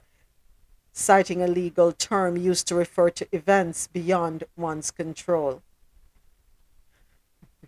citing 0.93 1.41
a 1.41 1.47
legal 1.47 1.91
term 1.91 2.37
used 2.37 2.69
to 2.69 2.75
refer 2.75 3.09
to 3.09 3.27
events 3.35 3.87
beyond 3.87 4.45
one's 4.55 4.91
control. 4.91 5.61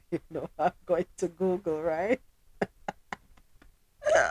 You 0.09 0.19
know, 0.29 0.49
I'm 0.57 0.71
going 0.85 1.05
to 1.17 1.27
Google, 1.27 1.81
right? 1.81 2.21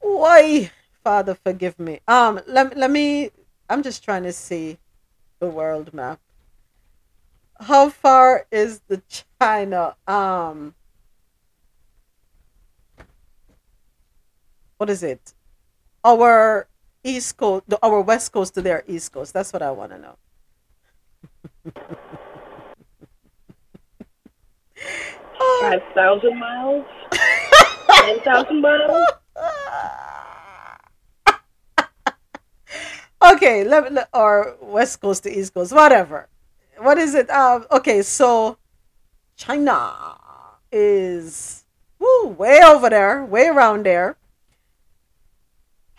Why, 0.00 0.70
Father, 1.02 1.34
forgive 1.34 1.78
me. 1.78 2.00
Um, 2.06 2.42
let, 2.46 2.76
let 2.76 2.90
me, 2.90 3.30
I'm 3.70 3.82
just 3.82 4.04
trying 4.04 4.24
to 4.24 4.34
see 4.34 4.76
the 5.40 5.46
world 5.46 5.92
map. 5.92 6.20
How 7.58 7.90
far 7.90 8.46
is 8.52 8.80
the 8.86 9.02
China? 9.40 9.96
Um, 10.06 10.74
what 14.76 14.88
is 14.88 15.02
it? 15.02 15.34
Our 16.04 16.68
east 17.02 17.36
coast, 17.36 17.64
our 17.82 18.00
west 18.00 18.32
coast 18.32 18.54
to 18.54 18.62
their 18.62 18.84
east 18.86 19.12
coast. 19.12 19.32
That's 19.32 19.52
what 19.52 19.62
I 19.62 19.70
want 19.72 19.92
to 19.92 19.98
know. 19.98 20.16
Five 25.60 25.82
thousand 25.94 26.38
miles. 26.38 26.86
Ten 27.90 28.20
thousand 28.20 28.60
miles. 28.62 29.04
okay, 33.22 33.64
let, 33.64 34.08
or 34.12 34.56
West 34.60 35.00
Coast 35.00 35.22
to 35.24 35.30
East 35.30 35.54
Coast, 35.54 35.72
whatever. 35.72 36.28
What 36.78 36.98
is 36.98 37.14
it? 37.14 37.28
Um, 37.30 37.66
okay, 37.70 38.02
so 38.02 38.56
China 39.36 40.16
is 40.72 41.64
woo, 41.98 42.28
way 42.28 42.60
over 42.64 42.88
there, 42.88 43.24
way 43.24 43.46
around 43.46 43.84
there. 43.84 44.16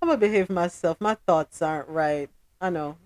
I'm 0.00 0.08
gonna 0.08 0.16
behave 0.16 0.50
myself. 0.50 1.00
My 1.00 1.14
thoughts 1.14 1.62
aren't 1.62 1.88
right. 1.88 2.30
I 2.60 2.70
know. 2.70 2.96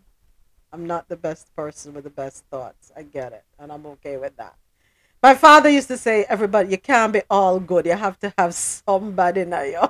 I'm 0.73 0.87
not 0.87 1.09
the 1.09 1.17
best 1.17 1.55
person 1.57 1.95
with 1.95 2.05
the 2.05 2.11
best 2.11 2.45
thoughts. 2.51 2.93
I 2.97 3.03
get 3.03 3.33
it, 3.33 3.45
and 3.59 3.73
I'm 3.73 3.87
okay 3.87 4.17
with 4.17 4.37
that. 4.37 4.57
My 5.27 5.35
father 5.35 5.69
used 5.69 5.89
to 5.89 5.97
say, 5.97 6.25
"Everybody, 6.29 6.69
you 6.69 6.79
can't 6.79 7.13
be 7.13 7.23
all 7.29 7.59
good. 7.59 7.85
You 7.85 7.97
have 7.97 8.17
to 8.21 8.33
have 8.39 8.55
somebody 8.55 9.45
now, 9.45 9.63
you." 9.63 9.81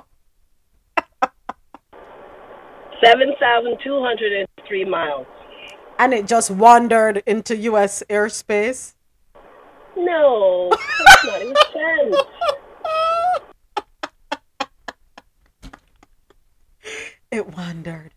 7,203 3.05 4.85
miles. 4.85 5.27
And 5.99 6.15
it 6.15 6.25
just 6.25 6.49
wandered 6.49 7.21
into 7.27 7.55
U.S. 7.69 8.01
airspace. 8.09 8.95
No, 9.95 10.69
that's 10.71 11.25
not 11.25 11.41
even 11.43 11.55
sense. 11.71 12.17
It 17.29 17.55
wandered. 17.55 18.16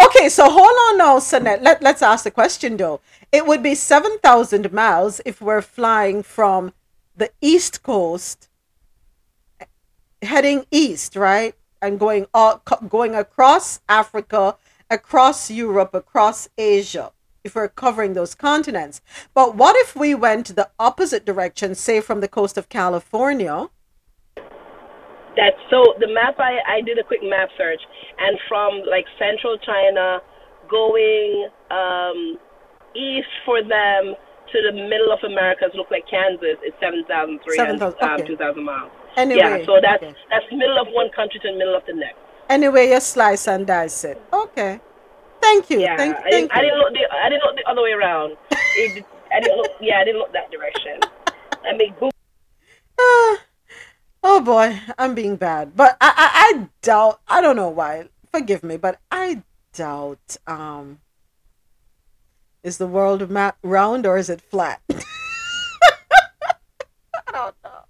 Okay, 0.00 0.28
so 0.28 0.48
hold 0.50 0.76
on 0.88 0.98
now, 0.98 1.18
Sonette. 1.18 1.62
Let, 1.62 1.82
let's 1.82 2.02
ask 2.02 2.24
the 2.24 2.30
question 2.30 2.76
though. 2.76 3.00
It 3.32 3.46
would 3.46 3.62
be 3.62 3.74
7,000 3.74 4.72
miles 4.72 5.20
if 5.24 5.40
we're 5.40 5.62
flying 5.62 6.22
from 6.22 6.72
the 7.16 7.30
East 7.40 7.82
Coast, 7.82 8.48
heading 10.22 10.66
east, 10.70 11.16
right? 11.16 11.54
And 11.82 11.98
going 11.98 12.26
all, 12.32 12.62
going 12.88 13.14
across 13.14 13.80
Africa, 13.88 14.56
across 14.90 15.50
Europe, 15.50 15.94
across 15.94 16.48
Asia, 16.56 17.12
if 17.44 17.54
we're 17.54 17.68
covering 17.68 18.14
those 18.14 18.34
continents. 18.34 19.00
But 19.34 19.54
what 19.54 19.76
if 19.76 19.94
we 19.94 20.14
went 20.14 20.54
the 20.54 20.70
opposite 20.78 21.24
direction, 21.24 21.74
say 21.74 22.00
from 22.00 22.20
the 22.20 22.28
coast 22.28 22.56
of 22.56 22.68
California? 22.68 23.68
That's 25.38 25.62
so. 25.70 25.94
The 26.02 26.10
map 26.10 26.34
I 26.42 26.58
I 26.66 26.82
did 26.82 26.98
a 26.98 27.04
quick 27.06 27.22
map 27.22 27.48
search, 27.56 27.80
and 28.18 28.34
from 28.50 28.82
like 28.90 29.06
central 29.22 29.54
China, 29.62 30.18
going 30.66 31.46
um, 31.70 32.38
east 32.98 33.30
for 33.46 33.62
them 33.62 34.18
to 34.18 34.56
the 34.66 34.74
middle 34.74 35.14
of 35.14 35.22
Americas, 35.22 35.70
look 35.78 35.94
like 35.94 36.10
Kansas, 36.10 36.58
is 36.66 36.74
seven 36.82 37.06
thousand 37.06 37.38
three 37.46 37.54
hundred 37.56 37.78
7,000, 37.78 38.02
um, 38.02 38.14
okay. 38.18 38.26
two 38.26 38.36
thousand 38.36 38.64
miles. 38.64 38.90
Anyway, 39.16 39.38
yeah, 39.38 39.64
so 39.64 39.78
that's 39.78 40.02
okay. 40.02 40.14
that's 40.28 40.46
middle 40.50 40.78
of 40.82 40.88
one 40.90 41.06
country 41.14 41.38
to 41.38 41.52
the 41.52 41.58
middle 41.58 41.76
of 41.76 41.86
the 41.86 41.94
next. 41.94 42.18
Anyway, 42.48 42.90
you 42.90 42.98
slice 42.98 43.46
and 43.46 43.66
dice 43.66 44.04
it. 44.04 44.20
Okay. 44.32 44.80
Thank 45.40 45.70
you. 45.70 45.80
Yeah, 45.80 45.96
thank, 45.96 46.16
I, 46.16 46.22
thank 46.22 46.50
didn't, 46.50 46.52
I 46.52 46.60
didn't 46.62 46.78
look 46.78 46.92
the 46.92 47.04
I 47.14 47.28
didn't 47.28 47.44
look 47.46 47.56
the 47.56 47.70
other 47.70 47.82
way 47.82 47.92
around. 47.92 48.36
It, 48.80 49.04
I 49.34 49.40
didn't 49.40 49.56
look. 49.56 49.72
Yeah, 49.80 49.98
I 49.98 50.04
didn't 50.04 50.20
look 50.20 50.32
that 50.32 50.52
direction. 50.52 51.00
I 51.64 51.76
mean, 51.76 51.94
boom. 51.98 52.10
Ah, 53.00 53.38
oh 54.28 54.40
boy, 54.40 54.78
I'm 54.98 55.14
being 55.14 55.36
bad. 55.36 55.74
But 55.74 55.96
I, 56.00 56.12
I, 56.14 56.28
I 56.34 56.68
doubt, 56.82 57.20
I 57.26 57.40
don't 57.40 57.56
know 57.56 57.70
why. 57.70 58.08
Forgive 58.30 58.62
me, 58.62 58.76
but 58.76 59.00
I 59.10 59.42
doubt, 59.72 60.36
um, 60.46 61.00
is 62.62 62.76
the 62.76 62.86
world 62.86 63.30
ma- 63.30 63.52
round 63.62 64.04
or 64.04 64.18
is 64.18 64.28
it 64.28 64.42
flat? 64.42 64.82
I 64.90 65.02
don't 67.32 67.54
know. 67.64 67.84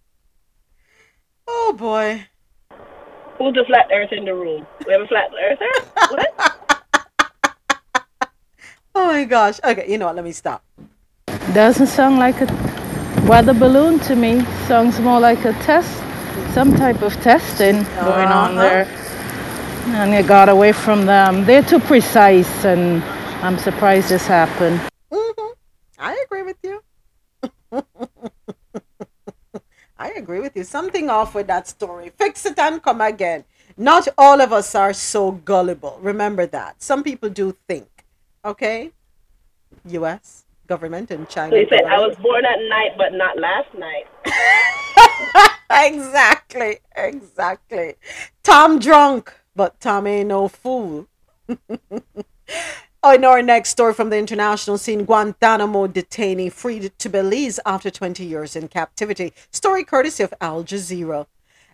Oh 1.48 1.74
boy. 1.76 2.26
Who's 3.38 3.54
the 3.54 3.64
flat 3.66 3.88
earth 3.92 4.12
in 4.12 4.24
the 4.24 4.34
room? 4.34 4.66
We 4.86 4.92
have 4.92 5.02
a 5.02 5.06
flat 5.06 5.30
earther? 5.34 5.70
What? 6.10 6.54
Oh 8.94 9.06
my 9.06 9.24
gosh. 9.24 9.60
Okay, 9.62 9.88
you 9.88 9.96
know 9.96 10.06
what? 10.06 10.16
Let 10.16 10.24
me 10.24 10.32
stop. 10.32 10.64
Doesn't 11.54 11.86
sound 11.86 12.18
like 12.18 12.40
a 12.40 12.46
weather 13.28 13.54
balloon 13.54 14.00
to 14.00 14.16
me. 14.16 14.42
Sounds 14.66 14.98
more 14.98 15.20
like 15.20 15.44
a 15.44 15.52
test, 15.62 16.02
some 16.58 16.74
type 16.74 17.02
of 17.02 17.14
testing 17.22 17.76
going 18.02 18.30
on 18.42 18.58
Uh-huh. 18.58 18.62
there. 18.66 18.84
And 20.00 20.12
you 20.12 20.24
got 20.24 20.48
away 20.48 20.72
from 20.72 21.06
them. 21.06 21.44
They're 21.44 21.62
too 21.62 21.78
precise, 21.78 22.64
and 22.64 23.00
I'm 23.46 23.58
surprised 23.58 24.08
this 24.08 24.26
happened. 24.26 24.80
hmm 25.12 25.50
I 26.10 26.12
agree 26.24 26.42
with 26.50 26.56
you. 26.68 26.82
I 30.06 30.08
agree 30.22 30.40
with 30.40 30.56
you. 30.56 30.64
Something 30.64 31.08
off 31.08 31.30
with 31.36 31.46
that 31.46 31.68
story. 31.68 32.10
Fix 32.22 32.44
it 32.44 32.58
and 32.58 32.82
come 32.82 33.00
again. 33.02 33.44
Not 33.76 34.08
all 34.18 34.40
of 34.40 34.52
us 34.52 34.74
are 34.74 34.92
so 34.92 35.30
gullible. 35.30 35.94
Remember 36.02 36.44
that. 36.46 36.82
Some 36.82 37.04
people 37.04 37.28
do 37.30 37.54
think. 37.68 37.86
Okay? 38.44 38.90
US 40.00 40.42
government 40.68 41.10
and 41.10 41.28
China. 41.28 41.56
So 41.56 41.68
said, 41.68 41.84
I 41.84 41.98
was 41.98 42.16
born 42.16 42.44
at 42.44 42.58
night, 42.68 42.92
but 42.96 43.12
not 43.12 43.38
last 43.38 43.68
night. 43.76 44.06
exactly. 45.70 46.78
Exactly. 46.96 47.94
Tom 48.42 48.78
drunk, 48.78 49.34
but 49.56 49.80
Tom 49.80 50.06
ain't 50.06 50.28
no 50.28 50.46
fool. 50.48 51.08
Oh, 53.02 53.14
in 53.14 53.24
our 53.24 53.42
next 53.42 53.70
story 53.70 53.94
from 53.94 54.10
the 54.10 54.18
international 54.18 54.78
scene, 54.78 55.04
Guantanamo 55.04 55.88
detainee 55.88 56.52
freed 56.52 56.92
to 56.98 57.08
Belize 57.08 57.58
after 57.66 57.90
20 57.90 58.24
years 58.24 58.54
in 58.54 58.68
captivity. 58.68 59.32
Story 59.50 59.84
courtesy 59.84 60.22
of 60.22 60.34
Al 60.40 60.62
Jazeera. 60.62 61.26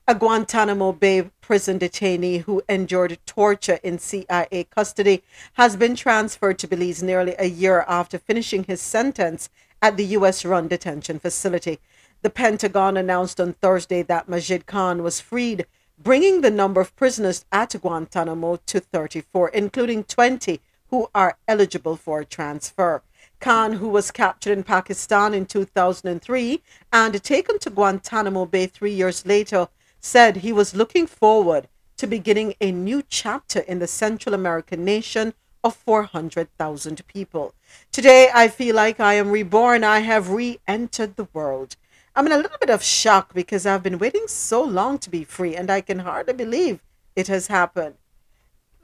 A 0.07 0.15
Guantanamo 0.15 0.93
Bay 0.93 1.31
prison 1.41 1.79
detainee 1.79 2.43
who 2.43 2.61
endured 2.69 3.19
torture 3.25 3.81
in 3.83 3.99
CIA 3.99 4.67
custody 4.69 5.23
has 5.55 5.77
been 5.77 5.97
transferred 5.97 6.59
to 6.59 6.69
Belize 6.69 7.03
nearly 7.03 7.35
a 7.39 7.47
year 7.47 7.87
after 7.89 8.19
finishing 8.19 8.65
his 8.65 8.83
sentence 8.83 9.49
at 9.81 9.97
the 9.97 10.05
U.S. 10.19 10.45
run 10.45 10.69
detention 10.69 11.19
facility. 11.19 11.79
The 12.21 12.29
Pentagon 12.29 12.99
announced 12.99 13.41
on 13.41 13.55
Thursday 13.55 14.03
that 14.03 14.29
Majid 14.29 14.67
Khan 14.67 15.03
was 15.03 15.23
freed, 15.23 15.65
bringing 15.99 16.43
the 16.43 16.51
number 16.51 16.83
of 16.83 16.95
prisoners 16.97 17.47
at 17.51 17.75
Guantanamo 17.81 18.57
to 18.57 18.81
34, 18.81 19.49
including 19.49 20.05
20 20.05 20.61
who 20.89 21.09
are 21.15 21.39
eligible 21.49 21.97
for 21.97 22.25
transfer. 22.25 23.03
Khan, 23.41 23.73
who 23.73 23.89
was 23.89 24.11
captured 24.11 24.53
in 24.53 24.65
Pakistan 24.65 25.33
in 25.33 25.47
2003 25.47 26.63
and 26.93 27.25
taken 27.25 27.59
to 27.61 27.71
Guantanamo 27.71 28.45
Bay 28.45 28.67
three 28.67 28.93
years 28.93 29.25
later, 29.25 29.69
said 30.05 30.37
he 30.37 30.53
was 30.53 30.75
looking 30.75 31.07
forward 31.07 31.69
to 31.97 32.07
beginning 32.07 32.55
a 32.61 32.71
new 32.71 33.03
chapter 33.09 33.61
in 33.61 33.79
the 33.79 33.87
Central 33.87 34.35
American 34.35 34.85
nation 34.85 35.35
of 35.63 35.75
400,000 35.75 37.07
people. 37.07 37.55
Today, 37.91 38.29
I 38.35 38.49
feel 38.49 38.77
like 38.77 39.01
I 39.01 39.15
am 39.15 39.31
reborn. 39.31 39.83
I 39.83 40.01
have 40.01 40.31
re 40.31 40.59
entered 40.69 41.17
the 41.17 41.29
world. 41.33 41.77
I'm 42.15 42.27
in 42.27 42.33
a 42.33 42.37
little 42.37 42.59
bit 42.61 42.71
of 42.71 42.83
shock 42.83 43.35
because 43.35 43.67
I've 43.67 43.83
been 43.83 43.99
waiting 43.99 44.29
so 44.29 44.63
long 44.63 44.99
to 44.99 45.11
be 45.11 45.25
free 45.25 45.57
and 45.57 45.71
I 45.71 45.81
can 45.81 46.01
hardly 46.01 46.35
believe 46.35 46.81
it 47.17 47.29
has 47.29 47.47
happened. 47.47 47.95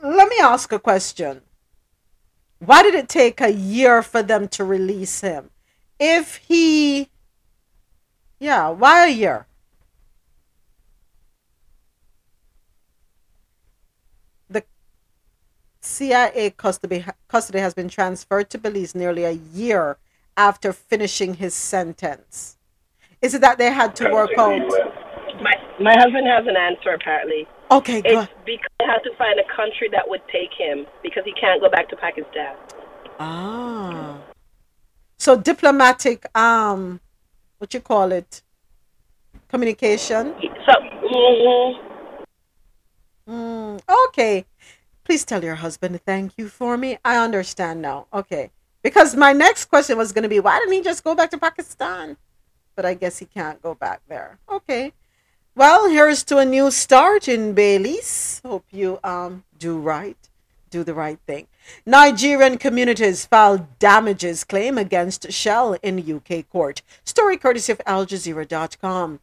Let 0.02 0.28
me 0.28 0.36
ask 0.40 0.72
a 0.72 0.78
question. 0.78 1.42
Why 2.58 2.82
did 2.82 2.94
it 2.94 3.08
take 3.08 3.40
a 3.40 3.52
year 3.52 4.02
for 4.02 4.22
them 4.22 4.48
to 4.48 4.64
release 4.64 5.20
him? 5.20 5.50
If 5.98 6.36
he. 6.36 7.10
Yeah, 8.38 8.70
why 8.70 9.06
a 9.06 9.10
year? 9.10 9.46
The 14.48 14.64
CIA 15.80 16.50
custody, 16.50 17.04
custody 17.28 17.58
has 17.58 17.74
been 17.74 17.88
transferred 17.88 18.50
to 18.50 18.58
Belize 18.58 18.94
nearly 18.94 19.24
a 19.24 19.32
year 19.32 19.96
after 20.36 20.72
finishing 20.72 21.34
his 21.34 21.54
sentence. 21.54 22.56
Is 23.22 23.34
it 23.34 23.40
that 23.40 23.58
they 23.58 23.70
had 23.72 23.96
to 23.96 24.10
work 24.10 24.30
out? 24.38 24.58
My, 25.42 25.54
my 25.80 25.94
husband 25.94 26.26
has 26.26 26.46
an 26.46 26.56
answer, 26.56 26.90
apparently. 26.90 27.46
Okay, 27.70 28.02
good. 28.02 28.12
It's 28.12 28.32
because 28.44 28.70
they 28.78 28.86
have 28.86 29.02
to 29.02 29.10
find 29.16 29.38
a 29.38 29.56
country 29.56 29.88
that 29.92 30.08
would 30.08 30.22
take 30.30 30.50
him 30.56 30.86
because 31.02 31.22
he 31.24 31.32
can't 31.32 31.60
go 31.60 31.70
back 31.70 31.88
to 31.90 31.96
Pakistan. 31.96 32.56
Ah. 33.18 34.18
So 35.18 35.36
diplomatic, 35.36 36.26
um, 36.36 37.00
what 37.58 37.72
you 37.72 37.80
call 37.80 38.12
it? 38.12 38.42
Communication. 39.48 40.34
So, 40.66 40.72
mhm. 41.04 41.90
Mm, 43.28 43.80
okay. 44.08 44.44
Please 45.10 45.24
tell 45.24 45.42
your 45.42 45.56
husband 45.56 46.00
thank 46.06 46.34
you 46.38 46.48
for 46.48 46.76
me. 46.76 46.96
I 47.04 47.16
understand 47.16 47.82
now. 47.82 48.06
Okay. 48.14 48.52
Because 48.80 49.16
my 49.16 49.32
next 49.32 49.64
question 49.64 49.98
was 49.98 50.12
going 50.12 50.22
to 50.22 50.28
be 50.28 50.38
why 50.38 50.60
didn't 50.60 50.72
he 50.72 50.82
just 50.82 51.02
go 51.02 51.16
back 51.16 51.32
to 51.32 51.38
Pakistan? 51.38 52.16
But 52.76 52.86
I 52.86 52.94
guess 52.94 53.18
he 53.18 53.24
can't 53.24 53.60
go 53.60 53.74
back 53.74 54.02
there. 54.06 54.38
Okay. 54.48 54.92
Well, 55.56 55.90
here's 55.90 56.22
to 56.26 56.38
a 56.38 56.44
new 56.44 56.70
start 56.70 57.26
in 57.26 57.54
Belize. 57.54 58.40
Hope 58.44 58.66
you 58.70 59.00
um 59.02 59.42
do 59.58 59.80
right, 59.80 60.28
do 60.70 60.84
the 60.84 60.94
right 60.94 61.18
thing. 61.26 61.48
Nigerian 61.84 62.56
communities 62.56 63.26
filed 63.26 63.80
damages 63.80 64.44
claim 64.44 64.78
against 64.78 65.32
Shell 65.32 65.76
in 65.82 65.98
UK 65.98 66.48
court. 66.48 66.82
Story 67.02 67.36
courtesy 67.36 67.72
of 67.72 67.78
AlJazeera.com. 67.78 69.18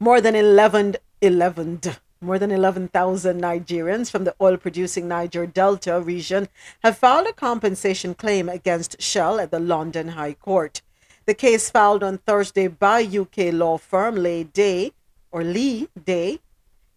More 0.00 0.20
than 0.20 0.34
11, 0.34 0.96
11 1.22 1.80
more 2.20 2.38
than 2.38 2.50
11,000 2.50 3.40
Nigerians 3.40 4.10
from 4.10 4.24
the 4.24 4.34
oil 4.40 4.56
producing 4.56 5.06
Niger 5.06 5.46
Delta 5.46 6.00
region 6.00 6.48
have 6.82 6.98
filed 6.98 7.26
a 7.26 7.32
compensation 7.32 8.14
claim 8.14 8.48
against 8.48 9.00
Shell 9.00 9.38
at 9.38 9.50
the 9.50 9.60
London 9.60 10.08
High 10.08 10.34
Court. 10.34 10.82
The 11.26 11.34
case 11.34 11.70
filed 11.70 12.02
on 12.02 12.18
Thursday 12.18 12.68
by 12.68 13.02
UK 13.02 13.52
law 13.52 13.78
firm 13.78 14.16
Lay 14.16 14.44
Day 14.44 14.92
or 15.30 15.44
Leigh 15.44 15.88
Day 16.04 16.40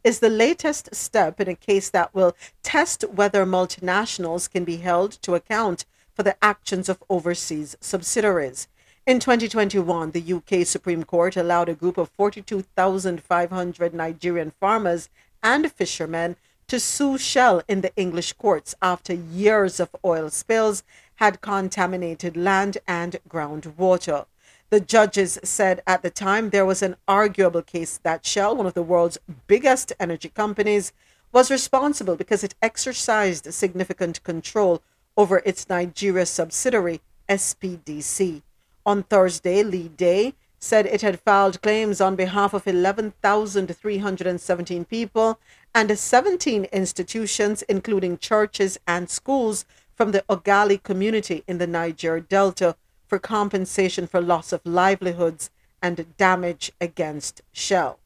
is 0.04 0.20
the 0.20 0.30
latest 0.30 0.96
step 0.96 1.40
in 1.40 1.48
a 1.48 1.56
case 1.56 1.90
that 1.90 2.14
will 2.16 2.36
test 2.64 3.04
whether 3.12 3.46
multinationals 3.46 4.50
can 4.50 4.64
be 4.64 4.78
held 4.78 5.12
to 5.22 5.36
account 5.36 5.86
for 6.16 6.24
the 6.24 6.36
actions 6.44 6.90
of 6.90 7.04
overseas 7.10 7.76
subsidiaries. 7.80 8.68
In 9.12 9.20
2021, 9.20 10.12
the 10.12 10.34
UK 10.36 10.66
Supreme 10.66 11.04
Court 11.04 11.36
allowed 11.36 11.68
a 11.68 11.74
group 11.74 11.98
of 11.98 12.08
42,500 12.12 13.94
Nigerian 13.94 14.54
farmers 14.58 15.10
and 15.44 15.70
fishermen 15.70 16.38
to 16.70 16.80
sue 16.80 17.18
Shell 17.18 17.62
in 17.68 17.82
the 17.82 17.94
English 17.98 18.32
courts 18.32 18.74
after 18.82 19.14
years 19.14 19.82
of 19.82 19.94
oil 20.06 20.30
spills 20.30 20.84
had 21.16 21.42
contaminated 21.42 22.38
land 22.38 22.78
and 22.88 23.18
groundwater. 23.28 24.28
The 24.70 24.80
judges 24.80 25.38
said 25.44 25.82
at 25.86 26.04
the 26.04 26.10
time 26.10 26.50
there 26.50 26.66
was 26.66 26.82
an 26.82 26.96
arguable 27.06 27.64
case 27.64 28.00
that 28.04 28.26
Shell, 28.26 28.56
one 28.56 28.66
of 28.66 28.76
the 28.76 28.82
world's 28.82 29.18
biggest 29.46 29.92
energy 30.00 30.30
companies, 30.30 30.94
was 31.34 31.52
responsible 31.52 32.16
because 32.16 32.46
it 32.46 32.56
exercised 32.62 33.54
significant 33.54 34.24
control 34.24 34.82
over 35.18 35.42
its 35.44 35.68
Nigeria 35.68 36.26
subsidiary, 36.26 37.02
SPDC. 37.28 38.44
On 38.86 39.04
Thursday, 39.04 39.64
Leigh 39.64 39.90
Day 39.90 40.34
said 40.60 40.86
it 40.86 41.02
had 41.02 41.20
filed 41.20 41.62
claims 41.62 42.00
on 42.02 42.16
behalf 42.16 42.54
of 42.54 42.68
11,317 42.68 44.86
people 44.86 45.40
and 45.74 45.98
17 45.98 46.66
institutions, 46.66 47.62
including 47.64 48.18
churches 48.18 48.80
and 48.88 49.10
schools 49.10 49.66
from 49.96 50.12
the 50.12 50.24
Ogale 50.30 50.78
community 50.82 51.44
in 51.48 51.58
the 51.58 51.68
Niger 51.68 52.20
Delta 52.20 52.76
for 53.08 53.18
compensation 53.20 54.08
for 54.08 54.22
loss 54.22 54.54
of 54.54 54.62
livelihoods 54.66 55.50
and 55.82 56.16
damage 56.18 56.72
against 56.80 57.42
Shell. 57.52 58.00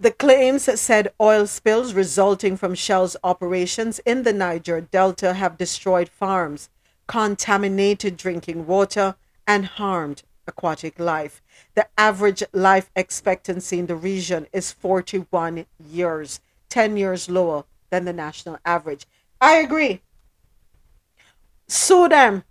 The 0.00 0.10
claims 0.10 0.64
said 0.80 1.12
oil 1.20 1.46
spills 1.46 1.94
resulting 1.94 2.56
from 2.56 2.74
Shell's 2.74 3.16
operations 3.22 4.00
in 4.00 4.24
the 4.24 4.32
Niger 4.32 4.80
Delta 4.80 5.34
have 5.34 5.56
destroyed 5.56 6.08
farms, 6.08 6.68
contaminated 7.06 8.16
drinking 8.16 8.66
water, 8.66 9.14
and 9.46 9.64
harmed 9.64 10.22
aquatic 10.46 10.98
life. 10.98 11.42
The 11.74 11.86
average 11.98 12.42
life 12.52 12.90
expectancy 12.96 13.78
in 13.78 13.86
the 13.86 13.96
region 13.96 14.46
is 14.52 14.72
41 14.72 15.66
years, 15.90 16.40
10 16.68 16.96
years 16.96 17.30
lower 17.30 17.64
than 17.90 18.04
the 18.04 18.12
national 18.12 18.58
average. 18.64 19.06
I 19.40 19.56
agree. 19.56 20.00
Sue 21.68 22.08
them. 22.08 22.44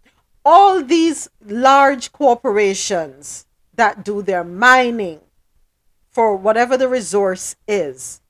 All 0.44 0.84
these 0.84 1.30
large 1.45 2.11
corporations 2.11 3.45
that 3.76 4.03
do 4.03 4.22
their 4.22 4.44
mining 4.44 5.20
for 6.10 6.36
whatever 6.36 6.78
the 6.78 6.90
resource 6.90 7.56
is, 7.68 8.22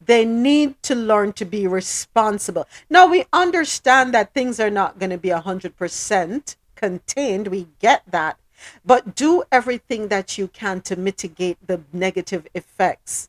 they 0.00 0.24
need 0.24 0.82
to 0.82 0.94
learn 0.94 1.32
to 1.34 1.44
be 1.44 1.66
responsible. 1.66 2.66
Now, 2.88 3.06
we 3.06 3.26
understand 3.32 4.14
that 4.14 4.32
things 4.32 4.58
are 4.58 4.70
not 4.70 4.98
going 4.98 5.10
to 5.10 5.18
be 5.18 5.28
100% 5.28 6.56
contained. 6.80 7.48
We 7.48 7.68
get 7.78 8.02
that. 8.10 8.38
But 8.84 9.14
do 9.14 9.44
everything 9.52 10.08
that 10.08 10.38
you 10.38 10.48
can 10.48 10.80
to 10.82 10.96
mitigate 10.96 11.58
the 11.66 11.80
negative 11.92 12.46
effects. 12.54 13.28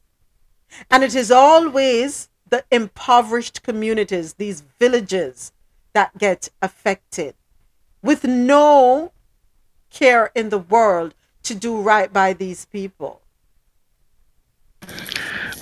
And 0.89 1.03
it 1.03 1.15
is 1.15 1.31
always 1.31 2.29
the 2.49 2.63
impoverished 2.71 3.63
communities, 3.63 4.33
these 4.33 4.61
villages, 4.79 5.51
that 5.93 6.17
get 6.17 6.49
affected 6.61 7.35
with 8.01 8.23
no 8.23 9.11
care 9.89 10.31
in 10.33 10.49
the 10.49 10.57
world 10.57 11.13
to 11.43 11.53
do 11.55 11.81
right 11.81 12.11
by 12.11 12.33
these 12.33 12.65
people. 12.65 13.21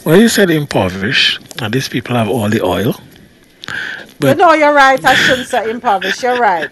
Well, 0.05 0.19
you 0.19 0.29
said 0.29 0.49
impoverished, 0.49 1.39
and 1.61 1.73
these 1.73 1.89
people 1.89 2.15
have 2.15 2.29
all 2.29 2.49
the 2.49 2.61
oil. 2.61 2.95
But 4.19 4.37
no, 4.37 4.53
you're 4.53 4.73
right. 4.73 5.03
I 5.03 5.15
shouldn't 5.15 5.47
say 5.47 5.69
impoverished. 5.69 6.21
You're 6.21 6.39
right. 6.39 6.69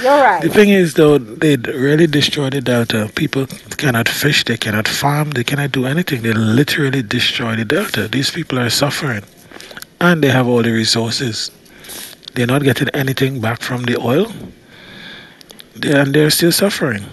You're 0.00 0.16
right. 0.16 0.42
The 0.42 0.48
thing 0.48 0.68
is, 0.68 0.94
though, 0.94 1.18
they 1.18 1.56
really 1.56 2.06
destroyed 2.06 2.52
the 2.52 2.60
delta. 2.60 3.10
People 3.16 3.46
cannot 3.76 4.08
fish, 4.08 4.44
they 4.44 4.56
cannot 4.56 4.86
farm, 4.86 5.30
they 5.30 5.42
cannot 5.42 5.72
do 5.72 5.86
anything. 5.86 6.22
They 6.22 6.32
literally 6.32 7.02
destroy 7.02 7.56
the 7.56 7.64
delta. 7.64 8.06
These 8.06 8.30
people 8.30 8.60
are 8.60 8.70
suffering, 8.70 9.24
and 10.00 10.22
they 10.22 10.30
have 10.30 10.46
all 10.46 10.62
the 10.62 10.70
resources. 10.70 11.50
They're 12.34 12.46
not 12.46 12.62
getting 12.62 12.88
anything 12.90 13.40
back 13.40 13.60
from 13.60 13.82
the 13.82 14.00
oil, 14.00 14.32
they, 15.74 15.98
and 15.98 16.14
they're 16.14 16.30
still 16.30 16.52
suffering. 16.52 17.04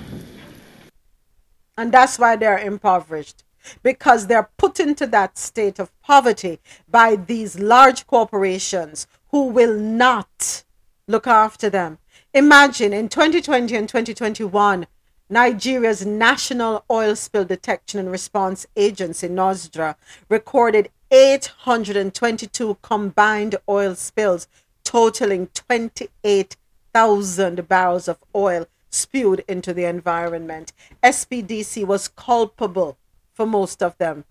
And 1.77 1.91
that's 1.91 2.19
why 2.19 2.35
they're 2.35 2.59
impoverished 2.59 3.43
because 3.83 4.27
they're 4.27 4.49
put 4.57 4.79
into 4.79 5.07
that 5.07 5.37
state 5.37 5.79
of 5.79 5.89
poverty 6.01 6.59
by 6.87 7.15
these 7.15 7.59
large 7.59 8.05
corporations 8.07 9.07
who 9.35 9.47
will 9.47 9.77
not 9.77 10.63
look 11.09 11.27
after 11.27 11.69
them. 11.69 11.97
Imagine 12.33 12.93
in 12.93 13.09
2020 13.09 13.75
and 13.75 13.89
2021, 13.89 14.87
Nigeria's 15.29 16.05
National 16.05 16.85
Oil 16.89 17.17
Spill 17.17 17.43
Detection 17.43 17.99
and 17.99 18.09
Response 18.09 18.65
Agency, 18.77 19.27
NOSDRA, 19.27 19.95
recorded 20.29 20.89
822 21.11 22.77
combined 22.81 23.57
oil 23.67 23.93
spills, 23.95 24.47
totaling 24.85 25.47
28,000 25.47 27.67
barrels 27.67 28.07
of 28.07 28.23
oil 28.33 28.67
spewed 28.89 29.43
into 29.49 29.73
the 29.73 29.83
environment. 29.83 30.71
SPDC 31.03 31.85
was 31.85 32.07
culpable 32.07 32.97
for 33.33 33.45
most 33.45 33.83
of 33.83 33.97
them, 33.97 34.23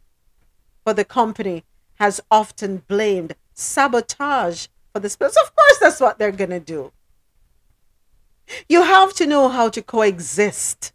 but 0.82 0.96
the 0.96 1.04
company 1.04 1.62
has 1.96 2.22
often 2.30 2.78
blamed 2.88 3.34
sabotage 3.52 4.68
for 4.94 5.00
the 5.00 5.10
spills. 5.10 5.36
Of 5.36 5.54
course, 5.54 5.78
that's 5.80 6.00
what 6.00 6.18
they're 6.18 6.32
going 6.32 6.50
to 6.50 6.60
do. 6.60 6.92
You 8.68 8.82
have 8.82 9.12
to 9.14 9.26
know 9.26 9.48
how 9.48 9.68
to 9.70 9.82
coexist 9.82 10.92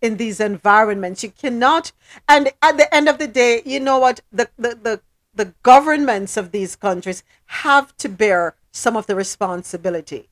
in 0.00 0.16
these 0.16 0.40
environments. 0.40 1.22
You 1.22 1.30
cannot, 1.30 1.92
and 2.28 2.52
at 2.62 2.78
the 2.78 2.92
end 2.94 3.08
of 3.08 3.18
the 3.18 3.26
day, 3.26 3.62
you 3.66 3.78
know 3.78 3.98
what? 3.98 4.20
The, 4.32 4.48
the, 4.56 4.78
the, 4.82 5.00
the 5.34 5.52
governments 5.62 6.36
of 6.36 6.50
these 6.52 6.74
countries 6.76 7.22
have 7.46 7.94
to 7.98 8.08
bear 8.08 8.54
some 8.70 8.96
of 8.96 9.06
the 9.06 9.14
responsibility. 9.14 10.28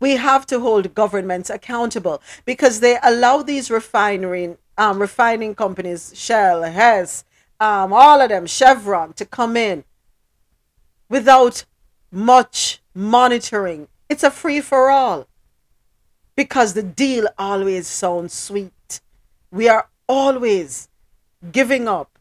We 0.00 0.16
have 0.16 0.44
to 0.46 0.58
hold 0.58 0.94
governments 0.94 1.50
accountable 1.50 2.20
because 2.44 2.80
they 2.80 2.98
allow 3.02 3.42
these 3.42 3.70
refinery 3.70 4.56
um, 4.76 4.98
refining 4.98 5.54
companies, 5.54 6.12
Shell, 6.16 6.64
Hess, 6.64 7.24
um, 7.60 7.92
all 7.92 8.20
of 8.20 8.28
them, 8.30 8.46
Chevron, 8.46 9.12
to 9.12 9.24
come 9.24 9.56
in 9.56 9.84
without 11.08 11.64
much 12.14 12.80
monitoring. 12.94 13.88
It's 14.08 14.22
a 14.22 14.30
free 14.30 14.60
for 14.60 14.90
all 14.90 15.26
because 16.36 16.74
the 16.74 16.82
deal 16.82 17.26
always 17.38 17.86
sounds 17.86 18.32
sweet. 18.32 19.00
We 19.50 19.68
are 19.68 19.88
always 20.08 20.88
giving 21.50 21.88
up 21.88 22.18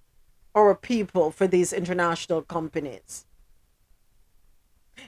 our 0.55 0.75
people 0.75 1.31
for 1.31 1.47
these 1.47 1.73
international 1.73 2.41
companies. 2.41 3.25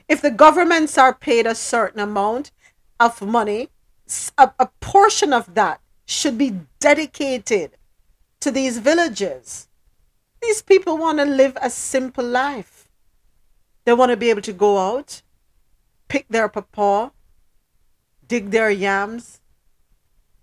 If 0.08 0.20
the 0.20 0.30
governments 0.30 0.98
are 0.98 1.14
paid 1.14 1.46
a 1.46 1.54
certain 1.54 2.00
amount 2.00 2.52
of 3.00 3.20
money, 3.22 3.70
a, 4.38 4.52
a 4.58 4.68
portion 4.80 5.32
of 5.32 5.54
that 5.54 5.80
should 6.04 6.38
be 6.38 6.60
dedicated 6.78 7.72
to 8.40 8.50
these 8.50 8.78
villages. 8.78 9.68
These 10.40 10.62
people 10.62 10.96
want 10.96 11.18
to 11.18 11.24
live 11.24 11.56
a 11.60 11.70
simple 11.70 12.24
life. 12.24 12.75
They 13.86 13.94
want 13.94 14.10
to 14.10 14.16
be 14.16 14.30
able 14.30 14.42
to 14.42 14.52
go 14.52 14.78
out, 14.78 15.22
pick 16.08 16.26
their 16.28 16.48
papaw, 16.48 17.10
dig 18.26 18.50
their 18.50 18.68
yams, 18.68 19.40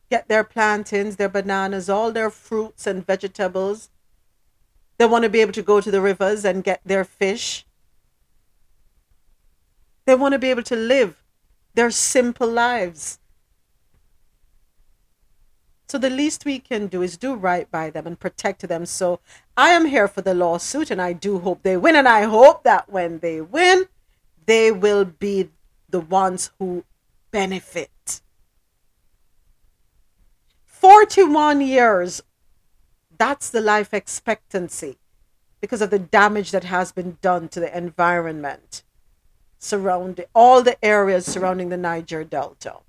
get 0.09 0.29
their 0.29 0.45
plantains, 0.45 1.17
their 1.17 1.27
bananas, 1.27 1.89
all 1.89 2.13
their 2.13 2.29
fruits 2.29 2.87
and 2.87 3.05
vegetables. 3.05 3.89
They 4.97 5.05
want 5.05 5.23
to 5.23 5.29
be 5.29 5.41
able 5.41 5.51
to 5.51 5.61
go 5.61 5.81
to 5.81 5.91
the 5.91 5.99
rivers 5.99 6.45
and 6.45 6.63
get 6.63 6.79
their 6.85 7.03
fish. 7.03 7.65
They 10.05 10.15
want 10.15 10.31
to 10.31 10.39
be 10.39 10.49
able 10.49 10.63
to 10.63 10.77
live 10.77 11.21
their 11.73 11.91
simple 11.91 12.47
lives. 12.47 13.19
So 15.87 15.97
the 15.97 16.09
least 16.09 16.45
we 16.45 16.59
can 16.59 16.87
do 16.87 17.01
is 17.01 17.17
do 17.17 17.35
right 17.35 17.69
by 17.69 17.89
them 17.89 18.07
and 18.07 18.19
protect 18.19 18.67
them. 18.67 18.85
So 18.85 19.19
I 19.55 19.69
am 19.69 19.85
here 19.85 20.07
for 20.07 20.21
the 20.21 20.33
lawsuit 20.33 20.89
and 20.89 21.01
I 21.01 21.13
do 21.13 21.39
hope 21.39 21.61
they 21.63 21.77
win. 21.77 21.95
And 21.95 22.07
I 22.07 22.23
hope 22.23 22.63
that 22.63 22.89
when 22.89 23.19
they 23.19 23.41
win, 23.41 23.85
they 24.45 24.71
will 24.71 25.05
be 25.05 25.49
the 25.89 25.99
ones 25.99 26.51
who 26.57 26.83
benefit. 27.31 28.21
41 30.65 31.61
years 31.61 32.21
That's 33.17 33.49
the 33.49 33.61
life 33.61 33.93
expectancy 33.93 34.97
because 35.61 35.81
of 35.81 35.91
the 35.91 35.99
damage 35.99 36.51
that 36.51 36.65
has 36.65 36.91
been 36.91 37.17
done 37.21 37.47
to 37.49 37.59
the 37.59 37.77
environment 37.77 38.83
surrounding 39.63 40.25
all 40.35 40.61
the 40.61 40.83
areas 40.83 41.25
surrounding 41.25 41.69
the 41.69 41.77
Niger 41.77 42.25
Delta. 42.25 42.79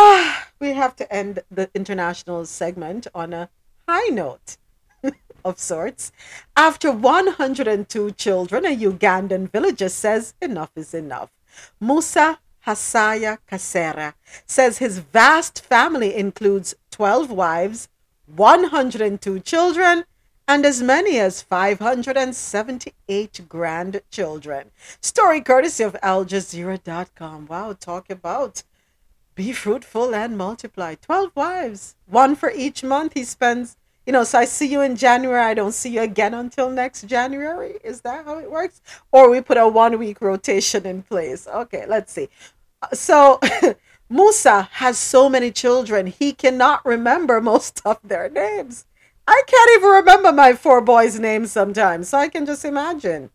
Ah, 0.00 0.46
we 0.60 0.74
have 0.74 0.94
to 0.94 1.12
end 1.12 1.40
the 1.50 1.68
international 1.74 2.46
segment 2.46 3.08
on 3.12 3.32
a 3.32 3.50
high 3.88 4.10
note 4.10 4.56
of 5.44 5.58
sorts. 5.58 6.12
After 6.56 6.92
102 6.92 8.12
children, 8.12 8.64
a 8.64 8.76
Ugandan 8.76 9.50
villager 9.50 9.88
says 9.88 10.34
enough 10.40 10.70
is 10.76 10.94
enough. 10.94 11.30
Musa 11.80 12.38
Hasahya 12.64 13.38
Kasera 13.50 14.14
says 14.46 14.78
his 14.78 14.98
vast 14.98 15.64
family 15.64 16.14
includes 16.14 16.76
12 16.92 17.32
wives, 17.32 17.88
102 18.26 19.40
children, 19.40 20.04
and 20.46 20.64
as 20.64 20.80
many 20.80 21.18
as 21.18 21.42
578 21.42 23.48
grandchildren. 23.48 24.70
Story 25.00 25.40
courtesy 25.40 25.82
of 25.82 25.94
AlJazeera.com. 25.94 27.46
Wow, 27.46 27.72
talk 27.72 28.08
about 28.10 28.62
be 29.38 29.52
fruitful 29.52 30.16
and 30.16 30.36
multiply. 30.36 30.96
12 30.96 31.30
wives, 31.36 31.94
one 32.06 32.34
for 32.34 32.50
each 32.50 32.82
month 32.82 33.12
he 33.14 33.22
spends. 33.22 33.76
You 34.04 34.12
know, 34.12 34.24
so 34.24 34.40
I 34.40 34.44
see 34.46 34.66
you 34.66 34.80
in 34.80 34.96
January, 34.96 35.40
I 35.40 35.54
don't 35.54 35.72
see 35.72 35.90
you 35.90 36.00
again 36.00 36.34
until 36.34 36.70
next 36.70 37.06
January. 37.06 37.78
Is 37.84 38.00
that 38.00 38.24
how 38.24 38.38
it 38.38 38.50
works? 38.50 38.82
Or 39.12 39.30
we 39.30 39.40
put 39.40 39.56
a 39.56 39.68
one 39.68 39.96
week 39.96 40.20
rotation 40.20 40.84
in 40.86 41.02
place. 41.02 41.46
Okay, 41.46 41.86
let's 41.86 42.12
see. 42.12 42.28
Uh, 42.82 42.88
So, 42.94 43.38
Musa 44.10 44.62
has 44.72 44.98
so 44.98 45.28
many 45.28 45.52
children, 45.52 46.08
he 46.08 46.32
cannot 46.32 46.84
remember 46.84 47.40
most 47.40 47.80
of 47.84 47.98
their 48.02 48.28
names. 48.28 48.86
I 49.28 49.42
can't 49.46 49.70
even 49.76 49.90
remember 49.90 50.32
my 50.32 50.54
four 50.54 50.80
boys' 50.80 51.20
names 51.20 51.52
sometimes, 51.52 52.08
so 52.08 52.18
I 52.18 52.28
can 52.28 52.44
just 52.44 52.64
imagine. 52.64 53.30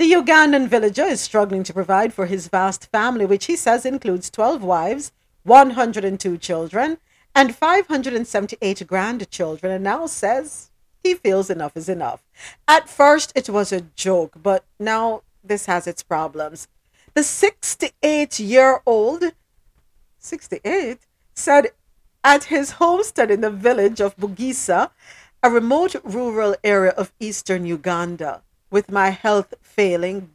The 0.00 0.12
Ugandan 0.12 0.66
villager 0.66 1.04
is 1.04 1.20
struggling 1.20 1.62
to 1.62 1.74
provide 1.74 2.14
for 2.14 2.24
his 2.24 2.48
vast 2.48 2.86
family, 2.86 3.26
which 3.26 3.44
he 3.44 3.54
says 3.54 3.84
includes 3.84 4.30
12 4.30 4.62
wives, 4.62 5.12
102 5.42 6.38
children, 6.38 6.96
and 7.34 7.54
578 7.54 8.86
grandchildren, 8.86 9.70
and 9.70 9.84
now 9.84 10.06
says 10.06 10.70
he 11.04 11.12
feels 11.12 11.50
enough 11.50 11.76
is 11.76 11.90
enough. 11.90 12.22
At 12.66 12.88
first, 12.88 13.30
it 13.34 13.50
was 13.50 13.72
a 13.72 13.82
joke, 13.94 14.32
but 14.42 14.64
now 14.78 15.20
this 15.44 15.66
has 15.66 15.86
its 15.86 16.02
problems. 16.02 16.66
The 17.12 17.22
68 17.22 18.40
year 18.40 18.80
old, 18.86 19.34
68, 20.18 21.00
said 21.34 21.72
at 22.24 22.44
his 22.44 22.70
homestead 22.80 23.30
in 23.30 23.42
the 23.42 23.50
village 23.50 24.00
of 24.00 24.16
Bugisa, 24.16 24.92
a 25.42 25.50
remote 25.50 25.94
rural 26.02 26.56
area 26.64 26.92
of 26.92 27.12
eastern 27.20 27.66
Uganda, 27.66 28.40
with 28.70 28.90
my 28.90 29.10
health 29.10 29.54
failing 29.60 30.30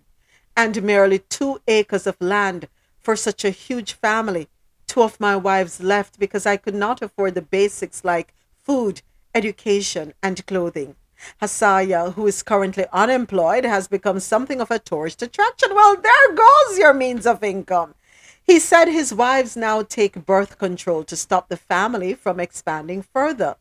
and 0.56 0.84
merely 0.84 1.20
two 1.20 1.62
acres 1.68 2.08
of 2.08 2.16
land 2.20 2.68
for 3.00 3.16
such 3.16 3.46
a 3.46 3.50
huge 3.50 3.94
family. 3.94 4.48
Two 4.88 5.04
of 5.04 5.20
my 5.20 5.36
wives 5.36 5.82
left 5.82 6.20
because 6.20 6.46
I 6.46 6.58
could 6.58 6.76
not 6.76 7.02
afford 7.02 7.36
the 7.36 7.42
basics 7.42 8.04
like 8.04 8.34
food, 8.64 9.02
education, 9.34 10.14
and 10.24 10.46
clothing. 10.46 10.96
Hasahya, 11.42 12.14
who 12.14 12.28
is 12.28 12.44
currently 12.44 12.86
unemployed, 12.92 13.66
has 13.66 13.88
become 13.88 14.20
something 14.20 14.60
of 14.62 14.72
a 14.72 14.80
tourist 14.80 15.22
attraction. 15.22 15.74
Well, 15.74 15.96
there 15.96 16.36
goes 16.36 16.78
your 16.78 16.94
means 16.94 17.26
of 17.26 17.44
income. 17.44 17.96
He 18.44 18.60
said 18.60 18.88
his 18.88 19.14
wives 19.14 19.56
now 19.58 19.82
take 19.82 20.26
birth 20.26 20.60
control 20.60 21.04
to 21.06 21.16
stop 21.16 21.50
the 21.50 21.58
family 21.58 22.14
from 22.14 22.40
expanding 22.40 23.02
further. 23.02 23.56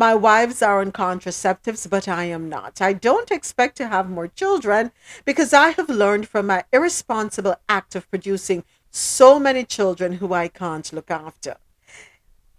My 0.00 0.14
wives 0.14 0.62
are 0.62 0.80
on 0.80 0.92
contraceptives, 0.92 1.86
but 1.90 2.08
I 2.08 2.24
am 2.24 2.48
not. 2.48 2.80
I 2.80 2.94
don't 2.94 3.30
expect 3.30 3.76
to 3.76 3.88
have 3.88 4.08
more 4.08 4.28
children 4.28 4.92
because 5.26 5.52
I 5.52 5.72
have 5.72 5.90
learned 5.90 6.26
from 6.26 6.46
my 6.46 6.64
irresponsible 6.72 7.56
act 7.68 7.94
of 7.94 8.10
producing 8.10 8.64
so 8.90 9.38
many 9.38 9.62
children 9.62 10.14
who 10.14 10.32
I 10.32 10.48
can't 10.48 10.90
look 10.94 11.10
after. 11.10 11.58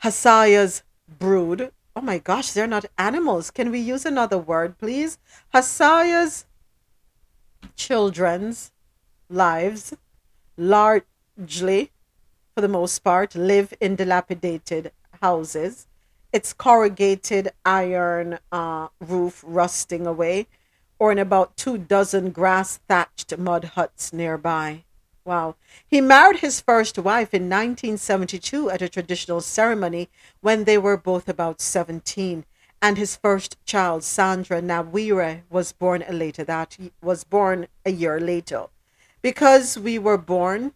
Hasahya's 0.04 0.84
brood. 1.18 1.72
Oh 1.96 2.02
my 2.02 2.20
gosh, 2.20 2.52
they're 2.52 2.68
not 2.68 2.86
animals. 3.00 3.50
Can 3.50 3.72
we 3.72 3.80
use 3.80 4.06
another 4.06 4.38
word, 4.38 4.78
please? 4.78 5.18
Hasahya's 5.52 6.46
children's 7.76 8.72
lives 9.32 9.96
largely, 10.58 11.90
for 12.54 12.62
the 12.62 12.68
most 12.68 13.00
part, 13.00 13.34
live 13.34 13.74
in 13.82 13.96
dilapidated 13.96 14.92
houses. 15.24 15.88
Its 16.32 16.54
corrugated 16.54 17.52
iron 17.66 18.40
uh, 18.52 18.88
roof 19.00 19.44
rusting 19.46 20.08
away, 20.08 20.48
or 20.98 21.12
in 21.12 21.20
about 21.20 21.58
two 21.58 21.78
dozen 21.78 22.32
grass 22.32 22.80
thatched 22.88 23.38
mud 23.38 23.66
huts 23.76 24.14
nearby. 24.14 24.84
Wow. 25.26 25.56
He 25.88 26.02
married 26.02 26.40
his 26.40 26.62
first 26.62 26.98
wife 26.98 27.34
in 27.34 27.44
1972 27.44 28.70
at 28.70 28.82
a 28.82 28.90
traditional 28.90 29.42
ceremony 29.42 30.10
when 30.42 30.64
they 30.64 30.78
were 30.78 30.98
both 30.98 31.30
about 31.30 31.62
17 31.62 32.46
and 32.82 32.98
his 32.98 33.16
first 33.16 33.58
child 33.64 34.04
Sandra 34.04 34.62
Nabwire 34.62 35.44
was 35.50 35.72
born 35.72 36.04
a 36.08 36.14
later 36.14 36.44
that 36.44 36.78
was 37.02 37.24
born 37.24 37.68
a 37.86 37.92
year 37.92 38.20
later. 38.20 38.66
Because 39.22 39.78
we 39.78 40.00
were 40.00 40.18
born 40.18 40.74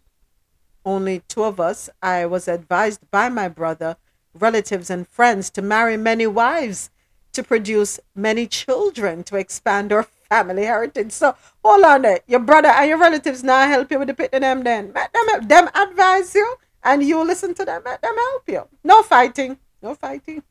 only 0.84 1.22
two 1.26 1.42
of 1.42 1.58
us, 1.58 1.90
I 2.00 2.26
was 2.26 2.46
advised 2.46 3.10
by 3.10 3.28
my 3.28 3.48
brother, 3.48 3.96
relatives 4.40 4.90
and 4.90 5.08
friends 5.08 5.50
to 5.50 5.62
marry 5.62 5.96
many 5.96 6.26
wives 6.26 6.90
to 7.32 7.42
produce 7.42 8.00
many 8.14 8.46
children 8.46 9.22
to 9.24 9.36
expand 9.36 9.92
our 9.92 10.04
family 10.28 10.64
heritage. 10.64 11.12
So 11.12 11.36
hold 11.64 11.84
on 11.84 12.02
there. 12.02 12.20
Your 12.26 12.40
brother 12.40 12.68
and 12.68 12.88
your 12.88 12.98
relatives 12.98 13.44
now 13.44 13.66
help 13.68 13.90
you 13.90 13.98
with 13.98 14.08
the 14.08 14.14
picking 14.14 14.40
them 14.40 14.62
then. 14.62 14.92
Let 14.94 15.12
them 15.12 15.28
help 15.28 15.48
them 15.48 15.68
advise 15.74 16.34
you 16.34 16.56
and 16.82 17.02
you 17.02 17.22
listen 17.22 17.54
to 17.54 17.64
them, 17.64 17.82
let 17.84 18.00
them 18.00 18.14
help 18.14 18.42
you. 18.48 18.68
No 18.84 19.02
fighting. 19.02 19.58
No 19.82 19.94
fighting. 19.94 20.42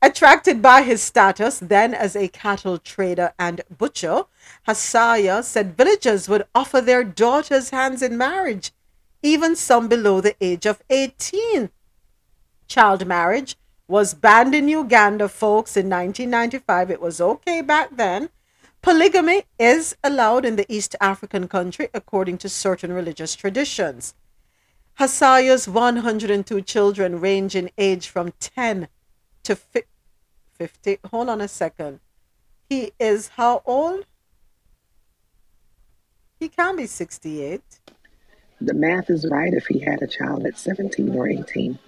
Attracted 0.00 0.62
by 0.62 0.82
his 0.82 1.02
status 1.02 1.58
then 1.58 1.92
as 1.92 2.14
a 2.14 2.28
cattle 2.28 2.78
trader 2.78 3.32
and 3.38 3.60
butcher, 3.76 4.24
Hasahya 4.66 5.42
said 5.42 5.76
villagers 5.76 6.28
would 6.28 6.46
offer 6.54 6.80
their 6.80 7.02
daughters 7.02 7.70
hands 7.70 8.00
in 8.00 8.16
marriage, 8.16 8.72
even 9.22 9.56
some 9.56 9.88
below 9.88 10.20
the 10.20 10.36
age 10.40 10.64
of 10.64 10.82
18. 10.88 11.70
Child 12.68 13.06
marriage 13.06 13.56
was 13.88 14.12
banned 14.12 14.54
in 14.54 14.68
Uganda, 14.68 15.28
folks, 15.28 15.76
in 15.76 15.88
1995. 15.88 16.90
It 16.90 17.00
was 17.00 17.20
okay 17.20 17.62
back 17.62 17.96
then. 17.96 18.28
Polygamy 18.82 19.44
is 19.58 19.96
allowed 20.04 20.44
in 20.44 20.56
the 20.56 20.66
East 20.72 20.94
African 21.00 21.48
country 21.48 21.88
according 21.92 22.38
to 22.38 22.48
certain 22.48 22.92
religious 22.92 23.34
traditions. 23.34 24.14
Hasahya's 25.00 25.66
102 25.68 26.60
children 26.62 27.20
range 27.20 27.56
in 27.56 27.70
age 27.78 28.08
from 28.08 28.32
10 28.40 28.88
to 29.44 29.56
fi- 29.56 29.84
50. 30.52 30.98
Hold 31.10 31.28
on 31.28 31.40
a 31.40 31.48
second. 31.48 32.00
He 32.68 32.92
is 33.00 33.28
how 33.28 33.62
old? 33.64 34.04
He 36.38 36.48
can 36.48 36.76
be 36.76 36.86
68. 36.86 37.62
The 38.60 38.74
math 38.74 39.08
is 39.08 39.26
right 39.30 39.54
if 39.54 39.66
he 39.66 39.78
had 39.78 40.02
a 40.02 40.06
child 40.06 40.44
at 40.46 40.58
17 40.58 41.14
or 41.14 41.28
18. 41.28 41.78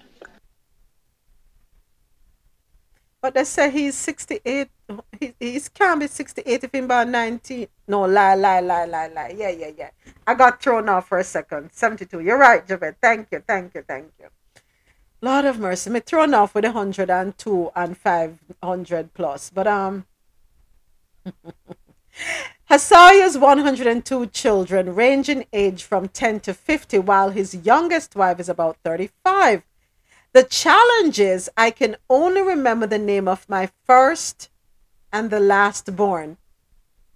But 3.22 3.34
they 3.34 3.44
say 3.44 3.70
he's 3.70 3.96
68. 3.96 4.68
He, 5.20 5.34
he 5.38 5.60
can't 5.74 6.00
be 6.00 6.06
68 6.06 6.64
if 6.64 6.72
he's 6.72 6.84
about 6.84 7.08
19. 7.08 7.66
No, 7.86 8.02
lie, 8.02 8.34
lie, 8.34 8.60
lie, 8.60 8.86
lie, 8.86 9.08
lie. 9.08 9.34
Yeah, 9.36 9.50
yeah, 9.50 9.70
yeah. 9.76 9.90
I 10.26 10.34
got 10.34 10.62
thrown 10.62 10.88
off 10.88 11.08
for 11.08 11.18
a 11.18 11.24
second. 11.24 11.70
72. 11.72 12.20
You're 12.20 12.38
right, 12.38 12.66
Javed. 12.66 12.96
Thank 13.00 13.28
you, 13.30 13.42
thank 13.46 13.74
you, 13.74 13.82
thank 13.86 14.12
you. 14.18 14.28
Lord 15.20 15.44
of 15.44 15.58
mercy. 15.58 15.90
Me 15.90 16.00
thrown 16.00 16.32
off 16.32 16.54
with 16.54 16.64
102 16.64 17.70
and 17.76 17.96
500 17.96 19.12
plus. 19.12 19.50
But, 19.50 19.66
um, 19.66 20.06
Hasahya's 22.70 23.36
102 23.36 24.26
children 24.28 24.94
range 24.94 25.28
in 25.28 25.44
age 25.52 25.84
from 25.84 26.08
10 26.08 26.40
to 26.40 26.54
50, 26.54 27.00
while 27.00 27.30
his 27.30 27.54
youngest 27.54 28.16
wife 28.16 28.40
is 28.40 28.48
about 28.48 28.76
35. 28.82 29.62
The 30.32 30.44
challenge 30.44 31.18
is 31.18 31.50
I 31.56 31.70
can 31.72 31.96
only 32.08 32.40
remember 32.40 32.86
the 32.86 32.98
name 32.98 33.26
of 33.26 33.48
my 33.48 33.68
first 33.84 34.48
and 35.12 35.28
the 35.28 35.40
last 35.40 35.96
born. 35.96 36.36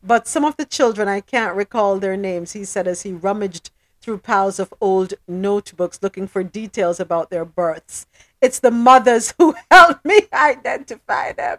But 0.03 0.27
some 0.27 0.45
of 0.45 0.57
the 0.57 0.65
children 0.65 1.07
I 1.07 1.21
can't 1.21 1.57
recall 1.57 1.99
their 1.99 2.17
names, 2.17 2.53
he 2.53 2.65
said 2.65 2.89
as 2.89 3.03
he 3.03 3.13
rummaged 3.13 3.71
through 4.01 4.19
piles 4.19 4.59
of 4.59 4.75
old 4.81 5.15
notebooks 5.29 6.01
looking 6.03 6.27
for 6.27 6.43
details 6.43 6.99
about 6.99 7.31
their 7.31 7.45
births. 7.45 8.07
It's 8.43 8.59
the 8.59 8.73
mothers 8.73 9.33
who 9.39 9.55
helped 9.71 10.05
me 10.05 10.23
identify 10.33 11.33
them. 11.33 11.59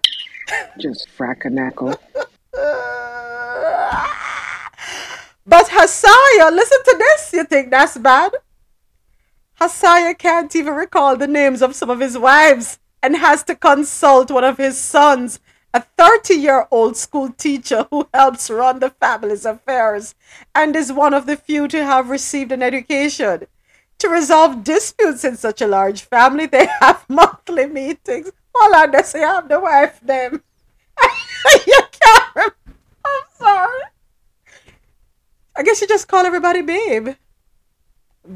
Just 0.77 1.07
frackanackle. 1.17 1.97
But 5.47 5.67
Hasahya, 5.67 6.51
listen 6.51 6.79
to 6.85 6.95
this. 6.97 7.33
You 7.33 7.43
think 7.43 7.69
that's 7.69 7.97
bad? 7.97 8.33
Hasahya 9.59 10.17
can't 10.17 10.55
even 10.55 10.73
recall 10.73 11.15
the 11.15 11.27
names 11.27 11.61
of 11.61 11.75
some 11.75 11.89
of 11.89 11.99
his 11.99 12.17
wives. 12.17 12.79
and 13.03 13.17
has 13.17 13.43
to 13.43 13.53
consult 13.55 14.31
one 14.31 14.43
of 14.43 14.57
his 14.57 14.79
sons, 14.79 15.39
a 15.75 15.81
30 15.95 16.33
year 16.33 16.67
old 16.71 16.97
school 16.97 17.29
teacher 17.29 17.85
who 17.91 18.07
helps 18.11 18.49
run 18.49 18.79
the 18.79 18.89
family's 18.89 19.45
affairs 19.45 20.15
and 20.55 20.75
is 20.75 20.91
one 20.91 21.13
of 21.13 21.27
the 21.27 21.37
few 21.37 21.67
to 21.67 21.83
have 21.85 22.09
received 22.09 22.51
an 22.51 22.63
education. 22.63 23.45
To 23.99 24.09
resolve 24.09 24.63
disputes 24.63 25.23
in 25.23 25.37
such 25.37 25.61
a 25.61 25.67
large 25.67 26.01
family, 26.01 26.47
they 26.47 26.65
have 26.81 27.05
monthly 27.07 27.67
meetings. 27.67 28.31
Hold 28.55 28.75
on, 28.75 28.91
they 28.91 29.03
say 29.03 29.19
have 29.19 29.47
the 29.49 29.59
wife 29.59 29.99
them. 30.01 30.41
you 31.67 31.81
can't. 31.91 32.53
I'm 33.05 33.23
sorry. 33.37 33.81
I 35.55 35.61
guess 35.63 35.79
you 35.79 35.87
just 35.87 36.07
call 36.07 36.25
everybody 36.25 36.61
babe. 36.63 37.09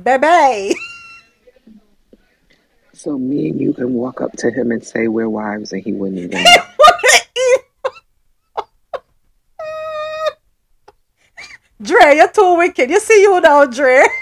Baby. 0.03 0.75
So 2.99 3.17
me 3.17 3.47
and 3.47 3.61
you 3.61 3.71
can 3.71 3.93
walk 3.93 4.19
up 4.19 4.33
to 4.39 4.51
him 4.51 4.71
and 4.71 4.83
say 4.83 5.07
we're 5.07 5.29
wives, 5.29 5.71
and 5.71 5.81
he 5.81 5.93
wouldn't 5.93 6.19
even. 6.19 6.31
know. 6.43 6.55
Dre, 11.81 12.15
you're 12.17 12.29
too 12.29 12.57
wicked. 12.57 12.89
You 12.89 12.99
see 12.99 13.21
you 13.21 13.39
now, 13.39 13.63
Dre. 13.65 14.03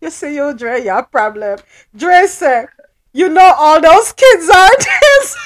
You 0.00 0.10
see 0.10 0.36
you, 0.36 0.54
Dre, 0.54 0.80
you 0.82 0.90
have 0.90 1.06
a 1.06 1.08
problem. 1.08 1.58
Dre 1.96 2.26
said, 2.28 2.68
you 3.12 3.28
know 3.28 3.52
all 3.56 3.80
those 3.80 4.12
kids 4.12 4.48
aren't 4.48 4.86
his. 5.02 5.36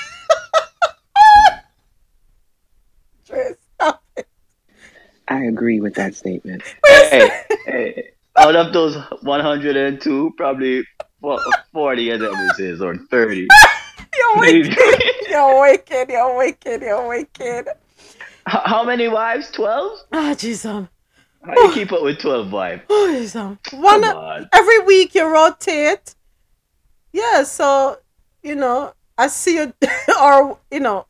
Dre, 3.26 3.54
stop 3.74 4.02
it. 4.18 4.26
I 5.28 5.44
agree 5.44 5.80
with 5.80 5.94
that 5.94 6.14
statement. 6.14 6.62
hey, 6.86 7.30
hey, 7.64 8.10
out 8.36 8.56
of 8.56 8.74
those 8.74 8.94
102, 9.22 10.34
probably 10.36 10.82
fo- 10.82 11.06
40 11.22 12.10
of 12.10 12.20
them 12.20 12.34
is 12.34 12.58
his, 12.58 12.82
or 12.82 12.96
30. 12.96 13.48
You're 14.18 14.40
wicked. 14.40 14.78
You're 15.28 15.60
wicked. 15.60 16.08
You're 16.10 16.36
wicked. 16.36 16.82
You're 16.82 17.08
wicked. 17.08 17.68
How 18.46 18.84
many 18.84 19.08
wives? 19.08 19.50
12? 19.52 19.98
Ah, 20.12 20.34
Jesus. 20.34 20.86
How 21.44 21.54
do 21.54 21.60
you 21.60 21.72
keep 21.72 21.92
up 21.92 22.02
with 22.02 22.18
12 22.20 22.52
wives? 22.52 22.82
Oh, 22.88 23.12
Jesus. 23.12 23.34
One 23.72 24.02
Come 24.02 24.04
on. 24.04 24.48
every 24.52 24.80
week 24.80 25.14
you 25.14 25.26
rotate. 25.32 26.14
Yeah, 27.12 27.42
so 27.44 27.98
you 28.42 28.54
know, 28.54 28.92
I 29.18 29.28
see 29.28 29.54
you 29.56 29.72
or 30.20 30.58
you 30.70 30.80
know, 30.80 31.06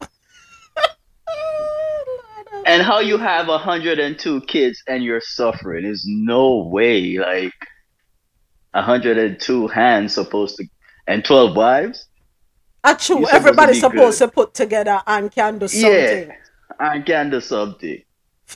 And 2.67 2.83
how 2.83 3.01
you 3.01 3.19
have 3.19 3.49
102 3.49 4.41
kids 4.43 4.83
and 4.87 5.03
you're 5.03 5.21
suffering 5.21 5.85
is 5.85 6.05
no 6.07 6.59
way. 6.59 7.19
Like, 7.19 7.53
102 8.73 9.69
hands 9.69 10.15
supposed 10.15 10.57
to, 10.57 10.67
and 11.07 11.25
12 11.25 11.57
wives? 11.57 12.09
True. 12.99 13.21
You're 13.21 13.29
supposed 13.29 13.69
to 13.69 13.75
supposed 13.75 14.19
to 14.19 14.29
put 14.29 14.55
together 14.55 15.01
and 15.07 15.31
can 15.31 15.59
do 15.59 15.69
something. 15.69 16.29
Yeah, 16.29 16.35
I 16.81 17.01
can 17.01 17.31
do 17.31 17.41
something. 17.41 18.03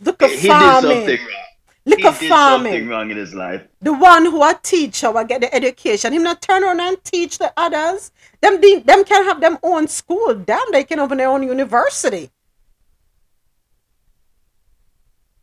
Look 0.02 0.22
at 0.22 0.30
He 0.30 0.36
did 0.42 0.48
farming. 0.48 0.82
something 0.82 1.20
wrong. 1.20 1.42
Look 1.86 2.04
at 2.04 2.20
did 2.20 2.28
farming. 2.28 2.72
something 2.72 2.88
wrong 2.88 3.10
in 3.10 3.16
his 3.16 3.34
life. 3.34 3.62
The 3.82 3.92
one 3.92 4.24
who 4.24 4.42
a 4.42 4.58
teacher 4.60 5.10
will 5.12 5.24
get 5.24 5.42
the 5.42 5.54
education. 5.54 6.12
Him 6.12 6.24
not 6.24 6.42
turn 6.42 6.64
around 6.64 6.80
and 6.80 7.02
teach 7.04 7.38
the 7.38 7.52
others. 7.56 8.10
Them 8.40 8.60
be, 8.60 8.80
them 8.80 9.04
can 9.04 9.24
have 9.24 9.40
them 9.40 9.58
own 9.62 9.86
school. 9.86 10.34
Damn, 10.34 10.72
they 10.72 10.82
can 10.84 10.98
open 10.98 11.18
their 11.18 11.28
own 11.28 11.44
university. 11.44 12.30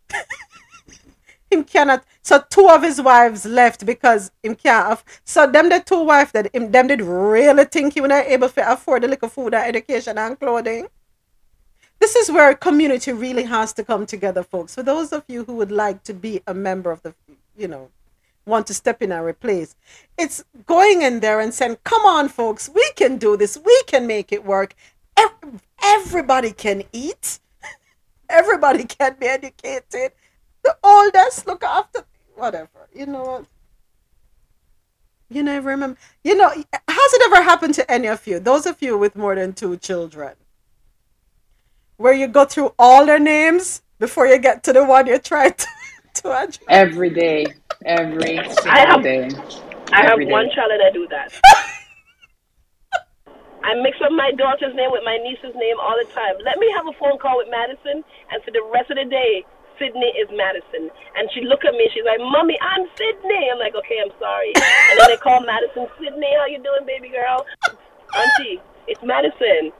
him 1.54 1.64
cannot. 1.64 2.04
So 2.22 2.44
two 2.50 2.68
of 2.70 2.84
his 2.84 3.02
wives 3.02 3.46
left 3.46 3.86
because 3.86 4.32
him 4.42 4.56
can't. 4.56 4.88
Have, 4.88 5.06
so 5.24 5.48
them 5.48 5.70
the 5.70 5.80
two 5.80 6.04
wives 6.04 6.32
that 6.34 6.54
him 6.54 6.72
them 6.72 6.88
did 6.88 7.02
really 7.02 7.66
think 7.66 7.94
he 7.94 8.02
was 8.02 8.10
not 8.10 8.26
able 8.26 8.50
to 8.50 8.72
afford 8.72 9.04
the 9.04 9.08
little 9.08 9.30
food 9.30 9.54
and 9.54 9.66
education 9.66 10.18
and 10.18 10.40
clothing. 10.40 10.88
This 12.00 12.16
is 12.16 12.32
where 12.32 12.54
community 12.54 13.14
really 13.14 13.44
has 13.44 13.72
to 13.74 13.84
come 13.84 14.06
together, 14.06 14.44
folks. 14.44 14.76
For 14.76 14.84
those 14.84 15.14
of 15.14 15.24
you 15.28 15.46
who 15.46 15.54
would 15.54 15.72
like 15.72 16.04
to 16.04 16.14
be 16.14 16.42
a 16.46 16.54
member 16.54 16.92
of 16.92 17.02
the, 17.02 17.14
you 17.58 17.68
know, 17.68 17.90
want 18.46 18.68
to 18.68 18.74
step 18.74 19.02
in 19.02 19.12
and 19.14 19.26
replace, 19.26 19.76
it's 20.18 20.44
going 20.66 21.02
in 21.02 21.22
there 21.22 21.40
and 21.40 21.54
saying, 21.54 21.78
"Come 21.86 22.06
on, 22.06 22.28
folks, 22.28 22.68
we 22.68 22.92
can 22.98 23.18
do 23.18 23.38
this. 23.38 23.58
We 23.58 23.84
can 23.88 24.06
make 24.06 24.34
it 24.34 24.44
work. 24.44 24.76
Ev- 25.16 25.62
Everybody 25.82 26.52
can 26.52 26.84
eat. 26.92 27.40
Everybody 28.30 28.84
can 28.84 29.16
be 29.20 29.28
educated. 29.28 30.12
The 30.64 30.76
oldest 30.84 31.46
look 31.48 31.64
after 31.64 32.04
whatever. 32.36 32.88
You 32.94 33.06
know 33.08 33.24
what? 33.24 33.46
You 35.30 35.44
never 35.44 35.70
remember. 35.70 35.98
You 36.24 36.36
know, 36.36 36.50
has 36.50 37.14
it 37.14 37.22
ever 37.26 37.42
happened 37.44 37.74
to 37.76 37.92
any 37.92 38.08
of 38.08 38.26
you? 38.28 38.40
Those 38.40 38.66
of 38.66 38.82
you 38.82 38.98
with 38.98 39.16
more 39.16 39.36
than 39.36 39.54
two 39.54 39.78
children, 39.78 40.34
where 41.98 42.14
you 42.14 42.28
go 42.28 42.46
through 42.46 42.74
all 42.78 43.06
their 43.06 43.20
names 43.20 43.82
before 44.00 44.28
you 44.28 44.38
get 44.38 44.64
to 44.64 44.74
the 44.74 44.84
one 44.84 45.08
you're 45.08 45.18
trying 45.20 45.54
to, 45.58 45.68
to 46.16 46.32
address. 46.32 46.60
Every 46.70 47.10
day, 47.10 47.46
every 47.86 48.38
single 48.38 48.54
I 48.70 48.80
have- 48.88 49.04
day. 49.04 49.30
I 49.92 50.02
have 50.04 50.14
Every 50.14 50.26
day. 50.26 50.32
one 50.32 50.50
child 50.56 50.72
and 50.72 50.82
I 50.82 50.92
do 50.92 51.08
that. 51.10 51.34
I 53.64 53.76
mix 53.82 53.96
up 54.04 54.12
my 54.12 54.32
daughter's 54.38 54.76
name 54.76 54.92
with 54.92 55.04
my 55.06 55.18
niece's 55.18 55.56
name 55.56 55.76
all 55.80 55.96
the 55.98 56.06
time. 56.14 56.36
Let 56.44 56.58
me 56.60 56.68
have 56.76 56.86
a 56.88 56.92
phone 57.00 57.18
call 57.18 57.38
with 57.38 57.48
Madison, 57.50 58.04
and 58.32 58.44
for 58.44 58.52
the 58.52 58.62
rest 58.74 58.92
of 58.92 58.98
the 58.98 59.06
day, 59.06 59.46
Sydney 59.80 60.12
is 60.20 60.30
Madison. 60.32 60.90
And 61.16 61.30
she 61.34 61.42
look 61.42 61.66
at 61.66 61.74
me, 61.74 61.90
she's 61.94 62.06
like, 62.06 62.20
"Mommy, 62.20 62.58
I'm 62.62 62.86
Sydney." 62.98 63.50
I'm 63.52 63.60
like, 63.60 63.76
"Okay, 63.76 63.98
I'm 64.04 64.12
sorry." 64.20 64.54
And 64.56 65.00
then 65.00 65.08
they 65.10 65.18
call 65.18 65.42
Madison, 65.42 65.88
"Sydney, 66.00 66.32
how 66.38 66.46
you 66.46 66.60
doing, 66.62 66.86
baby 66.86 67.10
girl?" 67.10 67.46
Auntie, 68.16 68.62
it's 68.88 69.02
Madison, 69.04 69.72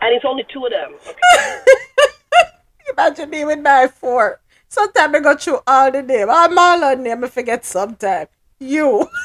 and 0.00 0.10
it's 0.14 0.24
only 0.24 0.44
two 0.52 0.64
of 0.66 0.72
them. 0.72 0.94
Imagine 2.92 3.30
me 3.30 3.44
with 3.44 3.60
my 3.60 3.86
four. 3.86 4.40
Sometimes 4.68 5.14
I 5.14 5.20
go 5.20 5.36
through 5.36 5.60
all 5.66 5.90
the 5.90 6.02
name. 6.02 6.28
I'm 6.30 6.58
all 6.58 6.84
on 6.84 7.02
name, 7.02 7.24
I 7.24 7.28
forget 7.28 7.64
sometimes. 7.64 8.28
You. 8.58 9.08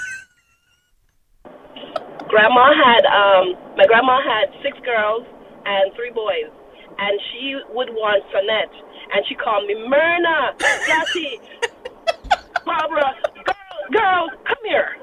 grandma 2.34 2.74
had 2.74 3.06
um 3.06 3.54
my 3.78 3.86
grandma 3.86 4.18
had 4.18 4.50
six 4.66 4.74
girls 4.82 5.22
and 5.70 5.94
three 5.94 6.10
boys 6.10 6.50
and 6.98 7.14
she 7.30 7.54
would 7.70 7.94
want 7.94 8.26
sonette 8.34 8.74
and 9.14 9.26
she 9.28 9.36
called 9.36 9.66
me 9.68 9.76
myrna 9.88 10.54
Jackie, 10.88 11.40
barbara 12.66 13.16
girls 13.46 13.92
girls 13.92 14.32
come 14.46 14.58
here 14.66 14.96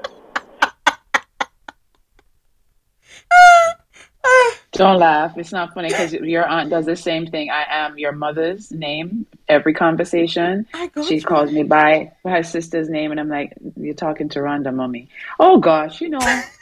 Don't 4.73 4.99
laugh. 4.99 5.37
It's 5.37 5.51
not 5.51 5.73
funny 5.73 5.89
because 5.89 6.13
your 6.13 6.47
aunt 6.47 6.69
does 6.69 6.85
the 6.85 6.95
same 6.95 7.27
thing. 7.27 7.49
I 7.51 7.65
am 7.69 7.97
your 7.97 8.13
mother's 8.13 8.71
name 8.71 9.25
every 9.47 9.73
conversation. 9.73 10.65
She 11.07 11.19
calls 11.19 11.51
me 11.51 11.63
by 11.63 12.13
her 12.23 12.41
sister's 12.41 12.89
name, 12.89 13.11
and 13.11 13.19
I'm 13.19 13.27
like, 13.27 13.53
"You're 13.75 13.93
talking 13.93 14.29
to 14.29 14.39
Rhonda, 14.39 14.73
mommy." 14.73 15.09
Oh 15.39 15.59
gosh, 15.59 15.99
you 15.99 16.09
know 16.09 16.19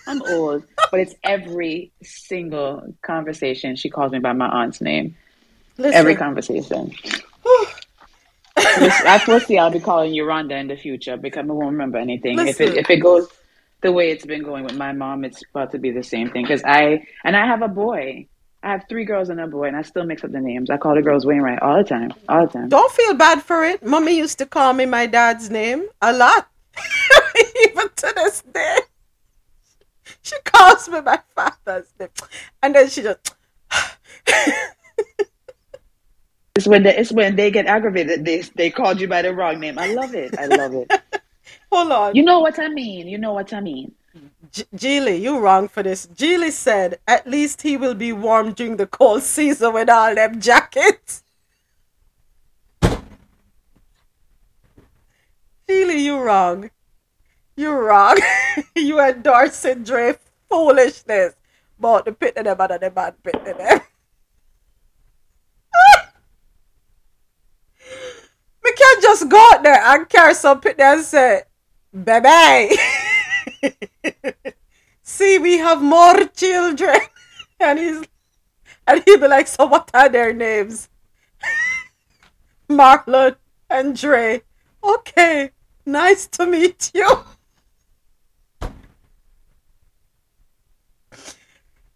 I'm 0.08 0.22
old, 0.24 0.64
but 0.90 1.00
it's 1.00 1.14
every 1.24 1.92
single 2.02 2.94
conversation 3.04 3.76
she 3.76 3.90
calls 3.90 4.12
me 4.12 4.20
by 4.20 4.34
my 4.34 4.48
aunt's 4.48 4.82
name. 4.82 5.16
Every 5.78 6.16
conversation. 6.16 6.92
Listen, 8.80 9.08
I 9.08 9.20
foresee 9.20 9.58
I'll 9.58 9.72
be 9.72 9.80
calling 9.80 10.14
you 10.14 10.24
Rhonda 10.24 10.60
in 10.60 10.68
the 10.68 10.76
future 10.76 11.18
because 11.18 11.46
I 11.48 11.52
won't 11.52 11.72
remember 11.72 11.98
anything. 11.98 12.40
If 12.40 12.60
it 12.62 12.78
if 12.78 12.90
it 12.90 12.98
goes 12.98 13.28
the 13.82 13.92
way 13.92 14.12
it's 14.12 14.26
been 14.26 14.44
going 14.44 14.64
with 14.64 14.76
my 14.76 14.92
mom, 14.92 15.24
it's 15.24 15.42
about 15.52 15.72
to 15.72 15.80
be 15.80 15.92
the 15.92 16.04
same 16.04 16.30
thing. 16.30 16.44
Because 16.44 16.64
I 16.66 17.06
and 17.24 17.36
I 17.36 17.46
have 17.46 17.62
a 17.62 17.68
boy. 17.68 18.28
I 18.62 18.72
have 18.72 18.84
three 18.90 19.06
girls 19.06 19.30
and 19.30 19.40
a 19.40 19.48
boy, 19.48 19.70
and 19.70 19.78
I 19.78 19.84
still 19.84 20.04
mix 20.04 20.22
up 20.26 20.34
the 20.34 20.42
names. 20.42 20.70
I 20.70 20.76
call 20.76 20.94
the 20.94 21.02
girls 21.02 21.26
Wainwright 21.26 21.62
all 21.62 21.78
the 21.78 21.84
time, 21.86 22.12
all 22.28 22.46
the 22.46 22.52
time. 22.52 22.68
Don't 22.68 22.92
feel 22.92 23.14
bad 23.14 23.42
for 23.42 23.64
it. 23.64 23.86
Mommy 23.86 24.18
used 24.18 24.38
to 24.40 24.46
call 24.46 24.74
me 24.74 24.86
my 24.86 25.06
dad's 25.06 25.50
name 25.50 25.88
a 26.02 26.12
lot. 26.12 26.50
Even 27.64 27.88
to 27.96 28.14
this 28.18 28.42
day. 28.54 28.80
She 30.24 30.36
calls 30.44 30.90
me 30.90 31.00
my 31.00 31.20
father's 31.34 31.88
name. 31.98 32.10
And 32.62 32.76
then 32.76 32.90
she 32.90 33.02
just 33.02 33.34
It's 36.60 36.68
when 36.68 36.84
they, 36.84 36.94
it's 36.98 37.14
when 37.14 37.38
they 37.38 37.52
get 37.52 37.68
aggravated. 37.68 38.26
They 38.26 38.42
they 38.42 38.70
called 38.70 39.00
you 39.00 39.08
by 39.08 39.22
the 39.22 39.34
wrong 39.34 39.62
name. 39.62 39.80
I 39.80 39.94
love 39.94 40.14
it. 40.14 40.38
I 40.38 40.48
love 40.48 40.74
it. 40.74 40.92
hold 41.72 41.90
on. 41.94 42.16
You 42.18 42.22
know 42.22 42.42
what 42.42 42.60
I 42.60 42.68
mean. 42.68 43.08
You 43.08 43.18
know 43.18 43.32
what 43.32 43.54
I 43.54 43.62
mean. 43.62 43.94
G- 44.52 44.66
Geely, 44.76 45.22
you 45.22 45.40
wrong 45.40 45.70
for 45.70 45.84
this. 45.84 46.08
Geely 46.08 46.52
said, 46.52 47.00
at 47.08 47.26
least 47.26 47.62
he 47.62 47.78
will 47.78 47.94
be 47.94 48.12
warm 48.12 48.52
during 48.52 48.76
the 48.76 48.88
cold 48.88 49.24
season 49.24 49.72
with 49.72 49.90
all 49.90 50.14
them 50.14 50.42
jackets. 50.42 51.24
Geely, 55.70 56.02
you 56.04 56.20
wrong. 56.20 56.72
You 57.56 57.72
wrong. 57.72 58.18
you 58.76 59.00
endorsing 59.00 59.84
Dre 59.84 60.18
foolishness. 60.50 61.36
But 61.80 62.04
the 62.04 62.12
pit 62.12 62.36
of 62.36 62.44
them 62.44 62.58
and 62.60 62.82
the 62.82 62.90
bad 62.92 63.24
pit 63.24 63.36
of 63.48 63.58
them. 63.58 63.80
We 68.64 68.74
can't 68.74 68.99
just 69.10 69.28
go 69.28 69.40
out 69.54 69.64
there 69.64 69.82
and 69.84 70.08
carry 70.08 70.36
some 70.36 70.62
pit 70.62 70.78
there 70.78 70.94
and 70.94 71.04
say, 71.04 71.42
baby. 71.92 72.76
See, 75.02 75.40
we 75.40 75.58
have 75.58 75.82
more 75.82 76.26
children. 76.28 77.00
And 77.62 77.78
he's 77.78 78.02
and 78.88 79.04
he'll 79.06 79.20
be 79.20 79.28
like, 79.28 79.46
So 79.46 79.66
what 79.66 79.92
are 79.94 80.08
their 80.08 80.32
names? 80.32 80.88
Marlon 82.70 83.36
and 83.70 84.00
Dre. 84.00 84.44
Okay, 84.82 85.52
nice 85.86 86.26
to 86.28 86.46
meet 86.46 86.90
you. 86.94 87.26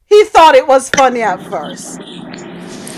He 0.03 0.25
thought 0.25 0.55
it 0.55 0.67
was 0.67 0.89
funny 0.89 1.21
at 1.21 1.41
first. 1.49 2.01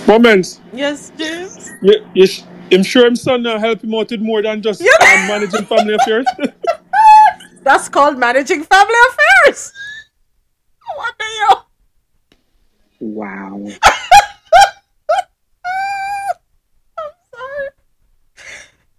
Moments. 0.08 0.60
Yes, 0.74 1.12
James. 1.16 1.70
You, 1.84 2.04
you 2.16 2.26
sh- 2.26 2.42
I'm 2.72 2.84
sure 2.84 3.06
him 3.06 3.16
son 3.16 3.46
uh, 3.46 3.60
help 3.60 3.84
him 3.84 3.94
out 3.94 4.10
with 4.10 4.22
more 4.22 4.42
than 4.42 4.62
just 4.62 4.82
um, 4.82 4.88
managing 5.28 5.66
family 5.66 5.94
affairs. 5.94 6.26
That's 7.64 7.90
called 7.90 8.18
managing 8.18 8.64
family 8.64 8.96
affairs. 9.10 9.72
What 10.96 11.16
the 11.18 11.26
hell? 11.40 11.68
Wow. 13.00 13.68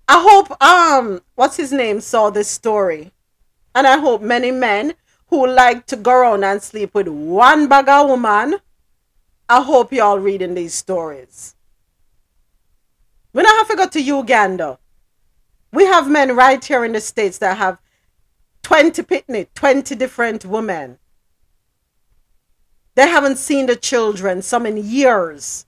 I 0.09 0.23
hope 0.23 0.63
um 0.63 1.21
what's 1.35 1.57
his 1.57 1.73
name 1.73 2.01
saw 2.01 2.31
this 2.31 2.49
story. 2.49 3.11
And 3.75 3.87
I 3.87 3.99
hope 3.99 4.23
many 4.23 4.53
men 4.53 4.95
who 5.29 5.47
like 5.47 5.87
to 5.87 5.97
go 5.97 6.13
around 6.13 6.45
and 6.45 6.63
sleep 6.63 6.95
with 6.95 7.09
one 7.09 7.67
bag 7.69 7.89
of 7.89 8.09
woman. 8.09 8.61
I 9.49 9.63
hope 9.63 9.93
y'all 9.93 10.19
reading 10.19 10.55
these 10.55 10.75
stories. 10.75 11.56
We 13.37 13.43
don't 13.43 13.59
have 13.59 13.69
to 13.69 13.77
go 13.77 13.87
to 13.87 14.01
Uganda. 14.01 14.79
We 15.71 15.85
have 15.85 16.09
men 16.09 16.35
right 16.35 16.65
here 16.65 16.87
in 16.87 16.93
the 16.93 17.03
States 17.03 17.37
that 17.39 17.59
have 17.59 17.83
20 18.63 19.03
pitney, 19.03 19.47
20 19.55 19.95
different 19.95 20.47
women. 20.47 20.99
They 22.95 23.07
haven't 23.07 23.37
seen 23.37 23.67
the 23.67 23.77
children 23.77 24.41
some 24.41 24.65
in 24.65 24.79
years. 24.79 25.67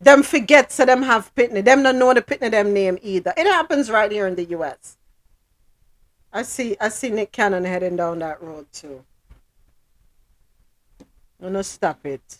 Them 0.00 0.22
forget 0.22 0.72
so 0.72 0.86
them 0.86 1.02
have 1.02 1.34
pitney. 1.34 1.62
Them 1.62 1.82
don't 1.82 1.98
know 1.98 2.14
the 2.14 2.22
pitney 2.22 2.50
them 2.50 2.72
name 2.72 2.96
either. 3.02 3.34
It 3.36 3.46
happens 3.46 3.90
right 3.90 4.10
here 4.10 4.26
in 4.26 4.34
the 4.34 4.46
US. 4.56 4.96
I 6.32 6.42
see 6.42 6.74
I 6.80 6.88
see 6.88 7.10
Nick 7.10 7.32
Cannon 7.32 7.66
heading 7.66 7.96
down 7.96 8.20
that 8.20 8.42
road 8.42 8.64
too. 8.72 9.04
No, 11.38 11.50
no, 11.50 11.60
stop 11.60 12.06
it. 12.06 12.38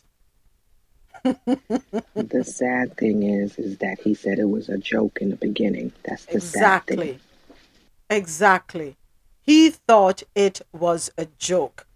The 1.24 2.44
sad 2.44 2.96
thing 2.96 3.22
is, 3.22 3.58
is 3.58 3.78
that 3.78 4.00
he 4.00 4.14
said 4.14 4.38
it 4.38 4.48
was 4.48 4.68
a 4.68 4.78
joke 4.78 5.18
in 5.20 5.30
the 5.30 5.36
beginning. 5.36 5.92
That's 6.04 6.26
the 6.26 6.40
sad 6.40 6.86
thing. 6.86 6.98
Exactly. 6.98 7.20
Exactly. 8.10 8.96
He 9.40 9.70
thought 9.70 10.22
it 10.34 10.60
was 10.72 11.10
a 11.16 11.26
joke. 11.38 11.86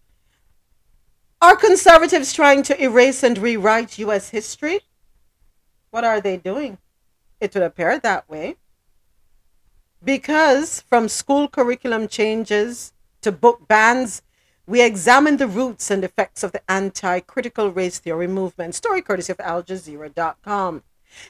Are 1.40 1.56
conservatives 1.56 2.32
trying 2.32 2.62
to 2.64 2.82
erase 2.82 3.22
and 3.22 3.36
rewrite 3.38 3.98
US 3.98 4.30
history? 4.30 4.80
What 5.90 6.04
are 6.04 6.20
they 6.20 6.36
doing? 6.36 6.78
It 7.40 7.54
would 7.54 7.62
appear 7.62 7.98
that 7.98 8.28
way. 8.28 8.56
Because 10.02 10.80
from 10.82 11.08
school 11.08 11.48
curriculum 11.48 12.08
changes 12.08 12.92
to 13.22 13.32
book 13.32 13.68
bans, 13.68 14.22
we 14.66 14.82
examine 14.82 15.36
the 15.36 15.46
roots 15.46 15.90
and 15.90 16.02
effects 16.02 16.42
of 16.42 16.50
the 16.50 16.62
anti 16.70 17.20
critical 17.20 17.70
race 17.70 18.00
theory 18.00 18.26
movement. 18.26 18.74
Story 18.74 19.00
courtesy 19.00 19.32
of 19.32 19.38
AlJazeera.com. 19.38 20.82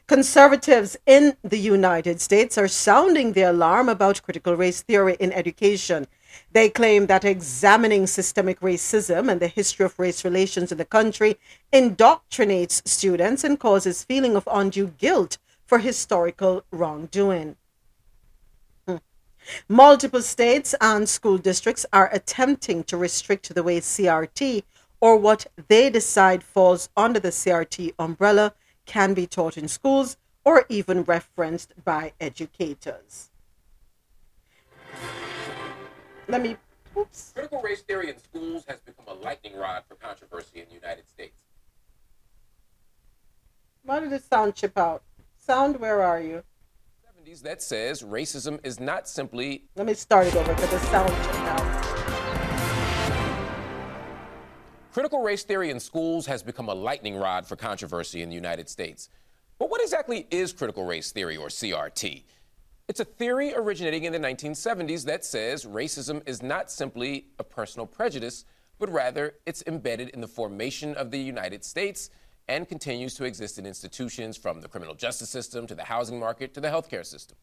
Conservatives 0.07 0.97
in 1.07 1.37
the 1.45 1.59
United 1.59 2.21
States 2.21 2.57
are 2.57 2.67
sounding 2.67 3.33
the 3.33 3.43
alarm 3.43 3.89
about 3.89 4.23
critical 4.23 4.57
race 4.57 4.83
theory 4.83 5.17
in 5.21 5.33
education. 5.33 6.07
They 6.53 6.71
claim 6.71 7.07
that 7.07 7.25
examining 7.25 8.07
systemic 8.07 8.61
racism 8.61 9.31
and 9.31 9.41
the 9.41 9.49
history 9.49 9.85
of 9.85 9.99
race 9.99 10.25
relations 10.25 10.73
in 10.73 10.79
the 10.79 10.85
country 10.85 11.39
indoctrinates 11.73 12.87
students 12.89 13.45
and 13.45 13.61
causes 13.61 14.03
feeling 14.03 14.35
of 14.35 14.49
undue 14.51 14.89
guilt 14.99 15.39
for 15.67 15.79
historical 15.79 16.65
wrongdoing. 16.71 17.57
Multiple 19.69 20.23
states 20.23 20.75
and 20.81 21.09
school 21.09 21.39
districts 21.39 21.87
are 21.93 22.11
attempting 22.13 22.85
to 22.85 22.97
restrict 22.97 23.55
the 23.55 23.63
way 23.63 23.81
CRT 23.81 24.63
or 25.01 25.17
what 25.17 25.47
they 25.69 25.91
decide 25.91 26.43
falls 26.43 26.89
under 26.97 27.21
the 27.21 27.29
CRT 27.29 27.93
umbrella 27.99 28.55
can 28.87 29.15
be 29.15 29.27
taught 29.27 29.57
in 29.57 29.69
schools 29.69 30.17
or 30.45 30.65
even 30.69 31.03
referenced 31.03 31.73
by 31.85 32.13
educators. 32.21 33.31
Let 36.29 36.43
me. 36.43 36.57
Oops. 36.97 37.33
Critical 37.35 37.61
race 37.61 37.83
theory 37.83 38.09
in 38.09 38.19
schools 38.19 38.65
has 38.69 38.81
become 38.81 39.05
a 39.09 39.15
lightning 39.15 39.57
rod 39.57 39.83
for 39.87 39.97
controversy 39.97 40.61
in 40.61 40.67
the 40.69 40.75
United 40.75 41.07
States. 41.09 41.37
Why 43.85 44.01
did 44.01 44.11
the 44.11 44.19
sound 44.19 44.55
chip 44.55 44.77
out? 44.79 45.03
Sound, 45.39 45.79
where 45.79 46.03
are 46.03 46.21
you? 46.21 46.43
70s 47.27 47.43
that 47.43 47.63
says 47.63 48.03
racism 48.03 48.61
is 48.65 48.79
not 48.79 49.09
simply 49.09 49.65
Let 49.75 49.87
me 49.87 49.95
start 49.95 50.27
it 50.27 50.37
over 50.37 50.55
because 50.55 50.71
the 50.71 50.79
sound 50.81 51.09
chipped 51.09 51.37
out. 51.39 51.83
Critical 54.93 55.23
race 55.23 55.43
theory 55.43 55.71
in 55.71 55.81
schools 55.81 56.27
has 56.27 56.43
become 56.43 56.69
a 56.69 56.75
lightning 56.75 57.17
rod 57.17 57.47
for 57.47 57.57
controversy 57.57 58.23
in 58.23 58.29
the 58.29 58.35
United 58.35 58.69
States. 58.69 59.11
But 59.59 59.71
what 59.71 59.83
exactly 59.83 60.27
is 60.31 60.53
critical 60.53 60.85
race 60.85 61.11
theory 61.11 61.37
or 61.37 61.49
CRT? 61.49 62.23
It's 62.89 63.01
a 63.01 63.05
theory 63.05 63.53
originating 63.55 64.05
in 64.05 64.13
the 64.13 64.21
1970s 64.21 65.05
that 65.07 65.25
says 65.25 65.65
racism 65.65 66.23
is 66.27 66.43
not 66.43 66.71
simply 66.71 67.27
a 67.39 67.45
personal 67.45 67.87
prejudice, 67.87 68.45
but 68.79 68.89
rather 68.91 69.35
it's 69.47 69.65
embedded 69.67 70.11
in 70.11 70.21
the 70.21 70.29
formation 70.29 70.95
of 70.95 71.11
the 71.11 71.19
United 71.19 71.65
States 71.65 72.11
and 72.49 72.69
continues 72.69 73.15
to 73.15 73.25
exist 73.25 73.59
in 73.59 73.67
institutions 73.67 74.37
from 74.37 74.61
the 74.61 74.69
criminal 74.69 74.95
justice 74.95 75.31
system 75.31 75.67
to 75.67 75.75
the 75.75 75.85
housing 75.85 76.19
market 76.19 76.55
to 76.55 76.61
the 76.61 76.69
healthcare 76.69 77.05
system. 77.05 77.37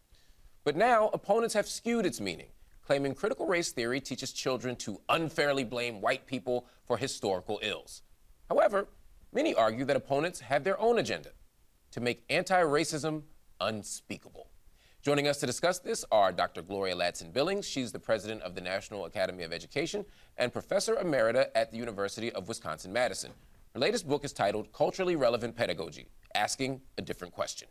But 0.63 0.75
now 0.77 1.09
opponents 1.13 1.53
have 1.55 1.67
skewed 1.67 2.05
its 2.05 2.21
meaning, 2.21 2.47
claiming 2.85 3.13
critical 3.13 3.45
race 3.45 3.71
theory 3.71 3.99
teaches 3.99 4.31
children 4.31 4.75
to 4.77 5.01
unfairly 5.09 5.63
blame 5.63 6.01
white 6.01 6.25
people 6.25 6.67
for 6.85 6.97
historical 6.97 7.59
ills. 7.61 8.01
However, 8.49 8.87
many 9.33 9.53
argue 9.53 9.85
that 9.85 9.95
opponents 9.95 10.39
have 10.39 10.63
their 10.63 10.79
own 10.79 10.99
agenda 10.99 11.31
to 11.91 11.99
make 11.99 12.23
anti 12.29 12.61
racism 12.61 13.23
unspeakable. 13.59 14.47
Joining 15.01 15.27
us 15.27 15.37
to 15.39 15.45
discuss 15.45 15.79
this 15.79 16.05
are 16.13 16.31
Dr. 16.31 16.61
Gloria 16.61 16.95
Ladson 16.95 17.33
Billings. 17.33 17.67
She's 17.67 17.91
the 17.91 17.99
president 17.99 18.41
of 18.41 18.55
the 18.55 18.61
National 18.61 19.03
Academy 19.03 19.43
of 19.43 19.51
Education 19.51 20.05
and 20.37 20.53
professor 20.53 20.95
emerita 20.95 21.47
at 21.55 21.71
the 21.71 21.77
University 21.77 22.31
of 22.31 22.47
Wisconsin 22.47 22.93
Madison. 22.93 23.31
Her 23.73 23.79
latest 23.79 24.07
book 24.07 24.23
is 24.23 24.33
titled 24.33 24.71
Culturally 24.71 25.15
Relevant 25.15 25.55
Pedagogy 25.55 26.05
Asking 26.35 26.79
a 26.99 27.01
Different 27.01 27.33
Question. 27.33 27.67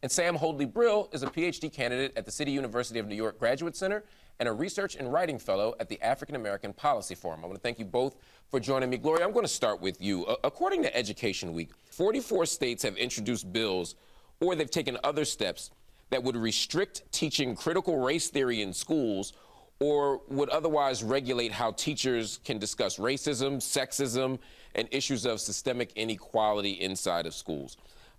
And 0.00 0.12
Sam 0.12 0.36
Hoadley 0.36 0.66
Brill 0.66 1.08
is 1.12 1.24
a 1.24 1.26
PhD 1.26 1.72
candidate 1.72 2.12
at 2.16 2.24
the 2.24 2.30
City 2.30 2.52
University 2.52 3.00
of 3.00 3.08
New 3.08 3.16
York 3.16 3.36
Graduate 3.36 3.74
Center 3.74 4.04
and 4.38 4.48
a 4.48 4.52
research 4.52 4.94
and 4.94 5.12
writing 5.12 5.36
fellow 5.36 5.74
at 5.80 5.88
the 5.88 6.00
African 6.00 6.36
American 6.36 6.72
Policy 6.72 7.16
Forum. 7.16 7.40
I 7.42 7.48
want 7.48 7.56
to 7.56 7.60
thank 7.60 7.80
you 7.80 7.84
both 7.84 8.14
for 8.52 8.60
joining 8.60 8.88
me. 8.88 8.98
Gloria, 8.98 9.24
I'm 9.24 9.32
going 9.32 9.44
to 9.44 9.50
start 9.50 9.80
with 9.80 10.00
you. 10.00 10.24
According 10.44 10.84
to 10.84 10.96
Education 10.96 11.52
Week, 11.52 11.72
44 11.90 12.46
states 12.46 12.84
have 12.84 12.96
introduced 12.96 13.52
bills 13.52 13.96
or 14.38 14.54
they've 14.54 14.70
taken 14.70 14.96
other 15.02 15.24
steps 15.24 15.72
that 16.10 16.22
would 16.22 16.36
restrict 16.36 17.02
teaching 17.10 17.56
critical 17.56 17.98
race 17.98 18.28
theory 18.28 18.62
in 18.62 18.72
schools 18.72 19.32
or 19.80 20.22
would 20.28 20.48
otherwise 20.48 21.02
regulate 21.02 21.52
how 21.52 21.70
teachers 21.72 22.40
can 22.44 22.58
discuss 22.58 22.96
racism, 22.96 23.56
sexism, 23.56 24.38
and 24.76 24.86
issues 24.92 25.26
of 25.26 25.40
systemic 25.40 25.92
inequality 25.96 26.72
inside 26.72 27.26
of 27.26 27.34
schools. 27.34 27.76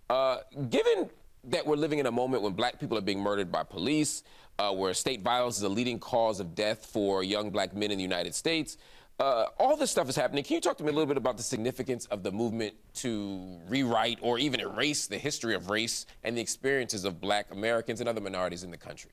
Uh, 0.10 0.40
given 0.70 1.10
that 1.46 1.66
we're 1.66 1.76
living 1.76 2.00
in 2.00 2.08
a 2.08 2.12
moment 2.12 2.44
when 2.44 2.54
black 2.54 2.80
people 2.80 2.98
are 2.98 3.02
being 3.02 3.22
murdered 3.22 3.52
by 3.52 3.64
police, 3.64 4.24
uh, 4.60 4.72
where 4.74 4.94
state 4.94 5.22
violence 5.22 5.58
is 5.58 5.64
a 5.64 5.70
leading 5.70 6.00
cause 6.00 6.40
of 6.40 6.56
death 6.56 6.86
for 6.86 7.24
young 7.24 7.50
black 7.50 7.74
men 7.76 7.92
in 7.92 7.98
the 7.98 8.04
United 8.04 8.36
States, 8.36 8.78
uh, 9.20 9.46
all 9.60 9.76
this 9.78 9.90
stuff 9.90 10.10
is 10.10 10.16
happening. 10.16 10.44
Can 10.44 10.56
you 10.56 10.62
talk 10.62 10.78
to 10.78 10.84
me 10.84 10.90
a 10.90 10.94
little 10.94 11.08
bit 11.08 11.18
about 11.18 11.38
the 11.38 11.44
significance 11.44 12.06
of 12.08 12.22
the 12.22 12.32
movement 12.32 12.76
to 12.96 13.60
rewrite 13.68 14.20
or 14.22 14.38
even 14.38 14.60
erase 14.60 15.08
the 15.08 15.18
history 15.18 15.56
of 15.56 15.70
race 15.70 16.06
and 16.24 16.38
the 16.38 16.42
experiences 16.42 17.04
of 17.06 17.20
black 17.20 17.48
Americans 17.52 18.00
and 18.00 18.10
other 18.10 18.22
minorities 18.22 18.64
in 18.64 18.70
the 18.70 18.78
country? 18.78 19.12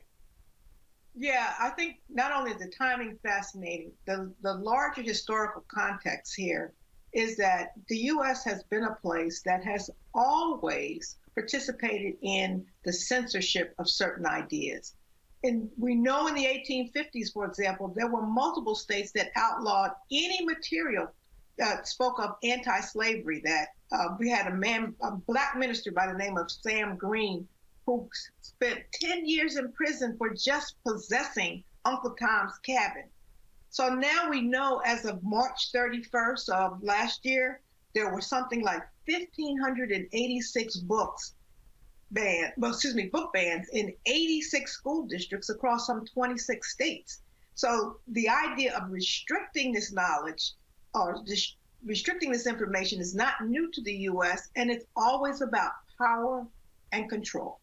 Yeah, 1.15 1.55
I 1.61 1.71
think 1.71 2.01
not 2.11 2.33
only 2.33 2.51
is 2.51 2.59
the 2.59 2.71
timing 2.77 3.19
fascinating, 3.23 3.93
the, 4.07 4.33
the 4.43 4.55
larger 4.55 5.01
historical 5.01 5.65
context 5.69 6.35
here 6.35 6.75
is 7.15 7.37
that 7.37 7.73
the 7.89 7.97
U.S. 7.97 8.45
has 8.45 8.63
been 8.65 8.85
a 8.85 8.97
place 8.97 9.43
that 9.43 9.65
has 9.65 9.89
always 10.15 11.17
participated 11.35 12.15
in 12.23 12.65
the 12.85 12.93
censorship 12.93 13.75
of 13.79 13.89
certain 13.89 14.27
ideas. 14.27 14.95
And 15.43 15.69
we 15.79 15.95
know 15.95 16.27
in 16.27 16.35
the 16.35 16.47
1850s, 16.47 17.33
for 17.33 17.45
example, 17.45 17.93
there 17.95 18.09
were 18.09 18.27
multiple 18.27 18.75
states 18.75 19.13
that 19.13 19.31
outlawed 19.37 19.91
any 20.11 20.45
material 20.45 21.09
that 21.59 21.87
spoke 21.87 22.19
of 22.19 22.37
anti-slavery. 22.43 23.43
That 23.45 23.69
uh, 23.93 24.17
we 24.19 24.31
had 24.31 24.47
a 24.47 24.55
man, 24.55 24.95
a 25.03 25.13
black 25.13 25.57
minister 25.57 25.93
by 25.93 26.07
the 26.07 26.19
name 26.19 26.37
of 26.37 26.51
Sam 26.51 26.97
Green, 26.97 27.47
who 27.87 28.09
spent 28.41 28.81
10 28.95 29.27
years 29.27 29.57
in 29.57 29.71
prison 29.73 30.17
for 30.17 30.31
just 30.31 30.77
possessing 30.83 31.63
Uncle 31.85 32.17
Tom's 32.19 32.59
Cabin. 32.65 33.05
So 33.75 33.89
now 33.89 34.31
we 34.31 34.41
know 34.41 34.81
as 34.87 35.05
of 35.05 35.21
March 35.25 35.73
31st 35.75 36.49
of 36.49 36.81
last 36.85 37.27
year, 37.27 37.61
there 37.93 38.15
were 38.15 38.21
something 38.21 38.63
like 38.63 38.83
1,586 39.07 40.77
books 40.77 41.35
banned, 42.13 42.53
well, 42.57 42.71
excuse 42.71 42.95
me, 42.95 43.07
book 43.07 43.33
bans 43.33 43.67
in 43.73 43.93
86 44.07 44.71
school 44.71 45.09
districts 45.09 45.49
across 45.49 45.89
some 45.89 46.05
26 46.07 46.73
states. 46.73 47.23
So 47.57 47.97
the 48.07 48.29
idea 48.29 48.77
of 48.77 48.93
restricting 48.93 49.73
this 49.73 49.93
knowledge 49.93 50.53
or 50.95 51.21
dis- 51.27 51.57
restricting 51.85 52.31
this 52.31 52.47
information 52.47 53.01
is 53.01 53.13
not 53.13 53.45
new 53.45 53.73
to 53.73 53.83
the 53.83 53.93
U.S., 54.13 54.51
and 54.55 54.71
it's 54.71 54.87
always 54.95 55.41
about 55.41 55.73
power 55.99 56.47
and 56.93 57.11
control. 57.11 57.59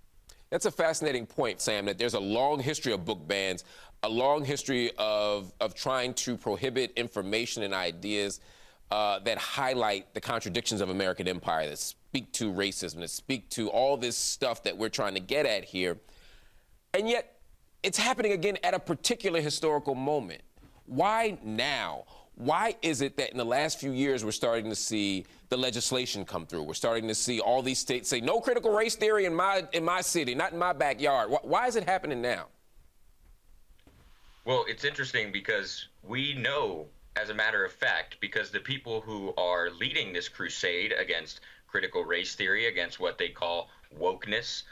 That's 0.49 0.65
a 0.65 0.71
fascinating 0.71 1.25
point, 1.25 1.61
Sam, 1.61 1.85
that 1.85 1.97
there's 1.97 2.15
a 2.15 2.19
long 2.19 2.59
history 2.59 2.91
of 2.91 3.05
book 3.05 3.25
bans, 3.25 3.63
a 4.03 4.09
long 4.09 4.43
history 4.43 4.91
of, 4.97 5.53
of 5.59 5.73
trying 5.75 6.13
to 6.15 6.35
prohibit 6.35 6.91
information 6.95 7.63
and 7.63 7.73
ideas 7.73 8.39
uh, 8.89 9.19
that 9.19 9.37
highlight 9.37 10.13
the 10.13 10.21
contradictions 10.21 10.81
of 10.81 10.89
American 10.89 11.27
empire, 11.27 11.69
that 11.69 11.77
speak 11.77 12.31
to 12.33 12.51
racism, 12.51 12.99
that 12.99 13.09
speak 13.09 13.49
to 13.49 13.69
all 13.69 13.95
this 13.95 14.17
stuff 14.17 14.63
that 14.63 14.77
we're 14.77 14.89
trying 14.89 15.13
to 15.13 15.19
get 15.19 15.45
at 15.45 15.63
here. 15.63 15.97
And 16.93 17.07
yet, 17.07 17.37
it's 17.83 17.97
happening 17.97 18.33
again 18.33 18.57
at 18.63 18.73
a 18.73 18.79
particular 18.79 19.39
historical 19.39 19.95
moment. 19.95 20.41
Why 20.85 21.37
now? 21.43 22.03
Why 22.35 22.75
is 22.81 23.01
it 23.01 23.17
that 23.17 23.31
in 23.31 23.37
the 23.37 23.45
last 23.45 23.79
few 23.79 23.91
years 23.91 24.25
we're 24.25 24.31
starting 24.31 24.69
to 24.69 24.75
see 24.75 25.25
the 25.49 25.57
legislation 25.57 26.25
come 26.25 26.45
through? 26.45 26.63
We're 26.63 26.73
starting 26.73 27.07
to 27.07 27.15
see 27.15 27.39
all 27.39 27.61
these 27.61 27.79
states 27.79 28.09
say 28.09 28.19
no 28.19 28.41
critical 28.41 28.71
race 28.71 28.95
theory 28.95 29.25
in 29.25 29.35
my 29.35 29.65
in 29.73 29.85
my 29.85 30.01
city, 30.01 30.33
not 30.33 30.51
in 30.51 30.59
my 30.59 30.73
backyard. 30.73 31.29
Why, 31.29 31.39
why 31.43 31.67
is 31.67 31.75
it 31.75 31.83
happening 31.83 32.21
now? 32.21 32.47
Well, 34.43 34.65
it's 34.67 34.83
interesting 34.83 35.31
because 35.31 35.87
we 36.03 36.33
know, 36.33 36.87
as 37.15 37.29
a 37.29 37.33
matter 37.33 37.63
of 37.63 37.71
fact, 37.71 38.17
because 38.19 38.49
the 38.49 38.59
people 38.59 39.01
who 39.01 39.33
are 39.37 39.69
leading 39.69 40.13
this 40.13 40.27
crusade 40.27 40.93
against 40.97 41.41
critical 41.67 42.03
race 42.03 42.35
theory, 42.35 42.67
against 42.67 42.99
what 42.99 43.17
they 43.17 43.29
call 43.29 43.69
wokeness, 43.99 44.63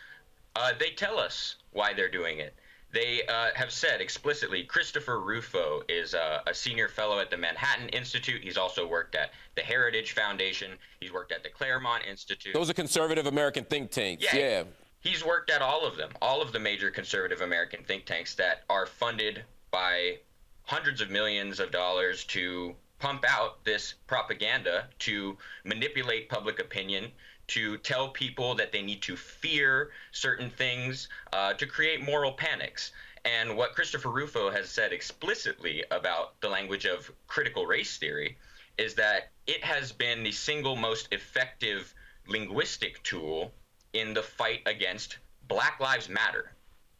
uh, 0.56 0.72
they 0.80 0.90
tell 0.92 1.20
us 1.20 1.56
why 1.72 1.94
they're 1.94 2.10
doing 2.10 2.40
it. 2.40 2.56
They 2.92 3.22
uh, 3.28 3.50
have 3.54 3.72
said 3.72 4.02
explicitly 4.02 4.64
Christopher 4.64 5.20
Rufo 5.20 5.84
is 5.88 6.16
uh, 6.16 6.40
a 6.48 6.54
senior 6.56 6.88
fellow 6.88 7.20
at 7.20 7.30
the 7.30 7.38
Manhattan 7.38 7.90
Institute. 7.90 8.42
He's 8.44 8.58
also 8.58 8.88
worked 8.88 9.14
at 9.14 9.30
the 9.56 9.62
Heritage 9.62 10.14
Foundation. 10.14 10.72
He's 11.00 11.14
worked 11.14 11.32
at 11.32 11.44
the 11.44 11.50
Claremont 11.50 12.06
Institute. 12.10 12.56
Those 12.56 12.72
are 12.72 12.74
conservative 12.74 13.28
American 13.28 13.64
think 13.64 13.92
tanks. 13.92 14.24
Yeah. 14.24 14.40
yeah. 14.40 14.64
He's 15.02 15.24
worked 15.24 15.52
at 15.52 15.62
all 15.62 15.86
of 15.86 15.98
them, 15.98 16.10
all 16.20 16.42
of 16.42 16.52
the 16.52 16.60
major 16.60 16.90
conservative 16.90 17.42
American 17.42 17.84
think 17.84 18.06
tanks 18.06 18.34
that 18.36 18.64
are 18.70 18.88
funded 18.88 19.44
by 19.72 20.18
hundreds 20.64 21.02
of 21.02 21.10
millions 21.10 21.60
of 21.60 21.72
dollars 21.72 22.24
to 22.26 22.76
pump 23.00 23.24
out 23.28 23.64
this 23.64 23.96
propaganda 24.08 24.88
to 25.00 25.38
manipulate 25.64 26.30
public 26.30 26.60
opinion, 26.60 27.12
to 27.48 27.78
tell 27.78 28.10
people 28.10 28.54
that 28.56 28.72
they 28.72 28.82
need 28.82 29.02
to 29.02 29.16
fear 29.16 29.90
certain 30.12 30.50
things, 30.50 31.08
uh, 31.34 31.54
to 31.54 31.66
create 31.66 32.06
moral 32.06 32.34
panics. 32.34 32.92
And 33.26 33.58
what 33.58 33.74
Christopher 33.74 34.10
Rufo 34.10 34.52
has 34.52 34.70
said 34.70 34.94
explicitly 34.94 35.84
about 35.92 36.40
the 36.42 36.50
language 36.50 36.86
of 36.86 37.12
critical 37.28 37.66
race 37.66 37.98
theory 37.98 38.38
is 38.78 38.94
that 38.96 39.32
it 39.48 39.64
has 39.64 39.92
been 39.92 40.24
the 40.24 40.32
single 40.32 40.76
most 40.76 41.08
effective 41.12 41.94
linguistic 42.28 43.02
tool 43.04 43.52
in 43.94 44.14
the 44.14 44.22
fight 44.22 44.62
against 44.68 45.18
Black 45.48 45.80
Lives 45.80 46.08
Matter, 46.08 46.52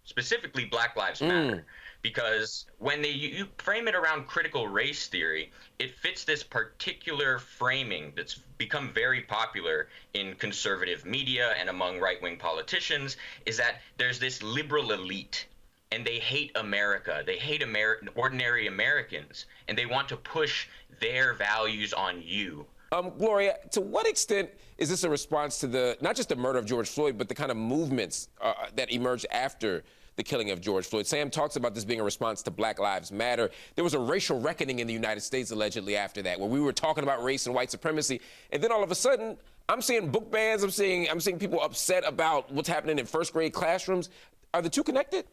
specifically 0.04 0.66
Black 0.66 0.96
Lives 0.96 1.22
Matter 1.22 1.66
because 2.02 2.66
when 2.78 3.02
they 3.02 3.12
you 3.12 3.48
frame 3.58 3.88
it 3.88 3.96
around 3.96 4.28
critical 4.28 4.68
race 4.68 5.08
theory, 5.08 5.52
it 5.80 5.96
fits 5.96 6.24
this 6.24 6.44
particular 6.44 7.40
framing 7.40 8.14
that's 8.16 8.40
become 8.58 8.92
very 8.94 9.22
popular 9.22 9.90
in 10.14 10.36
conservative 10.36 11.06
media 11.06 11.54
and 11.60 11.70
among 11.70 12.00
right-wing 12.00 12.38
politicians 12.38 13.18
is 13.46 13.58
that 13.58 13.82
there's 13.98 14.20
this 14.20 14.42
liberal 14.42 14.92
elite 14.92 15.48
and 15.92 16.06
they 16.06 16.20
hate 16.20 16.52
America. 16.56 17.24
They 17.26 17.38
hate 17.38 17.64
Amer- 17.64 18.02
ordinary 18.16 18.68
Americans 18.68 19.46
and 19.68 19.78
they 19.78 19.86
want 19.86 20.08
to 20.10 20.18
push 20.18 20.68
their 21.02 21.34
values 21.34 21.94
on 21.94 22.22
you. 22.22 22.66
Um, 22.92 23.12
Gloria, 23.18 23.58
to 23.72 23.82
what 23.82 24.08
extent 24.08 24.50
is 24.78 24.90
this 24.90 25.04
a 25.04 25.10
response 25.10 25.60
to 25.60 25.68
the 25.68 25.98
not 26.02 26.16
just 26.16 26.30
the 26.30 26.36
murder 26.36 26.58
of 26.58 26.66
George 26.66 26.90
Floyd, 26.90 27.18
but 27.18 27.28
the 27.28 27.36
kind 27.36 27.52
of 27.52 27.58
movements 27.58 28.30
uh, 28.42 28.54
that 28.76 28.92
emerged 28.92 29.28
after 29.32 29.84
the 30.20 30.24
killing 30.24 30.52
of 30.52 30.60
George 30.60 30.86
Floyd? 30.86 31.08
Sam 31.08 31.30
talks 31.30 31.56
about 31.56 31.74
this 31.74 31.86
being 31.86 32.02
a 32.02 32.04
response 32.04 32.44
to 32.44 32.52
Black 32.52 32.78
Lives 32.78 33.10
Matter. 33.12 33.50
There 33.76 33.86
was 33.86 33.94
a 33.94 34.00
racial 34.00 34.40
reckoning 34.40 34.80
in 34.80 34.86
the 34.86 34.94
United 34.94 35.22
States 35.22 35.50
allegedly 35.50 35.96
after 35.96 36.22
that, 36.24 36.40
where 36.40 36.50
we 36.50 36.60
were 36.60 36.74
talking 36.74 37.04
about 37.04 37.24
race 37.24 37.46
and 37.46 37.56
white 37.56 37.72
supremacy, 37.72 38.20
and 38.52 38.62
then 38.62 38.72
all 38.72 38.84
of 38.84 38.92
a 38.92 38.96
sudden, 38.96 39.38
I'm 39.70 39.82
seeing 39.82 40.12
book 40.12 40.30
bans. 40.30 40.62
I'm 40.62 40.72
seeing 40.72 41.10
I'm 41.10 41.22
seeing 41.22 41.40
people 41.40 41.62
upset 41.62 42.04
about 42.06 42.52
what's 42.52 42.68
happening 42.68 43.00
in 43.00 43.06
first 43.06 43.32
grade 43.34 43.54
classrooms. 43.54 44.10
Are 44.54 44.62
the 44.62 44.70
two 44.70 44.84
connected? 44.84 45.26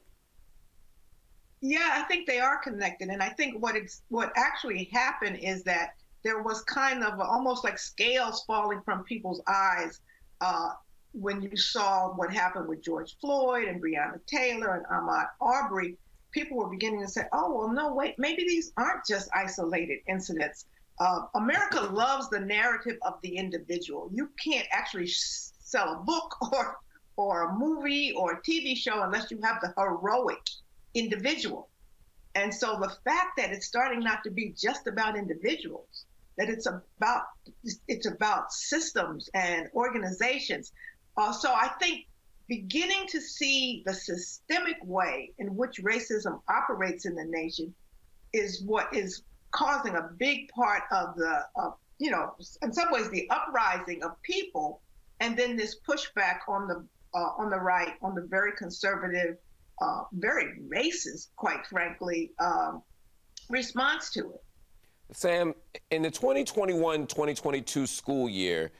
Yeah, 1.61 1.89
I 1.95 2.03
think 2.03 2.27
they 2.29 2.39
are 2.39 2.59
connected, 2.59 3.09
and 3.09 3.23
I 3.23 3.31
think 3.31 3.61
what 3.61 3.75
it's 3.75 4.03
what 4.09 4.33
actually 4.37 4.89
happened 4.93 5.39
is 5.43 5.65
that 5.65 5.95
there 6.23 6.43
was 6.43 6.63
kind 6.63 7.03
of 7.03 7.19
almost 7.19 7.65
like 7.65 7.79
scales 7.79 8.45
falling 8.47 8.83
from 8.85 9.03
people's 9.03 9.41
eyes 9.49 10.01
uh, 10.41 10.71
when 11.20 11.43
you 11.43 11.57
saw 11.57 12.09
what 12.11 12.33
happened 12.33 12.69
with 12.69 12.83
George 12.83 13.17
Floyd 13.20 13.69
and 13.69 13.83
Breonna 13.83 14.20
Taylor 14.27 14.75
and 14.77 14.86
Ahmaud 14.86 15.27
Arbery. 15.41 15.97
People 16.33 16.59
were 16.59 16.69
beginning 16.69 17.01
to 17.01 17.09
say, 17.09 17.23
"Oh, 17.33 17.55
well, 17.55 17.73
no, 17.73 17.95
wait, 17.95 18.15
maybe 18.19 18.43
these 18.43 18.73
aren't 18.77 19.07
just 19.07 19.31
isolated 19.35 20.01
incidents." 20.07 20.67
Uh, 20.99 21.23
America 21.35 21.81
loves 21.81 22.28
the 22.31 22.41
narrative 22.41 22.97
of 23.03 23.15
the 23.23 23.36
individual. 23.36 24.11
You 24.12 24.31
can't 24.43 24.67
actually 24.70 25.07
sh- 25.07 25.53
sell 25.61 25.95
a 25.95 26.05
book 26.05 26.36
or 26.53 26.77
or 27.17 27.49
a 27.49 27.55
movie 27.55 28.12
or 28.12 28.33
a 28.35 28.43
TV 28.43 28.77
show 28.77 29.03
unless 29.03 29.31
you 29.31 29.41
have 29.43 29.61
the 29.62 29.73
heroic 29.78 30.43
individual. 30.95 31.70
And 32.35 32.53
so 32.53 32.78
the 32.78 32.95
fact 33.05 33.39
that 33.39 33.51
it's 33.51 33.67
starting 33.67 34.01
not 34.01 34.23
to 34.25 34.31
be 34.31 34.53
just 34.55 34.86
about 34.86 35.17
individuals, 35.17 36.05
that 36.36 36.51
it's 36.51 36.67
about 36.67 37.23
it's 37.89 38.07
about 38.07 38.53
systems 38.53 39.31
and 39.33 39.69
organizations. 39.75 40.73
Uh, 41.17 41.33
so 41.33 41.53
I 41.53 41.69
think 41.81 42.07
beginning 42.49 43.07
to 43.09 43.20
see 43.20 43.83
the 43.86 43.95
systemic 43.95 44.77
way 44.85 45.33
in 45.39 45.57
which 45.57 45.83
racism 45.83 46.41
operates 46.49 47.07
in 47.07 47.15
the 47.15 47.25
nation 47.25 47.75
is 48.33 48.62
what 48.62 48.95
is 48.95 49.23
causing 49.51 49.95
a 49.95 50.11
big 50.19 50.49
part 50.51 50.83
of 50.93 51.17
the, 51.17 51.43
you 51.99 52.11
know, 52.11 52.35
in 52.62 52.73
some 52.73 52.91
ways 52.93 53.09
the 53.11 53.28
uprising 53.31 54.03
of 54.03 54.20
people, 54.23 54.83
and 55.20 55.36
then 55.36 55.57
this 55.57 55.77
pushback 55.89 56.41
on 56.47 56.69
the 56.69 56.85
uh, 57.15 57.31
on 57.39 57.49
the 57.49 57.57
right, 57.57 57.95
on 58.03 58.15
the 58.15 58.20
very 58.20 58.53
conservative, 58.53 59.39
uh, 59.81 60.03
very 60.12 60.61
racist, 60.69 61.28
quite 61.36 61.67
frankly, 61.67 62.31
um, 62.39 62.83
response 63.49 64.11
to 64.11 64.20
it. 64.20 64.43
Sam, 65.12 65.55
in 65.91 66.03
the 66.03 66.11
2021 66.11 67.07
2022 67.07 67.86
school 67.86 68.28
year, 68.28 68.73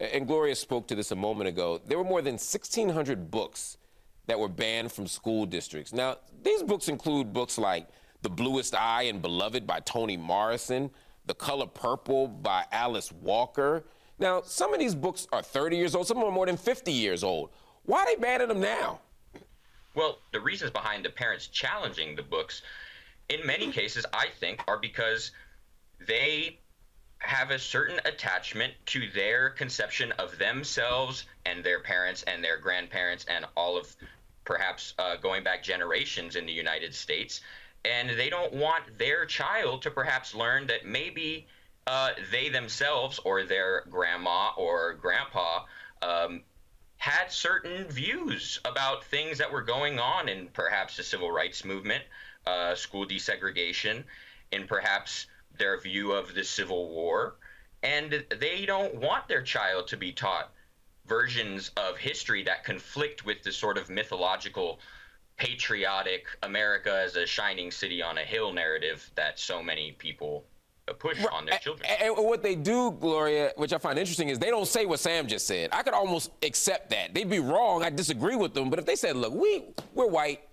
and 0.00 0.26
Gloria 0.26 0.54
spoke 0.54 0.86
to 0.88 0.94
this 0.94 1.10
a 1.10 1.16
moment 1.16 1.48
ago, 1.48 1.80
there 1.86 1.98
were 1.98 2.04
more 2.04 2.22
than 2.22 2.34
1,600 2.34 3.30
books 3.30 3.78
that 4.26 4.38
were 4.38 4.48
banned 4.48 4.92
from 4.92 5.06
school 5.06 5.46
districts. 5.46 5.92
Now, 5.92 6.16
these 6.42 6.62
books 6.62 6.88
include 6.88 7.32
books 7.32 7.58
like 7.58 7.88
The 8.22 8.28
Bluest 8.30 8.74
Eye 8.74 9.04
and 9.04 9.22
Beloved 9.22 9.66
by 9.66 9.80
Toni 9.80 10.16
Morrison, 10.16 10.90
The 11.26 11.34
Color 11.34 11.66
Purple 11.66 12.28
by 12.28 12.64
Alice 12.70 13.10
Walker. 13.10 13.84
Now, 14.18 14.42
some 14.42 14.74
of 14.74 14.80
these 14.80 14.94
books 14.94 15.26
are 15.32 15.42
30 15.42 15.76
years 15.76 15.94
old, 15.94 16.06
some 16.06 16.18
are 16.18 16.30
more 16.30 16.46
than 16.46 16.56
50 16.56 16.92
years 16.92 17.24
old. 17.24 17.50
Why 17.84 18.00
are 18.00 18.06
they 18.06 18.20
banning 18.20 18.48
them 18.48 18.60
now? 18.60 19.00
Well, 19.94 20.18
the 20.32 20.40
reasons 20.40 20.70
behind 20.70 21.04
the 21.04 21.10
parents 21.10 21.46
challenging 21.46 22.14
the 22.14 22.22
books, 22.22 22.62
in 23.30 23.44
many 23.46 23.72
cases, 23.72 24.04
I 24.12 24.26
think, 24.38 24.62
are 24.68 24.78
because 24.78 25.32
they 26.06 26.60
have 27.18 27.50
a 27.50 27.58
certain 27.58 28.00
attachment 28.04 28.72
to 28.86 29.08
their 29.10 29.50
conception 29.50 30.12
of 30.12 30.38
themselves 30.38 31.24
and 31.46 31.64
their 31.64 31.80
parents 31.80 32.22
and 32.24 32.42
their 32.42 32.58
grandparents 32.58 33.24
and 33.28 33.44
all 33.56 33.76
of 33.76 33.94
perhaps 34.44 34.94
uh, 34.98 35.16
going 35.16 35.42
back 35.42 35.62
generations 35.62 36.36
in 36.36 36.46
the 36.46 36.52
United 36.52 36.94
States. 36.94 37.40
And 37.84 38.10
they 38.10 38.30
don't 38.30 38.52
want 38.52 38.98
their 38.98 39.26
child 39.26 39.82
to 39.82 39.90
perhaps 39.90 40.34
learn 40.34 40.66
that 40.68 40.86
maybe 40.86 41.46
uh, 41.86 42.10
they 42.30 42.48
themselves 42.48 43.18
or 43.24 43.44
their 43.44 43.84
grandma 43.90 44.50
or 44.56 44.94
grandpa 44.94 45.64
um, 46.02 46.42
had 46.98 47.30
certain 47.30 47.84
views 47.88 48.60
about 48.64 49.04
things 49.04 49.38
that 49.38 49.50
were 49.50 49.62
going 49.62 49.98
on 49.98 50.28
in 50.28 50.48
perhaps 50.48 50.96
the 50.96 51.02
civil 51.02 51.30
rights 51.30 51.64
movement, 51.64 52.02
uh, 52.46 52.74
school 52.74 53.06
desegregation, 53.06 54.04
in 54.50 54.66
perhaps 54.66 55.26
their 55.58 55.80
view 55.80 56.12
of 56.12 56.34
the 56.34 56.44
Civil 56.44 56.88
War. 56.88 57.36
And 57.82 58.24
they 58.40 58.66
don't 58.66 58.94
want 58.96 59.28
their 59.28 59.42
child 59.42 59.86
to 59.88 59.96
be 59.96 60.12
taught 60.12 60.52
versions 61.06 61.70
of 61.76 61.96
history 61.96 62.42
that 62.44 62.64
conflict 62.64 63.24
with 63.24 63.42
the 63.42 63.52
sort 63.52 63.78
of 63.78 63.88
mythological 63.88 64.80
patriotic 65.36 66.26
America 66.42 67.02
as 67.04 67.16
a 67.16 67.24
shining 67.24 67.70
city 67.70 68.02
on 68.02 68.18
a 68.18 68.22
hill 68.22 68.52
narrative 68.52 69.10
that 69.14 69.38
so 69.38 69.62
many 69.62 69.92
people 69.92 70.44
push 70.98 71.24
on 71.32 71.46
their 71.46 71.58
children. 71.58 71.88
And 72.00 72.16
what 72.16 72.42
they 72.42 72.54
do, 72.54 72.90
Gloria, 72.90 73.52
which 73.56 73.72
I 73.72 73.78
find 73.78 73.98
interesting, 73.98 74.30
is 74.30 74.38
they 74.38 74.50
don't 74.50 74.66
say 74.66 74.86
what 74.86 75.00
Sam 75.00 75.26
just 75.26 75.46
said. 75.46 75.70
I 75.72 75.82
could 75.82 75.94
almost 75.94 76.30
accept 76.42 76.90
that. 76.90 77.14
They'd 77.14 77.28
be 77.28 77.40
wrong. 77.40 77.84
I 77.84 77.90
disagree 77.90 78.36
with 78.36 78.54
them. 78.54 78.70
But 78.70 78.78
if 78.78 78.86
they 78.86 78.96
said, 78.96 79.16
look, 79.16 79.34
we, 79.34 79.64
we're 79.94 80.08
white, 80.08 80.47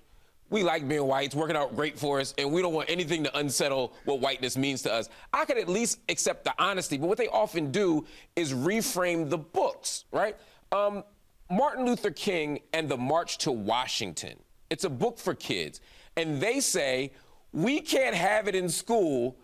we 0.50 0.64
like 0.64 0.88
being 0.88 1.06
white, 1.06 1.26
it's 1.26 1.36
working 1.36 1.56
out 1.56 1.76
great 1.76 1.98
for 1.98 2.20
us, 2.20 2.34
and 2.38 2.52
we 2.52 2.62
don't 2.62 2.74
want 2.74 2.90
anything 2.90 3.24
to 3.24 3.38
unsettle 3.38 3.94
what 4.06 4.20
whiteness 4.20 4.56
means 4.56 4.82
to 4.84 4.94
us, 4.94 5.10
I 5.34 5.46
could 5.46 5.58
at 5.58 5.68
least 5.68 6.00
accept 6.08 6.44
the 6.44 6.54
honesty. 6.60 6.98
But 6.98 7.08
what 7.08 7.18
they 7.18 7.28
often 7.28 7.72
do 7.72 8.06
is 8.36 8.54
reframe 8.54 9.30
the 9.30 9.38
books, 9.38 10.06
right? 10.12 10.38
Um, 10.72 11.04
Martin 11.50 11.86
Luther 11.86 12.12
King 12.12 12.60
and 12.74 12.90
the 12.90 12.98
March 12.98 13.38
to 13.40 13.52
Washington. 13.52 14.38
It's 14.70 14.84
a 14.84 14.90
book 14.90 15.18
for 15.18 15.34
kids. 15.34 15.82
And 16.18 16.40
they 16.42 16.60
say, 16.60 17.12
we 17.52 17.82
can't 17.82 18.16
have 18.16 18.48
it 18.48 18.56
in 18.56 18.70
school 18.70 19.38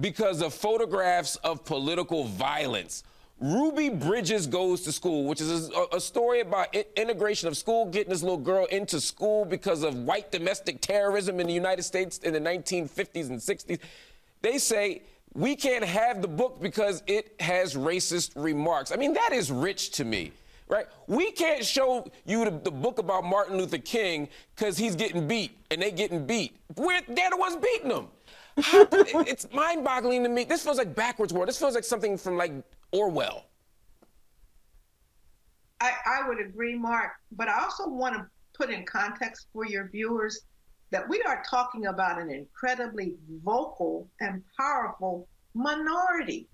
because 0.00 0.42
of 0.42 0.52
photographs 0.52 1.36
of 1.36 1.64
political 1.64 2.24
violence. 2.24 3.02
Ruby 3.38 3.90
Bridges 3.90 4.46
goes 4.46 4.80
to 4.82 4.92
school, 4.92 5.24
which 5.24 5.42
is 5.42 5.70
a, 5.70 5.96
a 5.96 6.00
story 6.00 6.40
about 6.40 6.68
i- 6.74 6.86
integration 6.96 7.48
of 7.48 7.56
school, 7.56 7.84
getting 7.84 8.08
this 8.10 8.22
little 8.22 8.38
girl 8.38 8.64
into 8.66 8.98
school 9.00 9.44
because 9.44 9.82
of 9.82 9.94
white 9.94 10.32
domestic 10.32 10.80
terrorism 10.80 11.38
in 11.38 11.46
the 11.46 11.52
United 11.52 11.82
States 11.82 12.18
in 12.18 12.32
the 12.32 12.40
1950s 12.40 13.28
and 13.28 13.38
60s. 13.38 13.78
They 14.40 14.56
say 14.56 15.02
we 15.34 15.54
can't 15.54 15.84
have 15.84 16.22
the 16.22 16.28
book 16.28 16.62
because 16.62 17.02
it 17.06 17.34
has 17.40 17.74
racist 17.74 18.32
remarks. 18.42 18.90
I 18.90 18.96
mean, 18.96 19.12
that 19.12 19.30
is 19.34 19.50
rich 19.50 19.90
to 19.92 20.04
me, 20.06 20.32
right? 20.66 20.86
We 21.06 21.30
can't 21.32 21.62
show 21.62 22.10
you 22.24 22.46
the, 22.46 22.52
the 22.52 22.70
book 22.70 22.98
about 22.98 23.24
Martin 23.24 23.58
Luther 23.58 23.76
King 23.76 24.28
because 24.54 24.78
he's 24.78 24.96
getting 24.96 25.28
beat 25.28 25.50
and 25.70 25.82
they 25.82 25.90
getting 25.90 26.26
beat. 26.26 26.56
We're, 26.74 27.02
they're 27.06 27.30
the 27.30 27.36
ones 27.36 27.56
beating 27.56 27.88
them. 27.90 28.08
How- 28.60 28.88
it's 28.92 29.50
mind-boggling 29.52 30.22
to 30.22 30.28
me. 30.28 30.44
This 30.44 30.62
feels 30.62 30.78
like 30.78 30.94
backwards 30.94 31.32
world. 31.32 31.48
This 31.48 31.58
feels 31.58 31.74
like 31.74 31.84
something 31.84 32.16
from 32.16 32.36
like 32.36 32.52
Orwell. 32.92 33.46
I, 35.80 35.92
I 36.06 36.28
would 36.28 36.40
agree, 36.40 36.76
Marc, 36.76 37.12
but 37.32 37.48
I 37.48 37.62
also 37.62 37.88
want 37.88 38.14
to 38.14 38.26
put 38.54 38.70
in 38.70 38.84
context 38.86 39.48
for 39.52 39.66
your 39.66 39.88
viewers 39.88 40.40
that 40.90 41.08
we 41.08 41.20
are 41.22 41.42
talking 41.48 41.86
about 41.86 42.20
an 42.20 42.30
incredibly 42.30 43.16
vocal 43.44 44.08
and 44.20 44.42
powerful 44.58 45.28
minority. 45.54 46.48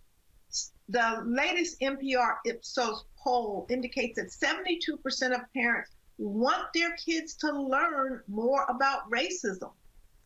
The 0.89 1.23
latest 1.25 1.81
NPR 1.81 2.37
Ipsos 2.47 3.05
poll 3.23 3.67
indicates 3.71 4.19
that 4.19 4.31
72% 4.31 5.35
of 5.35 5.41
parents 5.55 5.91
want 6.19 6.73
their 6.75 6.95
kids 6.97 7.35
to 7.37 7.53
learn 7.53 8.23
more 8.29 8.67
about 8.69 9.11
racism. 9.11 9.71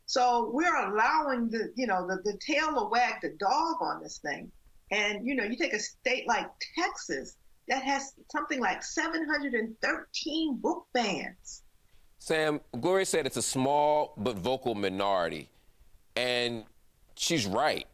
So 0.07 0.51
we're 0.53 0.77
allowing 0.77 1.51
the, 1.51 1.73
you 1.75 1.87
know, 1.87 2.07
the, 2.07 2.17
the 2.25 2.39
tail 2.39 2.69
to 2.75 2.89
wag 2.89 3.15
the 3.23 3.31
dog 3.39 3.77
on 3.81 4.03
this 4.03 4.19
thing. 4.19 4.51
And, 4.93 5.27
you 5.27 5.35
know, 5.35 5.43
you 5.43 5.57
take 5.57 5.73
a 5.73 5.81
state 5.81 6.29
like 6.29 6.47
Texas 6.79 7.37
that 7.69 7.83
has 7.83 8.15
something 8.31 8.61
like 8.61 8.85
713 8.85 10.57
book 10.59 10.87
bans. 10.95 11.63
Sam, 12.19 12.61
Gloria 12.81 13.05
said 13.05 13.27
it's 13.27 13.37
a 13.37 13.43
small 13.43 14.15
but 14.17 14.37
vocal 14.37 14.75
minority, 14.75 15.49
and 16.17 16.65
she's 17.17 17.47
right. 17.47 17.87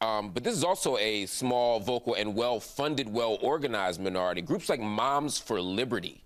Um, 0.00 0.30
but 0.30 0.44
this 0.44 0.54
is 0.54 0.64
also 0.64 0.96
a 0.98 1.26
small, 1.26 1.80
vocal, 1.80 2.14
and 2.14 2.34
well-funded, 2.34 3.08
well-organized 3.08 4.00
minority. 4.00 4.42
Groups 4.42 4.68
like 4.68 4.80
Moms 4.80 5.38
for 5.38 5.60
Liberty 5.60 6.24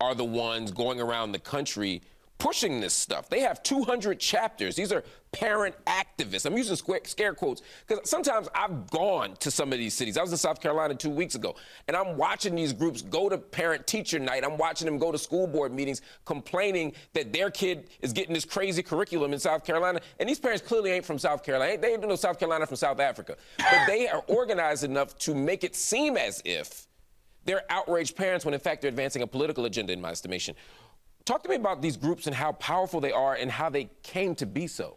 are 0.00 0.14
the 0.14 0.24
ones 0.24 0.70
going 0.70 1.00
around 1.00 1.32
the 1.32 1.38
country 1.38 2.02
pushing 2.40 2.80
this 2.80 2.94
stuff. 2.94 3.28
They 3.28 3.40
have 3.40 3.62
200 3.62 4.18
chapters. 4.18 4.74
These 4.74 4.90
are 4.90 5.04
parent 5.30 5.76
activists. 5.84 6.46
I'm 6.46 6.56
using 6.56 6.74
square, 6.74 7.00
scare 7.04 7.34
quotes 7.34 7.62
because 7.86 8.08
sometimes 8.08 8.48
I've 8.54 8.90
gone 8.90 9.36
to 9.36 9.50
some 9.50 9.72
of 9.72 9.78
these 9.78 9.94
cities. 9.94 10.16
I 10.16 10.22
was 10.22 10.32
in 10.32 10.38
South 10.38 10.60
Carolina 10.60 10.94
two 10.94 11.10
weeks 11.10 11.36
ago, 11.36 11.54
and 11.86 11.96
I'm 11.96 12.16
watching 12.16 12.54
these 12.54 12.72
groups 12.72 13.02
go 13.02 13.28
to 13.28 13.38
parent 13.38 13.86
teacher 13.86 14.18
night. 14.18 14.42
I'm 14.44 14.56
watching 14.56 14.86
them 14.86 14.98
go 14.98 15.12
to 15.12 15.18
school 15.18 15.46
board 15.46 15.72
meetings 15.72 16.00
complaining 16.24 16.94
that 17.12 17.32
their 17.32 17.50
kid 17.50 17.90
is 18.00 18.12
getting 18.12 18.34
this 18.34 18.46
crazy 18.46 18.82
curriculum 18.82 19.32
in 19.32 19.38
South 19.38 19.64
Carolina. 19.64 20.00
And 20.18 20.28
these 20.28 20.40
parents 20.40 20.66
clearly 20.66 20.90
ain't 20.90 21.04
from 21.04 21.18
South 21.18 21.44
Carolina. 21.44 21.78
They 21.78 21.96
don't 21.96 22.08
know 22.08 22.16
South 22.16 22.38
Carolina 22.38 22.66
from 22.66 22.76
South 22.76 22.98
Africa. 22.98 23.36
But 23.58 23.86
they 23.86 24.08
are 24.08 24.24
organized 24.26 24.82
enough 24.82 25.16
to 25.18 25.34
make 25.34 25.62
it 25.62 25.76
seem 25.76 26.16
as 26.16 26.42
if 26.44 26.88
they're 27.44 27.64
outraged 27.70 28.16
parents 28.16 28.44
when 28.44 28.54
in 28.54 28.60
fact 28.60 28.82
they're 28.82 28.88
advancing 28.88 29.22
a 29.22 29.26
political 29.26 29.64
agenda 29.64 29.92
in 29.92 30.00
my 30.00 30.10
estimation. 30.10 30.54
Talk 31.24 31.42
to 31.42 31.48
me 31.48 31.56
about 31.56 31.82
these 31.82 31.96
groups 31.96 32.26
and 32.26 32.34
how 32.34 32.52
powerful 32.52 33.00
they 33.00 33.12
are 33.12 33.34
and 33.34 33.50
how 33.50 33.68
they 33.68 33.90
came 34.02 34.34
to 34.36 34.46
be 34.46 34.66
so. 34.66 34.96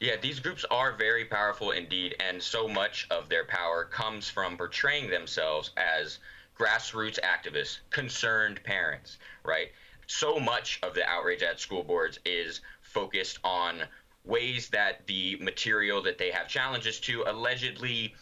Yeah, 0.00 0.16
these 0.20 0.40
groups 0.40 0.64
are 0.70 0.92
very 0.92 1.24
powerful 1.24 1.70
indeed, 1.70 2.16
and 2.20 2.42
so 2.42 2.68
much 2.68 3.06
of 3.10 3.28
their 3.28 3.44
power 3.44 3.84
comes 3.84 4.28
from 4.28 4.56
portraying 4.56 5.08
themselves 5.08 5.70
as 5.76 6.18
grassroots 6.58 7.18
activists, 7.20 7.78
concerned 7.90 8.62
parents, 8.64 9.18
right? 9.44 9.68
So 10.06 10.38
much 10.38 10.78
of 10.82 10.94
the 10.94 11.08
outrage 11.08 11.42
at 11.42 11.58
school 11.58 11.82
boards 11.82 12.18
is 12.26 12.60
focused 12.82 13.38
on 13.44 13.82
ways 14.24 14.68
that 14.70 15.06
the 15.06 15.36
material 15.40 16.02
that 16.02 16.18
they 16.18 16.30
have 16.30 16.48
challenges 16.48 17.00
to 17.00 17.24
allegedly 17.26 18.14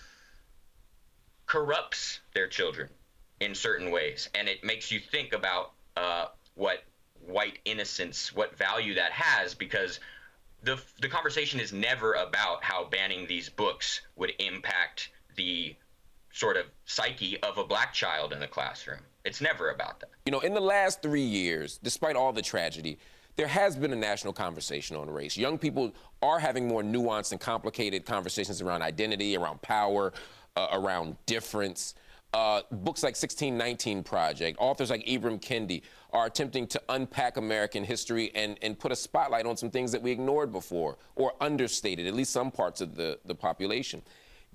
corrupts 1.47 2.21
their 2.33 2.47
children 2.47 2.89
in 3.43 3.55
certain 3.55 3.91
ways. 3.91 4.29
And 4.35 4.49
it 4.49 4.63
makes 4.65 4.91
you 4.91 5.01
think 5.01 5.33
about 5.33 5.73
uh, 5.97 6.27
what 6.55 6.85
white 7.27 7.59
innocence, 7.65 8.35
what 8.35 8.57
value 8.57 8.95
that 8.95 9.13
has, 9.13 9.55
because 9.55 10.01
the 10.63 10.81
the 11.01 11.09
conversation 11.09 11.59
is 11.61 11.73
never 11.73 12.15
about 12.15 12.63
how 12.63 12.85
banning 12.85 13.27
these 13.27 13.49
books 13.49 14.01
would 14.17 14.33
impact 14.39 15.11
the 15.37 15.75
sort 16.33 16.57
of 16.57 16.67
psyche 16.87 17.41
of 17.43 17.59
a 17.59 17.65
black 17.65 17.93
child 17.93 18.33
in 18.33 18.41
the 18.41 18.47
classroom. 18.47 19.01
It's 19.25 19.41
never 19.41 19.71
about 19.71 20.01
that. 20.01 20.11
You 20.25 20.33
know, 20.33 20.41
in 20.41 20.55
the 20.55 20.61
last 20.61 21.03
three 21.03 21.21
years, 21.21 21.79
despite 21.83 22.17
all 22.17 22.33
the 22.33 22.43
tragedy, 22.43 22.99
there 23.37 23.47
has 23.47 23.77
been 23.77 23.93
a 23.93 23.97
national 23.97 24.33
conversation 24.33 24.97
on 24.97 25.11
race. 25.11 25.37
Young 25.37 25.59
people 25.59 25.93
are 26.23 26.39
having 26.39 26.69
more 26.69 26.83
nuanced 26.83 27.33
and 27.33 27.41
complicated 27.41 28.05
conversations 28.05 28.63
around 28.63 28.83
identity, 28.83 29.37
around 29.37 29.61
power, 29.63 30.13
uh, 30.57 30.69
around 30.73 31.17
difference. 31.27 31.95
Uh, 32.35 32.63
books 32.71 33.03
like 33.03 33.11
1619 33.11 34.03
Project, 34.03 34.57
authors 34.59 34.89
like 34.89 35.05
Ibram 35.05 35.39
Kendi 35.39 35.83
are 36.15 36.25
attempting 36.25 36.67
to 36.69 36.81
unpack 36.89 37.37
American 37.37 37.85
history 37.85 38.31
and, 38.35 38.59
and 38.63 38.79
put 38.79 38.91
a 38.91 38.97
spotlight 38.97 39.45
on 39.45 39.55
some 39.55 39.71
things 39.71 39.93
that 39.93 40.01
we 40.01 40.11
ignored 40.11 40.51
before 40.51 40.97
or 41.15 41.35
understated, 41.43 42.07
at 42.07 42.15
least 42.15 42.33
some 42.33 42.51
parts 42.51 42.81
of 42.81 42.95
the, 42.95 43.19
the 43.27 43.35
population. 43.35 44.01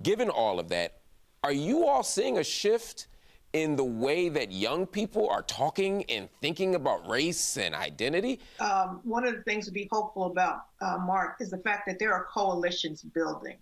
Given 0.02 0.28
all 0.28 0.58
of 0.58 0.68
that, 0.70 0.98
are 1.44 1.52
you 1.52 1.86
all 1.86 2.02
seeing 2.02 2.38
a 2.38 2.44
shift 2.44 3.06
in 3.52 3.76
the 3.76 3.84
way 3.84 4.28
that 4.28 4.50
young 4.50 4.84
people 4.84 5.28
are 5.28 5.42
talking 5.42 6.04
and 6.10 6.28
thinking 6.40 6.74
about 6.74 7.08
race 7.08 7.56
and 7.58 7.76
identity? 7.76 8.40
um, 8.58 9.00
one 9.04 9.24
of 9.24 9.36
the 9.36 9.42
things 9.42 9.66
to 9.66 9.72
be 9.72 9.88
hopeful 9.92 10.24
about, 10.24 10.66
uh, 10.80 10.98
Marc, 10.98 11.36
is 11.40 11.50
the 11.50 11.58
fact 11.58 11.86
that 11.86 12.00
there 12.00 12.12
are 12.12 12.24
coalitions 12.24 13.02
building. 13.02 13.56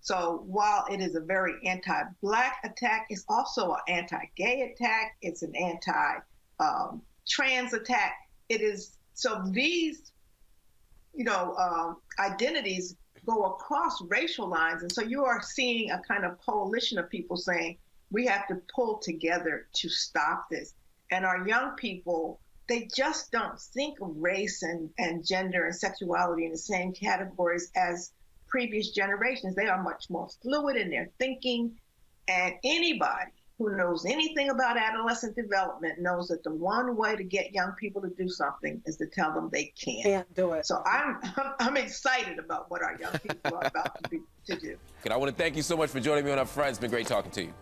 So 0.00 0.44
while 0.46 0.86
it 0.90 1.00
is 1.00 1.14
a 1.14 1.20
very 1.20 1.54
anti-black 1.64 2.60
attack, 2.64 3.06
it's 3.10 3.24
also 3.28 3.72
an 3.72 3.80
anti-gay 3.88 4.72
attack. 4.72 5.16
It's 5.20 5.42
an 5.42 5.54
anti-trans 5.54 6.94
attack. 7.74 8.14
It 8.48 8.62
is 8.62 8.96
so 9.14 9.42
these, 9.50 10.12
you 11.14 11.24
know, 11.24 11.54
um, 11.56 11.98
identities 12.18 12.96
go 13.26 13.44
across 13.44 14.00
racial 14.08 14.48
lines, 14.48 14.82
and 14.82 14.90
so 14.90 15.02
you 15.02 15.24
are 15.24 15.42
seeing 15.42 15.90
a 15.90 16.00
kind 16.08 16.24
of 16.24 16.38
coalition 16.38 16.98
of 16.98 17.10
people 17.10 17.36
saying 17.36 17.76
we 18.10 18.24
have 18.26 18.48
to 18.48 18.56
pull 18.74 18.98
together 18.98 19.68
to 19.74 19.88
stop 19.90 20.48
this. 20.50 20.74
And 21.10 21.26
our 21.26 21.46
young 21.46 21.72
people, 21.76 22.40
they 22.68 22.88
just 22.96 23.30
don't 23.30 23.60
think 23.60 24.00
of 24.00 24.16
race 24.16 24.62
and, 24.62 24.88
and 24.98 25.26
gender 25.26 25.66
and 25.66 25.76
sexuality 25.76 26.46
in 26.46 26.52
the 26.52 26.58
same 26.58 26.92
categories 26.94 27.70
as 27.76 28.12
previous 28.50 28.90
generations. 28.90 29.54
They 29.54 29.68
are 29.68 29.82
much 29.82 30.10
more 30.10 30.28
fluid 30.42 30.76
in 30.76 30.90
their 30.90 31.08
thinking. 31.18 31.78
And 32.28 32.54
anybody 32.64 33.30
who 33.58 33.76
knows 33.76 34.06
anything 34.06 34.48
about 34.48 34.78
adolescent 34.78 35.36
development 35.36 36.00
knows 36.00 36.28
that 36.28 36.42
the 36.42 36.50
one 36.50 36.96
way 36.96 37.14
to 37.14 37.22
get 37.22 37.52
young 37.52 37.72
people 37.72 38.00
to 38.00 38.08
do 38.08 38.26
something 38.28 38.80
is 38.86 38.96
to 38.96 39.06
tell 39.06 39.34
them 39.34 39.50
they 39.52 39.72
can't. 39.78 40.02
Can't 40.02 40.34
do 40.34 40.52
it. 40.52 40.66
So 40.66 40.82
I'm 40.86 41.18
I'm 41.60 41.76
excited 41.76 42.38
about 42.38 42.70
what 42.70 42.82
our 42.82 42.98
young 42.98 43.12
people 43.12 43.56
are 43.56 43.66
about 43.66 44.02
to, 44.02 44.08
be, 44.08 44.20
to 44.46 44.58
do. 44.58 44.76
And 45.04 45.12
I 45.12 45.16
want 45.16 45.30
to 45.30 45.36
thank 45.36 45.56
you 45.56 45.62
so 45.62 45.76
much 45.76 45.90
for 45.90 46.00
joining 46.00 46.24
me 46.24 46.30
on 46.30 46.38
UpFront. 46.38 46.70
It's 46.70 46.78
been 46.78 46.90
great 46.90 47.06
talking 47.06 47.30
to 47.32 47.42
you. 47.42 47.54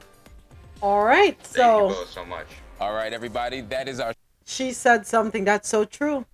All 0.80 1.04
right. 1.04 1.36
So 1.44 1.54
Thank 1.54 1.90
you 1.90 1.96
both 1.96 2.10
so 2.10 2.24
much. 2.24 2.46
All 2.80 2.94
right, 2.94 3.12
everybody. 3.12 3.62
That 3.62 3.88
is 3.88 3.98
our. 3.98 4.14
she 4.46 4.70
said 4.72 5.04
something 5.04 5.44
that's 5.44 5.68
so 5.68 5.84
true. 5.84 6.24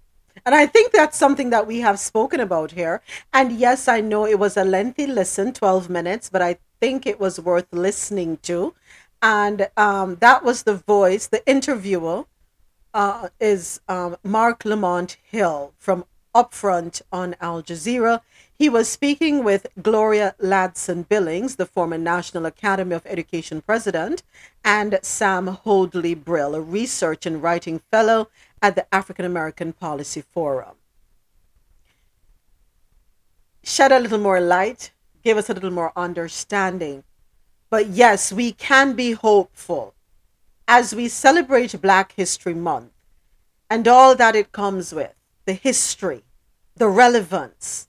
And 0.44 0.54
I 0.54 0.66
think 0.66 0.92
that's 0.92 1.16
something 1.16 1.50
that 1.50 1.66
we 1.66 1.80
have 1.80 1.98
spoken 1.98 2.40
about 2.40 2.72
here. 2.72 3.02
And 3.32 3.52
yes, 3.52 3.88
I 3.88 4.00
know 4.00 4.26
it 4.26 4.38
was 4.38 4.56
a 4.56 4.64
lengthy 4.64 5.06
listen, 5.06 5.52
12 5.52 5.88
minutes, 5.88 6.28
but 6.28 6.42
I 6.42 6.58
think 6.80 7.06
it 7.06 7.20
was 7.20 7.40
worth 7.40 7.66
listening 7.72 8.38
to. 8.42 8.74
And 9.22 9.68
um, 9.76 10.16
that 10.16 10.44
was 10.44 10.64
the 10.64 10.74
voice, 10.74 11.26
the 11.26 11.46
interviewer, 11.48 12.24
uh, 12.92 13.28
is 13.40 13.80
um, 13.88 14.16
Marc 14.22 14.64
Lamont 14.64 15.16
Hill 15.24 15.72
from 15.78 16.04
Upfront 16.34 17.00
on 17.12 17.36
Al 17.40 17.62
Jazeera. 17.62 18.20
He 18.56 18.68
was 18.68 18.88
speaking 18.88 19.42
with 19.42 19.66
Gloria 19.82 20.34
Ladson 20.40 21.08
Billings, 21.08 21.56
the 21.56 21.66
former 21.66 21.98
National 21.98 22.46
Academy 22.46 22.94
of 22.94 23.06
Education 23.06 23.62
president, 23.62 24.22
and 24.64 24.98
Sam 25.02 25.46
Hoadley 25.48 26.14
Brill, 26.14 26.54
a 26.54 26.60
research 26.60 27.26
and 27.26 27.42
writing 27.42 27.80
fellow 27.90 28.28
at 28.64 28.76
the 28.76 28.94
African 28.94 29.26
American 29.26 29.74
Policy 29.74 30.22
Forum. 30.22 30.76
Shed 33.62 33.92
a 33.92 34.00
little 34.00 34.18
more 34.18 34.40
light, 34.40 34.90
give 35.22 35.36
us 35.36 35.50
a 35.50 35.52
little 35.52 35.70
more 35.70 35.92
understanding. 35.94 37.04
But 37.68 37.88
yes, 37.88 38.32
we 38.32 38.52
can 38.52 38.94
be 38.94 39.12
hopeful 39.12 39.92
as 40.66 40.94
we 40.94 41.08
celebrate 41.08 41.78
Black 41.82 42.12
History 42.12 42.54
Month 42.54 42.92
and 43.68 43.86
all 43.86 44.14
that 44.14 44.34
it 44.34 44.50
comes 44.50 44.94
with 44.94 45.12
the 45.44 45.52
history, 45.52 46.22
the 46.74 46.88
relevance, 46.88 47.88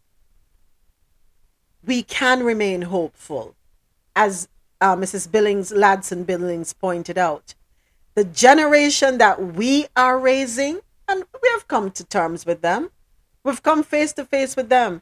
we 1.85 2.03
can 2.03 2.43
remain 2.43 2.81
hopeful. 2.81 3.55
As 4.13 4.49
uh, 4.81 4.97
Mrs. 4.97 5.31
Billings, 5.31 5.71
Ladson 5.71 6.25
Billings 6.25 6.73
pointed 6.73 7.17
out, 7.17 7.53
the 8.15 8.23
generation 8.23 9.17
that 9.19 9.53
we 9.53 9.87
are 9.95 10.17
raising, 10.17 10.79
and 11.07 11.23
we 11.41 11.49
have 11.49 11.67
come 11.67 11.91
to 11.91 12.03
terms 12.03 12.45
with 12.45 12.61
them, 12.61 12.89
we've 13.43 13.61
come 13.61 13.83
face 13.83 14.13
to 14.13 14.25
face 14.25 14.55
with 14.55 14.69
them, 14.69 15.01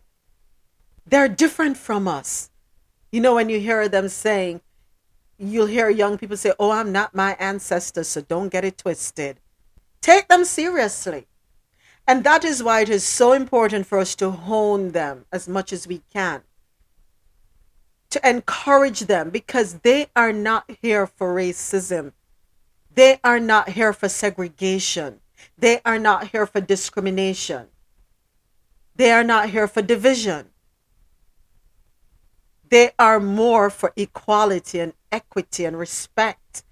they're 1.05 1.27
different 1.27 1.77
from 1.77 2.07
us. 2.07 2.49
You 3.11 3.21
know, 3.21 3.35
when 3.35 3.49
you 3.49 3.59
hear 3.59 3.87
them 3.87 4.09
saying, 4.09 4.61
you'll 5.37 5.67
hear 5.67 5.89
young 5.89 6.17
people 6.17 6.37
say, 6.37 6.53
Oh, 6.59 6.71
I'm 6.71 6.91
not 6.91 7.15
my 7.15 7.35
ancestors, 7.39 8.07
so 8.07 8.21
don't 8.21 8.49
get 8.49 8.65
it 8.65 8.77
twisted. 8.77 9.39
Take 10.01 10.27
them 10.27 10.45
seriously. 10.45 11.27
And 12.07 12.23
that 12.23 12.43
is 12.43 12.61
why 12.61 12.81
it 12.81 12.89
is 12.89 13.03
so 13.03 13.31
important 13.31 13.85
for 13.85 13.97
us 13.97 14.15
to 14.15 14.31
hone 14.31 14.91
them 14.91 15.25
as 15.31 15.47
much 15.47 15.71
as 15.71 15.87
we 15.87 16.01
can, 16.11 16.41
to 18.09 18.29
encourage 18.29 19.01
them 19.01 19.29
because 19.29 19.75
they 19.79 20.07
are 20.15 20.33
not 20.33 20.69
here 20.81 21.07
for 21.07 21.33
racism. 21.33 22.11
They 22.95 23.19
are 23.23 23.39
not 23.39 23.69
here 23.69 23.93
for 23.93 24.09
segregation. 24.09 25.19
They 25.57 25.81
are 25.85 25.99
not 25.99 26.27
here 26.27 26.45
for 26.45 26.61
discrimination. 26.61 27.67
They 28.95 29.11
are 29.11 29.23
not 29.23 29.49
here 29.49 29.67
for 29.67 29.81
division. 29.81 30.49
They 32.69 32.91
are 32.99 33.19
more 33.19 33.69
for 33.69 33.93
equality 33.95 34.79
and 34.79 34.93
equity 35.11 35.65
and 35.65 35.77
respect. 35.77 36.63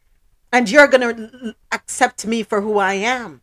And 0.52 0.70
you're 0.70 0.88
going 0.88 1.18
to 1.18 1.56
accept 1.72 2.26
me 2.26 2.44
for 2.44 2.62
who 2.62 2.78
I 2.78 2.94
am. 2.94 3.42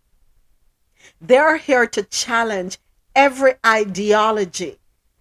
They're 1.20 1.56
here 1.56 1.86
to 1.86 2.02
challenge 2.02 2.78
every 3.14 3.54
ideology 3.64 4.78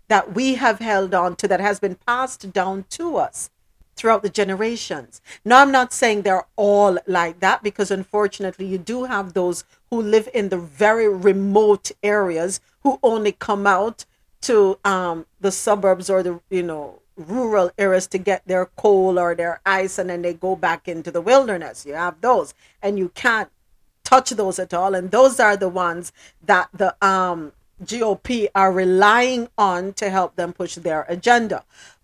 that 0.07 0.33
we 0.33 0.55
have 0.55 0.79
held 0.79 1.13
on 1.13 1.35
to 1.37 1.47
that 1.47 1.59
has 1.59 1.79
been 1.79 1.95
passed 1.95 2.51
down 2.51 2.85
to 2.89 3.17
us 3.17 3.49
throughout 3.97 4.21
the 4.21 4.29
generations. 4.29 5.21
Now, 5.43 5.61
I'm 5.61 5.71
not 5.71 5.91
saying 5.91 6.21
they're 6.21 6.45
all 6.55 6.97
like 7.07 7.39
that 7.41 7.63
because 7.63 7.91
unfortunately, 7.91 8.67
you 8.67 8.77
do 8.77 9.05
have 9.05 9.33
those 9.33 9.65
who 9.89 10.01
live 10.01 10.29
in 10.33 10.49
the 10.49 10.57
very 10.57 11.09
remote 11.09 11.91
areas 12.03 12.61
who 12.83 12.99
only 13.03 13.31
come 13.33 13.67
out 13.67 14.05
to 14.41 14.79
um, 14.85 15.25
the 15.41 15.51
suburbs 15.51 16.09
or 16.09 16.23
the, 16.23 16.39
you 16.49 16.63
know, 16.63 17.01
rural 17.17 17.71
areas 17.77 18.05
to 18.05 18.17
get 18.19 18.47
their 18.47 18.67
coal 18.67 19.17
or 19.17 19.33
their 19.33 19.59
ice 19.65 19.97
and 19.97 20.09
then 20.09 20.21
they 20.21 20.33
go 20.33 20.55
back 20.55 20.87
into 20.87 21.09
the 21.11 21.19
wilderness. 21.19 21.85
You 21.85 21.95
have 21.95 22.21
those 22.21 22.53
and 22.81 22.99
you 22.99 23.09
can't 23.09 23.49
touch 24.03 24.29
those 24.29 24.59
at 24.59 24.73
all. 24.73 24.93
And 24.93 25.09
those 25.09 25.39
are 25.39 25.57
the 25.57 25.67
ones 25.67 26.11
that 26.45 26.69
the 26.71 26.95
um, 27.05 27.53
GOP 27.83 28.47
are 28.53 28.71
relying 28.71 29.49
on 29.57 29.93
to 29.93 30.09
help 30.09 30.35
them 30.35 30.53
push 30.53 30.75
their 30.75 31.05
agenda. 31.09 31.63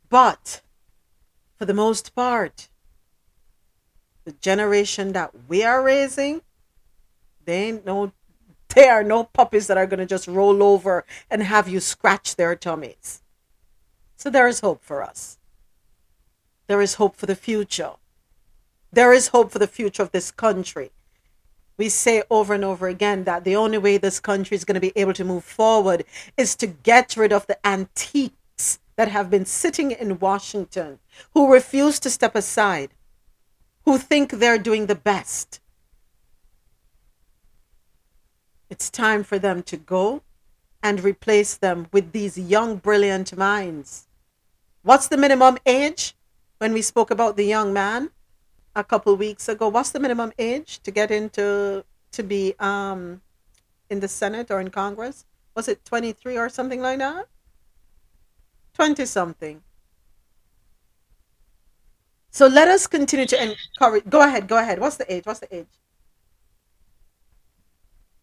But 0.09 0.61
for 1.64 1.67
the 1.67 1.74
most 1.74 2.14
part, 2.14 2.67
the 4.25 4.33
generation 4.33 5.14
that 5.14 5.32
we 5.48 5.64
are 5.64 5.82
raising, 5.82 6.42
they 7.45 7.69
ain't 7.69 7.85
no 7.85 8.11
they 8.75 8.90
are 8.90 9.01
no 9.01 9.24
puppies 9.24 9.67
that 9.67 9.77
are 9.77 9.88
going 9.88 10.01
to 10.01 10.06
just 10.06 10.27
roll 10.27 10.61
over 10.61 11.06
and 11.32 11.42
have 11.42 11.69
you 11.69 11.80
scratch 11.80 12.35
their 12.35 12.53
tummies. 12.53 13.22
So 14.17 14.30
there 14.30 14.50
is 14.50 14.59
hope 14.59 14.83
for 14.83 15.01
us. 15.01 15.38
There 16.67 16.82
is 16.82 16.95
hope 16.95 17.16
for 17.16 17.27
the 17.27 17.35
future. 17.50 17.93
There 18.92 19.14
is 19.14 19.30
hope 19.30 19.50
for 19.50 19.59
the 19.59 19.74
future 19.80 20.03
of 20.03 20.11
this 20.11 20.32
country. 20.32 20.92
We 21.77 21.88
say 21.88 22.24
over 22.30 22.53
and 22.53 22.66
over 22.66 22.90
again 22.90 23.24
that 23.24 23.45
the 23.45 23.56
only 23.56 23.77
way 23.77 23.98
this 23.98 24.19
country 24.19 24.56
is 24.56 24.66
going 24.66 24.75
to 24.75 24.82
be 24.82 24.98
able 24.98 25.14
to 25.14 25.24
move 25.24 25.45
forward 25.45 26.03
is 26.35 26.58
to 26.58 26.67
get 26.67 27.16
rid 27.16 27.32
of 27.32 27.48
the 27.48 27.66
antiques 27.66 28.35
that 28.95 29.07
have 29.07 29.30
been 29.30 29.45
sitting 29.45 29.91
in 29.91 30.19
Washington, 30.19 30.99
who 31.33 31.51
refuse 31.51 31.99
to 31.99 32.09
step 32.09 32.35
aside, 32.35 32.91
who 33.85 33.97
think 33.97 34.31
they're 34.31 34.57
doing 34.57 34.85
the 34.85 34.95
best. 34.95 35.59
It's 38.69 38.89
time 38.89 39.23
for 39.23 39.38
them 39.38 39.61
to 39.63 39.77
go 39.77 40.23
and 40.81 41.03
replace 41.03 41.55
them 41.55 41.88
with 41.91 42.11
these 42.11 42.38
young, 42.38 42.77
brilliant 42.77 43.35
minds. 43.38 44.07
What's 44.81 45.07
the 45.07 45.17
minimum 45.17 45.57
age? 45.65 46.15
When 46.57 46.73
we 46.73 46.81
spoke 46.81 47.11
about 47.11 47.35
the 47.35 47.45
young 47.45 47.73
man 47.73 48.11
a 48.75 48.83
couple 48.83 49.15
weeks 49.15 49.47
ago, 49.47 49.67
what's 49.69 49.91
the 49.91 49.99
minimum 49.99 50.33
age 50.38 50.81
to 50.83 50.91
get 50.91 51.11
into 51.11 51.85
to 52.11 52.23
be 52.23 52.53
um 52.59 53.22
in 53.89 53.99
the 53.99 54.07
Senate 54.07 54.49
or 54.51 54.59
in 54.59 54.69
Congress? 54.69 55.25
Was 55.55 55.67
it 55.67 55.85
23 55.85 56.38
or 56.38 56.49
something 56.49 56.81
like 56.81 56.99
that? 56.99 57.27
20 58.75 59.05
something. 59.05 59.61
So 62.31 62.47
let 62.47 62.67
us 62.67 62.87
continue 62.87 63.25
to 63.27 63.43
encourage. 63.43 64.05
Go 64.09 64.21
ahead, 64.21 64.47
go 64.47 64.57
ahead. 64.57 64.79
What's 64.79 64.97
the 64.97 65.11
age? 65.13 65.25
What's 65.25 65.39
the 65.41 65.55
age? 65.55 65.67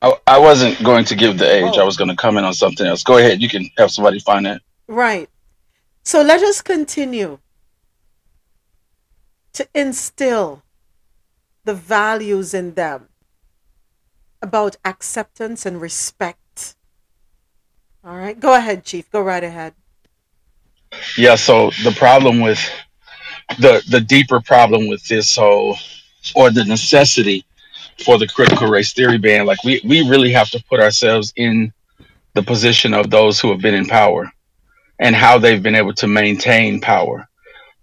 I, 0.03 0.15
I 0.27 0.39
wasn't 0.39 0.83
going 0.83 1.05
to 1.07 1.15
give 1.15 1.39
the 1.39 1.51
age. 1.53 1.77
Oh. 1.77 1.81
I 1.81 1.83
Oh, 1.83 1.87
was 1.87 1.97
going 1.97 2.11
to 2.11 2.17
comment 2.17 2.47
on 2.47 2.55
something 2.55 2.87
else. 2.87 3.03
Go 3.05 3.19
ahead. 3.19 3.43
You 3.43 3.49
can 3.49 3.71
have 3.79 3.91
somebody 3.91 4.19
find 4.21 4.47
that. 4.47 4.63
right. 4.89 5.29
So 6.05 6.23
let 6.23 6.43
us 6.43 6.63
continue 6.63 7.39
to 9.53 9.69
instill 9.75 10.63
the 11.65 11.75
values 11.75 12.55
in 12.55 12.75
them 12.75 13.09
about 14.43 14.77
acceptance 14.85 15.67
and 15.67 15.81
respect. 15.81 16.75
All 18.05 18.17
right, 18.17 18.41
go 18.41 18.55
ahead, 18.55 18.85
Chief. 18.85 19.11
Go 19.11 19.21
right 19.21 19.45
ahead. 19.45 19.75
Yeah. 21.19 21.37
So 21.37 21.71
the 21.85 21.93
problem 21.93 22.41
with 22.41 22.61
the 23.59 23.83
the 23.89 24.01
deeper 24.01 24.41
problem 24.41 24.89
with 24.89 25.07
this 25.09 25.37
whole 25.37 25.77
or 26.37 26.51
the 26.51 26.65
necessity 26.65 27.45
for 28.05 28.19
the 28.19 28.29
critical 28.29 28.69
race 28.69 28.93
theory 28.93 29.19
ban, 29.19 29.47
like 29.47 29.65
we 29.65 29.81
we 29.85 30.09
really 30.09 30.33
have 30.33 30.51
to 30.51 30.65
put 30.69 30.81
ourselves 30.81 31.33
in 31.37 31.73
the 32.35 32.43
position 32.43 32.95
of 32.95 33.11
those 33.11 33.41
who 33.41 33.51
have 33.51 33.61
been 33.61 33.75
in 33.75 33.87
power 33.87 34.31
and 35.01 35.17
how 35.17 35.39
they've 35.39 35.63
been 35.63 35.77
able 35.77 35.95
to 35.95 36.07
maintain 36.07 36.81
power 36.81 37.29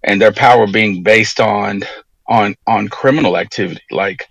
and 0.03 0.21
their 0.21 0.31
power 0.33 0.67
being 0.67 1.03
based 1.03 1.39
on 1.39 1.81
on 2.27 2.55
on 2.67 2.87
criminal 2.87 3.37
activity 3.37 3.81
like 3.91 4.27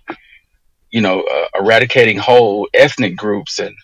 you 0.91 1.01
know 1.01 1.21
uh, 1.23 1.47
eradicating 1.59 2.17
whole 2.17 2.67
ethnic 2.73 3.15
groups 3.15 3.59
and 3.59 3.75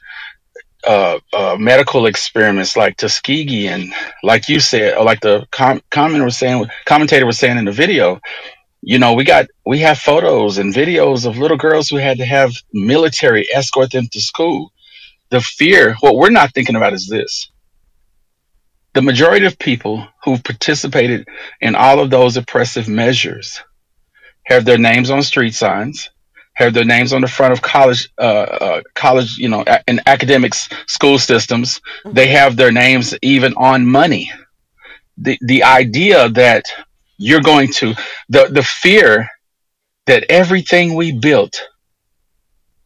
uh, 0.86 1.20
uh, 1.34 1.58
medical 1.60 2.08
experiments 2.08 2.78
like 2.78 2.98
Tuskegee 2.98 3.68
and 3.68 3.94
like 4.24 4.50
you 4.50 4.60
said, 4.60 4.98
or 4.98 5.06
like 5.06 5.22
the 5.22 5.48
com- 5.52 5.82
commentator 5.92 6.26
was 6.26 6.38
saying, 6.38 6.68
commentator 6.86 7.26
was 7.26 7.40
saying 7.40 7.58
in 7.58 7.66
the 7.66 7.72
video, 7.72 8.20
you 8.82 9.00
know, 9.00 9.14
we 9.14 9.26
got 9.26 9.48
we 9.66 9.80
have 9.80 10.00
photos 10.00 10.58
and 10.58 10.74
videos 10.74 11.26
of 11.28 11.38
little 11.38 11.58
girls 11.58 11.90
who 11.90 11.98
had 11.98 12.18
to 12.20 12.26
have 12.26 12.53
military 12.74 13.48
escort 13.53 13.92
them 13.92 14.08
to 14.14 14.22
school. 14.22 14.72
The 15.32 15.42
fear, 15.42 15.95
what 16.02 16.16
we're 16.18 16.32
not 16.32 16.53
thinking 16.53 16.76
about 16.78 16.94
is 16.94 17.08
this: 17.10 17.52
the 18.94 19.02
majority 19.03 19.45
of 19.48 19.60
people 19.60 20.08
who've 20.26 20.44
participated 20.44 21.28
in 21.62 21.76
all 21.76 22.00
of 22.00 22.10
those 22.12 22.38
oppressive 22.38 22.88
measures 22.90 23.62
have 24.45 24.66
their 24.66 24.80
names 24.80 25.12
on 25.12 25.24
street 25.24 25.56
signs, 25.56 26.10
have 26.56 26.73
their 26.73 26.85
names 26.85 27.14
on 27.14 27.22
the 27.22 27.27
front 27.27 27.53
of 27.53 27.61
college, 27.61 28.09
uh, 28.19 28.22
uh, 28.22 28.82
college, 28.95 29.38
you 29.38 29.49
know, 29.49 29.64
a- 29.67 29.83
in 29.88 29.99
academics, 30.06 30.69
school 30.88 31.17
systems. 31.17 31.82
They 32.06 32.27
have 32.27 32.56
their 32.56 32.72
names 32.72 33.15
even 33.22 33.53
on 33.56 33.85
money. 33.85 34.32
The 35.17 35.38
the 35.41 35.64
idea 35.64 36.30
that 36.30 36.65
you're 37.17 37.41
going 37.41 37.72
to 37.73 37.93
the 38.30 38.48
the 38.51 38.64
fear 38.64 39.30
that 40.07 40.25
everything 40.30 40.95
we 40.95 41.11
built 41.11 41.61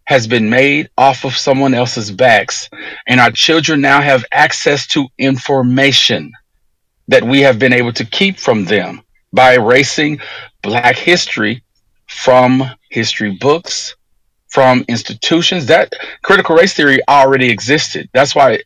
has 0.05 0.27
been 0.27 0.49
made 0.49 0.89
off 0.97 1.25
of 1.25 1.35
someone 1.37 1.73
else's 1.73 2.11
backs, 2.11 2.69
and 3.07 3.19
our 3.19 3.31
children 3.31 3.81
now 3.81 4.01
have 4.01 4.23
access 4.31 4.87
to 4.87 5.07
information 5.17 6.31
that 7.07 7.23
we 7.23 7.41
have 7.41 7.59
been 7.59 7.73
able 7.73 7.93
to 7.93 8.05
keep 8.05 8.39
from 8.39 8.65
them 8.65 9.01
by 9.33 9.53
erasing 9.55 10.19
Black 10.63 10.97
history 10.97 11.63
from 12.07 12.63
history 12.90 13.38
books, 13.40 13.95
from 14.48 14.85
institutions. 14.88 15.66
That 15.67 15.93
critical 16.24 16.56
race 16.56 16.74
theory 16.74 16.99
already 17.07 17.49
existed. 17.49 18.09
That's 18.14 18.33
why 18.33 18.61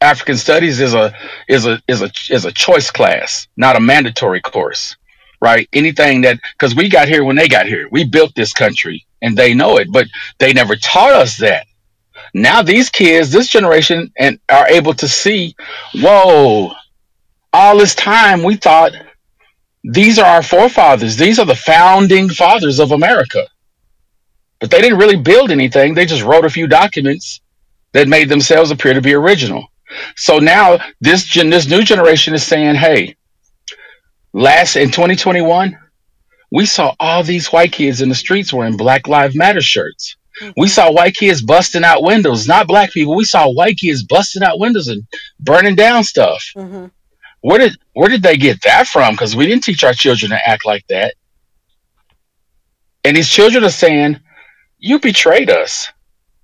African 0.00 0.36
studies 0.36 0.80
is 0.80 0.94
a 0.94 1.14
is 1.48 1.66
a 1.66 1.80
is 1.88 2.02
a 2.02 2.10
is 2.30 2.44
a 2.44 2.52
choice 2.52 2.90
class, 2.90 3.46
not 3.56 3.76
a 3.76 3.80
mandatory 3.80 4.40
course. 4.40 4.96
Right? 5.40 5.68
Anything 5.72 6.22
that 6.22 6.40
because 6.54 6.74
we 6.74 6.88
got 6.88 7.08
here 7.08 7.22
when 7.22 7.36
they 7.36 7.46
got 7.46 7.66
here. 7.66 7.88
We 7.92 8.04
built 8.04 8.34
this 8.34 8.52
country 8.52 9.06
and 9.22 9.36
they 9.36 9.54
know 9.54 9.76
it, 9.76 9.92
but 9.92 10.08
they 10.38 10.52
never 10.52 10.74
taught 10.74 11.12
us 11.12 11.36
that. 11.38 11.66
Now 12.34 12.62
these 12.62 12.90
kids, 12.90 13.30
this 13.30 13.48
generation, 13.48 14.12
and 14.18 14.40
are 14.48 14.66
able 14.68 14.94
to 14.94 15.06
see, 15.06 15.54
whoa, 15.94 16.72
all 17.52 17.78
this 17.78 17.94
time 17.94 18.42
we 18.42 18.56
thought 18.56 18.92
these 19.84 20.18
are 20.18 20.26
our 20.26 20.42
forefathers. 20.42 21.16
These 21.16 21.38
are 21.38 21.46
the 21.46 21.54
founding 21.54 22.28
fathers 22.28 22.80
of 22.80 22.90
America. 22.90 23.46
But 24.60 24.70
they 24.70 24.80
didn't 24.80 24.98
really 24.98 25.16
build 25.16 25.50
anything. 25.50 25.94
They 25.94 26.06
just 26.06 26.22
wrote 26.24 26.44
a 26.44 26.50
few 26.50 26.66
documents 26.66 27.40
that 27.92 28.08
made 28.08 28.28
themselves 28.28 28.70
appear 28.70 28.94
to 28.94 29.00
be 29.00 29.14
original. 29.14 29.66
So 30.16 30.38
now 30.38 30.78
this 31.00 31.24
gen, 31.24 31.50
this 31.50 31.68
new 31.68 31.82
generation 31.82 32.34
is 32.34 32.42
saying, 32.42 32.74
"Hey, 32.74 33.16
last 34.32 34.76
in 34.76 34.90
2021, 34.90 35.78
we 36.50 36.66
saw 36.66 36.94
all 37.00 37.22
these 37.22 37.48
white 37.48 37.72
kids 37.72 38.00
in 38.00 38.08
the 38.08 38.14
streets 38.14 38.52
wearing 38.52 38.76
Black 38.76 39.08
Lives 39.08 39.36
Matter 39.36 39.60
shirts. 39.60 40.16
We 40.56 40.68
saw 40.68 40.92
white 40.92 41.14
kids 41.14 41.42
busting 41.42 41.84
out 41.84 42.02
windows, 42.02 42.46
not 42.46 42.68
black 42.68 42.92
people. 42.92 43.16
We 43.16 43.24
saw 43.24 43.50
white 43.50 43.76
kids 43.78 44.04
busting 44.04 44.42
out 44.42 44.58
windows 44.60 44.88
and 44.88 45.02
burning 45.40 45.74
down 45.74 46.04
stuff. 46.04 46.44
Mm-hmm. 46.56 46.86
Where 47.40 47.58
did 47.58 47.76
where 47.92 48.08
did 48.08 48.22
they 48.22 48.36
get 48.36 48.62
that 48.62 48.86
from? 48.86 49.14
Because 49.14 49.34
we 49.34 49.46
didn't 49.46 49.64
teach 49.64 49.84
our 49.84 49.92
children 49.92 50.30
to 50.30 50.48
act 50.48 50.64
like 50.64 50.86
that. 50.88 51.14
And 53.04 53.16
these 53.16 53.28
children 53.28 53.64
are 53.64 53.70
saying, 53.70 54.20
"You 54.78 55.00
betrayed 55.00 55.50
us." 55.50 55.88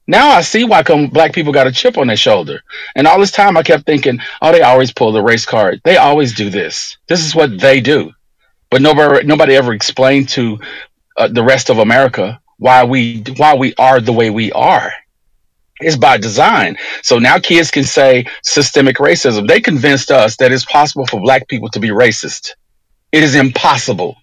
Now 0.07 0.31
I 0.31 0.43
see 0.43 0.65
why 0.65 0.83
come 0.83 1.09
black 1.09 1.33
people 1.35 1.53
got 1.53 1.67
a 1.67 1.73
chip 1.73 1.99
on 1.99 2.09
their 2.09 2.17
shoulder. 2.17 2.63
And 2.97 3.07
all 3.07 3.21
this 3.21 3.33
time 3.33 3.57
I 3.57 3.63
kept 3.63 3.87
thinking, 3.87 4.21
"Oh, 4.43 4.53
they 4.53 4.63
always 4.63 4.93
pull 4.93 5.13
the 5.13 5.23
race 5.23 5.47
card. 5.47 5.81
They 5.85 5.97
always 5.99 6.35
do 6.35 6.51
this. 6.51 6.99
This 7.09 7.25
is 7.25 7.35
what 7.35 7.59
they 7.61 7.81
do." 7.81 8.13
But 8.71 8.83
nobody 8.83 9.27
nobody 9.27 9.57
ever 9.57 9.75
explained 9.75 10.29
to 10.31 10.59
uh, 11.17 11.29
the 11.29 11.45
rest 11.45 11.71
of 11.71 11.79
America 11.79 12.41
why 12.59 12.85
we 12.85 13.25
why 13.37 13.55
we 13.57 13.75
are 13.79 14.01
the 14.01 14.13
way 14.13 14.31
we 14.31 14.53
are. 14.53 14.93
It's 15.81 15.97
by 15.97 16.19
design. 16.19 16.77
So 17.03 17.19
now 17.19 17.39
kids 17.39 17.71
can 17.71 17.85
say 17.85 18.27
systemic 18.43 18.97
racism. 18.99 19.49
They 19.49 19.61
convinced 19.61 20.11
us 20.11 20.37
that 20.39 20.53
it's 20.53 20.65
possible 20.67 21.07
for 21.07 21.21
black 21.21 21.49
people 21.49 21.69
to 21.71 21.81
be 21.81 21.89
racist. 21.91 22.53
It 23.13 23.23
is 23.25 23.35
impossible. 23.35 24.17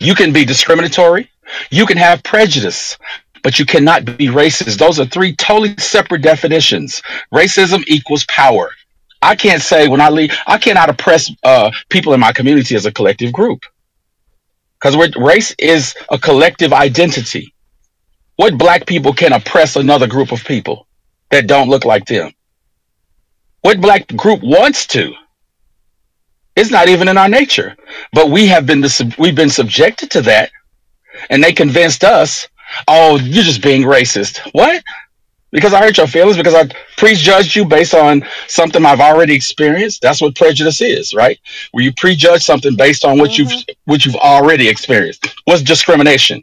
You 0.00 0.14
can 0.14 0.32
be 0.32 0.44
discriminatory, 0.44 1.30
you 1.70 1.86
can 1.86 1.96
have 1.98 2.22
prejudice, 2.22 2.98
but 3.46 3.60
you 3.60 3.64
cannot 3.64 4.04
be 4.04 4.26
racist. 4.26 4.76
Those 4.76 4.98
are 4.98 5.06
three 5.06 5.32
totally 5.36 5.76
separate 5.76 6.20
definitions. 6.22 7.00
Racism 7.32 7.84
equals 7.86 8.24
power. 8.24 8.72
I 9.22 9.36
can't 9.36 9.62
say 9.62 9.86
when 9.86 10.00
I 10.00 10.08
leave, 10.08 10.36
I 10.48 10.58
cannot 10.58 10.90
oppress 10.90 11.30
uh, 11.44 11.70
people 11.88 12.12
in 12.12 12.18
my 12.18 12.32
community 12.32 12.74
as 12.74 12.86
a 12.86 12.90
collective 12.90 13.32
group 13.32 13.64
because 14.80 14.96
race 15.16 15.54
is 15.60 15.94
a 16.10 16.18
collective 16.18 16.72
identity. 16.72 17.54
What 18.34 18.58
black 18.58 18.84
people 18.84 19.12
can 19.12 19.32
oppress 19.32 19.76
another 19.76 20.08
group 20.08 20.32
of 20.32 20.44
people 20.44 20.88
that 21.30 21.46
don't 21.46 21.68
look 21.68 21.84
like 21.84 22.06
them? 22.06 22.32
What 23.60 23.80
black 23.80 24.08
group 24.08 24.42
wants 24.42 24.88
to? 24.88 25.14
It's 26.56 26.72
not 26.72 26.88
even 26.88 27.06
in 27.06 27.16
our 27.16 27.28
nature. 27.28 27.76
But 28.12 28.28
we 28.28 28.48
have 28.48 28.66
been 28.66 28.84
we've 29.20 29.36
been 29.36 29.50
subjected 29.50 30.10
to 30.10 30.22
that, 30.22 30.50
and 31.30 31.44
they 31.44 31.52
convinced 31.52 32.02
us, 32.02 32.48
"Oh, 32.88 33.18
you're 33.18 33.44
just 33.44 33.62
being 33.62 33.82
racist." 33.82 34.38
What? 34.52 34.82
Because 35.52 35.72
I 35.72 35.80
hurt 35.80 35.96
your 35.96 36.06
feelings? 36.06 36.36
Because 36.36 36.54
I 36.54 36.68
prejudged 36.96 37.54
you 37.54 37.64
based 37.64 37.94
on 37.94 38.22
something 38.48 38.84
I've 38.84 39.00
already 39.00 39.34
experienced? 39.34 40.02
That's 40.02 40.20
what 40.20 40.34
prejudice 40.34 40.80
is, 40.80 41.14
right? 41.14 41.38
Where 41.72 41.84
you 41.84 41.92
prejudge 41.94 42.42
something 42.42 42.76
based 42.76 43.04
on 43.04 43.18
what 43.18 43.38
you've 43.38 43.48
mm-hmm. 43.48 43.72
what 43.84 44.04
you've 44.04 44.16
already 44.16 44.68
experienced. 44.68 45.26
What's 45.44 45.62
discrimination? 45.62 46.42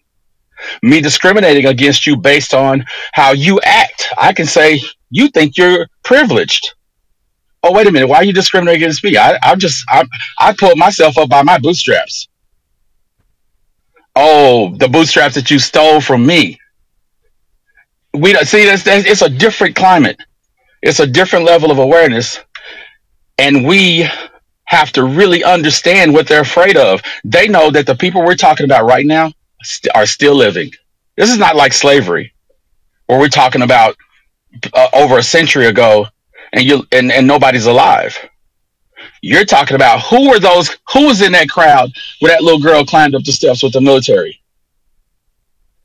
Me 0.82 1.02
discriminating 1.02 1.66
against 1.66 2.08
you 2.08 2.16
based 2.16 2.54
on 2.54 2.86
how 3.12 3.34
you 3.34 3.60
act. 3.64 4.08
I 4.18 4.34
can 4.34 4.46
say 4.46 4.82
you 5.10 5.28
think 5.28 5.58
you're 5.58 5.88
privileged. 6.04 6.74
Oh, 7.62 7.72
wait 7.72 7.88
a 7.88 7.92
minute. 7.92 8.08
Why 8.08 8.18
are 8.18 8.24
you 8.24 8.34
discriminating 8.34 8.84
against 8.84 9.04
me? 9.04 9.18
I, 9.18 9.38
I'm 9.44 9.60
just 9.60 9.84
I 9.90 10.06
I 10.40 10.54
pulled 10.54 10.78
myself 10.78 11.18
up 11.18 11.30
by 11.30 11.44
my 11.44 11.60
bootstraps. 11.60 12.30
Oh, 14.16 14.76
the 14.78 14.88
bootstraps 14.88 15.36
that 15.36 15.50
you 15.50 15.60
stole 15.60 16.00
from 16.00 16.26
me. 16.26 16.60
We 18.14 18.32
don't 18.32 18.46
see 18.46 18.66
that's, 18.66 18.84
that's 18.84 19.08
it's 19.08 19.22
a 19.24 19.30
different 19.30 19.76
climate. 19.76 20.18
It's 20.82 21.00
a 21.00 21.08
different 21.08 21.46
level 21.46 21.72
of 21.72 21.80
awareness, 21.80 22.40
and 23.38 23.66
we 23.66 24.08
have 24.66 24.92
to 24.94 25.04
really 25.04 25.44
understand 25.44 26.14
what 26.14 26.28
they're 26.28 26.42
afraid 26.42 26.78
of. 26.78 27.02
They 27.24 27.48
know 27.48 27.72
that 27.72 27.86
the 27.88 27.96
people 27.96 28.24
we're 28.24 28.36
talking 28.36 28.66
about 28.66 28.86
right 28.86 29.06
now 29.06 29.32
st- 29.64 29.96
are 29.96 30.06
still 30.06 30.36
living. 30.36 30.72
This 31.18 31.32
is 31.32 31.38
not 31.38 31.56
like 31.56 31.74
slavery, 31.74 32.34
where 33.08 33.20
we're 33.20 33.30
talking 33.30 33.62
about 33.64 33.96
uh, 34.74 34.90
over 34.94 35.18
a 35.18 35.24
century 35.24 35.68
ago, 35.68 36.08
and 36.52 36.64
you 36.64 36.86
and, 36.92 37.12
and 37.12 37.26
nobody's 37.26 37.66
alive. 37.66 38.18
You're 39.26 39.46
talking 39.46 39.76
about 39.76 40.02
who 40.02 40.30
were 40.30 40.38
those? 40.38 40.78
Who 40.92 41.06
was 41.06 41.22
in 41.22 41.32
that 41.32 41.48
crowd 41.48 41.94
where 42.20 42.34
that 42.34 42.44
little 42.44 42.60
girl 42.60 42.84
climbed 42.84 43.16
up 43.16 43.24
the 43.24 43.32
steps 43.32 43.64
with 43.64 43.72
the 43.72 43.80
military? 43.80 44.42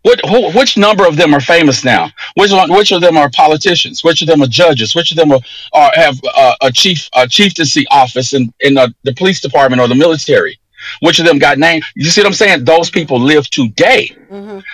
What, 0.03 0.21
who, 0.29 0.51
which 0.59 0.77
number 0.77 1.07
of 1.07 1.17
them 1.17 1.33
are 1.33 1.41
famous 1.41 1.85
now? 1.85 2.11
Which 2.35 2.51
one, 2.51 2.73
which 2.73 2.91
of 2.91 3.01
them 3.01 3.17
are 3.17 3.31
politicians? 3.31 4.03
Which 4.03 4.23
of 4.23 4.27
them 4.27 4.43
are 4.43 4.49
judges? 4.49 4.97
Which 4.97 5.13
of 5.13 5.17
them 5.17 5.31
are, 5.31 5.39
are 5.73 5.93
have 5.95 6.19
uh, 6.35 6.57
a 6.63 6.73
chief 6.73 7.09
a 7.15 7.29
chieftaincy 7.29 7.87
office 7.93 8.33
in 8.33 8.53
in 8.59 8.77
uh, 8.77 8.89
the 9.05 9.15
police 9.15 9.41
department 9.41 9.81
or 9.81 9.87
the 9.87 9.95
military? 9.95 10.59
Which 11.01 11.21
of 11.21 11.25
them 11.25 11.39
got 11.39 11.59
named? 11.59 11.85
You 11.95 12.11
see 12.11 12.23
what 12.23 12.27
I'm 12.27 12.35
saying? 12.35 12.65
Those 12.65 12.91
people 12.91 13.21
live 13.21 13.49
today, 13.51 14.17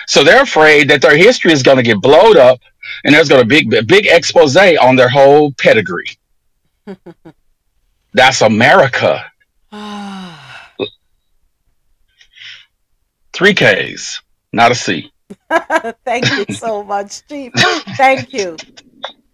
so 0.07 0.23
they're 0.23 0.41
afraid 0.41 0.89
that 0.89 1.03
their 1.03 1.15
history 1.15 1.51
is 1.51 1.61
going 1.61 1.77
to 1.77 1.83
get 1.83 2.01
blowed 2.01 2.37
up, 2.37 2.61
and 3.03 3.13
there's 3.13 3.29
going 3.29 3.47
to 3.47 3.47
be 3.47 3.77
a 3.77 3.83
big 3.83 4.07
expose 4.07 4.57
on 4.57 4.95
their 4.95 5.09
whole 5.09 5.51
pedigree. 5.51 6.17
That's 8.15 8.41
America. 8.41 9.25
Three 13.33 13.53
Ks, 13.53 14.21
not 14.53 14.71
a 14.71 14.75
C. 14.75 15.11
Thank 16.05 16.25
you 16.31 16.55
so 16.55 16.81
much, 16.81 17.27
Chief. 17.27 17.51
Thank 17.97 18.31
you. 18.31 18.55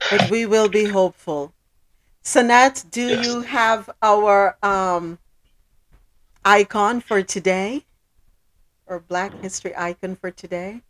But 0.09 0.31
we 0.31 0.47
will 0.47 0.67
be 0.67 0.85
hopeful. 0.85 1.53
Sonette, 2.23 2.89
do 2.89 3.07
Yes. 3.07 3.27
you 3.27 3.41
have 3.41 3.87
our 4.01 4.57
um, 4.63 5.19
icon 6.43 7.01
for 7.01 7.21
today? 7.21 7.83
Or 8.87 8.99
Black 8.99 9.31
History 9.43 9.73
icon 9.77 10.15
for 10.15 10.31
today? 10.31 10.81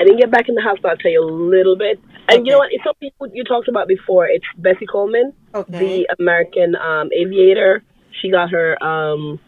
I 0.00 0.04
didn't 0.04 0.18
get 0.18 0.32
back 0.32 0.48
in 0.48 0.56
the 0.56 0.62
house, 0.62 0.78
but 0.82 0.90
I'll 0.90 0.96
tell 0.96 1.12
you 1.12 1.22
a 1.22 1.30
little 1.30 1.76
bit. 1.76 2.00
And 2.32 2.46
you 2.46 2.52
know 2.52 2.58
what? 2.58 2.70
It's 2.72 2.84
something 2.84 3.10
you 3.32 3.44
talked 3.44 3.68
about 3.68 3.88
before. 3.88 4.26
It's 4.26 4.44
Bessie 4.56 4.86
Coleman, 4.86 5.32
the 5.52 6.06
American 6.18 6.76
um, 6.76 7.10
aviator. 7.12 7.82
She 8.20 8.30
got 8.30 8.50
her 8.50 8.82
um, 8.82 9.40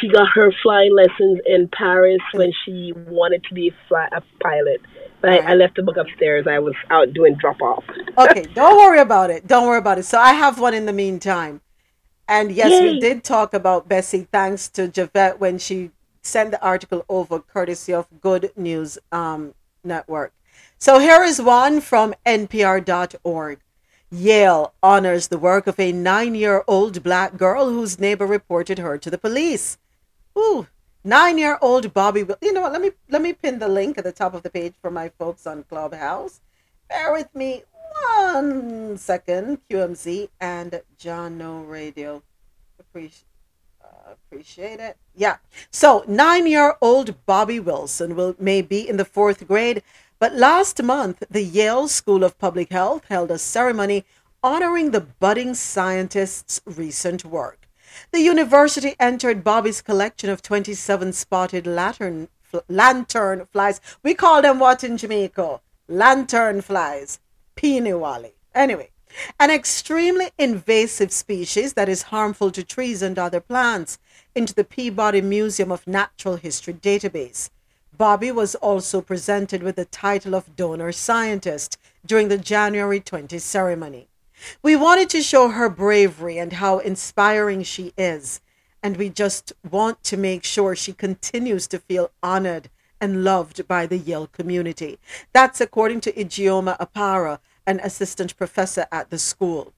she 0.00 0.08
got 0.08 0.28
her 0.34 0.52
flying 0.62 0.94
lessons 0.94 1.40
in 1.46 1.68
Paris 1.68 2.20
when 2.32 2.52
she 2.64 2.92
wanted 2.94 3.44
to 3.44 3.54
be 3.54 3.68
a, 3.68 3.88
fly, 3.88 4.08
a 4.12 4.22
pilot. 4.42 4.80
But 5.20 5.30
I, 5.30 5.52
I 5.52 5.54
left 5.54 5.76
the 5.76 5.82
book 5.82 5.96
upstairs. 5.96 6.46
I 6.46 6.58
was 6.58 6.74
out 6.90 7.12
doing 7.14 7.36
drop 7.36 7.60
off. 7.62 7.84
Okay, 8.18 8.44
don't 8.54 8.76
worry 8.76 9.00
about 9.00 9.30
it. 9.30 9.46
Don't 9.46 9.66
worry 9.66 9.78
about 9.78 9.98
it. 9.98 10.04
So 10.04 10.18
I 10.18 10.32
have 10.32 10.60
one 10.60 10.74
in 10.74 10.86
the 10.86 10.92
meantime. 10.92 11.60
And 12.28 12.50
yes, 12.52 12.82
we 12.82 12.98
did 12.98 13.22
talk 13.22 13.54
about 13.54 13.88
Bessie 13.88 14.26
thanks 14.32 14.68
to 14.70 14.88
Javette 14.88 15.38
when 15.38 15.58
she 15.58 15.92
sent 16.22 16.50
the 16.50 16.60
article 16.60 17.04
over 17.08 17.38
courtesy 17.38 17.94
of 17.94 18.08
Good 18.20 18.50
News 18.56 18.98
um, 19.12 19.54
Network. 19.84 20.32
So 20.86 21.00
here 21.00 21.24
is 21.24 21.42
one 21.42 21.80
from 21.80 22.14
NPR.org. 22.24 23.58
Yale 24.08 24.72
honors 24.84 25.26
the 25.26 25.36
work 25.36 25.66
of 25.66 25.80
a 25.80 25.90
nine 25.90 26.36
year 26.36 26.62
old 26.68 27.02
black 27.02 27.36
girl 27.36 27.70
whose 27.70 27.98
neighbor 27.98 28.24
reported 28.24 28.78
her 28.78 28.96
to 28.96 29.10
the 29.10 29.18
police. 29.18 29.78
Ooh, 30.38 30.68
nine 31.02 31.38
year 31.38 31.58
old 31.60 31.92
Bobby. 31.92 32.22
Wil- 32.22 32.38
You 32.40 32.52
know 32.52 32.60
what? 32.60 32.70
Let 32.70 32.82
me 32.82 32.92
let 33.08 33.20
me 33.20 33.32
pin 33.32 33.58
the 33.58 33.66
link 33.66 33.98
at 33.98 34.04
the 34.04 34.12
top 34.12 34.32
of 34.32 34.44
the 34.44 34.48
page 34.58 34.74
for 34.80 34.92
my 34.92 35.08
folks 35.08 35.44
on 35.44 35.64
Clubhouse. 35.64 36.40
Bear 36.88 37.12
with 37.12 37.34
me 37.34 37.64
one 38.22 38.96
second. 38.96 39.58
QMZ 39.68 40.28
and 40.40 40.82
John 40.96 41.36
No 41.36 41.62
Radio. 41.62 42.22
Appreciate 42.78 43.24
uh, 43.86 44.12
appreciate 44.12 44.80
it. 44.80 44.96
Yeah. 45.14 45.36
So 45.70 46.04
nine 46.06 46.46
year 46.46 46.76
old 46.80 47.24
Bobby 47.26 47.60
Wilson 47.60 48.14
will 48.14 48.34
may 48.38 48.62
be 48.62 48.88
in 48.88 48.96
the 48.96 49.04
fourth 49.04 49.46
grade, 49.46 49.82
but 50.18 50.34
last 50.34 50.82
month 50.82 51.22
the 51.30 51.42
Yale 51.42 51.88
School 51.88 52.24
of 52.24 52.38
Public 52.38 52.70
Health 52.70 53.04
held 53.08 53.30
a 53.30 53.38
ceremony 53.38 54.04
honoring 54.42 54.90
the 54.90 55.00
budding 55.00 55.54
scientist's 55.54 56.60
recent 56.64 57.24
work. 57.24 57.68
The 58.12 58.20
university 58.20 58.94
entered 59.00 59.44
Bobby's 59.44 59.82
collection 59.82 60.30
of 60.30 60.42
27 60.42 61.12
spotted 61.12 61.66
lantern 61.66 62.28
fl- 62.42 62.58
lantern 62.68 63.46
flies. 63.52 63.80
We 64.02 64.14
call 64.14 64.42
them 64.42 64.58
what 64.58 64.84
in 64.84 64.96
Jamaica? 64.96 65.60
Lantern 65.88 66.60
flies. 66.60 67.20
Peenie 67.54 67.94
Wallie. 67.94 68.34
Anyway, 68.54 68.90
an 69.40 69.50
extremely 69.50 70.30
invasive 70.38 71.12
species 71.12 71.72
that 71.72 71.88
is 71.88 72.02
harmful 72.14 72.50
to 72.50 72.62
trees 72.62 73.02
and 73.02 73.18
other 73.18 73.40
plants 73.40 73.98
into 74.34 74.54
the 74.54 74.64
Peabody 74.64 75.20
Museum 75.20 75.72
of 75.72 75.86
Natural 75.86 76.36
History 76.36 76.74
database. 76.74 77.50
Bobby 77.96 78.30
was 78.30 78.54
also 78.56 79.00
presented 79.00 79.62
with 79.62 79.76
the 79.76 79.84
title 79.86 80.34
of 80.34 80.56
donor 80.56 80.92
scientist 80.92 81.78
during 82.04 82.28
the 82.28 82.36
January 82.36 83.00
20 83.00 83.38
ceremony. 83.38 84.08
We 84.62 84.76
wanted 84.76 85.08
to 85.10 85.22
show 85.22 85.48
her 85.48 85.70
bravery 85.70 86.36
and 86.38 86.54
how 86.54 86.78
inspiring 86.78 87.62
she 87.62 87.94
is, 87.96 88.40
and 88.82 88.96
we 88.96 89.08
just 89.08 89.52
want 89.68 90.04
to 90.04 90.16
make 90.16 90.44
sure 90.44 90.76
she 90.76 90.92
continues 90.92 91.66
to 91.68 91.78
feel 91.78 92.10
honored 92.22 92.68
and 93.00 93.24
loved 93.24 93.66
by 93.66 93.86
the 93.86 93.98
Yale 93.98 94.26
community. 94.26 94.98
That's 95.32 95.60
according 95.60 96.00
to 96.02 96.12
Ijeoma 96.12 96.78
Opara, 96.78 97.38
an 97.66 97.80
assistant 97.82 98.36
professor 98.36 98.86
at 98.92 99.10
the 99.10 99.18
school. 99.18 99.72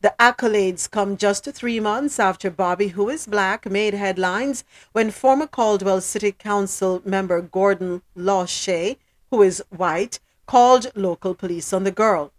The 0.00 0.14
accolades 0.18 0.90
come 0.90 1.16
just 1.16 1.44
three 1.44 1.80
months 1.80 2.18
after 2.18 2.50
Bobby, 2.50 2.88
who 2.88 3.08
is 3.08 3.26
black, 3.26 3.66
made 3.66 3.94
headlines 3.94 4.64
when 4.92 5.10
former 5.10 5.46
Caldwell 5.46 6.00
City 6.00 6.32
Council 6.32 7.02
member 7.04 7.40
Gordon 7.40 8.02
Lawshe, 8.16 8.96
who 9.30 9.42
is 9.42 9.62
white, 9.70 10.20
called 10.46 10.92
local 10.94 11.34
police 11.34 11.72
on 11.72 11.84
the 11.84 11.90
girl. 11.90 12.32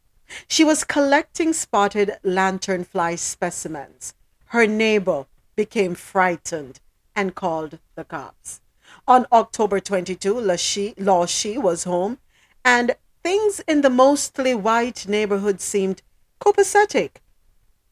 She 0.48 0.64
was 0.64 0.84
collecting 0.84 1.54
spotted 1.54 2.18
lanternfly 2.24 3.18
specimens. 3.20 4.14
Her 4.48 4.68
neighbor 4.68 5.26
became 5.56 5.96
frightened 5.96 6.80
and 7.16 7.36
called 7.36 7.80
the 7.96 8.04
cops. 8.04 8.62
On 9.08 9.26
October 9.32 9.80
22, 9.80 10.34
Lawshe 10.36 10.96
Lawshe 10.96 11.58
was 11.58 11.84
home, 11.84 12.20
and 12.64 12.96
things 13.22 13.60
in 13.68 13.82
the 13.82 13.90
mostly 13.90 14.54
white 14.54 15.08
neighborhood 15.08 15.60
seemed 15.60 16.02
copacetic. 16.40 17.22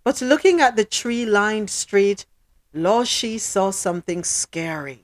But 0.03 0.21
looking 0.21 0.61
at 0.61 0.75
the 0.75 0.85
tree 0.85 1.25
lined 1.25 1.69
street, 1.69 2.25
Lawshe 2.73 3.39
saw 3.39 3.71
something 3.71 4.23
scary. 4.23 5.03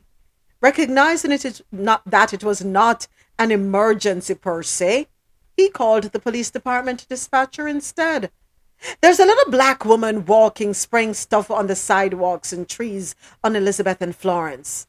Recognizing 0.61 1.31
it 1.31 1.45
is 1.45 1.63
not 1.71 2.01
that 2.05 2.33
it 2.33 2.43
was 2.43 2.63
not 2.63 3.07
an 3.37 3.51
emergency 3.51 4.33
per 4.33 4.63
se, 4.63 5.07
he 5.55 5.69
called 5.69 6.03
the 6.05 6.19
police 6.19 6.49
department 6.49 7.07
dispatcher 7.09 7.67
instead. 7.67 8.31
There's 9.01 9.19
a 9.19 9.25
little 9.25 9.51
black 9.51 9.85
woman 9.85 10.25
walking, 10.25 10.73
spraying 10.73 11.15
stuff 11.15 11.49
on 11.49 11.67
the 11.67 11.75
sidewalks 11.75 12.53
and 12.53 12.69
trees 12.69 13.15
on 13.43 13.55
Elizabeth 13.55 14.01
and 14.01 14.15
Florence. 14.15 14.87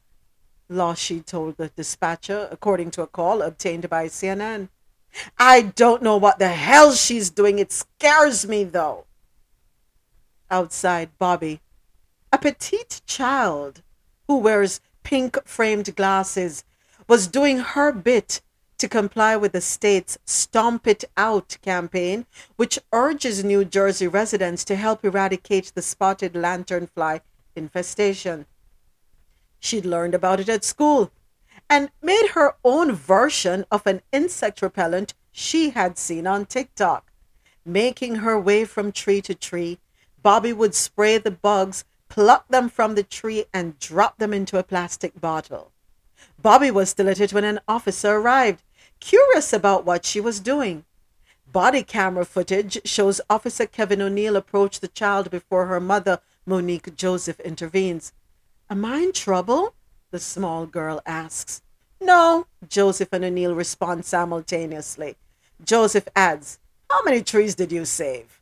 Lawshe 0.69 1.25
told 1.25 1.57
the 1.57 1.69
dispatcher, 1.69 2.47
according 2.51 2.91
to 2.91 3.01
a 3.01 3.07
call 3.07 3.41
obtained 3.41 3.89
by 3.89 4.05
CNN. 4.05 4.69
I 5.39 5.61
don't 5.61 6.03
know 6.03 6.17
what 6.17 6.37
the 6.37 6.49
hell 6.49 6.93
she's 6.93 7.31
doing. 7.31 7.57
It 7.57 7.71
scares 7.71 8.47
me, 8.47 8.63
though. 8.63 9.05
Outside, 10.51 11.09
Bobby, 11.17 11.61
a 12.31 12.37
petite 12.37 13.01
child 13.05 13.81
who 14.27 14.37
wears 14.37 14.81
pink 15.03 15.37
framed 15.45 15.95
glasses, 15.95 16.63
was 17.07 17.27
doing 17.27 17.59
her 17.59 17.91
bit 17.91 18.41
to 18.77 18.87
comply 18.87 19.35
with 19.35 19.51
the 19.51 19.61
state's 19.61 20.17
Stomp 20.25 20.87
It 20.87 21.03
Out 21.17 21.57
campaign, 21.61 22.25
which 22.55 22.79
urges 22.93 23.43
New 23.43 23.65
Jersey 23.65 24.07
residents 24.07 24.63
to 24.65 24.75
help 24.75 25.03
eradicate 25.03 25.71
the 25.75 25.81
spotted 25.81 26.33
lanternfly 26.33 27.21
infestation. 27.55 28.45
She'd 29.59 29.85
learned 29.85 30.15
about 30.15 30.39
it 30.39 30.49
at 30.49 30.63
school 30.63 31.11
and 31.69 31.91
made 32.01 32.29
her 32.29 32.55
own 32.63 32.93
version 32.93 33.65
of 33.69 33.85
an 33.85 34.01
insect 34.11 34.61
repellent 34.61 35.13
she 35.31 35.71
had 35.71 35.97
seen 35.97 36.25
on 36.25 36.45
TikTok. 36.45 37.11
Making 37.65 38.15
her 38.15 38.39
way 38.39 38.65
from 38.65 38.91
tree 38.91 39.21
to 39.21 39.35
tree, 39.35 39.79
Bobby 40.21 40.53
would 40.53 40.75
spray 40.75 41.17
the 41.17 41.31
bugs, 41.31 41.85
pluck 42.09 42.47
them 42.49 42.69
from 42.69 42.95
the 42.95 43.03
tree, 43.03 43.45
and 43.53 43.79
drop 43.79 44.17
them 44.17 44.33
into 44.33 44.57
a 44.57 44.63
plastic 44.63 45.19
bottle. 45.19 45.71
Bobby 46.41 46.71
was 46.71 46.89
still 46.89 47.09
at 47.09 47.19
it 47.19 47.33
when 47.33 47.43
an 47.43 47.59
officer 47.67 48.15
arrived, 48.15 48.63
curious 48.99 49.53
about 49.53 49.85
what 49.85 50.05
she 50.05 50.19
was 50.19 50.39
doing. 50.39 50.85
Body 51.51 51.83
camera 51.83 52.25
footage 52.25 52.79
shows 52.85 53.21
Officer 53.29 53.65
Kevin 53.65 54.01
O'Neill 54.01 54.35
approach 54.35 54.79
the 54.79 54.87
child 54.87 55.31
before 55.31 55.65
her 55.65 55.79
mother, 55.79 56.19
Monique 56.45 56.95
Joseph, 56.95 57.39
intervenes. 57.39 58.13
Am 58.69 58.85
I 58.85 58.97
in 58.97 59.13
trouble? 59.13 59.73
The 60.11 60.19
small 60.19 60.65
girl 60.65 61.01
asks. 61.05 61.61
No, 62.01 62.45
Joseph 62.67 63.09
and 63.11 63.25
O'Neill 63.25 63.55
respond 63.55 64.05
simultaneously. 64.05 65.15
Joseph 65.63 66.07
adds, 66.15 66.59
How 66.89 67.03
many 67.03 67.23
trees 67.23 67.55
did 67.55 67.71
you 67.71 67.85
save? 67.85 68.38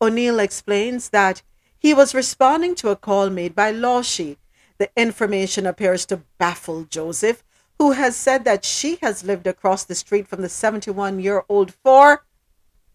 O'Neill 0.00 0.38
explains 0.38 1.10
that 1.10 1.42
he 1.78 1.94
was 1.94 2.14
responding 2.14 2.74
to 2.76 2.90
a 2.90 2.96
call 2.96 3.30
made 3.30 3.54
by 3.54 3.72
Lawshe. 3.72 4.36
The 4.78 4.90
information 4.96 5.66
appears 5.66 6.06
to 6.06 6.22
baffle 6.38 6.84
Joseph, 6.84 7.44
who 7.78 7.92
has 7.92 8.16
said 8.16 8.44
that 8.44 8.64
she 8.64 8.98
has 9.02 9.24
lived 9.24 9.46
across 9.46 9.84
the 9.84 9.94
street 9.94 10.26
from 10.26 10.42
the 10.42 10.48
71 10.48 11.20
year 11.20 11.44
old 11.48 11.72
for 11.72 12.24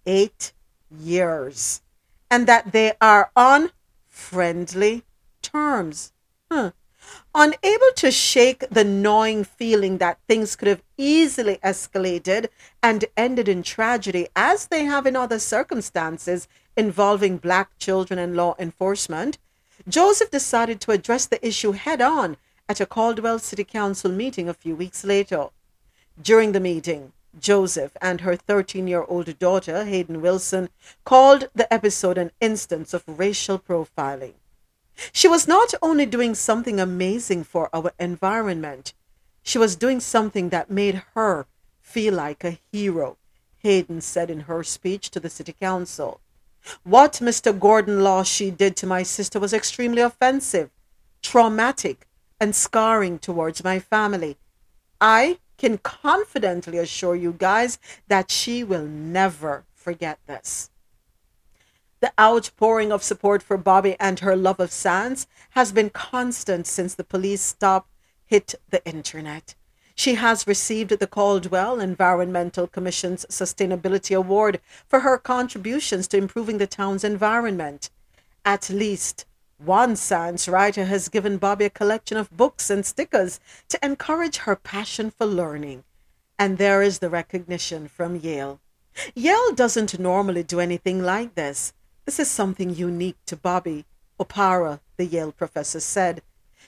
eight 0.05 0.53
years 0.89 1.81
and 2.29 2.47
that 2.47 2.71
they 2.71 2.93
are 2.99 3.31
on 3.35 3.71
friendly 4.09 5.03
terms. 5.41 6.13
Huh. 6.51 6.71
Unable 7.35 7.91
to 7.95 8.11
shake 8.11 8.67
the 8.69 8.83
gnawing 8.83 9.43
feeling 9.43 9.97
that 9.97 10.19
things 10.27 10.55
could 10.55 10.67
have 10.67 10.83
easily 10.97 11.57
escalated 11.63 12.47
and 12.81 13.05
ended 13.17 13.47
in 13.47 13.61
tragedy, 13.61 14.27
as 14.35 14.67
they 14.67 14.85
have 14.85 15.05
in 15.05 15.15
other 15.15 15.37
circumstances 15.37 16.47
involving 16.75 17.37
black 17.37 17.77
children 17.77 18.19
and 18.19 18.35
law 18.35 18.55
enforcement, 18.57 19.37
Joseph 19.87 20.31
decided 20.31 20.79
to 20.81 20.91
address 20.91 21.25
the 21.25 21.45
issue 21.45 21.71
head 21.71 22.01
on 22.01 22.37
at 22.69 22.79
a 22.79 22.85
Caldwell 22.85 23.39
City 23.39 23.63
Council 23.63 24.11
meeting 24.11 24.47
a 24.47 24.53
few 24.53 24.75
weeks 24.75 25.03
later. 25.03 25.49
During 26.21 26.51
the 26.51 26.59
meeting, 26.59 27.11
Joseph 27.39 27.97
and 28.01 28.21
her 28.21 28.35
13 28.35 28.87
year 28.87 29.03
old 29.07 29.37
daughter, 29.39 29.85
Hayden 29.85 30.21
Wilson, 30.21 30.69
called 31.03 31.49
the 31.55 31.71
episode 31.73 32.17
an 32.17 32.31
instance 32.39 32.93
of 32.93 33.03
racial 33.07 33.59
profiling. 33.59 34.33
She 35.11 35.27
was 35.27 35.47
not 35.47 35.73
only 35.81 36.05
doing 36.05 36.35
something 36.35 36.79
amazing 36.79 37.43
for 37.43 37.69
our 37.73 37.91
environment, 37.99 38.93
she 39.41 39.57
was 39.57 39.75
doing 39.75 39.99
something 39.99 40.49
that 40.49 40.69
made 40.69 41.03
her 41.15 41.47
feel 41.81 42.13
like 42.13 42.43
a 42.43 42.59
hero, 42.71 43.17
Hayden 43.59 44.01
said 44.01 44.29
in 44.29 44.41
her 44.41 44.63
speech 44.63 45.09
to 45.11 45.19
the 45.19 45.29
City 45.29 45.53
Council. 45.53 46.21
What 46.83 47.13
Mr. 47.13 47.57
Gordon 47.57 47.99
Lawshe 47.99 48.55
did 48.55 48.75
to 48.77 48.87
my 48.87 49.03
sister 49.03 49.39
was 49.39 49.53
extremely 49.53 50.01
offensive, 50.01 50.69
traumatic, 51.21 52.07
and 52.39 52.55
scarring 52.55 53.19
towards 53.19 53.63
my 53.63 53.79
family. 53.79 54.37
I 54.99 55.39
can 55.57 55.77
confidently 55.77 56.77
assure 56.77 57.15
you 57.15 57.33
guys 57.37 57.79
that 58.07 58.31
she 58.31 58.63
will 58.63 58.85
never 58.85 59.65
forget 59.73 60.19
this. 60.27 60.69
The 61.99 62.11
outpouring 62.19 62.91
of 62.91 63.01
support 63.01 63.41
for 63.41 63.57
Bobby 63.57 63.95
and 63.97 64.19
her 64.19 64.35
love 64.35 64.59
of 64.59 64.71
science 64.71 65.25
has 65.51 65.71
been 65.71 65.89
constant 65.89 66.67
since 66.67 66.95
the 66.95 67.03
police 67.03 67.41
stop 67.41 67.87
hit 68.25 68.55
the 68.71 68.85
internet. 68.85 69.55
She 69.95 70.15
has 70.15 70.47
received 70.47 70.91
the 70.91 71.07
Caldwell 71.07 71.79
Environmental 71.79 72.67
Commission's 72.67 73.25
Sustainability 73.29 74.15
Award 74.17 74.59
for 74.87 75.01
her 75.01 75.17
contributions 75.17 76.07
to 76.09 76.17
improving 76.17 76.57
the 76.57 76.67
town's 76.67 77.03
environment. 77.03 77.89
At 78.43 78.69
least 78.69 79.25
one 79.57 79.95
science 79.95 80.47
writer 80.47 80.85
has 80.85 81.09
given 81.09 81.37
Bobby 81.37 81.65
a 81.65 81.69
collection 81.69 82.17
of 82.17 82.35
books 82.35 82.69
and 82.69 82.85
stickers 82.85 83.39
to 83.69 83.79
encourage 83.85 84.37
her 84.37 84.55
passion 84.55 85.11
for 85.11 85.25
learning. 85.25 85.83
And 86.37 86.57
there 86.57 86.81
is 86.81 86.99
the 86.99 87.09
recognition 87.09 87.87
from 87.87 88.15
Yale. 88.15 88.59
Yale 89.15 89.53
doesn't 89.53 89.99
normally 89.99 90.43
do 90.43 90.59
anything 90.59 91.01
like 91.01 91.35
this. 91.35 91.71
This 92.05 92.19
is 92.19 92.29
something 92.29 92.75
unique 92.75 93.17
to 93.27 93.37
Bobby, 93.37 93.85
Opara, 94.19 94.81
the 94.97 95.05
Yale 95.05 95.31
professor 95.31 95.79
said. 95.79 96.21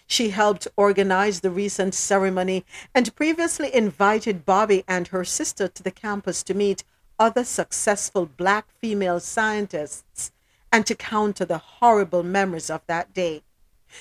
She 0.07 0.29
helped 0.29 0.67
organize 0.77 1.39
the 1.39 1.49
recent 1.49 1.93
ceremony 1.93 2.63
and 2.93 3.15
previously 3.15 3.73
invited 3.73 4.45
Bobby 4.45 4.83
and 4.87 5.07
her 5.07 5.25
sister 5.25 5.67
to 5.67 5.83
the 5.83 5.91
campus 5.91 6.43
to 6.43 6.53
meet 6.53 6.83
other 7.17 7.43
successful 7.43 8.25
black 8.25 8.67
female 8.81 9.19
scientists 9.19 10.31
and 10.71 10.85
to 10.85 10.95
counter 10.95 11.45
the 11.45 11.57
horrible 11.57 12.23
memories 12.23 12.69
of 12.69 12.81
that 12.87 13.13
day. 13.13 13.43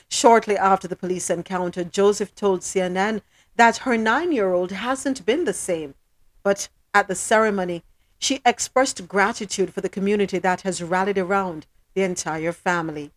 Shortly 0.08 0.57
after 0.57 0.89
the 0.89 0.97
police 0.97 1.31
encounter, 1.31 1.84
Joseph 1.84 2.34
told 2.34 2.60
CNN 2.60 3.23
that 3.57 3.78
her 3.78 3.97
nine 3.97 4.33
year 4.33 4.52
old 4.52 4.73
hasn't 4.73 5.24
been 5.24 5.44
the 5.44 5.52
same, 5.52 5.94
but 6.42 6.68
at 6.92 7.08
the 7.08 7.15
ceremony, 7.15 7.83
she 8.18 8.41
expressed 8.44 9.07
gratitude 9.07 9.73
for 9.73 9.81
the 9.81 9.89
community 9.89 10.39
that 10.39 10.62
has 10.62 10.83
rallied 10.83 11.18
around 11.18 11.66
the 11.94 12.02
entire 12.02 12.52
family. 12.52 13.12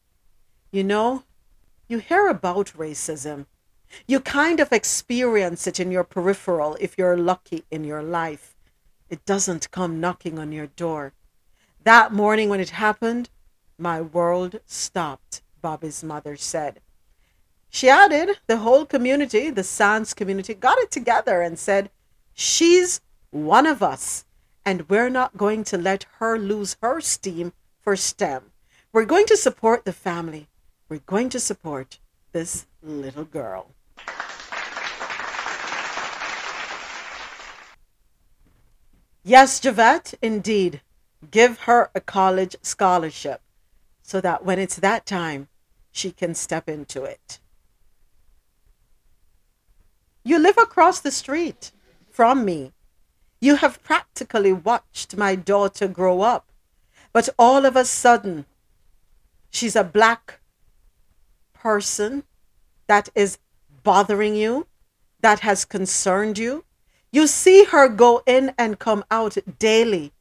You 0.72 0.84
know, 0.84 1.24
you 1.88 2.00
hear 2.00 2.28
about 2.28 2.74
racism, 2.78 3.46
You 4.06 4.20
kind 4.20 4.60
of 4.60 4.74
experience 4.74 5.66
it 5.68 5.80
in 5.80 5.92
your 5.92 6.04
peripheral 6.04 6.78
if 6.82 6.98
you're 6.98 7.18
lucky 7.18 7.64
in 7.72 7.86
your 7.86 8.04
life. 8.04 8.56
It 9.10 9.24
doesn't 9.26 9.72
come 9.72 10.02
knocking 10.02 10.38
on 10.38 10.52
your 10.52 10.68
door. 10.68 11.14
That 11.84 12.12
morning 12.12 12.50
when 12.50 12.60
it 12.60 12.72
happened, 12.72 13.30
my 13.78 14.02
world 14.02 14.60
stopped, 14.66 15.42
Bobby's 15.62 16.04
mother 16.04 16.36
said. 16.36 16.82
She 17.70 17.90
added, 17.90 18.40
the 18.48 18.58
whole 18.58 18.86
community, 18.86 19.50
the 19.50 19.64
Sands 19.64 20.14
community, 20.14 20.54
got 20.54 20.78
it 20.80 20.92
together 20.92 21.42
and 21.42 21.58
said, 21.58 21.90
She's 22.34 23.00
one 23.30 23.66
of 23.66 23.82
us, 23.82 24.26
and 24.66 24.90
we're 24.90 25.10
not 25.10 25.38
going 25.38 25.64
to 25.66 25.78
let 25.78 26.06
her 26.20 26.38
lose 26.38 26.76
her 26.82 27.00
steam 27.00 27.54
for 27.80 27.96
STEM. 27.96 28.52
We're 28.92 29.06
going 29.06 29.28
to 29.28 29.38
support 29.38 29.86
the 29.86 29.94
family. 29.94 30.50
We're 30.90 31.00
going 31.00 31.30
to 31.30 31.40
support 31.40 32.00
this 32.32 32.66
little 32.82 33.26
girl. 33.26 33.72
Yes, 39.24 39.60
Javette, 39.60 40.14
indeed. 40.22 40.82
Give 41.30 41.60
her 41.62 41.90
a 41.94 42.00
college 42.00 42.56
scholarship 42.62 43.42
so 44.02 44.22
that 44.22 44.46
when 44.46 44.60
it's 44.60 44.78
that 44.78 45.06
time, 45.06 45.50
she 45.92 46.12
can 46.12 46.34
step 46.34 46.70
into 46.70 47.04
it. 47.04 47.40
You 50.24 50.40
live 50.40 50.58
across 50.58 51.02
the 51.02 51.12
street 51.12 51.72
from 52.10 52.46
me. 52.46 52.72
You 53.42 53.58
have 53.58 53.84
practically 53.84 54.54
watched 54.54 55.18
my 55.18 55.36
daughter 55.36 55.90
grow 55.90 56.22
up, 56.22 56.50
but 57.12 57.28
all 57.38 57.66
of 57.66 57.76
a 57.76 57.84
sudden, 57.84 58.46
she's 59.50 59.76
a 59.76 59.84
black 59.84 60.40
person 61.68 62.24
that 62.88 63.10
is 63.14 63.40
bothering 63.84 64.36
you, 64.36 64.66
that 65.20 65.42
has 65.42 65.66
concerned 65.66 66.38
you. 66.38 66.64
You 67.12 67.28
see 67.28 67.66
her 67.66 67.90
go 67.90 68.24
in 68.26 68.54
and 68.58 68.80
come 68.80 69.04
out 69.12 69.36
daily, 69.60 70.14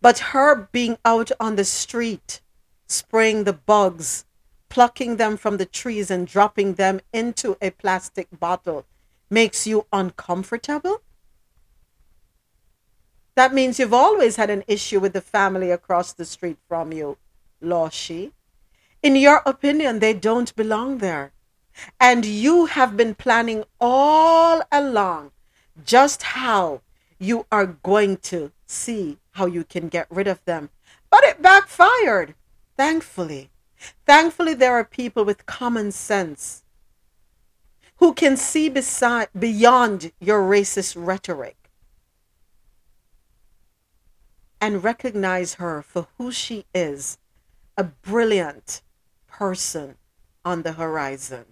but 0.00 0.30
her 0.32 0.68
being 0.70 0.98
out 1.04 1.32
on 1.40 1.56
the 1.56 1.64
street, 1.64 2.40
spraying 2.86 3.42
the 3.42 3.52
bugs, 3.52 4.24
plucking 4.68 5.16
them 5.16 5.36
from 5.36 5.56
the 5.56 5.66
trees 5.66 6.12
and 6.12 6.28
dropping 6.28 6.74
them 6.74 7.00
into 7.12 7.56
a 7.60 7.70
plastic 7.70 8.28
bottle 8.38 8.84
makes 9.28 9.66
you 9.66 9.86
uncomfortable? 9.92 11.02
That 13.34 13.52
means 13.52 13.80
you've 13.80 14.00
always 14.06 14.36
had 14.36 14.50
an 14.50 14.62
issue 14.68 15.00
with 15.00 15.12
the 15.12 15.26
family 15.36 15.72
across 15.72 16.12
the 16.12 16.24
street 16.24 16.58
from 16.68 16.92
you, 16.92 17.18
Lawshe. 17.60 18.30
In 19.02 19.16
your 19.16 19.42
opinion, 19.44 19.98
they 19.98 20.14
don't 20.14 20.54
belong 20.54 20.98
there. 20.98 21.32
And 21.98 22.24
you 22.24 22.66
have 22.66 22.96
been 22.96 23.14
planning 23.14 23.64
all 23.80 24.62
along 24.70 25.32
just 25.84 26.22
how 26.22 26.82
you 27.18 27.46
are 27.50 27.66
going 27.66 28.18
to 28.18 28.52
see 28.66 29.18
how 29.32 29.46
you 29.46 29.64
can 29.64 29.88
get 29.88 30.06
rid 30.10 30.28
of 30.28 30.44
them. 30.44 30.70
But 31.10 31.24
it 31.24 31.42
backfired, 31.42 32.34
thankfully. 32.76 33.50
Thankfully, 34.06 34.54
there 34.54 34.74
are 34.74 34.84
people 34.84 35.24
with 35.24 35.46
common 35.46 35.90
sense 35.90 36.62
who 37.96 38.12
can 38.14 38.36
see 38.36 38.68
beside, 38.68 39.28
beyond 39.36 40.12
your 40.20 40.42
racist 40.42 40.94
rhetoric 40.96 41.56
and 44.60 44.84
recognize 44.84 45.54
her 45.54 45.82
for 45.82 46.06
who 46.18 46.30
she 46.30 46.66
is 46.74 47.18
a 47.76 47.84
brilliant 47.84 48.82
person 49.42 49.96
on 50.44 50.62
the 50.62 50.70
horizon. 50.74 51.44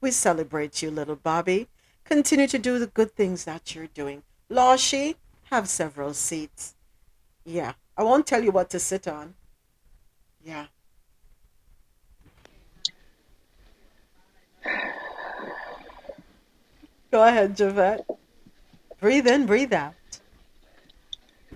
We 0.00 0.12
celebrate 0.12 0.80
you, 0.80 0.92
little 0.92 1.16
Bobby. 1.16 1.66
Continue 2.04 2.46
to 2.46 2.56
do 2.56 2.78
the 2.78 2.86
good 2.86 3.16
things 3.16 3.46
that 3.46 3.74
you're 3.74 3.88
doing. 3.88 4.22
Lawshe, 4.48 5.16
have 5.50 5.68
several 5.68 6.14
seats. 6.14 6.76
Yeah, 7.44 7.72
I 7.96 8.04
won't 8.04 8.28
tell 8.28 8.44
you 8.44 8.52
what 8.52 8.70
to 8.70 8.78
sit 8.78 9.08
on. 9.08 9.34
Yeah. 10.44 10.66
Go 17.10 17.24
ahead, 17.24 17.56
Javette. 17.56 18.06
Breathe 19.00 19.26
in, 19.26 19.46
breathe 19.46 19.72
out. 19.72 19.94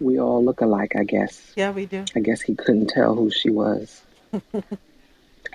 We 0.00 0.18
all 0.18 0.44
look 0.44 0.62
alike, 0.62 0.94
I 0.96 1.04
guess. 1.04 1.52
Yeah, 1.54 1.70
we 1.70 1.86
do. 1.86 2.04
I 2.16 2.18
guess 2.18 2.40
he 2.40 2.56
couldn't 2.56 2.88
tell 2.88 3.14
who 3.14 3.30
she 3.30 3.50
was. 3.50 4.02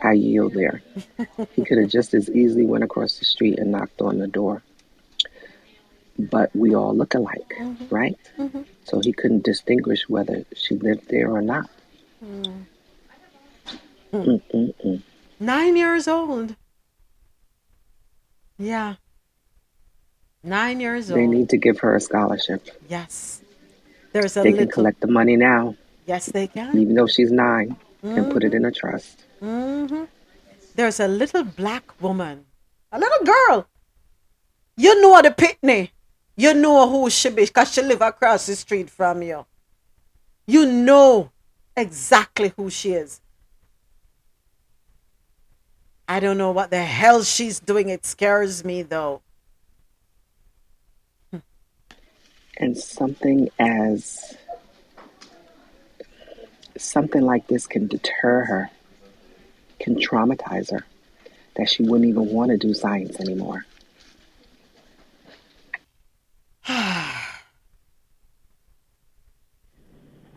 I 0.01 0.13
yield 0.13 0.53
there. 0.53 0.81
He 1.55 1.63
could 1.65 1.77
have 1.77 1.89
just 1.89 2.13
as 2.13 2.29
easily 2.29 2.65
went 2.65 2.83
across 2.83 3.19
the 3.19 3.25
street 3.25 3.59
and 3.59 3.71
knocked 3.71 4.01
on 4.01 4.19
the 4.19 4.27
door. 4.27 4.63
But 6.17 6.53
we 6.55 6.75
all 6.75 6.95
look 6.95 7.13
alike, 7.13 7.53
Mhm. 7.59 7.91
right? 7.91 8.17
Mhm. 8.37 8.65
So 8.85 8.99
he 9.01 9.13
couldn't 9.13 9.43
distinguish 9.43 10.07
whether 10.09 10.43
she 10.55 10.75
lived 10.75 11.09
there 11.09 11.29
or 11.31 11.41
not. 11.41 11.69
Mm. 12.23 12.65
Mm-mm-mm. 14.11 15.01
Nine 15.39 15.75
years 15.77 16.07
old. 16.07 16.55
Yeah. 18.57 18.95
Nine 20.43 20.79
years 20.79 21.07
They 21.07 21.13
old. 21.13 21.21
They 21.21 21.27
need 21.37 21.49
to 21.49 21.57
give 21.57 21.79
her 21.79 21.95
a 21.95 22.01
scholarship. 22.01 22.67
Yes. 22.89 23.41
There's 24.11 24.35
a 24.35 24.43
They 24.43 24.53
can 24.53 24.67
collect 24.69 25.01
the 25.01 25.07
money 25.07 25.35
now, 25.35 25.75
Yes, 26.07 26.25
they 26.27 26.47
can. 26.47 26.77
even 26.77 26.95
though 26.95 27.05
she's 27.07 27.31
nine, 27.31 27.75
and 28.01 28.31
put 28.31 28.43
it 28.43 28.53
in 28.53 28.65
a 28.65 28.71
trust. 28.71 29.23
Hmm 29.39 30.03
There's 30.75 30.99
a 30.99 31.07
little 31.07 31.43
black 31.43 32.01
woman, 32.01 32.45
a 32.91 32.99
little 32.99 33.25
girl. 33.25 33.67
You 34.77 35.01
know 35.01 35.21
the 35.21 35.31
pitney. 35.31 35.91
You 36.35 36.53
know 36.53 36.89
who 36.89 37.09
she 37.09 37.29
be 37.29 37.45
because 37.45 37.73
she 37.73 37.81
live 37.81 38.01
across 38.01 38.45
the 38.45 38.55
street 38.55 38.89
from 38.89 39.21
you. 39.21 39.45
You 40.47 40.65
know 40.65 41.31
exactly 41.75 42.53
who 42.55 42.69
she 42.69 42.93
is. 42.93 43.21
I 46.07 46.19
don't 46.19 46.37
know 46.37 46.51
what 46.51 46.71
the 46.71 46.83
hell 46.83 47.23
she's 47.23 47.59
doing. 47.59 47.89
It 47.89 48.05
scares 48.05 48.63
me 48.63 48.81
though. 48.83 49.21
And 52.57 52.77
something 52.77 53.49
as 53.59 54.37
something 56.77 57.21
like 57.21 57.47
this 57.47 57.67
can 57.67 57.87
deter 57.87 58.45
her, 58.45 58.71
can 59.79 59.95
traumatize 59.95 60.71
her, 60.71 60.85
that 61.55 61.69
she 61.69 61.83
wouldn't 61.83 62.09
even 62.09 62.27
want 62.27 62.51
to 62.51 62.57
do 62.57 62.73
science 62.73 63.19
anymore. 63.19 63.65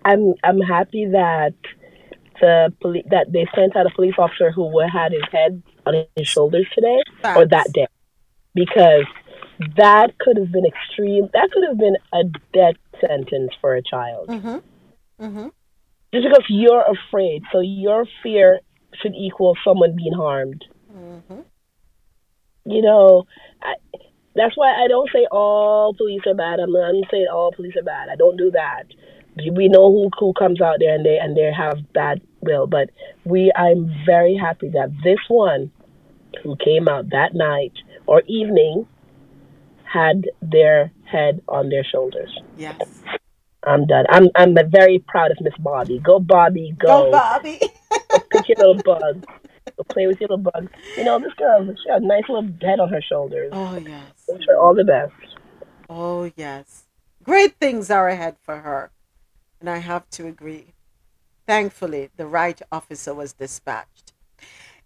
I'm 0.05 0.35
I'm 0.43 0.61
happy 0.61 1.07
that 1.13 1.55
the 2.41 2.73
poli- 2.83 3.05
that 3.11 3.33
they 3.33 3.47
sent 3.55 3.77
out 3.77 3.87
a 3.87 3.91
police 3.91 4.15
officer 4.19 4.51
who 4.51 4.81
had 4.81 5.13
his 5.13 5.23
head 5.31 5.63
on 5.87 6.05
his 6.17 6.27
shoulders 6.27 6.67
today 6.75 7.01
or 7.25 7.47
that 7.47 7.73
day, 7.73 7.87
because 8.55 9.07
that 9.77 10.19
could 10.19 10.37
have 10.37 10.51
been 10.51 10.67
extreme. 10.67 11.29
That 11.33 11.51
could 11.53 11.65
have 11.69 11.79
been 11.79 11.97
a 12.13 12.25
death 12.53 12.77
sentence 13.01 13.53
for 13.61 13.75
a 13.77 13.83
child. 13.83 14.29
Mm-hmm. 14.29 15.25
Mm-hmm. 15.25 15.49
Just 16.13 16.27
because 16.29 16.45
you're 16.49 16.83
afraid, 16.83 17.43
so 17.53 17.61
your 17.61 18.07
fear 18.23 18.61
should 19.01 19.15
equal 19.15 19.57
someone 19.65 19.97
being 19.97 20.13
harmed. 20.13 20.65
Mm-hmm. 20.93 21.41
You 22.65 22.83
know, 22.83 23.25
I, 23.63 23.75
that's 24.35 24.57
why 24.57 24.73
I 24.73 24.89
don't 24.89 25.11
say 25.13 25.27
all 25.31 25.95
police 25.95 26.23
are 26.27 26.35
bad. 26.35 26.61
I'm 26.61 26.73
not 26.73 26.95
saying 27.11 27.27
all 27.33 27.53
police 27.53 27.75
are 27.77 27.83
bad. 27.83 28.09
I 28.09 28.17
don't 28.17 28.37
do 28.37 28.51
that. 28.53 28.85
We 29.37 29.69
know 29.69 29.91
who 29.91 30.11
who 30.19 30.35
comes 30.35 30.61
out 30.61 30.77
there 30.81 30.95
and 30.95 31.07
they 31.07 31.19
and 31.19 31.37
they 31.37 31.51
have 31.57 31.79
bad 31.95 32.21
will, 32.41 32.67
but 32.67 32.91
we 33.25 33.51
I'm 33.57 33.91
very 34.05 34.37
happy 34.37 34.69
that 34.71 34.91
this 35.03 35.19
one 35.29 35.71
who 36.43 36.57
came 36.57 36.89
out 36.89 37.11
that 37.11 37.35
night 37.35 37.73
or 38.07 38.23
evening 38.27 38.87
had 39.85 40.29
their 40.41 40.93
head 41.05 41.43
on 41.49 41.69
their 41.69 41.85
shoulders. 41.85 42.39
Yes. 42.57 42.77
I'm 43.65 43.87
done. 43.87 44.07
I'm 44.09 44.29
I'm 44.35 44.55
very 44.71 44.99
proud 44.99 45.31
of 45.31 45.39
Miss 45.41 45.55
Bobby. 45.59 45.99
Go 45.99 46.19
Bobby, 46.19 46.75
go. 46.79 47.05
Go, 47.05 47.11
Bobby. 47.13 47.61
Go 48.09 48.19
pick 48.31 48.49
your 48.49 48.59
little 48.59 48.83
bug. 48.83 49.25
Go 49.77 49.85
play 49.91 50.07
with 50.07 50.21
your 50.21 50.29
little 50.29 50.51
bug. 50.51 50.69
You 50.97 51.05
know, 51.05 51.19
this 51.19 51.33
girl, 51.35 51.65
she 51.67 51.89
got 51.89 52.03
a 52.03 52.07
nice 52.07 52.25
little 52.29 52.49
head 52.61 52.81
on 52.81 52.89
her 52.89 53.01
shoulders. 53.01 53.51
Oh 53.53 53.77
yes. 53.77 54.25
Wish 54.29 54.45
her 54.49 54.59
all 54.59 54.75
the 54.75 54.85
best. 54.85 55.13
Oh, 55.95 56.33
yes. 56.37 56.85
Great 57.23 57.57
things 57.57 57.91
are 57.91 58.09
ahead 58.09 58.37
for 58.41 58.61
her. 58.61 58.91
And 59.61 59.69
I 59.69 59.79
have 59.79 60.09
to 60.11 60.27
agree. 60.27 60.73
Thankfully, 61.47 62.09
the 62.17 62.27
right 62.27 62.61
officer 62.73 63.13
was 63.13 63.35
dispatched. 63.35 64.15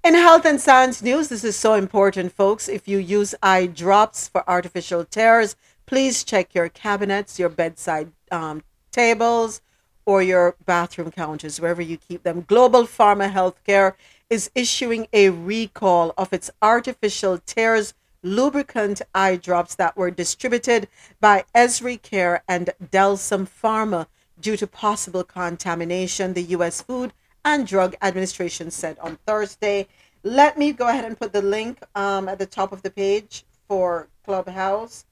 In 0.03 0.15
health 0.15 0.45
and 0.45 0.61
science 0.61 1.03
news, 1.03 1.29
this 1.29 1.45
is 1.45 1.55
so 1.55 1.75
important, 1.75 2.33
folks. 2.33 2.69
If 2.69 2.89
you 2.89 2.99
use 2.99 3.37
eye 3.41 3.67
drops 3.67 4.27
for 4.27 4.49
artificial 4.49 5.05
tears, 5.05 5.55
please 5.87 6.25
check 6.25 6.55
your 6.55 6.69
cabinets, 6.69 7.39
your 7.39 7.49
bedside 7.49 8.13
um, 8.31 8.63
tables, 8.91 9.61
or 10.05 10.23
your 10.23 10.55
bathroom 10.65 11.11
counters, 11.11 11.61
wherever 11.61 11.83
you 11.83 11.97
keep 11.97 12.23
them. 12.23 12.45
Global 12.47 12.85
Pharma 12.85 13.33
Healthcare 13.33 13.95
is 14.31 14.51
issuing 14.55 15.07
a 15.13 15.31
recall 15.31 16.13
of 16.17 16.33
its 16.33 16.51
artificial 16.63 17.39
tears 17.39 17.95
lubricant 18.23 19.03
eye 19.15 19.37
drops 19.37 19.75
that 19.77 19.97
were 19.97 20.11
distributed 20.11 20.89
by 21.21 21.45
EzriCare 21.55 22.41
and 22.49 22.71
Delsam 22.91 23.49
Pharma 23.49 24.07
due 24.41 24.57
to 24.57 24.67
possible 24.67 25.25
contamination, 25.25 26.35
the 26.35 26.43
U.S. 26.43 26.83
Food 26.83 27.13
and 27.45 27.67
Drug 27.67 27.95
Administration 28.03 28.71
said 28.71 28.99
on 28.99 29.19
Thursday. 29.27 29.87
Let 30.25 30.59
me 30.59 30.73
go 30.73 30.89
ahead 30.89 31.05
and 31.05 31.19
put 31.19 31.33
the 31.33 31.43
link 31.43 31.79
um, 31.95 32.29
at 32.29 32.39
the 32.39 32.47
top 32.47 32.73
of 32.73 32.83
the 32.83 32.91
page 32.91 33.45
for 33.69 34.09
Clubhouse 34.25 35.05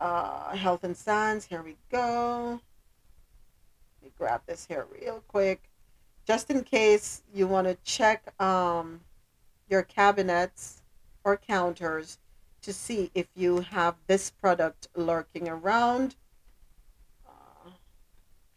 uh, 0.00 0.56
Health 0.56 0.84
and 0.84 0.96
Science. 0.96 1.44
Here 1.44 1.62
we 1.62 1.76
go. 1.90 2.60
Let 4.00 4.04
me 4.04 4.12
grab 4.16 4.42
this 4.46 4.66
here 4.66 4.86
real 5.00 5.22
quick, 5.28 5.62
just 6.26 6.50
in 6.50 6.62
case 6.64 7.22
you 7.34 7.46
want 7.46 7.66
to 7.68 7.76
check 7.84 8.32
um, 8.40 9.00
your 9.68 9.82
cabinets 9.82 10.82
or 11.24 11.36
counters 11.36 12.18
to 12.62 12.72
see 12.72 13.10
if 13.14 13.26
you 13.34 13.60
have 13.60 13.94
this 14.06 14.30
product 14.30 14.88
lurking 14.94 15.48
around. 15.48 16.16
Uh, 17.26 17.70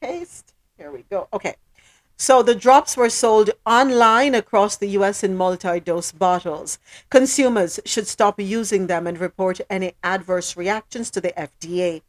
paste. 0.01 0.53
Here 0.77 0.91
we 0.91 1.03
go. 1.09 1.27
Okay. 1.33 1.55
So 2.17 2.43
the 2.43 2.56
drops 2.56 2.95
were 2.95 3.09
sold 3.09 3.50
online 3.66 4.35
across 4.35 4.77
the 4.77 4.90
US 4.90 5.24
in 5.24 5.35
multi 5.35 5.80
dose 5.80 6.11
bottles. 6.11 6.80
Consumers 7.09 7.80
should 7.85 8.08
stop 8.08 8.40
using 8.40 8.88
them 8.88 9.08
and 9.08 9.17
report 9.19 9.59
any 9.69 9.93
adverse 10.03 10.56
reactions 10.56 11.09
to 11.11 11.22
the 11.22 11.33
FDA. 11.38 12.01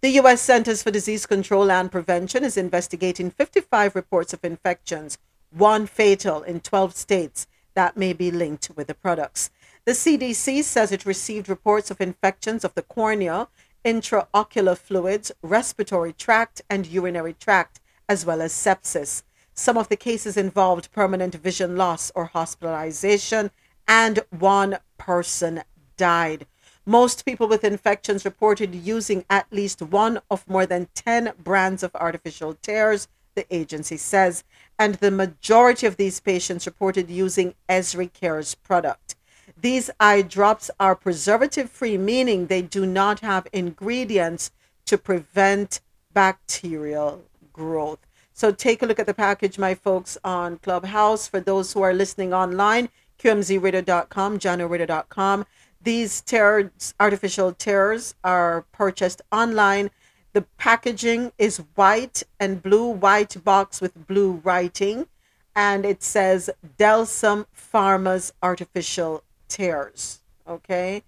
The 0.00 0.10
U.S. 0.22 0.40
Centers 0.40 0.82
for 0.82 0.90
Disease 0.90 1.26
Control 1.26 1.70
and 1.70 1.92
Prevention 1.92 2.42
is 2.42 2.56
investigating 2.56 3.30
55 3.30 3.94
reports 3.94 4.32
of 4.32 4.44
infections, 4.44 5.18
one 5.50 5.86
fatal 5.86 6.42
in 6.42 6.60
12 6.60 6.94
states 6.94 7.46
that 7.74 7.98
may 7.98 8.14
be 8.14 8.30
linked 8.30 8.70
with 8.74 8.86
the 8.86 8.94
products. 8.94 9.50
The 9.84 9.92
CDC 9.92 10.64
says 10.64 10.90
it 10.90 11.04
received 11.04 11.48
reports 11.48 11.90
of 11.90 12.00
infections 12.00 12.64
of 12.64 12.74
the 12.74 12.82
cornea, 12.82 13.48
intraocular 13.84 14.76
fluids, 14.76 15.32
respiratory 15.42 16.12
tract, 16.12 16.62
and 16.68 16.86
urinary 16.86 17.34
tract, 17.34 17.80
as 18.08 18.24
well 18.24 18.40
as 18.40 18.52
sepsis. 18.52 19.22
Some 19.60 19.76
of 19.76 19.90
the 19.90 19.96
cases 19.96 20.38
involved 20.38 20.90
permanent 20.90 21.34
vision 21.34 21.76
loss 21.76 22.10
or 22.14 22.24
hospitalization, 22.24 23.50
and 23.86 24.20
one 24.30 24.78
person 24.96 25.64
died. 25.98 26.46
Most 26.86 27.26
people 27.26 27.46
with 27.46 27.62
infections 27.62 28.24
reported 28.24 28.74
using 28.74 29.26
at 29.28 29.52
least 29.52 29.82
one 29.82 30.22
of 30.30 30.48
more 30.48 30.64
than 30.64 30.88
10 30.94 31.34
brands 31.44 31.82
of 31.82 31.94
artificial 31.94 32.54
tears, 32.54 33.06
the 33.34 33.44
agency 33.54 33.98
says, 33.98 34.44
and 34.78 34.94
the 34.94 35.10
majority 35.10 35.86
of 35.86 35.98
these 35.98 36.20
patients 36.20 36.64
reported 36.64 37.10
using 37.10 37.52
EzriCare's 37.68 38.54
product. 38.54 39.14
These 39.60 39.90
eye 40.00 40.22
drops 40.22 40.70
are 40.80 40.96
preservative 40.96 41.68
free, 41.68 41.98
meaning 41.98 42.46
they 42.46 42.62
do 42.62 42.86
not 42.86 43.20
have 43.20 43.46
ingredients 43.52 44.52
to 44.86 44.96
prevent 44.96 45.82
bacterial 46.14 47.24
growth. 47.52 47.98
So 48.40 48.50
take 48.50 48.82
a 48.82 48.86
look 48.86 48.98
at 48.98 49.04
the 49.04 49.12
package, 49.12 49.58
my 49.58 49.74
folks, 49.74 50.16
on 50.24 50.56
Clubhouse. 50.60 51.28
For 51.28 51.40
those 51.40 51.74
who 51.74 51.82
are 51.82 51.92
listening 51.92 52.32
online, 52.32 52.88
qmzradio.com, 53.18 54.38
janoradio.com. 54.38 55.44
These 55.82 56.22
tears, 56.22 56.94
artificial 56.98 57.52
tears, 57.52 58.14
are 58.24 58.64
purchased 58.72 59.20
online. 59.30 59.90
The 60.32 60.46
packaging 60.56 61.32
is 61.36 61.58
white 61.74 62.22
and 62.40 62.62
blue, 62.62 62.88
white 62.88 63.44
box 63.44 63.82
with 63.82 64.06
blue 64.06 64.40
writing, 64.42 65.06
and 65.54 65.84
it 65.84 66.02
says 66.02 66.48
Delsam 66.78 67.44
Pharma's 67.54 68.32
artificial 68.42 69.22
tears. 69.48 70.22
Okay, 70.48 71.02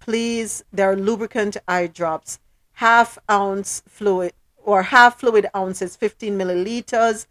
please, 0.00 0.64
they're 0.72 0.96
lubricant 0.96 1.58
eye 1.68 1.88
drops, 1.88 2.38
half 2.72 3.18
ounce 3.28 3.82
fluid 3.86 4.32
or 4.68 4.82
half 4.82 5.18
fluid 5.20 5.46
ounces, 5.56 5.96
15 5.96 6.36
milliliters. 6.36 7.24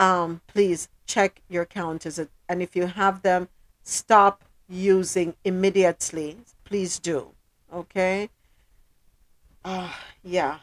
Um, 0.00 0.40
please 0.48 0.88
check 1.06 1.40
your 1.48 1.64
counters, 1.64 2.18
and 2.48 2.60
if 2.60 2.74
you 2.74 2.86
have 2.86 3.22
them, 3.22 3.48
stop 3.84 4.42
using 4.68 5.34
immediately. 5.44 6.38
Please 6.64 6.98
do. 6.98 7.28
Okay. 7.72 8.28
Uh, 9.64 9.92
yeah. 10.24 10.58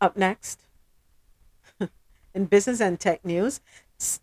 Up 0.00 0.16
next, 0.16 0.60
in 2.34 2.46
business 2.46 2.80
and 2.80 2.98
tech 2.98 3.22
news, 3.26 3.60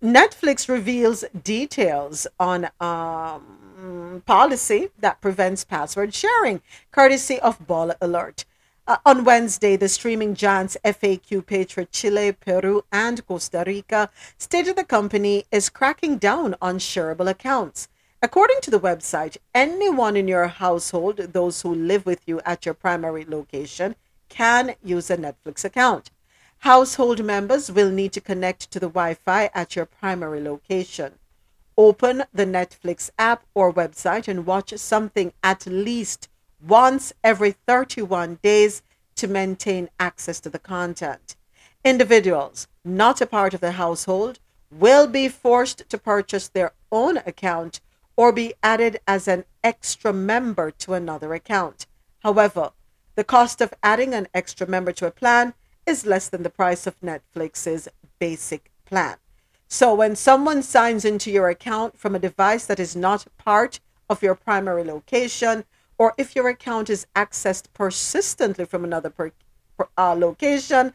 Netflix 0.01 0.67
reveals 0.67 1.23
details 1.43 2.25
on 2.39 2.69
um, 2.79 4.23
policy 4.25 4.89
that 4.97 5.21
prevents 5.21 5.63
password 5.63 6.15
sharing, 6.15 6.63
courtesy 6.91 7.39
of 7.39 7.59
Baller 7.67 7.97
Alert. 8.01 8.43
Uh, 8.89 8.95
on 9.05 9.25
Wednesday, 9.25 9.75
the 9.75 9.89
streaming 9.89 10.33
giants 10.33 10.77
FAQ 10.85 11.45
Petra 11.45 11.83
Chile, 11.83 12.31
Peru, 12.31 12.85
and 12.89 13.25
Costa 13.27 13.65
Rica 13.67 14.09
stated 14.37 14.77
the 14.77 14.85
company 14.85 15.43
is 15.51 15.67
cracking 15.67 16.17
down 16.17 16.55
on 16.61 16.79
shareable 16.79 17.29
accounts. 17.29 17.89
According 18.21 18.61
to 18.61 18.71
the 18.71 18.79
website, 18.79 19.35
anyone 19.53 20.15
in 20.15 20.29
your 20.29 20.47
household, 20.47 21.17
those 21.17 21.63
who 21.63 21.75
live 21.75 22.05
with 22.05 22.21
you 22.25 22.39
at 22.45 22.65
your 22.65 22.73
primary 22.73 23.25
location, 23.25 23.97
can 24.29 24.75
use 24.81 25.09
a 25.09 25.17
Netflix 25.17 25.65
account. 25.65 26.09
Household 26.59 27.25
members 27.25 27.69
will 27.69 27.91
need 27.91 28.13
to 28.13 28.21
connect 28.21 28.71
to 28.71 28.79
the 28.79 28.87
Wi 28.87 29.15
Fi 29.15 29.49
at 29.53 29.75
your 29.75 29.85
primary 29.85 30.41
location. 30.41 31.15
Open 31.77 32.23
the 32.33 32.45
Netflix 32.45 33.09
app 33.19 33.43
or 33.53 33.73
website 33.73 34.29
and 34.29 34.45
watch 34.45 34.73
something 34.77 35.33
at 35.43 35.65
least 35.65 36.29
once 36.65 37.13
every 37.23 37.51
31 37.51 38.39
days 38.41 38.81
to 39.15 39.27
maintain 39.27 39.89
access 39.99 40.39
to 40.39 40.49
the 40.49 40.59
content. 40.59 41.35
Individuals 41.83 42.67
not 42.83 43.21
a 43.21 43.25
part 43.25 43.53
of 43.53 43.61
the 43.61 43.73
household 43.73 44.39
will 44.71 45.07
be 45.07 45.27
forced 45.27 45.87
to 45.89 45.97
purchase 45.97 46.47
their 46.47 46.73
own 46.91 47.17
account 47.17 47.81
or 48.15 48.31
be 48.31 48.53
added 48.63 48.99
as 49.07 49.27
an 49.27 49.45
extra 49.63 50.11
member 50.11 50.71
to 50.71 50.93
another 50.93 51.33
account. 51.33 51.85
However, 52.19 52.71
the 53.15 53.23
cost 53.23 53.61
of 53.61 53.73
adding 53.83 54.13
an 54.13 54.27
extra 54.33 54.67
member 54.67 54.91
to 54.93 55.05
a 55.05 55.11
plan 55.11 55.53
is 55.85 56.05
less 56.05 56.29
than 56.29 56.43
the 56.43 56.49
price 56.49 56.87
of 56.87 56.99
Netflix's 57.01 57.87
basic 58.19 58.71
plan. 58.85 59.17
So 59.67 59.93
when 59.93 60.15
someone 60.15 60.63
signs 60.63 61.03
into 61.03 61.29
your 61.29 61.49
account 61.49 61.97
from 61.97 62.15
a 62.15 62.19
device 62.19 62.65
that 62.65 62.79
is 62.79 62.95
not 62.95 63.27
part 63.37 63.79
of 64.09 64.23
your 64.23 64.35
primary 64.35 64.83
location, 64.83 65.65
or 65.97 66.13
if 66.17 66.35
your 66.35 66.47
account 66.47 66.89
is 66.89 67.07
accessed 67.15 67.65
persistently 67.73 68.65
from 68.65 68.83
another 68.83 69.09
per, 69.09 69.31
per, 69.77 69.87
uh, 69.97 70.13
location, 70.13 70.93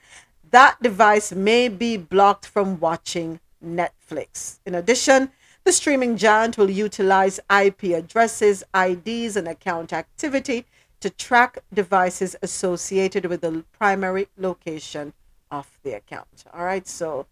that 0.50 0.80
device 0.82 1.32
may 1.32 1.68
be 1.68 1.96
blocked 1.96 2.46
from 2.46 2.78
watching 2.78 3.40
Netflix. 3.64 4.58
In 4.66 4.74
addition, 4.74 5.30
the 5.64 5.72
streaming 5.72 6.16
giant 6.16 6.58
will 6.58 6.70
utilize 6.70 7.38
IP 7.50 7.84
addresses, 7.84 8.64
IDs, 8.74 9.36
and 9.36 9.46
account 9.46 9.92
activity 9.92 10.66
to 11.00 11.10
track 11.10 11.58
devices 11.72 12.36
associated 12.42 13.26
with 13.26 13.40
the 13.40 13.64
primary 13.72 14.28
location 14.36 15.12
of 15.50 15.68
the 15.82 15.92
account. 15.92 16.44
All 16.52 16.64
right, 16.64 16.86
so 16.86 17.26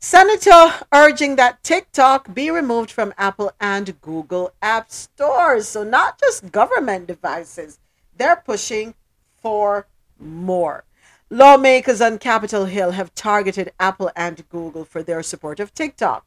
Senator 0.00 0.74
urging 0.94 1.34
that 1.34 1.64
TikTok 1.64 2.32
be 2.32 2.52
removed 2.52 2.88
from 2.88 3.12
Apple 3.18 3.50
and 3.58 4.00
Google 4.00 4.52
app 4.62 4.92
stores. 4.92 5.66
So, 5.66 5.82
not 5.82 6.20
just 6.20 6.52
government 6.52 7.08
devices, 7.08 7.80
they're 8.16 8.36
pushing 8.36 8.94
for 9.42 9.88
more. 10.20 10.84
Lawmakers 11.30 12.00
on 12.00 12.18
Capitol 12.18 12.66
Hill 12.66 12.92
have 12.92 13.12
targeted 13.16 13.72
Apple 13.80 14.12
and 14.14 14.48
Google 14.48 14.84
for 14.84 15.02
their 15.02 15.20
support 15.24 15.58
of 15.58 15.74
TikTok. 15.74 16.24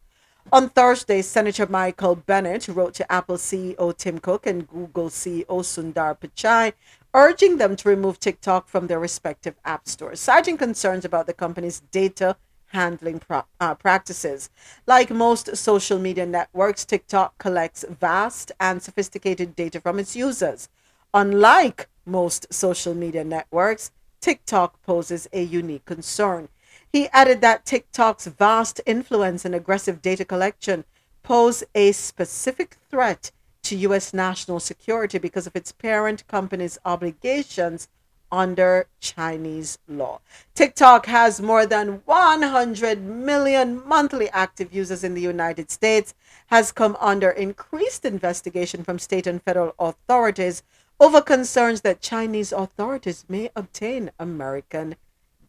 On 0.51 0.67
Thursday, 0.67 1.21
Senator 1.21 1.65
Michael 1.65 2.15
Bennet 2.15 2.67
wrote 2.67 2.93
to 2.95 3.09
Apple 3.09 3.37
CEO 3.37 3.95
Tim 3.95 4.19
Cook 4.19 4.45
and 4.45 4.67
Google 4.67 5.09
CEO 5.09 5.45
Sundar 5.47 6.19
Pichai, 6.19 6.73
urging 7.13 7.57
them 7.57 7.77
to 7.77 7.87
remove 7.87 8.19
TikTok 8.19 8.67
from 8.67 8.87
their 8.87 8.99
respective 8.99 9.55
app 9.63 9.87
stores, 9.87 10.19
citing 10.19 10.57
concerns 10.57 11.05
about 11.05 11.25
the 11.25 11.33
company's 11.33 11.79
data 11.91 12.35
handling 12.71 13.19
pro- 13.19 13.45
uh, 13.59 13.75
practices. 13.75 14.49
Like 14.85 15.09
most 15.09 15.55
social 15.55 15.99
media 15.99 16.25
networks, 16.25 16.85
TikTok 16.85 17.37
collects 17.37 17.85
vast 17.87 18.51
and 18.59 18.81
sophisticated 18.81 19.55
data 19.55 19.79
from 19.79 19.99
its 19.99 20.15
users. 20.15 20.69
Unlike 21.13 21.89
most 22.05 22.53
social 22.53 22.93
media 22.93 23.23
networks, 23.23 23.91
TikTok 24.21 24.81
poses 24.83 25.27
a 25.33 25.41
unique 25.41 25.85
concern. 25.85 26.49
He 26.91 27.07
added 27.09 27.41
that 27.41 27.65
TikTok's 27.65 28.27
vast 28.27 28.81
influence 28.85 29.45
and 29.45 29.55
aggressive 29.55 30.01
data 30.01 30.25
collection 30.25 30.83
pose 31.23 31.63
a 31.73 31.91
specific 31.91 32.77
threat 32.89 33.31
to 33.63 33.75
U.S. 33.77 34.13
national 34.13 34.59
security 34.59 35.17
because 35.17 35.47
of 35.47 35.55
its 35.55 35.71
parent 35.71 36.27
company's 36.27 36.77
obligations 36.83 37.87
under 38.31 38.87
Chinese 38.99 39.77
law. 39.87 40.19
TikTok 40.55 41.05
has 41.05 41.41
more 41.41 41.65
than 41.65 42.01
100 42.05 43.01
million 43.01 43.85
monthly 43.87 44.29
active 44.29 44.73
users 44.73 45.03
in 45.03 45.13
the 45.13 45.21
United 45.21 45.69
States, 45.69 46.13
has 46.47 46.71
come 46.71 46.97
under 46.99 47.29
increased 47.29 48.05
investigation 48.05 48.83
from 48.83 48.99
state 48.99 49.27
and 49.27 49.41
federal 49.43 49.75
authorities 49.79 50.63
over 50.99 51.21
concerns 51.21 51.81
that 51.81 51.99
Chinese 51.99 52.51
authorities 52.51 53.25
may 53.27 53.49
obtain 53.55 54.11
American 54.19 54.95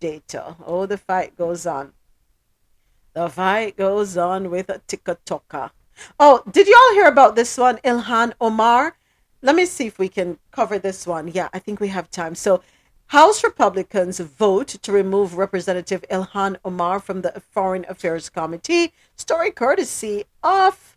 data. 0.01 0.57
Oh, 0.65 0.87
the 0.87 0.99
fight 0.99 1.37
goes 1.37 1.67
on. 1.67 1.93
The 3.13 3.29
fight 3.29 3.77
goes 3.77 4.17
on 4.17 4.51
with 4.51 4.71
a 4.71 4.81
TikToker. 4.89 5.71
Oh, 6.19 6.43
did 6.51 6.67
y'all 6.67 6.95
hear 6.95 7.07
about 7.07 7.37
this 7.37 7.59
one, 7.59 7.77
Ilhan 7.85 8.33
Omar? 8.41 8.97
Let 9.45 9.57
me 9.57 9.67
see 9.67 9.89
if 9.89 9.99
we 9.99 10.09
can 10.09 10.39
cover 10.53 10.79
this 10.79 11.05
one. 11.05 11.27
Yeah, 11.27 11.49
I 11.53 11.59
think 11.59 11.81
we 11.81 11.89
have 11.89 12.09
time. 12.11 12.37
So, 12.37 12.63
House 13.07 13.43
Republicans 13.43 14.21
vote 14.21 14.69
to 14.69 14.93
remove 14.93 15.37
Representative 15.37 16.05
Ilhan 16.09 16.59
Omar 16.65 17.01
from 17.01 17.23
the 17.23 17.43
Foreign 17.51 17.85
Affairs 17.89 18.31
Committee. 18.31 18.93
Story 19.17 19.51
courtesy 19.51 20.25
of 20.45 20.97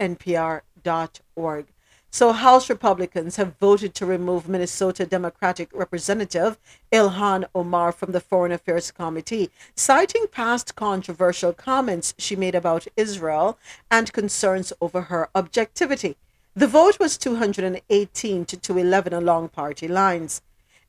NPR.org. 0.00 1.66
So, 2.10 2.32
House 2.32 2.68
Republicans 2.68 3.36
have 3.36 3.56
voted 3.58 3.94
to 3.94 4.04
remove 4.04 4.48
Minnesota 4.48 5.06
Democratic 5.06 5.70
Representative 5.72 6.58
Ilhan 6.90 7.44
Omar 7.54 7.92
from 7.92 8.10
the 8.10 8.20
Foreign 8.20 8.52
Affairs 8.52 8.90
Committee, 8.90 9.50
citing 9.76 10.26
past 10.26 10.74
controversial 10.74 11.52
comments 11.52 12.14
she 12.18 12.34
made 12.34 12.56
about 12.56 12.88
Israel 12.96 13.58
and 13.92 14.12
concerns 14.12 14.72
over 14.80 15.02
her 15.02 15.28
objectivity. 15.36 16.16
The 16.56 16.68
vote 16.68 17.00
was 17.00 17.18
218 17.18 18.44
to 18.44 18.56
211 18.56 19.12
along 19.12 19.48
party 19.48 19.88
lines. 19.88 20.40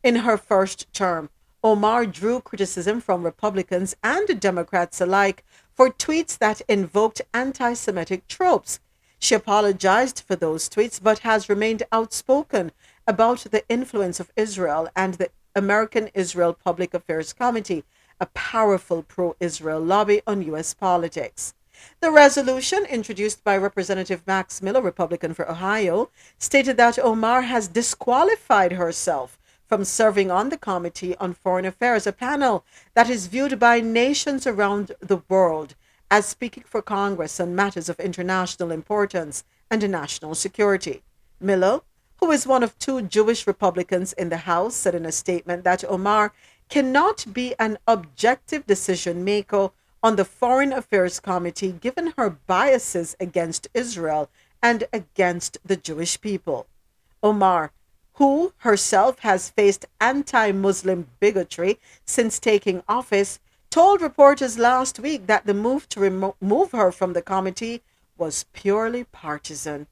In 0.04 0.18
her 0.18 0.38
first 0.38 0.94
term, 0.94 1.32
Omar 1.64 2.06
drew 2.06 2.40
criticism 2.40 3.02
from 3.02 3.24
Republicans 3.24 3.96
and 4.04 4.40
Democrats 4.40 5.02
alike 5.02 5.44
for 5.74 5.90
tweets 5.90 6.38
that 6.38 6.62
invoked 6.70 7.24
anti 7.34 7.74
Semitic 7.74 8.28
tropes. 8.28 8.80
She 9.18 9.34
apologized 9.34 10.20
for 10.20 10.36
those 10.36 10.70
tweets, 10.70 11.02
but 11.02 11.20
has 11.20 11.50
remained 11.50 11.82
outspoken 11.92 12.72
about 13.08 13.48
the 13.50 13.68
influence 13.68 14.20
of 14.20 14.32
Israel 14.36 14.88
and 14.96 15.16
the 15.16 15.32
American 15.56 16.12
Israel 16.14 16.54
Public 16.54 16.94
Affairs 16.94 17.34
Committee, 17.34 17.84
a 18.22 18.28
powerful 18.28 19.02
pro 19.02 19.36
Israel 19.40 19.80
lobby 19.80 20.22
on 20.28 20.44
U.S. 20.44 20.76
politics. 20.76 21.56
The 22.00 22.12
resolution, 22.12 22.86
introduced 22.86 23.44
by 23.44 23.58
Representative 23.58 24.22
Max 24.28 24.62
Miller, 24.62 24.82
Republican 24.82 25.34
for 25.34 25.50
Ohio, 25.50 26.10
stated 26.38 26.78
that 26.78 27.00
Omar 27.00 27.44
has 27.44 27.68
disqualified 27.68 28.74
herself 28.74 29.38
from 29.68 29.84
serving 29.84 30.30
on 30.30 30.50
the 30.50 30.58
Committee 30.58 31.16
on 31.18 31.34
Foreign 31.34 31.66
Affairs, 31.66 32.06
a 32.06 32.12
panel 32.12 32.64
that 32.94 33.10
is 33.10 33.28
viewed 33.28 33.60
by 33.60 33.82
nations 33.82 34.46
around 34.46 34.92
the 35.00 35.22
world 35.28 35.76
as 36.12 36.26
speaking 36.26 36.64
for 36.66 36.82
Congress 36.82 37.40
on 37.40 37.56
matters 37.56 37.90
of 37.90 38.00
international 38.00 38.72
importance 38.72 39.44
and 39.72 39.90
national 39.90 40.36
security. 40.36 41.02
Miller, 41.40 41.82
who 42.18 42.32
is 42.32 42.48
one 42.48 42.64
of 42.64 42.78
two 42.78 43.02
Jewish 43.02 43.46
Republicans 43.48 44.14
in 44.14 44.30
the 44.30 44.38
House, 44.38 44.76
said 44.76 44.96
in 44.96 45.06
a 45.06 45.12
statement 45.12 45.64
that 45.64 45.84
Omar 45.84 46.32
cannot 46.70 47.26
be 47.34 47.56
an 47.60 47.78
objective 47.88 48.66
decision 48.66 49.24
maker 49.24 49.72
on 50.06 50.18
the 50.18 50.24
Foreign 50.24 50.72
Affairs 50.72 51.20
Committee 51.20 51.72
given 51.72 52.14
her 52.16 52.30
biases 52.30 53.16
against 53.20 53.68
Israel 53.74 54.30
and 54.62 54.84
against 54.94 55.58
the 55.66 55.76
Jewish 55.76 56.22
people. 56.22 56.68
Omar, 57.24 57.72
who 58.14 58.54
herself 58.58 59.18
has 59.20 59.50
faced 59.50 59.88
anti 60.00 60.52
Muslim 60.52 61.08
bigotry 61.20 61.80
since 62.06 62.38
taking 62.38 62.84
office, 62.88 63.40
told 63.72 64.00
reporters 64.00 64.60
last 64.60 65.00
week 65.00 65.26
that 65.26 65.48
the 65.48 65.56
move 65.56 65.90
to 65.90 66.00
remove 66.00 66.72
her 66.72 66.92
from 66.92 67.14
the 67.14 67.24
committee 67.24 67.82
was 68.16 68.46
purely 68.54 69.06
partisan. 69.06 69.88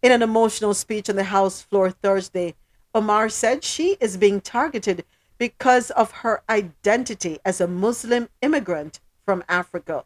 In 0.00 0.12
an 0.12 0.22
emotional 0.22 0.72
speech 0.72 1.10
on 1.10 1.16
the 1.16 1.24
House 1.24 1.60
floor 1.60 1.90
Thursday, 1.90 2.54
Omar 2.94 3.28
said 3.28 3.62
she 3.62 3.98
is 4.00 4.16
being 4.16 4.40
targeted 4.40 5.04
because 5.36 5.90
of 5.90 6.22
her 6.22 6.42
identity 6.48 7.38
as 7.44 7.60
a 7.60 7.68
Muslim 7.68 8.30
immigrant 8.40 8.98
from 9.28 9.44
Africa. 9.46 10.04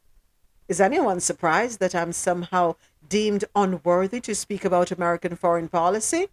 Is 0.67 0.81
anyone 0.81 1.21
surprised 1.21 1.79
that 1.79 1.95
I'm 1.95 2.13
somehow 2.13 2.75
deemed 3.09 3.45
unworthy 3.55 4.21
to 4.21 4.35
speak 4.35 4.65
about 4.65 4.91
American 4.91 5.37
foreign 5.37 5.69
policy? 5.69 6.27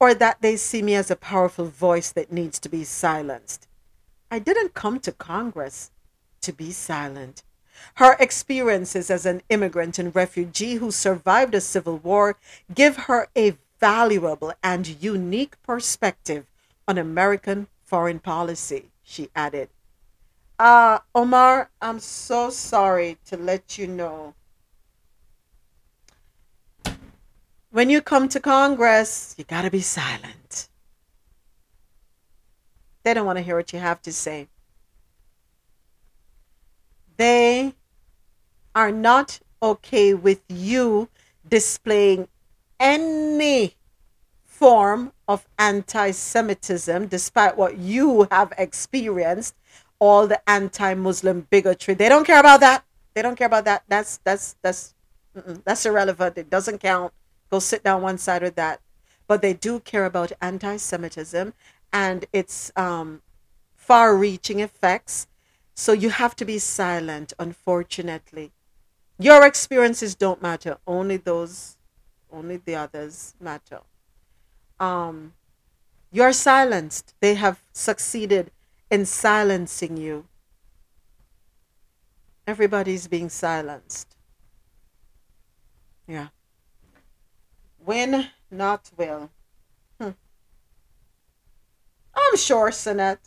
Or 0.00 0.14
that 0.14 0.40
they 0.40 0.56
see 0.56 0.80
me 0.80 0.94
as 0.94 1.10
a 1.10 1.16
powerful 1.16 1.66
voice 1.66 2.10
that 2.12 2.32
needs 2.32 2.58
to 2.60 2.70
be 2.70 2.82
silenced? 2.82 3.68
I 4.30 4.38
didn't 4.38 4.72
come 4.72 5.00
to 5.00 5.12
Congress 5.12 5.90
to 6.40 6.50
be 6.50 6.70
silent. 6.70 7.42
Her 7.96 8.16
experiences 8.18 9.10
as 9.10 9.26
an 9.26 9.42
immigrant 9.50 9.98
and 9.98 10.16
refugee 10.16 10.76
who 10.76 10.90
survived 10.90 11.54
a 11.54 11.60
civil 11.60 11.98
war 11.98 12.38
give 12.74 12.96
her 13.08 13.28
a 13.36 13.58
valuable 13.80 14.54
and 14.62 14.88
unique 15.02 15.60
perspective 15.62 16.46
on 16.88 16.96
American 16.96 17.66
foreign 17.84 18.18
policy, 18.18 18.86
she 19.02 19.28
added. 19.36 19.68
Uh, 20.60 20.98
Omar, 21.14 21.70
I'm 21.80 21.98
so 22.00 22.50
sorry 22.50 23.16
to 23.24 23.38
let 23.38 23.78
you 23.78 23.86
know. 23.86 24.34
When 27.70 27.88
you 27.88 28.02
come 28.02 28.28
to 28.28 28.40
Congress, 28.40 29.34
you 29.38 29.44
got 29.44 29.62
to 29.62 29.70
be 29.70 29.80
silent. 29.80 30.68
They 33.04 33.14
don't 33.14 33.24
want 33.24 33.38
to 33.38 33.42
hear 33.42 33.56
what 33.56 33.72
you 33.72 33.78
have 33.78 34.02
to 34.02 34.12
say. 34.12 34.48
They 37.16 37.72
are 38.74 38.92
not 38.92 39.40
okay 39.62 40.12
with 40.12 40.42
you 40.50 41.08
displaying 41.48 42.28
any 42.78 43.76
form 44.44 45.14
of 45.26 45.48
anti 45.58 46.10
Semitism, 46.10 47.06
despite 47.06 47.56
what 47.56 47.78
you 47.78 48.28
have 48.30 48.52
experienced, 48.58 49.54
all 50.00 50.26
the 50.26 50.40
anti 50.50 50.94
Muslim 50.94 51.46
bigotry. 51.50 51.94
They 51.94 52.08
don't 52.08 52.26
care 52.26 52.40
about 52.40 52.60
that. 52.60 52.84
They 53.14 53.22
don't 53.22 53.36
care 53.36 53.46
about 53.46 53.66
that. 53.66 53.84
That's 53.86 54.18
that's 54.24 54.56
that's 54.62 54.94
that's 55.64 55.86
irrelevant. 55.86 56.36
It 56.38 56.50
doesn't 56.50 56.78
count. 56.78 57.12
Go 57.50 57.60
sit 57.60 57.84
down 57.84 58.02
one 58.02 58.18
side 58.18 58.42
with 58.42 58.56
that. 58.56 58.80
But 59.28 59.42
they 59.42 59.52
do 59.52 59.78
care 59.78 60.06
about 60.06 60.32
anti 60.40 60.76
Semitism 60.76 61.52
and 61.92 62.26
its 62.32 62.72
um, 62.74 63.22
far 63.76 64.16
reaching 64.16 64.60
effects. 64.60 65.28
So 65.74 65.92
you 65.92 66.10
have 66.10 66.34
to 66.36 66.44
be 66.44 66.58
silent, 66.58 67.32
unfortunately. 67.38 68.52
Your 69.18 69.46
experiences 69.46 70.14
don't 70.14 70.42
matter. 70.42 70.78
Only 70.86 71.16
those, 71.16 71.76
only 72.32 72.56
the 72.56 72.74
others 72.74 73.34
matter. 73.40 73.80
Um, 74.78 75.34
you're 76.10 76.32
silenced. 76.32 77.14
They 77.20 77.34
have 77.34 77.62
succeeded 77.72 78.50
in 78.90 79.06
silencing 79.06 79.96
you. 79.96 80.26
Everybody's 82.46 83.06
being 83.06 83.28
silenced. 83.28 84.16
Yeah. 86.06 86.28
When 87.78 88.30
not 88.50 88.90
will. 88.96 89.30
Hmm. 90.00 90.10
I'm 92.14 92.36
sure, 92.36 92.70
Sonette. 92.70 93.18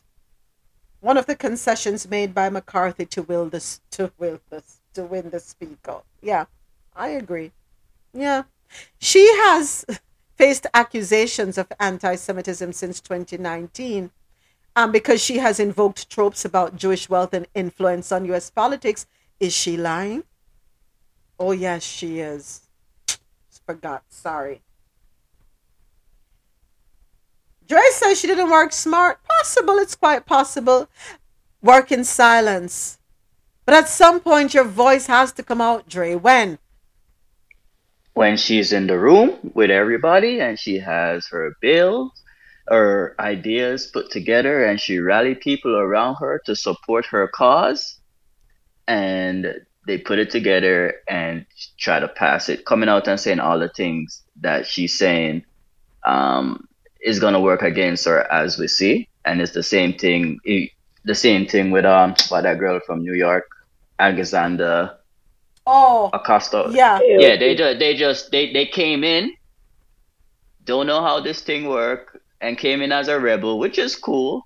One 1.00 1.18
of 1.18 1.26
the 1.26 1.36
concessions 1.36 2.10
made 2.10 2.34
by 2.34 2.50
McCarthy 2.50 3.06
to 3.08 3.24
will 3.24 3.50
this 3.50 3.82
to 3.92 4.12
will 4.18 4.40
this 4.50 4.82
to 4.94 5.04
win 5.04 5.30
the 5.30 5.40
speaker. 5.40 6.02
Yeah, 6.22 6.46
I 6.96 7.10
agree. 7.10 7.52
Yeah. 8.14 8.44
She 9.00 9.26
has 9.44 9.86
faced 10.36 10.68
accusations 10.74 11.58
of 11.58 11.72
anti 11.80 12.16
Semitism 12.16 12.74
since 12.74 13.00
2019 13.00 14.12
um, 14.76 14.92
because 14.92 15.24
she 15.24 15.38
has 15.38 15.60
invoked 15.60 16.10
tropes 16.10 16.46
about 16.46 16.76
Jewish 16.76 17.10
wealth 17.10 17.34
and 17.34 17.48
influence 17.54 18.12
on 18.12 18.26
U.S. 18.26 18.50
politics. 18.50 19.06
Is 19.40 19.54
she 19.54 19.78
lying? 19.78 20.24
Oh, 21.40 21.52
yes, 21.52 21.84
she 21.84 22.20
is. 22.20 22.62
Forgot. 23.66 24.04
Sorry. 24.10 24.62
Dre 27.68 27.82
says 27.92 28.20
she 28.20 28.28
didn't 28.28 28.52
work 28.52 28.74
smart. 28.74 29.20
Possible. 29.24 29.78
It's 29.78 29.96
quite 29.96 30.26
possible. 30.26 30.90
Work 31.62 31.92
in 31.92 32.04
silence. 32.04 33.00
But 33.66 33.76
at 33.76 33.88
some 33.88 34.20
point, 34.20 34.54
your 34.54 34.66
voice 34.66 35.08
has 35.08 35.32
to 35.34 35.44
come 35.44 35.62
out, 35.62 35.88
Dre. 35.88 36.16
When? 36.16 36.60
When 38.14 38.36
she's 38.36 38.74
in 38.74 38.88
the 38.88 39.00
room 39.00 39.52
with 39.54 39.72
everybody 39.72 40.42
and 40.42 40.60
she 40.60 40.80
has 40.80 41.26
her 41.28 41.56
bills, 41.62 42.12
her 42.70 43.16
ideas 43.20 43.88
put 43.88 44.12
together, 44.12 44.64
and 44.66 44.80
she 44.80 45.00
rallied 45.00 45.42
people 45.42 45.76
around 45.76 46.16
her 46.20 46.42
to 46.46 46.56
support 46.56 47.06
her 47.08 47.28
cause, 47.28 48.00
and 48.88 49.48
they 49.88 49.98
put 49.98 50.20
it 50.20 50.30
together 50.32 50.96
and 51.10 51.46
try 51.80 52.00
to 52.00 52.08
pass 52.08 52.50
it, 52.50 52.66
coming 52.66 52.90
out 52.90 53.08
and 53.08 53.20
saying 53.20 53.40
all 53.40 53.60
the 53.60 53.70
things 53.70 54.24
that 54.42 54.66
she's 54.68 54.98
saying 54.98 55.44
um, 56.06 56.68
is 57.02 57.20
going 57.20 57.34
to 57.34 57.40
work 57.40 57.62
against 57.62 58.06
her, 58.06 58.22
as 58.32 58.58
we 58.58 58.68
see. 58.68 59.10
and 59.26 59.42
it's 59.42 59.54
the 59.54 59.64
same 59.64 59.94
thing. 59.94 60.40
The 61.06 61.16
same 61.16 61.48
thing 61.48 61.72
with 61.72 61.86
um, 61.86 62.16
what 62.30 62.44
that 62.44 62.60
girl 62.60 62.80
from 62.86 63.02
New 63.04 63.14
York, 63.14 63.46
Alexander 64.00 64.98
Oh, 65.66 66.10
Acosta. 66.14 66.70
yeah. 66.72 67.00
Yeah, 67.04 67.38
they 67.38 67.56
just 67.56 67.80
they 67.80 67.96
just 67.96 68.32
they 68.32 68.52
they 68.54 68.66
came 68.66 69.04
in, 69.04 69.32
don't 70.64 70.88
know 70.88 71.02
how 71.02 71.20
this 71.22 71.42
thing 71.42 71.68
work, 71.68 72.22
and 72.44 72.58
came 72.58 72.82
in 72.82 72.92
as 72.92 73.08
a 73.08 73.20
rebel, 73.20 73.58
which 73.58 73.80
is 73.80 73.96
cool. 73.96 74.46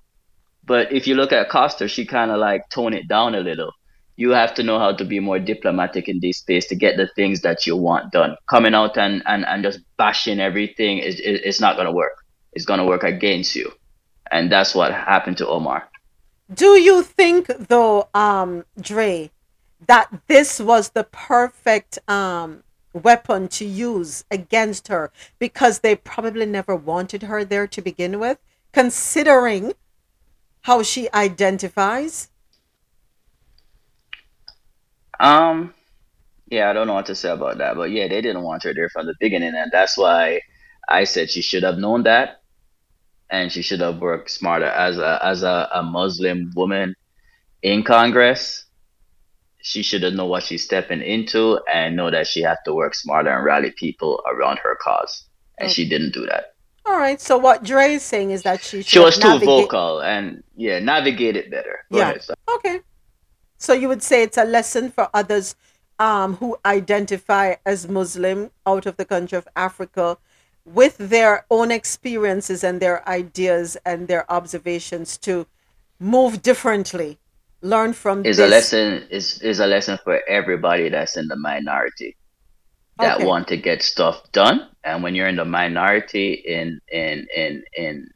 But 0.64 0.92
if 0.92 1.06
you 1.06 1.14
look 1.14 1.32
at 1.32 1.48
Costa, 1.50 1.88
she 1.88 2.04
kind 2.06 2.30
of 2.30 2.38
like 2.38 2.68
tone 2.70 2.94
it 2.94 3.08
down 3.08 3.34
a 3.34 3.40
little. 3.40 3.72
You 4.16 4.30
have 4.30 4.54
to 4.54 4.62
know 4.62 4.78
how 4.78 4.92
to 4.92 5.04
be 5.04 5.20
more 5.20 5.38
diplomatic 5.38 6.08
in 6.08 6.20
this 6.20 6.38
space 6.38 6.66
to 6.68 6.74
get 6.74 6.96
the 6.96 7.08
things 7.16 7.40
that 7.42 7.66
you 7.66 7.76
want 7.76 8.12
done. 8.12 8.36
Coming 8.48 8.74
out 8.74 8.96
and, 8.98 9.22
and, 9.26 9.44
and 9.46 9.62
just 9.62 9.80
bashing 9.96 10.40
everything 10.40 10.98
is, 10.98 11.20
is 11.20 11.40
it's 11.44 11.60
not 11.60 11.76
gonna 11.76 11.92
work. 11.92 12.24
It's 12.52 12.64
gonna 12.64 12.84
work 12.84 13.04
against 13.04 13.54
you, 13.54 13.72
and 14.30 14.50
that's 14.50 14.74
what 14.74 14.92
happened 14.92 15.38
to 15.38 15.46
Omar. 15.46 15.88
Do 16.52 16.78
you 16.80 17.02
think 17.02 17.46
though, 17.46 18.08
um, 18.14 18.64
Dre, 18.80 19.30
that 19.86 20.08
this 20.26 20.58
was 20.58 20.90
the 20.90 21.04
perfect 21.04 21.98
um 22.08 22.64
weapon 22.92 23.48
to 23.48 23.64
use 23.64 24.24
against 24.30 24.88
her 24.88 25.10
because 25.38 25.80
they 25.80 25.96
probably 25.96 26.46
never 26.46 26.74
wanted 26.74 27.24
her 27.24 27.44
there 27.44 27.66
to 27.66 27.82
begin 27.82 28.18
with, 28.18 28.38
considering 28.72 29.72
how 30.62 30.82
she 30.82 31.10
identifies? 31.12 32.28
Um, 35.20 35.74
yeah, 36.50 36.70
I 36.70 36.72
don't 36.72 36.86
know 36.86 36.94
what 36.94 37.06
to 37.06 37.14
say 37.14 37.30
about 37.30 37.58
that, 37.58 37.76
but 37.76 37.90
yeah, 37.90 38.08
they 38.08 38.20
didn't 38.20 38.42
want 38.42 38.62
her 38.62 38.72
there 38.72 38.88
from 38.88 39.06
the 39.06 39.14
beginning, 39.20 39.54
and 39.54 39.70
that's 39.72 39.98
why 39.98 40.40
I 40.88 41.04
said 41.04 41.30
she 41.30 41.42
should 41.42 41.62
have 41.62 41.78
known 41.78 42.04
that, 42.04 42.42
and 43.28 43.52
she 43.52 43.62
should 43.62 43.80
have 43.80 43.98
worked 43.98 44.30
smarter 44.30 44.66
as 44.66 44.98
a 44.98 45.18
as 45.22 45.42
a, 45.42 45.68
a 45.74 45.82
Muslim 45.82 46.52
woman 46.54 46.94
in 47.62 47.82
Congress. 47.82 48.64
She 49.62 49.82
should 49.82 50.02
have 50.04 50.14
known 50.14 50.28
what 50.28 50.44
she's 50.44 50.64
stepping 50.64 51.02
into 51.02 51.60
and 51.72 51.96
know 51.96 52.10
that 52.10 52.26
she 52.26 52.42
has 52.42 52.58
to 52.64 52.74
work 52.74 52.94
smarter 52.94 53.30
and 53.30 53.44
rally 53.44 53.72
people 53.72 54.22
around 54.26 54.58
her 54.58 54.76
cause, 54.80 55.24
and 55.58 55.70
she 55.70 55.88
didn't 55.88 56.12
do 56.14 56.26
that. 56.26 56.54
All 56.86 56.96
right. 56.98 57.20
So 57.20 57.36
what 57.36 57.64
Dre 57.64 57.94
is 57.94 58.02
saying 58.02 58.30
is 58.30 58.42
that 58.44 58.62
she 58.62 58.78
should 58.78 58.86
She 58.86 58.98
was 58.98 59.18
too 59.18 59.28
navigate- 59.28 59.46
vocal 59.64 60.00
and 60.00 60.42
yeah, 60.56 60.78
navigate 60.78 61.36
it 61.36 61.50
better. 61.50 61.80
Go 61.92 61.98
Yeah. 61.98 62.10
ahead. 62.10 62.24
Okay. 62.56 62.80
So 63.58 63.72
you 63.74 63.88
would 63.88 64.02
say 64.02 64.22
it's 64.22 64.38
a 64.38 64.44
lesson 64.44 64.90
for 64.90 65.10
others 65.12 65.54
um, 65.98 66.36
who 66.36 66.56
identify 66.64 67.56
as 67.66 67.88
Muslim 67.88 68.52
out 68.64 68.86
of 68.86 68.96
the 68.96 69.04
country 69.04 69.36
of 69.36 69.48
Africa 69.56 70.16
with 70.64 70.96
their 70.98 71.44
own 71.50 71.70
experiences 71.72 72.62
and 72.62 72.78
their 72.80 73.06
ideas 73.08 73.76
and 73.84 74.06
their 74.06 74.30
observations 74.30 75.18
to 75.18 75.46
move 75.98 76.40
differently, 76.40 77.18
learn 77.62 77.92
from 77.92 78.24
is 78.24 78.36
this. 78.36 78.46
a 78.46 78.48
lesson 78.48 79.06
is 79.10 79.40
is 79.42 79.60
a 79.60 79.66
lesson 79.66 79.98
for 80.04 80.20
everybody 80.28 80.88
that's 80.88 81.16
in 81.16 81.26
the 81.28 81.36
minority 81.36 82.16
that 82.98 83.16
Okay. 83.18 83.26
want 83.26 83.48
to 83.48 83.56
get 83.56 83.82
stuff 83.82 84.22
done 84.32 84.68
and 84.84 85.02
when 85.02 85.14
you're 85.14 85.28
in 85.28 85.36
the 85.36 85.44
minority 85.44 86.32
in 86.34 86.80
in 86.92 87.26
in 87.34 87.62
in 87.76 88.08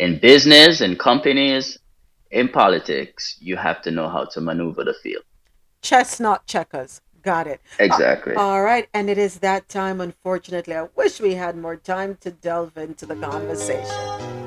in 0.00 0.18
business 0.18 0.80
in 0.80 0.96
companies 0.96 1.78
in 2.30 2.48
politics 2.48 3.36
you 3.40 3.56
have 3.56 3.80
to 3.82 3.90
know 3.90 4.08
how 4.08 4.24
to 4.24 4.40
maneuver 4.40 4.84
the 4.84 4.94
field 5.02 5.24
Chestnut 5.82 6.46
checkers. 6.46 7.02
Got 7.22 7.46
it. 7.46 7.60
Exactly. 7.78 8.34
Uh, 8.34 8.40
all 8.40 8.62
right. 8.62 8.88
And 8.94 9.10
it 9.10 9.18
is 9.18 9.40
that 9.40 9.68
time, 9.68 10.00
unfortunately. 10.00 10.74
I 10.74 10.88
wish 10.96 11.20
we 11.20 11.34
had 11.34 11.56
more 11.58 11.76
time 11.76 12.16
to 12.22 12.30
delve 12.30 12.76
into 12.78 13.06
the 13.06 13.16
conversation. 13.16 14.43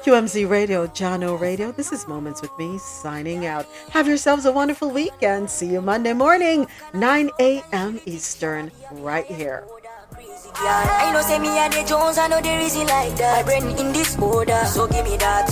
QMZ 0.04 0.50
Radio, 0.50 0.88
John 0.88 1.24
O 1.26 1.36
Radio. 1.36 1.74
This 1.74 1.92
is 1.92 2.08
Moments 2.08 2.42
with 2.42 2.52
Me 2.58 2.78
signing 2.78 3.46
out. 3.46 3.66
Have 3.90 4.08
yourselves 4.08 4.46
a 4.46 4.52
wonderful 4.52 4.90
weekend. 4.90 5.50
See 5.50 5.68
you 5.68 5.82
Monday 5.82 6.14
morning, 6.14 6.68
9 6.94 7.30
a.m. 7.42 8.00
Eastern, 8.06 8.72
right 8.94 9.26
here. 9.26 9.66
I 10.56 11.12
know 11.14 11.22
say 11.22 11.38
me 11.38 11.50
and 11.50 11.74
the 11.74 11.84
Jones, 11.84 12.18
I 12.18 12.28
know 12.28 12.38
like 12.38 13.16
that. 13.18 13.38
My 13.38 13.44
brain 13.44 13.78
in 13.78 13.92
disorder, 13.92 14.64
so 14.66 14.88
give 14.88 15.04
me 15.04 15.18
that 15.18 15.52